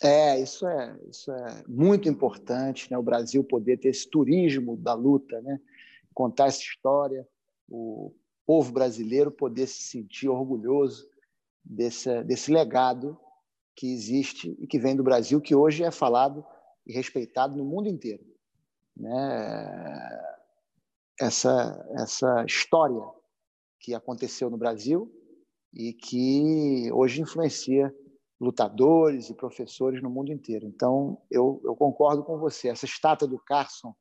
É, 0.03 0.41
isso 0.41 0.67
é, 0.67 0.97
isso 1.11 1.33
é 1.33 1.65
muito 1.67 2.09
importante, 2.09 2.91
né? 2.91 2.97
O 2.97 3.03
Brasil 3.03 3.43
poder 3.43 3.79
ter 3.79 3.89
esse 3.89 4.09
turismo 4.09 4.77
da 4.77 4.95
luta, 4.95 5.41
né? 5.43 5.61
Contar 6.15 6.47
essa 6.47 6.61
história, 6.61 7.27
o 7.69 8.15
povo 8.47 8.73
brasileiro 8.73 9.31
poder 9.31 9.67
se 9.67 9.83
sentir 9.83 10.29
orgulhoso 10.29 11.09
desse, 11.65 12.23
desse 12.25 12.53
legado 12.53 13.19
que 13.75 13.93
existe 13.93 14.57
e 14.61 14.67
que 14.67 14.79
vem 14.79 14.95
do 14.95 15.03
Brasil, 15.03 15.41
que 15.41 15.55
hoje 15.55 15.83
é 15.83 15.91
falado 15.91 16.45
e 16.87 16.93
respeitado 16.93 17.57
no 17.57 17.65
mundo 17.65 17.89
inteiro, 17.89 18.25
né? 18.97 20.35
Essa 21.21 21.85
essa 21.97 22.45
história 22.45 23.03
que 23.81 23.95
aconteceu 23.95 24.49
no 24.49 24.57
Brasil 24.57 25.13
e 25.75 25.93
que 25.93 26.89
hoje 26.93 27.21
influencia 27.21 27.93
lutadores 28.41 29.31
e 29.31 29.35
professores 29.35 30.03
no 30.03 30.11
mundo 30.11 30.33
inteiro. 30.33 30.67
Então, 30.67 31.21
eu, 31.31 31.61
eu 31.65 31.75
concordo 31.75 32.23
com 32.23 32.39
você. 32.39 32.69
Essa 32.69 32.85
estátua 32.87 33.27
do 33.27 33.39
Carson 33.39 33.95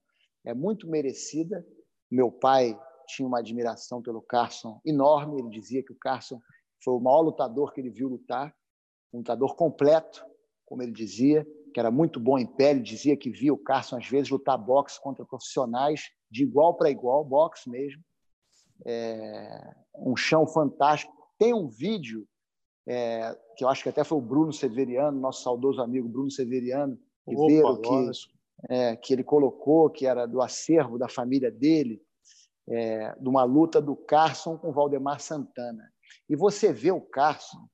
é 0.46 0.54
muito 0.54 0.88
merecida. 0.88 1.66
Meu 2.10 2.32
pai 2.32 2.80
tinha 3.08 3.28
uma 3.28 3.40
admiração 3.40 4.02
pelo 4.02 4.22
Carson 4.22 4.80
enorme. 4.86 5.40
Ele 5.40 5.50
dizia 5.50 5.84
que 5.84 5.92
o 5.92 5.98
Carson 5.98 6.40
foi 6.84 6.94
o 6.94 7.00
maior 7.00 7.22
lutador 7.22 7.74
que 7.74 7.82
ele 7.82 7.90
viu 7.90 8.08
lutar, 8.08 8.56
um 9.12 9.20
lutador 9.20 9.56
completo, 9.56 10.24
como 10.66 10.84
ele 10.84 10.92
dizia, 10.92 11.48
que 11.74 11.80
era 11.80 11.90
muito 11.90 12.20
bom 12.20 12.38
em 12.38 12.46
pele. 12.46 12.82
Dizia 12.82 13.18
que 13.18 13.32
via 13.32 13.54
o 13.54 13.58
Carson 13.58 13.98
às 13.98 14.08
vezes 14.08 14.30
lutar 14.30 14.58
boxe 14.58 15.02
contra 15.02 15.26
profissionais 15.26 16.12
de 16.30 16.44
igual 16.44 16.76
para 16.76 16.92
igual, 16.92 17.26
boxe 17.26 17.70
mesmo. 17.70 18.04
É, 18.86 19.74
um 19.96 20.16
chão 20.16 20.46
fantástico 20.46 21.12
tem 21.40 21.54
um 21.54 21.68
vídeo 21.68 22.28
é, 22.88 23.36
que 23.58 23.64
eu 23.64 23.70
acho 23.70 23.82
que 23.82 23.90
até 23.90 24.04
foi 24.04 24.20
o 24.20 24.22
Bruno 24.22 24.54
Severiano, 24.54 25.20
nosso 25.20 25.42
saudoso 25.42 25.82
amigo 25.82 26.08
Bruno 26.08 26.30
Severiano, 26.30 26.98
Ribeiro, 27.28 27.82
que, 27.82 28.12
é, 28.70 28.96
que 28.96 29.14
ele 29.14 29.24
colocou, 29.24 29.90
que 29.90 30.06
era 30.06 30.28
do 30.28 30.42
acervo 30.42 30.98
da 30.98 31.10
família 31.10 31.50
dele, 31.50 32.00
é, 32.70 33.16
de 33.20 33.28
uma 33.28 33.44
luta 33.44 33.82
do 33.82 33.96
Carson 33.96 34.58
com 34.58 34.70
o 34.70 34.72
Valdemar 34.72 35.20
Santana. 35.20 35.92
E 36.30 36.36
você 36.36 36.72
vê 36.72 36.92
o 36.92 37.02
Carson, 37.02 37.68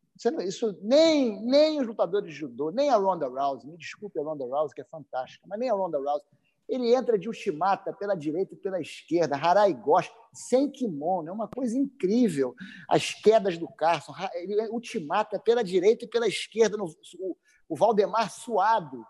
Isso 0.48 0.78
nem, 0.82 1.46
nem 1.46 1.82
os 1.82 1.88
lutadores 1.88 2.30
de 2.30 2.40
judô, 2.40 2.72
nem 2.72 2.90
a 2.90 2.96
Ronda 2.96 3.28
Rousey, 3.28 3.70
me 3.70 3.78
desculpe 3.78 4.18
a 4.20 4.24
Ronda 4.24 4.46
Rousey, 4.46 4.76
que 4.76 4.82
é 4.82 4.86
fantástica, 4.86 5.46
mas 5.50 5.60
nem 5.60 5.70
a 5.70 5.74
Ronda 5.74 5.98
Rousey. 5.98 6.26
Ele 6.68 6.94
entra 6.94 7.20
de 7.20 7.30
Ushimata 7.30 7.94
pela 7.94 8.16
direita 8.16 8.54
e 8.54 8.58
pela 8.58 8.80
esquerda, 8.80 9.36
Harai 9.36 9.76
sem 10.34 10.72
kimono, 10.72 11.30
é 11.30 11.32
uma 11.32 11.48
coisa 11.48 11.78
incrível. 11.78 12.56
As 12.90 13.14
quedas 13.14 13.58
do 13.58 13.68
Carson, 13.68 14.14
ele 14.34 14.70
Ushimata 14.70 15.40
pela 15.40 15.64
direita 15.64 16.06
e 16.06 16.08
pela 16.08 16.28
esquerda, 16.28 16.78
no, 16.78 16.86
o, 17.20 17.38
o 17.70 17.76
Valdemar 17.76 18.32
suado, 18.32 19.06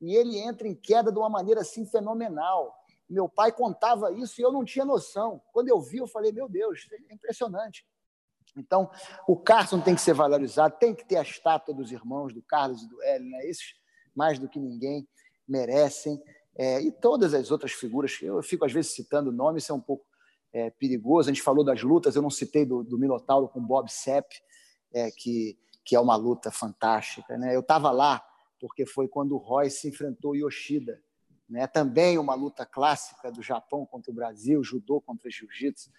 e 0.00 0.14
ele 0.14 0.38
entra 0.38 0.66
em 0.66 0.74
queda 0.74 1.12
de 1.12 1.18
uma 1.18 1.30
maneira 1.30 1.60
assim 1.60 1.86
fenomenal. 1.86 2.74
Meu 3.08 3.28
pai 3.28 3.52
contava 3.52 4.12
isso 4.12 4.40
e 4.40 4.44
eu 4.44 4.50
não 4.50 4.64
tinha 4.64 4.84
noção. 4.84 5.40
Quando 5.52 5.68
eu 5.68 5.80
vi, 5.80 5.98
eu 5.98 6.06
falei, 6.06 6.32
meu 6.32 6.48
Deus, 6.48 6.86
é 7.10 7.14
impressionante. 7.14 7.86
Então, 8.56 8.90
o 9.26 9.36
Carson 9.36 9.80
tem 9.80 9.94
que 9.94 10.00
ser 10.00 10.14
valorizado, 10.14 10.76
tem 10.78 10.94
que 10.94 11.04
ter 11.04 11.16
a 11.16 11.22
estátua 11.22 11.74
dos 11.74 11.90
irmãos, 11.90 12.32
do 12.32 12.42
Carlos 12.42 12.82
e 12.82 12.88
do 12.88 13.02
Hélio, 13.02 13.28
né? 13.28 13.46
esses, 13.46 13.74
mais 14.14 14.38
do 14.38 14.48
que 14.48 14.60
ninguém, 14.60 15.08
merecem. 15.46 16.22
É, 16.56 16.80
e 16.80 16.92
todas 16.92 17.34
as 17.34 17.50
outras 17.50 17.72
figuras, 17.72 18.16
eu 18.22 18.42
fico 18.42 18.64
às 18.64 18.72
vezes 18.72 18.92
citando 18.92 19.32
nomes, 19.32 19.64
isso 19.64 19.72
é 19.72 19.74
um 19.74 19.80
pouco 19.80 20.04
é, 20.52 20.70
perigoso. 20.70 21.28
A 21.28 21.32
gente 21.32 21.42
falou 21.42 21.64
das 21.64 21.82
lutas, 21.82 22.14
eu 22.14 22.22
não 22.22 22.30
citei 22.30 22.64
do, 22.64 22.82
do 22.84 22.98
Minotauro 22.98 23.48
com 23.48 23.60
Bob 23.60 23.90
Sepp, 23.90 24.30
é, 24.92 25.10
que, 25.10 25.58
que 25.84 25.96
é 25.96 26.00
uma 26.00 26.16
luta 26.16 26.50
fantástica. 26.50 27.36
Né? 27.36 27.54
Eu 27.54 27.60
estava 27.60 27.90
lá 27.90 28.24
porque 28.60 28.86
foi 28.86 29.08
quando 29.08 29.32
o 29.32 29.38
Royce 29.38 29.88
enfrentou 29.88 30.34
Yoshida 30.34 30.98
né? 31.48 31.66
Também 31.66 32.18
uma 32.18 32.34
luta 32.34 32.64
clássica 32.64 33.30
do 33.30 33.42
Japão 33.42 33.84
contra 33.86 34.10
o 34.10 34.14
Brasil, 34.14 34.62
judô 34.64 35.00
contra 35.00 35.30
jiu-jitsu, 35.30 35.90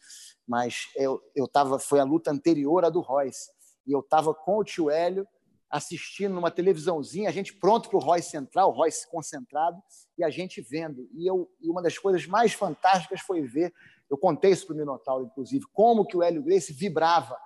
mas 0.48 0.90
eu 0.95 1.22
eu 1.36 1.48
tava 1.48 1.80
foi 1.80 1.99
a 1.99 2.03
luta 2.03 2.32
anterior 2.32 2.84
à 2.84 2.90
do 2.90 2.99
Royce 2.99 3.52
e 3.86 3.91
eu 3.91 3.99
estava 3.99 4.34
com 4.34 4.57
o 4.57 4.64
tio 4.64 4.90
Hélio 4.90 5.27
assistindo 5.70 6.34
numa 6.34 6.52
televisãozinha, 6.52 7.30
a 7.30 7.32
gente 7.32 7.54
pronto 7.54 7.90
para 7.90 7.98
o 7.98 8.02
Royce 8.02 8.38
entrar, 8.38 8.66
o 8.66 8.72
Royce 8.72 9.10
concentrado 9.10 9.82
e 10.18 10.24
a 10.24 10.30
gente 10.30 10.62
vendo. 10.62 11.10
E 11.14 11.30
eu 11.30 11.50
e 11.60 11.70
uma 11.70 11.82
das 11.82 11.98
coisas 11.98 12.26
mais 12.26 12.54
fantásticas 12.54 13.22
foi 13.22 13.42
ver, 13.42 13.74
eu 14.10 14.18
contei 14.18 14.52
isso 14.52 14.66
para 14.68 14.76
o 14.76 14.78
Minotauro 14.78 15.26
inclusive, 15.26 15.66
como 15.74 16.06
que 16.06 16.16
o 16.16 16.24
Hélio 16.24 16.44
Gracie 16.44 16.74
vibrava 16.74 17.38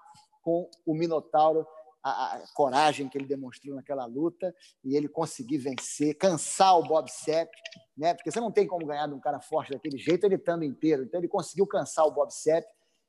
com 0.41 0.69
o 0.85 0.93
Minotauro 0.93 1.65
a, 2.03 2.35
a, 2.35 2.43
coragem 2.53 3.09
que 3.09 3.17
ele 3.17 3.25
demonstrou 3.25 3.75
naquela 3.75 4.05
luta 4.05 4.53
e 4.83 4.95
ele 4.95 5.07
conseguir 5.07 5.57
vencer, 5.57 6.15
cansar 6.17 6.77
o 6.77 6.83
Bob 6.83 7.09
Sepp, 7.09 7.51
né? 7.97 8.13
Porque 8.13 8.31
você 8.31 8.39
não 8.39 8.51
tem 8.51 8.65
como 8.65 8.85
ganhar 8.85 9.07
de 9.07 9.13
um 9.13 9.19
cara 9.19 9.39
forte 9.41 9.71
daquele 9.71 9.97
jeito 9.97 10.25
ele 10.25 10.35
estando 10.35 10.63
inteiro. 10.63 11.03
Então 11.03 11.19
ele 11.19 11.27
conseguiu 11.27 11.67
cansar 11.67 12.05
o 12.05 12.11
Bob 12.11 12.31
Sepp 12.31 12.65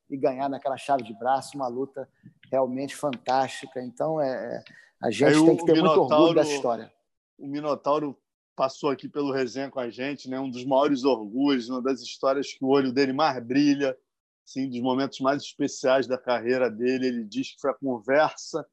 e 0.09 0.17
ganhar 0.17 0.49
naquela 0.49 0.77
chave 0.77 1.05
de 1.05 1.17
braço, 1.17 1.57
uma 1.57 1.69
luta 1.69 2.09
realmente 2.51 2.97
fantástica. 2.97 3.81
Então 3.81 4.21
é, 4.21 4.57
é 4.57 4.65
a 5.01 5.11
gente 5.11 5.35
Aí, 5.35 5.45
tem 5.45 5.57
que 5.57 5.65
ter 5.65 5.81
muito 5.81 6.01
orgulho 6.01 6.35
dessa 6.35 6.53
história. 6.53 6.93
O 7.39 7.47
Minotauro 7.47 8.19
passou 8.55 8.91
aqui 8.91 9.09
pelo 9.09 9.33
resenha 9.33 9.71
com 9.71 9.81
a 9.81 9.89
gente, 9.89 10.29
né? 10.29 10.39
Um 10.39 10.51
dos 10.51 10.65
maiores 10.65 11.05
orgulhos, 11.05 11.71
uma 11.71 11.81
das 11.81 12.03
histórias 12.03 12.53
que 12.53 12.63
o 12.63 12.69
olho 12.69 12.93
dele 12.93 13.13
mais 13.13 13.43
brilha, 13.43 13.97
sim, 14.45 14.69
dos 14.69 14.81
momentos 14.81 15.21
mais 15.21 15.43
especiais 15.43 16.07
da 16.07 16.19
carreira 16.19 16.71
dele. 16.71 17.07
Ele 17.07 17.25
diz 17.25 17.55
que 17.55 17.61
foi 17.61 17.71
a 17.71 17.75
conversa 17.75 18.67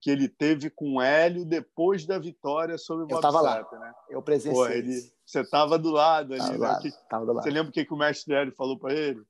que 0.00 0.10
ele 0.10 0.28
teve 0.28 0.70
com 0.70 0.96
o 0.96 1.00
Hélio 1.00 1.44
depois 1.44 2.06
da 2.06 2.18
vitória 2.18 2.76
sobre 2.78 3.04
o 3.04 3.06
Bob 3.06 3.12
Eu 3.12 3.18
estava 3.18 3.40
lá, 3.40 3.66
né? 3.78 3.92
eu 4.08 4.22
presenciei. 4.22 4.54
Pô, 4.54 4.66
ele, 4.66 5.12
você 5.24 5.40
estava 5.40 5.78
do 5.78 5.90
lado 5.90 6.34
ali, 6.34 6.58
né? 6.58 6.78
que, 6.80 6.90
do 6.90 7.32
lado. 7.32 7.42
Você 7.42 7.50
lembra 7.50 7.70
o 7.70 7.72
que, 7.72 7.84
que 7.84 7.94
o 7.94 7.96
mestre 7.96 8.34
Hélio 8.34 8.52
falou 8.54 8.78
para 8.78 8.94
ele? 8.94 9.22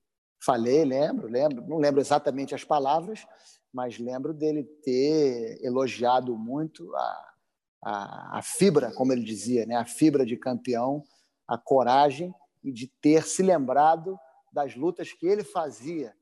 Falei, 0.42 0.84
lembro, 0.84 1.28
lembro. 1.28 1.62
Não 1.68 1.78
lembro 1.78 2.00
exatamente 2.00 2.54
as 2.54 2.64
palavras, 2.64 3.26
mas 3.72 3.98
lembro 3.98 4.34
dele 4.34 4.64
ter 4.82 5.64
elogiado 5.64 6.36
muito 6.36 6.94
a, 6.96 7.34
a, 7.82 8.38
a 8.38 8.42
fibra, 8.42 8.92
como 8.92 9.12
ele 9.12 9.22
dizia, 9.22 9.64
né? 9.66 9.76
a 9.76 9.84
fibra 9.84 10.26
de 10.26 10.36
campeão, 10.36 11.04
a 11.46 11.56
coragem 11.56 12.34
e 12.62 12.72
de 12.72 12.86
ter 13.00 13.24
se 13.24 13.42
lembrado 13.42 14.18
das 14.52 14.74
lutas 14.74 15.12
que 15.12 15.26
ele 15.26 15.44
fazia 15.44 16.14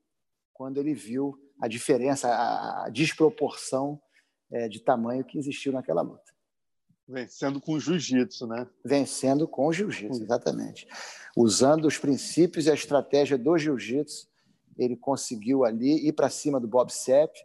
quando 0.53 0.77
ele 0.77 0.93
viu 0.93 1.37
a 1.59 1.67
diferença, 1.67 2.29
a 2.29 2.89
desproporção 2.89 4.01
é, 4.51 4.67
de 4.67 4.79
tamanho 4.79 5.23
que 5.23 5.37
existiu 5.37 5.73
naquela 5.73 6.01
luta. 6.01 6.31
Vencendo 7.07 7.59
com 7.59 7.79
jiu-jitsu, 7.79 8.45
né? 8.45 8.67
Vencendo 8.85 9.47
com 9.47 9.71
jiu-jitsu, 9.71 10.21
exatamente. 10.21 10.87
Usando 11.35 11.85
os 11.85 11.97
princípios 11.97 12.67
e 12.67 12.71
a 12.71 12.73
estratégia 12.73 13.37
do 13.37 13.57
jiu-jitsu, 13.57 14.28
ele 14.79 14.95
conseguiu 14.95 15.65
ali 15.65 16.07
ir 16.07 16.13
para 16.13 16.29
cima 16.29 16.59
do 16.59 16.67
Bob 16.67 16.89
Sepp 16.91 17.35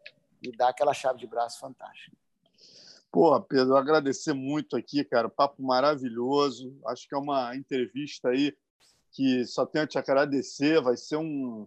e 0.40 0.56
dar 0.56 0.68
aquela 0.68 0.94
chave 0.94 1.18
de 1.18 1.26
braço 1.26 1.58
fantástica. 1.58 2.16
Pô, 3.10 3.40
Pedro, 3.40 3.76
agradecer 3.76 4.32
muito 4.32 4.76
aqui, 4.76 5.04
cara. 5.04 5.28
Papo 5.28 5.62
maravilhoso. 5.62 6.76
Acho 6.86 7.08
que 7.08 7.14
é 7.14 7.18
uma 7.18 7.54
entrevista 7.56 8.28
aí 8.28 8.56
que 9.12 9.44
só 9.44 9.66
tenho 9.66 9.84
a 9.84 9.86
te 9.86 9.98
agradecer. 9.98 10.80
Vai 10.80 10.96
ser 10.96 11.16
um, 11.16 11.66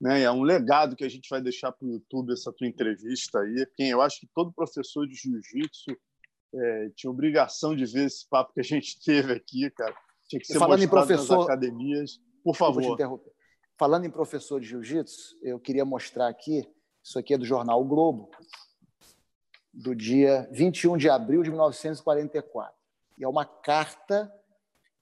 né? 0.00 0.22
É 0.22 0.30
um 0.30 0.42
legado 0.42 0.96
que 0.96 1.04
a 1.04 1.08
gente 1.08 1.30
vai 1.30 1.40
deixar 1.40 1.72
para 1.72 1.86
o 1.86 1.92
YouTube 1.92 2.32
essa 2.32 2.52
tua 2.52 2.66
entrevista 2.66 3.40
aí. 3.40 3.66
Quem 3.74 3.88
eu 3.90 4.02
acho 4.02 4.20
que 4.20 4.28
todo 4.34 4.52
professor 4.52 5.06
de 5.06 5.14
jiu-jitsu 5.14 5.96
é, 6.54 6.90
tinha 6.94 7.10
obrigação 7.10 7.74
de 7.74 7.86
ver 7.86 8.06
esse 8.06 8.28
papo 8.28 8.52
que 8.52 8.60
a 8.60 8.64
gente 8.64 9.00
teve 9.02 9.32
aqui, 9.32 9.70
cara. 9.70 9.94
Tinha 10.28 10.40
que 10.40 10.46
ser 10.46 10.58
falando 10.58 10.82
em 10.82 10.88
professor, 10.88 11.38
nas 11.38 11.46
academias. 11.46 12.20
Por 12.44 12.54
favor. 12.54 12.98
Falando 13.76 14.04
em 14.04 14.10
professor 14.10 14.60
de 14.60 14.66
jiu-jitsu, 14.66 15.36
eu 15.42 15.58
queria 15.58 15.84
mostrar 15.84 16.28
aqui, 16.28 16.68
isso 17.02 17.18
aqui 17.18 17.34
é 17.34 17.38
do 17.38 17.44
jornal 17.44 17.80
o 17.80 17.84
Globo, 17.84 18.30
do 19.72 19.94
dia 19.94 20.48
21 20.52 20.96
de 20.96 21.08
abril 21.08 21.42
de 21.42 21.50
1944. 21.50 22.74
E 23.18 23.24
é 23.24 23.28
uma 23.28 23.44
carta 23.44 24.32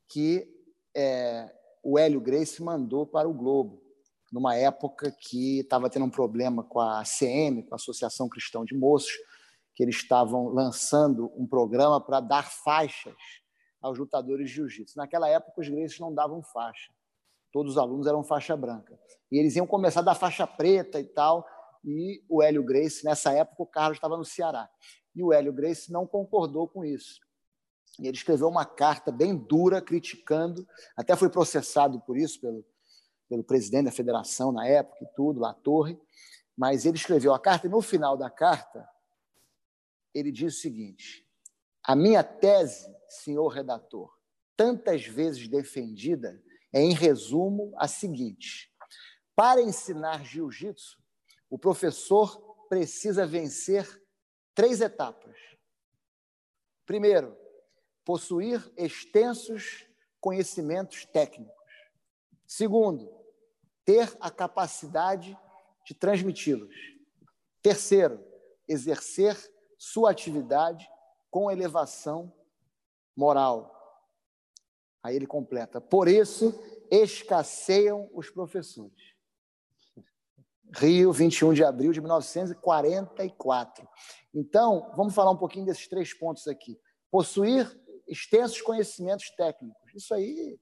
que 0.08 0.48
é, 0.94 1.52
o 1.82 1.98
Hélio 1.98 2.20
Grace 2.20 2.62
mandou 2.62 3.06
para 3.06 3.28
o 3.28 3.34
Globo 3.34 3.82
numa 4.32 4.54
época 4.54 5.10
que 5.10 5.60
estava 5.60 5.90
tendo 5.90 6.04
um 6.04 6.10
problema 6.10 6.62
com 6.62 6.78
a 6.80 7.02
CM, 7.02 7.64
com 7.64 7.74
a 7.74 7.76
Associação 7.76 8.28
Cristão 8.28 8.64
de 8.64 8.76
Moços, 8.76 9.12
que 9.74 9.82
eles 9.82 9.96
estavam 9.96 10.48
lançando 10.48 11.32
um 11.36 11.46
programa 11.46 12.00
para 12.00 12.20
dar 12.20 12.48
faixas 12.48 13.16
aos 13.80 13.98
lutadores 13.98 14.48
de 14.48 14.56
jiu-jitsu. 14.56 14.96
Naquela 14.96 15.28
época, 15.28 15.60
os 15.60 15.68
gregos 15.68 15.98
não 15.98 16.14
davam 16.14 16.42
faixa. 16.42 16.92
Todos 17.52 17.72
os 17.72 17.78
alunos 17.78 18.06
eram 18.06 18.22
faixa 18.22 18.56
branca. 18.56 18.98
E 19.30 19.38
eles 19.38 19.56
iam 19.56 19.66
começar 19.66 20.00
a 20.00 20.04
dar 20.04 20.14
faixa 20.14 20.46
preta 20.46 21.00
e 21.00 21.04
tal. 21.04 21.46
E 21.84 22.22
o 22.28 22.42
Hélio 22.42 22.62
Grace, 22.62 23.04
nessa 23.04 23.32
época, 23.32 23.62
o 23.62 23.66
Carlos 23.66 23.96
estava 23.96 24.16
no 24.16 24.24
Ceará. 24.24 24.68
E 25.14 25.22
o 25.22 25.32
Hélio 25.32 25.52
Grace 25.52 25.90
não 25.90 26.06
concordou 26.06 26.68
com 26.68 26.84
isso. 26.84 27.20
E 27.98 28.06
ele 28.06 28.16
escreveu 28.16 28.48
uma 28.48 28.64
carta 28.64 29.10
bem 29.10 29.36
dura, 29.36 29.82
criticando, 29.82 30.66
até 30.96 31.16
foi 31.16 31.28
processado 31.28 32.00
por 32.00 32.16
isso 32.16 32.40
pelo, 32.40 32.64
pelo 33.28 33.44
presidente 33.44 33.84
da 33.84 33.92
federação 33.92 34.52
na 34.52 34.66
época 34.66 35.04
e 35.04 35.08
tudo, 35.14 35.40
lá 35.40 35.52
Torre, 35.52 35.98
mas 36.56 36.84
ele 36.84 36.96
escreveu 36.96 37.32
a 37.32 37.38
carta 37.38 37.66
e 37.66 37.70
no 37.70 37.80
final 37.80 38.16
da 38.16 38.30
carta 38.30 38.88
ele 40.14 40.32
diz 40.32 40.56
o 40.56 40.60
seguinte: 40.60 41.26
A 41.84 41.94
minha 41.94 42.24
tese, 42.24 42.92
senhor 43.08 43.48
redator, 43.48 44.12
tantas 44.56 45.04
vezes 45.06 45.46
defendida, 45.48 46.42
é 46.72 46.80
em 46.80 46.92
resumo 46.92 47.72
a 47.76 47.88
seguinte: 47.88 48.72
para 49.34 49.62
ensinar 49.62 50.24
jiu-jitsu, 50.24 50.98
o 51.48 51.58
professor 51.58 52.66
precisa 52.68 53.26
vencer 53.26 53.86
três 54.54 54.80
etapas. 54.80 55.36
Primeiro, 56.86 57.36
possuir 58.04 58.60
extensos 58.76 59.86
conhecimentos 60.20 61.04
técnicos. 61.06 61.54
Segundo, 62.46 63.10
ter 63.84 64.16
a 64.20 64.30
capacidade 64.30 65.38
de 65.84 65.94
transmiti-los. 65.94 66.74
Terceiro, 67.62 68.24
exercer 68.68 69.36
sua 69.78 70.10
atividade 70.10 70.88
com 71.30 71.50
elevação 71.50 72.32
moral. 73.16 73.79
Aí 75.02 75.16
ele 75.16 75.26
completa: 75.26 75.80
por 75.80 76.08
isso 76.08 76.58
escasseiam 76.90 78.08
os 78.12 78.30
professores. 78.30 79.10
Rio, 80.72 81.12
21 81.12 81.52
de 81.52 81.64
abril 81.64 81.92
de 81.92 82.00
1944. 82.00 83.88
Então, 84.32 84.92
vamos 84.96 85.14
falar 85.14 85.32
um 85.32 85.36
pouquinho 85.36 85.66
desses 85.66 85.88
três 85.88 86.14
pontos 86.14 86.46
aqui. 86.46 86.78
Possuir 87.10 87.68
extensos 88.06 88.62
conhecimentos 88.62 89.30
técnicos. 89.30 89.92
Isso 89.94 90.14
aí 90.14 90.58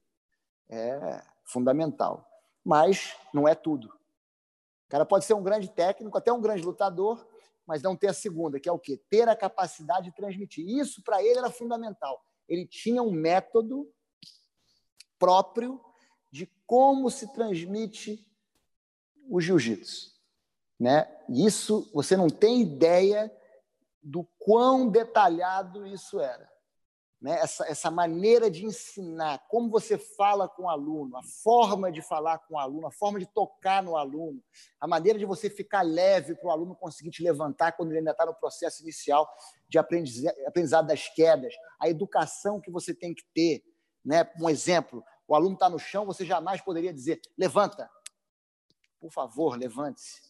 é 0.69 1.21
fundamental 1.45 2.29
mas 2.63 3.15
não 3.33 3.47
é 3.47 3.55
tudo. 3.55 3.87
O 3.87 4.89
cara 4.89 5.05
pode 5.05 5.25
ser 5.25 5.33
um 5.33 5.43
grande 5.43 5.69
técnico, 5.69 6.17
até 6.17 6.31
um 6.31 6.41
grande 6.41 6.63
lutador, 6.63 7.27
mas 7.65 7.81
não 7.81 7.95
ter 7.95 8.07
a 8.07 8.13
segunda, 8.13 8.59
que 8.59 8.67
é 8.67 8.71
o 8.71 8.77
quê? 8.79 9.01
Ter 9.09 9.27
a 9.29 9.35
capacidade 9.35 10.05
de 10.05 10.15
transmitir. 10.15 10.67
Isso 10.67 11.03
para 11.03 11.23
ele 11.23 11.39
era 11.39 11.49
fundamental. 11.49 12.23
Ele 12.47 12.67
tinha 12.67 13.01
um 13.01 13.11
método 13.11 13.91
próprio 15.19 15.79
de 16.31 16.47
como 16.65 17.11
se 17.11 17.31
transmite 17.33 18.25
o 19.29 19.39
jiu-jitsu, 19.39 20.11
né? 20.79 21.07
Isso 21.29 21.89
você 21.93 22.17
não 22.17 22.29
tem 22.29 22.61
ideia 22.61 23.31
do 24.01 24.27
quão 24.39 24.89
detalhado 24.89 25.85
isso 25.85 26.19
era. 26.19 26.49
Né? 27.21 27.37
Essa, 27.39 27.67
essa 27.67 27.91
maneira 27.91 28.49
de 28.49 28.65
ensinar, 28.65 29.45
como 29.49 29.69
você 29.69 29.97
fala 29.97 30.47
com 30.47 30.63
o 30.63 30.69
aluno, 30.69 31.17
a 31.17 31.23
forma 31.43 31.91
de 31.91 32.01
falar 32.01 32.39
com 32.39 32.55
o 32.55 32.57
aluno, 32.57 32.87
a 32.87 32.91
forma 32.91 33.19
de 33.19 33.25
tocar 33.25 33.83
no 33.83 33.97
aluno, 33.97 34.41
a 34.79 34.87
maneira 34.87 35.19
de 35.19 35.25
você 35.25 35.49
ficar 35.49 35.81
leve 35.81 36.35
para 36.35 36.47
o 36.47 36.51
aluno 36.51 36.75
conseguir 36.75 37.11
te 37.11 37.21
levantar 37.21 37.73
quando 37.73 37.89
ele 37.89 37.99
ainda 37.99 38.11
está 38.11 38.25
no 38.25 38.33
processo 38.33 38.81
inicial 38.83 39.29
de 39.67 39.77
aprendizado 39.77 40.87
das 40.87 41.09
quedas, 41.09 41.53
a 41.79 41.89
educação 41.89 42.61
que 42.61 42.71
você 42.71 42.93
tem 42.93 43.13
que 43.13 43.23
ter. 43.33 43.63
Né? 44.03 44.27
Um 44.39 44.49
exemplo, 44.49 45.03
o 45.29 45.35
aluno 45.35 45.53
está 45.53 45.69
no 45.69 45.79
chão, 45.79 46.05
você 46.05 46.25
jamais 46.25 46.59
poderia 46.59 46.93
dizer, 46.93 47.21
levanta. 47.37 47.89
Por 48.99 49.11
favor, 49.11 49.57
levante-se 49.57 50.29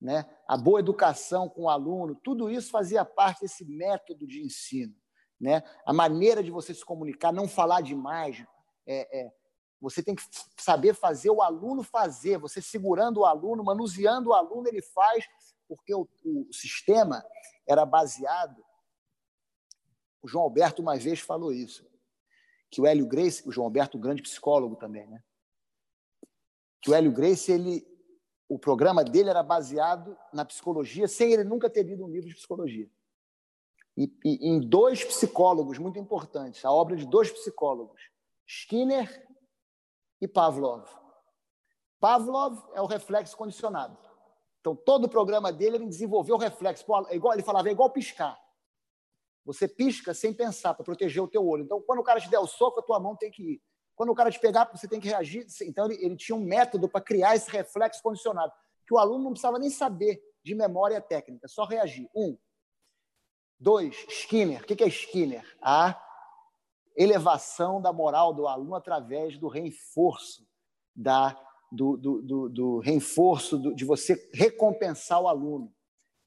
né? 0.00 0.24
a 0.48 0.56
boa 0.56 0.80
educação 0.80 1.48
com 1.48 1.64
o 1.64 1.68
aluno, 1.68 2.14
tudo 2.14 2.48
isso 2.48 2.70
fazia 2.70 3.04
parte 3.04 3.42
desse 3.42 3.64
método 3.64 4.26
de 4.26 4.42
ensino. 4.42 4.94
Né? 5.38 5.62
A 5.84 5.92
maneira 5.92 6.42
de 6.42 6.50
você 6.50 6.72
se 6.72 6.84
comunicar, 6.84 7.32
não 7.32 7.46
falar 7.46 7.82
demais. 7.82 8.42
É, 8.86 9.20
é, 9.20 9.32
você 9.80 10.02
tem 10.02 10.14
que 10.14 10.22
saber 10.58 10.94
fazer 10.94 11.30
o 11.30 11.42
aluno 11.42 11.82
fazer, 11.82 12.38
você 12.38 12.62
segurando 12.62 13.20
o 13.20 13.26
aluno, 13.26 13.64
manuseando 13.64 14.30
o 14.30 14.34
aluno, 14.34 14.68
ele 14.68 14.82
faz, 14.82 15.26
porque 15.68 15.94
o, 15.94 16.08
o 16.24 16.52
sistema 16.52 17.24
era 17.66 17.84
baseado. 17.84 18.64
O 20.22 20.28
João 20.28 20.44
Alberto 20.44 20.82
uma 20.82 20.96
vez 20.96 21.20
falou 21.20 21.52
isso, 21.52 21.86
que 22.70 22.80
o 22.80 22.86
Hélio 22.86 23.06
Grace, 23.06 23.46
o 23.46 23.52
João 23.52 23.66
Alberto, 23.66 23.98
grande 23.98 24.22
psicólogo 24.22 24.76
também, 24.76 25.06
né? 25.06 25.22
que 26.80 26.90
o 26.90 26.94
Hélio 26.94 27.12
Grace 27.12 27.50
ele 27.52 27.86
o 28.48 28.58
programa 28.58 29.04
dele 29.04 29.30
era 29.30 29.44
baseado 29.44 30.18
na 30.32 30.44
psicologia, 30.44 31.06
sem 31.06 31.32
ele 31.32 31.44
nunca 31.44 31.70
ter 31.70 31.84
lido 31.84 32.04
um 32.04 32.08
livro 32.08 32.28
de 32.28 32.34
psicologia. 32.34 32.90
E, 33.96 34.12
e, 34.24 34.48
em 34.48 34.58
dois 34.58 35.04
psicólogos 35.04 35.78
muito 35.78 36.00
importantes, 36.00 36.64
a 36.64 36.72
obra 36.72 36.96
de 36.96 37.06
dois 37.06 37.30
psicólogos, 37.30 38.00
Skinner 38.44 39.24
e 40.20 40.26
Pavlov. 40.26 40.84
Pavlov 42.00 42.60
é 42.74 42.82
o 42.82 42.86
reflexo 42.86 43.36
condicionado. 43.36 43.96
Então, 44.58 44.74
todo 44.74 45.04
o 45.04 45.08
programa 45.08 45.52
dele 45.52 45.76
ele 45.76 45.86
desenvolveu 45.86 46.34
o 46.34 46.38
reflexo. 46.38 46.84
É 47.08 47.14
igual, 47.14 47.34
ele 47.34 47.44
falava, 47.44 47.68
é 47.68 47.72
igual 47.72 47.90
piscar. 47.90 48.36
Você 49.44 49.66
pisca 49.66 50.12
sem 50.12 50.32
pensar, 50.32 50.74
para 50.74 50.84
proteger 50.84 51.22
o 51.22 51.28
teu 51.28 51.46
olho. 51.46 51.64
Então, 51.64 51.80
quando 51.82 52.00
o 52.00 52.04
cara 52.04 52.20
te 52.20 52.28
der 52.28 52.38
o 52.38 52.46
soco, 52.46 52.80
a 52.80 52.82
tua 52.82 53.00
mão 53.00 53.16
tem 53.16 53.30
que 53.30 53.54
ir. 53.54 53.62
Quando 53.94 54.10
o 54.10 54.14
cara 54.14 54.30
te 54.30 54.38
pegar, 54.38 54.70
você 54.72 54.88
tem 54.88 55.00
que 55.00 55.08
reagir. 55.08 55.46
Então, 55.62 55.86
ele, 55.86 56.04
ele 56.04 56.16
tinha 56.16 56.36
um 56.36 56.44
método 56.44 56.88
para 56.88 57.00
criar 57.00 57.36
esse 57.36 57.50
reflexo 57.50 58.02
condicionado, 58.02 58.52
que 58.86 58.94
o 58.94 58.98
aluno 58.98 59.24
não 59.24 59.30
precisava 59.32 59.58
nem 59.58 59.70
saber 59.70 60.22
de 60.42 60.54
memória 60.54 61.00
técnica, 61.00 61.48
só 61.48 61.64
reagir. 61.64 62.08
Um. 62.14 62.36
Dois, 63.58 63.94
Skinner. 64.08 64.62
O 64.62 64.64
que 64.64 64.82
é 64.82 64.88
Skinner? 64.88 65.44
A 65.60 66.00
elevação 66.96 67.80
da 67.80 67.92
moral 67.92 68.32
do 68.32 68.46
aluno 68.46 68.74
através 68.74 69.38
do 69.38 69.48
reforço 69.48 70.46
da 70.94 71.38
do, 71.70 71.96
do, 71.96 72.22
do, 72.22 72.48
do 72.48 72.78
reforço 72.80 73.74
de 73.74 73.84
você 73.84 74.28
recompensar 74.34 75.20
o 75.20 75.28
aluno 75.28 75.72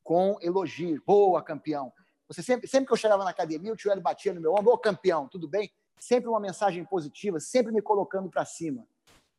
com 0.01 0.37
elogios. 0.41 1.01
Boa, 1.05 1.43
campeão. 1.43 1.91
Você 2.33 2.43
sempre, 2.43 2.67
sempre 2.67 2.87
que 2.87 2.93
eu 2.93 2.97
chegava 2.97 3.23
na 3.23 3.29
academia, 3.29 3.71
o 3.71 3.75
tio 3.75 3.91
Hélio 3.91 4.01
batia 4.01 4.33
no 4.33 4.41
meu 4.41 4.53
ombro, 4.53 4.73
ô 4.73 4.77
campeão, 4.77 5.27
tudo 5.27 5.47
bem? 5.47 5.71
sempre 6.03 6.27
uma 6.29 6.39
mensagem 6.39 6.83
positiva, 6.83 7.39
sempre 7.39 7.71
me 7.71 7.81
colocando 7.81 8.29
para 8.29 8.43
cima. 8.43 8.85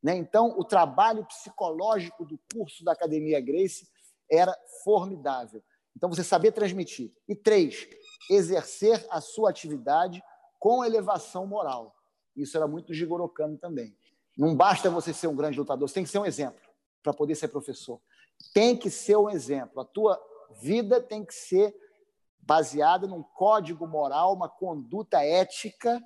Né? 0.02 0.16
Então, 0.16 0.58
o 0.58 0.64
trabalho 0.64 1.24
psicológico 1.26 2.24
do 2.24 2.39
curso 2.52 2.84
da 2.84 2.92
Academia 2.92 3.40
Grace 3.40 3.86
era 4.31 4.56
formidável. 4.82 5.62
Então, 5.97 6.08
você 6.08 6.24
saber 6.24 6.52
transmitir. 6.52 7.12
E 7.28 7.34
três, 7.34 7.86
exercer 8.31 9.06
a 9.10 9.20
sua 9.20 9.50
atividade 9.50 10.23
com 10.58 10.84
elevação 10.84 11.47
moral. 11.47 11.94
Isso 12.34 12.56
era 12.56 12.66
muito 12.66 12.94
Jigoro 12.94 13.28
Kano 13.28 13.58
também. 13.58 13.97
Não 14.36 14.56
basta 14.56 14.90
você 14.90 15.12
ser 15.12 15.28
um 15.28 15.36
grande 15.36 15.58
lutador, 15.58 15.89
você 15.89 15.94
tem 15.94 16.05
que 16.05 16.10
ser 16.10 16.18
um 16.18 16.26
exemplo 16.26 16.60
para 17.02 17.12
poder 17.12 17.34
ser 17.34 17.48
professor. 17.48 18.00
Tem 18.52 18.76
que 18.76 18.90
ser 18.90 19.16
um 19.16 19.31
exemplo. 19.31 19.81
A 19.81 19.84
tua 19.84 20.20
vida 20.60 21.00
tem 21.00 21.24
que 21.24 21.34
ser 21.34 21.76
baseada 22.47 23.06
num 23.06 23.23
código 23.23 23.86
moral, 23.86 24.34
uma 24.34 24.48
conduta 24.48 25.23
ética 25.23 26.02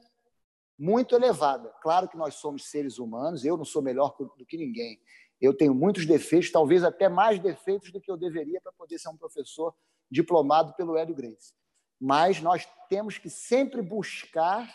muito 0.79 1.15
elevada. 1.15 1.71
Claro 1.83 2.09
que 2.09 2.17
nós 2.17 2.35
somos 2.35 2.71
seres 2.71 2.99
humanos, 2.99 3.45
eu 3.45 3.57
não 3.57 3.65
sou 3.65 3.83
melhor 3.83 4.15
do 4.17 4.47
que 4.47 4.57
ninguém. 4.57 5.01
Eu 5.41 5.57
tenho 5.57 5.75
muitos 5.75 6.07
defeitos, 6.07 6.51
talvez 6.51 6.85
até 6.85 7.09
mais 7.09 7.39
defeitos 7.39 7.91
do 7.93 8.01
que 8.01 8.11
eu 8.11 8.17
deveria 8.17 8.61
para 8.61 8.73
poder 8.73 8.99
ser 8.99 9.09
um 9.09 9.17
professor 9.17 9.75
diplomado 10.11 10.75
pelo 10.75 10.97
Hélio 10.97 11.15
Grace. 11.15 11.53
Mas 12.01 12.41
nós 12.41 12.67
temos 12.89 13.19
que 13.19 13.29
sempre 13.29 13.83
buscar 13.83 14.69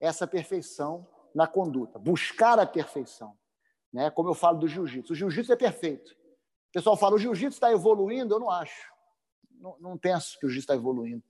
essa 0.00 0.26
perfeição 0.26 1.06
na 1.34 1.46
conduta, 1.46 1.98
buscar 1.98 2.58
a 2.58 2.66
perfeição. 2.66 3.36
Né? 3.92 4.10
Como 4.10 4.28
eu 4.28 4.34
falo 4.34 4.58
do 4.58 4.68
jiu-jitsu. 4.68 5.12
O 5.12 5.16
jiu-jitsu 5.16 5.52
é 5.52 5.56
perfeito. 5.56 6.10
O 6.10 6.72
pessoal 6.72 6.96
fala, 6.96 7.14
o 7.14 7.18
jiu-jitsu 7.18 7.56
está 7.56 7.70
evoluindo, 7.70 8.34
eu 8.34 8.40
não 8.40 8.50
acho. 8.50 8.97
Não, 9.60 9.98
penso 9.98 10.38
que 10.38 10.46
o 10.46 10.48
jiu-jitsu 10.48 10.72
está 10.72 10.74
evoluindo. 10.74 11.22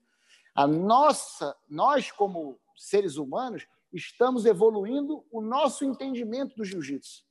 A 0.54 0.66
nossa, 0.66 1.56
nós 1.68 2.10
como 2.10 2.58
seres 2.76 3.16
humanos, 3.16 3.66
estamos 3.92 4.44
evoluindo 4.44 5.24
o 5.30 5.40
nosso 5.40 5.84
entendimento 5.84 6.56
do 6.56 6.64
jiu-jitsu. 6.64 7.24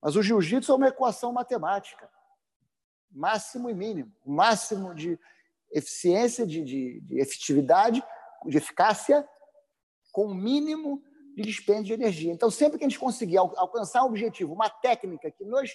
Mas 0.00 0.16
o 0.16 0.22
jiu-jitsu 0.22 0.72
é 0.72 0.74
uma 0.74 0.88
equação 0.88 1.32
matemática, 1.32 2.08
máximo 3.10 3.68
e 3.68 3.74
mínimo, 3.74 4.12
máximo 4.24 4.94
de 4.94 5.18
eficiência, 5.72 6.46
de, 6.46 6.62
de, 6.62 7.00
de 7.00 7.20
efetividade, 7.20 8.02
de 8.46 8.56
eficácia, 8.56 9.28
com 10.12 10.26
o 10.26 10.34
mínimo 10.34 11.02
de 11.34 11.42
dispêndio 11.42 11.84
de 11.84 11.92
energia. 11.92 12.32
Então, 12.32 12.50
sempre 12.50 12.78
que 12.78 12.84
a 12.84 12.88
gente 12.88 12.98
conseguir 12.98 13.38
alcançar 13.38 14.02
um 14.02 14.06
objetivo, 14.06 14.52
uma 14.52 14.68
técnica 14.68 15.30
que 15.30 15.44
nos 15.44 15.70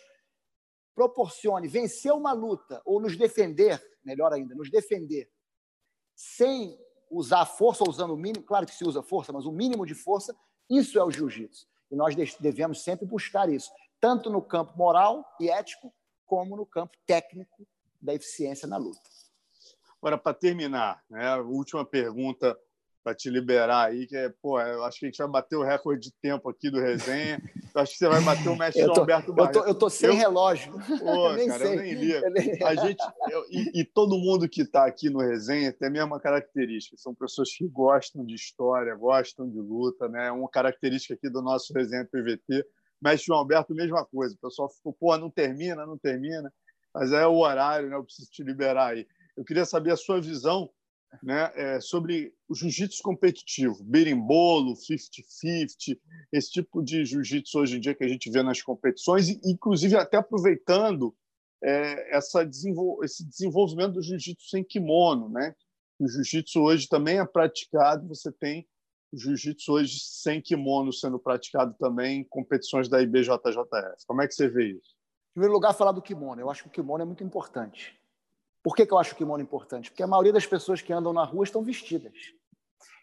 proporcione 0.95 1.67
vencer 1.67 2.11
uma 2.13 2.33
luta 2.33 2.81
ou 2.85 3.01
nos 3.01 3.17
defender, 3.17 3.81
melhor 4.03 4.31
ainda, 4.33 4.55
nos 4.55 4.69
defender, 4.69 5.29
sem 6.15 6.77
usar 7.09 7.45
força, 7.45 7.83
usando 7.87 8.13
o 8.13 8.17
mínimo, 8.17 8.45
claro 8.45 8.65
que 8.65 8.75
se 8.75 8.83
usa 8.83 9.01
força, 9.01 9.31
mas 9.31 9.45
o 9.45 9.51
mínimo 9.51 9.85
de 9.85 9.93
força, 9.93 10.35
isso 10.69 10.97
é 10.97 11.03
o 11.03 11.11
jiu-jitsu. 11.11 11.67
E 11.91 11.95
nós 11.95 12.15
devemos 12.39 12.83
sempre 12.83 13.05
buscar 13.05 13.49
isso, 13.49 13.71
tanto 13.99 14.29
no 14.29 14.41
campo 14.41 14.77
moral 14.77 15.23
e 15.39 15.49
ético, 15.49 15.93
como 16.25 16.55
no 16.55 16.65
campo 16.65 16.97
técnico 17.05 17.67
da 18.01 18.13
eficiência 18.13 18.67
na 18.67 18.77
luta. 18.77 19.01
Agora, 20.01 20.17
para 20.17 20.33
terminar, 20.33 21.03
né, 21.09 21.27
a 21.27 21.41
última 21.41 21.85
pergunta 21.85 22.59
para 23.03 23.13
te 23.13 23.29
liberar 23.29 23.89
aí, 23.89 24.07
que 24.07 24.15
é, 24.15 24.29
pô, 24.41 24.59
eu 24.61 24.83
acho 24.85 24.99
que 24.99 25.05
a 25.05 25.09
gente 25.09 25.17
vai 25.17 25.27
bater 25.27 25.57
o 25.57 25.63
recorde 25.63 26.09
de 26.09 26.13
tempo 26.21 26.49
aqui 26.49 26.69
do 26.69 26.79
resenha. 26.79 27.41
Eu 27.75 27.81
acho 27.81 27.91
que 27.91 27.97
você 27.97 28.07
vai 28.07 28.21
bater 28.21 28.47
o 28.47 28.55
mestre 28.55 28.81
eu 28.81 28.93
tô, 28.93 29.01
Alberto 29.01 29.33
Barreto. 29.33 29.57
Eu 29.57 29.61
tô, 29.63 29.67
eu 29.67 29.75
tô 29.75 29.89
sem 29.89 30.09
eu, 30.09 30.15
relógio. 30.15 30.71
Pô, 30.99 31.33
nem 31.35 31.47
cara, 31.47 31.65
sei. 31.65 31.75
eu 31.75 31.81
nem 31.81 31.93
li. 31.93 32.63
A 32.63 32.75
gente, 32.75 33.03
eu, 33.29 33.45
e, 33.51 33.81
e, 33.81 33.83
todo 33.83 34.17
mundo 34.17 34.47
que 34.47 34.61
está 34.61 34.85
aqui 34.85 35.09
no 35.09 35.19
resenha 35.19 35.73
tem 35.73 35.89
a 35.89 35.91
mesma 35.91 36.19
característica. 36.19 36.95
São 36.97 37.13
pessoas 37.13 37.53
que 37.53 37.67
gostam 37.67 38.25
de 38.25 38.35
história, 38.35 38.95
gostam 38.95 39.49
de 39.49 39.59
luta, 39.59 40.07
né? 40.07 40.31
Uma 40.31 40.49
característica 40.49 41.13
aqui 41.13 41.29
do 41.29 41.41
nosso 41.41 41.73
resenha 41.73 42.05
PVT. 42.05 42.65
Mestre 43.01 43.27
João 43.27 43.39
Alberto, 43.39 43.75
mesma 43.75 44.05
coisa. 44.05 44.33
O 44.33 44.47
pessoal 44.47 44.69
ficou, 44.69 44.93
pô, 44.93 45.17
não 45.17 45.29
termina, 45.29 45.85
não 45.85 45.97
termina. 45.97 46.51
Mas 46.93 47.11
é 47.11 47.27
o 47.27 47.35
horário, 47.35 47.89
né? 47.89 47.97
Eu 47.97 48.03
preciso 48.03 48.31
te 48.31 48.43
liberar 48.43 48.93
aí. 48.93 49.05
Eu 49.35 49.43
queria 49.43 49.65
saber 49.65 49.91
a 49.91 49.97
sua 49.97 50.21
visão 50.21 50.69
né, 51.21 51.51
é, 51.55 51.79
sobre 51.79 52.33
o 52.49 52.55
jiu-jitsu 52.55 53.03
competitivo, 53.03 53.83
berimbolo, 53.83 54.73
50-50, 54.73 55.99
esse 56.31 56.51
tipo 56.51 56.81
de 56.81 57.05
jiu-jitsu 57.05 57.59
hoje 57.59 57.77
em 57.77 57.79
dia 57.79 57.93
que 57.93 58.03
a 58.03 58.07
gente 58.07 58.29
vê 58.31 58.41
nas 58.41 58.61
competições, 58.61 59.29
e 59.29 59.39
inclusive 59.45 59.95
até 59.95 60.17
aproveitando 60.17 61.15
é, 61.63 62.17
essa 62.17 62.43
desenvol 62.43 63.03
esse 63.03 63.25
desenvolvimento 63.27 63.93
do 63.93 64.01
jiu-jitsu 64.01 64.49
sem 64.49 64.63
kimono. 64.63 65.29
Né? 65.29 65.55
O 65.99 66.07
jiu-jitsu 66.07 66.61
hoje 66.61 66.87
também 66.87 67.19
é 67.19 67.25
praticado, 67.25 68.07
você 68.07 68.31
tem 68.31 68.67
o 69.13 69.17
jiu-jitsu 69.17 69.71
hoje 69.71 69.99
sem 69.99 70.41
kimono 70.41 70.91
sendo 70.91 71.19
praticado 71.19 71.75
também 71.79 72.21
em 72.21 72.23
competições 72.23 72.89
da 72.89 73.01
IBJJF. 73.01 74.05
Como 74.07 74.21
é 74.21 74.27
que 74.27 74.33
você 74.33 74.49
vê 74.49 74.71
isso? 74.71 74.95
Em 75.31 75.33
primeiro 75.33 75.53
lugar, 75.53 75.73
falar 75.73 75.91
do 75.91 76.01
kimono. 76.01 76.41
Eu 76.41 76.49
acho 76.49 76.63
que 76.63 76.69
o 76.69 76.71
kimono 76.71 77.03
é 77.03 77.05
muito 77.05 77.23
importante. 77.23 77.99
Por 78.63 78.75
que, 78.75 78.85
que 78.85 78.93
eu 78.93 78.97
acho 78.97 79.13
o 79.13 79.17
kimono 79.17 79.43
importante? 79.43 79.91
Porque 79.91 80.01
a 80.01 80.07
maioria 80.07 80.31
das 80.31 80.45
pessoas 80.45 80.81
que 80.81 80.93
andam 80.93 81.11
na 81.11 81.25
rua 81.25 81.43
estão 81.43 81.61
vestidas. 81.61 82.13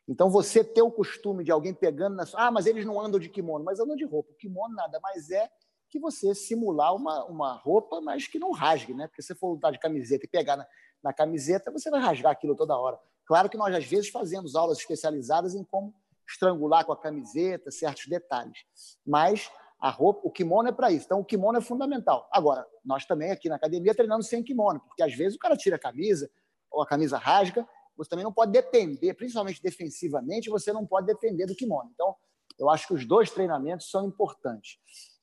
Então, 0.09 0.31
você 0.31 0.65
ter 0.65 0.83
o 0.83 0.91
costume 0.91 1.45
de 1.45 1.53
alguém 1.53 1.75
pegando 1.75 2.17
na 2.17 2.27
sua. 2.27 2.47
Ah, 2.47 2.51
mas 2.51 2.67
eles 2.67 2.85
não 2.85 3.01
andam 3.01 3.21
de 3.21 3.29
kimono, 3.29 3.65
mas 3.65 3.79
andam 3.79 3.95
de 3.95 4.05
roupa. 4.05 4.33
O 4.33 4.37
kimono 4.37 4.75
nada 4.75 4.99
mais 5.01 5.31
é 5.31 5.49
que 5.91 6.01
você 6.01 6.35
simular 6.35 6.95
uma, 6.95 7.25
uma 7.27 7.53
roupa, 7.55 8.01
mas 8.01 8.27
que 8.27 8.39
não 8.39 8.53
rasgue, 8.53 8.95
né? 8.95 9.07
Porque 9.07 9.23
se 9.23 9.29
você 9.29 9.35
for 9.35 9.53
lutar 9.53 9.71
de 9.71 9.79
camiseta 9.79 10.25
e 10.25 10.29
pegar 10.29 10.57
na, 10.57 10.67
na 11.03 11.13
camiseta, 11.13 11.71
você 11.71 11.91
vai 11.91 12.01
rasgar 12.01 12.33
aquilo 12.33 12.57
toda 12.57 12.77
hora. 12.77 12.99
Claro 13.27 13.49
que 13.49 13.57
nós, 13.57 13.75
às 13.75 13.85
vezes, 13.85 14.09
fazemos 14.09 14.57
aulas 14.57 14.79
especializadas 14.79 15.55
em 15.55 15.63
como 15.63 15.95
estrangular 16.29 16.85
com 16.85 16.93
a 16.93 16.97
camiseta, 16.97 17.71
certos 17.71 18.07
detalhes. 18.07 18.59
Mas 19.07 19.51
a 19.81 19.89
roupa, 19.89 20.21
o 20.25 20.31
kimono 20.31 20.69
é 20.69 20.73
para 20.73 20.93
isso. 20.93 21.07
Então, 21.07 21.21
o 21.21 21.25
kimono 21.25 21.59
é 21.59 21.61
fundamental. 21.61 22.29
Agora, 22.31 22.67
nós 22.85 23.07
também 23.07 23.31
aqui 23.31 23.49
na 23.49 23.57
academia 23.57 23.95
treinamos 23.95 24.29
sem 24.29 24.43
kimono, 24.43 24.81
porque 24.81 25.03
às 25.03 25.15
vezes 25.15 25.37
o 25.37 25.39
cara 25.39 25.57
tira 25.57 25.77
a 25.77 25.79
camisa, 25.79 26.31
ou 26.71 26.83
a 26.83 26.87
camisa 26.87 27.17
rasga, 27.17 27.67
você 27.97 28.09
também 28.09 28.25
não 28.25 28.33
pode 28.33 28.53
depender, 28.53 29.15
principalmente 29.15 29.63
defensivamente, 29.63 30.51
você 30.51 30.73
não 30.73 30.87
pode 30.87 31.07
depender 31.07 31.47
do 31.47 31.55
kimono. 31.55 31.91
Então, 31.95 32.15
eu 32.59 32.69
acho 32.69 32.87
que 32.87 32.95
os 32.95 33.07
dois 33.07 33.31
treinamentos 33.31 33.91
são 33.91 34.07
importantes. 34.07 34.79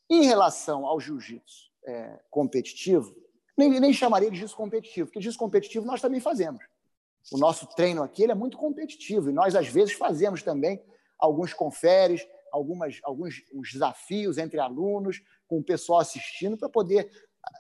Em 0.10 0.26
relação 0.26 0.86
ao 0.86 1.00
jiu-jitsu 1.00 1.72
é, 1.86 2.20
competitivo, 2.30 3.16
nem, 3.56 3.80
nem 3.80 3.94
chamaria 3.94 4.30
de 4.30 4.38
jiu-jitsu 4.38 4.58
competitivo, 4.58 5.08
porque 5.08 5.20
jiu-jitsu 5.20 5.40
competitivo 5.40 5.86
nós 5.86 6.02
também 6.02 6.20
fazemos. 6.20 6.64
O 7.32 7.38
nosso 7.38 7.68
treino 7.68 8.02
aqui 8.02 8.24
é 8.24 8.34
muito 8.34 8.58
competitivo 8.58 9.30
e 9.30 9.34
nós, 9.34 9.56
às 9.56 9.68
vezes, 9.68 9.94
fazemos 9.94 10.42
também 10.42 10.82
alguns 11.20 11.54
conferes, 11.54 12.26
algumas, 12.58 13.00
alguns 13.04 13.44
desafios 13.72 14.38
entre 14.38 14.60
alunos, 14.60 15.22
com 15.48 15.60
o 15.60 15.64
pessoal 15.64 16.00
assistindo, 16.00 16.58
para 16.58 16.70
poder 16.70 17.10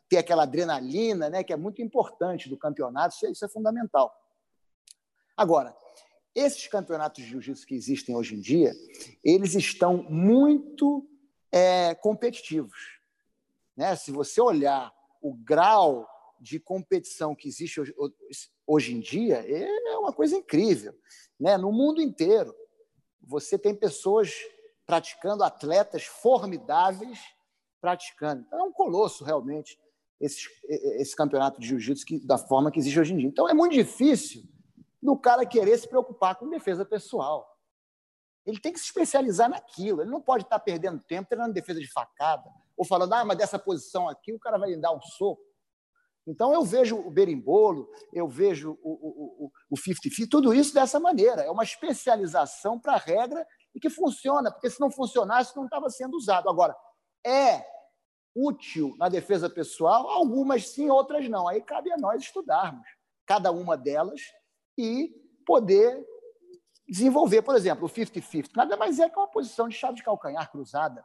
ter 0.09 0.17
aquela 0.17 0.43
adrenalina, 0.43 1.29
né, 1.29 1.43
que 1.43 1.53
é 1.53 1.57
muito 1.57 1.81
importante 1.81 2.49
do 2.49 2.57
campeonato, 2.57 3.15
isso 3.15 3.25
é, 3.25 3.31
isso 3.31 3.45
é 3.45 3.47
fundamental. 3.47 4.13
Agora, 5.35 5.75
esses 6.33 6.67
campeonatos 6.67 7.23
de 7.23 7.29
jiu-jitsu 7.29 7.65
que 7.65 7.75
existem 7.75 8.15
hoje 8.15 8.35
em 8.35 8.39
dia, 8.39 8.73
eles 9.23 9.55
estão 9.55 10.03
muito 10.03 11.07
é, 11.51 11.95
competitivos. 11.95 12.99
Né? 13.75 13.95
Se 13.95 14.11
você 14.11 14.41
olhar 14.41 14.93
o 15.21 15.33
grau 15.33 16.07
de 16.39 16.59
competição 16.59 17.35
que 17.35 17.47
existe 17.47 17.81
hoje, 17.81 17.95
hoje 18.65 18.93
em 18.93 18.99
dia, 18.99 19.37
é 19.47 19.97
uma 19.97 20.13
coisa 20.13 20.35
incrível. 20.35 20.93
Né? 21.39 21.57
No 21.57 21.71
mundo 21.71 22.01
inteiro, 22.01 22.55
você 23.21 23.57
tem 23.57 23.75
pessoas 23.75 24.33
praticando, 24.87 25.43
atletas 25.43 26.05
formidáveis 26.05 27.19
praticando. 27.81 28.43
Então, 28.47 28.59
é 28.59 28.63
um 28.63 28.71
colosso, 28.71 29.23
realmente, 29.23 29.77
esse, 30.19 30.47
esse 30.99 31.15
campeonato 31.15 31.59
de 31.59 31.67
jiu-jitsu 31.67 32.25
da 32.25 32.37
forma 32.37 32.71
que 32.71 32.79
existe 32.79 32.99
hoje 32.99 33.13
em 33.13 33.17
dia. 33.17 33.27
Então, 33.27 33.47
é 33.47 33.53
muito 33.53 33.73
difícil 33.73 34.43
do 35.03 35.15
cara 35.17 35.45
querer 35.45 35.77
se 35.77 35.87
preocupar 35.87 36.35
com 36.35 36.49
defesa 36.49 36.85
pessoal. 36.85 37.47
Ele 38.45 38.59
tem 38.59 38.71
que 38.71 38.79
se 38.79 38.85
especializar 38.85 39.49
naquilo. 39.49 40.01
Ele 40.01 40.09
não 40.09 40.21
pode 40.21 40.45
estar 40.45 40.57
perdendo 40.59 41.03
tempo 41.03 41.27
treinando 41.29 41.53
defesa 41.53 41.79
de 41.79 41.91
facada 41.91 42.49
ou 42.75 42.85
falando, 42.85 43.13
ah, 43.13 43.25
mas 43.25 43.37
dessa 43.37 43.59
posição 43.59 44.07
aqui 44.07 44.33
o 44.33 44.39
cara 44.39 44.57
vai 44.57 44.69
lhe 44.69 44.77
dar 44.77 44.93
um 44.93 45.01
soco. 45.01 45.45
Então, 46.25 46.53
eu 46.53 46.63
vejo 46.63 46.97
o 46.97 47.09
berimbolo, 47.09 47.89
eu 48.11 48.27
vejo 48.27 48.77
o 48.83 49.49
50-50, 49.73 50.27
tudo 50.29 50.53
isso 50.53 50.73
dessa 50.73 50.99
maneira. 50.99 51.41
É 51.41 51.49
uma 51.49 51.63
especialização 51.63 52.79
para 52.79 52.93
a 52.93 52.97
regra 52.97 53.45
e 53.77 53.79
que 53.79 53.91
funciona, 53.91 54.51
porque 54.51 54.71
se 54.71 54.79
não 54.79 54.89
funcionasse, 54.89 55.55
não 55.55 55.65
estava 55.65 55.87
sendo 55.87 56.17
usado. 56.17 56.49
Agora, 56.49 56.75
é 57.23 57.63
útil 58.35 58.95
na 58.97 59.07
defesa 59.07 59.47
pessoal? 59.47 60.09
Algumas 60.09 60.69
sim, 60.69 60.89
outras 60.89 61.29
não. 61.29 61.47
Aí 61.47 61.61
cabe 61.61 61.91
a 61.91 61.97
nós 61.97 62.23
estudarmos 62.23 62.87
cada 63.23 63.51
uma 63.51 63.77
delas 63.77 64.19
e 64.75 65.13
poder 65.45 66.03
desenvolver. 66.89 67.43
Por 67.43 67.55
exemplo, 67.55 67.85
o 67.85 67.89
50-50 67.89 68.49
nada 68.55 68.75
mais 68.75 68.99
é 68.99 69.07
que 69.07 69.15
uma 69.15 69.27
posição 69.27 69.69
de 69.69 69.75
chave 69.75 69.97
de 69.97 70.03
calcanhar 70.03 70.51
cruzada, 70.51 71.03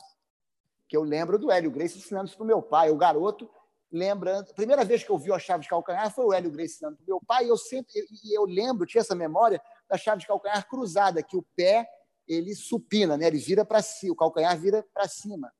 que 0.88 0.96
eu 0.96 1.02
lembro 1.02 1.38
do 1.38 1.50
Hélio 1.50 1.70
Grace 1.70 1.98
ensinando 1.98 2.28
isso 2.28 2.36
para 2.38 2.44
o 2.44 2.46
meu 2.46 2.62
pai. 2.62 2.90
O 2.90 2.96
garoto 2.96 3.50
lembrando. 3.90 4.50
A 4.50 4.54
primeira 4.54 4.82
vez 4.82 5.04
que 5.04 5.10
eu 5.10 5.18
vi 5.18 5.30
a 5.30 5.38
chave 5.38 5.64
de 5.64 5.68
calcanhar 5.68 6.10
foi 6.10 6.24
o 6.24 6.32
Hélio 6.32 6.50
Grace 6.50 6.76
ensinando 6.76 6.96
para 6.96 7.04
o 7.04 7.08
meu 7.08 7.20
pai, 7.20 7.44
e 7.44 7.48
eu 7.48 7.58
sempre 7.58 7.92
e 8.24 8.34
eu 8.34 8.46
lembro, 8.46 8.86
tinha 8.86 9.02
essa 9.02 9.14
memória 9.14 9.62
da 9.86 9.98
chave 9.98 10.22
de 10.22 10.26
calcanhar 10.26 10.66
cruzada, 10.66 11.22
que 11.22 11.36
o 11.36 11.44
pé 11.54 11.86
ele 12.26 12.54
supina, 12.54 13.16
né? 13.16 13.26
ele 13.26 13.38
vira 13.38 13.64
para 13.64 13.82
cima, 13.82 14.12
o 14.12 14.16
calcanhar 14.16 14.58
vira 14.58 14.86
para 14.94 15.08
cima. 15.08 15.52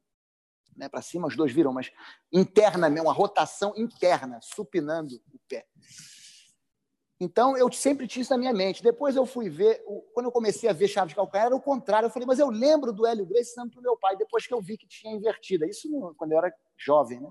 Né? 0.77 0.89
Para 0.89 1.03
cima 1.03 1.29
os 1.29 1.37
dois 1.37 1.53
viram, 1.53 1.73
mas 1.73 1.91
internamente, 2.33 3.05
uma 3.05 3.13
rotação 3.13 3.73
interna, 3.77 4.39
supinando 4.43 5.17
o 5.33 5.39
pé. 5.49 5.67
Então, 7.21 7.57
eu 7.57 7.71
sempre 7.71 8.09
tinha 8.09 8.23
isso 8.23 8.33
na 8.33 8.39
minha 8.39 8.53
mente. 8.53 8.83
Depois 8.83 9.15
eu 9.15 9.25
fui 9.25 9.49
ver, 9.49 9.81
quando 10.13 10.27
eu 10.27 10.33
comecei 10.33 10.69
a 10.69 10.73
ver 10.73 10.89
chave 10.89 11.11
de 11.11 11.15
calcanhar, 11.15 11.47
era 11.47 11.55
o 11.55 11.61
contrário. 11.61 12.07
Eu 12.07 12.11
falei, 12.11 12.27
mas 12.27 12.41
eu 12.41 12.51
lembro 12.51 12.93
do 12.93 13.07
Hélio 13.07 13.25
Grace 13.25 13.51
ensinando 13.51 13.71
para 13.71 13.79
o 13.79 13.83
meu 13.83 13.97
pai, 13.97 14.17
depois 14.17 14.45
que 14.45 14.53
eu 14.53 14.61
vi 14.61 14.77
que 14.77 14.89
tinha 14.89 15.15
invertida. 15.15 15.65
Isso 15.65 15.89
quando 16.17 16.33
eu 16.33 16.39
era 16.39 16.53
jovem, 16.77 17.21
né? 17.21 17.31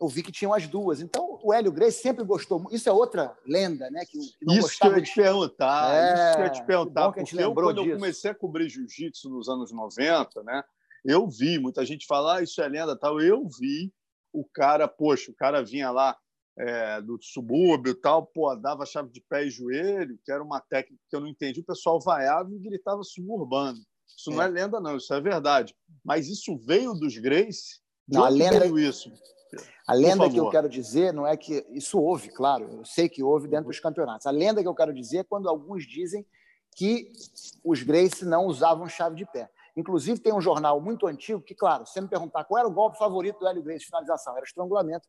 Eu 0.00 0.08
vi 0.08 0.22
que 0.22 0.32
tinham 0.32 0.52
as 0.52 0.66
duas. 0.66 1.00
Então, 1.00 1.38
o 1.42 1.52
Hélio 1.52 1.72
Grace 1.72 2.00
sempre 2.00 2.24
gostou. 2.24 2.66
Isso 2.70 2.88
é 2.88 2.92
outra 2.92 3.36
lenda, 3.46 3.90
né? 3.90 4.04
Que, 4.04 4.18
que 4.18 4.58
isso 4.58 4.78
que 4.78 4.86
eu 4.86 4.96
ia 4.96 5.02
te 5.02 5.14
perguntar. 5.14 5.94
É, 5.94 6.14
isso 6.14 6.36
que 6.36 6.40
eu 6.40 6.44
ia 6.44 6.52
te 6.52 6.66
perguntar. 6.66 7.12
Porque 7.12 7.42
eu, 7.42 7.54
quando 7.54 7.74
disso. 7.74 7.88
eu 7.88 7.94
comecei 7.96 8.30
a 8.30 8.34
cobrir 8.34 8.68
jiu-jitsu 8.68 9.30
nos 9.30 9.48
anos 9.48 9.72
90, 9.72 10.42
né? 10.42 10.62
Eu 11.04 11.28
vi, 11.28 11.58
muita 11.58 11.84
gente 11.84 12.06
falar, 12.06 12.38
ah, 12.38 12.42
isso 12.42 12.60
é 12.60 12.68
lenda 12.68 12.96
tal. 12.96 13.20
Eu 13.20 13.46
vi 13.60 13.92
o 14.32 14.44
cara, 14.44 14.88
poxa, 14.88 15.30
o 15.30 15.34
cara 15.34 15.62
vinha 15.62 15.90
lá 15.90 16.16
é, 16.58 17.00
do 17.00 17.18
subúrbio 17.20 17.92
e 17.92 17.94
tal, 17.94 18.26
pô, 18.26 18.54
dava 18.56 18.86
chave 18.86 19.10
de 19.10 19.20
pé 19.20 19.44
e 19.44 19.50
joelho, 19.50 20.18
que 20.24 20.32
era 20.32 20.42
uma 20.42 20.60
técnica 20.60 21.02
que 21.08 21.16
eu 21.16 21.20
não 21.20 21.28
entendi. 21.28 21.60
O 21.60 21.64
pessoal 21.64 22.00
vaiava 22.00 22.50
e 22.52 22.58
gritava 22.58 23.02
suburbano. 23.02 23.78
Isso 24.16 24.30
é. 24.30 24.34
não 24.34 24.42
é 24.42 24.48
lenda, 24.48 24.80
não, 24.80 24.96
isso 24.96 25.12
é 25.12 25.20
verdade. 25.20 25.74
Mas 26.04 26.28
isso 26.28 26.56
veio 26.58 26.94
dos 26.94 27.16
Grace? 27.18 27.80
Não, 28.08 28.24
a 28.24 28.28
lenda 28.28 28.60
veio 28.60 28.78
isso? 28.78 29.10
A 29.86 29.94
lenda 29.94 30.28
que 30.30 30.38
eu 30.38 30.50
quero 30.50 30.68
dizer 30.68 31.12
não 31.12 31.26
é 31.26 31.36
que. 31.36 31.66
Isso 31.70 32.00
houve, 32.00 32.28
claro, 32.28 32.68
eu 32.70 32.84
sei 32.84 33.08
que 33.08 33.22
houve 33.22 33.48
dentro 33.48 33.66
dos 33.66 33.80
campeonatos. 33.80 34.26
A 34.26 34.30
lenda 34.30 34.62
que 34.62 34.68
eu 34.68 34.74
quero 34.74 34.92
dizer 34.92 35.18
é 35.18 35.24
quando 35.24 35.48
alguns 35.48 35.86
dizem 35.86 36.26
que 36.74 37.12
os 37.62 37.82
Grace 37.82 38.24
não 38.24 38.46
usavam 38.46 38.88
chave 38.88 39.16
de 39.16 39.26
pé. 39.26 39.50
Inclusive, 39.76 40.20
tem 40.20 40.32
um 40.32 40.40
jornal 40.40 40.80
muito 40.80 41.06
antigo 41.06 41.40
que, 41.40 41.54
claro, 41.54 41.86
se 41.86 41.92
você 41.92 42.00
me 42.00 42.08
perguntar 42.08 42.44
qual 42.44 42.58
era 42.58 42.68
o 42.68 42.72
golpe 42.72 42.96
favorito 42.98 43.40
do 43.40 43.48
Hélio 43.48 43.62
Grace 43.62 43.80
de 43.80 43.86
finalização, 43.86 44.36
era 44.36 44.44
estrangulamento 44.44 45.08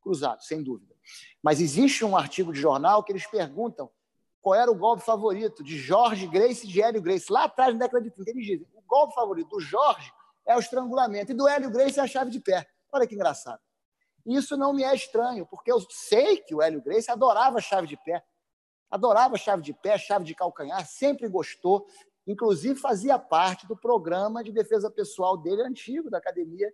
cruzado, 0.00 0.42
sem 0.42 0.62
dúvida. 0.62 0.94
Mas 1.42 1.60
existe 1.60 2.04
um 2.04 2.16
artigo 2.16 2.52
de 2.52 2.60
jornal 2.60 3.02
que 3.02 3.12
eles 3.12 3.26
perguntam 3.26 3.90
qual 4.40 4.54
era 4.54 4.70
o 4.70 4.74
golpe 4.74 5.04
favorito 5.04 5.64
de 5.64 5.76
Jorge 5.76 6.26
Grace 6.26 6.64
e 6.64 6.68
de 6.68 6.80
Hélio 6.80 7.02
Grace. 7.02 7.30
Lá 7.32 7.44
atrás, 7.44 7.74
na 7.74 7.80
década 7.80 8.02
de 8.02 8.10
30, 8.10 8.30
eles 8.30 8.46
dizem 8.46 8.66
o 8.74 8.82
golpe 8.82 9.14
favorito 9.14 9.48
do 9.48 9.60
Jorge 9.60 10.10
é 10.46 10.54
o 10.56 10.60
estrangulamento 10.60 11.32
e 11.32 11.34
do 11.34 11.48
Hélio 11.48 11.70
Grace 11.70 11.98
é 11.98 12.02
a 12.02 12.06
chave 12.06 12.30
de 12.30 12.38
pé. 12.38 12.64
Olha 12.92 13.06
que 13.06 13.14
engraçado. 13.14 13.60
Isso 14.26 14.56
não 14.56 14.72
me 14.72 14.82
é 14.82 14.94
estranho, 14.94 15.46
porque 15.46 15.70
eu 15.70 15.80
sei 15.90 16.38
que 16.38 16.54
o 16.54 16.60
Hélio 16.60 16.82
Grace 16.82 17.10
adorava 17.10 17.60
chave 17.60 17.86
de 17.86 17.96
pé. 17.96 18.22
Adorava 18.90 19.36
chave 19.36 19.62
de 19.62 19.72
pé, 19.72 19.96
chave 19.96 20.24
de 20.24 20.34
calcanhar, 20.34 20.84
sempre 20.86 21.28
gostou. 21.28 21.86
Inclusive 22.26 22.78
fazia 22.78 23.18
parte 23.18 23.66
do 23.66 23.76
programa 23.76 24.42
de 24.42 24.52
defesa 24.52 24.90
pessoal 24.90 25.36
dele 25.36 25.62
antigo, 25.62 26.10
da 26.10 26.18
academia 26.18 26.72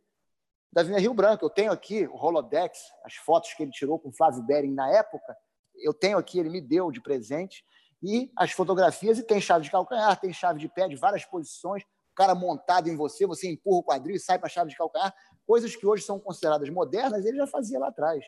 da 0.73 0.81
Avenida 0.81 1.01
Rio 1.01 1.13
Branco. 1.13 1.45
Eu 1.45 1.51
tenho 1.51 1.71
aqui 1.71 2.07
o 2.07 2.17
Rolodex, 2.17 2.79
as 3.05 3.15
fotos 3.17 3.53
que 3.53 3.63
ele 3.63 3.71
tirou 3.71 3.99
com 3.99 4.09
o 4.09 4.13
Flávio 4.13 4.43
Bering 4.43 4.73
na 4.73 4.91
época. 4.91 5.37
Eu 5.77 5.93
tenho 5.93 6.17
aqui, 6.17 6.39
ele 6.39 6.49
me 6.49 6.61
deu 6.61 6.91
de 6.91 7.01
presente. 7.01 7.65
E 8.03 8.33
as 8.37 8.51
fotografias, 8.51 9.19
e 9.19 9.23
tem 9.23 9.41
chave 9.41 9.65
de 9.65 9.71
calcanhar, 9.71 10.19
tem 10.19 10.33
chave 10.33 10.59
de 10.59 10.69
pé 10.69 10.89
de 10.89 10.97
várias 10.97 11.25
posições. 11.25 11.85
Cara 12.15 12.35
montado 12.35 12.89
em 12.89 12.97
você, 12.97 13.27
você 13.27 13.51
empurra 13.51 13.79
o 13.79 13.83
quadril 13.83 14.17
e 14.17 14.21
sai 14.21 14.39
para 14.39 14.47
a 14.47 14.51
chave 14.51 14.71
de 14.71 14.77
calcanhar 14.77 15.15
coisas 15.47 15.75
que 15.75 15.87
hoje 15.87 16.05
são 16.05 16.19
consideradas 16.19 16.69
modernas, 16.71 17.25
ele 17.25 17.37
já 17.37 17.47
fazia 17.47 17.79
lá 17.79 17.89
atrás. 17.89 18.25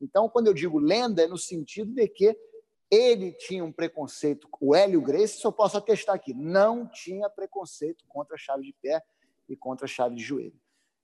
Então, 0.00 0.28
quando 0.28 0.46
eu 0.46 0.54
digo 0.54 0.78
lenda, 0.78 1.22
é 1.22 1.26
no 1.26 1.38
sentido 1.38 1.92
de 1.92 2.06
que 2.08 2.36
ele 2.90 3.32
tinha 3.32 3.64
um 3.64 3.72
preconceito, 3.72 4.48
o 4.60 4.74
Hélio 4.74 5.00
Grace, 5.02 5.36
isso 5.36 5.46
eu 5.46 5.52
posso 5.52 5.76
atestar 5.76 6.14
aqui, 6.14 6.32
não 6.32 6.86
tinha 6.86 7.28
preconceito 7.28 8.04
contra 8.08 8.34
a 8.34 8.38
chave 8.38 8.62
de 8.62 8.74
pé 8.80 9.02
e 9.48 9.56
contra 9.56 9.84
a 9.84 9.88
chave 9.88 10.14
de 10.14 10.22
joelho. 10.22 10.58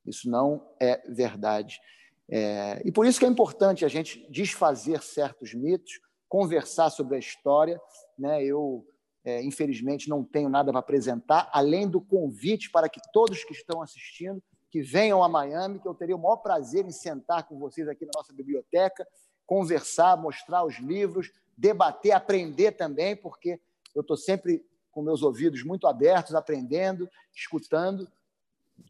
Isso 0.07 0.29
não 0.31 0.67
é 0.81 1.03
verdade. 1.09 1.81
É, 2.29 2.81
e 2.85 2.93
por 2.93 3.07
isso 3.07 3.19
que 3.19 3.25
é 3.25 3.29
importante 3.29 3.85
a 3.85 3.89
gente 3.89 4.27
desfazer 4.31 5.03
certos 5.03 5.53
mitos, 5.55 6.01
conversar 6.29 6.91
sobre 6.91 7.17
a 7.17 7.19
história. 7.19 7.81
Né? 8.19 8.45
Eu, 8.45 8.87
é, 9.25 9.43
infelizmente, 9.43 10.09
não 10.09 10.23
tenho 10.23 10.49
nada 10.49 10.71
para 10.71 10.81
apresentar, 10.81 11.49
além 11.53 11.89
do 11.89 12.01
convite 12.01 12.71
para 12.71 12.89
que 12.89 13.01
todos 13.13 13.43
que 13.43 13.53
estão 13.53 13.81
assistindo 13.81 14.43
que 14.75 14.83
venham 14.83 15.23
a 15.23 15.29
Miami, 15.29 15.79
que 15.79 15.87
eu 15.87 15.95
teria 15.95 16.17
o 16.17 16.19
maior 16.19 16.39
prazer 16.39 16.85
em 16.85 16.91
sentar 16.91 17.47
com 17.47 17.57
vocês 17.61 17.87
aqui 17.87 18.05
na 18.05 18.11
nossa 18.13 18.33
biblioteca, 18.33 19.07
conversar, 19.47 20.17
mostrar 20.17 20.65
os 20.65 20.81
livros, 20.81 21.31
debater, 21.57 22.11
aprender 22.11 22.73
também, 22.73 23.15
porque 23.15 23.61
eu 23.95 24.01
estou 24.01 24.17
sempre 24.17 24.67
com 24.91 25.01
meus 25.01 25.23
ouvidos 25.23 25.63
muito 25.63 25.87
abertos, 25.87 26.35
aprendendo, 26.35 27.09
escutando, 27.33 28.09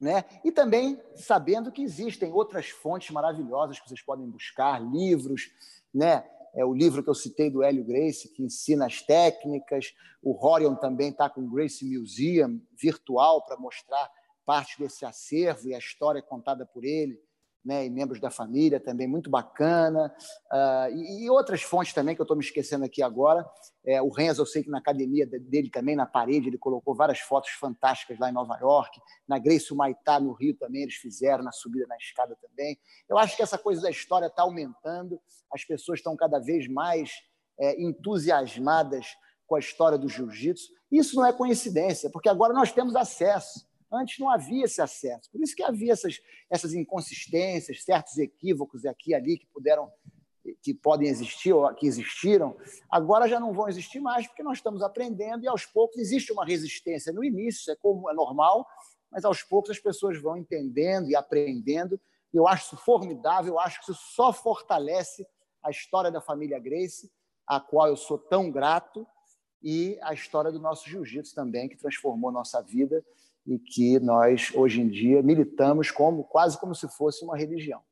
né? 0.00 0.24
E 0.42 0.50
também 0.50 0.98
sabendo 1.16 1.70
que 1.70 1.82
existem 1.82 2.32
outras 2.32 2.70
fontes 2.70 3.10
maravilhosas 3.10 3.78
que 3.78 3.86
vocês 3.86 4.00
podem 4.00 4.26
buscar, 4.26 4.82
livros, 4.82 5.50
né? 5.92 6.24
É 6.54 6.64
o 6.64 6.72
livro 6.72 7.02
que 7.02 7.10
eu 7.10 7.14
citei 7.14 7.50
do 7.50 7.62
Hélio 7.62 7.84
Grace, 7.84 8.32
que 8.32 8.42
ensina 8.42 8.86
as 8.86 9.02
técnicas. 9.02 9.92
O 10.22 10.34
Horion 10.34 10.76
também 10.76 11.10
está 11.10 11.28
com 11.28 11.40
o 11.40 11.50
Grace 11.50 11.84
Museum 11.84 12.60
virtual 12.80 13.44
para 13.44 13.56
mostrar 13.56 14.08
parte 14.46 14.78
desse 14.78 15.04
acervo 15.04 15.68
e 15.68 15.74
a 15.74 15.78
história 15.78 16.22
contada 16.22 16.64
por 16.64 16.84
ele, 16.84 17.20
né, 17.64 17.86
e 17.86 17.90
membros 17.90 18.20
da 18.20 18.30
família 18.30 18.78
também, 18.78 19.08
muito 19.08 19.30
bacana. 19.30 20.14
Uh, 20.52 20.94
e, 20.94 21.24
e, 21.24 21.30
outras 21.30 21.62
fontes 21.62 21.94
também, 21.94 22.14
que 22.14 22.20
eu 22.20 22.24
estou 22.24 22.36
me 22.36 22.44
esquecendo 22.44 22.84
aqui 22.84 23.02
agora. 23.02 23.48
É, 23.86 24.02
o 24.02 24.10
Renzo, 24.10 24.42
eu 24.42 24.46
sei 24.46 24.62
que 24.62 24.70
na 24.70 24.78
academia 24.78 25.26
dele 25.26 25.70
também, 25.70 25.96
na 25.96 26.04
parede, 26.04 26.48
ele 26.48 26.58
colocou 26.58 26.94
várias 26.94 27.20
fotos 27.20 27.50
fantásticas 27.50 28.18
lá 28.18 28.28
em 28.28 28.34
Nova 28.34 28.58
York. 28.58 29.00
Na 29.26 29.38
Grace 29.38 29.74
Maitá, 29.74 30.20
no 30.20 30.32
Rio, 30.32 30.56
também 30.56 30.82
eles 30.82 30.96
fizeram, 30.96 31.42
na 31.42 31.52
subida 31.52 31.86
na 31.86 31.96
escada 31.96 32.36
também. 32.40 32.78
Eu 33.08 33.16
acho 33.16 33.36
que 33.36 33.42
essa 33.42 33.56
coisa 33.56 33.80
da 33.82 33.90
história 33.90 34.26
está 34.26 34.42
aumentando, 34.42 35.18
as 35.52 35.64
pessoas 35.64 36.00
estão 36.00 36.14
cada 36.16 36.38
vez 36.38 36.68
mais 36.68 37.10
é, 37.58 37.80
entusiasmadas 37.80 39.06
com 39.46 39.56
a 39.56 39.58
história 39.58 39.96
do 39.96 40.08
jiu-jitsu. 40.08 40.68
Isso 40.90 41.16
não 41.16 41.26
é 41.26 41.32
coincidência, 41.32 42.10
porque 42.10 42.28
agora 42.28 42.52
nós 42.52 42.72
temos 42.72 42.94
acesso. 42.94 43.66
Antes 43.92 44.18
não 44.18 44.30
havia 44.30 44.64
esse 44.64 44.80
acesso. 44.80 45.30
Por 45.30 45.40
isso 45.40 45.54
que 45.54 45.62
havia 45.62 45.92
essas, 45.92 46.20
essas 46.50 46.74
inconsistências, 46.74 47.84
certos 47.84 48.18
equívocos 48.18 48.84
aqui 48.84 49.10
e 49.10 49.14
ali 49.14 49.38
que 49.38 49.46
puderam 49.46 49.90
que 50.62 50.74
podem 50.74 51.08
existir 51.08 51.52
ou 51.52 51.72
que 51.74 51.86
existiram, 51.86 52.54
agora 52.90 53.26
já 53.26 53.40
não 53.40 53.52
vão 53.52 53.66
existir 53.66 53.98
mais 53.98 54.26
porque 54.26 54.42
nós 54.42 54.58
estamos 54.58 54.82
aprendendo 54.82 55.42
e 55.42 55.48
aos 55.48 55.64
poucos 55.64 55.96
existe 55.96 56.32
uma 56.32 56.44
resistência 56.44 57.12
no 57.12 57.24
início, 57.24 57.72
é 57.72 57.76
como 57.76 58.10
é 58.10 58.14
normal, 58.14 58.66
mas 59.10 59.24
aos 59.24 59.42
poucos 59.42 59.70
as 59.70 59.78
pessoas 59.78 60.20
vão 60.20 60.36
entendendo 60.36 61.08
e 61.08 61.16
aprendendo. 61.16 61.98
Eu 62.32 62.46
acho 62.46 62.66
isso 62.66 62.76
formidável, 62.84 63.54
eu 63.54 63.58
acho 63.58 63.78
que 63.78 63.90
isso 63.90 64.00
só 64.14 64.32
fortalece 64.32 65.26
a 65.62 65.70
história 65.70 66.10
da 66.10 66.20
família 66.20 66.58
Grace, 66.58 67.10
a 67.46 67.58
qual 67.58 67.88
eu 67.88 67.96
sou 67.96 68.18
tão 68.18 68.50
grato, 68.50 69.06
e 69.62 69.98
a 70.02 70.12
história 70.12 70.52
do 70.52 70.60
nosso 70.60 70.88
jiu-jitsu 70.88 71.34
também, 71.34 71.70
que 71.70 71.76
transformou 71.76 72.30
nossa 72.30 72.60
vida 72.60 73.02
e 73.46 73.58
que 73.58 73.98
nós, 74.00 74.50
hoje 74.54 74.80
em 74.80 74.88
dia, 74.88 75.22
militamos 75.22 75.90
como 75.90 76.24
quase 76.24 76.58
como 76.58 76.74
se 76.74 76.88
fosse 76.88 77.24
uma 77.24 77.36
religião. 77.36 77.82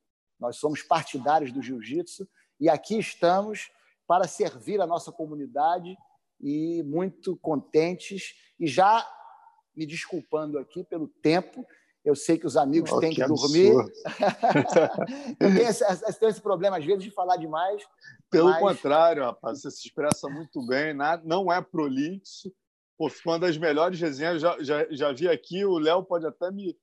Nós 0.41 0.57
somos 0.57 0.83
partidários 0.83 1.53
do 1.53 1.63
jiu-jitsu 1.63 2.29
e 2.59 2.69
aqui 2.69 2.99
estamos 2.99 3.71
para 4.07 4.27
servir 4.27 4.81
a 4.81 4.87
nossa 4.87 5.13
comunidade 5.13 5.97
e 6.41 6.83
muito 6.83 7.37
contentes 7.37 8.35
e 8.59 8.67
já 8.67 9.07
me 9.75 9.87
desculpando 9.87 10.59
aqui 10.59 10.83
pelo 10.85 11.09
tempo. 11.09 11.65
Eu 12.05 12.17
sei 12.17 12.37
que 12.37 12.47
os 12.47 12.57
amigos 12.57 12.91
oh, 12.91 12.99
têm 12.99 13.15
que, 13.15 13.23
que 13.23 13.29
dormir. 13.29 13.73
eu 15.39 15.55
tenho 15.55 15.69
esse, 15.69 16.19
tenho 16.19 16.31
esse, 16.31 16.41
problema, 16.41 16.79
às 16.79 16.85
vezes, 16.85 17.05
de 17.05 17.13
falar 17.13 17.37
demais. 17.37 17.81
Pelo 18.29 18.51
mas... 18.51 18.59
contrário, 18.59 19.23
rapaz, 19.23 19.61
você 19.61 19.71
se 19.71 19.87
expressa 19.87 20.29
muito 20.29 20.67
bem, 20.67 20.95
não 21.25 21.53
é 21.53 21.63
prolixo, 21.63 22.53
Pô, 22.99 23.09
ficou 23.09 23.33
uma 23.33 23.39
das 23.39 23.57
melhores 23.57 24.01
resenhas. 24.01 24.41
Já, 24.41 24.63
já, 24.63 24.87
já 24.91 25.13
vi 25.13 25.29
aqui, 25.29 25.65
o 25.65 25.79
Léo 25.79 26.05
pode 26.05 26.27
até 26.27 26.51
me, 26.51 26.77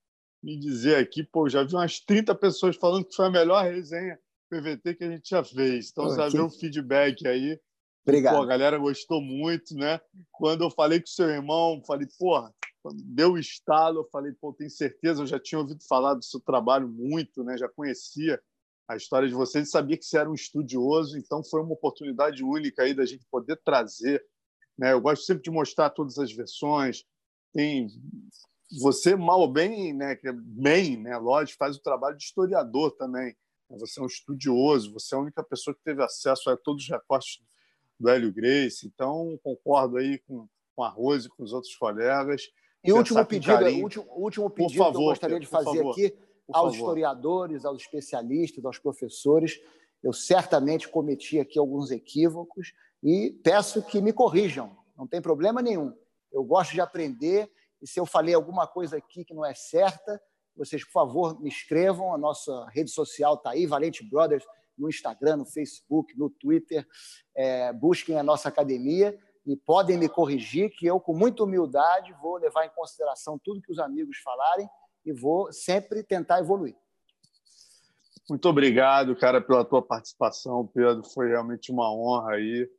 me 0.44 0.58
dizer 0.58 0.98
aqui, 0.98 1.24
pô, 1.24 1.48
já 1.48 1.64
vi 1.64 1.76
umas 1.76 2.00
30 2.00 2.34
pessoas 2.36 2.76
falando 2.76 3.06
que 3.06 3.16
foi 3.16 3.28
a 3.28 3.32
melhor 3.32 3.64
resenha 3.64 4.20
PVT 4.50 4.96
que 4.96 5.04
a 5.04 5.12
gente 5.12 5.30
já 5.30 5.44
fez. 5.44 5.90
Então, 5.92 6.06
você 6.06 6.22
okay. 6.22 6.40
o 6.40 6.50
feedback 6.50 7.28
aí. 7.28 7.60
Obrigado. 8.04 8.36
Pô, 8.36 8.42
a 8.42 8.46
galera 8.46 8.78
gostou 8.78 9.22
muito, 9.22 9.76
né? 9.76 10.02
Quando 10.32 10.64
eu 10.64 10.72
falei 10.72 11.00
com 11.00 11.06
o 11.06 11.10
seu 11.10 11.30
irmão, 11.30 11.82
falei, 11.86 12.08
porra, 12.18 12.54
deu 13.06 13.38
estalo, 13.38 14.00
eu 14.00 14.10
falei, 14.12 14.34
pô, 14.34 14.54
tenho 14.54 14.70
certeza, 14.70 15.22
eu 15.22 15.28
já 15.28 15.40
tinha 15.40 15.60
ouvido 15.60 15.84
falar 15.88 16.16
do 16.16 16.24
seu 16.24 16.40
trabalho 16.40 16.88
muito, 16.88 17.44
né? 17.44 17.58
Já 17.58 17.70
conhecia 17.70 18.42
a 18.88 18.96
história 18.96 19.28
de 19.28 19.36
vocês 19.36 19.68
e 19.68 19.72
sabia 19.72 19.98
que 19.98 20.06
você 20.06 20.18
era 20.18 20.30
um 20.30 20.34
estudioso, 20.34 21.18
então 21.18 21.44
foi 21.44 21.62
uma 21.62 21.74
oportunidade 21.74 22.44
única 22.44 22.82
aí 22.82 22.94
da 22.94 23.06
gente 23.06 23.24
poder 23.30 23.56
trazer 23.64 24.26
né? 24.80 24.93
Eu 24.93 25.01
gosto 25.01 25.25
sempre 25.25 25.43
de 25.43 25.51
mostrar 25.51 25.90
todas 25.90 26.17
as 26.17 26.32
versões. 26.32 27.03
Tem 27.53 27.90
você 28.80 29.14
mal 29.14 29.41
ou 29.41 29.51
bem, 29.51 29.93
né? 29.93 30.16
Que 30.16 30.30
é 30.30 30.33
bem, 30.33 30.95
né? 30.95 31.17
Lógico, 31.17 31.58
faz 31.58 31.75
o 31.75 31.82
trabalho 31.82 32.16
de 32.16 32.24
historiador 32.24 32.91
também. 32.91 33.35
Você 33.72 33.99
é 33.99 34.03
um 34.03 34.08
estudioso. 34.08 34.93
Você 34.93 35.14
é 35.14 35.17
a 35.17 35.22
única 35.22 35.43
pessoa 35.43 35.75
que 35.75 35.83
teve 35.83 36.01
acesso 36.01 36.49
a 36.49 36.56
todos 36.56 36.83
os 36.83 36.90
recortes 36.90 37.41
do 37.99 38.09
Hélio 38.09 38.32
Grace. 38.32 38.88
Então 38.88 39.38
concordo 39.43 39.98
aí 39.98 40.17
com, 40.19 40.48
com 40.74 40.83
a 40.83 40.88
Rose 40.88 41.27
e 41.27 41.30
com 41.30 41.43
os 41.43 41.51
outros 41.51 41.75
colegas. 41.75 42.43
E 42.82 42.93
o 42.93 42.95
último 42.95 43.25
pedido, 43.25 43.53
carinho. 43.53 43.83
último, 43.83 44.06
último 44.11 44.49
pedido 44.49 44.77
favor, 44.77 44.93
que 44.93 44.98
eu 44.98 45.09
gostaria 45.09 45.40
de 45.41 45.48
fazer 45.48 45.85
aqui 45.85 46.17
aos 46.53 46.75
historiadores, 46.75 47.66
aos 47.66 47.82
especialistas, 47.82 48.64
aos 48.64 48.80
professores. 48.80 49.59
Eu 50.01 50.14
certamente 50.14 50.88
cometi 50.88 51.38
aqui 51.38 51.59
alguns 51.59 51.91
equívocos 51.91 52.72
e 53.03 53.32
peço 53.44 53.82
que 53.82 54.02
me 54.02 54.11
corrijam, 54.11 54.76
não 54.98 55.08
tem 55.08 55.22
problema 55.22 55.61
nenhum. 55.61 55.94
Eu 56.32 56.44
gosto 56.44 56.74
de 56.74 56.82
aprender 56.82 57.50
e 57.82 57.88
se 57.88 58.00
eu 58.00 58.06
falei 58.06 58.34
alguma 58.34 58.68
coisa 58.68 58.98
aqui 58.98 59.24
que 59.24 59.34
não 59.34 59.45
é 59.45 59.53
certa, 59.53 60.22
vocês, 60.56 60.84
por 60.84 60.92
favor, 60.92 61.42
me 61.42 61.50
escrevam. 61.50 62.14
A 62.14 62.18
nossa 62.18 62.66
rede 62.69 62.92
social 62.92 63.36
está 63.36 63.52
aí, 63.52 63.66
Valente 63.66 64.03
Brothers, 64.03 64.44
no 64.78 64.90
Instagram, 64.90 65.38
no 65.38 65.45
Facebook, 65.45 66.18
no 66.18 66.30
Twitter. 66.30 66.86
É, 67.36 67.72
busquem 67.72 68.18
a 68.19 68.24
nossa 68.24 68.50
academia 68.50 69.18
e 69.45 69.56
podem 69.56 69.98
me 69.98 70.10
corrigir, 70.10 70.69
que 70.69 70.86
eu, 70.86 71.00
com 71.00 71.16
muita 71.16 71.44
humildade, 71.44 72.14
vou 72.22 72.38
levar 72.38 72.66
em 72.66 72.69
consideração 72.76 73.40
tudo 73.42 73.61
que 73.61 73.72
os 73.72 73.80
amigos 73.80 74.18
falarem 74.18 74.69
e 75.06 75.14
vou 75.14 75.52
sempre 75.52 76.03
tentar 76.03 76.40
evoluir. 76.40 76.76
Muito 78.30 78.48
obrigado, 78.48 79.16
cara, 79.16 79.42
pela 79.42 79.66
tua 79.66 79.82
participação, 79.82 80.68
Pedro. 80.68 81.03
Foi 81.03 81.30
realmente 81.30 81.72
uma 81.72 81.92
honra 81.92 82.34
aí. 82.34 82.69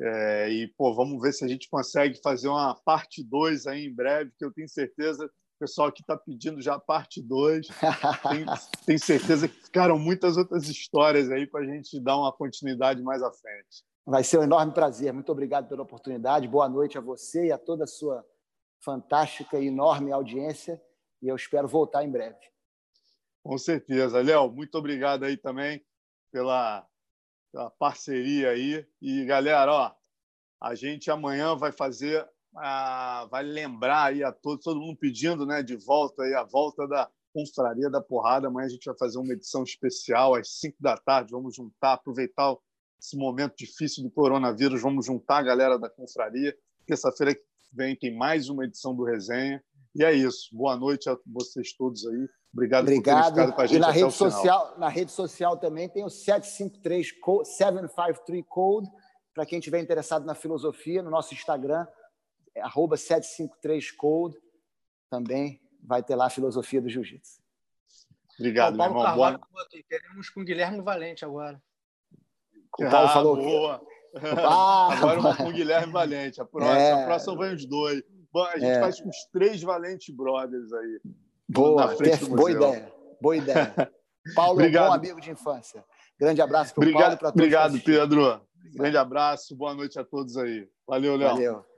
É, 0.00 0.48
e, 0.50 0.68
pô, 0.76 0.94
vamos 0.94 1.20
ver 1.22 1.32
se 1.32 1.44
a 1.44 1.48
gente 1.48 1.68
consegue 1.68 2.20
fazer 2.22 2.48
uma 2.48 2.74
parte 2.84 3.22
2 3.22 3.66
aí 3.66 3.86
em 3.86 3.94
breve, 3.94 4.32
que 4.36 4.44
eu 4.44 4.52
tenho 4.52 4.68
certeza, 4.68 5.24
o 5.26 5.58
pessoal 5.58 5.88
aqui 5.88 6.02
está 6.02 6.16
pedindo 6.16 6.60
já 6.60 6.78
parte 6.78 7.22
2. 7.22 7.68
Tenho, 8.28 8.46
tenho 8.84 8.98
certeza 8.98 9.48
que 9.48 9.54
ficaram 9.54 9.98
muitas 9.98 10.36
outras 10.36 10.68
histórias 10.68 11.30
aí 11.30 11.46
para 11.46 11.60
a 11.60 11.64
gente 11.64 12.00
dar 12.00 12.16
uma 12.16 12.32
continuidade 12.32 13.02
mais 13.02 13.22
à 13.22 13.32
frente. 13.32 13.84
Vai 14.04 14.24
ser 14.24 14.38
um 14.38 14.42
enorme 14.42 14.72
prazer. 14.72 15.12
Muito 15.12 15.30
obrigado 15.30 15.68
pela 15.68 15.82
oportunidade. 15.82 16.48
Boa 16.48 16.68
noite 16.68 16.98
a 16.98 17.00
você 17.00 17.46
e 17.46 17.52
a 17.52 17.58
toda 17.58 17.84
a 17.84 17.86
sua 17.86 18.24
fantástica 18.84 19.58
e 19.58 19.68
enorme 19.68 20.12
audiência. 20.12 20.80
E 21.22 21.28
eu 21.28 21.36
espero 21.36 21.68
voltar 21.68 22.04
em 22.04 22.10
breve. 22.10 22.36
Com 23.42 23.56
certeza. 23.56 24.20
Léo, 24.20 24.50
muito 24.50 24.76
obrigado 24.76 25.24
aí 25.24 25.36
também 25.36 25.82
pela 26.32 26.86
a 27.56 27.70
parceria 27.70 28.50
aí. 28.50 28.86
E, 29.00 29.24
galera, 29.24 29.72
ó, 29.72 29.92
a 30.60 30.74
gente 30.74 31.10
amanhã 31.10 31.54
vai 31.54 31.72
fazer, 31.72 32.26
a, 32.56 33.26
vai 33.30 33.42
lembrar 33.42 34.04
aí 34.04 34.24
a 34.24 34.32
todos, 34.32 34.64
todo 34.64 34.80
mundo 34.80 34.96
pedindo 34.96 35.46
né, 35.46 35.62
de 35.62 35.76
volta 35.76 36.22
aí, 36.22 36.34
a 36.34 36.44
volta 36.44 36.86
da 36.86 37.10
Confraria 37.32 37.90
da 37.90 38.00
Porrada. 38.00 38.48
Amanhã 38.48 38.66
a 38.66 38.70
gente 38.70 38.84
vai 38.84 38.96
fazer 38.96 39.18
uma 39.18 39.32
edição 39.32 39.62
especial 39.62 40.34
às 40.34 40.60
5 40.60 40.76
da 40.80 40.96
tarde. 40.96 41.32
Vamos 41.32 41.56
juntar, 41.56 41.94
aproveitar 41.94 42.56
esse 42.98 43.16
momento 43.16 43.54
difícil 43.56 44.02
do 44.02 44.10
coronavírus. 44.10 44.80
Vamos 44.80 45.06
juntar 45.06 45.38
a 45.38 45.42
galera 45.42 45.78
da 45.78 45.90
Confraria. 45.90 46.56
Terça-feira 46.86 47.34
que 47.34 47.42
vem 47.72 47.96
tem 47.96 48.16
mais 48.16 48.48
uma 48.48 48.64
edição 48.64 48.94
do 48.94 49.04
Resenha. 49.04 49.62
E 49.94 50.04
é 50.04 50.12
isso. 50.12 50.48
Boa 50.52 50.76
noite 50.76 51.10
a 51.10 51.18
vocês 51.26 51.72
todos 51.72 52.06
aí. 52.06 52.28
Obrigado, 52.54 52.84
Obrigado. 52.84 53.16
por 53.16 53.24
ter 53.24 53.30
ficado 53.30 53.52
com 53.52 53.60
a 53.60 53.66
gente. 53.66 53.76
E 53.76 53.80
na 53.80 53.90
rede, 53.90 54.12
social, 54.12 54.78
na 54.78 54.88
rede 54.88 55.10
social 55.10 55.56
também 55.56 55.88
tem 55.88 56.04
o 56.04 56.08
753 56.08 57.10
code, 57.20 57.48
753 57.48 58.44
Code, 58.48 58.88
para 59.34 59.44
quem 59.44 59.58
estiver 59.58 59.80
interessado 59.80 60.24
na 60.24 60.36
filosofia, 60.36 61.02
no 61.02 61.10
nosso 61.10 61.34
Instagram, 61.34 61.84
é 62.54 62.62
753Code, 62.62 64.36
também 65.10 65.60
vai 65.82 66.02
ter 66.02 66.14
lá 66.14 66.26
a 66.26 66.30
filosofia 66.30 66.80
do 66.80 66.88
jiu-jitsu. 66.88 67.42
Obrigado, 68.38 68.76
Paulo 68.76 68.94
meu 68.94 69.02
irmão. 69.02 69.16
Carvalho, 69.16 69.40
boa... 69.52 69.68
Queremos 69.88 70.30
com 70.30 70.40
o 70.40 70.44
Guilherme 70.44 70.80
Valente 70.80 71.24
agora. 71.24 71.60
O 72.78 72.90
Paulo 72.90 73.08
ah, 73.08 73.08
falou 73.08 73.36
boa. 73.36 73.82
Ah, 74.16 74.92
agora 74.92 75.20
vamos 75.20 75.36
com 75.42 75.48
o 75.48 75.52
Guilherme 75.52 75.92
Valente. 75.92 76.40
A 76.40 76.44
próxima, 76.44 76.78
é... 76.78 76.92
a 76.92 77.04
próxima 77.04 77.36
vem 77.36 77.54
os 77.54 77.66
dois. 77.66 78.00
A 78.36 78.58
gente 78.58 78.70
é... 78.70 78.80
faz 78.80 79.00
com 79.00 79.08
os 79.08 79.24
três 79.32 79.60
Valente 79.60 80.12
Brothers 80.12 80.72
aí. 80.72 81.00
Boa, 81.48 81.94
boa 82.28 82.50
ideia. 82.50 82.92
Boa 83.20 83.36
ideia. 83.36 83.74
Paulo, 84.34 84.52
obrigado. 84.54 84.88
bom 84.88 84.94
amigo 84.94 85.20
de 85.20 85.30
infância. 85.30 85.84
Grande 86.18 86.40
abraço 86.40 86.74
para 86.74 86.88
o 86.88 86.92
Paulo 86.92 87.12
e 87.12 87.16
para 87.16 87.16
todos. 87.16 87.30
Obrigado, 87.32 87.80
Pedro. 87.80 88.40
Grande 88.74 88.96
abraço, 88.96 89.54
boa 89.54 89.74
noite 89.74 89.98
a 89.98 90.04
todos 90.04 90.36
aí. 90.36 90.66
Valeu, 90.86 91.16
Léo. 91.16 91.28
Valeu. 91.30 91.73